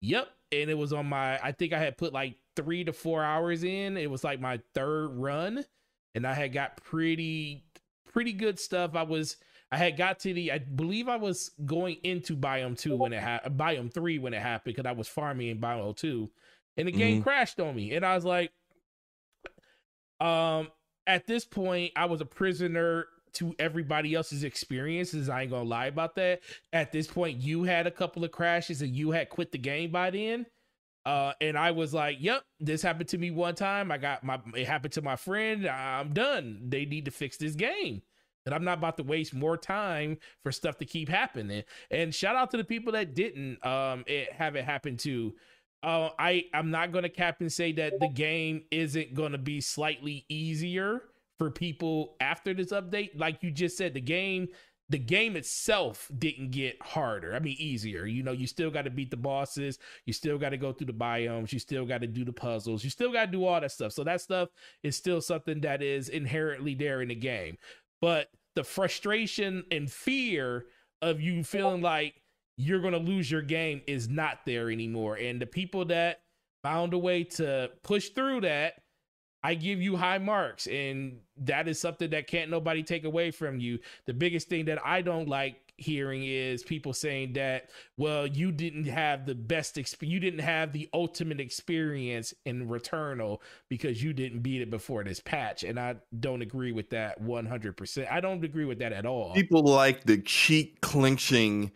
yep. 0.00 0.28
And 0.52 0.70
it 0.70 0.78
was 0.78 0.92
on 0.92 1.06
my 1.06 1.38
i 1.42 1.52
think 1.52 1.72
i 1.72 1.78
had 1.78 1.96
put 1.96 2.12
like 2.12 2.36
three 2.56 2.84
to 2.84 2.92
four 2.92 3.22
hours 3.22 3.64
in. 3.64 3.96
It 3.96 4.10
was 4.10 4.24
like 4.24 4.40
my 4.40 4.60
third 4.74 5.08
run 5.16 5.64
and 6.14 6.26
i 6.26 6.34
had 6.34 6.52
got 6.52 6.76
pretty 6.76 7.64
pretty 8.12 8.32
good 8.32 8.58
stuff. 8.58 8.94
I 8.94 9.02
was 9.02 9.36
i 9.74 9.76
had 9.76 9.96
got 9.96 10.20
to 10.20 10.32
the 10.32 10.52
i 10.52 10.58
believe 10.58 11.08
i 11.08 11.16
was 11.16 11.50
going 11.64 11.96
into 12.04 12.36
biome 12.36 12.78
2 12.78 12.96
when 12.96 13.12
it 13.12 13.20
happened 13.20 13.58
biome 13.58 13.92
3 13.92 14.20
when 14.20 14.32
it 14.32 14.40
happened 14.40 14.76
because 14.76 14.88
i 14.88 14.92
was 14.92 15.08
farming 15.08 15.48
in 15.48 15.58
biome 15.58 15.96
2 15.96 16.30
and 16.76 16.86
the 16.88 16.92
game 16.92 17.22
crashed 17.22 17.58
on 17.58 17.74
me 17.74 17.92
and 17.92 18.06
i 18.06 18.14
was 18.14 18.24
like 18.24 18.52
um 20.20 20.68
at 21.06 21.26
this 21.26 21.44
point, 21.44 21.92
I 21.96 22.06
was 22.06 22.20
a 22.20 22.26
prisoner 22.26 23.06
to 23.34 23.54
everybody 23.58 24.14
else's 24.14 24.44
experiences. 24.44 25.28
I 25.28 25.42
ain't 25.42 25.50
gonna 25.50 25.68
lie 25.68 25.86
about 25.86 26.14
that. 26.16 26.40
At 26.72 26.92
this 26.92 27.06
point, 27.06 27.38
you 27.38 27.64
had 27.64 27.86
a 27.86 27.90
couple 27.90 28.24
of 28.24 28.30
crashes 28.30 28.80
and 28.80 28.94
you 28.94 29.10
had 29.10 29.28
quit 29.28 29.52
the 29.52 29.58
game 29.58 29.90
by 29.90 30.10
then. 30.10 30.46
Uh, 31.04 31.32
and 31.40 31.58
I 31.58 31.72
was 31.72 31.92
like, 31.92 32.16
"Yep, 32.20 32.44
this 32.60 32.80
happened 32.80 33.08
to 33.10 33.18
me 33.18 33.30
one 33.30 33.54
time. 33.54 33.92
I 33.92 33.98
got 33.98 34.24
my 34.24 34.40
it 34.56 34.66
happened 34.66 34.94
to 34.94 35.02
my 35.02 35.16
friend. 35.16 35.66
I'm 35.66 36.14
done. 36.14 36.60
They 36.68 36.86
need 36.86 37.04
to 37.06 37.10
fix 37.10 37.36
this 37.36 37.54
game." 37.54 38.02
And 38.46 38.54
I'm 38.54 38.64
not 38.64 38.78
about 38.78 38.96
to 38.98 39.02
waste 39.02 39.34
more 39.34 39.56
time 39.56 40.18
for 40.42 40.52
stuff 40.52 40.78
to 40.78 40.84
keep 40.84 41.08
happening. 41.08 41.64
And 41.90 42.14
shout 42.14 42.36
out 42.36 42.50
to 42.52 42.56
the 42.56 42.64
people 42.64 42.92
that 42.92 43.14
didn't 43.14 43.64
um 43.66 44.04
it, 44.06 44.32
have 44.32 44.56
it 44.56 44.64
happen 44.64 44.96
to. 44.98 45.34
Uh, 45.84 46.10
I 46.18 46.44
I'm 46.54 46.70
not 46.70 46.92
gonna 46.92 47.10
cap 47.10 47.40
and 47.40 47.52
say 47.52 47.72
that 47.72 48.00
the 48.00 48.08
game 48.08 48.62
isn't 48.70 49.14
gonna 49.14 49.38
be 49.38 49.60
slightly 49.60 50.24
easier 50.28 51.02
for 51.38 51.50
people 51.50 52.16
after 52.20 52.54
this 52.54 52.72
update. 52.72 53.10
Like 53.18 53.42
you 53.42 53.50
just 53.50 53.76
said, 53.76 53.94
the 53.94 54.00
game 54.00 54.48
the 54.90 54.98
game 54.98 55.34
itself 55.34 56.10
didn't 56.18 56.50
get 56.50 56.80
harder. 56.82 57.34
I 57.34 57.38
mean, 57.38 57.56
easier. 57.58 58.04
You 58.04 58.22
know, 58.22 58.32
you 58.32 58.46
still 58.46 58.70
got 58.70 58.82
to 58.82 58.90
beat 58.90 59.10
the 59.10 59.16
bosses. 59.16 59.78
You 60.04 60.12
still 60.12 60.36
got 60.36 60.50
to 60.50 60.58
go 60.58 60.72
through 60.72 60.88
the 60.88 60.92
biomes. 60.92 61.52
You 61.52 61.58
still 61.58 61.86
got 61.86 62.02
to 62.02 62.06
do 62.06 62.24
the 62.24 62.32
puzzles. 62.32 62.84
You 62.84 62.90
still 62.90 63.10
got 63.10 63.26
to 63.26 63.32
do 63.32 63.46
all 63.46 63.60
that 63.60 63.72
stuff. 63.72 63.92
So 63.92 64.04
that 64.04 64.20
stuff 64.20 64.50
is 64.82 64.94
still 64.94 65.22
something 65.22 65.60
that 65.62 65.82
is 65.82 66.10
inherently 66.10 66.74
there 66.74 67.00
in 67.00 67.08
the 67.08 67.14
game. 67.14 67.56
But 68.02 68.28
the 68.54 68.64
frustration 68.64 69.64
and 69.70 69.90
fear 69.90 70.66
of 71.00 71.20
you 71.20 71.44
feeling 71.44 71.80
like 71.80 72.20
you're 72.56 72.80
going 72.80 72.92
to 72.92 72.98
lose 72.98 73.30
your 73.30 73.42
game 73.42 73.82
is 73.86 74.08
not 74.08 74.38
there 74.46 74.70
anymore. 74.70 75.16
And 75.16 75.40
the 75.40 75.46
people 75.46 75.84
that 75.86 76.20
found 76.62 76.94
a 76.94 76.98
way 76.98 77.24
to 77.24 77.70
push 77.82 78.10
through 78.10 78.42
that, 78.42 78.74
I 79.42 79.54
give 79.54 79.82
you 79.82 79.96
high 79.96 80.18
marks. 80.18 80.66
And 80.66 81.18
that 81.38 81.68
is 81.68 81.80
something 81.80 82.10
that 82.10 82.26
can't 82.26 82.50
nobody 82.50 82.82
take 82.82 83.04
away 83.04 83.30
from 83.30 83.58
you. 83.58 83.78
The 84.06 84.14
biggest 84.14 84.48
thing 84.48 84.66
that 84.66 84.84
I 84.84 85.02
don't 85.02 85.28
like 85.28 85.64
hearing 85.76 86.24
is 86.24 86.62
people 86.62 86.92
saying 86.92 87.32
that 87.32 87.68
well 87.96 88.26
you 88.26 88.52
didn't 88.52 88.84
have 88.84 89.26
the 89.26 89.34
best 89.34 89.74
exp- 89.74 90.08
you 90.08 90.20
didn't 90.20 90.38
have 90.38 90.72
the 90.72 90.88
ultimate 90.94 91.40
experience 91.40 92.32
in 92.44 92.68
returnal 92.68 93.40
because 93.68 94.00
you 94.00 94.12
didn't 94.12 94.40
beat 94.40 94.62
it 94.62 94.70
before 94.70 95.02
this 95.02 95.18
patch 95.18 95.64
and 95.64 95.78
i 95.78 95.94
don't 96.20 96.42
agree 96.42 96.70
with 96.70 96.90
that 96.90 97.20
100% 97.20 98.12
i 98.12 98.20
don't 98.20 98.44
agree 98.44 98.64
with 98.64 98.78
that 98.78 98.92
at 98.92 99.04
all 99.04 99.34
People 99.34 99.64
like 99.64 100.04
the 100.04 100.18
cheek 100.18 100.80
clenching 100.80 101.72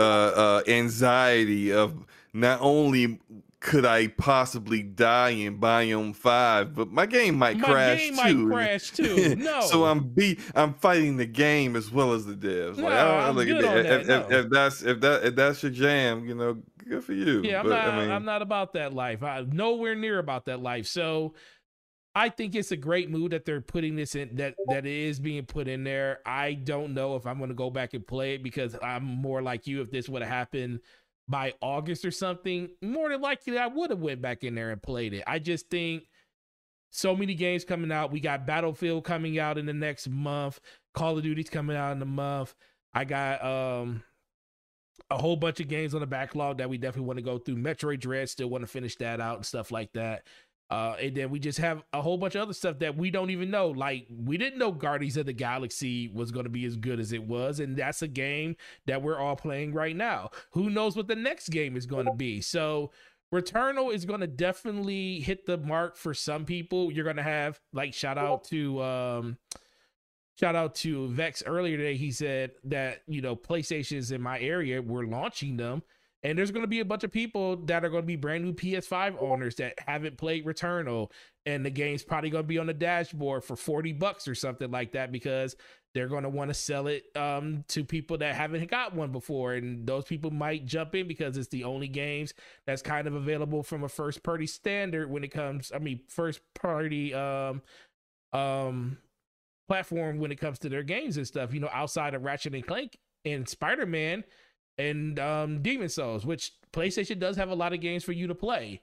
uh, 0.00 0.32
uh, 0.34 0.62
anxiety 0.66 1.72
of 1.72 2.06
not 2.32 2.60
only 2.60 3.20
could 3.60 3.84
I 3.84 4.06
possibly 4.08 4.82
die 4.82 5.30
in 5.30 5.58
Biome 5.60 6.16
Five, 6.16 6.74
but 6.74 6.90
my 6.90 7.04
game 7.04 7.36
might 7.36 7.58
my 7.58 7.68
crash 7.68 7.98
game 7.98 8.16
too. 8.16 8.46
might 8.46 8.54
crash 8.54 8.90
too 8.92 9.36
no 9.36 9.60
so 9.60 9.84
I'm 9.84 10.08
be 10.08 10.38
I'm 10.54 10.72
fighting 10.74 11.18
the 11.18 11.26
game 11.26 11.76
as 11.76 11.90
well 11.90 12.14
as 12.14 12.24
the 12.24 12.34
devs. 12.34 12.78
No, 12.78 12.84
like, 12.84 12.92
I 12.94 13.28
like, 13.30 13.46
good 13.46 13.64
if, 13.64 13.70
on 13.70 13.74
that, 13.82 14.00
if, 14.00 14.06
no. 14.06 14.26
if 14.30 14.50
that's 14.50 14.82
if 14.82 15.00
that 15.00 15.24
if 15.24 15.34
that's 15.34 15.62
your 15.62 15.72
jam, 15.72 16.24
you 16.24 16.34
know, 16.34 16.62
good 16.88 17.04
for 17.04 17.12
you. 17.12 17.42
Yeah, 17.42 17.60
I'm 17.60 17.66
But, 17.66 17.70
not. 17.70 17.88
I 17.88 18.00
mean, 18.00 18.10
I'm 18.10 18.24
not 18.24 18.42
about 18.42 18.72
that 18.74 18.92
life. 18.94 19.22
I'm 19.22 19.50
nowhere 19.50 19.94
near 19.94 20.18
about 20.18 20.46
that 20.46 20.60
life. 20.60 20.86
So, 20.86 21.34
I 22.14 22.28
think 22.28 22.54
it's 22.54 22.72
a 22.72 22.76
great 22.76 23.08
move 23.08 23.30
that 23.30 23.44
they're 23.44 23.60
putting 23.60 23.94
this 23.94 24.14
in. 24.14 24.34
That 24.36 24.54
that 24.68 24.84
is 24.84 25.20
being 25.20 25.46
put 25.46 25.68
in 25.68 25.84
there. 25.84 26.18
I 26.26 26.54
don't 26.54 26.92
know 26.94 27.16
if 27.16 27.26
I'm 27.26 27.38
going 27.38 27.50
to 27.50 27.54
go 27.54 27.70
back 27.70 27.94
and 27.94 28.06
play 28.06 28.34
it 28.34 28.42
because 28.42 28.76
I'm 28.82 29.04
more 29.04 29.42
like 29.42 29.66
you. 29.66 29.80
If 29.80 29.90
this 29.90 30.08
would 30.08 30.22
have 30.22 30.30
happened 30.30 30.80
by 31.28 31.54
August 31.60 32.04
or 32.04 32.10
something, 32.10 32.70
more 32.82 33.10
than 33.10 33.20
likely 33.20 33.58
I 33.58 33.68
would 33.68 33.90
have 33.90 34.00
went 34.00 34.20
back 34.20 34.42
in 34.42 34.56
there 34.56 34.70
and 34.70 34.82
played 34.82 35.14
it. 35.14 35.22
I 35.26 35.38
just 35.38 35.70
think 35.70 36.08
so 36.90 37.14
many 37.14 37.34
games 37.34 37.64
coming 37.64 37.92
out. 37.92 38.10
We 38.10 38.18
got 38.18 38.46
Battlefield 38.46 39.04
coming 39.04 39.38
out 39.38 39.56
in 39.56 39.66
the 39.66 39.72
next 39.72 40.08
month. 40.08 40.58
Call 40.92 41.16
of 41.16 41.22
Duty's 41.22 41.48
coming 41.48 41.76
out 41.76 41.92
in 41.92 42.00
the 42.00 42.06
month. 42.06 42.54
I 42.92 43.04
got 43.04 43.44
um 43.44 44.02
a 45.10 45.16
whole 45.16 45.36
bunch 45.36 45.60
of 45.60 45.68
games 45.68 45.94
on 45.94 46.00
the 46.00 46.06
backlog 46.06 46.58
that 46.58 46.68
we 46.68 46.78
definitely 46.78 47.06
want 47.06 47.18
to 47.18 47.24
go 47.24 47.38
through. 47.38 47.56
Metroid 47.56 48.00
Dread 48.00 48.28
still 48.28 48.48
want 48.48 48.62
to 48.62 48.66
finish 48.68 48.96
that 48.96 49.20
out 49.20 49.36
and 49.36 49.46
stuff 49.46 49.70
like 49.70 49.92
that. 49.92 50.24
Uh, 50.70 50.94
and 51.00 51.16
then 51.16 51.30
we 51.30 51.40
just 51.40 51.58
have 51.58 51.82
a 51.92 52.00
whole 52.00 52.16
bunch 52.16 52.36
of 52.36 52.42
other 52.42 52.52
stuff 52.52 52.78
that 52.78 52.96
we 52.96 53.10
don't 53.10 53.30
even 53.30 53.50
know. 53.50 53.68
Like 53.68 54.06
we 54.08 54.36
didn't 54.36 54.58
know 54.58 54.70
Guardians 54.70 55.16
of 55.16 55.26
the 55.26 55.32
Galaxy 55.32 56.08
was 56.08 56.30
going 56.30 56.44
to 56.44 56.50
be 56.50 56.64
as 56.64 56.76
good 56.76 57.00
as 57.00 57.12
it 57.12 57.24
was, 57.24 57.58
and 57.58 57.76
that's 57.76 58.02
a 58.02 58.08
game 58.08 58.54
that 58.86 59.02
we're 59.02 59.18
all 59.18 59.34
playing 59.34 59.74
right 59.74 59.96
now. 59.96 60.30
Who 60.52 60.70
knows 60.70 60.96
what 60.96 61.08
the 61.08 61.16
next 61.16 61.48
game 61.48 61.76
is 61.76 61.86
going 61.86 62.06
to 62.06 62.14
be? 62.14 62.40
So 62.40 62.92
Returnal 63.32 63.92
is 63.92 64.04
going 64.04 64.20
to 64.20 64.26
definitely 64.26 65.20
hit 65.20 65.46
the 65.46 65.56
mark 65.56 65.96
for 65.96 66.14
some 66.14 66.44
people. 66.44 66.92
You're 66.92 67.04
going 67.04 67.16
to 67.16 67.22
have 67.22 67.60
like 67.72 67.94
shout 67.94 68.18
out 68.18 68.44
to 68.44 68.82
um 68.82 69.38
shout 70.38 70.56
out 70.56 70.74
to 70.76 71.08
Vex 71.08 71.42
earlier 71.46 71.76
today. 71.76 71.96
He 71.96 72.10
said 72.10 72.52
that 72.64 73.02
you 73.06 73.20
know 73.22 73.36
PlayStations 73.36 74.10
in 74.12 74.20
my 74.20 74.38
area 74.40 74.82
we're 74.82 75.04
launching 75.04 75.56
them, 75.56 75.82
and 76.22 76.36
there's 76.38 76.50
going 76.50 76.64
to 76.64 76.68
be 76.68 76.80
a 76.80 76.84
bunch 76.84 77.04
of 77.04 77.10
people 77.10 77.56
that 77.66 77.84
are 77.84 77.88
going 77.88 78.02
to 78.02 78.06
be 78.06 78.16
brand 78.16 78.44
new 78.44 78.52
PS5 78.52 79.20
owners 79.20 79.54
that 79.56 79.78
haven't 79.86 80.18
played 80.18 80.44
Returnal, 80.44 81.10
and 81.46 81.64
the 81.64 81.70
game's 81.70 82.02
probably 82.02 82.30
going 82.30 82.44
to 82.44 82.48
be 82.48 82.58
on 82.58 82.66
the 82.66 82.74
dashboard 82.74 83.44
for 83.44 83.56
forty 83.56 83.92
bucks 83.92 84.28
or 84.28 84.34
something 84.34 84.70
like 84.70 84.92
that 84.92 85.12
because 85.12 85.56
they're 85.94 86.08
going 86.08 86.22
to 86.22 86.28
want 86.28 86.48
to 86.50 86.54
sell 86.54 86.86
it 86.86 87.04
um, 87.16 87.64
to 87.68 87.84
people 87.84 88.18
that 88.18 88.34
haven't 88.34 88.70
got 88.70 88.94
one 88.94 89.12
before, 89.12 89.54
and 89.54 89.86
those 89.86 90.04
people 90.04 90.30
might 90.30 90.66
jump 90.66 90.94
in 90.94 91.08
because 91.08 91.36
it's 91.36 91.48
the 91.48 91.64
only 91.64 91.88
games 91.88 92.34
that's 92.66 92.82
kind 92.82 93.06
of 93.08 93.14
available 93.14 93.62
from 93.62 93.82
a 93.84 93.88
first 93.88 94.22
party 94.22 94.46
standard 94.46 95.10
when 95.10 95.24
it 95.24 95.30
comes. 95.32 95.72
I 95.74 95.78
mean, 95.78 96.00
first 96.08 96.40
party 96.54 97.14
um 97.14 97.62
um 98.32 98.98
platform 99.68 100.18
when 100.18 100.32
it 100.32 100.40
comes 100.40 100.58
to 100.58 100.68
their 100.68 100.82
games 100.82 101.16
and 101.16 101.26
stuff. 101.26 101.54
You 101.54 101.60
know, 101.60 101.70
outside 101.72 102.14
of 102.14 102.24
Ratchet 102.24 102.54
and 102.54 102.66
Clank 102.66 102.98
and 103.24 103.48
Spider 103.48 103.86
Man 103.86 104.24
and 104.88 105.18
um 105.18 105.62
Demon 105.62 105.88
Souls, 105.88 106.24
which 106.24 106.52
PlayStation 106.72 107.18
does 107.18 107.36
have 107.36 107.50
a 107.50 107.54
lot 107.54 107.72
of 107.72 107.80
games 107.80 108.04
for 108.04 108.12
you 108.12 108.26
to 108.26 108.34
play. 108.34 108.80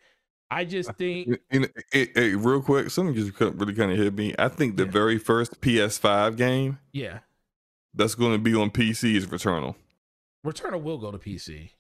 I 0.50 0.64
just 0.66 0.94
think 0.98 1.28
know, 1.52 1.68
hey, 1.92 2.10
hey, 2.16 2.36
real 2.36 2.62
quick, 2.62 2.90
something 2.90 3.16
just 3.16 3.40
really 3.40 3.74
kind 3.74 3.92
of 3.92 3.98
hit 3.98 4.14
me. 4.16 4.34
I 4.40 4.48
think 4.48 4.78
the 4.78 4.86
Yeah. 4.86 4.92
very 4.92 5.18
first 5.18 5.60
PS5 5.62 6.38
game 6.38 6.80
yeah, 6.94 7.20
that's 7.94 8.16
going 8.16 8.34
to 8.34 8.40
be 8.40 8.56
on 8.56 8.70
PC 8.72 9.16
is 9.16 9.26
Returnal. 9.26 9.76
Returnal 10.46 10.82
will 10.82 10.98
go 10.98 11.12
to 11.12 11.18
PC. 11.18 11.72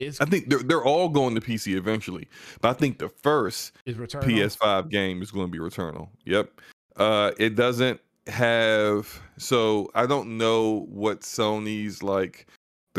Is 0.00 0.20
I 0.20 0.26
think 0.26 0.48
they're 0.48 0.60
they're 0.60 0.84
all 0.84 1.08
going 1.08 1.34
to 1.34 1.40
PC 1.40 1.76
eventually, 1.76 2.28
but 2.60 2.68
I 2.68 2.72
think 2.72 2.98
the 2.98 3.08
first 3.08 3.72
is 3.84 3.96
Returnal 3.96 4.22
PS5 4.22 4.88
game 4.90 5.22
is 5.22 5.30
going 5.32 5.46
to 5.46 5.52
be 5.52 5.58
Returnal. 5.58 6.08
Yep. 6.24 6.60
Uh, 6.96 7.32
it 7.38 7.56
doesn't 7.56 8.00
have 8.28 9.20
so 9.38 9.90
I 9.94 10.06
don't 10.06 10.36
know 10.38 10.86
what 10.90 11.22
Sony's 11.22 12.02
like 12.02 12.46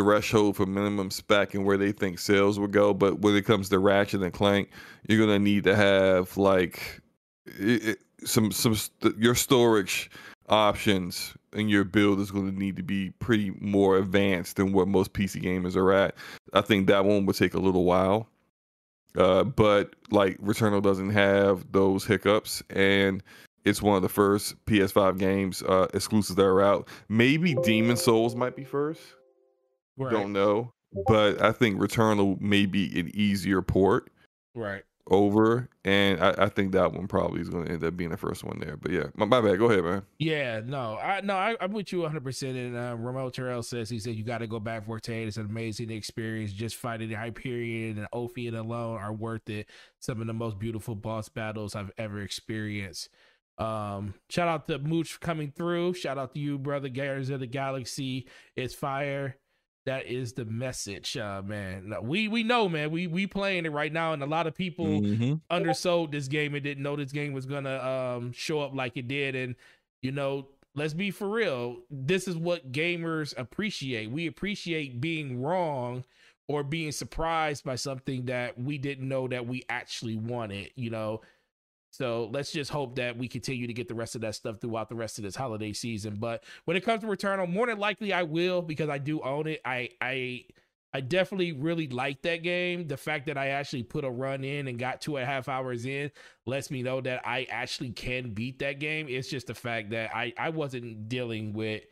threshold 0.04 0.56
for 0.56 0.66
minimum 0.66 1.12
spec 1.12 1.54
and 1.54 1.66
where 1.66 1.78
they 1.78 1.92
think 1.92 2.20
sales 2.20 2.60
would 2.60 2.72
go, 2.72 2.94
but 2.94 3.20
when 3.20 3.36
it 3.36 3.44
comes 3.46 3.70
to 3.70 3.80
Ratchet 3.80 4.22
and 4.22 4.34
Clank, 4.34 4.70
you're 5.08 5.20
gonna 5.20 5.40
need 5.40 5.64
to 5.66 5.76
have 5.76 6.36
like 6.38 7.02
it, 7.46 7.84
it- 7.90 8.00
some 8.26 8.52
some 8.52 8.76
st- 8.76 9.18
your 9.18 9.34
storage 9.36 10.10
options 10.50 11.34
and 11.54 11.70
your 11.70 11.84
build 11.84 12.20
is 12.20 12.32
going 12.32 12.52
to 12.52 12.58
need 12.58 12.76
to 12.76 12.84
be 12.84 13.12
pretty 13.20 13.52
more 13.62 13.98
advanced 13.98 14.58
than 14.58 14.74
what 14.74 14.88
most 14.88 15.14
PC 15.14 15.42
gamers 15.42 15.76
are 15.76 15.92
at. 15.94 16.16
I 16.54 16.62
think 16.62 16.88
that 16.88 17.06
one 17.06 17.26
would 17.26 17.36
take 17.38 17.54
a 17.54 17.60
little 17.60 17.86
while. 17.86 18.28
Uh, 19.18 19.44
but 19.44 19.96
like 20.12 20.38
Returnal 20.40 20.82
doesn't 20.84 21.10
have 21.12 21.72
those 21.72 22.04
hiccups, 22.06 22.62
and 22.72 23.24
it's 23.66 23.82
one 23.82 23.96
of 23.96 24.02
the 24.02 24.10
first 24.10 24.54
PS5 24.66 25.18
games 25.18 25.64
uh, 25.64 25.88
exclusives 25.94 26.36
that 26.36 26.46
are 26.46 26.62
out. 26.62 26.88
Maybe 27.08 27.56
Demon 27.64 27.96
Souls 27.98 28.36
might 28.36 28.56
be 28.56 28.64
first. 28.64 29.02
Right, 30.00 30.12
Don't 30.12 30.34
know, 30.34 30.74
but 31.08 31.42
I 31.42 31.52
think 31.52 31.80
Returnal 31.80 32.40
may 32.42 32.66
be 32.66 33.00
an 33.00 33.12
easier 33.14 33.62
port 33.62 34.12
right. 34.56 34.84
over, 35.08 35.70
and 35.84 36.24
I, 36.24 36.34
I 36.38 36.50
think 36.50 36.72
that 36.72 36.94
one 36.94 37.08
probably 37.08 37.42
is 37.42 37.50
going 37.50 37.66
to 37.66 37.72
end 37.72 37.84
up 37.84 37.96
being 37.96 38.10
the 38.10 38.18
first 38.18 38.44
one 38.44 38.60
there. 38.60 38.78
But 38.78 38.92
yeah, 38.92 39.04
my, 39.16 39.26
my 39.26 39.42
bad. 39.42 39.60
Go 39.60 39.70
ahead, 39.70 39.84
man. 39.84 40.04
Yeah, 40.18 40.62
no, 40.66 40.98
I 40.98 41.22
no, 41.22 41.36
I, 41.36 41.56
I'm 41.62 41.72
with 41.72 41.92
you 41.92 42.02
100. 42.02 42.24
percent 42.24 42.58
And 42.58 42.76
uh, 42.76 42.96
Ramon 42.98 43.32
Terrell 43.32 43.62
says 43.62 43.90
he 43.90 44.00
said 44.00 44.16
you 44.16 44.24
got 44.24 44.40
to 44.40 44.48
go 44.48 44.60
back 44.60 44.86
for 44.86 45.00
Tate. 45.00 45.28
It's 45.28 45.38
an 45.38 45.46
amazing 45.46 45.92
experience. 45.92 46.54
Just 46.54 46.78
fighting 46.78 47.10
the 47.10 47.16
Hyperion 47.16 48.00
and 48.00 48.08
Ophion 48.14 48.58
alone 48.58 48.98
are 48.98 49.14
worth 49.14 49.50
it. 49.50 49.68
Some 50.00 50.22
of 50.22 50.28
the 50.28 50.34
most 50.34 50.58
beautiful 50.58 50.96
boss 50.96 51.30
battles 51.30 51.76
I've 51.76 51.92
ever 51.98 52.22
experienced. 52.22 53.10
Um, 53.60 54.14
shout 54.30 54.48
out 54.48 54.68
to 54.68 54.80
Mooch 54.80 55.20
coming 55.20 55.52
through. 55.52 55.94
Shout 55.94 56.18
out 56.18 56.34
to 56.34 56.40
you, 56.40 56.58
brother 56.58 56.88
Guardians 56.88 57.30
of 57.30 57.42
the 57.42 57.48
Galaxy. 57.48 58.28
It's 58.56 58.74
fire. 58.74 59.36
That 59.90 60.06
is 60.06 60.34
the 60.34 60.45
message, 60.45 61.18
uh, 61.18 61.41
man. 61.44 61.91
We 62.03 62.28
we 62.28 62.44
know, 62.44 62.70
man. 62.70 62.91
We 62.91 63.07
we 63.07 63.26
playing 63.26 63.66
it 63.66 63.72
right 63.72 63.91
now, 63.91 64.14
and 64.14 64.22
a 64.22 64.28
lot 64.28 64.45
of 64.45 64.53
people 64.53 64.86
Mm-hmm. 64.86 65.34
undersold 65.49 66.11
this 66.11 66.28
game 66.28 66.53
and 66.53 66.64
didn't 66.64 66.84
know 66.84 66.95
this 66.95 67.11
game 67.11 67.34
was 67.34 67.48
gonna 67.48 67.80
um 67.80 68.32
show 68.32 68.61
up 68.61 68.76
like 68.76 68.98
it 68.98 69.07
did. 69.07 69.34
And 69.36 69.56
you 70.03 70.11
know, 70.11 70.48
let's 70.76 70.94
be 70.94 71.10
for 71.10 71.28
real. 71.28 71.78
This 71.90 72.28
is 72.28 72.38
what 72.38 72.72
gamers 72.72 73.34
appreciate. 73.36 74.11
We 74.11 74.28
appreciate 74.28 75.02
being 75.02 75.41
wrong 75.41 76.03
or 76.48 76.64
being 76.64 76.91
surprised 76.91 77.64
by 77.64 77.74
something 77.76 78.26
that 78.26 78.60
we 78.60 78.78
didn't 78.78 79.07
know 79.07 79.28
that 79.28 79.48
we 79.48 79.64
actually 79.70 80.18
wanted. 80.18 80.70
You 80.76 80.91
know. 80.91 81.22
So 81.91 82.30
let's 82.32 82.52
just 82.52 82.72
hope 82.72 82.95
that 82.95 83.18
we 83.18 83.28
continue 83.28 83.68
to 83.68 83.74
get 83.74 83.88
the 83.88 83.95
rest 83.95 84.16
of 84.16 84.22
that 84.22 84.36
stuff 84.36 84.60
throughout 84.61 84.90
the 84.90 84.95
rest 84.95 85.18
of 85.18 85.24
this 85.24 85.36
holiday 85.36 85.74
season. 85.74 86.16
But 86.20 86.44
when 86.66 86.78
it 86.78 86.82
comes 86.82 87.02
to 87.02 87.07
Returnal, 87.07 87.49
more 87.49 87.68
than 87.68 87.80
likely 87.80 88.14
I 88.14 88.24
will 88.24 88.61
because 88.61 88.90
I 88.90 88.98
do 88.98 89.22
own 89.22 89.48
it. 89.48 89.61
I 89.66 89.90
I 89.99 90.45
I 90.94 91.02
definitely 91.02 91.52
really 91.52 91.88
like 91.88 92.22
that 92.24 92.41
game. 92.41 92.88
The 92.88 92.98
fact 92.98 93.28
that 93.28 93.38
I 93.38 93.49
actually 93.49 93.84
put 93.84 94.03
a 94.03 94.10
run 94.10 94.44
in 94.44 94.68
and 94.68 94.80
got 94.80 95.02
two 95.02 95.18
and 95.18 95.24
a 95.24 95.26
half 95.26 95.48
hours 95.48 95.86
in 95.86 96.11
lets 96.45 96.72
me 96.72 96.82
know 96.82 96.99
that 97.02 97.22
I 97.26 97.45
actually 97.49 97.91
can 97.91 98.32
beat 98.32 98.60
that 98.60 98.80
game. 98.80 99.07
It's 99.07 99.30
just 99.30 99.48
the 99.48 99.53
fact 99.53 99.91
that 99.91 100.16
I, 100.16 100.34
I 100.38 100.49
wasn't 100.49 101.07
dealing 101.07 101.53
with 101.53 101.84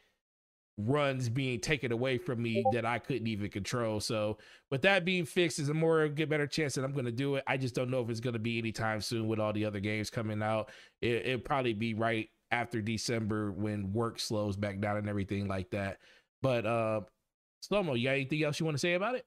runs 0.77 1.27
being 1.27 1.59
taken 1.59 1.91
away 1.91 2.17
from 2.17 2.41
me 2.41 2.63
that 2.71 2.85
I 2.85 2.99
couldn't 2.99 3.27
even 3.27 3.49
control. 3.49 3.99
So 3.99 4.37
with 4.69 4.83
that 4.83 5.05
being 5.05 5.25
fixed, 5.25 5.59
is 5.59 5.69
a 5.69 5.73
more 5.73 6.07
get 6.07 6.29
better 6.29 6.47
chance 6.47 6.75
that 6.75 6.83
I'm 6.83 6.93
going 6.93 7.05
to 7.05 7.11
do 7.11 7.35
it. 7.35 7.43
I 7.47 7.57
just 7.57 7.73
don't 7.75 7.89
know 7.89 8.01
if 8.01 8.09
it's 8.09 8.19
going 8.19 8.33
to 8.33 8.39
be 8.39 8.59
anytime 8.59 9.01
soon 9.01 9.27
with 9.27 9.39
all 9.39 9.53
the 9.53 9.65
other 9.65 9.79
games 9.79 10.09
coming 10.09 10.43
out. 10.43 10.69
It, 11.01 11.25
it'll 11.25 11.41
probably 11.41 11.73
be 11.73 11.93
right 11.93 12.29
after 12.51 12.81
December 12.81 13.51
when 13.51 13.91
work 13.91 14.19
slows 14.19 14.55
back 14.55 14.79
down 14.79 14.97
and 14.97 15.09
everything 15.09 15.47
like 15.47 15.71
that. 15.71 15.97
But 16.41 16.65
uh 16.65 17.01
Slomo, 17.63 17.97
you 17.97 18.05
got 18.05 18.11
anything 18.11 18.43
else 18.43 18.59
you 18.59 18.65
want 18.65 18.75
to 18.75 18.79
say 18.79 18.93
about 18.93 19.15
it? 19.15 19.25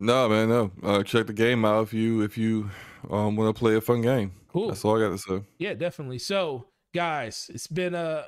No, 0.00 0.28
man, 0.28 0.48
no. 0.48 0.70
Uh, 0.82 1.02
check 1.02 1.26
the 1.26 1.32
game 1.32 1.64
out 1.64 1.82
if 1.82 1.92
you 1.92 2.22
if 2.22 2.38
you 2.38 2.70
um, 3.10 3.34
want 3.34 3.54
to 3.54 3.58
play 3.58 3.74
a 3.74 3.80
fun 3.80 4.00
game. 4.00 4.32
Cool. 4.48 4.68
That's 4.68 4.84
all 4.84 4.96
I 4.96 5.04
got 5.04 5.10
to 5.10 5.18
say. 5.18 5.44
Yeah, 5.58 5.74
definitely. 5.74 6.18
So, 6.18 6.68
guys, 6.94 7.50
it's 7.52 7.66
been 7.66 7.94
a 7.94 8.26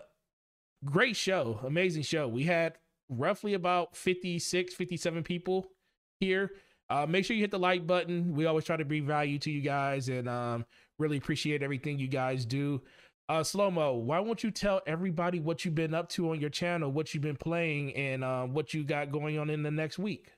great 0.85 1.16
show, 1.16 1.61
amazing 1.65 2.02
show. 2.02 2.28
We 2.28 2.44
had 2.44 2.78
roughly 3.09 3.55
about 3.55 3.97
56, 3.97 4.74
57 4.74 5.23
people 5.23 5.66
here. 6.20 6.52
Uh, 6.89 7.07
make 7.07 7.24
sure 7.24 7.36
you 7.36 7.43
hit 7.43 7.51
the 7.51 7.59
like 7.59 7.86
button. 7.86 8.35
We 8.35 8.47
always 8.47 8.65
try 8.65 8.77
to 8.77 8.85
bring 8.85 9.07
value 9.07 9.39
to 9.40 9.51
you 9.51 9.61
guys 9.61 10.09
and 10.09 10.28
um, 10.28 10.65
really 10.98 11.16
appreciate 11.16 11.62
everything 11.62 11.98
you 11.98 12.09
guys 12.09 12.44
do. 12.44 12.82
Uh, 13.28 13.44
Slow 13.44 13.70
Mo, 13.70 13.94
why 13.94 14.19
won't 14.19 14.43
you 14.43 14.51
tell 14.51 14.81
everybody 14.89 15.39
what 15.39 15.65
you've 15.65 15.77
been 15.77 15.94
up 15.94 16.09
to 16.11 16.31
on 16.31 16.40
your 16.40 16.51
channel, 16.51 16.90
what 16.90 17.15
you've 17.15 17.23
been 17.23 17.36
playing, 17.36 17.94
and 17.94 18.24
uh, 18.24 18.43
what 18.43 18.74
you 18.74 18.82
got 18.82 19.12
going 19.12 19.39
on 19.39 19.51
in 19.51 19.62
the 19.62 19.70
next 19.70 20.01
week? 20.01 20.32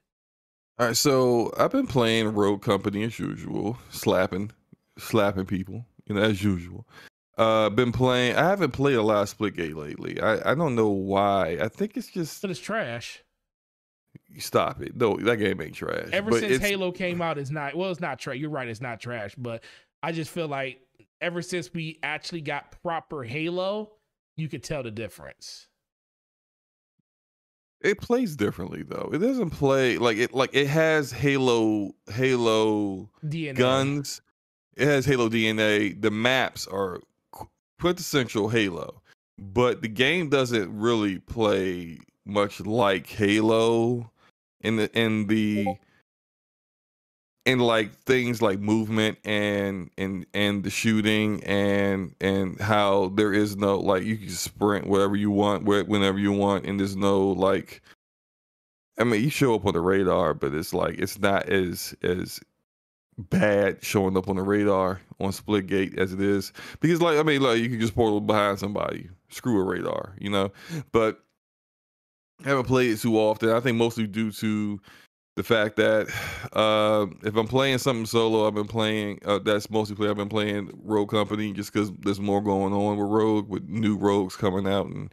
All 0.78 0.88
right, 0.88 0.96
so 0.96 1.50
I've 1.56 1.72
been 1.72 1.86
playing 1.86 2.34
Rogue 2.34 2.60
Company 2.60 3.02
as 3.04 3.18
usual, 3.18 3.78
slapping, 3.90 4.50
slapping 4.98 5.46
people, 5.46 5.86
you 6.04 6.14
know, 6.14 6.22
as 6.22 6.44
usual. 6.44 6.86
Uh, 7.38 7.70
been 7.70 7.92
playing. 7.92 8.36
I 8.36 8.48
haven't 8.48 8.72
played 8.72 8.96
a 8.96 9.02
lot 9.02 9.22
of 9.22 9.36
Splitgate 9.36 9.74
lately. 9.74 10.20
I 10.20 10.52
I 10.52 10.54
don't 10.54 10.74
know 10.74 10.88
why. 10.90 11.58
I 11.60 11.68
think 11.68 11.96
it's 11.96 12.08
just 12.08 12.42
But 12.42 12.50
it's 12.50 12.60
trash. 12.60 13.22
stop 14.38 14.82
it. 14.82 14.94
No, 14.96 15.16
that 15.16 15.36
game 15.38 15.60
ain't 15.62 15.74
trash. 15.74 16.08
Ever 16.12 16.30
But 16.30 16.40
since 16.40 16.62
Halo 16.62 16.92
came 16.92 17.22
out, 17.22 17.38
it's 17.38 17.50
not 17.50 17.74
well, 17.74 17.90
it's 17.90 18.00
not 18.00 18.18
trash. 18.18 18.36
You're 18.36 18.50
right, 18.50 18.68
it's 18.68 18.80
not 18.82 19.00
trash, 19.00 19.34
but 19.36 19.64
I 20.02 20.12
just 20.12 20.30
feel 20.30 20.46
like 20.48 20.80
ever 21.22 21.40
since 21.40 21.72
we 21.72 21.98
actually 22.02 22.42
got 22.42 22.72
proper 22.82 23.22
Halo, 23.24 23.92
you 24.36 24.48
could 24.48 24.62
tell 24.62 24.82
the 24.82 24.90
difference. 24.90 25.68
it 27.80 27.98
plays 28.00 28.36
differently 28.36 28.82
though. 28.82 29.10
It 29.12 29.18
doesn't 29.18 29.50
play 29.50 29.98
like 29.98 30.16
it. 30.18 30.34
Like 30.34 30.50
it 30.52 30.66
has 30.68 31.10
Halo, 31.12 31.94
Halo 32.12 33.10
DNA. 33.24 33.56
guns. 33.56 34.20
It 34.76 34.86
has 34.86 35.04
Halo 35.06 35.28
DNA. 35.28 36.00
The 36.00 36.10
maps 36.10 36.66
are 36.66 37.00
quintessential 37.82 38.48
Halo, 38.48 39.02
but 39.36 39.82
the 39.82 39.88
game 39.88 40.28
doesn't 40.28 40.72
really 40.78 41.18
play 41.18 41.98
much 42.24 42.60
like 42.60 43.08
Halo 43.08 44.08
in 44.60 44.76
the 44.76 44.88
in 44.96 45.26
the 45.26 45.66
in 47.44 47.58
like 47.58 47.92
things 48.04 48.40
like 48.40 48.60
movement 48.60 49.18
and 49.24 49.90
and 49.98 50.24
and 50.32 50.62
the 50.62 50.70
shooting 50.70 51.42
and 51.42 52.14
and 52.20 52.60
how 52.60 53.08
there 53.16 53.32
is 53.32 53.56
no 53.56 53.80
like 53.80 54.04
you 54.04 54.16
can 54.16 54.28
sprint 54.28 54.86
wherever 54.86 55.16
you 55.16 55.32
want 55.32 55.64
whenever 55.64 56.20
you 56.20 56.30
want 56.30 56.64
and 56.64 56.78
there's 56.78 56.94
no 56.94 57.30
like 57.30 57.82
I 58.96 59.02
mean 59.02 59.24
you 59.24 59.30
show 59.30 59.56
up 59.56 59.66
on 59.66 59.72
the 59.72 59.80
radar 59.80 60.34
but 60.34 60.54
it's 60.54 60.72
like 60.72 60.98
it's 60.98 61.18
not 61.18 61.48
as 61.48 61.96
as 62.04 62.38
bad 63.30 63.82
showing 63.82 64.16
up 64.16 64.28
on 64.28 64.36
the 64.36 64.42
radar 64.42 65.00
on 65.20 65.30
Splitgate 65.30 65.98
as 65.98 66.12
it 66.12 66.20
is 66.20 66.52
because 66.80 67.00
like 67.00 67.18
I 67.18 67.22
mean 67.22 67.40
like 67.40 67.58
you 67.58 67.68
can 67.68 67.80
just 67.80 67.94
portal 67.94 68.20
behind 68.20 68.58
somebody 68.58 69.08
screw 69.30 69.60
a 69.60 69.64
radar 69.64 70.14
you 70.18 70.30
know 70.30 70.52
but 70.92 71.22
I 72.44 72.48
haven't 72.48 72.66
played 72.66 72.90
it 72.90 73.00
too 73.00 73.18
often 73.18 73.50
I 73.50 73.60
think 73.60 73.76
mostly 73.76 74.06
due 74.06 74.30
to 74.32 74.80
the 75.36 75.42
fact 75.42 75.76
that 75.76 76.08
uh, 76.52 77.06
if 77.22 77.36
I'm 77.36 77.48
playing 77.48 77.78
something 77.78 78.06
solo, 78.06 78.46
I've 78.46 78.54
been 78.54 78.66
playing. 78.66 79.18
Uh, 79.24 79.38
that's 79.38 79.70
mostly 79.70 79.96
play. 79.96 80.08
I've 80.08 80.16
been 80.16 80.28
playing 80.28 80.70
Rogue 80.82 81.10
Company 81.10 81.52
just 81.52 81.72
because 81.72 81.90
there's 82.00 82.20
more 82.20 82.42
going 82.42 82.72
on 82.72 82.98
with 82.98 83.08
Rogue, 83.08 83.48
with 83.48 83.66
new 83.68 83.96
Rogues 83.96 84.36
coming 84.36 84.70
out 84.70 84.86
and 84.86 85.12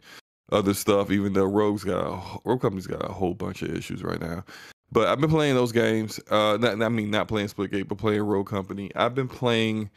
other 0.52 0.74
stuff. 0.74 1.10
Even 1.10 1.32
though 1.32 1.46
Rogue's 1.46 1.84
got 1.84 2.06
a, 2.06 2.38
Rogue 2.44 2.60
Company's 2.60 2.86
got 2.86 3.08
a 3.08 3.12
whole 3.12 3.34
bunch 3.34 3.62
of 3.62 3.74
issues 3.74 4.02
right 4.02 4.20
now. 4.20 4.44
But 4.92 5.08
I've 5.08 5.20
been 5.20 5.30
playing 5.30 5.54
those 5.54 5.72
games. 5.72 6.18
Uh, 6.30 6.56
not, 6.60 6.82
I 6.82 6.88
mean, 6.88 7.10
not 7.10 7.28
playing 7.28 7.48
Splitgate, 7.48 7.86
but 7.88 7.98
playing 7.98 8.22
Rogue 8.22 8.48
Company. 8.48 8.90
I've 8.96 9.14
been 9.14 9.28
playing. 9.28 9.90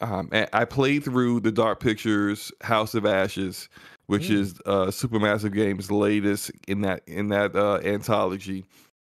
Um, 0.00 0.30
I 0.52 0.64
played 0.64 1.04
through 1.04 1.40
the 1.40 1.52
Dark 1.52 1.78
Pictures 1.80 2.50
House 2.62 2.94
of 2.94 3.06
Ashes, 3.06 3.68
which 4.06 4.28
Mm. 4.28 4.34
is 4.34 4.54
uh, 4.66 4.86
Supermassive 4.86 5.54
Games' 5.54 5.90
latest 5.90 6.50
in 6.66 6.80
that 6.82 7.02
in 7.06 7.28
that 7.28 7.54
uh, 7.54 7.78
anthology. 7.84 8.64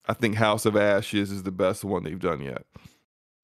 I 0.08 0.14
think 0.14 0.36
House 0.36 0.66
of 0.66 0.78
Ashes 0.78 1.32
is 1.32 1.44
the 1.44 1.52
best 1.52 1.84
one 1.84 2.04
they've 2.04 2.20
done 2.20 2.42
yet. 2.42 2.64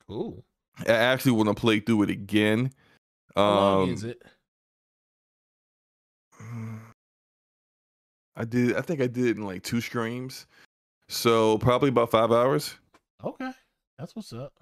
Cool. 0.08 0.44
I 0.88 0.92
actually 0.94 1.34
want 1.34 1.50
to 1.50 1.56
play 1.56 1.80
through 1.80 2.04
it 2.04 2.10
again. 2.10 2.72
How 3.36 3.50
long 3.50 3.84
Um, 3.84 3.94
is 3.94 4.04
it? 4.04 4.22
I 8.36 8.46
did. 8.46 8.76
I 8.76 8.82
think 8.82 9.02
I 9.02 9.08
did 9.08 9.26
it 9.26 9.38
in 9.38 9.46
like 9.46 9.64
two 9.64 9.82
streams, 9.82 10.46
so 11.12 11.58
probably 11.58 11.90
about 11.90 12.12
five 12.12 12.32
hours. 12.32 12.76
Okay. 13.24 13.52
That's 14.00 14.16
what's 14.16 14.34
up. 14.34 14.54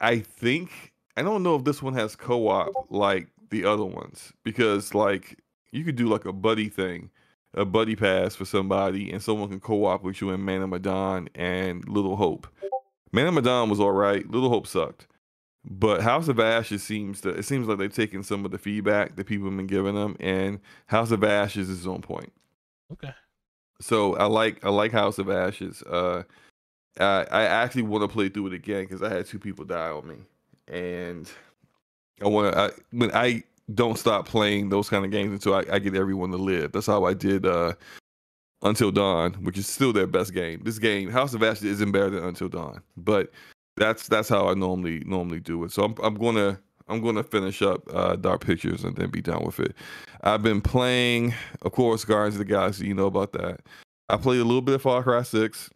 I 0.00 0.20
think 0.20 0.92
I 1.16 1.22
don't 1.22 1.42
know 1.42 1.56
if 1.56 1.64
this 1.64 1.82
one 1.82 1.94
has 1.94 2.14
co-op 2.14 2.68
like 2.90 3.28
the 3.50 3.64
other 3.64 3.84
ones 3.84 4.32
because 4.44 4.94
like 4.94 5.38
you 5.72 5.84
could 5.84 5.96
do 5.96 6.06
like 6.06 6.24
a 6.24 6.32
buddy 6.32 6.68
thing, 6.68 7.10
a 7.54 7.64
buddy 7.64 7.96
pass 7.96 8.36
for 8.36 8.44
somebody, 8.44 9.10
and 9.10 9.22
someone 9.22 9.48
can 9.48 9.60
co-op 9.60 10.02
with 10.02 10.20
you 10.20 10.30
in 10.30 10.44
Man 10.44 10.62
of 10.62 10.70
Medan 10.70 11.28
and 11.34 11.88
Little 11.88 12.16
Hope. 12.16 12.46
Man 13.12 13.26
of 13.26 13.34
Medan 13.34 13.68
was 13.68 13.80
all 13.80 13.92
right. 13.92 14.28
Little 14.30 14.50
Hope 14.50 14.66
sucked, 14.66 15.06
but 15.64 16.02
House 16.02 16.28
of 16.28 16.38
Ashes 16.38 16.82
seems 16.82 17.20
to 17.22 17.30
it 17.30 17.44
seems 17.44 17.66
like 17.66 17.78
they've 17.78 17.92
taken 17.92 18.22
some 18.22 18.44
of 18.44 18.50
the 18.50 18.58
feedback 18.58 19.16
that 19.16 19.24
people 19.24 19.48
have 19.48 19.56
been 19.56 19.66
giving 19.66 19.94
them, 19.94 20.16
and 20.20 20.60
House 20.86 21.10
of 21.10 21.24
Ashes 21.24 21.68
is 21.68 21.86
on 21.86 22.02
point. 22.02 22.32
Okay. 22.92 23.12
So 23.80 24.16
I 24.16 24.24
like 24.24 24.64
I 24.64 24.70
like 24.70 24.92
House 24.92 25.18
of 25.18 25.30
Ashes. 25.30 25.82
Uh, 25.82 26.22
I 26.98 27.26
I 27.30 27.42
actually 27.44 27.82
want 27.82 28.02
to 28.02 28.08
play 28.08 28.28
through 28.28 28.48
it 28.48 28.52
again 28.54 28.84
because 28.84 29.02
I 29.02 29.08
had 29.08 29.26
two 29.26 29.38
people 29.38 29.64
die 29.64 29.90
on 29.90 30.06
me, 30.08 30.16
and 30.66 31.30
I 32.22 32.26
want 32.26 32.52
to. 32.52 32.60
I, 32.60 32.70
when 32.90 33.12
I 33.14 33.44
don't 33.74 33.98
stop 33.98 34.26
playing 34.26 34.70
those 34.70 34.88
kind 34.88 35.04
of 35.04 35.10
games 35.10 35.32
until 35.32 35.54
I, 35.54 35.64
I 35.70 35.78
get 35.78 35.94
everyone 35.94 36.30
to 36.30 36.36
live. 36.38 36.72
That's 36.72 36.86
how 36.86 37.04
I 37.04 37.14
did 37.14 37.44
uh, 37.46 37.74
Until 38.62 38.90
Dawn, 38.90 39.34
which 39.34 39.58
is 39.58 39.66
still 39.66 39.92
their 39.92 40.06
best 40.06 40.32
game. 40.32 40.62
This 40.64 40.78
game, 40.78 41.10
House 41.10 41.34
of 41.34 41.42
Ashes, 41.42 41.64
isn't 41.64 41.92
better 41.92 42.10
than 42.10 42.24
Until 42.24 42.48
Dawn, 42.48 42.82
but 42.96 43.30
that's 43.76 44.08
that's 44.08 44.28
how 44.28 44.48
I 44.48 44.54
normally 44.54 45.00
normally 45.06 45.40
do 45.40 45.62
it. 45.64 45.72
So 45.72 45.84
I'm 45.84 45.94
I'm 46.02 46.14
gonna 46.14 46.58
I'm 46.88 47.00
gonna 47.02 47.22
finish 47.22 47.62
up 47.62 47.82
uh, 47.92 48.16
Dark 48.16 48.44
Pictures 48.44 48.84
and 48.84 48.96
then 48.96 49.10
be 49.10 49.20
done 49.20 49.44
with 49.44 49.60
it. 49.60 49.74
I've 50.22 50.42
been 50.42 50.60
playing, 50.60 51.34
of 51.62 51.72
course, 51.72 52.04
Guardians 52.04 52.34
of 52.36 52.40
the 52.40 52.44
Galaxy. 52.44 52.86
You 52.86 52.94
know 52.94 53.06
about 53.06 53.32
that. 53.32 53.60
I 54.08 54.16
played 54.16 54.40
a 54.40 54.44
little 54.44 54.62
bit 54.62 54.74
of 54.74 54.82
Far 54.82 55.02
Cry 55.02 55.22
Six. 55.22 55.70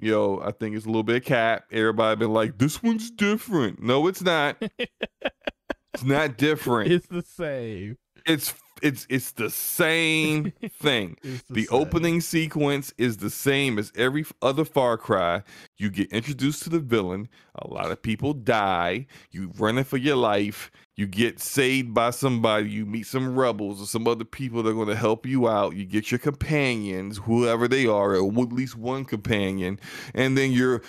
yo, 0.00 0.40
I 0.44 0.52
think 0.52 0.76
it's 0.76 0.84
a 0.84 0.88
little 0.88 1.02
bit 1.02 1.24
cap. 1.24 1.64
Everybody 1.72 2.16
been 2.18 2.32
like, 2.32 2.58
this 2.58 2.82
one's 2.82 3.10
different. 3.10 3.82
No, 3.82 4.06
it's 4.06 4.22
not. 4.22 4.56
it's 4.78 6.04
not 6.04 6.36
different. 6.38 6.90
It's 6.92 7.06
the 7.06 7.22
same. 7.22 7.96
It's 8.26 8.54
it's 8.82 9.06
it's 9.08 9.32
the 9.32 9.50
same 9.50 10.52
thing. 10.80 11.16
It's 11.22 11.42
The 11.50 11.66
same. 11.66 11.78
opening 11.80 12.20
sequence 12.20 12.92
is 12.98 13.18
the 13.18 13.30
same 13.30 13.78
as 13.78 13.92
every 13.96 14.24
other 14.42 14.64
Far 14.64 14.98
Cry. 14.98 15.42
You 15.78 15.90
get 15.90 16.12
introduced 16.12 16.64
to 16.64 16.70
the 16.70 16.80
villain. 16.80 17.28
A 17.56 17.68
lot 17.68 17.90
of 17.90 18.02
people 18.02 18.34
die. 18.34 19.06
You 19.30 19.52
running 19.58 19.84
for 19.84 19.96
your 19.98 20.16
life. 20.16 20.70
You 20.96 21.06
get 21.06 21.40
saved 21.40 21.94
by 21.94 22.10
somebody. 22.10 22.70
You 22.70 22.84
meet 22.86 23.06
some 23.06 23.38
rebels 23.38 23.80
or 23.82 23.86
some 23.86 24.06
other 24.08 24.24
people 24.24 24.62
that 24.62 24.70
are 24.70 24.74
going 24.74 24.88
to 24.88 24.96
help 24.96 25.26
you 25.26 25.48
out. 25.48 25.74
You 25.76 25.84
get 25.86 26.10
your 26.10 26.18
companions, 26.18 27.18
whoever 27.18 27.68
they 27.68 27.86
are, 27.86 28.16
or 28.16 28.42
at 28.42 28.52
least 28.52 28.76
one 28.76 29.04
companion, 29.06 29.80
and 30.14 30.36
then 30.36 30.52
you're 30.52 30.82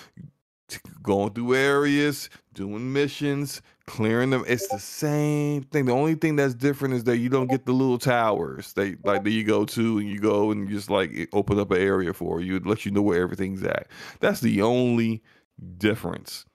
going 1.01 1.33
through 1.33 1.55
areas, 1.55 2.29
doing 2.53 2.91
missions, 2.93 3.61
clearing 3.87 4.29
them. 4.29 4.43
It's 4.47 4.67
the 4.67 4.79
same 4.79 5.63
thing. 5.63 5.85
The 5.85 5.93
only 5.93 6.15
thing 6.15 6.35
that's 6.35 6.53
different 6.53 6.93
is 6.93 7.03
that 7.05 7.17
you 7.17 7.29
don't 7.29 7.49
get 7.49 7.65
the 7.65 7.73
little 7.73 7.97
towers. 7.97 8.73
They 8.73 8.95
like 9.03 9.23
that 9.23 9.31
you 9.31 9.43
go 9.43 9.65
to 9.65 9.97
and 9.97 10.07
you 10.07 10.19
go 10.19 10.51
and 10.51 10.69
you 10.69 10.75
just 10.75 10.89
like 10.89 11.29
open 11.33 11.59
up 11.59 11.71
an 11.71 11.81
area 11.81 12.13
for 12.13 12.41
you, 12.41 12.55
it 12.55 12.65
lets 12.65 12.85
you 12.85 12.91
know 12.91 13.01
where 13.01 13.21
everything's 13.21 13.63
at. 13.63 13.87
That's 14.19 14.39
the 14.39 14.61
only 14.61 15.21
difference. 15.77 16.45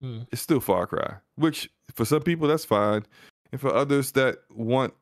Hmm. 0.00 0.20
It's 0.32 0.40
still 0.40 0.60
Far 0.60 0.86
Cry, 0.86 1.16
which 1.36 1.70
for 1.94 2.04
some 2.04 2.22
people 2.22 2.48
that's 2.48 2.64
fine, 2.64 3.04
and 3.52 3.60
for 3.60 3.74
others 3.74 4.12
that 4.12 4.38
want 4.54 4.94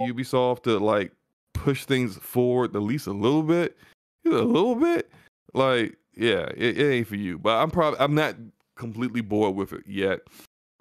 Ubisoft 0.00 0.62
to 0.64 0.78
like 0.78 1.12
push 1.52 1.84
things 1.84 2.16
forward 2.16 2.74
at 2.74 2.82
least 2.82 3.06
a 3.06 3.12
little 3.12 3.42
bit, 3.42 3.76
a 4.24 4.30
little 4.30 4.76
bit, 4.76 5.10
like 5.52 5.96
yeah, 6.14 6.48
it, 6.56 6.78
it 6.78 6.92
ain't 6.92 7.06
for 7.06 7.16
you. 7.16 7.38
But 7.38 7.60
I'm 7.62 7.70
probably 7.70 8.00
I'm 8.00 8.14
not 8.14 8.36
completely 8.76 9.20
bored 9.20 9.54
with 9.54 9.72
it 9.72 9.82
yet. 9.86 10.20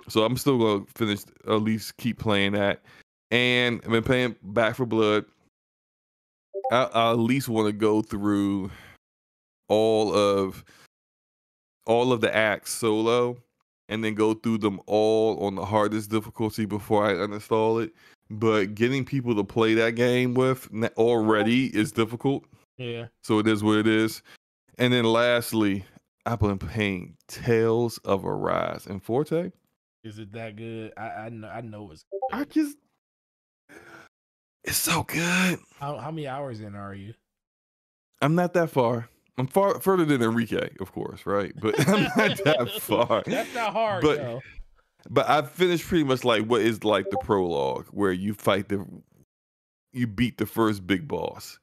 So 0.07 0.23
I'm 0.23 0.37
still 0.37 0.57
gonna 0.57 0.85
finish 0.95 1.21
at 1.47 1.61
least 1.61 1.97
keep 1.97 2.19
playing 2.19 2.53
that. 2.53 2.81
And 3.31 3.81
I've 3.83 3.91
been 3.91 4.03
playing 4.03 4.35
Back 4.43 4.75
4 4.75 4.85
Blood. 4.85 5.25
I, 6.71 6.83
I 6.83 7.11
at 7.11 7.19
least 7.19 7.49
want 7.49 7.67
to 7.67 7.73
go 7.73 8.01
through 8.01 8.71
all 9.67 10.13
of 10.13 10.63
all 11.85 12.11
of 12.11 12.21
the 12.21 12.35
acts 12.35 12.71
solo 12.71 13.37
and 13.89 14.03
then 14.03 14.15
go 14.15 14.33
through 14.33 14.57
them 14.57 14.79
all 14.87 15.39
on 15.45 15.55
the 15.55 15.65
hardest 15.65 16.09
difficulty 16.09 16.65
before 16.65 17.05
I 17.05 17.13
uninstall 17.13 17.83
it. 17.83 17.93
But 18.29 18.73
getting 18.73 19.05
people 19.05 19.35
to 19.35 19.43
play 19.43 19.75
that 19.75 19.91
game 19.91 20.33
with 20.33 20.67
already 20.97 21.67
is 21.75 21.91
difficult. 21.91 22.45
Yeah. 22.77 23.07
So 23.21 23.39
it 23.39 23.47
is 23.47 23.63
what 23.63 23.77
it 23.77 23.87
is. 23.87 24.23
And 24.79 24.91
then 24.91 25.05
lastly, 25.05 25.85
I've 26.25 26.39
been 26.39 26.57
playing 26.57 27.15
Tales 27.27 27.99
of 27.99 28.25
Arise 28.25 28.87
and 28.87 29.01
Forte. 29.01 29.51
Is 30.05 30.19
it 30.19 30.31
that 30.33 30.55
good? 30.55 30.93
I 30.95 31.07
I 31.07 31.29
know 31.29 31.47
I 31.49 31.61
know 31.61 31.89
it's 31.91 32.05
I 32.31 32.43
just 32.45 32.77
it's 34.63 34.77
so 34.77 35.03
good. 35.03 35.59
How 35.79 35.97
how 35.97 36.11
many 36.11 36.27
hours 36.27 36.61
in 36.61 36.75
are 36.75 36.93
you? 36.93 37.15
I'm 38.21 38.35
not 38.35 38.53
that 38.53 38.69
far. 38.69 39.09
I'm 39.37 39.47
far 39.47 39.79
further 39.81 40.05
than 40.05 40.21
Enrique, 40.21 40.69
of 40.79 40.93
course, 40.93 41.25
right? 41.25 41.51
But 41.59 41.77
I'm 41.89 42.03
not 42.03 42.15
that 42.45 42.69
far. 42.79 43.23
That's 43.25 43.53
not 43.53 43.73
hard, 43.73 44.01
But- 44.03 44.17
though. 44.19 44.41
But 45.07 45.29
I've 45.29 45.51
finished 45.51 45.85
pretty 45.87 46.03
much 46.03 46.23
like 46.23 46.45
what 46.45 46.61
is 46.61 46.83
like 46.83 47.07
the 47.11 47.17
prologue, 47.17 47.85
where 47.91 48.11
you 48.11 48.33
fight 48.33 48.69
the 48.69 48.83
you 49.93 50.07
beat 50.07 50.39
the 50.39 50.47
first 50.47 50.87
big 50.87 51.07
boss. 51.07 51.59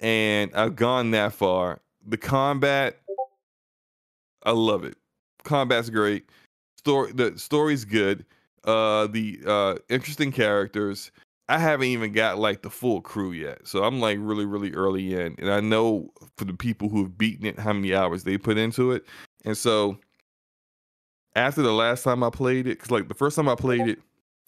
And 0.00 0.54
I've 0.54 0.76
gone 0.76 1.12
that 1.12 1.32
far. 1.32 1.80
The 2.06 2.18
combat, 2.18 2.98
I 4.42 4.50
love 4.50 4.84
it. 4.84 4.96
Combat's 5.44 5.88
great. 5.88 6.28
Story 6.84 7.12
the 7.12 7.38
story's 7.38 7.84
good. 7.84 8.24
Uh 8.64 9.06
the 9.08 9.40
uh 9.46 9.74
interesting 9.88 10.32
characters. 10.32 11.10
I 11.48 11.58
haven't 11.58 11.88
even 11.88 12.12
got 12.12 12.38
like 12.38 12.62
the 12.62 12.70
full 12.70 13.00
crew 13.00 13.32
yet. 13.32 13.66
So 13.66 13.84
I'm 13.84 14.00
like 14.00 14.18
really, 14.20 14.46
really 14.46 14.72
early 14.72 15.14
in. 15.14 15.34
And 15.38 15.50
I 15.50 15.60
know 15.60 16.10
for 16.38 16.44
the 16.44 16.54
people 16.54 16.88
who 16.88 17.02
have 17.02 17.18
beaten 17.18 17.46
it, 17.46 17.58
how 17.58 17.72
many 17.72 17.94
hours 17.94 18.24
they 18.24 18.38
put 18.38 18.56
into 18.56 18.92
it. 18.92 19.04
And 19.44 19.56
so 19.56 19.98
after 21.36 21.62
the 21.62 21.72
last 21.72 22.04
time 22.04 22.22
I 22.22 22.30
played 22.30 22.66
it, 22.66 22.78
because 22.78 22.90
like 22.90 23.08
the 23.08 23.14
first 23.14 23.36
time 23.36 23.48
I 23.48 23.54
played 23.54 23.86
it, 23.86 23.98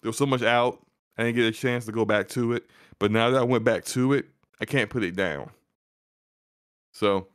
there 0.03 0.09
was 0.09 0.19
so 0.19 0.27
much 0.27 0.43
out, 0.43 0.85
I 1.19 1.25
didn't 1.25 1.37
get 1.37 1.47
a 1.47 1.53
chance 1.53 1.85
to 1.87 1.93
go 1.93 2.05
back 2.05 2.29
to 2.29 2.53
it. 2.53 2.65
But 2.99 3.11
now 3.11 3.31
that 3.31 3.41
I 3.41 3.45
went 3.45 3.65
back 3.65 3.85
to 3.87 4.13
it, 4.13 4.27
I 4.61 4.65
can't 4.65 4.91
put 4.91 5.03
it 5.03 5.17
down. 5.17 5.51
So 6.93 7.27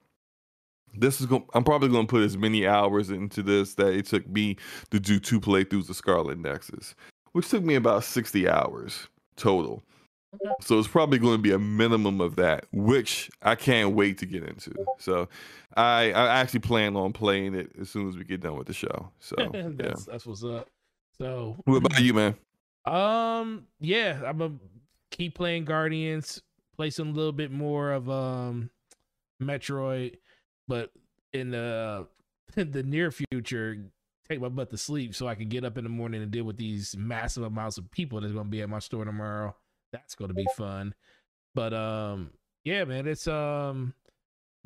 this 0.96 1.20
is 1.20 1.28
going. 1.28 1.46
I'm 1.54 1.64
probably 1.64 1.90
going 1.90 2.08
to 2.08 2.12
put 2.12 2.24
as 2.24 2.38
many 2.38 2.68
hours 2.68 3.10
into 3.10 3.44
this 3.44 3.76
that 3.76 3.94
it 3.94 4.06
took 4.06 4.28
me 4.28 4.58
to 4.92 5.00
do 5.00 5.20
two 5.20 5.40
playthroughs 5.40 5.90
of 5.90 5.96
Scarlet 5.96 6.38
Nexus, 6.38 6.96
which 7.34 7.50
took 7.50 7.64
me 7.64 7.76
about 7.76 8.04
60 8.04 8.50
hours 8.50 9.08
total. 9.36 9.84
So 10.62 10.78
it's 10.78 10.88
probably 10.88 11.18
going 11.18 11.38
to 11.38 11.42
be 11.42 11.52
a 11.52 11.60
minimum 11.60 12.22
of 12.22 12.36
that, 12.36 12.66
which 12.72 13.32
I 13.42 13.56
can't 13.56 13.96
wait 13.96 14.20
to 14.20 14.26
get 14.28 14.44
into. 14.44 14.72
So 15.00 15.28
I 15.76 16.12
I 16.12 16.40
actually 16.40 16.60
plan 16.60 16.96
on 16.96 17.14
playing 17.14 17.56
it 17.56 17.72
as 17.80 17.90
soon 17.90 18.08
as 18.10 18.16
we 18.16 18.24
get 18.24 18.42
done 18.42 18.58
with 18.58 18.68
the 18.68 18.74
show. 18.74 19.10
So 19.20 19.36
yeah. 19.54 19.70
that's 19.74 20.06
that's 20.06 20.26
what's 20.26 20.44
up. 20.44 20.68
So 21.18 21.58
What 21.66 21.78
about 21.78 22.00
you, 22.00 22.14
man? 22.14 22.36
Um, 22.86 23.66
yeah, 23.80 24.22
I'm 24.26 24.38
gonna 24.38 24.54
keep 25.12 25.36
playing 25.36 25.66
Guardians, 25.66 26.42
play 26.76 26.90
some 26.90 27.14
little 27.14 27.32
bit 27.32 27.52
more 27.52 27.92
of 27.92 28.10
um 28.10 28.70
Metroid, 29.42 30.18
but 30.70 30.92
in 31.34 31.52
the 31.52 32.08
in 32.56 32.72
the 32.72 32.84
near 32.84 33.12
future, 33.12 33.92
take 34.30 34.40
my 34.40 34.48
butt 34.48 34.70
to 34.70 34.78
sleep 34.78 35.14
so 35.14 35.28
I 35.28 35.36
can 35.36 35.50
get 35.50 35.66
up 35.66 35.78
in 35.78 35.84
the 35.84 35.90
morning 35.90 36.22
and 36.22 36.32
deal 36.32 36.46
with 36.46 36.58
these 36.58 36.96
massive 36.96 37.44
amounts 37.44 37.78
of 37.78 37.92
people 37.92 38.22
that's 38.22 38.34
gonna 38.34 38.48
be 38.48 38.62
at 38.62 38.70
my 38.70 38.80
store 38.80 39.04
tomorrow. 39.04 39.54
That's 39.92 40.16
gonna 40.16 40.34
be 40.34 40.48
fun. 40.56 40.94
But 41.56 41.74
um, 41.74 42.30
yeah, 42.64 42.86
man, 42.86 43.08
it's 43.08 43.28
um 43.28 43.94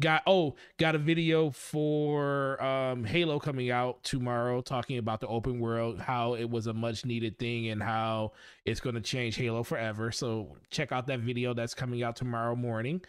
got 0.01 0.23
oh 0.25 0.56
got 0.80 0.95
a 0.95 0.98
video 0.98 1.51
for 1.51 2.61
um 2.61 3.03
halo 3.03 3.40
coming 3.40 3.69
out 3.69 4.03
tomorrow 4.03 4.59
talking 4.59 4.98
about 4.98 5.22
the 5.22 5.27
open 5.27 5.59
world 5.59 5.99
how 5.99 6.33
it 6.33 6.49
was 6.49 6.65
a 6.65 6.73
much 6.73 7.06
needed 7.06 7.38
thing 7.38 7.67
and 7.67 7.82
how 7.82 8.32
it's 8.65 8.80
going 8.80 8.95
to 8.95 9.01
change 9.01 9.35
halo 9.35 9.61
forever 9.61 10.11
so 10.11 10.57
check 10.72 10.91
out 10.91 11.06
that 11.06 11.19
video 11.19 11.53
that's 11.53 11.75
coming 11.75 12.01
out 12.01 12.15
tomorrow 12.15 12.56
morning 12.56 12.99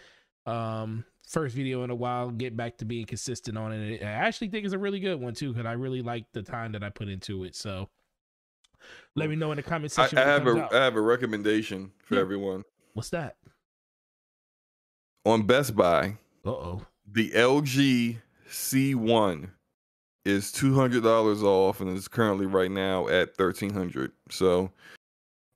um 0.47 1.05
first 1.26 1.55
video 1.55 1.82
in 1.84 1.90
a 1.90 1.94
while 1.94 2.31
get 2.31 2.56
back 2.56 2.76
to 2.76 2.84
being 2.84 3.06
consistent 3.06 3.56
on 3.56 3.73
it 3.73 4.02
i 4.02 4.06
actually 4.06 4.48
think 4.48 4.64
it's 4.64 4.74
a 4.74 4.78
really 4.78 5.00
good 5.00 5.18
one 5.20 5.32
too 5.34 5.52
because 5.52 5.66
i 5.66 5.73
really 5.73 6.02
like 6.02 6.26
the 6.32 6.42
time 6.42 6.70
that 6.73 6.82
i 6.84 6.90
put 6.90 7.08
into 7.08 7.44
it 7.44 7.55
so 7.56 7.89
let 9.16 9.31
me 9.31 9.36
know 9.36 9.50
in 9.50 9.56
the 9.56 9.62
comment 9.62 9.90
I, 9.97 10.02
section 10.02 10.18
I 10.18 10.23
it 10.23 10.26
have 10.26 10.47
a 10.47 10.62
out. 10.62 10.74
I 10.74 10.84
have 10.84 10.97
a 10.97 11.00
recommendation 11.00 11.92
for 12.02 12.16
Yeah. 12.16 12.20
everyone 12.20 12.64
what's 12.92 13.10
that 13.10 13.36
on 15.24 15.47
Best 15.47 15.74
Buy. 15.74 16.18
uh-oh 16.44 16.82
The 17.10 17.31
LG 17.31 18.18
C1 18.50 19.48
is 20.26 20.52
two 20.52 20.74
hundred 20.74 21.02
dollars 21.02 21.42
off 21.42 21.81
and 21.81 21.97
is 21.97 22.08
currently 22.08 22.47
right 22.47 22.70
now 22.70 23.08
at 23.08 23.34
thirteen 23.36 23.73
hundred. 23.73 24.12
So 24.31 24.70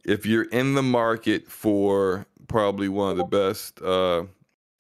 if 0.05 0.25
you're 0.25 0.45
in 0.45 0.75
the 0.75 0.83
market 0.83 1.47
for 1.51 2.27
probably 2.49 2.89
one 2.89 3.11
of 3.11 3.19
the 3.19 3.25
best 3.25 3.81
uh, 3.83 4.25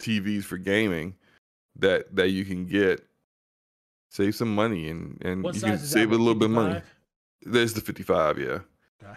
TVs 0.00 0.44
for 0.44 0.58
gaming 0.58 1.14
that 1.76 2.14
that 2.14 2.30
you 2.30 2.44
can 2.44 2.66
get, 2.66 3.04
save 4.10 4.34
some 4.34 4.54
money 4.54 4.88
and 4.88 5.20
and 5.24 5.42
what 5.42 5.54
you 5.54 5.60
can 5.62 5.78
save 5.78 6.12
a 6.12 6.16
little 6.16 6.34
bit 6.34 6.46
of 6.46 6.50
money. 6.52 6.82
There's 7.42 7.72
the 7.72 7.80
55, 7.80 8.38
yeah, 8.38 8.58
Okay. 9.02 9.16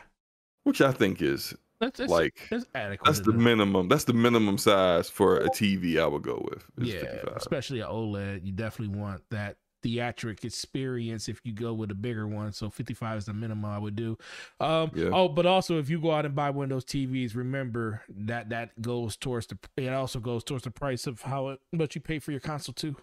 which 0.64 0.80
I 0.82 0.92
think 0.92 1.22
is 1.22 1.56
that's, 1.80 1.98
that's, 1.98 2.12
like 2.12 2.48
that's 2.52 2.66
adequate 2.76 3.06
that's 3.06 3.20
the 3.22 3.32
enough. 3.32 3.42
minimum. 3.44 3.88
That's 3.88 4.04
the 4.04 4.14
minimum 4.14 4.58
size 4.60 5.10
for 5.10 5.38
a 5.38 5.50
TV 5.50 6.00
I 6.00 6.06
would 6.06 6.22
go 6.22 6.48
with. 6.52 6.64
is 6.88 6.94
yeah, 6.94 7.02
55. 7.02 7.38
especially 7.38 7.80
an 7.80 7.88
OLED, 7.88 8.46
you 8.46 8.52
definitely 8.52 8.96
want 8.96 9.24
that 9.32 9.58
theatric 9.82 10.44
experience 10.44 11.28
if 11.28 11.42
you 11.44 11.54
go 11.54 11.74
with 11.74 11.92
a 11.92 11.96
bigger 11.96 12.28
one. 12.28 12.52
So 12.54 12.70
55 12.70 13.18
is 13.20 13.26
the 13.26 13.34
minimum 13.34 13.66
I 13.66 13.78
would 13.78 13.96
do. 13.96 14.18
Um, 14.60 14.92
Yeah. 14.94 15.10
Oh, 15.14 15.28
but 15.28 15.46
also 15.46 15.80
if 15.80 15.90
you 15.90 16.00
go 16.00 16.12
out 16.12 16.26
and 16.26 16.36
buy 16.36 16.50
one 16.50 16.66
of 16.66 16.70
those 16.70 16.86
TVs, 16.86 17.36
remember 17.36 18.02
that 18.10 18.50
that 18.50 18.80
goes 18.82 19.16
towards 19.18 19.48
the. 19.48 19.58
It 19.78 19.90
also 19.90 20.20
goes 20.20 20.44
towards 20.44 20.64
the 20.64 20.72
price 20.72 21.08
of 21.08 21.22
how 21.24 21.50
it, 21.50 21.60
much 21.72 21.96
you 21.96 22.02
pay 22.02 22.20
for 22.20 22.32
your 22.32 22.40
console 22.40 22.74
too. 22.74 22.96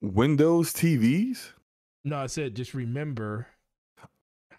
Windows 0.00 0.72
TVs. 0.72 1.52
No, 2.04 2.18
I 2.18 2.26
said 2.26 2.54
just 2.54 2.74
remember 2.74 3.48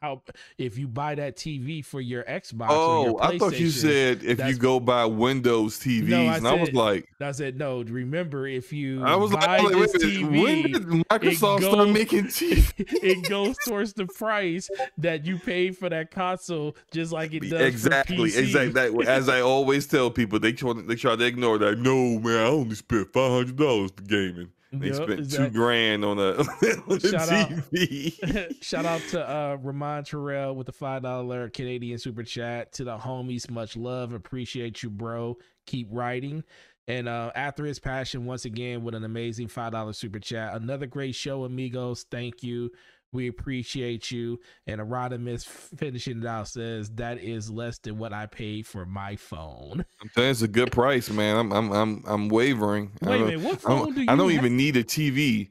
how 0.02 0.22
if 0.58 0.78
you 0.78 0.88
buy 0.88 1.16
that 1.16 1.36
TV 1.36 1.84
for 1.84 2.02
your 2.02 2.24
Xbox. 2.24 2.70
or 2.70 2.74
Oh, 2.78 3.04
your 3.06 3.24
I 3.24 3.38
thought 3.38 3.60
you 3.60 3.70
said 3.70 4.24
if 4.24 4.40
you 4.46 4.56
go 4.58 4.80
buy 4.80 5.06
Windows 5.06 5.80
TVs, 5.80 6.08
No, 6.08 6.26
I 6.26 6.38
and 6.38 6.48
I 6.48 6.54
was 6.54 6.74
like, 6.74 7.08
I 7.20 7.32
said 7.32 7.58
no. 7.58 7.82
Remember 7.84 8.48
if 8.48 8.72
you 8.72 9.04
I 9.04 9.16
was 9.16 9.32
buy 9.32 9.60
like, 9.60 9.74
this 9.74 9.94
minute, 10.04 10.32
when 10.32 10.64
TV, 10.64 10.74
did 10.74 10.84
Microsoft 10.84 11.62
start 11.64 11.90
making 11.90 12.28
it 12.78 13.30
goes 13.30 13.58
towards 13.66 13.94
the 13.94 14.06
price 14.06 14.70
that 14.98 15.26
you 15.26 15.38
paid 15.38 15.78
for 15.78 15.90
that 15.90 16.12
console, 16.12 16.76
just 16.92 17.12
like 17.12 17.34
it 17.34 17.42
does 17.50 17.62
Exactly, 17.62 18.36
exactly. 18.36 19.06
That, 19.06 19.08
as 19.08 19.30
I 19.30 19.42
always 19.42 19.88
tell 19.88 20.10
people, 20.12 20.40
they 20.40 20.54
try, 20.54 20.74
they 20.74 20.96
try 20.96 21.16
to 21.16 21.26
ignore 21.26 21.58
that. 21.58 21.80
No, 21.80 22.20
man, 22.20 22.38
I 22.38 22.48
only 22.50 22.76
spent 22.76 23.12
five 23.14 23.32
hundred 23.32 23.56
dollars 23.58 23.92
for 23.96 24.04
gaming. 24.04 24.50
They 24.72 24.88
Yep, 24.88 24.96
spent 24.96 25.20
exactly. 25.20 25.48
two 25.50 25.54
grand 25.54 26.04
on 26.06 26.20
a, 26.20 26.32
on 26.90 27.00
Shout 27.00 27.30
out. 27.30 27.50
TV. 27.50 28.62
Shout 28.64 28.86
out 28.86 29.02
to 29.12 29.30
uh 29.30 29.58
Ramon 29.62 30.04
Terrell 30.04 30.56
with 30.56 30.66
the 30.68 30.74
five 30.74 31.04
dollar 31.04 31.50
Canadian 31.50 31.98
super 32.00 32.24
chat. 32.24 32.74
To 32.74 32.84
the 32.84 32.98
homies, 32.98 33.50
much 33.50 33.78
love. 33.78 34.14
Appreciate 34.14 34.84
you, 34.84 34.90
bro. 34.90 35.38
Keep 35.68 35.88
writing. 35.92 36.44
And 36.90 37.08
uh 37.08 37.32
after 37.36 37.66
his 37.66 37.80
passion, 37.80 38.26
once 38.26 38.46
again 38.46 38.84
with 38.84 38.94
an 38.96 39.04
amazing 39.06 39.48
five 39.48 39.72
dollar 39.72 39.94
super 39.94 40.20
chat. 40.20 40.54
Another 40.56 40.86
great 40.86 41.16
show, 41.16 41.46
amigos. 41.46 42.06
Thank 42.12 42.44
you. 42.44 42.72
We 43.14 43.28
appreciate 43.28 44.12
you. 44.12 44.40
And 44.68 44.82
Erodimus 44.82 45.46
finishing 45.46 46.20
it 46.20 46.26
out 46.26 46.48
says 46.50 46.90
that 46.96 47.20
is 47.20 47.50
less 47.50 47.80
than 47.80 47.98
what 47.98 48.12
I 48.14 48.26
paid 48.26 48.68
for 48.68 48.86
my 48.86 49.16
phone. 49.16 49.86
I'm 50.02 50.10
telling 50.14 50.28
you, 50.28 50.32
it's 50.32 50.42
a 50.42 50.48
good 50.48 50.72
price, 50.72 51.10
man. 51.10 51.38
I'm 51.38 51.52
I'm 51.54 51.72
I'm 51.72 52.04
I'm 52.06 52.30
wavering. 52.30 52.92
Wait 53.02 53.22
a 53.22 53.26
minute, 53.26 53.40
what 53.42 53.62
phone 53.62 53.94
do 53.94 54.02
you 54.02 54.08
I 54.10 54.16
don't 54.16 54.30
have? 54.30 54.44
even 54.44 54.58
need 54.58 54.76
a 54.76 54.84
TV. 54.84 55.50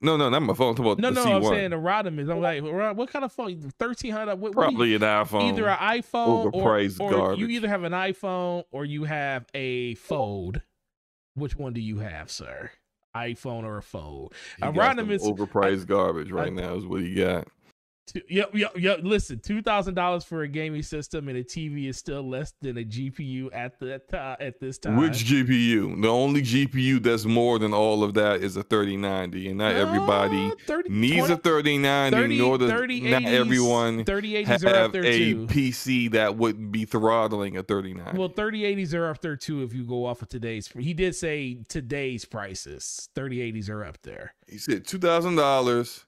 No, 0.00 0.16
no, 0.16 0.28
not 0.30 0.42
my 0.42 0.54
phone. 0.54 0.70
I'm 0.70 0.74
talking 0.76 0.92
about 0.92 1.00
No, 1.02 1.10
no, 1.10 1.36
I'm 1.36 1.42
saying 1.44 1.72
Erodimus. 1.72 2.30
I'm 2.30 2.40
like, 2.40 2.62
what 2.96 3.10
kind 3.10 3.24
of 3.24 3.32
phone? 3.32 3.60
Thirteen 3.78 4.12
hundred. 4.12 4.40
You- 4.40 4.50
Probably 4.52 4.94
an 4.94 5.00
iPhone. 5.02 5.48
either 5.52 5.68
an 5.68 5.76
iPhone 5.78 6.44
or, 6.46 6.52
Overpriced 6.52 7.00
or 7.00 7.10
you 7.10 7.16
garbage. 7.16 7.50
either 7.50 7.68
have 7.68 7.82
an 7.84 7.92
iPhone 7.92 8.62
or 8.70 8.84
you 8.84 9.04
have 9.04 9.44
a 9.54 9.94
fold. 9.96 10.62
Which 11.34 11.56
one 11.56 11.72
do 11.72 11.80
you 11.80 11.98
have, 11.98 12.30
sir? 12.30 12.70
iPhone 13.16 13.64
or 13.64 13.78
a 13.78 13.82
fold? 13.82 14.34
He 14.56 14.62
got 14.62 14.74
Erodimus- 14.74 15.20
some 15.22 15.34
overpriced 15.34 15.86
garbage 15.86 16.30
right 16.30 16.48
I- 16.48 16.50
now 16.50 16.74
is 16.74 16.86
what 16.86 17.00
he 17.02 17.14
got. 17.14 17.48
Yep, 18.28 18.54
yep, 18.54 18.72
yep. 18.76 19.00
Listen, 19.02 19.38
two 19.40 19.62
thousand 19.62 19.94
dollars 19.94 20.24
for 20.24 20.42
a 20.42 20.48
gaming 20.48 20.82
system 20.82 21.28
and 21.28 21.38
a 21.38 21.44
TV 21.44 21.88
is 21.88 21.96
still 21.96 22.28
less 22.28 22.52
than 22.60 22.78
a 22.78 22.84
GPU 22.84 23.50
at 23.52 23.78
that 23.80 24.08
time. 24.08 24.36
At 24.40 24.60
this 24.60 24.78
time, 24.78 24.96
Which 24.96 25.24
GPU? 25.24 26.00
The 26.02 26.08
only 26.08 26.42
GPU 26.42 27.02
that's 27.02 27.24
more 27.24 27.58
than 27.58 27.72
all 27.72 28.02
of 28.02 28.14
that 28.14 28.42
is 28.42 28.56
a 28.56 28.62
3090, 28.62 29.48
and 29.48 29.58
not 29.58 29.74
everybody 29.74 30.46
Uh, 30.46 30.54
30, 30.66 30.88
needs 30.90 31.26
20, 31.26 31.32
a 31.32 31.36
3090, 31.36 32.16
30, 32.16 32.38
nor 32.38 32.58
does 32.58 32.70
30, 32.70 33.00
not 33.00 33.22
80s, 33.22 33.26
everyone 33.28 34.04
3080s 34.04 34.64
are 34.64 34.68
up 34.68 34.74
have 34.74 34.92
there 34.92 35.04
a. 35.04 35.34
PC 35.34 36.10
that 36.12 36.36
wouldn't 36.36 36.72
be 36.72 36.84
throttling 36.84 37.56
a 37.56 37.62
3090. 37.62 38.18
Well, 38.18 38.28
3080s 38.28 38.94
are 38.94 39.08
up 39.08 39.20
there 39.20 39.36
too 39.36 39.62
if 39.62 39.72
you 39.72 39.84
go 39.84 40.06
off 40.06 40.22
of 40.22 40.28
today's. 40.28 40.68
He 40.68 40.94
did 40.94 41.14
say 41.14 41.58
today's 41.68 42.24
prices. 42.24 43.08
3080s 43.14 43.68
are 43.68 43.84
up 43.84 43.98
there 44.02 44.34
he 44.48 44.58
said 44.58 44.86
two 44.86 44.98
thousand 44.98 45.36
dollars. 45.36 46.04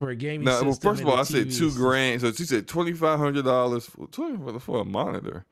For 0.00 0.10
a 0.10 0.16
gaming 0.16 0.44
Now, 0.44 0.52
system. 0.62 0.66
well, 0.68 0.76
first 0.76 1.00
of 1.02 1.06
and 1.06 1.08
all, 1.10 1.16
a 1.16 1.20
I 1.20 1.24
said 1.24 1.50
two 1.50 1.72
grand. 1.72 2.20
So 2.20 2.30
she 2.32 2.44
said 2.44 2.68
twenty 2.68 2.92
five 2.92 3.18
hundred 3.18 3.44
dollars 3.44 3.86
for, 3.86 4.06
for 4.12 4.60
for 4.60 4.80
a 4.82 4.84
monitor. 4.84 5.44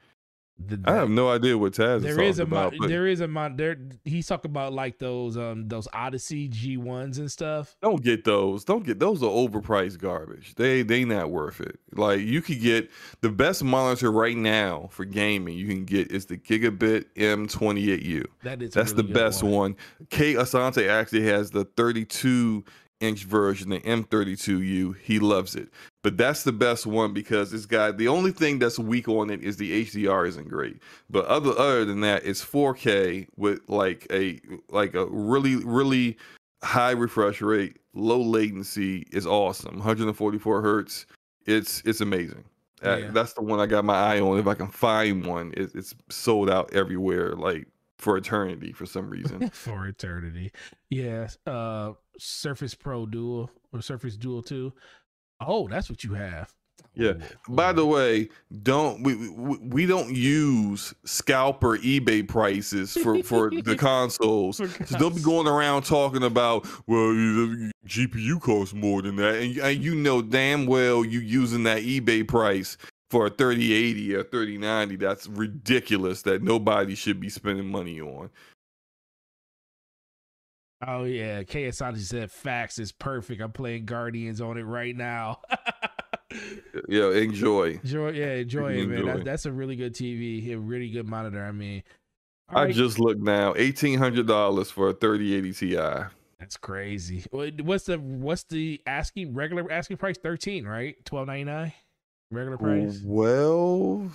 The- 0.58 0.80
I 0.86 0.94
have 0.94 1.10
no 1.10 1.28
idea 1.28 1.58
what 1.58 1.74
Taz 1.74 2.00
there 2.00 2.18
is 2.22 2.36
is 2.36 2.38
a 2.38 2.44
talking 2.44 2.52
about. 2.52 2.72
mon- 2.72 2.78
but 2.80 2.88
there 2.88 3.06
is 3.06 3.20
a 3.20 3.28
mon- 3.28 3.56
there 3.56 3.76
he's 4.04 4.26
talking 4.26 4.50
about 4.50 4.72
like 4.72 4.98
those 4.98 5.36
um 5.36 5.68
those 5.68 5.86
Odyssey 5.92 6.48
G1s 6.48 7.18
and 7.18 7.30
stuff. 7.30 7.76
don't 7.82 8.02
get 8.02 8.24
those. 8.24 8.64
Don't 8.64 8.82
get 8.86 8.98
those. 8.98 9.22
Are 9.22 9.26
overpriced 9.26 9.98
garbage. 9.98 10.54
They 10.54 10.82
they 10.82 11.04
not 11.04 11.30
worth 11.30 11.60
it. 11.60 11.78
Like 11.92 12.20
you 12.20 12.40
could 12.40 12.60
get 12.62 12.88
the 13.20 13.28
best 13.28 13.64
monitor 13.64 14.10
right 14.10 14.36
now 14.36 14.88
for 14.92 15.04
gaming. 15.04 15.58
You 15.58 15.66
can 15.66 15.84
get 15.84 16.10
is 16.10 16.24
the 16.24 16.38
Gigabyte 16.38 17.04
M28U. 17.16 18.24
That 18.44 18.62
is 18.62 18.70
That's 18.72 18.92
the 18.92 19.02
really 19.02 19.08
good 19.08 19.14
best 19.14 19.42
one. 19.42 19.76
K 20.10 20.34
Asante 20.34 20.88
actually 20.88 21.24
has 21.24 21.50
the 21.50 21.64
32 21.64 22.64
inch 23.00 23.24
version, 23.24 23.68
the 23.70 23.80
M32U. 23.80 24.96
He 25.02 25.18
loves 25.18 25.54
it. 25.56 25.68
But 26.02 26.16
that's 26.16 26.44
the 26.44 26.52
best 26.52 26.86
one 26.86 27.12
because 27.12 27.52
it's 27.52 27.66
got 27.66 27.98
the 27.98 28.08
only 28.08 28.30
thing 28.32 28.58
that's 28.58 28.78
weak 28.78 29.08
on 29.08 29.30
it 29.30 29.42
is 29.42 29.56
the 29.56 29.84
HDR 29.84 30.26
isn't 30.28 30.48
great. 30.48 30.78
But 31.10 31.24
other 31.26 31.50
other 31.58 31.84
than 31.84 32.00
that, 32.02 32.24
it's 32.24 32.44
4K 32.44 33.26
with 33.36 33.60
like 33.68 34.06
a 34.10 34.40
like 34.70 34.94
a 34.94 35.06
really 35.06 35.56
really 35.56 36.16
high 36.62 36.92
refresh 36.92 37.40
rate, 37.40 37.78
low 37.94 38.20
latency. 38.20 39.06
is 39.12 39.26
awesome. 39.26 39.76
144 39.78 40.62
hertz. 40.62 41.06
It's 41.46 41.82
it's 41.84 42.00
amazing. 42.00 42.44
Uh, 42.84 42.96
Yeah. 42.98 43.10
that's 43.10 43.32
the 43.32 43.42
one 43.42 43.58
I 43.58 43.66
got 43.66 43.84
my 43.84 43.94
eye 43.94 44.20
on. 44.20 44.38
If 44.38 44.46
I 44.46 44.54
can 44.54 44.68
find 44.68 45.24
one, 45.26 45.52
it, 45.56 45.70
it's 45.74 45.94
sold 46.08 46.48
out 46.50 46.72
everywhere. 46.72 47.32
Like 47.34 47.66
for 47.98 48.16
eternity 48.16 48.72
for 48.72 48.84
some 48.86 49.08
reason. 49.08 49.48
for 49.52 49.86
eternity. 49.86 50.52
Yeah, 50.90 51.28
uh 51.46 51.94
Surface 52.18 52.74
Pro 52.74 53.06
Dual 53.06 53.50
or 53.72 53.80
Surface 53.80 54.16
Duo 54.16 54.40
2. 54.40 54.72
Oh, 55.40 55.68
that's 55.68 55.90
what 55.90 56.02
you 56.04 56.14
have. 56.14 56.52
Yeah. 56.94 57.12
Ooh, 57.50 57.54
By 57.54 57.72
the 57.72 57.84
way, 57.84 58.30
don't 58.62 59.02
we, 59.02 59.28
we 59.28 59.58
we 59.58 59.86
don't 59.86 60.14
use 60.14 60.94
scalper 61.04 61.76
eBay 61.78 62.26
prices 62.26 62.92
for 62.94 63.22
for 63.22 63.50
the 63.50 63.76
consoles. 63.78 64.56
For 64.56 64.68
So 64.86 64.98
don't 64.98 65.14
be 65.14 65.22
going 65.22 65.46
around 65.46 65.82
talking 65.82 66.22
about 66.22 66.66
well, 66.86 67.08
the 67.08 67.70
GPU 67.86 68.40
costs 68.40 68.72
more 68.72 69.02
than 69.02 69.16
that, 69.16 69.34
and, 69.36 69.58
and 69.58 69.84
you 69.84 69.94
know 69.94 70.22
damn 70.22 70.66
well 70.66 71.04
you 71.04 71.20
using 71.20 71.64
that 71.64 71.82
eBay 71.82 72.26
price 72.26 72.78
for 73.10 73.26
a 73.26 73.30
3080 73.30 74.14
or 74.14 74.22
3090. 74.24 74.96
That's 74.96 75.26
ridiculous. 75.26 76.22
That 76.22 76.42
nobody 76.42 76.94
should 76.94 77.20
be 77.20 77.28
spending 77.28 77.68
money 77.68 78.00
on. 78.00 78.30
Oh 80.86 81.04
yeah, 81.04 81.42
KSI 81.42 81.96
said 81.98 82.30
facts 82.30 82.78
is 82.78 82.92
perfect. 82.92 83.40
I'm 83.40 83.52
playing 83.52 83.86
Guardians 83.86 84.40
on 84.40 84.58
it 84.58 84.62
right 84.64 84.96
now. 84.96 85.40
Yeah, 86.88 87.12
enjoy. 87.12 87.80
enjoy, 87.82 88.10
yeah, 88.10 88.34
enjoy 88.34 88.72
it, 88.72 88.86
man. 88.88 89.06
That, 89.06 89.24
that's 89.24 89.46
a 89.46 89.52
really 89.52 89.76
good 89.76 89.94
TV, 89.94 90.46
a 90.52 90.58
really 90.58 90.90
good 90.90 91.06
monitor. 91.06 91.42
I 91.42 91.52
mean, 91.52 91.82
all 92.50 92.58
I 92.58 92.64
right, 92.64 92.74
just 92.74 92.98
looked 92.98 93.20
now, 93.22 93.54
eighteen 93.56 93.98
hundred 93.98 94.26
dollars 94.26 94.70
for 94.70 94.88
a 94.90 94.92
3080 94.92 95.52
Ti. 95.52 96.08
that's 96.38 96.56
crazy. 96.58 97.24
What's 97.30 97.84
the 97.84 97.96
what's 97.98 98.42
the 98.44 98.82
asking 98.86 99.34
regular 99.34 99.70
asking 99.72 99.96
price? 99.96 100.18
Thirteen, 100.18 100.66
right? 100.66 100.96
Twelve 101.06 101.28
ninety 101.28 101.44
nine. 101.44 101.72
Regular 102.30 102.58
price. 102.58 103.00
Well, 103.04 104.10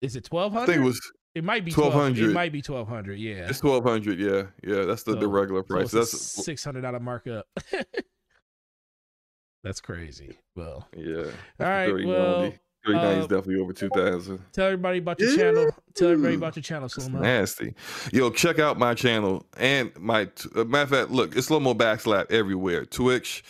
Is 0.00 0.16
it 0.16 0.24
twelve 0.24 0.52
hundred? 0.52 0.62
I 0.62 0.66
think 0.74 0.78
it 0.84 0.86
was 0.86 1.12
It 1.38 1.44
might 1.44 1.64
be 1.64 1.70
twelve 1.70 1.92
hundred. 1.92 2.30
It 2.30 2.32
might 2.32 2.50
be 2.50 2.60
twelve 2.60 2.88
hundred. 2.88 3.20
Yeah. 3.20 3.46
It's 3.48 3.60
twelve 3.60 3.84
hundred. 3.84 4.18
Yeah, 4.18 4.46
yeah. 4.64 4.84
That's 4.86 5.04
the, 5.04 5.14
the 5.14 5.28
regular 5.28 5.62
price. 5.62 5.92
a 5.92 5.98
That's 5.98 6.10
six 6.20 6.64
hundred 6.64 6.80
dollar 6.80 6.98
markup. 6.98 7.46
That's 9.62 9.80
crazy. 9.80 10.36
Well, 10.56 10.88
yeah. 10.96 11.26
all 11.60 11.66
right. 11.68 11.92
Well, 12.04 12.52
390 12.84 12.96
uh, 12.96 13.20
is 13.20 13.26
definitely 13.28 13.60
over 13.62 13.72
two 13.72 13.88
thousand. 13.90 14.40
tell 14.52 14.66
everybody 14.66 14.98
about 14.98 15.20
your 15.20 15.30
Yeah. 15.30 15.36
channel. 15.36 15.70
Tell 15.94 16.08
everybody 16.08 16.34
about 16.34 16.56
your 16.56 16.62
channel, 16.64 16.86
It's 16.86 16.98
Slomo. 16.98 17.20
nasty. 17.20 17.74
Yo, 18.12 18.30
check 18.30 18.58
out 18.58 18.76
my 18.76 18.94
channel 18.94 19.46
and 19.56 19.92
my 19.96 20.28
uh, 20.56 20.64
matter 20.64 20.82
of 20.82 20.90
fact. 20.90 21.10
Look, 21.12 21.36
it's 21.36 21.46
slow 21.46 21.60
mo 21.60 21.72
backslap 21.72 22.32
everywhere. 22.32 22.84
Twitch, 22.84 23.44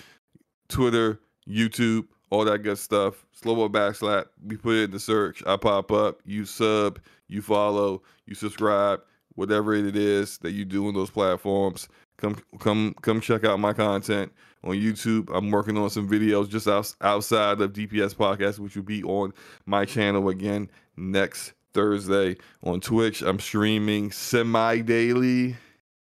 Twitter, 0.68 1.20
YouTube, 1.48 2.06
all 2.30 2.44
that 2.44 2.58
good 2.58 2.78
stuff. 2.78 3.26
Slow 3.32 3.56
mo 3.56 3.68
backslap. 3.68 4.26
We 4.46 4.56
put 4.56 4.76
it 4.76 4.84
in 4.84 4.90
the 4.90 5.00
search. 5.00 5.42
I 5.46 5.56
pop 5.56 5.90
up. 5.92 6.20
You 6.24 6.44
sub. 6.44 6.98
You 7.28 7.42
follow. 7.42 8.02
You 8.26 8.34
subscribe. 8.34 9.00
Whatever 9.34 9.74
it 9.74 9.96
is 9.96 10.38
that 10.38 10.50
you 10.50 10.64
do 10.64 10.88
on 10.88 10.94
those 10.94 11.10
platforms, 11.10 11.88
come 12.16 12.36
come 12.58 12.94
come 13.02 13.20
check 13.20 13.44
out 13.44 13.60
my 13.60 13.72
content 13.72 14.32
on 14.64 14.74
YouTube. 14.74 15.30
I'm 15.32 15.50
working 15.52 15.78
on 15.78 15.90
some 15.90 16.08
videos 16.08 16.48
just 16.48 16.66
outs 16.66 16.96
outside 17.00 17.60
of 17.60 17.72
DPS 17.72 18.16
podcast, 18.16 18.58
which 18.58 18.74
will 18.74 18.82
be 18.82 19.04
on 19.04 19.32
my 19.64 19.84
channel 19.84 20.28
again 20.28 20.68
next 20.96 21.52
Thursday 21.72 22.36
on 22.64 22.80
Twitch. 22.80 23.22
I'm 23.22 23.38
streaming 23.38 24.10
semi 24.10 24.80
daily 24.80 25.56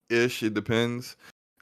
ish. 0.09 0.45
It 0.45 0.55
depends 0.55 1.17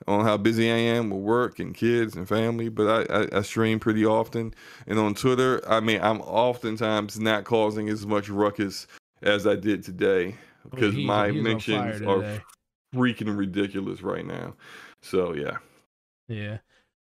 on 0.07 0.25
how 0.25 0.37
busy 0.37 0.71
I 0.71 0.77
am 0.77 1.11
with 1.11 1.21
work 1.23 1.59
and 1.59 1.75
kids 1.75 2.17
and 2.17 2.29
family, 2.29 2.69
but 2.69 3.11
I, 3.11 3.23
I, 3.23 3.39
I 3.39 3.43
stream 3.43 3.81
pretty 3.81 4.05
often. 4.05 4.55
And 4.87 4.99
on 4.99 5.15
Twitter, 5.15 5.61
I 5.69 5.81
mean, 5.81 6.01
I'm 6.03 6.21
oftentimes 6.21 7.19
not 7.19 7.45
causing 7.45 7.89
as 7.89 8.07
much 8.07 8.29
ruckus 8.29 8.87
as 9.23 9.47
I 9.47 9.57
did 9.57 9.83
today 9.83 10.35
because 10.71 10.95
He- 10.95 11.07
my 11.07 11.31
he's 11.31 11.39
on 11.47 11.61
fire 11.61 11.85
mentions 11.85 12.03
are 12.03 12.43
freaking 12.95 13.37
ridiculous 13.37 14.03
right 14.03 14.25
now. 14.27 14.55
So, 15.03 15.33
yeah. 15.35 15.59
Yeah. 16.29 16.59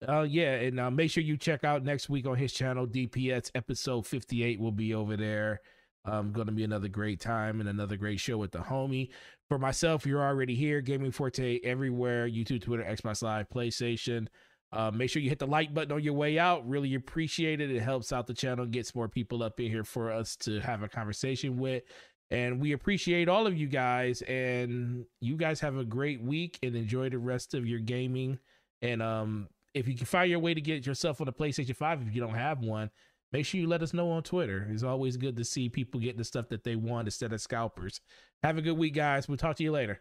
Uh, 0.08 0.22
yeah, 0.22 0.54
and 0.54 0.80
uh, 0.80 0.90
make 0.90 1.10
sure 1.10 1.22
you 1.22 1.36
check 1.36 1.62
out 1.62 1.84
next 1.84 2.08
week 2.08 2.26
on 2.26 2.34
his 2.34 2.52
channel. 2.54 2.86
DPS 2.86 3.50
episode 3.54 4.06
58 4.06 4.58
will 4.58 4.72
be 4.72 4.94
over 4.94 5.14
there. 5.16 5.60
Um, 6.04 6.32
going 6.32 6.46
to 6.46 6.52
be 6.52 6.64
another 6.64 6.88
great 6.88 7.20
time 7.20 7.60
and 7.60 7.68
another 7.68 7.96
great 7.96 8.20
show 8.20 8.38
with 8.38 8.52
the 8.52 8.58
homie. 8.58 9.10
For 9.48 9.58
myself, 9.58 10.06
you're 10.06 10.22
already 10.22 10.54
here. 10.54 10.80
Gaming 10.80 11.10
Forte 11.10 11.60
everywhere 11.62 12.28
YouTube, 12.28 12.62
Twitter, 12.62 12.84
Xbox 12.84 13.22
Live, 13.22 13.48
PlayStation. 13.50 14.28
Uh, 14.72 14.90
make 14.90 15.10
sure 15.10 15.20
you 15.20 15.28
hit 15.28 15.40
the 15.40 15.46
like 15.46 15.74
button 15.74 15.92
on 15.92 16.02
your 16.02 16.14
way 16.14 16.38
out. 16.38 16.66
Really 16.68 16.94
appreciate 16.94 17.60
it. 17.60 17.70
It 17.70 17.80
helps 17.80 18.12
out 18.12 18.26
the 18.26 18.34
channel, 18.34 18.64
gets 18.66 18.94
more 18.94 19.08
people 19.08 19.42
up 19.42 19.58
in 19.58 19.66
here 19.66 19.84
for 19.84 20.10
us 20.10 20.36
to 20.36 20.60
have 20.60 20.82
a 20.82 20.88
conversation 20.88 21.58
with. 21.58 21.82
And 22.30 22.60
we 22.60 22.72
appreciate 22.72 23.28
all 23.28 23.46
of 23.46 23.56
you 23.56 23.66
guys. 23.66 24.22
And 24.22 25.04
you 25.20 25.36
guys 25.36 25.60
have 25.60 25.76
a 25.76 25.84
great 25.84 26.22
week 26.22 26.58
and 26.62 26.76
enjoy 26.76 27.10
the 27.10 27.18
rest 27.18 27.54
of 27.54 27.66
your 27.66 27.80
gaming. 27.80 28.38
And 28.80 29.02
um, 29.02 29.48
if 29.74 29.88
you 29.88 29.96
can 29.96 30.06
find 30.06 30.30
your 30.30 30.38
way 30.38 30.54
to 30.54 30.60
get 30.60 30.86
yourself 30.86 31.20
on 31.20 31.28
a 31.28 31.32
PlayStation 31.32 31.74
5, 31.74 32.02
if 32.06 32.14
you 32.14 32.20
don't 32.20 32.34
have 32.34 32.60
one, 32.60 32.90
make 33.33 33.47
sure 33.47 33.60
you 33.60 33.68
let 33.68 33.83
us 33.83 33.94
know 33.94 34.10
on 34.10 34.23
Twitter. 34.23 34.67
It's 34.70 34.83
always 34.83 35.17
good 35.17 35.36
to 35.36 35.44
see 35.44 35.68
people 35.68 36.00
get 36.00 36.17
the 36.17 36.25
stuff 36.25 36.49
that 36.49 36.65
they 36.65 36.76
want 36.76 37.09
instead 37.09 37.33
of 37.33 37.41
scalpers. 37.41 38.00
Have 38.42 38.59
a 38.59 38.62
good 38.62 38.76
week, 38.78 38.94
guys. 38.94 39.28
We'll 39.28 39.39
talk 39.39 39.57
to 39.57 39.62
you 39.65 39.73
later. 39.73 40.00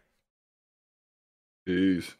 Peace. 1.66 2.16